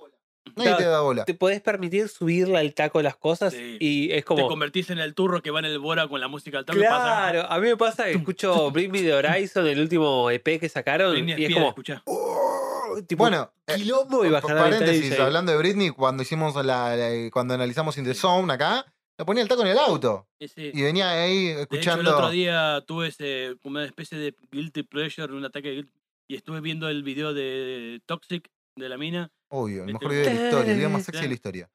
Nadie 0.57 0.71
Claro, 0.71 0.77
te 0.79 0.85
da 0.85 1.01
bola. 1.01 1.25
Te 1.25 1.35
podés 1.35 1.61
permitir 1.63 2.09
subirle 2.09 2.59
al 2.59 2.75
taco 2.75 3.01
las 3.01 3.17
cosas 3.17 3.53
Sí. 3.55 3.77
y 3.81 4.11
es 4.11 4.17
Te 4.19 4.25
como. 4.25 4.49
convertís 4.49 4.91
en 4.91 4.99
el 4.99 5.15
turro 5.15 5.41
que 5.41 5.51
va 5.53 5.61
en 5.61 5.67
el 5.67 5.79
Bora 5.79 6.09
con 6.09 6.21
la 6.21 6.27
música 6.29 6.59
al 6.59 6.65
pasa- 6.65 6.79
Claro, 6.79 7.47
a 7.51 7.59
mí 7.61 7.69
me 7.69 7.77
pasa 7.77 8.05
que 8.05 8.13
escucho 8.13 8.71
Bring 8.73 8.91
Me 8.91 9.03
the 9.03 9.15
Horizon, 9.15 9.67
el 9.69 9.81
último 9.81 10.29
EP 10.31 10.59
que 10.59 10.69
sacaron, 10.69 11.13
Britney 11.13 11.41
y 11.41 11.45
es 11.47 11.55
como. 11.55 11.75
"Oh", 12.07 12.97
tipo, 13.07 13.23
Bueno, 13.25 13.53
eh, 13.69 13.75
quilombo 13.77 14.25
y 14.27 14.31
bajar 14.31 14.57
paréntesis, 14.57 15.17
y- 15.17 15.21
hablando 15.21 15.53
de 15.53 15.59
Britney, 15.59 15.91
cuando 15.91 16.23
hicimos 16.25 16.55
la, 16.57 16.97
la- 16.97 17.31
cuando 17.31 17.55
analizamos 17.55 17.97
In 17.97 18.05
the 18.05 18.13
Zone 18.15 18.53
acá, 18.53 18.92
le 19.19 19.25
ponía 19.25 19.43
el 19.43 19.49
taco 19.49 19.63
en 19.63 19.69
el 19.69 19.79
auto. 19.79 20.27
Y 20.39 20.83
venía 20.83 21.11
ahí 21.11 21.47
De 21.47 21.53
hecho, 21.53 21.63
el 21.63 21.79
escuchando. 21.79 22.17
otro 22.17 22.31
día 22.31 22.83
tuve 22.87 23.09
ese, 23.09 23.57
como 23.63 23.77
una 23.77 23.85
especie 23.85 24.19
de 24.19 24.35
guilty 24.51 24.83
pleasure, 24.83 25.33
un 25.33 25.45
ataque 25.45 25.71
de 25.71 25.87
y 26.29 26.37
estuve 26.37 26.61
viendo 26.61 26.89
el 26.89 27.03
video 27.03 27.35
de 27.35 28.01
Toxic 28.07 28.49
de 28.77 28.89
la 28.89 28.97
mina, 28.97 29.31
Obvio, 29.49 29.85
el 29.85 29.89
Viste, 29.89 30.07
mejor 30.07 30.11
video 30.13 30.25
de 30.25 30.35
la 30.35 30.45
historia, 30.45 30.71
el 30.73 30.77
video 30.79 30.91
más 30.91 31.05
sexy 31.05 31.21
de 31.21 31.29
la 31.29 31.35
historia. 31.35 31.71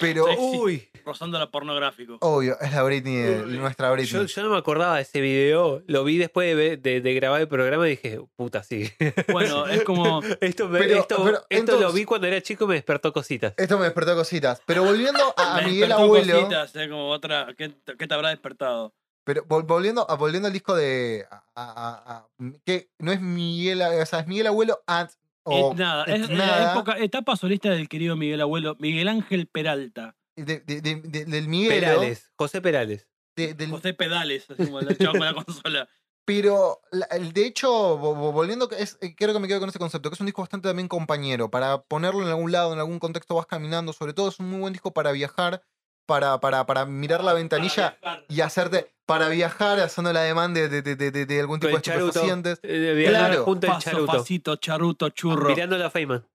Pero, 0.00 0.24
Sexy. 0.26 0.40
Uy, 0.58 0.88
rozando 1.04 1.38
la 1.38 1.50
pornográfico. 1.50 2.18
obvio, 2.20 2.56
es 2.60 2.72
la 2.72 2.82
Britney, 2.82 3.42
Uy. 3.44 3.58
nuestra 3.58 3.90
Britney. 3.90 4.10
yo, 4.12 4.24
yo 4.24 4.42
no 4.42 4.50
me 4.50 4.58
acordaba 4.58 4.96
de 4.96 5.02
ese 5.02 5.20
video. 5.20 5.82
Lo 5.86 6.04
vi 6.04 6.18
después 6.18 6.46
de, 6.48 6.54
ver- 6.54 6.80
de- 6.80 7.00
de 7.00 7.14
grabar 7.14 7.40
el 7.40 7.48
programa 7.48 7.86
y 7.86 7.90
dije, 7.90 8.20
puta, 8.36 8.62
sí. 8.62 8.90
Bueno, 9.32 9.66
es 9.66 9.82
como. 9.84 10.20
esto 10.40 10.68
me- 10.68 10.78
Pero- 10.78 11.00
esto, 11.00 11.16
pero 11.24 11.36
esto 11.36 11.46
entonces- 11.50 11.84
lo 11.86 11.92
vi 11.92 12.04
cuando 12.04 12.26
era 12.26 12.40
chico 12.42 12.64
y 12.64 12.68
me 12.68 12.74
despertó 12.74 13.12
cositas. 13.12 13.54
Esto 13.56 13.78
me 13.78 13.84
despertó 13.84 14.14
cositas. 14.14 14.62
Pero 14.66 14.84
volviendo 14.84 15.34
a, 15.36 15.56
me 15.60 15.66
Miguel 15.66 15.92
Abuelo. 15.92 16.34
cositas, 16.34 16.74
eh, 16.76 16.88
como 16.88 17.08
otra. 17.10 17.48
¿qué, 17.56 17.72
qué 17.98 18.06
te 18.06 18.14
habrá 18.14 18.28
despertado? 18.30 18.94
Pero 19.24 19.44
vol- 19.44 19.66
volviendo, 19.66 20.06
volviendo 20.18 20.46
al 20.48 20.52
disco 20.52 20.74
de. 20.74 21.26
a- 21.30 21.42
a- 21.54 22.16
a- 22.16 22.26
que 22.64 22.88
no 22.98 23.12
es 23.12 23.20
Miguel, 23.20 23.82
o 23.82 24.06
sea, 24.06 24.20
es 24.20 24.26
Miguel 24.26 24.46
Abuelo 24.46 24.80
and. 24.86 25.10
O 25.50 25.72
es 25.72 25.78
nada, 25.78 26.04
es 26.04 26.28
la 26.28 26.36
nada 26.36 26.72
época, 26.72 26.98
etapa 26.98 27.36
solista 27.36 27.70
del 27.70 27.88
querido 27.88 28.16
Miguel 28.16 28.40
Abuelo, 28.40 28.76
Miguel 28.78 29.08
Ángel 29.08 29.46
Peralta. 29.46 30.16
de- 30.36 30.60
de- 30.60 30.80
de- 30.80 30.96
de- 31.02 31.24
del 31.26 31.48
Miguel. 31.48 31.80
Perales, 31.80 32.30
José 32.36 32.60
Perales. 32.62 33.08
de- 33.36 33.54
del- 33.54 33.70
José 33.70 33.94
Pedales, 33.94 34.48
así 34.50 34.64
como 34.64 34.80
el 34.80 34.96
chavo 34.98 35.12
con 35.18 35.26
la 35.26 35.34
consola. 35.34 35.88
Pero 36.26 36.80
la- 36.92 37.06
el 37.06 37.32
de 37.32 37.46
hecho, 37.46 37.98
vo- 37.98 38.14
vo- 38.14 38.32
volviendo, 38.32 38.70
es, 38.70 38.98
eh, 39.00 39.14
quiero 39.16 39.32
que 39.32 39.40
me 39.40 39.48
quede 39.48 39.58
con 39.58 39.68
ese 39.68 39.78
concepto, 39.78 40.10
que 40.10 40.14
es 40.14 40.20
un 40.20 40.26
disco 40.26 40.42
bastante 40.42 40.68
también 40.68 40.86
compañero, 40.88 41.50
para 41.50 41.82
ponerlo 41.82 42.22
en 42.22 42.28
algún 42.28 42.52
lado, 42.52 42.72
en 42.72 42.78
algún 42.78 42.98
contexto 42.98 43.34
vas 43.34 43.46
caminando, 43.46 43.92
sobre 43.92 44.12
todo 44.12 44.28
es 44.28 44.38
un 44.38 44.48
muy 44.50 44.60
buen 44.60 44.72
disco 44.72 44.92
para 44.92 45.10
viajar, 45.12 45.62
para, 46.10 46.40
para, 46.40 46.66
para 46.66 46.86
mirar 46.86 47.22
la 47.22 47.32
ventanilla 47.34 47.96
y 48.28 48.40
hacerte, 48.40 48.90
para 49.06 49.28
viajar 49.28 49.78
haciendo 49.78 50.12
la 50.12 50.22
demanda 50.22 50.58
de, 50.60 50.82
de, 50.82 50.96
de- 50.96 51.10
de- 51.12 51.24
de 51.24 51.40
algún 51.40 51.60
tipo 51.60 51.70
de 51.70 51.76
estupefacientes. 51.76 52.58
eh, 52.64 53.04
Claro. 53.08 53.44
junto 53.44 53.68
Paso, 53.68 53.80
charuto. 53.90 54.06
pasito, 54.12 54.56
charuto, 54.56 55.08
churro. 55.10 55.50
Mirando 55.50 55.78
la 55.78 55.88
Feynman. 55.88 56.26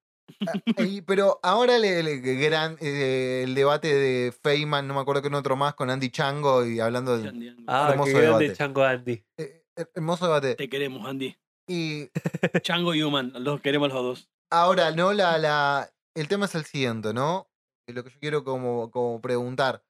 Y- 0.77 1.01
pero 1.01 1.41
ahora 1.43 1.75
el, 1.75 1.83
el 1.83 2.21
gran, 2.39 2.77
eh, 2.79 3.41
el 3.43 3.53
debate 3.53 3.93
de 3.93 4.31
Feynman, 4.43 4.87
no 4.87 4.93
me 4.93 5.01
acuerdo 5.01 5.21
que 5.21 5.27
en 5.27 5.33
otro 5.35 5.57
más, 5.57 5.73
con 5.75 5.89
Andy 5.89 6.09
Chango 6.09 6.65
y 6.65 6.79
hablando 6.79 7.17
de 7.17 7.53
Ah, 7.67 7.89
Hermoso 7.91 8.05
qué 8.13 8.21
grande 8.21 8.43
debate. 8.45 8.53
Chango 8.57 8.83
Andy. 8.85 9.23
eh, 9.37 9.63
hermoso 9.93 10.25
debate. 10.27 10.55
Te 10.55 10.69
queremos, 10.69 11.05
Andy. 11.05 11.35
Y 11.67 12.09
Chango 12.61 12.95
y 12.95 13.03
Human, 13.03 13.33
los 13.43 13.59
queremos 13.59 13.89
los 13.91 14.01
dos. 14.01 14.29
Ahora, 14.49 14.91
¿no? 14.91 15.11
La, 15.11 15.37
la, 15.37 15.89
el 16.15 16.29
tema 16.29 16.45
es 16.45 16.55
el 16.55 16.63
siguiente, 16.63 17.13
¿no? 17.13 17.47
Lo 17.87 18.03
que 18.03 18.09
yo 18.09 18.19
quiero 18.19 18.43
como, 18.43 18.89
como 18.89 19.21
preguntar. 19.21 19.83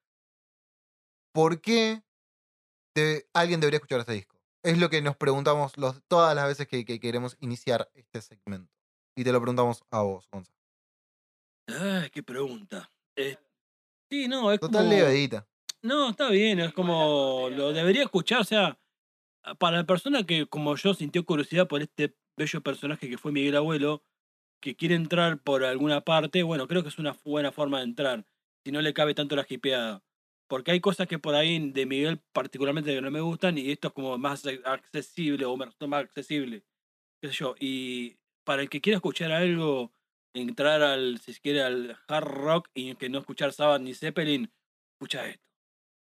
¿Por 1.34 1.62
qué 1.62 2.04
de- 2.96 3.28
alguien 3.34 3.60
debería 3.60 3.78
escuchar 3.78 4.00
este 4.02 4.14
disco? 4.14 4.36
Es 4.64 4.78
lo 4.80 4.90
que 4.90 5.02
nos 5.02 5.16
preguntamos 5.16 5.78
los, 5.78 6.02
todas 6.08 6.36
las 6.36 6.48
veces 6.48 6.68
que, 6.68 6.84
que 6.86 7.00
queremos 7.00 7.38
iniciar 7.40 7.90
este 7.94 8.22
segmento. 8.22 8.72
Y 9.16 9.24
te 9.24 9.32
lo 9.32 9.40
preguntamos 9.40 9.84
a 9.92 10.02
vos, 10.02 10.28
Gonzalo. 10.32 10.58
Ay, 11.68 12.10
qué 12.10 12.22
pregunta. 12.22 12.92
Eh, 13.16 13.38
sí, 14.10 14.28
no, 14.28 14.52
es 14.52 14.60
Total 14.60 14.84
como... 14.86 14.90
levedita. 14.96 15.48
No, 15.82 16.10
está 16.10 16.30
bien, 16.30 16.60
es 16.60 16.74
como 16.74 17.48
lo 17.52 17.72
debería 17.72 18.04
escuchar, 18.04 18.42
o 18.42 18.44
sea, 18.44 18.80
para 19.60 19.78
la 19.78 19.84
persona 19.86 20.26
que 20.26 20.48
como 20.48 20.76
yo 20.76 20.96
sintió 20.96 21.24
curiosidad 21.24 21.68
por 21.68 21.82
este 21.84 22.18
bello 22.36 22.62
personaje 22.62 23.08
que 23.08 23.20
fue 23.20 23.32
Miguel 23.32 23.56
Abuelo, 23.56 24.04
que 24.62 24.76
quiere 24.76 24.96
entrar 24.96 25.40
por 25.40 25.64
alguna 25.64 26.02
parte, 26.02 26.44
bueno, 26.44 26.68
creo 26.68 26.82
que 26.84 26.90
es 26.90 27.00
una 27.00 27.16
buena 27.24 27.52
forma 27.52 27.80
de 27.80 27.86
entrar, 27.86 28.26
si 28.64 28.72
no 28.72 28.82
le 28.82 28.94
cabe 28.94 29.14
tanto 29.14 29.36
la 29.36 29.46
hipeada. 29.48 30.04
Porque 30.48 30.72
hay 30.72 30.80
cosas 30.80 31.08
que 31.08 31.18
por 31.20 31.34
ahí 31.36 31.72
de 31.72 31.86
Miguel 31.86 32.22
particularmente 32.32 32.94
que 32.94 33.02
no 33.02 33.10
me 33.12 33.22
gustan 33.22 33.58
y 33.58 33.72
esto 33.72 33.88
es 33.90 33.94
como 33.94 34.18
más 34.18 34.46
ac- 34.46 34.62
accesible 34.66 35.46
o 35.46 35.58
más 35.58 35.76
accesible, 35.94 36.64
qué 37.22 37.30
sé 37.30 37.34
yo. 37.34 37.56
Y 37.60 38.18
para 38.44 38.62
el 38.62 38.70
que 38.70 38.82
quiera 38.82 38.98
escuchar 38.98 39.32
algo, 39.32 39.92
entrar 40.36 40.82
al, 40.84 41.20
si 41.20 41.34
se 41.34 41.42
quiere, 41.42 41.64
al 41.64 41.98
hard 42.08 42.26
rock 42.28 42.70
y 42.76 42.94
que 42.96 43.10
no 43.10 43.20
escuchar 43.20 43.54
Sabbath 43.54 43.82
ni 43.82 43.94
Zeppelin, 43.96 44.52
escucha 44.94 45.28
esto. 45.28 45.44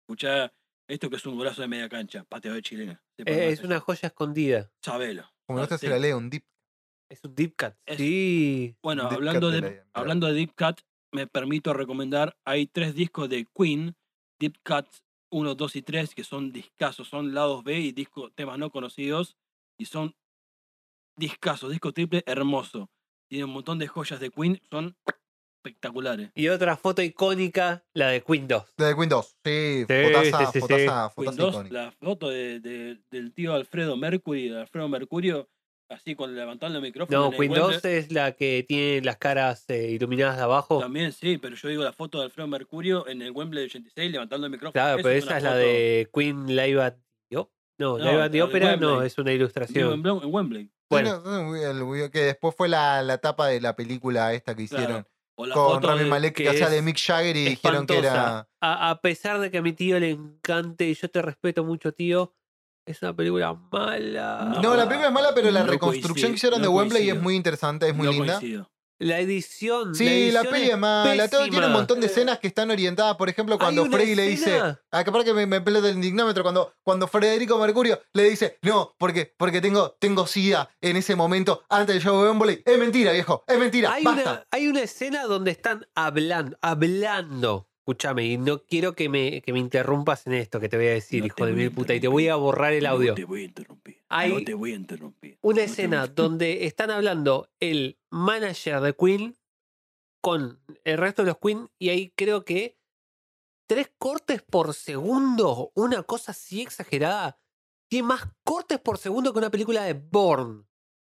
Escucha 0.01 0.53
esto 0.89 1.09
que 1.09 1.15
es 1.15 1.25
un 1.25 1.37
golazo 1.37 1.61
de 1.61 1.67
media 1.69 1.87
cancha, 1.87 2.25
pateo 2.25 2.53
de 2.53 2.61
chilena. 2.61 3.01
Eh, 3.19 3.49
es 3.53 3.59
una 3.63 3.79
joya 3.79 4.07
escondida. 4.07 4.71
Sabelo. 4.83 5.31
Como 5.47 5.59
no 5.59 5.67
te 5.67 5.77
se 5.77 5.87
la 5.87 5.97
lee 5.99 6.11
un 6.11 6.29
deep. 6.29 6.43
Es 7.13 7.23
un 7.23 7.35
deep 7.35 7.55
cut. 7.55 7.73
Es- 7.85 7.97
Sí. 7.97 8.75
Bueno, 8.81 9.03
Deep 9.03 9.13
hablando 9.13 9.47
Cut 9.47 9.55
de, 9.55 9.61
de 9.61 9.75
la- 9.77 9.83
hablando 9.93 10.25
de 10.27 10.33
Deep 10.33 10.53
Cut, 10.57 10.81
me 11.13 11.27
permito 11.27 11.71
recomendar, 11.73 12.35
hay 12.43 12.65
tres 12.65 12.95
discos 12.95 13.29
de 13.29 13.45
Queen, 13.55 13.95
Deep 14.39 14.55
Cut 14.65 14.87
1, 15.31 15.53
2 15.53 15.75
y 15.75 15.83
3, 15.83 16.15
que 16.15 16.23
son 16.23 16.51
discazos, 16.51 17.07
son 17.07 17.33
lados 17.35 17.63
B 17.63 17.79
y 17.79 17.91
disco, 17.91 18.31
temas 18.31 18.57
no 18.57 18.71
conocidos, 18.71 19.37
y 19.79 19.85
son 19.85 20.15
discazos, 21.15 21.69
disco 21.71 21.91
triple 21.91 22.23
hermoso. 22.25 22.89
Tiene 23.29 23.45
un 23.45 23.51
montón 23.51 23.77
de 23.77 23.87
joyas 23.87 24.19
de 24.19 24.31
Queen, 24.31 24.59
son 24.71 24.95
espectaculares. 25.63 26.31
Y 26.35 26.47
otra 26.49 26.75
foto 26.77 27.01
icónica, 27.03 27.85
la 27.93 28.07
de 28.09 28.21
Queen 28.23 28.47
2. 28.47 28.73
La 28.77 28.87
de 28.87 28.95
Queen 28.95 29.09
2. 29.09 29.37
Sí, 29.45 29.85
Sí, 29.87 29.93
fotaza, 30.03 30.39
sí, 30.39 30.45
sí, 30.45 30.51
sí. 30.53 30.59
fotaza, 30.61 31.11
Queen 31.15 31.25
fotaza 31.27 31.41
2, 31.41 31.53
icónica. 31.53 31.75
la 31.83 31.91
foto 31.91 32.29
de, 32.29 32.59
de- 32.59 32.99
del 33.11 33.33
tío 33.33 33.53
Alfredo 33.53 33.95
Mercury, 33.97 34.49
de 34.49 34.61
Alfredo 34.61 34.87
Mercurio, 34.89 35.47
así 35.93 36.15
con 36.15 36.35
levantando 36.35 36.77
el 36.77 36.83
micrófono. 36.83 37.17
No, 37.17 37.29
Queen 37.31 37.51
Wembley. 37.51 37.73
2 37.75 37.85
es 37.85 38.11
la 38.11 38.31
que 38.33 38.65
tiene 38.67 39.01
las 39.01 39.17
caras 39.17 39.65
eh, 39.69 39.91
iluminadas 39.91 40.37
de 40.37 40.43
abajo. 40.43 40.79
También 40.79 41.11
sí, 41.11 41.37
pero 41.37 41.55
yo 41.55 41.67
digo 41.69 41.83
la 41.83 41.93
foto 41.93 42.19
de 42.19 42.25
Alfredo 42.25 42.47
Mercurio 42.47 43.07
en 43.07 43.21
el 43.21 43.31
Wembley 43.31 43.65
86 43.65 44.11
levantando 44.11 44.45
el 44.47 44.51
micrófono. 44.51 44.73
Claro, 44.73 44.97
Eso 44.99 45.03
pero 45.03 45.15
esa 45.17 45.37
es 45.37 45.43
la 45.43 45.49
foto- 45.51 45.59
de 45.61 46.09
Queen 46.13 46.47
Live 46.55 46.81
at 46.81 46.93
the 46.93 47.35
No, 47.35 47.49
No, 47.79 47.97
Live 47.97 48.21
at 48.21 48.31
the 48.31 48.37
de 48.37 48.43
Opera 48.43 48.75
no, 48.77 49.01
es 49.01 49.17
una 49.17 49.31
Digo, 49.31 49.41
ilustración. 49.43 49.93
en 50.05 50.21
Wembley. 50.33 50.69
Bueno, 50.89 51.21
no, 51.25 51.43
no, 51.43 51.55
el- 52.03 52.11
que 52.11 52.19
después 52.19 52.53
fue 52.55 52.69
la, 52.69 53.01
la 53.01 53.17
tapa 53.17 53.47
de 53.47 53.59
la 53.59 53.75
película 53.75 54.31
esta 54.33 54.55
que 54.55 54.67
Claro. 54.67 54.83
hicieron 54.83 55.07
O 55.35 55.45
la 55.47 55.55
con 55.55 55.73
foto 55.81 55.87
Rami 55.87 56.07
Malek, 56.07 56.35
que 56.35 56.43
que 56.43 56.49
hacía 56.49 56.69
de 56.69 56.77
es 56.77 56.83
Mick 56.83 56.99
Jagger 56.99 57.35
y 57.35 57.45
dijeron 57.45 57.87
que 57.87 57.97
era. 57.97 58.47
A, 58.61 58.89
a 58.91 59.01
pesar 59.01 59.39
de 59.39 59.49
que 59.49 59.57
a 59.57 59.61
mi 59.63 59.73
tío 59.73 59.99
le 59.99 60.11
encante 60.11 60.87
y 60.87 60.93
yo 60.93 61.09
te 61.09 61.21
respeto 61.23 61.63
mucho, 61.63 61.91
tío, 61.93 62.35
es 62.85 63.01
una 63.01 63.15
película 63.15 63.53
mala. 63.71 64.59
No, 64.61 64.75
la 64.75 64.85
película 64.85 65.07
es 65.07 65.13
mala, 65.13 65.33
pero 65.33 65.51
la 65.51 65.63
No 65.63 65.71
reconstrucción 65.71 66.13
coincido, 66.13 66.29
que 66.29 66.35
hicieron 66.35 66.61
no 66.61 66.67
de 66.67 66.73
Wembley 66.73 67.09
es 67.09 67.21
muy 67.21 67.35
interesante, 67.35 67.87
es 67.87 67.95
muy 67.95 68.05
no 68.07 68.11
linda. 68.13 68.33
coincido. 68.39 68.69
La 68.99 69.19
edición. 69.19 69.93
Sí, 69.95 70.05
la, 70.05 70.41
edición 70.41 70.47
peli 70.53 70.69
es 70.69 70.77
mala. 70.77 71.27
Todo 71.27 71.49
tiene 71.49 71.65
un 71.65 71.73
montón 71.73 71.99
de 71.99 72.05
escenas 72.07 72.39
que 72.39 72.47
están 72.47 72.71
orientadas. 72.71 73.17
Por 73.17 73.27
ejemplo, 73.27 73.57
cuando 73.57 73.85
Freddy 73.87 74.15
le 74.15 74.27
dice. 74.27 74.51
escena- 74.55 74.79
Ah, 74.91 75.03
capaz 75.03 75.25
que 75.25 75.33
me, 75.33 75.45
me 75.45 75.59
peleo 75.59 75.81
del 75.81 75.99
dignómetro. 75.99 76.43
Cuando, 76.43 76.73
cuando 76.83 77.07
Federico 77.07 77.57
Mercurio 77.57 77.99
le 78.13 78.23
dice, 78.29 78.59
no, 78.61 78.95
porque, 78.97 79.33
porque 79.37 79.59
tengo, 79.59 79.97
tengo 79.99 80.25
SIDA 80.25 80.69
en 80.79 80.95
ese 80.95 81.15
momento 81.15 81.63
antes 81.69 81.95
del 81.95 82.03
show 82.03 82.21
de 82.21 82.29
Wembley. 82.29 82.61
Es 82.65 82.77
mentira, 82.77 83.11
viejo. 83.11 83.43
Es 83.47 83.57
mentira. 83.59 83.91
Hay 83.91 84.03
basta. 84.05 84.21
una, 84.31 84.47
hay 84.51 84.67
una 84.67 84.81
escena 84.81 85.23
donde 85.23 85.51
están 85.51 85.85
hablando, 85.95 86.57
hablando. 86.61 87.67
Escúchame, 87.83 88.25
y 88.25 88.37
no 88.37 88.59
quiero 88.63 88.93
que 88.93 89.09
me, 89.09 89.41
que 89.41 89.51
me 89.51 89.59
interrumpas 89.59 90.25
en 90.25 90.35
esto 90.35 90.61
que 90.61 90.69
te 90.69 90.77
voy 90.77 90.87
a 90.87 90.91
decir, 90.91 91.19
No 91.19 91.25
hijo 91.25 91.45
de 91.45 91.51
mil 91.51 91.69
puta, 91.69 91.93
y 91.93 91.99
te 91.99 92.07
voy 92.07 92.29
a 92.29 92.35
borrar 92.35 92.71
el 92.71 92.85
audio. 92.85 93.09
No 93.11 93.15
te 93.15 93.25
voy 93.25 93.41
a 93.41 93.43
interrumpir. 93.43 94.01
Hay 94.07 94.31
no 94.31 94.41
te 94.41 94.53
voy 94.53 94.71
a 94.71 94.75
interrumpir. 94.75 95.37
Una 95.41 95.57
No 95.57 95.63
escena 95.63 96.07
donde 96.07 96.65
están 96.65 96.91
hablando 96.91 97.49
el 97.59 97.99
manager 98.09 98.79
de 98.79 98.95
Queen 98.95 99.35
con 100.21 100.61
el 100.85 100.97
resto 100.97 101.23
de 101.23 101.27
los 101.27 101.37
Queen 101.39 101.69
y 101.77 101.89
hay 101.89 102.11
creo 102.15 102.45
que 102.45 102.77
tres 103.67 103.91
cortes 103.97 104.41
por 104.41 104.73
segundo, 104.73 105.73
una 105.75 106.03
cosa 106.03 106.31
así 106.31 106.61
exagerada. 106.61 107.37
Tiene 107.89 108.07
más 108.07 108.29
cortes 108.45 108.79
por 108.79 108.97
segundo 108.97 109.33
que 109.33 109.39
una 109.39 109.51
película 109.51 109.83
de 109.83 109.93
Bourne. 109.93 110.63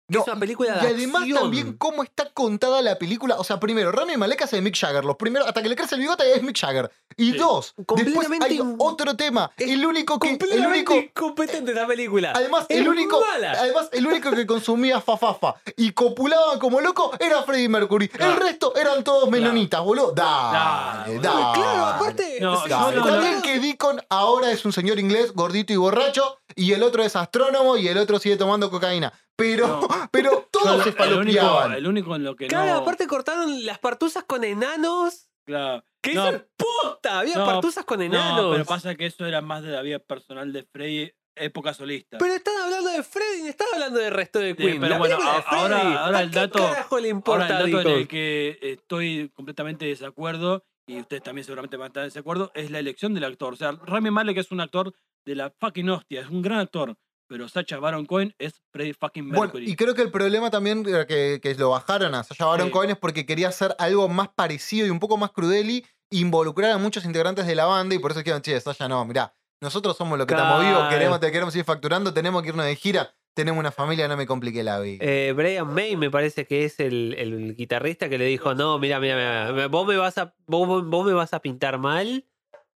No, 0.09 0.21
es 0.21 0.27
una 0.27 0.39
película 0.39 0.69
y 0.69 0.85
de 0.85 0.93
además 0.93 1.21
acción. 1.23 1.39
también 1.41 1.73
cómo 1.73 2.01
está 2.03 2.29
contada 2.34 2.81
la 2.81 2.97
película. 2.97 3.35
O 3.38 3.43
sea, 3.43 3.59
primero, 3.59 3.91
Rami 3.91 4.15
Malek 4.15 4.41
hace 4.43 4.55
de 4.55 4.61
Mick 4.61 4.77
Jagger. 4.77 5.03
Los 5.03 5.17
primeros, 5.17 5.47
hasta 5.47 5.61
que 5.61 5.67
le 5.67 5.75
crece 5.75 5.95
el 5.95 6.01
bigote 6.01 6.34
es 6.34 6.41
Mick 6.43 6.57
Jagger. 6.57 6.89
Y 7.17 7.31
Sí. 7.34 7.38
dos, 7.38 7.73
después 7.95 8.27
hay 8.41 8.61
otro 8.77 9.15
tema. 9.17 9.51
El 9.57 9.85
único 9.85 10.17
que. 10.19 10.38
El 10.51 10.65
único, 10.65 10.95
incompetente 10.95 11.73
la 11.73 11.85
película. 11.88 12.31
Además, 12.35 12.65
Es 12.69 12.77
el 12.77 12.88
único, 12.88 13.19
mala. 13.19 13.51
además, 13.59 13.89
el 13.91 14.07
único 14.07 14.31
que 14.31 14.45
consumía 14.45 15.01
fafafa 15.01 15.55
y 15.75 15.91
copulaba 15.91 16.57
como 16.59 16.79
loco 16.79 17.11
era 17.19 17.43
Freddie 17.43 17.67
Mercury. 17.69 18.09
El 18.19 18.35
resto 18.38 18.75
eran 18.75 19.03
todos 19.03 19.29
menonitas, 19.29 19.81
boludo. 19.81 20.13
Dale, 20.13 21.19
Claro, 21.19 21.21
dale. 21.21 21.53
Claro, 21.59 21.85
aparte. 21.85 22.38
No, 22.39 22.65
no- 22.67 22.91
no- 22.91 23.19
bien 23.19 23.41
que 23.41 23.59
Deacon 23.59 24.01
ahora 24.09 24.51
es 24.51 24.63
un 24.63 24.71
señor 24.71 24.99
inglés 24.99 25.34
gordito 25.34 25.73
y 25.73 25.75
borracho 25.75 26.39
y 26.55 26.71
el 26.71 26.84
otro 26.84 27.03
es 27.03 27.15
astrónomo 27.15 27.75
y 27.77 27.88
el 27.88 27.97
otro 27.97 28.19
sigue 28.19 28.38
tomando 28.38 28.69
cocaína. 28.71 29.11
Pero, 29.38 29.68
No. 29.68 29.88
pero 30.11 30.31
Yo 30.31 30.47
todos 30.51 30.84
se 30.84 30.89
el, 30.89 31.14
único, 31.14 31.64
el 31.64 31.88
único 31.88 32.15
en 32.15 32.23
lo 32.23 32.35
que 32.35 32.47
Claro, 32.47 32.73
no. 32.73 32.77
aparte 32.80 33.07
cortaron 33.07 33.65
las 33.65 33.80
partuzas 33.80 34.23
con 34.26 34.43
enanos. 34.43 35.30
claro, 35.45 35.84
¿Qué 36.01 36.14
No, 36.14 36.27
hizo 36.30 36.45
posta? 36.57 37.19
Había 37.19 37.35
no, 37.38 37.45
partuzas 37.45 37.85
con 37.85 38.01
enanos. 38.01 38.41
No, 38.43 38.51
pero 38.51 38.65
pasa 38.65 38.95
que 38.95 39.05
eso 39.05 39.26
era 39.26 39.41
más 39.41 39.64
de 39.64 39.69
la 39.72 39.81
vida 39.81 39.99
personal 39.99 40.51
de 40.53 40.64
Freddy, 40.64 41.11
época 41.35 41.73
solista. 41.73 42.18
Pero 42.18 42.34
están 42.34 42.55
hablando 42.64 42.89
de 42.89 43.03
Freddy, 43.03 43.43
no 43.43 43.47
están 43.49 43.68
hablando 43.73 43.99
del 43.99 44.11
resto 44.14 44.39
de 44.39 44.51
Sí, 44.51 44.55
Queen. 44.57 44.80
pero 44.80 44.89
La 44.93 44.97
bueno, 44.97 45.18
de 45.18 45.23
ahora- 45.23 45.41
Freddy, 45.43 45.95
ahora 45.95 46.18
¿a 46.18 46.22
el 46.23 46.31
dato- 46.31 46.59
carajo 46.59 46.99
le 46.99 47.09
importa 47.09 47.43
Ahora, 47.43 47.59
el 47.59 47.65
dato 47.65 47.68
en 47.68 47.84
Deacon? 47.84 48.01
el 48.01 48.07
que 48.07 48.59
estoy 48.61 49.30
completamente 49.35 49.85
de 49.85 49.91
desacuerdo, 49.91 50.65
y 50.88 50.99
ustedes 50.99 51.22
también 51.22 51.43
seguramente 51.45 51.77
van 51.77 51.85
a 51.85 51.88
estar 51.88 52.03
en 52.03 52.07
desacuerdo, 52.09 52.51
es 52.55 52.72
la 52.72 52.80
elección 52.80 53.14
del 53.14 53.26
actor. 53.26 53.53
O 53.53 53.57
sea, 53.57 53.72
Rami 53.73 54.09
Malek 54.09 54.38
es 54.38 54.51
un 54.51 54.61
actor 54.61 54.93
de 55.26 55.35
la 55.35 55.51
fucking 55.59 55.89
hostia, 55.89 56.22
es 56.22 56.30
un 56.30 56.41
gran 56.41 56.59
actor, 56.59 56.95
pero 57.28 57.48
Sacha 57.49 57.78
Baron 57.80 58.06
Cohen 58.06 58.34
es 58.40 58.62
Freddie 58.72 58.94
fucking 58.94 59.28
Bueno, 59.30 59.41
Mercury. 59.44 59.70
y 59.70 59.76
creo 59.76 59.94
que 59.94 60.02
el 60.02 60.12
problema 60.12 60.49
también 60.49 60.84
era 60.88 61.06
que, 61.06 61.40
que 61.41 61.54
lo 61.56 61.70
bajaron 61.72 62.16
a 62.16 62.24
Sasha 62.24 62.45
Baron 62.45 62.68
Sí. 62.68 62.72
Cohen 62.72 62.90
es 62.91 62.98
porque 62.98 63.26
quería 63.26 63.49
hacer 63.49 63.76
algo 63.80 64.08
más 64.08 64.30
parecido 64.30 64.88
y 64.88 64.90
un 64.90 64.99
poco 64.99 65.18
más 65.18 65.32
crudeli, 65.32 65.86
involucrar 66.10 66.72
a 66.72 66.78
muchos 66.78 67.06
integrantes 67.06 67.45
de 67.45 67.56
la 67.56 67.66
banda 67.66 67.94
y 67.95 67.99
por 67.99 68.12
eso 68.12 68.22
dijeron, 68.22 68.41
che, 68.41 68.60
Sasha, 68.60 68.88
no, 68.88 69.04
mirá, 69.06 69.34
nosotros 69.62 69.98
somos 69.98 70.18
los 70.18 70.26
que 70.28 70.34
estamos 70.34 70.64
vivos, 70.66 70.88
queremos, 70.90 71.20
te 71.20 71.32
queremos 71.32 71.56
ir 71.56 71.64
facturando, 71.66 72.14
tenemos 72.14 72.41
que 72.44 72.49
irnos 72.49 72.66
de 72.66 72.76
gira, 72.76 73.14
tenemos 73.36 73.60
una 73.60 73.72
familia, 73.72 74.08
no 74.08 74.16
me 74.18 74.26
compliqué 74.26 74.64
la 74.64 74.80
vida. 74.80 75.04
Eh, 75.04 75.34
Brian 75.36 75.74
May 75.74 75.95
me 75.95 76.10
parece 76.10 76.45
que 76.45 76.64
es 76.66 76.80
el, 76.80 77.14
el 77.18 77.56
guitarrista 77.56 78.08
que 78.10 78.18
le 78.18 78.26
dijo, 78.26 78.56
no, 78.56 78.80
mira, 78.80 78.99
mira, 78.99 79.52
mira, 79.52 79.68
vos 79.68 79.86
me 79.88 79.98
vas 79.98 80.18
a, 80.18 80.34
vos, 80.45 80.86
vos 80.88 81.06
me 81.06 81.14
vas 81.14 81.34
a 81.34 81.40
pintar 81.41 81.78
mal, 81.78 82.26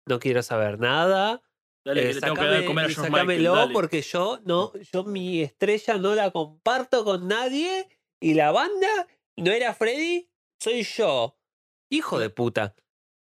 no 0.06 0.20
quiero 0.20 0.42
saber 0.44 0.80
nada. 0.80 1.42
Dale, 1.84 2.02
eh, 2.02 2.08
que 2.10 2.14
le 2.14 2.22
tengo 2.22 2.36
que 2.36 2.42
dar 2.46 2.60
de 2.62 2.66
comer 2.66 2.86
a 2.86 2.90
George 2.90 3.10
Michael, 3.12 3.44
dale. 3.44 3.74
porque 3.74 4.02
yo 4.02 4.40
no, 4.46 4.72
yo 4.94 5.04
mi 5.04 5.42
estrella 5.42 5.98
no 5.98 6.14
la 6.16 6.30
comparto 6.32 7.04
con 7.04 7.28
nadie 7.28 7.88
y 8.22 8.36
la 8.36 8.52
banda 8.52 9.08
no 9.38 9.52
era 9.52 9.74
Freddy, 9.74 10.30
soy 10.62 10.84
yo. 10.84 11.38
Hijo 11.90 12.20
de 12.20 12.30
puta. 12.30 12.76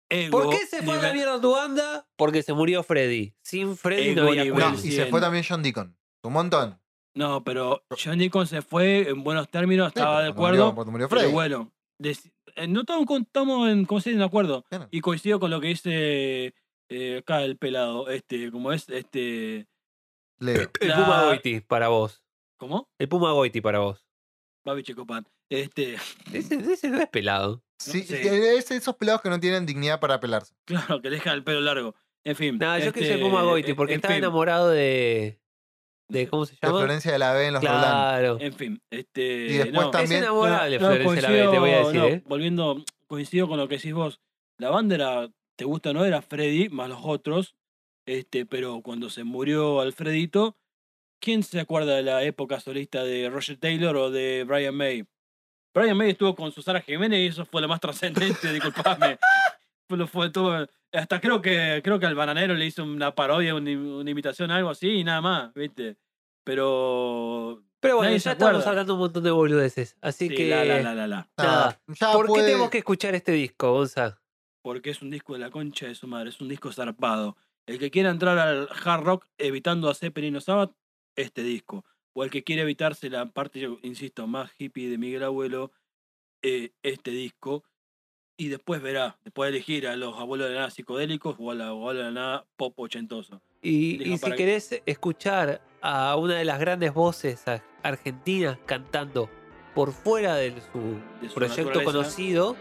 Ego, 0.08 0.40
¿Por 0.40 0.50
qué 0.50 0.66
se 0.66 0.82
fue 0.82 0.94
a 0.94 1.02
la 1.02 1.12
nivel- 1.12 1.14
mierda 1.14 1.40
tu 1.40 1.50
banda? 1.52 2.08
Porque 2.16 2.42
se 2.42 2.52
murió 2.52 2.82
Freddy. 2.82 3.34
Sin 3.42 3.76
Freddy 3.76 4.14
no 4.14 4.28
había 4.28 4.44
nivel 4.44 4.58
No, 4.60 4.74
y 4.74 4.92
se 4.92 5.06
fue 5.06 5.20
también 5.20 5.44
John 5.46 5.62
Deacon. 5.62 5.96
Un 6.22 6.32
montón. 6.32 6.80
No, 7.14 7.42
pero 7.44 7.84
John 8.02 8.18
Deacon 8.18 8.46
se 8.46 8.62
fue 8.62 9.08
en 9.08 9.22
buenos 9.24 9.48
términos, 9.50 9.92
Sí, 9.92 9.98
estaba 9.98 10.18
pero 10.20 10.32
de 10.34 10.38
murió- 10.40 10.66
acuerdo. 10.68 10.90
murió 10.92 11.08
Pero 11.08 11.20
Freddy. 11.20 11.32
bueno, 11.34 11.72
dec- 12.00 12.32
eh, 12.54 12.66
no 12.68 12.80
estamos, 12.80 13.06
estamos 13.20 13.68
en, 13.70 13.84
¿cómo 13.84 14.00
se 14.00 14.10
dice? 14.10 14.18
de 14.20 14.24
acuerdo. 14.24 14.64
Claro. 14.68 14.88
Y 14.90 15.00
coincido 15.00 15.40
con 15.40 15.50
lo 15.50 15.60
que 15.60 15.68
dice 15.68 16.54
eh, 16.88 17.18
acá 17.18 17.42
el 17.42 17.56
pelado, 17.56 18.08
este, 18.08 18.50
como 18.50 18.72
es, 18.72 18.88
este, 18.88 19.66
Leo. 20.38 20.70
El 20.80 20.88
La- 20.88 20.96
Puma 20.96 21.24
Goiti 21.24 21.60
para 21.60 21.88
vos. 21.88 22.22
¿cómo? 22.58 22.88
El 22.98 23.08
Puma 23.08 23.32
Goiti 23.32 23.60
para 23.60 23.78
vos. 23.80 24.04
Babi 24.64 24.82
Checopan. 24.82 25.26
Este, 25.50 25.94
Ese, 26.32 26.56
ese 26.56 26.88
no 26.88 27.00
es 27.00 27.08
pelado. 27.08 27.62
Sí, 27.78 28.04
es 28.08 28.70
esos 28.70 28.96
pelados 28.96 29.20
que 29.20 29.28
no 29.28 29.38
tienen 29.38 29.66
dignidad 29.66 30.00
para 30.00 30.18
pelarse. 30.18 30.54
claro, 30.64 31.00
que 31.00 31.10
le 31.10 31.16
dejan 31.16 31.34
el 31.34 31.44
pelo 31.44 31.60
largo. 31.60 31.94
En 32.24 32.34
fin. 32.34 32.58
No, 32.58 32.76
yo 32.78 32.86
este, 32.86 33.00
quise 33.00 33.14
el 33.14 33.20
Puma 33.20 33.42
Goiti 33.42 33.74
porque 33.74 33.92
en 33.94 33.98
estaba 33.98 34.14
fin, 34.14 34.24
enamorado 34.24 34.70
de. 34.70 35.38
de 36.08 36.26
¿Cómo 36.30 36.46
se 36.46 36.54
De 36.54 36.58
llama? 36.62 36.78
Florencia 36.80 37.12
de 37.12 37.18
la 37.18 37.32
B 37.34 37.46
en 37.46 37.52
los. 37.52 37.60
Claro. 37.60 38.38
En 38.40 38.52
fin, 38.54 38.82
este. 38.90 39.22
Y 39.46 39.52
después 39.58 39.72
no, 39.72 39.90
también- 39.90 40.22
Es 40.22 40.26
enamorable, 40.28 40.78
no, 40.78 40.86
Florencia 40.88 41.22
la 41.22 41.28
B, 41.30 41.50
te 41.52 41.58
voy 41.58 41.70
a 41.70 41.78
decir, 41.78 42.00
no, 42.00 42.06
¿eh? 42.06 42.22
Volviendo, 42.26 42.84
coincido 43.06 43.46
con 43.46 43.58
lo 43.58 43.68
que 43.68 43.76
decís 43.76 43.92
vos. 43.92 44.20
La 44.58 44.70
banda 44.70 44.94
era, 44.96 45.28
te 45.56 45.64
gusta 45.64 45.90
o 45.90 45.92
no, 45.94 46.04
era 46.04 46.22
Freddy 46.22 46.68
más 46.68 46.88
los 46.88 47.00
otros. 47.02 47.54
Este, 48.06 48.46
pero 48.46 48.82
cuando 48.82 49.10
se 49.10 49.24
murió 49.24 49.80
Alfredito, 49.80 50.56
¿quién 51.20 51.42
se 51.42 51.58
acuerda 51.58 51.96
de 51.96 52.02
la 52.02 52.22
época 52.22 52.60
solista 52.60 53.02
de 53.02 53.28
Roger 53.30 53.56
Taylor 53.58 53.96
o 53.96 54.10
de 54.10 54.44
Brian 54.46 54.74
May? 54.76 55.04
Brian 55.74 55.96
May 55.96 56.10
estuvo 56.10 56.34
con 56.36 56.52
Susana 56.52 56.80
Jiménez 56.80 57.18
y 57.18 57.26
eso 57.26 57.44
fue 57.44 57.60
lo 57.62 57.68
más 57.68 57.80
trascendente, 57.80 58.52
disculpame. 58.52 59.18
Fue, 59.88 59.98
lo- 59.98 60.06
fue 60.06 60.30
todo- 60.30 60.66
hasta 60.92 61.20
creo 61.20 61.42
que 61.42 61.80
creo 61.84 61.98
que 61.98 62.06
al 62.06 62.14
bananero 62.14 62.54
le 62.54 62.64
hizo 62.66 62.82
una 62.84 63.14
parodia, 63.14 63.54
una, 63.54 63.70
una 63.72 64.10
imitación, 64.10 64.50
algo 64.50 64.70
así, 64.70 64.88
y 64.88 65.04
nada 65.04 65.20
más, 65.20 65.52
¿viste? 65.54 65.96
Pero. 66.44 67.62
Pero 67.80 67.96
bueno, 67.96 68.08
nadie 68.10 68.18
ya 68.20 68.32
estamos 68.32 68.66
hablando 68.66 68.94
un 68.94 69.00
montón 69.00 69.22
de 69.22 69.30
boludeces. 69.30 69.96
Así 70.00 70.28
Sí, 70.28 70.34
que. 70.34 70.48
la, 70.50 70.64
la, 70.64 70.80
la, 70.80 70.94
la, 70.94 71.06
la. 71.06 71.28
Nada. 71.36 71.80
ya 71.88 72.12
¿Por 72.12 72.26
puede- 72.26 72.42
qué 72.42 72.46
tenemos 72.48 72.70
que 72.70 72.78
escuchar 72.78 73.14
este 73.14 73.32
disco, 73.32 73.72
Gonza? 73.72 74.18
Porque 74.66 74.90
es 74.90 75.00
un 75.00 75.10
disco 75.10 75.34
de 75.34 75.38
la 75.38 75.48
concha 75.52 75.86
de 75.86 75.94
su 75.94 76.08
madre, 76.08 76.30
es 76.30 76.40
un 76.40 76.48
disco 76.48 76.72
zarpado. 76.72 77.36
El 77.66 77.78
que 77.78 77.88
quiera 77.92 78.10
entrar 78.10 78.36
al 78.36 78.68
hard 78.84 79.04
rock 79.04 79.26
evitando 79.38 79.88
a 79.88 79.94
Zeppelin 79.94 80.34
o 80.34 80.40
Sabbath, 80.40 80.72
este 81.14 81.44
disco. 81.44 81.84
O 82.14 82.24
el 82.24 82.30
que 82.30 82.42
quiere 82.42 82.62
evitarse 82.62 83.08
la 83.08 83.26
parte, 83.26 83.60
yo 83.60 83.78
insisto, 83.84 84.26
más 84.26 84.50
hippie 84.58 84.88
de 84.90 84.98
Miguel 84.98 85.22
Abuelo, 85.22 85.70
eh, 86.42 86.72
este 86.82 87.12
disco. 87.12 87.62
Y 88.36 88.48
después 88.48 88.82
verá, 88.82 89.16
después 89.22 89.50
elegir 89.50 89.86
a 89.86 89.94
los 89.94 90.18
abuelos 90.18 90.48
de 90.48 90.54
la 90.54 90.60
nada 90.62 90.70
psicodélicos 90.72 91.36
o 91.38 91.52
a 91.52 91.54
la 91.54 91.68
abuela 91.68 92.00
de 92.00 92.04
la 92.06 92.10
nada 92.10 92.46
pop 92.56 92.76
ochentoso. 92.76 93.40
Y, 93.62 94.00
si 94.04 94.18
para- 94.18 94.34
querés 94.34 94.82
escuchar 94.84 95.62
a 95.80 96.16
una 96.16 96.38
de 96.38 96.44
las 96.44 96.58
grandes 96.58 96.92
voces 96.92 97.44
argentinas 97.84 98.58
cantando 98.66 99.30
por 99.76 99.92
fuera 99.92 100.34
de 100.34 100.60
su, 100.72 101.00
De 101.22 101.28
su 101.28 101.34
proyecto 101.36 101.84
conocido, 101.84 102.56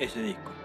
Ese 0.00 0.20
disco. 0.20 0.59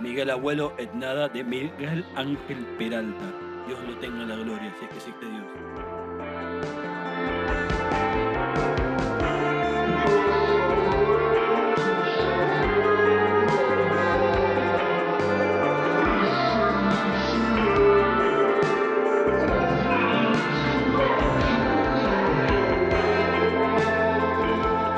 Miguel 0.00 0.30
Abuelo 0.30 0.72
et 0.78 0.92
nada 0.94 1.28
de 1.28 1.42
Miguel 1.42 2.04
Ángel 2.14 2.64
Peralta. 2.78 3.26
Dios 3.66 3.78
lo 3.86 3.96
tenga 3.98 4.22
en 4.22 4.28
la 4.28 4.36
gloria, 4.36 4.74
si 4.78 4.84
es 4.84 4.90
que 4.90 4.96
existe 4.96 5.26
Dios. 5.26 5.44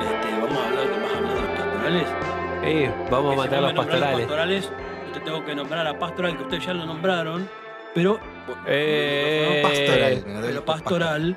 Este, 0.00 0.40
vamos 0.40 0.58
a 0.58 0.66
hablar, 0.68 1.00
más 1.00 1.14
hablar 1.14 1.34
de 1.34 1.40
los 1.40 1.50
pastorales. 1.58 2.08
eh, 2.62 2.94
vamos 3.10 3.32
a 3.32 3.36
matar 3.36 3.58
a 3.58 3.60
los 3.62 3.72
pastorales. 3.72 4.70
Te 5.12 5.20
tengo 5.20 5.44
que 5.44 5.54
nombrar 5.54 5.86
a 5.86 5.98
Pastoral, 5.98 6.36
que 6.36 6.42
ustedes 6.44 6.64
ya 6.66 6.74
lo 6.74 6.84
nombraron, 6.86 7.48
pero. 7.94 8.18
Eh, 8.66 9.60
Pastoral. 9.62 10.40
Pero 10.42 10.64
Pastoral, 10.64 11.36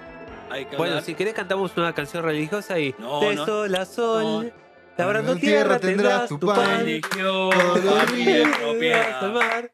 hay 0.49 0.65
que 0.65 0.77
Bueno, 0.77 1.01
si 1.01 1.15
querés 1.15 1.33
cantamos 1.33 1.75
una 1.77 1.93
canción 1.93 2.23
religiosa 2.23 2.79
y 2.79 2.95
No, 2.97 3.19
de 3.19 3.35
no. 3.35 3.45
sol 3.45 3.75
a 3.75 3.85
sol, 3.85 4.45
No. 4.47 4.51
labrando 4.97 5.33
En 5.33 5.39
tierra 5.39 5.79
tendrás 5.79 6.29
tu 6.29 6.39
pan. 6.39 6.81
Eligió 6.81 7.49
Todo 7.49 7.95
familia 7.97 8.41
y 8.41 8.45
propiedad. 8.45 9.71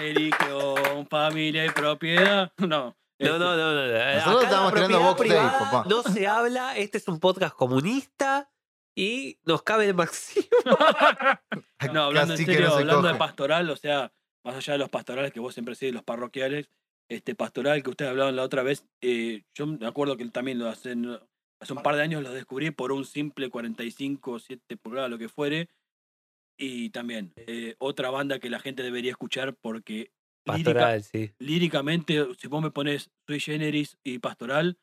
Eligió 0.00 0.74
familia 1.08 1.66
y 1.66 1.70
propiedad. 1.70 2.52
No. 2.58 2.96
No, 3.18 3.38
no, 3.38 3.54
no, 3.54 3.72
no. 3.74 3.86
no. 3.86 3.96
Acá 3.98 4.14
Nosotros 4.14 4.42
la 4.42 4.48
estamos 4.48 4.72
box 4.72 5.16
tape, 5.18 5.28
privada 5.28 5.58
papá. 5.58 5.84
No 5.90 6.02
se 6.02 6.26
habla, 6.26 6.76
este 6.78 6.96
es 6.96 7.06
un 7.08 7.20
podcast 7.20 7.54
comunista 7.54 8.48
y 9.00 9.38
nos 9.44 9.62
cabe 9.62 9.86
el 9.86 9.94
marxismo. 9.94 10.50
No, 11.94 12.04
hablando 12.04 12.34
Casi 12.34 12.42
en 12.42 12.46
serio, 12.46 12.66
no 12.68 12.74
se 12.74 12.80
hablando 12.80 13.08
de 13.08 13.14
pastoral, 13.14 13.70
o 13.70 13.76
sea, 13.76 14.12
más 14.44 14.56
allá 14.56 14.74
de 14.74 14.78
los 14.78 14.90
pastorales 14.90 15.32
que 15.32 15.40
vos 15.40 15.54
siempre 15.54 15.74
decís, 15.74 15.94
los 15.94 16.02
parroquiales, 16.02 16.68
este 17.08 17.34
pastoral 17.34 17.82
que 17.82 17.90
ustedes 17.90 18.10
hablaban 18.10 18.36
la 18.36 18.42
otra 18.42 18.62
vez, 18.62 18.84
eh, 19.00 19.44
yo 19.54 19.66
me 19.66 19.86
acuerdo 19.86 20.16
que 20.18 20.26
también 20.28 20.58
lo 20.58 20.68
hacen, 20.68 21.18
hace 21.60 21.72
un 21.72 21.82
par 21.82 21.96
de 21.96 22.02
años 22.02 22.22
lo 22.22 22.32
descubrí 22.32 22.70
por 22.70 22.92
un 22.92 23.06
simple 23.06 23.48
45, 23.48 24.38
7 24.38 24.76
pulgadas, 24.76 25.10
lo 25.10 25.16
que 25.18 25.28
fuere, 25.30 25.70
y 26.58 26.90
también 26.90 27.32
eh, 27.36 27.74
otra 27.78 28.10
banda 28.10 28.38
que 28.38 28.50
la 28.50 28.60
gente 28.60 28.82
debería 28.82 29.12
escuchar 29.12 29.54
porque 29.54 30.12
lírica- 30.44 30.74
Pastoral, 30.74 31.02
sí. 31.02 31.32
líricamente, 31.38 32.26
si 32.38 32.48
vos 32.48 32.62
me 32.62 32.70
pones 32.70 33.10
Sui 33.26 33.40
Generis 33.40 33.96
y 34.04 34.18
Pastoral, 34.18 34.78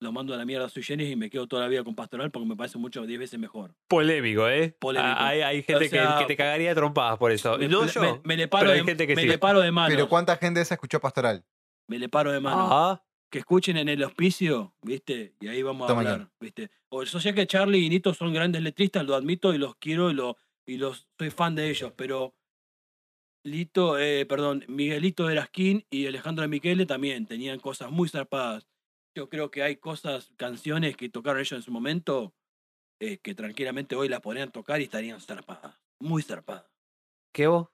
lo 0.00 0.12
mando 0.12 0.34
a 0.34 0.36
la 0.36 0.44
mierda 0.44 0.68
Sui 0.68 0.82
Generis 0.82 1.12
y 1.12 1.16
me 1.16 1.30
quedo 1.30 1.46
toda 1.46 1.62
la 1.62 1.68
vida 1.68 1.82
con 1.82 1.94
Pastoral 1.94 2.30
porque 2.30 2.46
me 2.48 2.56
parece 2.56 2.76
mucho, 2.78 3.06
10 3.06 3.18
veces 3.18 3.38
mejor. 3.38 3.74
Polémico, 3.88 4.48
¿eh? 4.48 4.76
Polémico. 4.78 5.14
Ah, 5.16 5.28
Hay, 5.28 5.40
hay 5.40 5.62
gente 5.62 5.86
O 5.86 5.88
sea, 5.88 6.16
que, 6.18 6.24
que 6.24 6.26
te 6.28 6.36
cagaría 6.36 6.72
a 6.72 6.74
trompadas 6.74 7.18
por 7.18 7.32
eso. 7.32 7.56
Me, 7.58 7.66
no 7.68 7.82
me- 7.82 7.88
yo. 7.88 8.00
me- 8.02 8.20
me 8.24 8.36
le 8.36 8.48
paro 8.48 8.62
pero 8.64 8.72
de, 8.72 8.78
hay 8.80 8.84
gente 8.84 9.06
que 9.06 9.14
me 9.16 9.22
sí. 9.22 9.28
le 9.28 9.38
paro 9.38 9.60
de 9.60 9.72
manos. 9.72 9.90
Pero 9.94 10.08
¿cuánta 10.08 10.36
gente 10.36 10.58
de 10.60 10.64
esa 10.64 10.74
escuchó 10.74 11.00
Pastoral? 11.00 11.44
Me 11.88 11.98
le 11.98 12.08
paro 12.08 12.30
de 12.32 12.40
manos. 12.40 12.68
Ah, 12.70 13.02
Que 13.30 13.38
escuchen 13.38 13.76
en 13.78 13.88
el 13.88 14.02
hospicio, 14.04 14.74
¿viste? 14.82 15.34
Y 15.40 15.48
ahí 15.48 15.62
vamos 15.62 15.86
a 15.86 15.88
Toma 15.88 16.00
hablar, 16.02 16.18
ya. 16.20 16.30
¿viste? 16.40 16.70
O 16.90 17.02
yo 17.02 17.18
sé 17.20 17.32
que 17.34 17.46
Charlie 17.46 17.78
y 17.84 17.88
Nito 17.88 18.12
son 18.14 18.32
grandes 18.34 18.62
letristas, 18.62 19.04
lo 19.04 19.14
admito 19.14 19.54
y 19.54 19.58
los 19.58 19.76
quiero 19.76 20.10
y, 20.10 20.14
lo, 20.14 20.36
y 20.66 20.76
los 20.76 21.08
soy 21.18 21.30
fan 21.30 21.54
de 21.54 21.70
ellos, 21.70 21.92
pero 21.96 22.34
Lito, 23.44 23.98
eh, 23.98 24.26
perdón, 24.26 24.64
Miguelito 24.68 25.30
Erasquín 25.30 25.86
y 25.90 26.06
Alejandro 26.06 26.46
Michele 26.48 26.84
también 26.84 27.26
tenían 27.26 27.60
cosas 27.60 27.90
muy 27.90 28.08
zarpadas. 28.08 28.66
Yo 29.16 29.30
creo 29.30 29.50
que 29.50 29.62
hay 29.62 29.76
cosas, 29.76 30.30
canciones 30.36 30.94
que 30.94 31.08
tocaron 31.08 31.40
ellos 31.40 31.52
en 31.52 31.62
su 31.62 31.72
momento 31.72 32.34
eh, 33.00 33.16
que 33.16 33.34
tranquilamente 33.34 33.96
hoy 33.96 34.10
las 34.10 34.20
podrían 34.20 34.52
tocar 34.52 34.78
y 34.82 34.84
estarían 34.84 35.22
zarpadas. 35.22 35.80
Muy 35.98 36.22
zarpadas. 36.22 36.66
¿qué 37.32 37.46
vos? 37.46 37.68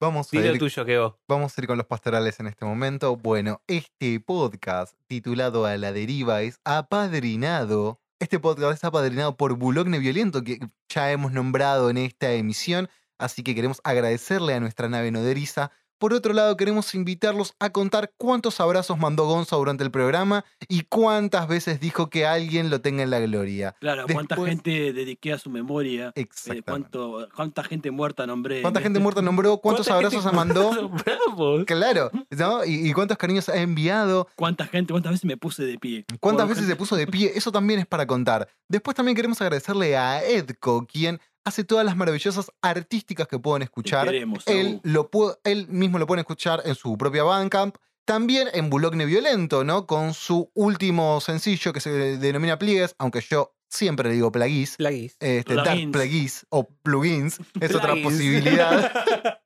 Vamos 0.00 0.32
a, 0.32 0.36
ir, 0.36 0.58
tuyo, 0.58 0.84
¿qué 0.86 0.98
vos? 0.98 1.14
vamos 1.28 1.56
a 1.56 1.60
ir 1.60 1.66
con 1.66 1.76
los 1.76 1.86
pastorales 1.86 2.40
en 2.40 2.46
este 2.46 2.64
momento. 2.64 3.16
Bueno, 3.16 3.60
este 3.66 4.18
podcast 4.18 4.94
titulado 5.06 5.66
A 5.66 5.76
la 5.76 5.92
deriva 5.92 6.40
es 6.40 6.58
apadrinado. 6.64 8.00
Este 8.18 8.40
podcast 8.40 8.78
es 8.78 8.84
apadrinado 8.84 9.36
por 9.36 9.58
Bulogne 9.58 9.98
Violento, 9.98 10.42
que 10.42 10.58
ya 10.88 11.12
hemos 11.12 11.32
nombrado 11.32 11.90
en 11.90 11.98
esta 11.98 12.32
emisión. 12.32 12.88
Así 13.18 13.42
que 13.42 13.54
queremos 13.54 13.82
agradecerle 13.84 14.54
a 14.54 14.60
nuestra 14.60 14.88
nave 14.88 15.10
noderiza. 15.10 15.70
Por 15.98 16.12
otro 16.12 16.34
lado, 16.34 16.56
queremos 16.56 16.94
invitarlos 16.94 17.54
a 17.58 17.70
contar 17.70 18.12
cuántos 18.18 18.60
abrazos 18.60 18.98
mandó 18.98 19.24
Gonza 19.26 19.56
durante 19.56 19.82
el 19.82 19.90
programa 19.90 20.44
y 20.68 20.82
cuántas 20.82 21.48
veces 21.48 21.80
dijo 21.80 22.10
que 22.10 22.26
alguien 22.26 22.68
lo 22.68 22.82
tenga 22.82 23.02
en 23.02 23.10
la 23.10 23.20
gloria. 23.20 23.74
Claro, 23.80 24.04
cuánta 24.12 24.36
gente 24.36 24.92
dediqué 24.92 25.32
a 25.32 25.38
su 25.38 25.48
memoria. 25.48 26.12
eh, 26.14 26.26
cuánto, 26.64 27.28
cuánta 27.34 27.64
gente 27.64 27.90
muerta 27.90 28.26
nombré. 28.26 28.60
¿Cuánta 28.60 28.80
gente 28.80 29.00
muerta 29.00 29.22
nombró? 29.22 29.56
¿Cuántos 29.58 29.86
¿Cuánta 29.86 30.06
abrazos 30.08 30.22
gente 30.22 30.36
mandó? 30.36 30.92
Claro, 31.66 32.10
¿no? 32.30 32.64
¿Y, 32.64 32.88
y 32.88 32.92
cuántos 32.92 33.16
cariños 33.16 33.48
ha 33.48 33.56
enviado? 33.56 34.28
¿Cuánta 34.36 34.66
gente, 34.66 34.92
cuántas 34.92 35.12
veces 35.12 35.24
me 35.24 35.36
puse 35.36 35.64
de 35.64 35.78
pie? 35.78 36.04
¿Cuántas 36.20 36.48
veces 36.48 36.66
se 36.66 36.76
puso 36.76 36.96
de 36.96 37.06
pie? 37.06 37.32
Eso 37.34 37.52
también 37.52 37.80
es 37.80 37.86
para 37.86 38.06
contar. 38.06 38.48
Después 38.68 38.94
también 38.94 39.16
queremos 39.16 39.40
agradecerle 39.40 39.96
a 39.96 40.22
Edco, 40.24 40.86
quien 40.86 41.20
hace 41.46 41.64
todas 41.64 41.86
las 41.86 41.96
maravillosas 41.96 42.50
artísticas 42.60 43.28
que 43.28 43.38
pueden 43.38 43.62
escuchar. 43.62 44.06
queremos, 44.06 44.42
Él, 44.46 44.80
lo 44.82 45.10
pu- 45.10 45.38
él 45.44 45.66
mismo 45.68 45.98
lo 45.98 46.06
pueden 46.06 46.20
escuchar 46.20 46.60
en 46.66 46.74
su 46.74 46.98
propia 46.98 47.22
Bandcamp. 47.22 47.76
También 48.04 48.48
en 48.52 48.68
Bulogne 48.70 49.04
Violento, 49.06 49.64
¿no? 49.64 49.86
Con 49.86 50.12
su 50.14 50.50
último 50.54 51.20
sencillo 51.20 51.72
que 51.72 51.80
se 51.80 52.18
denomina 52.18 52.58
Pliegues, 52.58 52.94
aunque 52.98 53.20
yo 53.20 53.54
siempre 53.68 54.08
le 54.08 54.14
digo 54.16 54.30
Plaguis. 54.30 54.76
Plaguis. 54.76 55.16
Este, 55.18 55.54
Dark 55.54 55.64
Plugins. 55.90 55.92
Plugins 55.92 56.46
o 56.50 56.68
plugins 56.82 57.38
es 57.60 57.74
otra 57.74 57.94
posibilidad. 58.02 58.92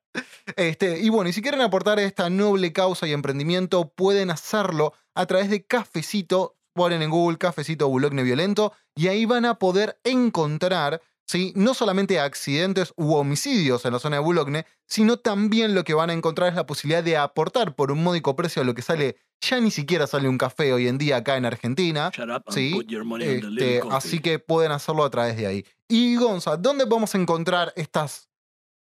Este, 0.57 0.99
y 0.99 1.07
bueno, 1.07 1.29
y 1.29 1.33
si 1.33 1.41
quieren 1.41 1.61
aportar 1.61 1.97
a 1.97 2.03
esta 2.03 2.29
noble 2.29 2.73
causa 2.73 3.07
y 3.07 3.13
emprendimiento, 3.13 3.93
pueden 3.95 4.29
hacerlo 4.29 4.93
a 5.15 5.25
través 5.25 5.49
de 5.49 5.65
Cafecito. 5.65 6.57
Ponen 6.73 7.01
en 7.01 7.09
Google 7.09 7.37
Cafecito 7.37 7.87
Bulogne 7.87 8.23
Violento 8.23 8.73
y 8.95 9.07
ahí 9.07 9.25
van 9.25 9.45
a 9.45 9.55
poder 9.55 9.99
encontrar 10.03 11.01
¿sí? 11.27 11.53
no 11.55 11.73
solamente 11.73 12.19
accidentes 12.19 12.93
u 12.97 13.13
homicidios 13.13 13.85
en 13.85 13.93
la 13.93 13.99
zona 13.99 14.17
de 14.17 14.21
Boulogne, 14.23 14.65
sino 14.87 15.17
también 15.17 15.73
lo 15.75 15.83
que 15.83 15.93
van 15.93 16.09
a 16.09 16.13
encontrar 16.13 16.49
es 16.49 16.55
la 16.55 16.65
posibilidad 16.65 17.03
de 17.03 17.17
aportar 17.17 17.75
por 17.75 17.91
un 17.91 18.03
módico 18.03 18.35
precio 18.35 18.61
a 18.61 18.65
lo 18.65 18.73
que 18.75 18.81
sale, 18.81 19.17
ya 19.41 19.59
ni 19.59 19.71
siquiera 19.71 20.05
sale 20.07 20.27
un 20.27 20.37
café 20.37 20.71
hoy 20.73 20.87
en 20.87 20.97
día 20.97 21.17
acá 21.17 21.37
en 21.37 21.45
Argentina. 21.45 22.11
Sí, 22.49 22.73
Este, 23.19 23.81
así 23.89 24.19
que 24.19 24.39
pueden 24.39 24.71
hacerlo 24.71 25.03
a 25.03 25.09
través 25.09 25.35
de 25.37 25.47
ahí. 25.47 25.65
Y 25.87 26.15
Gonza, 26.17 26.57
¿dónde 26.57 26.85
vamos 26.85 27.15
a 27.15 27.17
encontrar 27.17 27.73
estas 27.75 28.29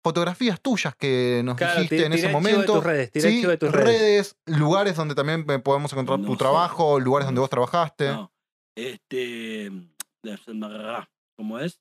fotografías 0.05 0.61
tuyas 0.61 0.95
que 0.95 1.43
nos 1.45 1.57
Claro, 1.57 1.81
dijiste 1.81 2.07
en 2.07 2.13
ese 2.13 2.29
chivo 2.29 2.29
de 2.29 2.33
momento? 2.53 2.75
tus 2.75 2.85
redes, 2.85 3.11
Sí, 3.13 3.43
de 3.43 3.57
tus 3.59 3.73
redes. 3.73 4.37
lugares 4.47 4.95
donde 4.95 5.17
también 5.17 5.45
podemos 5.63 5.93
encontrar 5.93 6.21
tu 6.23 6.37
trabajo, 6.37 7.01
lugares 7.01 7.27
donde 7.27 7.41
vos 7.41 7.51
trabajaste. 7.51 8.11
No, 8.11 8.33
este. 8.77 9.73
¿Cómo 11.37 11.59
es? 11.59 11.81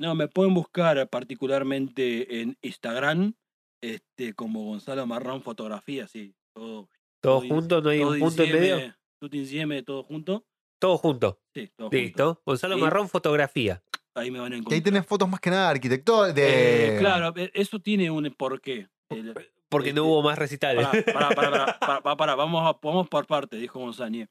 No, 0.00 0.14
me 0.14 0.28
pueden 0.28 0.54
buscar 0.54 1.08
particularmente 1.08 2.40
en 2.40 2.56
Instagram, 2.62 3.34
este, 3.82 4.34
como 4.34 4.64
Gonzalo 4.64 5.06
Marrón 5.06 5.42
Fotografía, 5.42 6.06
sí. 6.08 6.34
Todo, 6.54 6.88
Todo 7.20 7.40
todo 7.40 7.48
junto, 7.48 7.80
no 7.80 7.90
hay 7.90 8.00
un 8.00 8.18
punto 8.18 8.42
en 8.42 8.52
medio. 8.52 8.94
Insieme, 9.32 9.82
todo 9.82 10.02
junto. 10.02 10.44
Todo 10.80 10.98
junto. 10.98 11.40
Sí, 11.54 11.68
todo 11.76 11.86
junto. 11.88 11.96
Listo. 11.96 12.42
Gonzalo 12.44 12.76
Marrón, 12.78 13.08
fotografía. 13.08 13.82
Ahí 14.16 14.30
me 14.30 14.38
van 14.38 14.46
a 14.46 14.50
Que 14.50 14.54
ahí 14.54 14.60
encontrar. 14.60 14.82
tenés 14.82 15.06
fotos 15.06 15.28
más 15.28 15.40
que 15.40 15.50
nada 15.50 15.64
de 15.64 15.70
arquitecto. 15.70 16.32
De... 16.32 16.96
Eh, 16.96 16.98
claro, 16.98 17.32
eh, 17.36 17.50
eso 17.54 17.78
tiene 17.80 18.10
un 18.10 18.24
porqué. 18.36 18.88
El- 19.10 19.34
Porque 19.68 19.92
no 19.92 20.04
hubo 20.04 20.22
más 20.22 20.38
recitales. 20.38 20.86
Pará, 20.86 21.02
pará, 21.04 21.28
pará, 21.30 21.50
pará, 21.50 21.78
pará, 21.80 22.00
pará, 22.02 22.16
pará, 22.16 22.34
vamos, 22.34 22.62
a- 22.68 22.78
vamos 22.82 23.08
por 23.08 23.26
parte, 23.26 23.56
dijo 23.56 23.78
Gonzani. 23.80 24.26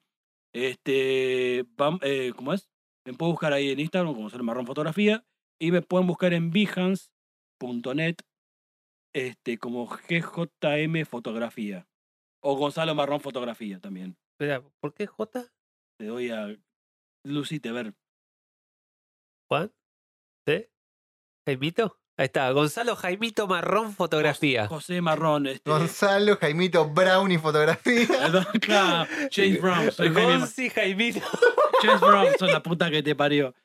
Este, 0.53 1.65
vam- 1.75 1.99
eh, 2.03 2.31
¿cómo 2.35 2.53
es? 2.53 2.69
Me 3.05 3.13
puedo 3.13 3.31
buscar 3.31 3.51
ahí 3.51 3.71
en 3.71 3.79
Instagram 3.79 4.11
como 4.13 4.21
Gonzalo 4.21 4.43
Marrón 4.43 4.65
Fotografía 4.67 5.25
y 5.59 5.71
me 5.71 5.81
pueden 5.81 6.07
buscar 6.07 6.33
en 6.33 6.51
behance.net 6.51 8.15
este, 9.13 9.57
como 9.57 9.87
GJM 9.87 11.05
Fotografía 11.05 11.87
o 12.43 12.55
Gonzalo 12.57 12.95
Marrón 12.95 13.21
Fotografía 13.21 13.79
también. 13.79 14.17
Espera, 14.33 14.61
¿por 14.79 14.93
qué 14.93 15.07
J? 15.07 15.45
Te 15.97 16.05
doy 16.05 16.29
a 16.29 16.55
Lucite 17.23 17.71
ver. 17.71 17.93
Juan? 19.49 19.71
¿Sí? 20.45 20.67
¿Jaimito? 21.47 21.97
Ahí 22.17 22.25
está. 22.25 22.51
Gonzalo 22.51 22.95
Jaimito 22.95 23.47
Marrón, 23.47 23.93
fotografía. 23.93 24.67
José 24.67 25.01
Marrón, 25.01 25.47
este, 25.47 25.69
Gonzalo, 25.69 26.37
Jaimito, 26.37 26.89
Brown 26.89 27.31
y 27.31 27.37
fotografía. 27.37 28.07
James 29.31 29.61
Brown, 29.61 29.91
soy 29.91 30.09
Gonzi 30.09 30.69
Jaimito. 30.69 31.21
James 31.81 32.01
Brown, 32.01 32.27
son 32.37 32.51
la 32.51 32.61
puta 32.61 32.91
que 32.91 33.01
te 33.01 33.15
parió. 33.15 33.55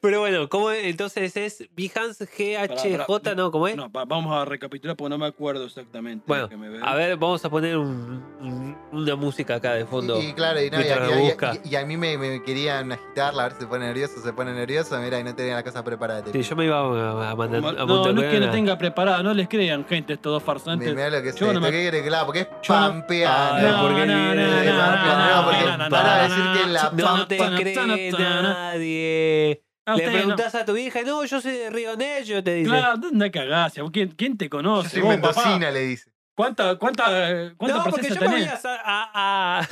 Pero 0.00 0.20
bueno, 0.20 0.48
¿cómo 0.48 0.70
es? 0.70 0.84
entonces 0.84 1.36
es 1.36 1.68
Behance 1.76 2.24
GHJ? 2.26 3.06
pará. 3.06 3.34
¿No? 3.34 3.50
¿Cómo 3.50 3.68
es? 3.68 3.76
No, 3.76 3.90
va- 3.90 4.04
vamos 4.04 4.34
a 4.34 4.44
recapitular 4.44 4.96
porque 4.96 5.10
no 5.10 5.18
me 5.18 5.26
acuerdo 5.26 5.64
exactamente. 5.64 6.24
Bueno, 6.26 6.48
que 6.48 6.56
me. 6.56 6.78
A 6.82 6.94
ver, 6.94 7.16
vamos 7.16 7.44
a 7.44 7.50
poner 7.50 7.76
un- 7.76 8.22
un- 8.40 8.76
una 8.92 9.16
música 9.16 9.56
acá 9.56 9.74
de 9.74 9.84
fondo. 9.86 10.20
Y, 10.20 10.26
y 10.26 10.32
claro, 10.32 10.62
y, 10.62 10.70
no, 10.70 10.80
y- 10.80 10.84
mientras 10.84 11.60
y- 11.64 11.76
a 11.76 11.84
mí 11.84 11.96
me, 11.96 12.16
me 12.18 12.42
querían 12.42 12.92
agitar, 12.92 13.34
a 13.38 13.42
ver 13.44 13.52
si 13.52 13.60
se 13.60 13.66
pone 13.66 13.86
nervioso, 13.86 14.20
se 14.22 14.32
pone 14.32 14.52
nervioso, 14.52 14.98
mira, 15.00 15.18
y 15.18 15.24
no 15.24 15.34
tenía 15.34 15.54
la 15.54 15.62
casa 15.62 15.82
preparada. 15.84 16.22
Sí, 16.32 16.42
yo 16.42 16.56
me 16.56 16.64
iba 16.66 16.78
a, 16.78 17.30
a 17.30 17.36
mandar 17.36 17.58
a 17.58 17.86
no, 17.86 18.12
no 18.12 18.22
es 18.22 18.30
que 18.30 18.40
no 18.40 18.46
a- 18.46 18.50
tenga 18.50 18.78
preparada, 18.78 19.22
no 19.22 19.34
les 19.34 19.48
crean, 19.48 19.84
gente, 19.86 20.14
estos 20.14 20.32
dos 20.32 20.42
farsantes. 20.42 20.94
Mira 20.94 21.10
lo 21.10 21.22
que 21.22 21.28
es 21.30 21.36
Yo 21.36 21.46
esto, 21.46 21.54
no 21.54 21.60
me- 21.60 21.70
¿qué 21.72 21.80
quiere? 21.82 22.02
Claro, 22.06 22.26
porque 22.26 22.40
es 22.40 22.48
no- 22.50 22.74
pampeano. 22.74 23.68
No, 23.68 23.82
¿por 23.82 23.94
qué 23.96 24.06
no, 24.06 24.12
no, 24.14 24.32
viene 24.32 24.46
no, 24.46 24.56
de 24.56 24.66
no, 24.66 25.36
no, 25.36 25.44
porque 25.44 25.64
no, 25.64 25.76
no, 25.78 25.90
van 25.90 26.06
a 26.06 26.16
no, 26.16 26.22
decir 26.22 26.62
que 26.62 26.68
la 26.72 26.90
No 26.92 27.26
te 27.26 27.36
cree 27.36 28.12
nadie. 28.12 29.62
Ah, 29.84 29.96
Le 29.96 30.06
no. 30.06 30.12
preguntás 30.12 30.54
a 30.54 30.64
tu 30.64 30.76
hija, 30.76 31.02
no, 31.02 31.24
yo 31.24 31.40
soy 31.40 31.52
de 31.52 31.70
Río 31.70 31.96
Negro, 31.96 32.42
te 32.42 32.54
dice. 32.54 32.68
Claro, 32.70 32.98
¿dónde 32.98 33.30
cagás? 33.30 33.74
¿Quién, 33.92 34.10
quién 34.12 34.36
te 34.38 34.44
Yo 34.46 34.50
conoce? 34.50 34.90
soy 34.90 35.00
Vos, 35.02 35.16
papá. 35.16 35.40
mendocina, 35.40 35.70
le 35.70 35.80
dice. 35.80 36.12
¿Cuánta, 36.34 36.76
cuánta, 36.78 37.52
cuánta 37.56 37.78
no, 37.78 37.84
porque 37.90 38.08
yo 38.08 38.20
me 38.20 38.26
voy 38.28 38.40
tenés? 38.44 38.64
a, 38.64 38.74
a, 38.84 39.60
a, 39.60 39.68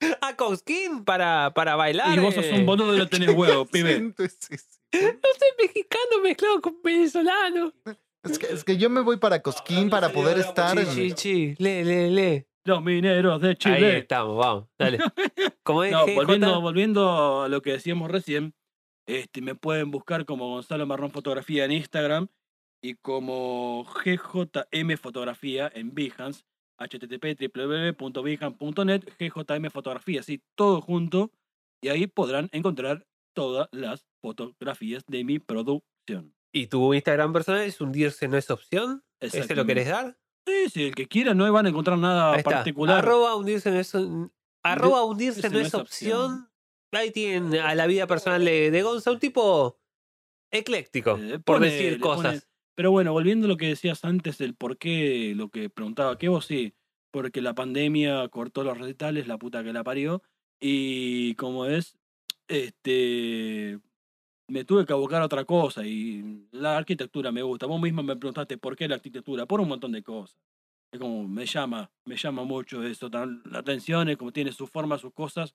a 0.28 0.36
Cosquín 0.36 1.04
para, 1.04 1.52
para 1.54 1.76
bailar. 1.76 2.16
Y 2.16 2.20
vos 2.20 2.34
sos 2.34 2.44
eh. 2.44 2.52
un 2.54 2.66
boludo 2.66 2.94
y 2.94 2.98
no 2.98 3.08
tenés 3.08 3.30
huevo, 3.34 3.66
¿Qué 3.66 3.72
pibe. 3.72 4.00
No 4.00 4.14
soy 5.38 5.48
mexicano 5.66 6.20
mezclado 6.22 6.60
con 6.60 6.76
venezolano. 6.82 7.72
Es 8.24 8.38
que, 8.38 8.46
es 8.46 8.64
que 8.64 8.76
yo 8.76 8.90
me 8.90 9.00
voy 9.00 9.18
para 9.18 9.40
Cosquín 9.42 9.88
para 9.88 10.08
poder 10.10 10.38
estar... 10.38 10.76
Sí, 10.86 10.86
sí, 10.86 11.14
sí. 11.16 11.54
Lee, 11.58 11.84
lee, 11.84 12.10
lee. 12.10 12.46
Los 12.64 12.82
mineros 12.82 13.40
de 13.40 13.50
Ahí 13.50 13.56
Chile. 13.56 13.98
estamos, 13.98 14.36
vamos. 14.36 14.64
Dale. 14.76 14.98
Como 15.62 15.84
No, 15.84 16.04
volviendo, 16.08 16.60
volviendo 16.60 17.42
a 17.42 17.48
lo 17.48 17.62
que 17.62 17.72
decíamos 17.72 18.10
recién, 18.10 18.54
este, 19.06 19.40
me 19.40 19.54
pueden 19.54 19.90
buscar 19.90 20.24
como 20.24 20.48
Gonzalo 20.48 20.86
Marrón 20.86 21.10
Fotografía 21.10 21.64
en 21.64 21.72
Instagram 21.72 22.28
y 22.82 22.94
como 22.94 23.84
GJM 23.84 24.96
Fotografía 24.98 25.70
en 25.74 25.94
Behance, 25.94 26.42
http 26.78 27.36
www.behance.net, 27.54 29.02
GJM 29.18 29.70
Fotografía, 29.70 30.20
así 30.20 30.42
todo 30.56 30.80
junto, 30.80 31.30
y 31.82 31.88
ahí 31.88 32.06
podrán 32.06 32.48
encontrar 32.52 33.06
todas 33.34 33.68
las 33.72 34.06
fotografías 34.22 35.04
de 35.06 35.24
mi 35.24 35.38
producción. 35.38 36.34
¿Y 36.52 36.68
tu 36.68 36.94
Instagram 36.94 37.32
personal 37.32 37.62
es 37.62 37.80
hundirse 37.80 38.28
no 38.28 38.36
es 38.36 38.50
opción? 38.50 39.04
¿Ese 39.20 39.54
lo 39.54 39.66
querés 39.66 39.88
dar? 39.88 40.16
Sí, 40.46 40.70
sí, 40.70 40.84
el 40.84 40.94
que 40.94 41.06
quiera 41.06 41.34
no 41.34 41.50
van 41.52 41.66
a 41.66 41.68
encontrar 41.68 41.98
nada 41.98 42.42
particular. 42.42 42.98
Arroba 42.98 43.34
hundirse 43.34 43.70
no 43.70 43.78
es, 43.78 43.92
arroba 44.62 45.04
hundirse 45.04 45.50
no 45.50 45.58
es 45.58 45.74
opción. 45.74 46.48
Ahí 46.96 47.10
tienen 47.10 47.54
a 47.60 47.74
la 47.74 47.86
vida 47.86 48.06
personal 48.06 48.44
de, 48.44 48.70
de 48.70 48.82
Gonza, 48.82 49.12
un 49.12 49.18
tipo 49.18 49.78
ecléctico, 50.50 51.18
Eh, 51.18 51.38
por 51.44 51.56
pone- 51.58 51.66
decir 51.70 51.92
le 51.94 51.98
cosas. 52.00 52.34
pone- 52.40 52.42
Pero 52.74 52.90
bueno, 52.90 53.12
volviendo 53.12 53.46
a 53.46 53.48
lo 53.48 53.56
que 53.56 53.68
decías 53.68 54.04
antes, 54.04 54.40
el 54.42 54.54
por 54.54 54.76
qué, 54.76 55.32
lo 55.34 55.48
que 55.48 55.70
preguntaba, 55.70 56.18
que 56.18 56.28
vos 56.28 56.44
sí, 56.46 56.74
porque 57.10 57.40
la 57.40 57.54
pandemia 57.54 58.28
cortó 58.28 58.64
los 58.64 58.76
recitales, 58.78 59.26
la 59.26 59.38
puta 59.38 59.64
que 59.64 59.72
la 59.72 59.82
parió, 59.82 60.22
y 60.60 61.34
como 61.36 61.64
es, 61.64 61.96
este, 62.48 63.78
me 64.48 64.64
tuve 64.64 64.84
que 64.86 64.92
abocar 64.92 65.22
a 65.22 65.26
otra 65.26 65.44
cosa, 65.44 65.86
y 65.86 66.46
la 66.52 66.76
arquitectura 66.76 67.32
me 67.32 67.42
gusta. 67.42 67.66
Vos 67.66 67.80
misma 67.80 68.02
me 68.02 68.16
preguntaste 68.16 68.58
por 68.58 68.76
qué 68.76 68.86
la 68.88 68.96
arquitectura, 68.96 69.46
por 69.46 69.60
un 69.60 69.68
montón 69.68 69.92
de 69.92 70.02
cosas. 70.02 70.38
Es 70.92 71.00
como, 71.00 71.26
me 71.26 71.46
llama, 71.46 71.90
me 72.04 72.16
llama 72.16 72.44
mucho 72.44 72.82
eso, 72.82 73.10
tan- 73.10 73.42
la 73.46 73.58
atención, 73.60 74.08
es 74.08 74.16
como 74.16 74.32
tiene 74.32 74.52
su 74.52 74.66
forma, 74.66 74.98
sus 74.98 75.12
cosas. 75.12 75.54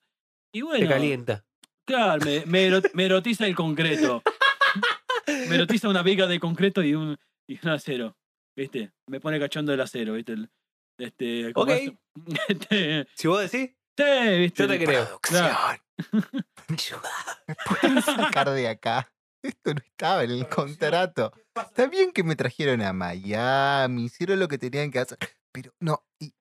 Y 0.52 0.60
Te 0.60 0.64
bueno, 0.64 0.88
calienta. 0.88 1.44
Claro, 1.86 2.24
me, 2.24 2.44
me, 2.46 2.66
ero- 2.66 2.82
me 2.94 3.04
erotiza 3.06 3.46
el 3.46 3.54
concreto. 3.54 4.22
Me 5.26 5.54
erotiza 5.56 5.88
una 5.88 6.02
viga 6.02 6.26
de 6.26 6.38
concreto 6.40 6.82
y 6.82 6.94
un, 6.94 7.18
y 7.48 7.58
un 7.62 7.70
acero. 7.70 8.16
¿Viste? 8.56 8.92
Me 9.08 9.18
pone 9.20 9.40
cachondo 9.40 9.72
el 9.72 9.80
acero, 9.80 10.12
¿viste? 10.14 10.32
El- 10.32 10.50
este, 10.98 11.52
¿cómo 11.54 11.72
Ok. 11.72 11.78
es? 11.78 11.92
Este, 12.48 13.08
Si 13.14 13.26
vos 13.28 13.40
decís, 13.40 13.70
sí, 13.96 14.38
¿viste? 14.38 14.62
yo 14.62 14.68
te 14.68 14.84
creo. 14.84 15.20
Producción. 15.20 15.50
¿Me 17.48 17.54
pueden 17.54 18.02
sacar 18.02 18.50
de 18.50 18.68
acá? 18.68 19.10
Esto 19.42 19.74
no 19.74 19.80
estaba 19.80 20.22
en 20.24 20.30
el 20.32 20.48
contrato. 20.48 21.32
Está 21.54 21.86
bien 21.88 22.12
que 22.12 22.22
me 22.22 22.36
trajeron 22.36 22.80
a 22.82 22.92
Miami, 22.92 24.04
hicieron 24.04 24.38
lo 24.38 24.46
que 24.48 24.58
tenían 24.58 24.90
que 24.90 25.00
hacer, 25.00 25.18
pero 25.50 25.72
no. 25.80 26.04
y- 26.20 26.26
no. 26.26 26.32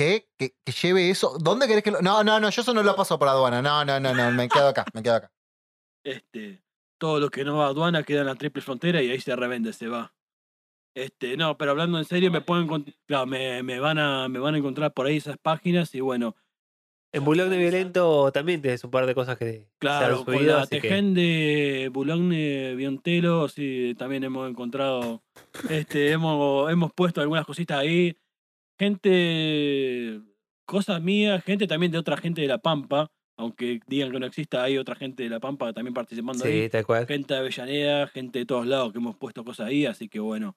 ¿Qué? 0.00 0.30
¿Que, 0.38 0.54
que 0.64 0.72
lleve 0.72 1.10
eso? 1.10 1.36
¿Dónde 1.38 1.66
querés 1.68 1.82
que 1.84 1.90
lo.? 1.90 2.00
No, 2.00 2.24
no, 2.24 2.40
no, 2.40 2.48
yo 2.48 2.62
eso 2.62 2.72
no 2.72 2.82
lo 2.82 2.96
paso 2.96 3.18
por 3.18 3.28
aduana. 3.28 3.60
No, 3.60 3.84
no, 3.84 4.00
no, 4.00 4.14
no, 4.14 4.32
me 4.32 4.48
quedo 4.48 4.68
acá, 4.68 4.86
me 4.94 5.02
quedo 5.02 5.16
acá. 5.16 5.30
Este, 6.02 6.62
todo 6.98 7.20
lo 7.20 7.28
que 7.28 7.44
no 7.44 7.58
va 7.58 7.66
a 7.66 7.68
aduana 7.68 8.02
queda 8.02 8.20
en 8.20 8.26
la 8.28 8.34
triple 8.34 8.62
frontera 8.62 9.02
y 9.02 9.10
ahí 9.10 9.20
se 9.20 9.36
revende, 9.36 9.74
se 9.74 9.88
va. 9.88 10.14
Este, 10.96 11.36
no, 11.36 11.58
pero 11.58 11.72
hablando 11.72 11.98
en 11.98 12.06
serio, 12.06 12.30
me 12.30 12.40
pueden 12.40 12.66
claro, 13.06 13.26
me, 13.26 13.62
me 13.62 13.78
van 13.78 13.98
a 13.98 14.26
me 14.30 14.38
van 14.38 14.54
a 14.54 14.58
encontrar 14.58 14.94
por 14.94 15.04
ahí 15.04 15.18
esas 15.18 15.36
páginas 15.36 15.94
y 15.94 16.00
bueno, 16.00 16.34
En 17.12 17.22
Bulón 17.22 17.50
de 17.50 17.58
Violento 17.58 18.32
también 18.32 18.62
tenés 18.62 18.82
un 18.84 18.90
par 18.90 19.04
de 19.04 19.14
cosas 19.14 19.36
que 19.36 19.68
Claro, 19.78 20.14
se 20.14 20.20
han 20.20 20.24
con 20.24 20.34
subido. 20.34 20.56
la 20.56 20.62
así 20.62 20.76
que- 20.76 20.80
Tejen 20.88 21.12
de 21.12 21.90
Boulogne 21.92 22.74
Biontelo, 22.74 23.48
sí, 23.48 23.94
también 23.98 24.24
hemos 24.24 24.48
encontrado, 24.48 25.22
este, 25.68 26.10
hemos, 26.12 26.72
hemos 26.72 26.90
puesto 26.94 27.20
algunas 27.20 27.44
cositas 27.44 27.78
ahí. 27.80 28.16
Gente, 28.80 30.20
cosas 30.66 31.02
mías, 31.02 31.42
gente 31.44 31.66
también 31.66 31.92
de 31.92 31.98
otra 31.98 32.16
gente 32.16 32.40
de 32.42 32.48
La 32.48 32.58
Pampa, 32.58 33.10
aunque 33.38 33.80
digan 33.86 34.10
que 34.10 34.18
no 34.20 34.26
exista, 34.26 34.62
hay 34.62 34.78
otra 34.78 34.94
gente 34.94 35.22
de 35.22 35.28
La 35.28 35.38
Pampa 35.40 35.72
también 35.72 35.92
participando 35.94 36.42
Sí, 36.44 36.48
ahí. 36.48 36.68
tal 36.70 36.86
cual. 36.86 37.06
Gente 37.06 37.34
de 37.34 37.40
Avellaneda, 37.40 38.06
gente 38.08 38.38
de 38.40 38.46
todos 38.46 38.66
lados 38.66 38.92
que 38.92 38.98
hemos 38.98 39.16
puesto 39.16 39.44
cosas 39.44 39.68
ahí, 39.68 39.86
así 39.86 40.08
que 40.08 40.18
bueno, 40.20 40.56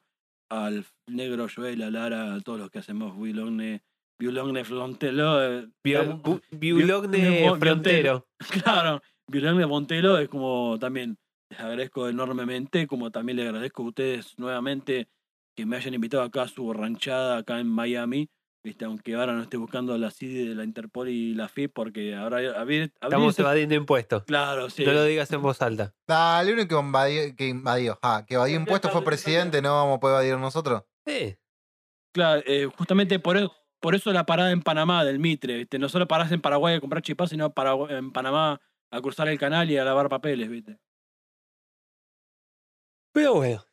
al 0.50 0.85
negro 1.08 1.48
Joel, 1.53 1.82
a 1.84 1.92
Lara, 1.92 2.34
a 2.35 2.40
todos 2.42 2.60
los 2.60 2.69
que 2.69 2.80
hacemos 2.80 3.16
Boulogne, 3.16 3.82
Boulogne 4.19 4.64
Flontelo, 4.64 5.43
eh, 5.43 5.68
Bio- 5.84 6.22
Frontero. 7.60 8.27
Claro, 8.64 9.02
Violante 9.27 9.66
Montelo 9.66 10.18
es 10.18 10.30
como 10.30 10.77
también 10.80 11.18
les 11.50 11.60
agradezco 11.60 12.08
enormemente, 12.10 12.88
como 12.88 13.11
también 13.11 13.38
les 13.38 13.48
agradezco 13.48 13.84
a 13.84 13.88
ustedes 13.88 14.38
nuevamente 14.38 15.08
que 15.56 15.65
me 15.65 15.77
hayan 15.77 15.93
invitado 15.93 16.23
acá 16.23 16.43
a 16.43 16.48
su 16.48 16.72
ranchada 16.73 17.38
acá 17.38 17.59
en 17.59 17.67
Miami. 17.67 18.30
Viste, 18.65 18.85
aunque 18.85 19.15
ahora 19.15 19.33
no 19.33 19.41
esté 19.41 19.57
buscando 19.57 19.98
la 19.98 20.09
CID 20.09 20.49
de 20.49 20.56
la 20.56 20.64
Interpol 20.64 21.09
y 21.09 21.33
la 21.33 21.49
FIP, 21.49 21.73
porque 21.73 22.15
ahora 22.15 22.38
abrir, 22.57 22.93
Estamos 23.01 23.38
evadiendo 23.38 23.75
impuestos. 23.75 24.23
Claro, 24.23 24.69
sí. 24.69 24.85
No 24.85 24.93
lo 24.93 25.03
digas 25.03 25.30
en 25.33 25.41
voz 25.41 25.61
alta. 25.61 25.93
Dale, 26.07 26.49
el 26.49 26.56
único 26.56 26.77
que 26.77 26.85
invadió, 26.85 27.35
que 27.35 27.48
invadió, 27.49 27.99
ah, 28.01 28.23
que 28.25 28.35
evadió 28.35 28.56
impuestos 28.56 28.90
fue 28.91 29.03
presidente, 29.03 29.61
no 29.61 29.73
vamos 29.73 29.98
a 29.98 29.99
poder 29.99 30.15
evadir 30.15 30.38
nosotros. 30.38 30.83
Sí. 31.06 31.35
Claro, 32.14 32.41
eh, 32.45 32.69
justamente 32.77 33.19
por 33.19 33.35
eso, 33.35 33.53
por 33.82 33.95
eso 33.95 34.14
la 34.14 34.25
parada 34.25 34.51
en 34.51 34.61
Panamá 34.61 35.03
del 35.03 35.19
Mitre, 35.19 35.57
¿viste? 35.57 35.77
No 35.77 35.90
solo 35.90 36.07
parás 36.07 36.32
en 36.32 36.40
Paraguay 36.40 36.75
a 36.75 36.80
comprar 36.80 37.01
chipás, 37.01 37.32
sino 37.32 37.53
para, 37.53 37.73
en 37.90 38.14
Panamá 38.14 38.61
a 38.91 39.01
cruzar 39.01 39.27
el 39.27 39.38
canal 39.38 39.69
y 39.69 39.77
a 39.77 39.83
lavar 39.83 40.07
papeles, 40.07 40.49
¿viste? 40.49 40.80
Pero 43.11 43.33
bueno, 43.33 43.65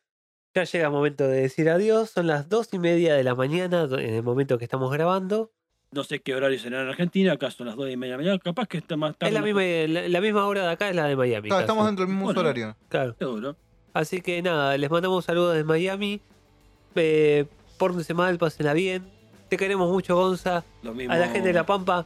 ya 0.53 0.63
llega 0.63 0.85
el 0.85 0.91
momento 0.91 1.27
de 1.27 1.41
decir 1.41 1.69
adiós. 1.69 2.09
Son 2.09 2.27
las 2.27 2.49
dos 2.49 2.73
y 2.73 2.79
media 2.79 3.15
de 3.15 3.23
la 3.23 3.35
mañana 3.35 3.83
en 3.91 4.13
el 4.15 4.23
momento 4.23 4.57
que 4.57 4.65
estamos 4.65 4.91
grabando. 4.91 5.51
No 5.93 6.03
sé 6.05 6.21
qué 6.21 6.33
horario 6.35 6.57
será 6.57 6.81
en 6.83 6.87
Argentina, 6.87 7.33
acá 7.33 7.51
son 7.51 7.67
las 7.67 7.75
2 7.75 7.89
y 7.89 7.97
media 7.97 8.13
de 8.13 8.17
la 8.19 8.23
mañana, 8.23 8.39
capaz 8.41 8.65
que 8.67 8.77
está 8.77 8.95
más 8.95 9.17
tarde. 9.17 9.27
Es 9.29 9.33
la 9.33 9.41
misma, 9.41 9.61
la, 9.61 10.07
la 10.07 10.21
misma 10.21 10.45
hora 10.47 10.63
de 10.67 10.71
acá, 10.71 10.87
es 10.89 10.95
la 10.95 11.05
de 11.05 11.17
Miami. 11.17 11.49
Claro, 11.49 11.57
casi. 11.57 11.63
estamos 11.63 11.85
dentro 11.85 12.05
del 12.05 12.13
mismo 12.13 12.25
Bueno. 12.27 12.39
horario. 12.39 12.77
Claro. 12.87 13.13
Seguro. 13.19 13.57
Así 13.93 14.21
que 14.21 14.41
nada, 14.41 14.77
les 14.77 14.89
mandamos 14.89 15.25
saludos 15.25 15.53
desde 15.55 15.65
Miami. 15.65 16.21
Eh, 16.95 17.45
pórtense 17.77 18.13
mal, 18.13 18.37
pásenla 18.37 18.71
bien. 18.73 19.03
Te 19.49 19.57
queremos 19.57 19.91
mucho, 19.91 20.15
Gonza. 20.15 20.63
Lo 20.81 20.93
mismo. 20.93 21.13
A 21.13 21.17
la 21.17 21.27
gente 21.27 21.49
de 21.49 21.53
La 21.53 21.65
Pampa, 21.65 22.05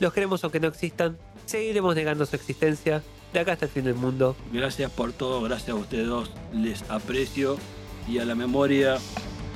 los 0.00 0.12
queremos 0.12 0.44
aunque 0.44 0.60
no 0.60 0.68
existan. 0.68 1.16
Seguiremos 1.46 1.94
negando 1.94 2.26
su 2.26 2.36
existencia. 2.36 3.02
De 3.34 3.40
acá 3.40 3.54
hasta 3.54 3.64
el 3.64 3.70
fin 3.72 3.82
del 3.82 3.96
mundo. 3.96 4.36
Gracias 4.52 4.92
por 4.92 5.12
todo, 5.12 5.42
gracias 5.42 5.70
a 5.70 5.74
ustedes 5.74 6.06
dos. 6.06 6.30
Les 6.52 6.88
aprecio. 6.88 7.58
Y 8.06 8.18
a 8.18 8.24
la 8.24 8.36
memoria 8.36 8.98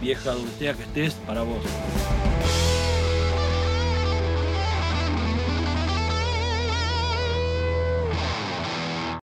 vieja 0.00 0.32
donde 0.32 0.50
sea 0.58 0.74
que 0.74 0.82
estés, 0.82 1.14
para 1.14 1.42
vos. 1.42 1.62